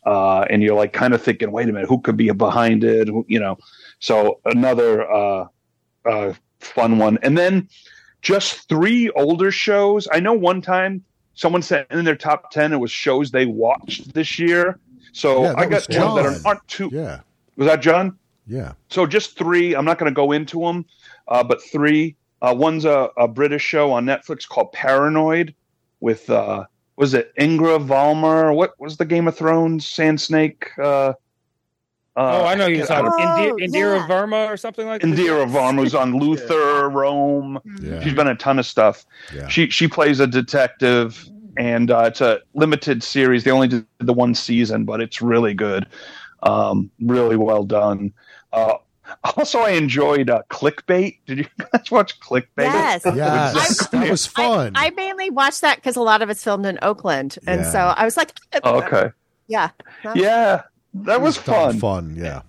Uh, 0.05 0.41
and 0.49 0.61
you're 0.61 0.75
like 0.75 0.91
kind 0.91 1.13
of 1.13 1.21
thinking, 1.21 1.51
wait 1.51 1.69
a 1.69 1.71
minute, 1.71 1.87
who 1.87 2.01
could 2.01 2.17
be 2.17 2.29
behind 2.31 2.83
it? 2.83 3.07
You 3.27 3.39
know, 3.39 3.57
so 3.99 4.41
another 4.45 5.09
uh, 5.09 5.47
uh, 6.05 6.33
fun 6.59 6.97
one. 6.97 7.19
And 7.21 7.37
then 7.37 7.69
just 8.21 8.67
three 8.67 9.09
older 9.11 9.51
shows. 9.51 10.07
I 10.11 10.19
know 10.19 10.33
one 10.33 10.61
time 10.61 11.03
someone 11.33 11.61
said 11.61 11.85
in 11.91 12.05
their 12.05 12.15
top 12.15 12.51
ten 12.51 12.73
it 12.73 12.77
was 12.77 12.91
shows 12.91 13.31
they 13.31 13.45
watched 13.45 14.13
this 14.13 14.39
year. 14.39 14.79
So 15.11 15.43
Yeah, 15.43 15.53
I 15.57 15.65
got 15.65 15.87
ones 15.89 15.89
that 15.89 16.25
are, 16.25 16.47
aren't 16.47 16.67
too. 16.67 16.89
Yeah, 16.91 17.21
Was 17.55 17.67
that 17.67 17.81
John? 17.81 18.17
yeah. 18.47 18.73
So 18.89 19.05
just 19.05 19.37
three. 19.37 19.75
I'm 19.75 19.85
not 19.85 19.99
going 19.99 20.11
to 20.11 20.15
go 20.15 20.31
into 20.31 20.59
them, 20.61 20.85
uh, 21.27 21.43
but 21.43 21.61
three. 21.61 22.15
Uh, 22.41 22.53
one's 22.57 22.83
a, 22.83 23.09
a 23.17 23.27
British 23.27 23.61
show 23.63 23.91
on 23.91 24.05
Netflix 24.05 24.47
called 24.47 24.73
Paranoid 24.73 25.55
with 26.01 26.29
uh, 26.29 26.65
was 26.97 27.13
it 27.13 27.31
Ingra 27.39 27.81
Valmer? 27.81 28.51
What 28.53 28.77
was 28.79 28.97
the 28.97 29.05
Game 29.05 29.27
of 29.27 29.37
Thrones 29.37 29.87
Sand 29.87 30.19
Snake? 30.19 30.67
Uh, 30.81 31.13
uh, 32.15 32.41
oh, 32.41 32.45
I 32.45 32.55
know 32.55 32.67
you're 32.67 32.85
talking 32.85 33.11
Oh, 33.11 33.57
Indi- 33.57 33.67
Indira 33.67 33.97
yeah. 33.97 34.07
Verma 34.07 34.47
or 34.47 34.57
something 34.57 34.85
like 34.87 35.01
that. 35.01 35.07
Indira 35.07 35.49
Varma 35.49 35.79
was 35.81 35.95
on 35.95 36.17
Luther, 36.19 36.89
Rome. 36.89 37.59
Yeah. 37.81 38.01
She's 38.03 38.13
been 38.13 38.27
a 38.27 38.35
ton 38.35 38.59
of 38.59 38.65
stuff. 38.65 39.05
Yeah. 39.33 39.47
She 39.47 39.69
she 39.69 39.87
plays 39.87 40.19
a 40.19 40.27
detective, 40.27 41.27
and 41.57 41.89
uh, 41.91 42.03
it's 42.07 42.21
a 42.21 42.41
limited 42.53 43.01
series. 43.03 43.43
They 43.43 43.51
only 43.51 43.67
did 43.67 43.85
the 43.99 44.13
one 44.13 44.35
season, 44.35 44.85
but 44.85 45.01
it's 45.01 45.21
really 45.21 45.53
good. 45.53 45.87
Um, 46.43 46.91
really 47.01 47.37
well 47.37 47.63
done. 47.63 48.13
Uh, 48.51 48.75
also, 49.37 49.59
I 49.59 49.71
enjoyed 49.71 50.29
uh, 50.29 50.41
Clickbait. 50.49 51.19
Did 51.25 51.37
you 51.39 51.45
guys 51.73 51.89
watch 51.91 52.19
Clickbait? 52.19 52.47
Yes. 52.57 53.01
Yes, 53.05 53.87
that 53.89 54.09
was 54.09 54.25
fun. 54.25 54.73
I 54.75 54.89
mainly 54.91 55.29
watched 55.29 55.61
that 55.61 55.77
because 55.77 55.95
a 55.95 56.01
lot 56.01 56.21
of 56.21 56.29
it's 56.29 56.43
filmed 56.43 56.65
in 56.65 56.77
Oakland, 56.81 57.37
and 57.47 57.61
Yeah. 57.61 57.71
so 57.71 57.79
I 57.79 58.05
was 58.05 58.17
like, 58.17 58.31
Oh, 58.63 58.81
okay. 58.83 59.11
yeah, 59.47 59.69
Yeah, 60.15 60.63
that 60.93 61.21
was 61.21 61.37
It 61.37 61.45
done 61.45 61.79
fun. 61.79 61.79
Fun, 61.79 62.15
yeah. 62.17 62.41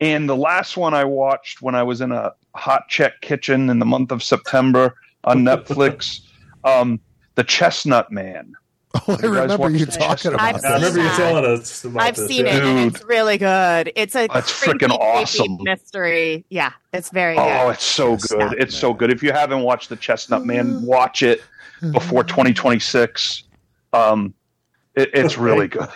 And 0.00 0.28
the 0.28 0.36
last 0.36 0.76
one 0.76 0.94
I 0.94 1.04
watched 1.04 1.60
when 1.62 1.74
I 1.74 1.82
was 1.82 2.00
in 2.00 2.10
a 2.12 2.32
hot 2.54 2.88
check 2.88 3.20
kitchen 3.20 3.68
in 3.68 3.78
the 3.78 3.86
month 3.86 4.10
of 4.12 4.22
September 4.22 4.94
on 5.24 5.38
Netflix, 5.44 6.20
um, 6.64 6.98
The 7.34 7.44
Chestnut 7.44 8.10
Man. 8.10 8.54
Oh, 9.06 9.12
I 9.12 9.16
guys 9.18 9.22
remember 9.22 9.70
you 9.70 9.86
talking 9.86 10.32
about 10.34 10.40
I've 10.56 10.64
I 10.64 10.74
remember 10.74 11.00
you 11.00 11.08
telling 11.10 11.44
us 11.44 11.84
about 11.84 12.02
I've 12.02 12.16
this. 12.16 12.26
seen 12.26 12.44
yeah. 12.46 12.56
it, 12.56 12.64
and 12.64 12.92
it's 12.92 13.04
really 13.04 13.38
good. 13.38 13.92
It's 13.94 14.16
a 14.16 14.26
That's 14.26 14.52
creepy, 14.64 14.78
freaking 14.86 14.88
creepy 14.88 15.02
awesome. 15.04 15.58
mystery. 15.62 16.44
Yeah, 16.48 16.72
it's 16.92 17.08
very 17.10 17.36
Oh, 17.38 17.66
good. 17.66 17.70
it's 17.74 17.84
so 17.84 18.16
Chestnut 18.16 18.50
good. 18.50 18.60
It's 18.60 18.74
so 18.76 18.92
good. 18.92 19.12
If 19.12 19.22
you 19.22 19.30
haven't 19.30 19.62
watched 19.62 19.90
The 19.90 19.96
Chestnut 19.96 20.44
Man, 20.44 20.82
watch 20.84 21.22
it 21.22 21.40
before 21.92 22.24
2026. 22.24 23.44
Um, 23.92 24.34
it, 24.96 25.10
it's 25.14 25.38
really 25.38 25.68
good. 25.78 25.88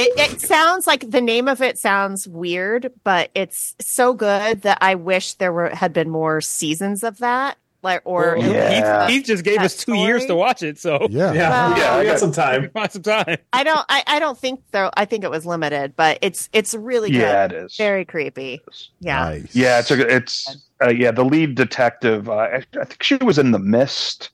It, 0.00 0.32
it 0.32 0.40
sounds 0.40 0.86
like 0.86 1.10
the 1.10 1.20
name 1.20 1.46
of 1.48 1.60
it 1.60 1.78
sounds 1.78 2.26
weird, 2.26 2.92
but 3.04 3.30
it's 3.34 3.74
so 3.80 4.14
good 4.14 4.62
that 4.62 4.78
I 4.80 4.94
wish 4.94 5.34
there 5.34 5.52
were 5.52 5.68
had 5.70 5.92
been 5.92 6.08
more 6.10 6.40
seasons 6.40 7.04
of 7.04 7.18
that. 7.18 7.58
Like, 7.82 8.02
or 8.04 8.36
Well, 8.38 8.52
Yeah. 8.52 9.06
He, 9.08 9.14
he 9.14 9.22
just 9.22 9.42
gave 9.42 9.56
That 9.56 9.66
us 9.66 9.76
two 9.76 9.94
years 9.94 10.26
to 10.26 10.34
watch 10.34 10.62
it, 10.62 10.78
so 10.78 11.06
Yeah. 11.10 11.32
Yeah, 11.32 11.48
Well- 11.50 11.78
yeah, 11.78 11.98
we 11.98 12.04
got 12.06 12.18
some 12.18 12.32
time. 12.32 12.70
find 12.74 12.92
some 12.92 13.02
time. 13.02 13.38
I 13.52 13.64
don't. 13.64 13.84
I, 13.88 14.02
I 14.06 14.18
don't 14.18 14.36
think 14.38 14.60
though. 14.72 14.90
I 14.96 15.04
think 15.06 15.24
it 15.24 15.30
was 15.30 15.46
limited, 15.46 15.94
but 15.96 16.18
it's 16.20 16.48
it's 16.52 16.74
really 16.74 17.10
good. 17.10 17.20
Yeah, 17.20 17.44
it 17.46 17.52
is. 17.52 17.76
Very 17.76 18.04
creepy. 18.04 18.60
Yeah. 19.00 19.20
Nice. 19.20 19.54
Yeah, 19.54 19.78
it's 19.78 19.90
a, 19.90 20.14
it's 20.14 20.56
uh, 20.82 20.90
yeah. 20.90 21.10
The 21.10 21.24
lead 21.24 21.54
detective, 21.54 22.28
uh, 22.28 22.34
I, 22.34 22.64
I 22.80 22.84
think 22.84 23.02
she 23.02 23.16
was 23.16 23.38
in 23.38 23.50
The 23.52 23.58
Mist, 23.58 24.30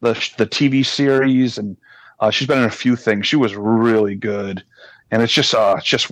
the 0.00 0.14
the 0.36 0.46
TV 0.46 0.84
series, 0.84 1.58
and 1.58 1.76
uh, 2.18 2.30
she's 2.30 2.48
been 2.48 2.58
in 2.58 2.64
a 2.64 2.70
few 2.70 2.96
things. 2.96 3.26
She 3.26 3.36
was 3.36 3.54
really 3.54 4.16
good, 4.16 4.64
and 5.10 5.22
it's 5.22 5.32
just 5.32 5.54
uh, 5.54 5.74
it's 5.78 5.86
just 5.86 6.10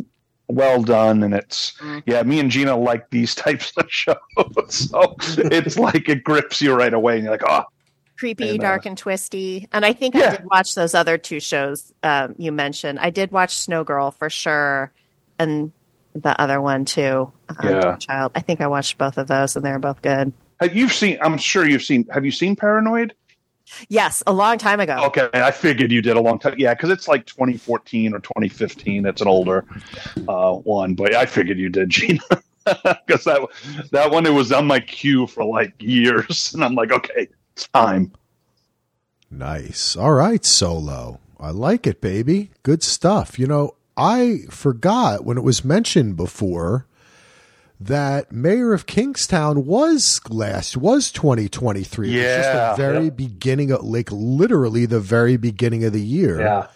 well 0.49 0.83
done, 0.83 1.23
and 1.23 1.35
it's 1.35 1.73
Mhm. 1.81 2.03
yeah. 2.07 2.23
Me 2.23 2.41
and 2.41 2.51
Gina 2.51 2.77
like 2.77 3.11
these 3.11 3.35
types 3.45 3.73
of 3.77 3.91
shows, 3.91 4.16
so 4.69 5.16
it's 5.37 5.79
like 5.79 6.09
it 6.09 6.25
grips 6.25 6.61
you 6.62 6.75
right 6.75 6.93
away, 6.95 7.15
and 7.15 7.23
you're 7.25 7.33
like, 7.33 7.43
oh, 7.47 7.65
Creepy, 8.19 8.51
And, 8.51 8.61
uh, 8.61 8.62
dark, 8.62 8.87
and 8.87 8.99
twisty. 8.99 9.69
And 9.73 9.85
I 9.85 9.93
think 9.93 10.16
I 10.16 10.31
did 10.37 10.45
watch 10.51 10.75
those 10.75 10.93
other 10.95 11.19
two 11.19 11.39
shows 11.39 11.93
um, 12.03 12.35
you 12.37 12.51
mentioned. 12.51 12.99
I 12.99 13.11
did 13.11 13.31
watch 13.31 13.57
Snow 13.57 13.85
Girl 13.85 14.11
for 14.11 14.29
sure, 14.29 14.91
and 15.39 15.70
the 16.15 16.41
other 16.41 16.61
one 16.61 16.85
too. 16.85 17.31
um, 17.51 17.57
Yeah. 17.62 17.97
Child. 17.97 18.33
I 18.35 18.41
think 18.41 18.61
I 18.61 18.66
watched 18.66 18.99
both 18.99 19.19
of 19.19 19.29
those, 19.29 19.55
and 19.55 19.65
they're 19.65 19.79
both 19.79 20.03
good. 20.03 20.33
Have 20.61 20.75
you've 20.75 20.93
seen? 20.93 21.19
I'm 21.23 21.39
sure 21.39 21.65
you've 21.69 21.85
seen. 21.85 22.07
Have 22.12 22.25
you 22.25 22.33
seen 22.33 22.57
Paranoid? 22.57 23.15
Yes, 23.89 24.23
a 24.27 24.32
long 24.32 24.59
time 24.59 24.81
ago. 24.81 25.05
Okay, 25.07 25.28
I 25.35 25.51
figured 25.51 25.93
you 25.93 26.03
did 26.03 26.16
a 26.16 26.20
long 26.20 26.39
time. 26.39 26.55
Yeah, 26.59 26.74
because 26.74 26.90
it's 26.90 27.09
like 27.09 27.27
2014 27.27 28.15
or 28.15 28.20
2015. 28.20 29.07
It's 29.07 29.20
an 29.20 29.28
older 29.28 29.65
uh, 30.28 30.55
one, 30.55 30.95
but 30.95 31.15
I 31.15 31.27
figured 31.27 31.59
you 31.59 31.69
did, 31.69 31.89
Gina. 31.90 32.20
Because 32.65 33.24
that 33.24 33.49
that 33.93 34.11
one 34.11 34.27
it 34.27 34.32
was 34.32 34.53
on 34.53 34.66
my 34.66 34.81
queue 34.81 35.27
for 35.27 35.45
like 35.45 35.74
years, 35.78 36.53
and 36.55 36.62
I'm 36.65 36.74
like, 36.74 36.93
okay, 36.93 37.28
it's 37.55 37.69
time. 37.69 38.12
Nice. 39.31 39.97
All 39.97 40.12
right, 40.12 40.45
Solo. 40.45 41.20
I 41.40 41.51
like 41.51 41.86
it, 41.86 42.01
baby. 42.01 42.51
Good 42.62 42.82
stuff. 42.82 43.39
You 43.39 43.47
know, 43.47 43.74
I 43.97 44.40
forgot 44.51 45.24
when 45.24 45.39
it 45.39 45.45
was 45.45 45.65
mentioned 45.65 46.16
before 46.16 46.86
that 47.81 48.33
Mayor 48.33 48.73
of 48.73 48.87
Kingstown 48.87 49.65
was 49.67 50.21
last 50.29 50.77
was 50.77 51.13
2023. 51.13 52.09
It 52.09 52.17
was 52.17 52.23
just 52.37 52.49
Yeah. 52.49 52.71
the 52.71 52.77
very 52.77 53.05
Yeah. 53.05 53.11
beginning 53.11 53.71
of 53.71 53.85
like 53.85 54.09
literally 54.11 54.87
the 54.87 55.01
very 55.01 55.37
beginning 55.37 55.85
of 55.85 55.93
the 55.93 56.01
year. 56.01 56.41
Yeah, 56.41 56.67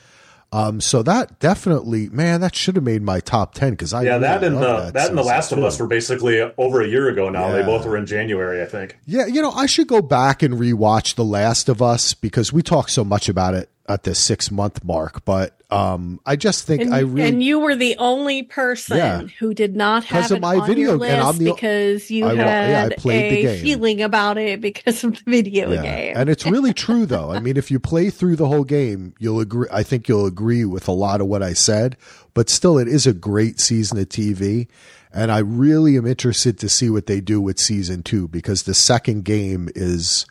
Um 0.53 0.81
so 0.81 1.03
that 1.03 1.41
definitely 1.41 2.09
man, 2.11 2.41
that 2.43 2.55
should 2.55 2.77
have 2.77 2.85
made 2.85 3.03
my 3.03 3.19
top 3.21 3.55
10 3.55 3.77
cuz 3.77 3.93
I 3.93 4.03
yeah. 4.03 4.19
That 4.19 4.45
and 4.45 4.57
the 4.57 4.61
love 4.61 4.93
that, 4.93 5.09
and 5.09 5.19
the 5.19 5.23
Last 5.25 5.51
of 5.51 5.59
too. 5.59 5.67
Us 5.67 5.81
were 5.81 5.87
basically 5.87 6.41
over 6.59 6.81
a 6.83 6.87
year 6.87 7.09
ago 7.09 7.31
now. 7.31 7.51
They 7.51 7.63
both 7.63 7.85
were 7.87 7.97
in 7.97 8.07
January, 8.07 8.63
I 8.63 8.67
think. 8.67 8.97
Yeah, 9.07 9.27
you 9.27 9.43
know, 9.43 9.51
I 9.53 9.67
should 9.67 9.89
go 9.89 10.03
back 10.03 10.43
and 10.43 10.55
rewatch 10.55 11.15
The 11.17 11.25
Last 11.25 11.69
of 11.69 11.81
Us 11.83 12.15
because 12.15 12.53
we 12.53 12.63
talk 12.63 12.89
so 12.89 13.03
much 13.05 13.29
about 13.29 13.55
it 13.55 13.71
at 13.89 14.05
the 14.05 14.15
six 14.15 14.51
month 14.51 14.85
mark, 14.85 15.25
but 15.25 15.59
um, 15.71 16.21
I 16.25 16.37
just 16.37 16.67
think 16.67 16.83
And, 16.83 16.95
I 16.95 17.01
really 17.01 17.29
and 17.29 17.43
you 17.43 17.59
were 17.59 17.75
the 17.75 17.97
only 17.99 18.43
person 18.45 18.97
Yeah. 18.99 19.23
who 19.41 19.55
did 19.55 19.75
not 19.75 20.05
have 20.05 20.31
of 20.31 20.37
it 20.37 20.41
my 20.41 20.57
on 20.59 20.67
video- 20.67 20.91
your 20.91 20.99
list 20.99 21.39
the- 21.39 21.45
because 21.53 22.11
you 22.11 22.27
I 22.27 22.35
yeah, 22.35 22.45
had 22.83 22.91
the 22.93 23.09
a 23.11 23.43
game. 23.43 23.63
feeling 23.63 24.03
about 24.03 24.39
it 24.39 24.61
because 24.61 25.03
of 25.03 25.15
the 25.15 25.23
video 25.31 25.73
Yeah. 25.73 25.83
game. 25.83 26.13
And 26.17 26.29
it's 26.31 26.47
really 26.47 26.73
true 26.73 27.07
though. 27.07 27.31
I 27.33 27.41
mean, 27.41 27.57
if 27.57 27.71
you 27.71 27.81
play 27.81 28.11
through 28.11 28.37
the 28.37 28.47
whole 28.47 28.65
game, 28.65 29.15
you'll 29.19 29.41
agree 29.41 29.67
I 29.73 29.83
think 29.83 30.09
you'll 30.09 30.27
agree 30.27 30.65
with 30.65 30.87
a 30.89 30.93
lot 30.93 31.21
of 31.21 31.27
what 31.27 31.43
I 31.43 31.53
said, 31.55 31.97
but 32.35 32.49
still 32.51 32.79
it 32.79 32.87
is 32.89 33.07
a 33.07 33.13
great 33.13 33.59
season 33.61 33.99
of 33.99 34.09
TV. 34.09 34.69
And 35.13 35.31
I 35.33 35.39
really 35.39 35.97
am 35.97 36.07
interested 36.07 36.59
to 36.61 36.69
see 36.69 36.89
what 36.89 37.07
they 37.07 37.21
do 37.21 37.41
with 37.41 37.59
season 37.59 38.03
two 38.03 38.29
because 38.29 38.63
the 38.63 38.75
second 38.75 39.25
game 39.25 39.69
is 39.75 40.25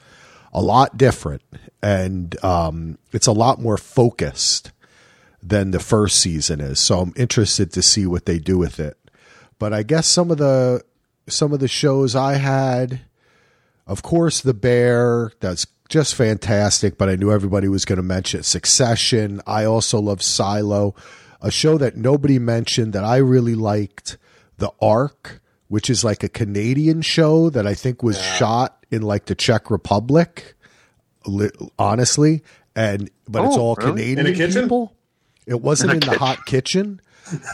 a 0.54 0.62
lot 0.62 0.98
different 0.98 1.42
and 1.82 2.42
um, 2.44 2.98
it's 3.12 3.28
a 3.28 3.32
lot 3.32 3.60
more 3.60 3.78
focused 3.78 4.72
than 5.42 5.72
the 5.72 5.80
first 5.80 6.22
season 6.22 6.62
is. 6.62 6.80
So 6.80 7.00
I'm 7.00 7.14
interested 7.16 7.72
to 7.74 7.82
see 7.82 8.06
what 8.06 8.26
they 8.26 8.38
do 8.38 8.58
with 8.58 8.80
it. 8.80 8.98
But 9.58 9.74
I 9.74 9.84
guess 9.84 10.08
some 10.08 10.32
of 10.32 10.38
the 10.38 10.84
some 11.28 11.54
of 11.54 11.60
the 11.60 11.68
shows 11.68 12.16
I 12.16 12.36
had 12.36 13.02
of 13.92 14.04
course, 14.04 14.40
The 14.40 14.54
Bear, 14.54 15.34
that's 15.42 15.68
just 15.90 16.16
fantastic, 16.16 16.98
but 16.98 17.10
I 17.10 17.18
knew 17.18 17.32
everybody 17.32 17.68
was 17.68 17.84
going 17.84 17.98
to 17.98 18.04
mention 18.04 18.44
Succession. 18.44 19.42
I 19.46 19.66
also 19.66 20.00
love 20.00 20.22
Silo, 20.22 20.96
a 21.42 21.52
show 21.52 21.78
that 21.78 21.98
nobody 21.98 22.40
mentioned 22.40 22.94
that 22.94 23.04
I 23.04 23.18
really 23.18 23.54
liked, 23.54 24.18
The 24.60 24.72
Ark, 24.82 25.42
which 25.68 25.90
is 25.90 26.06
like 26.06 26.24
a 26.24 26.30
Canadian 26.30 27.02
show 27.02 27.50
that 27.50 27.68
I 27.68 27.74
think 27.74 28.02
was 28.02 28.22
shot 28.22 28.86
in 28.92 29.02
like 29.02 29.26
the 29.26 29.36
Czech 29.36 29.70
Republic, 29.70 30.56
li- 31.26 31.50
honestly. 31.80 32.44
And, 32.76 33.10
but 33.28 33.46
it's 33.46 33.58
Oh, 33.58 33.62
all 33.62 33.76
really? 33.76 33.92
Canadian 33.92 34.20
In 34.20 34.28
a 34.28 34.36
kitchen? 34.36 34.64
people. 34.64 34.96
It 35.46 35.62
wasn't 35.62 35.94
in, 35.94 36.00
the 36.00 36.18
hot 36.18 36.46
kitchen, 36.46 37.02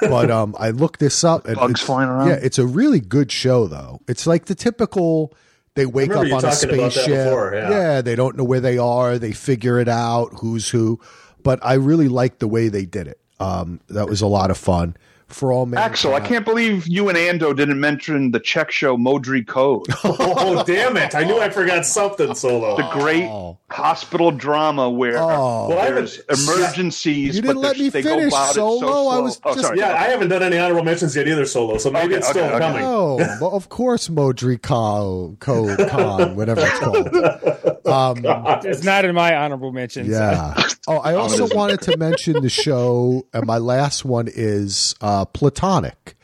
but 0.01 0.29
um, 0.29 0.55
I 0.59 0.69
looked 0.71 0.99
this 0.99 1.23
up. 1.23 1.47
And 1.47 1.55
Bugs 1.55 1.81
flying 1.81 2.09
around? 2.09 2.27
Yeah, 2.27 2.35
it's 2.41 2.59
a 2.59 2.65
really 2.67 2.99
good 2.99 3.31
show, 3.31 3.65
though. 3.65 4.01
It's 4.07 4.27
like 4.27 4.45
the 4.45 4.55
typical. 4.55 5.33
They 5.73 5.85
wake 5.85 6.11
up 6.11 6.17
on 6.17 6.25
a 6.25 6.29
talking 6.29 6.33
about 6.39 6.41
that 6.41 6.91
spaceship. 6.93 7.25
before, 7.25 7.53
yeah. 7.55 8.01
they 8.01 8.15
don't 8.15 8.35
know 8.35 8.43
where 8.43 8.59
they 8.59 8.77
are. 8.77 9.17
They 9.17 9.31
figure 9.31 9.79
it 9.79 9.87
out, 9.87 10.33
who's 10.41 10.69
who. 10.69 10.99
But 11.41 11.59
I 11.63 11.75
really 11.75 12.09
liked 12.09 12.39
the 12.39 12.47
way 12.47 12.67
they 12.67 12.85
did 12.85 13.07
it. 13.07 13.19
Um, 13.39 13.79
that 13.87 14.07
was 14.07 14.21
a 14.21 14.27
lot 14.27 14.51
of 14.51 14.57
fun 14.57 14.97
for 15.27 15.51
all 15.51 15.65
men. 15.65 15.77
Axel, 15.79 16.13
I 16.15 16.19
can't 16.21 16.45
believe 16.45 16.87
you 16.87 17.09
and 17.09 17.17
Ando 17.17 17.55
didn't 17.55 17.79
mention 17.79 18.31
the 18.31 18.39
Czech 18.39 18.71
show 18.71 18.97
Modry 18.97 19.45
Code, 19.45 19.87
Oh, 20.03 20.63
damn 20.65 20.95
it. 20.97 21.13
I 21.15 21.23
knew 21.23 21.39
I 21.39 21.49
forgot 21.49 21.85
something, 21.85 22.33
Solo. 22.35 22.77
the 22.77 22.87
great 22.93 23.25
Oh. 23.25 23.57
hospital 23.69 24.31
drama 24.31 24.89
where 24.89 25.17
Oh. 25.17 25.67
There's 25.69 26.17
haven't- 26.29 26.47
emergencies. 26.47 27.35
You 27.35 27.41
didn't 27.41 27.55
but 27.55 27.61
let 27.61 27.77
me 27.77 27.89
they 27.89 28.01
finish, 28.01 28.31
go 28.31 28.37
about 28.37 28.49
it 28.51 28.53
so 28.53 28.79
Solo. 28.79 29.07
I 29.09 29.19
was 29.19 29.39
oh, 29.43 29.53
just- 29.53 29.65
sorry. 29.65 29.79
Yeah, 29.79 29.93
I 29.93 30.03
haven't 30.05 30.29
done 30.29 30.43
any 30.43 30.57
honorable 30.57 30.83
mentions 30.85 31.15
yet 31.15 31.27
either, 31.27 31.45
Solo, 31.45 31.77
so 31.77 31.91
maybe 31.91 32.07
Okay, 32.07 32.15
it's 32.17 32.29
still 32.29 32.45
okay, 32.45 32.55
okay. 32.55 32.65
coming. 32.65 32.83
Oh, 32.85 33.17
well, 33.41 33.51
of 33.53 33.69
course, 33.69 34.07
Modri 34.09 34.61
Con, 34.61 35.35
Co 35.39 35.75
Con, 35.87 36.35
whatever 36.35 36.61
it's 36.63 36.79
called. 36.79 37.07
Um, 37.87 38.17
It's 38.63 38.83
not 38.83 39.05
in 39.05 39.15
my 39.15 39.35
honorable 39.35 39.71
mentions. 39.71 40.09
Yeah. 40.09 40.53
Oh, 40.89 40.99
I 40.99 41.15
also 41.15 41.53
wanted 41.53 41.81
to 41.81 41.97
mention 41.97 42.41
the 42.41 42.49
show, 42.49 43.27
and 43.33 43.45
my 43.45 43.57
last 43.57 44.05
one 44.05 44.29
is 44.33 44.95
uh, 45.01 45.25
Platonic, 45.25 46.15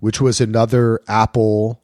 which 0.00 0.20
was 0.20 0.42
another 0.42 1.00
Apple 1.08 1.80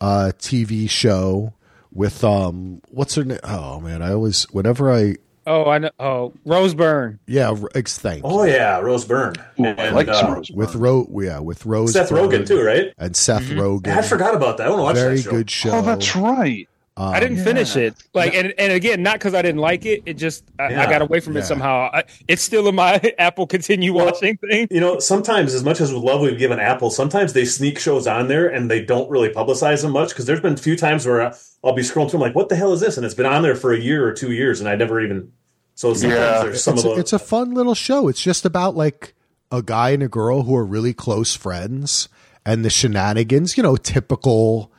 uh, 0.00 0.30
TV 0.38 0.88
show 0.88 1.52
with 1.90 2.22
um, 2.22 2.80
what's 2.90 3.16
her 3.16 3.24
name? 3.24 3.40
Oh 3.42 3.80
man, 3.80 4.02
I 4.02 4.12
always 4.12 4.44
whenever 4.52 4.92
I 4.92 5.16
Oh, 5.48 5.68
I 5.68 5.78
know. 5.78 5.90
Oh, 5.98 6.32
Rose 6.46 6.74
Byrne. 6.74 7.18
yeah, 7.26 7.50
r- 7.50 7.68
ex- 7.74 7.98
thank. 7.98 8.22
Oh, 8.24 8.44
yeah, 8.44 8.78
Rose 8.78 9.04
Byrne. 9.04 9.34
Ooh, 9.60 9.64
I 9.66 9.90
like 9.90 10.06
uh, 10.08 10.14
some 10.20 10.32
Rose 10.34 10.50
with 10.52 10.74
Ro, 10.76 11.06
yeah, 11.20 11.40
with 11.40 11.66
Rose, 11.66 11.92
Seth 11.92 12.08
Byrne 12.10 12.30
Rogen, 12.30 12.46
too, 12.46 12.62
right? 12.64 12.94
and 12.98 13.14
Seth 13.16 13.42
Rogen. 13.50 13.88
I 13.88 14.00
forgot 14.02 14.34
about 14.36 14.58
that. 14.58 14.68
I 14.68 14.70
want 14.70 14.78
to 14.78 14.82
watch 14.84 14.94
Very 14.96 15.16
that 15.16 15.22
show. 15.24 15.30
good 15.32 15.50
show. 15.50 15.70
Oh, 15.72 15.82
that's 15.82 16.14
right. 16.16 16.68
Um, 16.96 17.12
I 17.12 17.18
didn't 17.18 17.42
finish 17.42 17.74
it. 17.74 17.94
Like, 18.14 18.34
and, 18.34 18.54
and 18.56 18.72
again, 18.72 19.02
not 19.02 19.14
because 19.14 19.34
I 19.34 19.42
didn't 19.42 19.60
like 19.60 19.84
it. 19.84 20.04
It 20.06 20.14
just 20.14 20.44
I, 20.60 20.66
I 20.66 20.86
got 20.86 21.02
away 21.02 21.18
from 21.18 21.34
Yeah. 21.34 21.40
it 21.40 21.46
somehow. 21.46 21.90
I, 21.92 22.04
it's 22.28 22.40
still 22.42 22.68
in 22.68 22.76
my 22.76 23.00
Apple 23.18 23.48
continue 23.48 23.92
watching 23.92 24.36
thing. 24.36 24.68
You 24.70 24.78
know, 24.78 25.00
sometimes, 25.00 25.54
as 25.54 25.64
much 25.64 25.80
as 25.80 25.92
we 25.92 25.98
love 25.98 26.20
we've 26.20 26.38
given 26.38 26.60
Apple, 26.60 26.90
sometimes 26.90 27.32
they 27.32 27.44
sneak 27.46 27.80
shows 27.80 28.06
on 28.06 28.28
there 28.28 28.46
and 28.46 28.70
they 28.70 28.84
don't 28.84 29.10
really 29.10 29.28
publicize 29.28 29.82
them 29.82 29.90
much. 29.90 30.10
Because 30.10 30.26
there's 30.26 30.40
been 30.40 30.52
a 30.54 30.56
few 30.56 30.76
times 30.76 31.04
where 31.04 31.34
I'll 31.64 31.74
be 31.74 31.82
scrolling 31.82 32.10
through, 32.10 32.20
I'm 32.20 32.26
like, 32.26 32.36
what 32.36 32.48
the 32.48 32.54
hell 32.54 32.72
is 32.72 32.80
this? 32.80 32.96
And 32.96 33.04
it's 33.04 33.14
been 33.14 33.26
on 33.26 33.42
there 33.42 33.56
for 33.56 33.72
a 33.72 33.78
year 33.80 34.06
or 34.06 34.12
two 34.12 34.30
years, 34.30 34.60
and 34.60 34.68
I 34.68 34.76
never 34.76 35.00
even. 35.00 35.32
So 35.74 35.94
sometimes 35.94 36.20
Yeah. 36.20 36.42
there's 36.44 36.62
some 36.62 36.74
it's, 36.74 36.84
of 36.84 36.92
a, 36.92 36.94
the. 36.94 37.00
it's 37.00 37.12
a 37.12 37.18
fun 37.18 37.54
little 37.54 37.74
show. 37.74 38.06
It's 38.06 38.22
just 38.22 38.44
about 38.44 38.76
like 38.76 39.14
a 39.50 39.62
guy 39.62 39.90
and 39.90 40.02
a 40.04 40.08
girl 40.08 40.42
who 40.44 40.54
are 40.54 40.64
really 40.64 40.94
close 40.94 41.34
friends 41.34 42.08
and 42.46 42.64
the 42.64 42.70
shenanigans, 42.70 43.56
you 43.56 43.64
know, 43.64 43.74
typical 43.74 44.70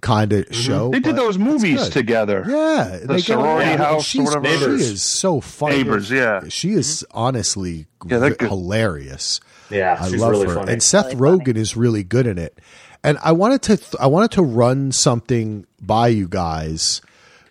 kind 0.00 0.32
of 0.32 0.46
show. 0.54 0.90
They 0.90 1.00
did 1.00 1.16
those 1.16 1.38
movies 1.38 1.88
together. 1.88 2.44
Yeah, 2.46 2.98
they 3.02 3.16
get 3.16 3.24
sorority 3.24 3.70
around. 3.70 3.78
house 3.78 4.00
or 4.00 4.04
She's, 4.04 4.24
whatever. 4.26 4.46
she 4.46 4.60
Neighbors. 4.60 4.80
is 4.90 5.02
so 5.02 5.40
funny. 5.40 5.76
Neighbors, 5.78 6.10
yeah. 6.10 6.40
She 6.48 6.70
is 6.72 7.04
honestly 7.10 7.86
Yeah, 8.06 8.18
they're 8.18 8.34
v- 8.34 8.46
hilarious. 8.46 9.40
yeah, 9.70 9.96
I 10.00 10.08
love 10.08 10.30
really 10.30 10.46
her, 10.48 10.54
funny. 10.54 10.72
and 10.72 10.82
Seth 10.82 11.14
Rogen 11.14 11.56
is 11.56 11.76
really 11.76 12.04
good 12.04 12.26
in 12.26 12.38
it. 12.38 12.58
And 13.04 13.18
I 13.22 13.32
wanted 13.32 13.62
to, 13.62 13.76
th- 13.76 13.94
I 14.00 14.06
wanted 14.06 14.32
to 14.32 14.42
run 14.42 14.90
something 14.92 15.66
by 15.80 16.08
you 16.08 16.26
guys 16.28 17.00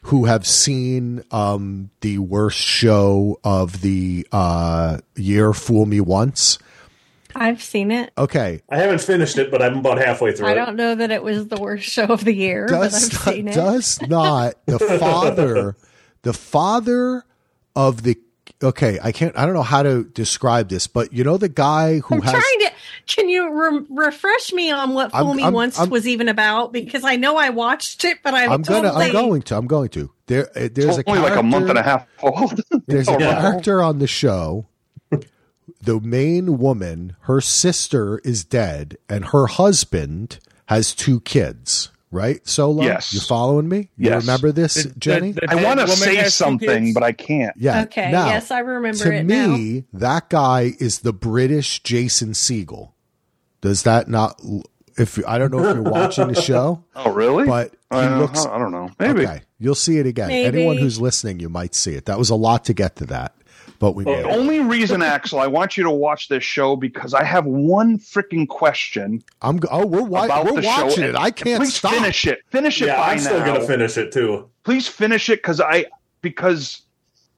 who 0.04 0.26
have 0.26 0.46
seen 0.48 1.24
um, 1.32 1.90
the 2.02 2.18
worst 2.18 2.58
show 2.60 3.40
of 3.44 3.82
the 3.82 4.26
uh, 4.32 5.00
year, 5.16 5.52
"Fool 5.54 5.86
Me 5.86 6.00
Once." 6.00 6.60
I've 7.40 7.62
seen 7.62 7.92
it. 7.92 8.12
Okay, 8.18 8.62
I 8.70 8.78
haven't 8.78 9.02
finished 9.02 9.38
it, 9.38 9.52
but 9.52 9.62
I'm 9.62 9.78
about 9.80 9.98
halfway 10.00 10.34
through 10.34 10.48
I 10.48 10.52
it. 10.52 10.56
don't 10.56 10.76
know 10.76 10.96
that 10.96 11.12
it 11.12 11.22
was 11.24 11.48
the 11.48 11.58
worst 11.60 11.84
show 11.90 12.06
of 12.06 12.24
the 12.26 12.34
year, 12.34 12.66
but 12.70 12.76
I've 12.82 12.92
does 12.92 13.14
not, 13.14 13.34
seen 13.34 13.48
it. 13.48 13.54
does 13.54 14.02
not 14.02 14.66
the 14.66 14.80
father, 15.00 15.76
the 16.24 16.34
father 16.34 17.24
of 17.76 18.04
the. 18.04 18.18
Okay, 18.64 18.98
I 19.04 19.12
can't. 19.12 19.38
I 19.38 19.46
don't 19.46 19.54
know 19.54 19.62
how 19.62 19.84
to 19.84 20.04
describe 20.06 20.70
this, 20.70 20.88
but 20.88 21.14
you 21.14 21.24
know 21.24 21.38
the 21.38 21.50
guy 21.50 22.00
who 22.00 22.16
I'm 22.16 22.22
has. 22.24 22.32
trying 22.32 22.60
to. 22.62 22.72
Can 23.06 23.30
you 23.30 23.54
re- 23.54 23.86
refresh 23.90 24.52
me 24.52 24.72
on 24.72 24.94
what 24.96 25.12
Fool 25.12 25.36
Me 25.36 25.44
I'm- 25.44 25.54
Once 25.54 25.78
I'm- 25.78 25.90
was 25.92 26.08
even 26.08 26.28
about? 26.28 26.72
Because 26.74 27.04
I 27.04 27.18
know 27.18 27.38
I 27.38 27.50
watched 27.52 28.04
it, 28.04 28.18
but 28.24 28.34
I'm, 28.34 28.52
I'm 28.52 28.62
gonna. 28.64 28.88
totally. 28.88 29.06
I'm 29.08 29.12
going 29.12 29.42
to. 29.44 29.58
I'm 29.58 29.68
going 29.68 29.90
to. 29.90 30.12
There. 30.26 30.48
uh, 30.58 30.70
There's 30.74 30.98
It's 30.98 31.08
a 31.08 31.10
only 31.10 31.22
like 31.22 31.36
a 31.38 31.44
month 31.44 31.70
and 31.70 31.78
a 31.78 31.84
half 31.84 32.08
old. 32.24 32.60
There's 32.88 33.08
a 33.08 33.12
wow. 33.12 33.18
character 33.20 33.84
on 33.84 34.00
the 34.00 34.08
show. 34.08 34.66
The 35.82 36.00
main 36.00 36.58
woman, 36.58 37.16
her 37.22 37.40
sister 37.42 38.20
is 38.20 38.44
dead, 38.44 38.98
and 39.08 39.26
her 39.26 39.48
husband 39.48 40.40
has 40.68 40.94
two 40.96 41.20
kids. 41.22 41.90
Right, 42.10 42.48
Solo? 42.48 42.84
Yes. 42.84 43.14
You 43.14 43.20
following 43.20 43.68
me? 43.68 43.90
You 43.98 44.10
Yes. 44.12 44.24
remember 44.24 44.54
this, 44.54 44.76
The- 44.76 44.90
the- 44.90 44.96
Jenni? 44.96 45.36
the 45.36 45.52
I 45.52 45.62
want 45.62 45.82
to 45.82 45.88
say 45.90 46.24
something, 46.30 46.94
but 46.94 47.04
I 47.04 47.12
can't. 47.12 47.54
yeah. 47.58 47.82
Okay. 47.84 48.12
Now, 48.14 48.28
yes, 48.28 48.50
I 48.50 48.60
remember 48.60 48.98
to 49.04 49.14
it 49.14 49.24
me, 49.26 49.84
that 49.92 50.30
guy 50.30 50.74
is 50.80 51.00
the 51.00 51.12
British 51.12 51.84
Jason 51.84 52.30
Segel. 52.32 52.92
Does 53.60 53.84
that 53.84 54.08
not? 54.08 54.42
If 54.98 55.20
I 55.28 55.38
don't 55.38 55.52
know 55.52 55.60
if 55.68 55.76
you're 55.76 55.84
watching 55.84 56.30
the 56.30 56.42
show, 56.42 56.82
Oh, 56.96 57.12
really? 57.12 57.46
but 57.46 57.72
he 57.92 57.98
Uh, 57.98 58.20
looks. 58.20 58.46
I 58.46 58.58
don't 58.58 58.72
know. 58.72 58.90
Maybe. 59.00 59.28
Okay, 59.28 59.42
you'll 59.60 59.76
see 59.76 59.98
it 59.98 60.08
again. 60.08 60.30
Maybe. 60.30 60.58
Anyone 60.60 60.78
who's 60.78 61.02
listening, 61.02 61.42
you 61.42 61.50
might 61.50 61.76
see 61.76 61.94
it. 61.96 62.06
That 62.06 62.18
was 62.18 62.30
a 62.30 62.36
lot 62.36 62.64
to 62.66 62.74
get 62.74 62.96
to 62.96 63.06
that, 63.08 63.36
but 63.80 63.94
we 63.94 64.04
made 64.06 64.24
The 64.26 64.30
only 64.30 64.60
reason, 64.62 65.02
Axel, 65.02 65.40
I 65.40 65.48
want 65.48 65.78
you 65.78 65.84
to 65.84 65.92
watch 65.92 66.28
this 66.28 66.44
show 66.44 66.76
because 66.76 67.14
I 67.14 67.24
have 67.24 67.46
one 67.46 67.98
freaking 67.98 68.48
question 68.48 69.24
I'm. 69.42 69.58
go- 69.58 69.68
Oh, 69.72 69.86
we're 69.86 70.02
wa- 70.02 70.26
about 70.26 70.46
we're 70.46 70.56
the 70.56 70.62
show. 70.64 70.86
watching 70.86 71.04
it. 71.04 71.16
I 71.16 71.32
can't 71.32 71.62
please 71.62 71.76
stop. 71.76 71.94
finish 71.94 72.26
it. 72.28 72.40
Finish 72.50 72.82
it 72.82 72.88
yeah, 72.88 72.98
by 72.98 73.12
I'm 73.14 73.20
still 73.20 73.40
now. 73.40 73.46
going 73.46 73.62
to 73.62 73.68
finish 73.68 73.98
it 73.98 74.12
too. 74.12 74.50
Please 74.64 74.88
finish 74.88 75.30
it 75.30 75.40
because 75.40 75.62
I 75.62 75.86
because 76.22 76.82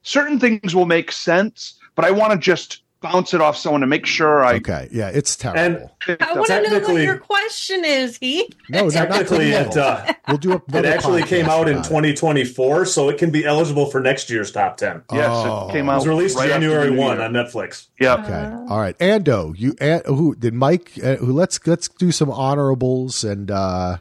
certain 0.02 0.40
things 0.40 0.74
will 0.74 0.86
make 0.86 1.12
sense, 1.12 1.78
but 1.94 2.04
I 2.04 2.10
want 2.10 2.32
to 2.32 2.38
just 2.38 2.82
bounce 3.00 3.32
it 3.34 3.40
off 3.40 3.56
someone 3.56 3.80
to 3.80 3.86
make 3.86 4.04
sure 4.06 4.44
I. 4.44 4.54
Okay, 4.56 4.88
yeah, 4.92 5.08
it's 5.08 5.34
And 5.44 5.54
terrible. 5.54 5.90
now. 6.08 6.14
I 6.14 6.14
want 6.14 6.26
to 6.26 6.30
know 6.30 6.40
what 6.40 6.48
Technically- 6.48 7.04
your 7.04 7.18
question 7.18 7.84
is, 7.84 8.16
Heath. 8.18 8.54
no, 8.68 8.84
not 8.84 8.92
technically, 8.92 9.50
it, 9.52 9.72
tomorrow. 9.72 10.04
uh, 10.06 10.12
we'll 10.28 10.36
do 10.38 10.52
a. 10.52 10.76
it 10.78 10.84
actually 10.84 11.22
came 11.22 11.46
out 11.48 11.68
in 11.68 11.76
2024, 11.78 12.84
so 12.86 13.08
it 13.08 13.18
can 13.18 13.30
be 13.30 13.44
eligible 13.46 13.86
for 13.86 14.00
next 14.00 14.28
year's 14.30 14.52
top 14.52 14.76
10. 14.76 15.02
Yes, 15.12 15.28
Oh. 15.30 15.68
it 15.68 15.72
came 15.72 15.88
out. 15.88 15.94
It 15.94 15.96
was 15.96 16.06
released 16.08 16.36
right 16.36 16.48
January 16.48 16.90
1 16.90 17.20
on 17.20 17.32
Netflix. 17.32 17.86
Yeah. 17.98 18.14
Okay, 18.14 18.72
all 18.72 18.80
right, 18.80 18.96
Ando, 18.98 19.54
you 19.58 19.74
An- 19.80 20.02
who 20.06 20.34
did 20.34 20.54
Mike? 20.54 20.92
Uh, 21.02 21.16
who 21.16 21.32
let's 21.32 21.58
let's 21.66 21.88
do 21.88 22.12
some 22.12 22.30
honorables 22.30 23.24
and 23.24 23.50
uh 23.50 23.96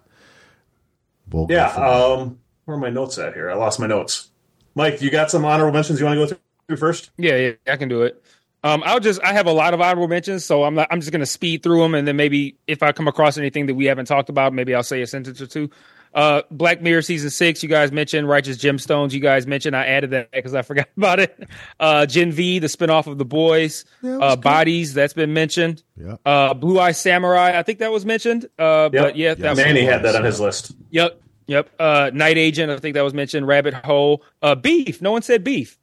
we'll 1.31 1.47
Yeah. 1.49 1.69
from. 1.69 1.83
Um, 1.83 2.39
where 2.65 2.77
are 2.77 2.79
my 2.79 2.89
notes 2.89 3.17
at 3.17 3.33
here? 3.33 3.49
I 3.49 3.55
lost 3.55 3.79
my 3.79 3.87
notes. 3.87 4.29
Mike, 4.75 5.01
you 5.01 5.09
got 5.09 5.31
some 5.31 5.45
honorable 5.45 5.73
mentions 5.73 5.99
you 5.99 6.05
want 6.05 6.19
to 6.19 6.35
go 6.35 6.39
through 6.67 6.77
first? 6.77 7.09
Yeah, 7.17 7.35
yeah, 7.35 7.51
I 7.67 7.75
can 7.77 7.89
do 7.89 8.03
it. 8.03 8.23
Um, 8.63 8.83
I'll 8.85 8.99
just 8.99 9.21
I 9.23 9.33
have 9.33 9.47
a 9.47 9.51
lot 9.51 9.73
of 9.73 9.81
honorable 9.81 10.07
mentions, 10.07 10.43
so 10.43 10.63
I'm 10.63 10.75
not, 10.75 10.87
I'm 10.91 10.99
just 10.99 11.11
gonna 11.11 11.25
speed 11.25 11.63
through 11.63 11.81
them, 11.81 11.95
and 11.95 12.07
then 12.07 12.15
maybe 12.17 12.57
if 12.67 12.83
I 12.83 12.91
come 12.91 13.07
across 13.07 13.37
anything 13.37 13.67
that 13.67 13.75
we 13.75 13.85
haven't 13.85 14.05
talked 14.05 14.29
about, 14.29 14.53
maybe 14.53 14.75
I'll 14.75 14.83
say 14.83 15.01
a 15.01 15.07
sentence 15.07 15.41
or 15.41 15.47
two. 15.47 15.69
Uh, 16.13 16.41
Black 16.49 16.81
Mirror 16.81 17.03
season 17.03 17.29
six, 17.29 17.61
you 17.61 17.69
guys 17.69 17.91
mentioned. 17.91 18.27
Righteous 18.27 18.57
Gemstones, 18.57 19.11
you 19.11 19.19
guys 19.19 19.45
mentioned. 19.45 19.75
I 19.75 19.85
added 19.85 20.09
that 20.11 20.31
because 20.33 20.53
I 20.53 20.63
forgot 20.63 20.87
about 20.97 21.19
it. 21.19 21.47
Uh, 21.79 22.05
Gen 22.05 22.31
V, 22.31 22.59
the 22.59 22.67
spinoff 22.67 23.07
of 23.07 23.17
The 23.17 23.25
Boys. 23.25 23.85
Yeah, 24.01 24.15
it 24.15 24.21
uh, 24.21 24.35
good. 24.35 24.43
Bodies, 24.43 24.93
that's 24.93 25.13
been 25.13 25.33
mentioned. 25.33 25.83
Yeah. 25.95 26.15
Uh, 26.25 26.53
Blue 26.53 26.79
Eye 26.79 26.93
Samurai, 26.93 27.57
I 27.57 27.63
think 27.63 27.79
that 27.79 27.91
was 27.91 28.05
mentioned. 28.05 28.45
Uh, 28.57 28.89
but 28.89 29.15
yeah, 29.15 29.35
that 29.35 29.51
was, 29.51 29.59
Manny 29.59 29.83
had 29.83 30.03
that 30.03 30.15
on 30.15 30.23
his 30.23 30.39
list. 30.39 30.71
yep, 30.89 31.21
yep. 31.45 31.69
Uh, 31.79 32.09
Night 32.13 32.37
Agent, 32.37 32.71
I 32.71 32.77
think 32.77 32.95
that 32.95 33.03
was 33.03 33.13
mentioned. 33.13 33.47
Rabbit 33.47 33.73
Hole. 33.73 34.23
Uh, 34.41 34.55
Beef, 34.55 35.01
no 35.01 35.11
one 35.11 35.21
said 35.21 35.43
Beef. 35.43 35.77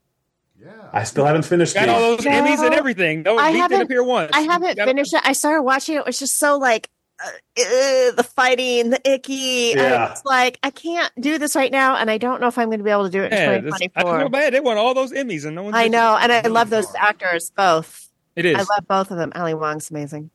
I 0.96 1.04
still 1.04 1.24
haven't 1.26 1.44
finished. 1.44 1.74
Got 1.74 1.86
Beef. 1.86 1.94
all 1.94 2.16
those 2.16 2.24
No, 2.24 2.30
Emmys 2.30 2.64
and 2.64 2.74
everything. 2.74 3.22
No, 3.22 3.36
I 3.38 3.48
Beef 3.48 3.52
didn't 3.54 3.60
haven't- 3.72 3.82
appear 3.82 4.02
once. 4.04 4.30
I 4.34 4.40
haven't 4.40 4.76
Got- 4.76 4.86
finished 4.86 5.12
it. 5.14 5.20
I 5.24 5.32
started 5.32 5.62
watching 5.62 5.96
it. 5.96 5.98
It 5.98 6.06
was 6.06 6.18
just 6.18 6.38
so 6.38 6.56
like 6.58 6.88
uh, 7.24 7.28
uh, 7.28 8.10
the 8.12 8.26
fighting, 8.36 8.90
the 8.90 9.00
icky. 9.10 9.72
Yeah. 9.76 10.10
It's 10.12 10.24
like 10.24 10.58
I 10.62 10.70
can't 10.70 11.10
do 11.18 11.38
this 11.38 11.56
right 11.56 11.72
now, 11.72 11.96
and 11.96 12.10
I 12.10 12.18
don't 12.18 12.40
know 12.40 12.48
if 12.48 12.58
I'm 12.58 12.66
going 12.68 12.78
to 12.78 12.84
be 12.84 12.90
able 12.90 13.04
to 13.04 13.10
do 13.10 13.22
it 13.22 13.32
in 13.32 13.38
Yeah, 13.38 13.58
this- 13.60 13.74
I 13.96 14.02
feel 14.18 14.28
bad. 14.28 14.52
They 14.52 14.60
won 14.60 14.76
all 14.76 14.92
those 14.94 15.12
Emmys 15.12 15.44
and 15.46 15.54
no 15.54 15.62
one. 15.64 15.74
I 15.74 15.88
know, 15.88 16.16
and 16.20 16.30
I 16.32 16.42
love 16.42 16.70
those 16.70 16.86
actors 16.98 17.50
both. 17.56 18.08
It 18.34 18.44
is. 18.44 18.56
I 18.56 18.60
love 18.60 18.86
both 18.88 19.10
of 19.10 19.16
them. 19.16 19.32
Ali 19.34 19.54
Wong's 19.54 19.90
amazing. 19.90 20.30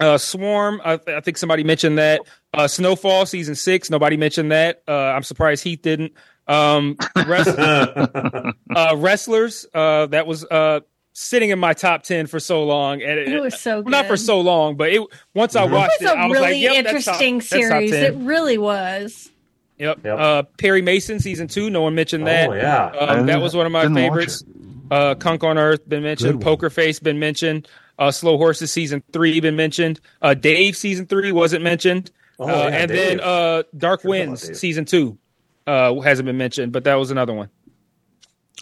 Uh, 0.00 0.18
Swarm, 0.18 0.80
I, 0.84 0.96
th- 0.98 1.16
I 1.16 1.20
think 1.20 1.38
somebody 1.38 1.64
mentioned 1.64 1.96
that. 1.98 2.20
Uh, 2.52 2.68
Snowfall 2.68 3.24
season 3.24 3.54
six, 3.54 3.88
nobody 3.88 4.16
mentioned 4.16 4.52
that. 4.52 4.82
Uh, 4.86 4.92
I'm 4.92 5.22
surprised 5.22 5.64
Heath 5.64 5.80
didn't. 5.80 6.12
Um, 6.48 6.96
rest, 7.26 7.58
uh, 7.58 8.52
wrestlers, 8.96 9.66
uh, 9.74 10.06
that 10.06 10.26
was 10.26 10.44
uh, 10.44 10.80
sitting 11.12 11.50
in 11.50 11.58
my 11.58 11.72
top 11.74 12.02
ten 12.02 12.26
for 12.26 12.38
so 12.40 12.64
long, 12.64 13.02
and 13.02 13.18
it, 13.18 13.28
It 13.28 13.40
was 13.40 13.58
so 13.60 13.80
well, 13.80 13.90
not 13.90 14.06
for 14.06 14.16
so 14.16 14.40
long, 14.40 14.76
but 14.76 14.90
it 14.92 15.02
once 15.34 15.56
I 15.56 15.66
Mhm. 15.66 15.72
watched 15.72 16.00
It 16.00 16.04
was 16.04 16.12
it, 16.12 16.18
I 16.18 16.24
a 16.24 16.28
was 16.28 16.38
really 16.38 16.52
like, 16.52 16.62
yep, 16.62 16.84
interesting 16.86 17.40
top 17.40 17.48
series. 17.48 17.92
It 17.92 18.14
really 18.16 18.58
was. 18.58 19.30
Yep. 19.78 20.00
Yep. 20.04 20.18
Uh, 20.18 20.42
Perry 20.56 20.82
Mason 20.82 21.18
season 21.20 21.48
two, 21.48 21.68
no 21.68 21.82
one 21.82 21.94
mentioned 21.94 22.26
that. 22.26 22.48
oh 22.48 22.54
yeah. 22.54 22.86
Um, 22.86 23.26
that 23.26 23.40
was 23.42 23.54
one 23.54 23.66
of 23.66 23.72
my 23.72 23.86
favorites. 23.92 24.42
Uh, 24.90 25.14
Cunk 25.16 25.42
on 25.42 25.58
Earth 25.58 25.86
been 25.88 26.02
mentioned. 26.04 26.40
Poker 26.40 26.70
Face 26.70 26.98
been 27.00 27.18
mentioned. 27.18 27.68
Uh, 27.98 28.10
Slow 28.10 28.36
Horses 28.36 28.70
season 28.70 29.02
three 29.12 29.40
been 29.40 29.56
mentioned. 29.56 30.00
Uh, 30.22 30.34
Dave 30.34 30.76
season 30.76 31.06
three 31.06 31.32
wasn't 31.32 31.64
mentioned. 31.64 32.10
Oh, 32.38 32.44
uh, 32.44 32.68
yeah, 32.68 32.76
and 32.76 32.88
Dave. 32.90 33.18
then 33.18 33.20
uh, 33.20 33.62
Dark 33.76 34.04
Winds 34.04 34.58
season 34.58 34.84
two 34.84 35.18
uh, 35.66 35.98
hasn't 36.00 36.26
been 36.26 36.38
mentioned, 36.38 36.72
but 36.72 36.84
that 36.84 36.94
was 36.94 37.10
another 37.10 37.32
one. 37.32 37.48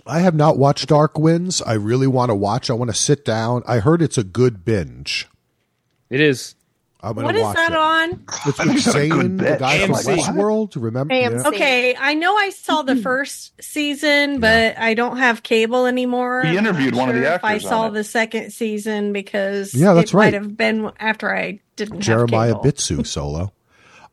I 0.06 0.20
have 0.20 0.34
not 0.34 0.58
watched 0.58 0.88
Dark 0.88 1.18
Winds. 1.18 1.62
I 1.62 1.74
really 1.74 2.06
want 2.08 2.30
to 2.30 2.34
watch. 2.34 2.68
I 2.68 2.74
want 2.74 2.90
to 2.90 2.96
sit 2.96 3.24
down. 3.24 3.62
I 3.66 3.78
heard 3.78 4.02
it's 4.02 4.18
a 4.18 4.24
good 4.24 4.64
binge. 4.64 5.28
It 6.10 6.20
is. 6.20 6.56
I'm 7.00 7.14
going 7.14 7.26
What 7.26 7.32
to 7.32 7.38
is 7.38 7.44
watch 7.44 7.56
that 7.56 7.72
it. 7.72 7.76
on? 7.78 8.24
It's 8.46 8.58
I 8.60 8.64
think 8.64 8.66
with 8.66 8.76
it's 8.76 8.84
Zahn, 8.92 9.36
the 9.36 9.42
bet. 9.44 9.58
guy 9.60 9.86
from 9.86 9.94
AMC. 9.94 10.16
Westworld. 10.16 10.82
Remember? 10.82 11.14
AMC. 11.14 11.42
Yeah. 11.42 11.48
Okay, 11.48 11.96
I 11.96 12.14
know 12.14 12.34
I 12.34 12.48
saw 12.50 12.80
the 12.82 12.96
first 12.96 13.52
season, 13.62 14.40
but 14.40 14.78
I 14.78 14.94
don't 14.94 15.18
have 15.18 15.42
cable 15.42 15.84
anymore. 15.86 16.42
He 16.42 16.48
I'm 16.50 16.56
interviewed 16.58 16.94
not 16.94 17.00
one 17.00 17.08
of 17.10 17.14
the 17.16 17.22
sure 17.22 17.32
If 17.34 17.44
I 17.44 17.52
actors 17.56 17.64
on 17.66 17.70
saw 17.70 17.86
it. 17.88 17.90
the 17.92 18.04
second 18.04 18.52
season 18.52 19.12
because 19.12 19.74
Yeah, 19.74 19.92
that's 19.92 20.12
it 20.12 20.16
right. 20.16 20.32
might 20.32 20.34
have 20.34 20.56
been 20.56 20.90
after 20.98 21.32
I 21.34 21.60
didn't 21.76 22.00
Jeremiah 22.00 22.54
have 22.54 22.62
cable. 22.62 22.72
Bitsui 22.72 23.06
solo. 23.06 23.52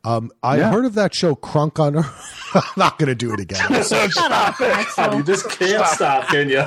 Um, 0.04 0.32
I 0.42 0.56
Yeah. 0.58 0.72
heard 0.72 0.84
of 0.84 0.94
that 0.94 1.14
show 1.14 1.36
Crunk 1.36 1.78
on 1.78 1.94
Earth. 1.96 2.50
I'm 2.54 2.62
not 2.76 2.98
going 2.98 3.08
to 3.08 3.14
do 3.14 3.32
it 3.32 3.38
again. 3.40 3.60
Shut 3.84 4.18
up, 4.32 4.58
you 4.58 4.66
Axel. 4.66 5.22
just 5.22 5.48
can't 5.50 5.86
stop, 5.86 6.26
can 6.28 6.48
you? 6.48 6.58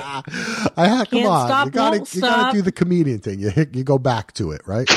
I 0.77 0.87
ha- 0.87 1.05
come 1.09 1.19
Can't 1.19 1.27
on, 1.27 1.47
stop, 1.47 1.65
you 1.65 1.71
gotta 1.71 1.97
you 2.13 2.21
gotta 2.21 2.55
do 2.57 2.61
the 2.61 2.71
comedian 2.71 3.19
thing. 3.19 3.39
You 3.39 3.49
hit, 3.49 3.75
you 3.75 3.83
go 3.83 3.97
back 3.97 4.31
to 4.35 4.51
it, 4.51 4.61
right? 4.65 4.89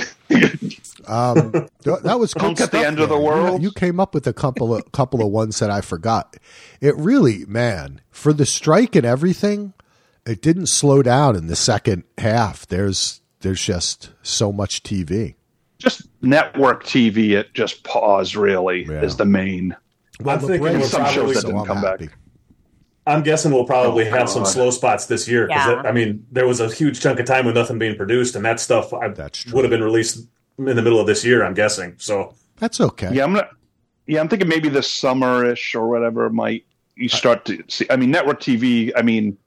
um, 1.08 1.68
that 1.82 2.16
was 2.18 2.32
good 2.34 2.40
Punk 2.40 2.60
at 2.60 2.70
the 2.70 2.78
stuff, 2.78 2.86
end 2.86 3.00
of 3.00 3.08
the 3.08 3.16
man. 3.16 3.22
You- 3.24 3.28
world. 3.28 3.62
You, 3.62 3.72
came 3.72 3.98
up 4.00 4.14
with 4.14 4.26
a 4.26 4.32
couple 4.32 4.74
of 4.74 4.90
couple 4.92 5.20
of 5.22 5.28
ones 5.32 5.58
that 5.58 5.70
I 5.70 5.80
forgot. 5.80 6.36
It 6.80 6.94
really, 6.96 7.44
man, 7.46 8.00
for 8.10 8.32
the 8.32 8.46
strike 8.46 8.94
and 8.94 9.04
everything, 9.06 9.74
it 10.26 10.40
didn't 10.42 10.66
slow 10.68 11.02
down 11.02 11.34
in 11.36 11.46
the 11.48 11.56
second 11.56 12.04
half. 12.18 12.66
There's 12.66 13.20
there's 13.40 13.62
just 13.62 14.10
so 14.22 14.52
much 14.52 14.82
TV. 14.82 15.34
Just 15.78 16.08
network 16.22 16.84
TV. 16.84 17.30
It 17.32 17.54
just 17.54 17.84
paused. 17.84 18.34
Really 18.36 18.84
Yeah. 18.84 19.02
is 19.02 19.16
the 19.16 19.24
main. 19.24 19.76
I'm 20.26 20.40
thinking 20.40 20.60
we're 20.60 20.80
some 20.82 21.04
suck, 21.04 21.10
shows 21.14 21.34
that 21.34 21.40
so 21.42 21.48
didn't 21.48 21.60
I'm 21.60 21.66
come 21.66 21.82
back. 21.82 22.00
I'm 23.06 23.22
guessing 23.22 23.52
we'll 23.52 23.64
probably 23.64 24.06
Oh, 24.08 24.10
have 24.10 24.28
some 24.28 24.42
God. 24.42 24.50
slow 24.50 24.70
spots 24.70 25.06
this 25.06 25.28
year 25.28 25.46
because 25.46 25.66
Yeah. 25.66 25.88
I 25.88 25.92
mean 25.92 26.26
there 26.32 26.46
was 26.46 26.60
a 26.60 26.68
huge 26.68 27.00
chunk 27.00 27.20
of 27.20 27.26
time 27.26 27.46
with 27.46 27.54
nothing 27.54 27.78
being 27.78 27.96
produced, 27.96 28.34
and 28.36 28.44
that 28.44 28.60
stuff 28.60 28.92
I 28.92 29.08
That's 29.08 29.46
would 29.52 29.64
have 29.64 29.70
been 29.70 29.82
released 29.84 30.26
in 30.58 30.64
the 30.64 30.74
middle 30.82 31.00
of 31.00 31.06
this 31.06 31.24
year. 31.24 31.44
I'm 31.44 31.54
guessing. 31.54 31.94
So 31.98 32.34
That's 32.56 32.80
okay. 32.80 33.10
Yeah, 33.12 33.24
I'm 33.24 33.32
not. 33.32 33.50
Yeah, 34.08 34.20
I'm 34.20 34.28
thinking 34.28 34.48
maybe 34.48 34.68
this 34.68 34.88
summerish 34.88 35.74
or 35.74 35.86
whatever 35.88 36.28
might 36.30 36.64
you 36.96 37.08
start 37.08 37.44
to 37.44 37.62
see. 37.68 37.86
I 37.88 37.96
mean, 37.96 38.10
network 38.10 38.40
TV. 38.40 38.90
I 38.96 39.02
mean, 39.02 39.38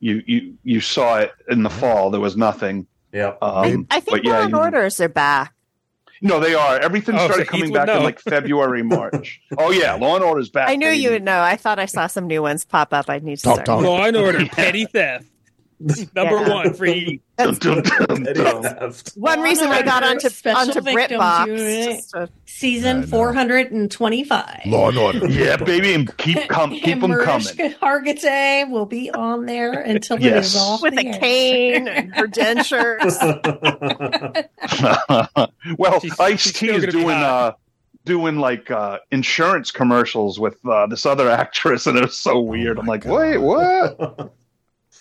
you 0.00 0.22
you 0.26 0.54
you 0.64 0.80
saw 0.80 1.18
it 1.18 1.32
in 1.48 1.62
the 1.62 1.70
fall. 1.70 2.10
There 2.10 2.20
was 2.20 2.36
nothing. 2.36 2.86
yeah, 3.12 3.34
Um, 3.40 3.86
I 3.90 4.00
think 4.00 4.10
but 4.10 4.24
yeah, 4.24 4.32
Law 4.38 4.42
and 4.42 4.50
you- 4.50 4.58
Orders 4.58 5.00
are 5.00 5.08
back. 5.08 5.54
No, 6.20 6.40
they 6.40 6.54
are. 6.54 6.78
Everything 6.78 7.14
Oh, 7.16 7.24
started 7.26 7.42
Heath 7.44 7.48
coming 7.50 7.70
would 7.72 7.86
back 7.86 7.96
in 7.96 8.02
like 8.02 8.20
February, 8.20 8.82
March. 8.96 9.40
oh 9.58 9.70
yeah, 9.70 9.94
Law 9.94 10.16
and 10.16 10.24
Order's 10.24 10.50
back. 10.50 10.68
I 10.68 10.76
knew 10.76 10.86
baby. 10.88 11.02
you 11.02 11.10
would 11.10 11.22
know. 11.22 11.40
I 11.40 11.56
thought 11.56 11.78
I 11.78 11.86
saw 11.86 12.06
some 12.06 12.26
new 12.26 12.42
ones 12.42 12.64
pop 12.64 12.92
up. 12.92 13.08
I 13.08 13.18
need 13.20 13.38
to 13.38 13.42
Don't- 13.44 13.54
start. 13.54 13.66
don't. 13.66 13.82
Law 13.84 14.04
and 14.04 14.16
Order, 14.16 14.46
petty 14.52 14.84
theft. 14.86 15.26
Number 16.14 16.40
Yeah. 16.40 16.48
one 16.54 16.74
for 16.74 16.86
you. 16.86 17.20
Dun, 17.36 17.54
dun, 17.54 17.82
dun, 17.82 18.22
dun. 18.34 18.92
One 19.14 19.40
reason 19.42 19.66
and 19.66 19.74
I 19.74 19.82
got 19.82 20.02
Order 20.02 20.14
onto 20.16 20.28
Special 20.28 20.58
onto 20.60 20.80
Victims 20.80 21.20
BritBox. 21.22 21.46
Unit. 21.46 22.04
to- 22.14 22.28
Season 22.46 23.06
425. 23.06 24.60
Law 24.66 24.88
and 24.88 24.98
Order. 24.98 25.26
Yeah, 25.28 25.56
baby, 25.56 25.94
and 25.94 26.16
keep 26.16 26.48
com- 26.48 26.70
keep 26.72 26.86
and 27.00 27.02
them 27.04 27.10
coming. 27.12 27.24
Mariska 27.56 27.70
Hargitay 27.80 28.68
will 28.68 28.86
be 28.86 29.10
on 29.12 29.46
there 29.46 29.72
until 29.80 30.16
it 30.16 30.22
Yes. 30.24 30.46
is 30.54 30.56
off 30.56 30.82
with 30.82 30.96
the 30.96 31.06
a 31.06 31.12
air. 31.12 31.20
cane 31.20 31.86
and 31.88 32.12
her 32.16 32.26
dentures. 32.26 33.16
well, 35.78 36.00
Ice 36.20 36.40
she's 36.40 36.52
T 36.54 36.68
is 36.70 36.86
doing 36.92 37.10
uh 37.10 37.52
doing 38.04 38.36
like 38.38 38.70
uh 38.70 38.98
insurance 39.12 39.70
commercials 39.70 40.40
with 40.40 40.56
uh, 40.66 40.86
this 40.88 41.06
other 41.06 41.30
actress, 41.30 41.86
and 41.86 41.96
it 41.98 42.04
was 42.04 42.16
so 42.16 42.40
weird. 42.40 42.78
I'm 42.78 42.86
like, 42.86 43.02
God. 43.04 43.12
wait, 43.12 43.38
what? 43.38 44.32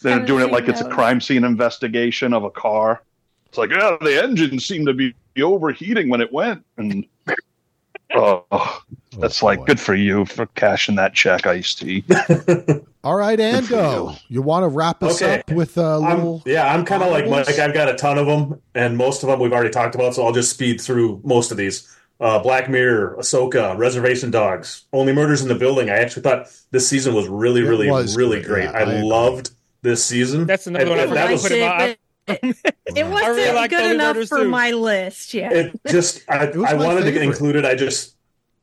They're 0.02 0.26
doing 0.26 0.41
it 0.41 0.45
seen 0.45 0.53
like 0.53 0.68
it's 0.69 0.82
a 0.82 0.90
crime 0.90 1.22
scene 1.22 1.44
investigation 1.44 2.34
of 2.34 2.44
a 2.44 2.52
car. 2.52 3.02
It's 3.48 3.57
like, 3.57 3.69
yeah, 3.72 3.98
the 4.02 4.22
engine 4.24 4.60
seemed 4.60 4.88
to 4.88 4.94
be 4.94 5.14
overheating 5.41 6.10
when 6.10 6.22
it 6.22 6.32
went, 6.34 6.64
and 6.78 7.06
oh, 8.15 8.82
that's 9.19 9.41
Oh, 9.41 9.45
like 9.45 9.65
good 9.65 9.80
for 9.80 9.95
you 9.95 10.26
for 10.26 10.45
cashing 10.48 10.95
that 10.95 11.14
check, 11.14 11.45
Ice 11.48 11.74
T. 11.76 12.03
All 13.03 13.15
right, 13.15 13.38
for 13.40 13.44
Ando, 13.45 14.11
you. 14.14 14.18
you 14.28 14.41
want 14.41 14.64
to 14.64 14.68
wrap 14.68 15.02
us 15.03 15.22
Okay. 15.22 15.40
up 15.40 15.52
with 15.52 15.78
a 15.78 15.82
I'm, 16.03 16.18
little? 16.18 16.44
yeah, 16.45 16.74
I'm 16.74 16.84
kind 16.86 17.03
of 17.03 17.10
like 17.11 17.26
honorables? 17.26 17.48
Mike. 17.48 17.60
I've 17.60 17.74
got 17.74 17.88
a 17.90 17.95
ton 17.95 18.18
of 18.18 18.26
them, 18.28 18.61
and 18.76 18.98
most 18.98 19.24
of 19.24 19.30
them 19.30 19.40
we've 19.40 19.53
already 19.53 19.69
talked 19.69 19.95
about, 19.95 20.14
so 20.15 20.26
I'll 20.26 20.34
just 20.34 20.52
speed 20.52 20.82
through 20.82 21.22
most 21.24 21.52
of 21.52 21.57
these. 21.57 21.94
Uh, 22.19 22.40
Black 22.40 22.68
Mirror, 22.68 23.15
Ahsoka, 23.19 23.78
Reservation 23.78 24.32
Dogs, 24.32 24.86
Only 24.91 25.14
Murders 25.14 25.44
in 25.44 25.48
the 25.49 25.56
Building. 25.56 25.90
I 25.90 25.98
actually 25.98 26.24
thought 26.24 26.48
this 26.72 26.88
season 26.90 27.14
was 27.14 27.28
really, 27.28 27.61
really, 27.61 27.90
was 27.91 28.15
really 28.18 28.41
great. 28.41 28.48
great. 28.48 28.64
Yeah, 28.65 28.72
I, 28.72 28.80
I 28.80 28.94
agree. 28.94 29.52
Loved 29.83 29.83
this 29.83 30.03
season. 30.05 30.45
That's 30.45 30.67
another 30.67 30.85
And- 30.85 30.89
one 30.91 30.99
I 30.99 31.07
forgot 31.07 31.15
that 31.15 31.27
to 31.27 31.33
was- 31.33 31.41
put 31.43 31.51
in 31.51 31.59
my. 31.61 31.97
It 32.97 33.05
wasn't 33.05 33.35
really 33.37 33.53
like 33.53 33.69
good 33.69 33.91
enough 33.95 34.17
for 34.27 34.39
too. 34.39 34.47
my 34.49 34.71
list 34.71 35.33
Yeah, 35.33 35.49
it 35.51 35.79
just 35.87 36.23
I, 36.29 36.45
was 36.47 36.55
I 36.69 36.73
my 36.75 36.85
wanted 36.85 37.03
to 37.13 37.21
include 37.21 37.55
it. 37.55 37.63
I 37.63 37.73
just 37.75 38.15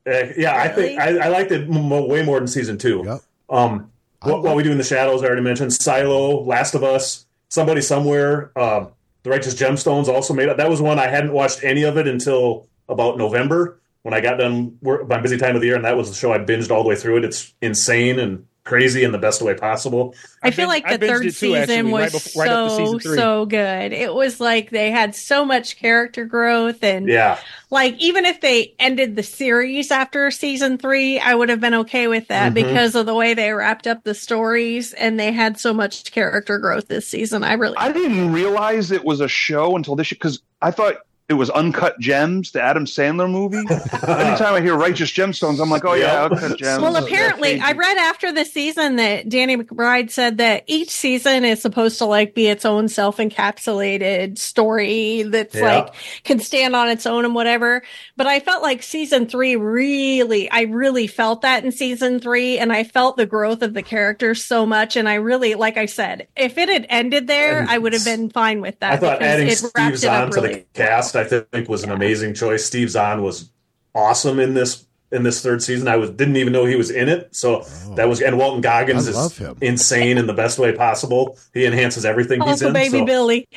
uh, 0.07 0.25
yeah, 0.37 0.55
I 0.55 0.67
think 0.67 0.99
I, 0.99 1.17
I 1.17 1.27
liked 1.29 1.51
it 1.51 1.63
m- 1.67 1.89
way 1.89 2.23
more 2.23 2.37
than 2.39 2.47
season 2.47 2.77
two. 2.77 3.01
Yep. 3.05 3.21
Um, 3.49 3.91
what, 4.21 4.43
what 4.43 4.55
we 4.55 4.61
do 4.61 4.71
in 4.71 4.77
the 4.77 4.83
shadows, 4.83 5.23
I 5.23 5.27
already 5.27 5.41
mentioned. 5.41 5.73
Silo, 5.73 6.43
Last 6.43 6.75
of 6.75 6.83
Us, 6.83 7.25
Somebody 7.49 7.81
Somewhere, 7.81 8.51
um, 8.55 8.89
The 9.23 9.31
Righteous 9.31 9.55
Gemstones 9.55 10.07
also 10.09 10.33
made 10.35 10.47
it. 10.49 10.57
That 10.57 10.69
was 10.69 10.79
one 10.79 10.99
I 10.99 11.07
hadn't 11.07 11.31
watched 11.33 11.63
any 11.63 11.83
of 11.83 11.97
it 11.97 12.07
until 12.07 12.67
about 12.87 13.17
November 13.17 13.79
when 14.03 14.13
I 14.13 14.21
got 14.21 14.37
done 14.37 14.77
work, 14.83 15.07
my 15.07 15.19
busy 15.19 15.37
time 15.37 15.55
of 15.55 15.61
the 15.61 15.67
year, 15.67 15.75
and 15.75 15.85
that 15.85 15.97
was 15.97 16.09
the 16.09 16.15
show 16.15 16.31
I 16.31 16.37
binged 16.37 16.69
all 16.69 16.83
the 16.83 16.89
way 16.89 16.95
through 16.95 17.17
it. 17.17 17.25
It's 17.25 17.51
insane 17.61 18.19
and 18.19 18.45
crazy 18.65 19.03
in 19.03 19.11
the 19.11 19.17
best 19.19 19.41
way 19.43 19.53
possible. 19.53 20.15
I 20.43 20.49
feel 20.51 20.65
binged- 20.65 20.69
like 20.69 20.99
the 20.99 21.07
third 21.07 21.21
too, 21.23 21.29
season 21.29 21.61
actually, 21.61 21.81
right 21.83 22.11
was 22.11 22.11
before- 22.13 22.43
right 22.43 22.51
up 22.51 22.69
to 22.69 22.75
so 22.75 22.77
season 22.85 22.99
three. 22.99 23.17
so 23.17 23.45
good. 23.45 23.93
It 23.93 24.13
was 24.13 24.39
like 24.39 24.71
they 24.71 24.91
had 24.91 25.15
so 25.15 25.45
much 25.45 25.77
character 25.77 26.25
growth 26.25 26.83
and 26.83 27.07
Yeah, 27.07 27.37
like 27.69 27.95
even 27.99 28.25
if 28.25 28.41
they 28.41 28.73
ended 28.79 29.15
the 29.15 29.23
series 29.23 29.91
after 29.91 30.31
season 30.31 30.77
three, 30.79 31.19
I 31.19 31.35
would 31.35 31.49
have 31.49 31.61
been 31.61 31.75
okay 31.75 32.07
with 32.07 32.27
that 32.29 32.51
Mhm. 32.51 32.55
because 32.55 32.95
of 32.95 33.05
the 33.05 33.13
way 33.15 33.35
they 33.35 33.53
wrapped 33.53 33.85
up 33.85 34.03
the 34.03 34.15
stories 34.15 34.93
and 34.93 35.19
they 35.19 35.31
had 35.31 35.59
so 35.59 35.71
much 35.73 36.11
character 36.11 36.57
growth 36.57 36.87
this 36.87 37.07
season. 37.07 37.43
I 37.43 37.53
really 37.53 37.77
I 37.77 37.91
didn't 37.91 38.33
realize 38.33 38.91
it 38.91 39.05
was 39.05 39.21
a 39.21 39.27
show 39.27 39.75
until 39.75 39.95
this 39.95 40.11
year 40.11 40.17
because 40.19 40.41
I 40.61 40.71
thought 40.71 40.95
it 41.27 41.33
was 41.33 41.49
Uncut 41.49 41.99
Gems, 41.99 42.51
the 42.51 42.61
Adam 42.61 42.85
Sandler 42.85 43.29
movie. 43.29 43.57
Anytime 43.57 44.53
I 44.53 44.61
hear 44.61 44.75
Righteous 44.75 45.11
Gemstones, 45.11 45.59
I'm 45.59 45.71
like, 45.71 45.83
oh 45.83 45.93
yeah, 45.93 46.05
Yeah. 46.13 46.23
Uncut 46.25 46.57
Gems. 46.59 46.81
Well, 46.81 46.95
apparently, 46.97 47.59
I 47.59 47.71
read 47.71 47.97
after 47.97 48.31
the 48.31 48.45
season 48.45 48.97
that 48.97 49.27
Danny 49.27 49.57
McBride 49.57 50.11
said 50.11 50.37
that 50.37 50.63
each 50.67 50.91
season 50.91 51.43
is 51.43 51.61
supposed 51.61 51.97
to 51.97 52.05
like 52.05 52.35
be 52.35 52.47
its 52.47 52.63
own 52.63 52.87
self-encapsulated 52.89 54.37
story 54.37 55.23
that's 55.23 55.55
Yeah. 55.55 55.77
like 55.77 55.93
can 56.23 56.39
stand 56.39 56.75
on 56.75 56.89
its 56.89 57.07
own 57.07 57.25
and 57.25 57.33
whatever. 57.33 57.81
But 58.17 58.27
I 58.27 58.39
felt 58.39 58.61
like 58.61 58.83
season 58.83 59.27
three 59.27 59.55
really, 59.55 60.49
I 60.51 60.61
really 60.61 61.07
felt 61.07 61.41
that 61.41 61.63
in 61.65 61.71
season 61.71 62.19
three, 62.19 62.59
and 62.59 62.71
I 62.71 62.83
felt 62.83 63.17
the 63.17 63.25
growth 63.25 63.63
of 63.63 63.73
the 63.73 63.81
characters 63.83 64.43
so 64.45 64.65
much. 64.65 64.95
And 64.95 65.09
I 65.09 65.15
really, 65.15 65.55
like 65.55 65.77
I 65.77 65.87
said, 65.87 66.27
if 66.35 66.57
it 66.59 66.69
had 66.69 66.85
ended 66.89 67.25
there, 67.27 67.61
And 67.61 67.69
I 67.69 67.77
would 67.79 67.93
have 67.93 68.05
been 68.05 68.29
fine 68.29 68.61
with 68.61 68.79
that. 68.81 68.93
I 68.93 68.97
thought 68.97 69.21
adding 69.23 69.47
it 69.47 69.61
wrapped 69.75 69.97
Steve 69.97 70.09
it 70.09 70.15
up 70.15 70.31
Zahn 70.33 70.43
to 70.43 70.47
the 70.47 70.65
cast, 70.73 71.14
I 71.15 71.23
think, 71.23 71.69
was 71.69 71.83
an 71.83 71.91
amazing 71.91 72.33
choice. 72.33 72.65
Steve 72.65 72.89
Zahn 72.89 73.21
was 73.21 73.51
awesome 73.93 74.39
in 74.39 74.53
this 74.53 74.85
in 75.11 75.23
this 75.23 75.41
third 75.41 75.61
season. 75.63 75.87
I 75.87 75.95
was 75.97 76.09
didn't 76.09 76.35
even 76.37 76.51
know 76.51 76.65
he 76.65 76.75
was 76.75 76.89
in 76.91 77.07
it, 77.09 77.35
so 77.35 77.61
that 77.95 78.07
was 78.09 78.21
and 78.21 78.37
Walton 78.37 78.61
Goggins 78.61 79.07
is 79.07 79.37
him. 79.37 79.57
insane 79.61 80.17
in 80.17 80.27
the 80.27 80.33
best 80.33 80.59
way 80.59 80.71
possible. 80.73 81.37
He 81.53 81.65
enhances 81.65 82.05
everything 82.05 82.41
he's 82.41 82.51
Also, 82.63 82.67
in. 82.67 82.73
baby 82.73 82.99
so- 82.99 83.05
Billy. 83.05 83.47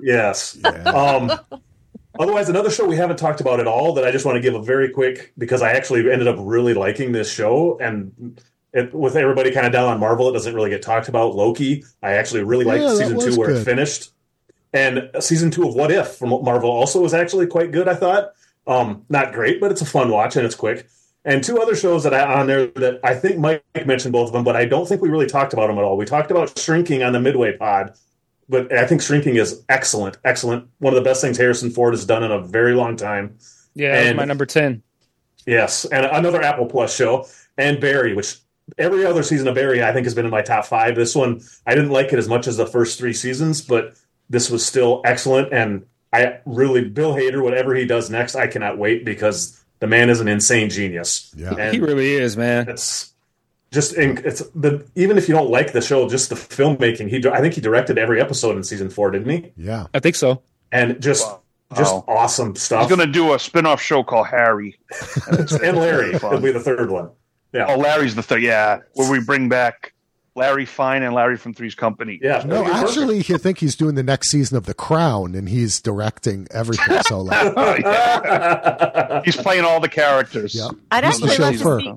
Yes. 0.00 0.56
Yeah. 0.62 0.70
Um, 0.70 1.32
otherwise, 2.18 2.48
another 2.48 2.70
show 2.70 2.86
we 2.86 2.96
haven't 2.96 3.16
talked 3.16 3.40
about 3.40 3.58
at 3.60 3.66
all 3.66 3.94
that 3.94 4.04
I 4.04 4.12
just 4.12 4.24
want 4.24 4.36
to 4.36 4.40
give 4.42 4.54
a 4.54 4.62
very 4.62 4.90
quick 4.90 5.32
because 5.38 5.62
I 5.62 5.72
actually 5.72 6.10
ended 6.10 6.28
up 6.28 6.36
really 6.38 6.74
liking 6.74 7.12
this 7.12 7.30
show 7.32 7.78
and. 7.80 8.40
It, 8.74 8.92
with 8.92 9.16
everybody 9.16 9.50
kind 9.50 9.66
of 9.66 9.72
down 9.72 9.88
on 9.88 9.98
Marvel, 9.98 10.28
it 10.28 10.34
doesn't 10.34 10.54
really 10.54 10.68
get 10.68 10.82
talked 10.82 11.08
about. 11.08 11.34
Loki, 11.34 11.84
I 12.02 12.12
actually 12.12 12.42
really 12.42 12.66
liked 12.66 12.82
Yeah, 12.82 12.94
season 12.96 13.18
two 13.18 13.34
where 13.38 13.48
good. 13.48 13.62
it 13.62 13.64
finished, 13.64 14.10
and 14.72 15.10
season 15.20 15.50
two 15.50 15.66
of 15.66 15.74
What 15.74 15.90
If 15.90 16.16
from 16.16 16.30
Marvel 16.30 16.70
also 16.70 17.00
was 17.00 17.14
actually 17.14 17.46
quite 17.46 17.72
good. 17.72 17.88
I 17.88 17.94
thought, 17.94 18.32
um, 18.66 19.04
not 19.08 19.32
great, 19.32 19.60
but 19.60 19.70
it's 19.70 19.80
a 19.80 19.86
fun 19.86 20.10
watch 20.10 20.36
and 20.36 20.44
it's 20.44 20.54
quick. 20.54 20.86
And 21.24 21.42
two 21.42 21.58
other 21.60 21.74
shows 21.74 22.04
that 22.04 22.14
I 22.14 22.34
on 22.40 22.46
there 22.46 22.66
that 22.68 23.00
I 23.02 23.14
think 23.14 23.38
Mike 23.38 23.62
mentioned 23.86 24.12
both 24.12 24.28
of 24.28 24.32
them, 24.32 24.44
but 24.44 24.56
I 24.56 24.64
don't 24.64 24.86
think 24.88 25.02
we 25.02 25.08
really 25.08 25.26
talked 25.26 25.52
about 25.52 25.66
them 25.66 25.78
at 25.78 25.84
all. 25.84 25.96
We 25.96 26.04
talked 26.04 26.30
about 26.30 26.58
Shrinking 26.58 27.02
on 27.02 27.12
the 27.12 27.20
Midway 27.20 27.56
Pod, 27.56 27.94
but 28.48 28.72
I 28.72 28.86
think 28.86 29.02
Shrinking 29.02 29.36
is 29.36 29.62
excellent, 29.68 30.16
excellent. 30.24 30.68
One 30.78 30.92
of 30.94 30.96
the 30.96 31.08
best 31.08 31.20
things 31.20 31.36
Harrison 31.36 31.70
Ford 31.70 31.92
has 31.92 32.06
done 32.06 32.22
in 32.22 32.30
a 32.30 32.40
very 32.40 32.74
long 32.74 32.96
time. 32.96 33.36
Yeah, 33.74 33.94
And- 33.94 34.16
my 34.16 34.24
number 34.24 34.46
ten. 34.46 34.82
Yes, 35.46 35.86
and 35.86 36.04
another 36.04 36.42
Apple 36.42 36.66
Plus 36.66 36.94
show, 36.94 37.26
and 37.56 37.80
Barry, 37.80 38.14
which 38.14 38.36
every 38.76 39.04
other 39.06 39.22
season 39.22 39.48
of 39.48 39.54
Barry 39.54 39.82
I 39.82 39.92
think 39.92 40.04
has 40.04 40.14
been 40.14 40.26
in 40.26 40.30
my 40.30 40.42
top 40.42 40.66
five. 40.66 40.94
This 40.94 41.14
one 41.14 41.40
I 41.66 41.74
didn't 41.74 41.90
like 41.90 42.12
it 42.12 42.18
as 42.18 42.28
much 42.28 42.46
as 42.46 42.56
the 42.58 42.66
first 42.66 42.98
three 42.98 43.14
seasons, 43.14 43.62
but 43.62 43.94
this 44.30 44.50
was 44.50 44.64
still 44.64 45.00
excellent, 45.04 45.52
and 45.52 45.86
I 46.12 46.38
really 46.46 46.84
Bill 46.88 47.14
Hader, 47.14 47.42
whatever 47.42 47.74
he 47.74 47.84
does 47.86 48.10
next, 48.10 48.34
I 48.34 48.46
cannot 48.46 48.78
wait 48.78 49.04
because 49.04 49.62
the 49.80 49.86
man 49.86 50.10
is 50.10 50.20
an 50.20 50.28
insane 50.28 50.70
genius. 50.70 51.32
Yeah. 51.36 51.54
and 51.54 51.74
He 51.74 51.80
really 51.80 52.12
is, 52.14 52.36
man. 52.36 52.68
it's 52.68 53.12
just 53.70 53.94
in, 53.94 54.18
it's 54.24 54.40
the 54.54 54.86
even 54.94 55.18
if 55.18 55.28
you 55.28 55.34
don't 55.34 55.50
like 55.50 55.72
the 55.72 55.80
show, 55.82 56.08
just 56.08 56.30
the 56.30 56.34
filmmaking. 56.34 57.08
He 57.08 57.26
I 57.28 57.40
think 57.40 57.54
he 57.54 57.60
directed 57.60 57.98
every 57.98 58.20
episode 58.20 58.56
in 58.56 58.64
season 58.64 58.88
four, 58.90 59.10
didn't 59.10 59.28
he? 59.30 59.52
Yeah. 59.56 59.86
I 59.92 60.00
think 60.00 60.14
so. 60.16 60.42
And 60.72 61.00
just 61.02 61.26
Wow. 61.26 61.40
just 61.76 61.94
Wow. 61.94 62.04
awesome 62.08 62.56
stuff. 62.56 62.80
He's 62.88 62.96
going 62.96 63.06
to 63.06 63.12
do 63.12 63.34
a 63.34 63.38
spin-off 63.38 63.80
show 63.82 64.02
called 64.02 64.28
Harry. 64.28 64.78
and 65.30 65.76
Larry 65.76 66.18
Fun. 66.18 66.30
will 66.32 66.40
be 66.40 66.50
the 66.50 66.60
third 66.60 66.90
one. 66.90 67.10
Yeah. 67.52 67.66
Oh, 67.68 67.76
Larry's 67.78 68.14
the 68.14 68.22
third. 68.22 68.42
Yeah, 68.42 68.80
where 68.94 69.10
we 69.10 69.20
bring 69.20 69.48
back 69.50 69.92
Larry 70.38 70.64
Fine 70.64 71.02
and 71.02 71.14
Larry 71.14 71.36
from 71.36 71.52
Three's 71.52 71.74
Company. 71.74 72.18
Yeah, 72.22 72.42
No, 72.46 72.62
that'd 72.62 72.66
be 72.66 72.72
perfect. 72.72 72.88
actually, 72.88 73.16
you 73.18 73.38
think 73.38 73.58
he's 73.58 73.76
doing 73.76 73.96
the 73.96 74.02
next 74.02 74.30
season 74.30 74.56
of 74.56 74.64
The 74.66 74.74
Crown, 74.74 75.34
and 75.34 75.48
he's 75.48 75.80
directing 75.80 76.46
everything. 76.50 77.00
So, 77.02 77.20
like, 77.20 77.52
oh, 77.56 79.20
He's 79.24 79.36
playing 79.36 79.64
all 79.64 79.80
the 79.80 79.88
characters. 79.88 80.54
Yep. 80.54 80.70
I'd 80.90 81.04
He's 81.04 81.22
actually 81.22 81.36
love 81.38 81.58
to, 81.58 81.80
see, 81.80 81.94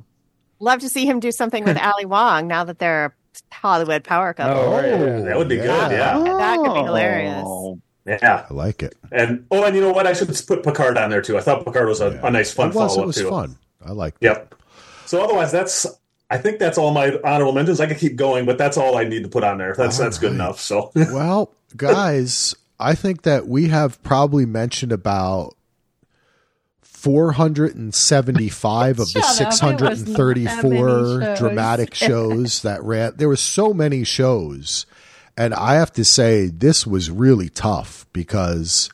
love 0.60 0.80
to 0.80 0.90
see 0.90 1.06
him 1.06 1.20
do 1.20 1.32
something 1.32 1.64
with 1.64 1.78
Ali 1.82 2.06
Wong 2.06 2.48
now 2.48 2.64
that 2.66 2.80
they're 2.80 3.06
a 3.06 3.14
Hollywood 3.54 4.04
power 4.04 4.30
oh, 4.30 4.34
couple. 4.34 4.62
Oh, 4.62 4.72
right. 4.72 5.24
That 5.26 5.38
would 5.38 5.48
be 5.48 5.58
good, 5.58 5.92
yeah. 5.92 6.18
That 6.20 6.58
could 6.58 6.74
be 6.74 6.80
oh. 6.80 6.86
hilarious. 6.86 7.44
Oh. 7.46 7.80
yeah. 8.06 8.48
I 8.50 8.54
like 8.54 8.84
it. 8.84 8.96
And 9.12 9.46
oh, 9.52 9.64
and 9.64 9.76
you 9.76 9.82
know 9.82 9.92
what? 9.92 10.08
I 10.08 10.14
should 10.14 10.28
put 10.48 10.64
Picard 10.64 10.98
on 10.98 11.10
there 11.10 11.22
too. 11.22 11.38
I 11.38 11.42
thought 11.42 11.64
Picard 11.64 11.88
was 11.88 12.02
a, 12.02 12.10
Yeah. 12.12 12.28
a 12.28 12.32
nice 12.32 12.52
fun 12.52 12.70
it 12.70 12.76
was, 12.76 12.98
it 12.98 13.06
was 13.06 13.16
too. 13.16 13.30
fun. 13.30 13.58
I 13.86 13.92
like 13.92 14.16
it. 14.20 14.26
Yep. 14.26 14.56
So 15.06 15.22
otherwise, 15.24 15.52
that's 15.52 15.86
I 16.32 16.38
think 16.38 16.60
that's 16.60 16.78
all 16.78 16.91
my 16.91 17.20
honorable 17.26 17.52
mentions. 17.52 17.82
I 17.82 17.88
could 17.88 17.98
keep 17.98 18.16
going, 18.16 18.45
but 18.45 18.58
that's 18.58 18.78
all 18.78 18.98
I 18.98 19.03
need 19.03 19.24
to 19.24 19.30
put 19.30 19.44
on 19.44 19.58
there. 19.58 19.76
That's 19.76 19.99
All 19.99 20.06
that's 20.06 20.18
good 20.18 20.32
enough. 20.32 20.62
So 20.62 20.90
Well, 20.95 21.53
guys, 21.76 22.56
I 22.80 22.95
think 22.95 23.24
that 23.24 23.49
we 23.49 23.68
have 23.68 24.02
probably 24.02 24.45
mentioned 24.45 24.94
about 24.94 25.56
475 26.84 28.99
of 28.99 29.12
the 29.12 29.22
Shut 29.22 29.24
up. 29.24 29.41
It 29.41 29.45
was 29.45 29.62
not 29.62 29.80
that 29.80 29.98
634 29.98 31.22
shows. 31.22 31.40
dramatic 31.40 31.94
shows 31.95 32.62
that 32.62 32.82
ran. 32.84 33.12
There 33.18 33.28
were 33.28 33.36
so 33.36 33.74
many 33.74 34.06
shows. 34.06 34.86
And 35.36 35.53
I 35.53 35.74
have 35.76 35.91
to 35.94 36.06
say, 36.06 36.48
this 36.48 36.88
was 36.88 37.12
really 37.12 37.49
tough 37.49 38.06
because 38.14 38.90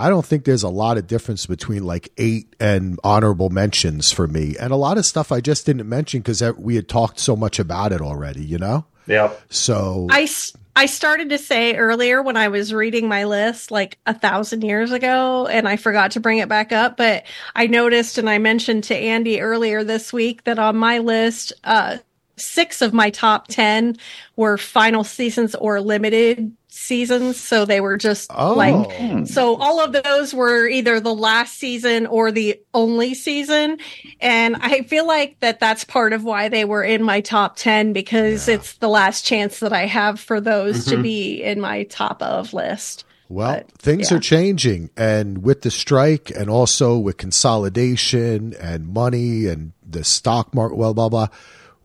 I 0.00 0.08
don't 0.08 0.24
think 0.24 0.44
there's 0.44 0.62
a 0.62 0.70
lot 0.70 0.96
of 0.96 1.06
difference 1.06 1.44
between 1.44 1.84
like 1.84 2.10
eight 2.16 2.56
and 2.58 2.98
honorable 3.04 3.50
mentions 3.50 4.10
for 4.10 4.26
me. 4.26 4.56
And 4.58 4.72
a 4.72 4.76
lot 4.76 4.96
of 4.96 5.04
stuff 5.04 5.30
I 5.30 5.42
just 5.42 5.66
didn't 5.66 5.86
mention 5.86 6.20
because 6.20 6.42
we 6.56 6.76
had 6.76 6.88
talked 6.88 7.20
so 7.20 7.36
much 7.36 7.58
about 7.58 7.92
it 7.92 8.00
already, 8.00 8.42
you 8.42 8.56
know? 8.56 8.86
yeah, 9.06 9.30
So 9.50 10.06
I, 10.10 10.26
I 10.74 10.86
started 10.86 11.30
to 11.30 11.38
say 11.38 11.74
earlier 11.74 12.22
when 12.22 12.36
I 12.36 12.48
was 12.48 12.72
reading 12.72 13.08
my 13.08 13.24
list 13.24 13.70
like 13.70 13.98
a 14.06 14.14
thousand 14.14 14.62
years 14.62 14.92
ago, 14.92 15.46
and 15.46 15.68
I 15.68 15.76
forgot 15.76 16.12
to 16.12 16.20
bring 16.20 16.38
it 16.38 16.48
back 16.48 16.72
up. 16.72 16.96
But 16.96 17.24
I 17.54 17.66
noticed, 17.66 18.16
and 18.16 18.30
I 18.30 18.38
mentioned 18.38 18.84
to 18.84 18.96
Andy 18.96 19.40
earlier 19.40 19.84
this 19.84 20.12
week 20.12 20.44
that 20.44 20.58
on 20.58 20.76
my 20.76 20.98
list, 20.98 21.52
uh, 21.64 21.98
six 22.40 22.80
of 22.82 22.92
my 22.92 23.10
top 23.10 23.48
10 23.48 23.96
were 24.36 24.56
final 24.58 25.04
seasons 25.04 25.54
or 25.54 25.80
limited 25.80 26.52
seasons. 26.68 27.38
So 27.38 27.64
they 27.64 27.80
were 27.80 27.96
just 27.96 28.30
Oh. 28.34 28.54
like, 28.54 29.26
so 29.26 29.56
all 29.56 29.80
of 29.80 29.92
those 30.04 30.32
were 30.32 30.66
either 30.68 31.00
the 31.00 31.14
last 31.14 31.58
season 31.58 32.06
or 32.06 32.30
the 32.32 32.60
only 32.74 33.14
season. 33.14 33.78
And 34.20 34.56
I 34.60 34.82
feel 34.82 35.06
like 35.06 35.38
that 35.40 35.60
that's 35.60 35.84
part 35.84 36.12
of 36.12 36.24
why 36.24 36.48
they 36.48 36.64
were 36.64 36.84
in 36.84 37.02
my 37.02 37.20
top 37.20 37.56
10 37.56 37.92
because 37.92 38.48
Yeah. 38.48 38.54
it's 38.54 38.74
the 38.74 38.88
last 38.88 39.24
chance 39.24 39.58
that 39.60 39.72
I 39.72 39.86
have 39.86 40.20
for 40.20 40.40
those 40.40 40.84
to 40.86 40.96
Mhm. 40.96 41.02
be 41.02 41.42
in 41.42 41.60
my 41.60 41.82
top 41.84 42.22
of 42.22 42.54
list. 42.54 43.04
Well, 43.28 43.52
But, 43.68 43.70
things 43.78 44.10
yeah. 44.10 44.16
are 44.16 44.20
changing, 44.20 44.90
and 44.96 45.44
with 45.44 45.62
the 45.62 45.70
strike, 45.70 46.32
and 46.36 46.50
also 46.50 46.98
with 46.98 47.16
consolidation 47.16 48.54
and 48.60 48.88
money 48.88 49.46
and 49.46 49.72
the 49.88 50.02
stock 50.02 50.52
market, 50.54 50.76
well, 50.76 50.94
blah, 50.94 51.08
blah 51.08 51.26
blah. 51.28 51.36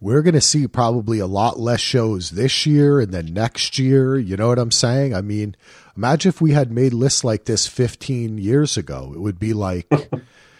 We're 0.05 0.21
going 0.21 0.35
to 0.35 0.39
see 0.41 0.67
probably 0.67 1.17
a 1.17 1.25
lot 1.25 1.59
less 1.59 1.79
shows 1.79 2.29
this 2.29 2.67
year 2.67 2.99
and 2.99 3.11
then 3.11 3.33
next 3.33 3.79
year. 3.79 4.19
You 4.19 4.37
know 4.37 4.49
what 4.49 4.59
I'm 4.59 4.69
saying? 4.69 5.15
I 5.15 5.21
mean, 5.21 5.55
imagine 5.97 6.29
if 6.29 6.39
we 6.39 6.51
had 6.51 6.71
made 6.71 6.93
lists 6.93 7.23
like 7.23 7.45
this 7.45 7.65
15 7.65 8.37
years 8.37 8.77
ago. 8.77 9.13
It 9.15 9.19
would 9.19 9.39
be 9.39 9.53
like, 9.53 9.89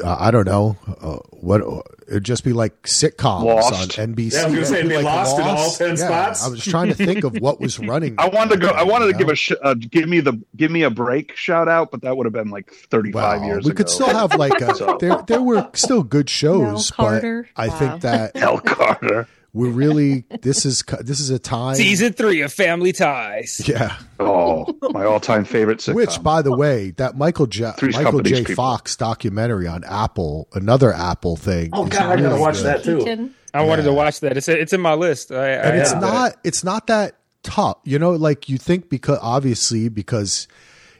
uh, 0.00 0.16
I 0.18 0.30
don't 0.30 0.46
know, 0.46 0.76
uh, 1.00 1.16
what 1.40 1.62
it'd 2.08 2.24
just 2.24 2.42
be 2.44 2.52
like 2.52 2.82
sitcoms 2.84 3.44
Lost. 3.44 3.98
on 3.98 4.14
NBC. 4.14 4.32
Yeah, 4.32 4.42
I 4.42 4.44
was 4.46 4.54
gonna 4.54 4.66
say, 4.66 4.78
It'd 4.80 4.90
it'd 4.92 4.98
be 5.00 5.04
Lost 5.04 5.38
in 5.38 5.44
all 5.46 5.70
10 5.70 5.88
Yeah, 5.90 5.94
spots. 5.96 6.44
I 6.44 6.48
was 6.48 6.64
trying 6.64 6.88
to 6.88 6.94
think 6.94 7.24
of 7.24 7.34
what 7.40 7.60
was 7.60 7.78
running. 7.80 8.14
I 8.18 8.28
wanted 8.28 8.54
to 8.54 8.66
go. 8.66 8.68
I 8.68 8.82
wanted 8.84 9.06
to 9.06 9.12
you 9.12 9.18
give 9.18 9.28
a 9.28 9.34
sh- 9.34 9.52
uh, 9.62 9.74
give 9.74 10.08
me 10.08 10.20
the 10.20 10.40
give 10.56 10.70
me 10.70 10.82
a 10.82 10.90
break 10.90 11.36
shout 11.36 11.68
out, 11.68 11.90
but 11.90 12.02
that 12.02 12.16
would 12.16 12.26
have 12.26 12.32
been 12.32 12.50
like 12.50 12.70
thirty 12.72 13.12
five 13.12 13.40
Well, 13.40 13.48
years. 13.48 13.64
we 13.64 13.70
ago. 13.72 13.76
could 13.78 13.88
still 13.90 14.08
have 14.08 14.34
like 14.34 14.60
a, 14.60 14.74
So- 14.76 14.96
there. 15.00 15.22
There 15.26 15.42
were 15.42 15.68
still 15.74 16.02
good 16.02 16.30
shows, 16.30 16.60
Nell 16.62 16.74
but 16.74 16.94
Carter. 16.94 17.48
I 17.56 17.68
Wow. 17.68 17.78
think 17.78 18.00
that 18.02 18.32
El 18.36 18.58
Carter. 18.60 19.28
We're 19.58 19.70
really 19.70 20.24
this 20.42 20.64
is 20.64 20.82
this 21.00 21.20
is 21.20 21.30
a 21.30 21.38
time. 21.38 21.74
Season 21.74 22.12
three 22.12 22.40
of 22.42 22.52
Family 22.52 22.92
Ties. 22.92 23.60
Yeah, 23.66 23.96
Oh, 24.20 24.66
my 24.90 25.04
all 25.04 25.20
time 25.20 25.44
favorite 25.44 25.78
sitcom. 25.80 25.94
which 25.94 26.22
by 26.22 26.42
the 26.42 26.56
way, 26.56 26.92
that 26.92 27.16
Michael 27.18 27.46
J. 27.46 27.72
Three's 27.76 27.96
Michael 27.96 28.20
J. 28.22 28.38
people. 28.40 28.54
Fox 28.54 28.96
documentary 28.96 29.66
on 29.66 29.84
Apple, 29.84 30.48
another 30.54 30.92
Apple 30.92 31.36
thing. 31.36 31.70
Oh 31.72 31.84
is 31.86 31.90
God, 31.90 32.18
I 32.18 32.22
gotta 32.22 32.40
watch 32.40 32.56
good. 32.56 32.64
that 32.66 32.84
too. 32.84 32.98
Keaton. 32.98 33.34
I 33.52 33.62
wanted 33.64 33.82
Yeah. 33.84 33.90
to 33.90 33.94
watch 33.94 34.20
that. 34.20 34.36
It's 34.36 34.48
it's 34.48 34.72
in 34.72 34.80
my 34.80 34.94
list. 34.94 35.32
I, 35.32 35.36
I 35.36 35.48
and 35.48 35.78
it's 35.78 35.92
have 35.92 36.00
not 36.02 36.36
it's 36.44 36.62
not 36.64 36.86
that 36.88 37.16
tough 37.44 37.78
you 37.84 37.98
know 37.98 38.10
like 38.12 38.48
you 38.48 38.58
think 38.58 38.88
because 38.90 39.18
obviously 39.22 39.88
because 39.88 40.48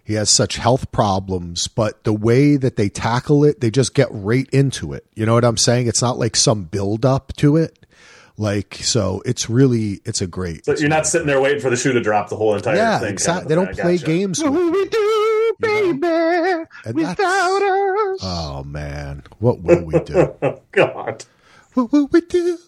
he 0.05 0.15
has 0.15 0.31
such 0.31 0.57
health 0.57 0.91
problems 0.93 1.67
but 1.69 2.03
the 2.05 2.13
way 2.13 2.57
that 2.57 2.77
they 2.77 2.89
tackle 2.89 3.45
it 3.45 3.61
they 3.61 3.71
just 3.71 3.93
get 3.93 4.07
right 4.13 4.49
into 4.51 4.93
it 4.93 5.05
you 5.15 5.27
know 5.27 5.35
what 5.35 5.45
i'm 5.45 5.57
saying 5.57 5.89
it's 5.89 6.01
not 6.01 6.17
like 6.17 6.37
some 6.37 6.63
build 6.63 7.05
up 7.05 7.33
to 7.37 7.57
it 7.57 7.78
like 8.39 8.77
so 8.77 9.21
it's 9.27 9.51
really 9.51 10.01
it's 10.05 10.21
a 10.23 10.27
great 10.27 10.65
So 10.65 10.73
you're 10.77 10.89
not 10.89 10.97
really- 10.97 11.05
sitting 11.07 11.27
there 11.27 11.41
waiting 11.41 11.61
for 11.61 11.71
the 11.71 11.77
shoe 11.77 11.93
to 11.93 12.01
drop 12.01 12.29
the 12.31 12.37
whole 12.37 12.55
entire 12.55 12.77
yeah 12.77 12.99
thing. 13.01 13.13
exactly 13.13 13.49
they 13.49 13.55
don't 13.57 13.77
play 13.77 13.97
gotcha. 13.99 14.07
games 14.07 14.43
What 14.43 14.53
will 14.53 14.71
we 14.71 14.85
do, 14.89 15.55
baby, 15.61 16.07
And 16.85 16.95
without 16.95 17.63
us? 17.63 18.21
oh 18.23 18.63
man 18.65 19.25
what 19.41 19.61
will 19.63 19.83
we 19.85 19.99
do 20.01 20.35
Oh 20.41 20.61
God. 20.73 21.25
what 21.75 21.91
will 21.93 22.07
we 22.13 22.21
do 22.23 22.59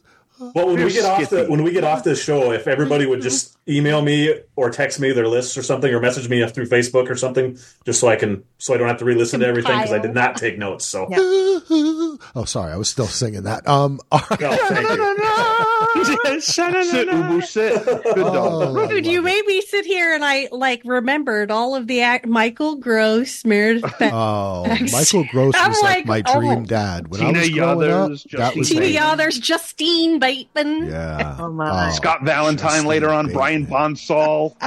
Well, 0.40 0.66
when 0.66 0.76
we 0.76 0.80
You're 0.80 0.90
get 0.90 1.04
off 1.04 1.28
the 1.28 1.46
when 1.46 1.62
we 1.62 1.70
get 1.70 1.84
off 1.84 2.02
this 2.02 2.22
show, 2.22 2.52
if 2.52 2.66
everybody 2.66 3.04
would 3.04 3.20
just 3.20 3.58
email 3.68 4.00
me 4.00 4.34
or 4.56 4.70
text 4.70 4.98
me 4.98 5.12
their 5.12 5.28
lists 5.28 5.56
or 5.58 5.62
something, 5.62 5.92
or 5.92 6.00
message 6.00 6.28
me 6.28 6.46
through 6.48 6.66
Facebook 6.66 7.10
or 7.10 7.16
something, 7.16 7.58
just 7.84 8.00
so 8.00 8.08
I 8.08 8.16
can 8.16 8.42
so 8.58 8.72
I 8.74 8.78
don't 8.78 8.88
have 8.88 8.98
to 8.98 9.04
re-listen 9.04 9.40
to 9.40 9.46
everything 9.46 9.76
because 9.76 9.92
I 9.92 9.98
did 9.98 10.14
not 10.14 10.36
take 10.36 10.58
notes. 10.58 10.86
So 10.86 11.06
Yeah. 11.10 11.18
oh, 12.34 12.44
sorry, 12.46 12.72
I 12.72 12.76
was 12.76 12.88
still 12.88 13.06
singing 13.06 13.42
that. 13.42 13.68
Um, 13.68 14.00
all 14.10 14.22
right. 14.30 14.40
no, 14.40 14.56
thank 14.56 14.88
you. 14.88 16.40
sit, 16.40 17.08
Ubu, 17.08 17.42
sit. 17.44 17.84
Good 17.84 18.16
dog. 18.16 18.76
Oh, 18.76 18.84
I 18.84 18.86
Dude, 18.86 19.06
you 19.06 19.22
made 19.22 19.44
me 19.46 19.60
sit 19.60 19.84
here 19.84 20.14
and 20.14 20.24
I 20.24 20.48
like 20.50 20.82
remembered 20.84 21.50
all 21.50 21.74
of 21.74 21.86
the 21.86 22.00
act 22.00 22.26
Michael 22.26 22.76
Gross, 22.76 23.44
Meredith 23.44 23.98
Be- 23.98 24.10
Oh, 24.12 24.64
Michael 24.92 25.24
Gross 25.24 25.54
I'm 25.56 25.70
was 25.70 25.82
like, 25.82 26.06
like, 26.06 26.26
my 26.26 26.32
oh. 26.32 26.40
dream 26.40 26.64
dad. 26.64 27.08
When 27.08 27.20
Tina 27.20 27.38
I 27.38 27.40
was 27.42 27.50
growing 27.50 27.70
up, 27.70 27.88
Yothers, 27.88 28.26
that 28.32 28.56
was 28.56 28.68
Tina 28.68 28.80
Bateman. 28.80 28.94
like, 28.94 29.10
Yothers, 29.10 29.38
Justine 29.38 30.18
Bateman. 30.30 30.86
yeah. 30.86 31.36
Oh, 31.38 31.50
my. 31.50 31.88
Oh, 31.88 31.92
Scott 31.92 32.22
Valentine 32.24 32.84
later 32.84 33.10
on, 33.10 33.26
Bateman. 33.26 33.36
Brian 33.38 33.66
Bonsall. 33.66 34.56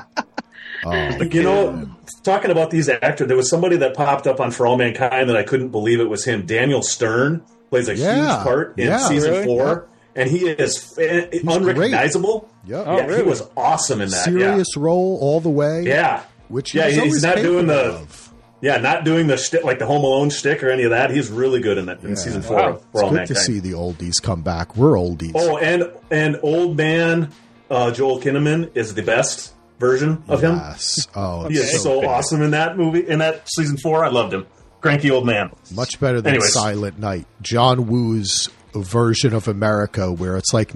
Oh, 0.85 0.91
You 1.21 1.43
know, 1.43 1.89
talking 2.23 2.51
about 2.51 2.69
these 2.69 2.89
actors, 2.89 3.29
there 3.29 3.37
was 3.37 3.49
somebody 3.49 3.77
that 3.77 3.93
popped 3.95 4.27
up 4.27 4.41
on 4.41 4.51
For 4.51 4.67
All 4.67 4.75
Mankind 4.75 5.29
that 5.29 5.37
I 5.37 5.43
couldn't 5.43 5.69
believe 5.69 6.01
it 6.01 6.09
was 6.09 6.25
him. 6.25 6.45
Daniel 6.45 6.81
Stern 6.81 7.41
plays 7.69 7.87
a 7.87 7.95
Yeah, 7.95 8.15
huge 8.35 8.43
part 8.43 8.77
in 8.77 8.87
yeah. 8.87 8.97
season 8.97 9.31
Really? 9.31 9.45
four, 9.45 9.87
and 10.13 10.29
he 10.29 10.39
is 10.45 10.77
fa- 10.77 11.29
unrecognizable. 11.49 12.49
Yep. 12.65 12.83
Oh, 12.85 12.97
yeah, 12.97 13.15
he 13.15 13.21
oh, 13.21 13.23
was 13.23 13.43
awesome 13.55 14.01
in 14.01 14.09
that. 14.09 14.25
serious 14.25 14.75
role 14.75 15.17
all 15.21 15.39
the 15.39 15.49
way. 15.49 15.83
Yeah, 15.83 15.89
yeah, 15.93 16.23
which 16.49 16.75
Yeah, 16.75 16.89
he's 16.89 17.01
he's 17.01 17.23
not 17.23 17.37
doing 17.37 17.67
the- 17.67 17.93
of. 17.93 18.22
Yeah. 18.63 18.77
Not 18.77 19.03
doing 19.03 19.27
the 19.27 19.37
shtick 19.37 19.63
like 19.63 19.77
the 19.77 19.85
Home 19.85 20.03
Alone 20.03 20.29
shtick 20.31 20.63
or 20.63 20.69
any 20.71 20.83
of 20.83 20.89
that. 20.89 21.11
He's 21.11 21.29
really 21.29 21.59
good 21.59 21.77
in 21.77 21.85
that 21.85 22.01
in 22.01 22.09
Yeah. 22.09 22.15
season 22.15 22.41
four. 22.41 22.55
Wow. 22.57 22.69
It's 22.75 22.83
good 22.93 23.01
Mankind. 23.13 23.27
to 23.27 23.35
see 23.35 23.59
the 23.59 23.73
oldies 23.73 24.21
come 24.21 24.41
back. 24.41 24.75
We're 24.75 24.93
oldies. 24.97 25.33
Oh, 25.35 25.57
and 25.57 25.91
and 26.09 26.39
old 26.41 26.75
man 26.77 27.29
uh, 27.69 27.91
Joel 27.91 28.19
Kinnaman 28.19 28.69
is 28.75 28.93
the 28.95 29.01
best 29.03 29.53
version 29.79 30.23
of 30.27 30.41
him. 30.43 30.55
yes. 30.55 31.07
Oh, 31.15 31.47
He 31.49 31.55
is 31.57 31.81
so 31.83 32.01
good. 32.01 32.07
awesome 32.09 32.41
in 32.41 32.51
that 32.51 32.77
movie. 32.77 33.07
In 33.07 33.19
that 33.19 33.47
season 33.49 33.77
four, 33.77 34.03
I 34.05 34.09
loved 34.09 34.33
him. 34.33 34.45
Cranky 34.81 35.09
old 35.11 35.25
man. 35.25 35.49
Much 35.73 35.99
better 35.99 36.21
than 36.21 36.33
Anyways. 36.33 36.53
Silent 36.53 36.99
Night. 36.99 37.25
John 37.41 37.87
Woo's 37.87 38.49
version 38.75 39.33
of 39.33 39.47
America, 39.47 40.11
where 40.11 40.35
it's 40.37 40.53
like 40.53 40.73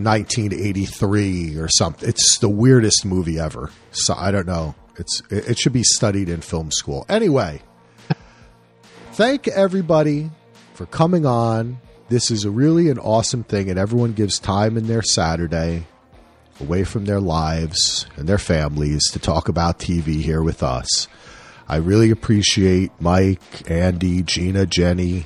1983 0.62 1.58
or 1.58 1.68
something. 1.68 2.08
It's 2.08 2.38
the 2.40 2.50
weirdest 2.50 3.06
movie 3.06 3.40
ever. 3.40 3.72
So 3.92 4.14
I 4.16 4.32
don't 4.32 4.48
know. 4.48 4.76
It's 4.98 5.22
it, 5.30 5.50
it 5.52 5.60
should 5.60 5.74
be 5.74 5.84
studied 5.84 6.30
in 6.30 6.42
film 6.42 6.72
school. 6.72 7.06
Anyway, 7.10 7.62
thank 9.18 9.48
everybody 9.48 10.30
for 10.76 10.86
coming 10.86 11.26
on. 11.26 11.80
This 12.08 12.30
is 12.30 12.46
a 12.46 12.52
really 12.52 12.92
an 12.92 13.00
awesome 13.00 13.44
thing, 13.44 13.68
and 13.68 13.80
everyone 13.80 14.14
gives 14.14 14.38
time 14.38 14.78
in 14.78 14.86
their 14.86 15.02
Saturday 15.02 15.88
away 16.62 16.84
from 16.84 17.06
their 17.06 17.20
lives 17.20 18.06
and 18.16 18.30
their 18.30 18.38
families 18.38 19.10
to 19.14 19.18
talk 19.18 19.50
about 19.50 19.80
TV 19.80 20.22
here 20.22 20.44
with 20.44 20.62
us. 20.62 21.08
I 21.68 21.78
really 21.78 22.12
appreciate 22.12 22.92
Mike, 23.00 23.68
Andy, 23.68 24.22
Gina, 24.22 24.68
Jenni, 24.68 25.26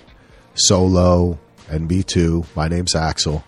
Solo, 0.53 1.37
and 1.69 1.89
me 1.89 2.01
too. 2.01 2.45
My 2.55 2.69
name's 2.69 2.95
Axel. 2.95 3.43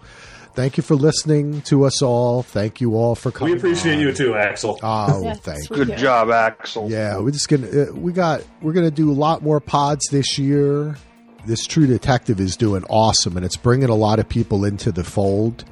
Thank 0.56 0.78
you 0.78 0.84
for 0.84 0.96
listening 0.96 1.62
to 1.64 1.86
us 1.86 2.04
all. 2.04 2.44
Thank 2.44 2.80
you 2.80 2.96
all 2.96 3.16
for 3.16 3.32
coming. 3.32 3.54
We 3.54 3.58
appreciate 3.58 3.96
on. 3.96 4.02
you 4.02 4.14
too, 4.14 4.36
Axel. 4.36 4.80
Oh, 4.84 5.24
Yes, 5.24 5.40
thank 5.40 5.70
you. 5.70 5.76
Good 5.76 5.98
job, 5.98 6.30
Axel. 6.30 6.92
Yeah, 6.92 7.18
we're 7.20 7.32
just 7.32 7.50
gonna 7.50 7.68
uh, 7.68 7.94
we 7.94 8.12
got 8.12 8.44
we're 8.62 8.74
gonna 8.74 8.92
do 8.92 9.12
a 9.12 9.14
lot 9.14 9.42
more 9.42 9.60
pods 9.60 10.06
this 10.12 10.38
year. 10.38 10.96
This 11.46 11.66
True 11.66 11.88
Detective 11.88 12.40
is 12.40 12.56
doing 12.56 12.84
awesome, 12.90 13.36
and 13.36 13.46
it's 13.46 13.58
bringing 13.58 13.90
a 13.90 13.96
lot 13.96 14.20
of 14.20 14.30
people 14.30 14.64
into 14.64 14.92
the 14.92 15.04
fold. 15.04 15.66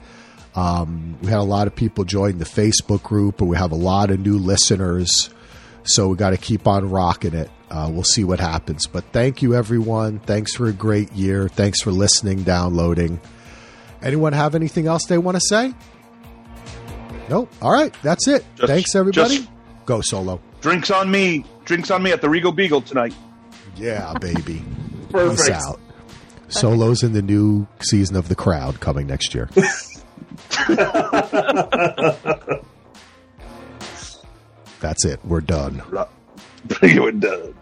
Um, 0.55 1.17
we 1.21 1.29
had 1.29 1.37
a 1.37 1.43
lot 1.43 1.67
of 1.67 1.75
people 1.75 2.03
join 2.03 2.39
the 2.39 2.45
Facebook 2.45 3.03
group, 3.03 3.39
and 3.39 3.49
we 3.49 3.55
have 3.55 3.71
a 3.71 3.77
lot 3.77 4.11
of 4.11 4.19
new 4.19 4.37
listeners. 4.37 5.29
So 5.83 6.09
we 6.09 6.17
got 6.17 6.31
to 6.31 6.37
keep 6.37 6.67
on 6.67 6.89
rocking 6.89 7.33
it. 7.33 7.49
Uh, 7.69 7.89
we'll 7.91 8.03
see 8.03 8.23
what 8.23 8.39
happens. 8.39 8.85
But 8.85 9.05
thank 9.13 9.41
you, 9.41 9.55
everyone. 9.55 10.19
Thanks 10.19 10.53
for 10.53 10.67
a 10.67 10.73
great 10.73 11.11
year. 11.13 11.47
Thanks 11.47 11.81
for 11.81 11.91
listening, 11.91 12.43
downloading. 12.43 13.19
Anyone 14.01 14.33
have 14.33 14.55
anything 14.55 14.87
else 14.87 15.05
they 15.07 15.17
want 15.17 15.35
to 15.37 15.41
say? 15.47 15.73
Nope. 17.29 17.51
All 17.61 17.71
right, 17.71 17.95
that's 18.01 18.27
it. 18.27 18.43
Just- 18.55 18.67
Thanks, 18.67 18.95
everybody. 18.95 19.47
Go 19.85 20.01
solo. 20.01 20.41
Drinks 20.61 20.91
on 20.91 21.09
me. 21.09 21.45
Drinks 21.65 21.89
on 21.91 22.03
me 22.03 22.11
at 22.11 22.21
the 22.21 22.29
Regal 22.29 22.51
Beagle 22.51 22.81
tonight. 22.81 23.13
Yeah, 23.75 24.13
baby. 24.19 24.63
Perfect. 25.09 25.39
Peace 25.39 25.49
out. 25.49 25.79
Solos 26.49 27.01
in 27.03 27.13
the 27.13 27.21
new 27.21 27.65
season 27.81 28.15
of 28.17 28.27
The 28.27 28.35
Crowd 28.35 28.79
coming 28.79 29.07
next 29.07 29.33
year. 29.33 29.49
That's 34.79 35.05
it. 35.05 35.19
We're 35.25 35.41
done. 35.41 35.81
It 36.83 37.19
done. 37.19 37.55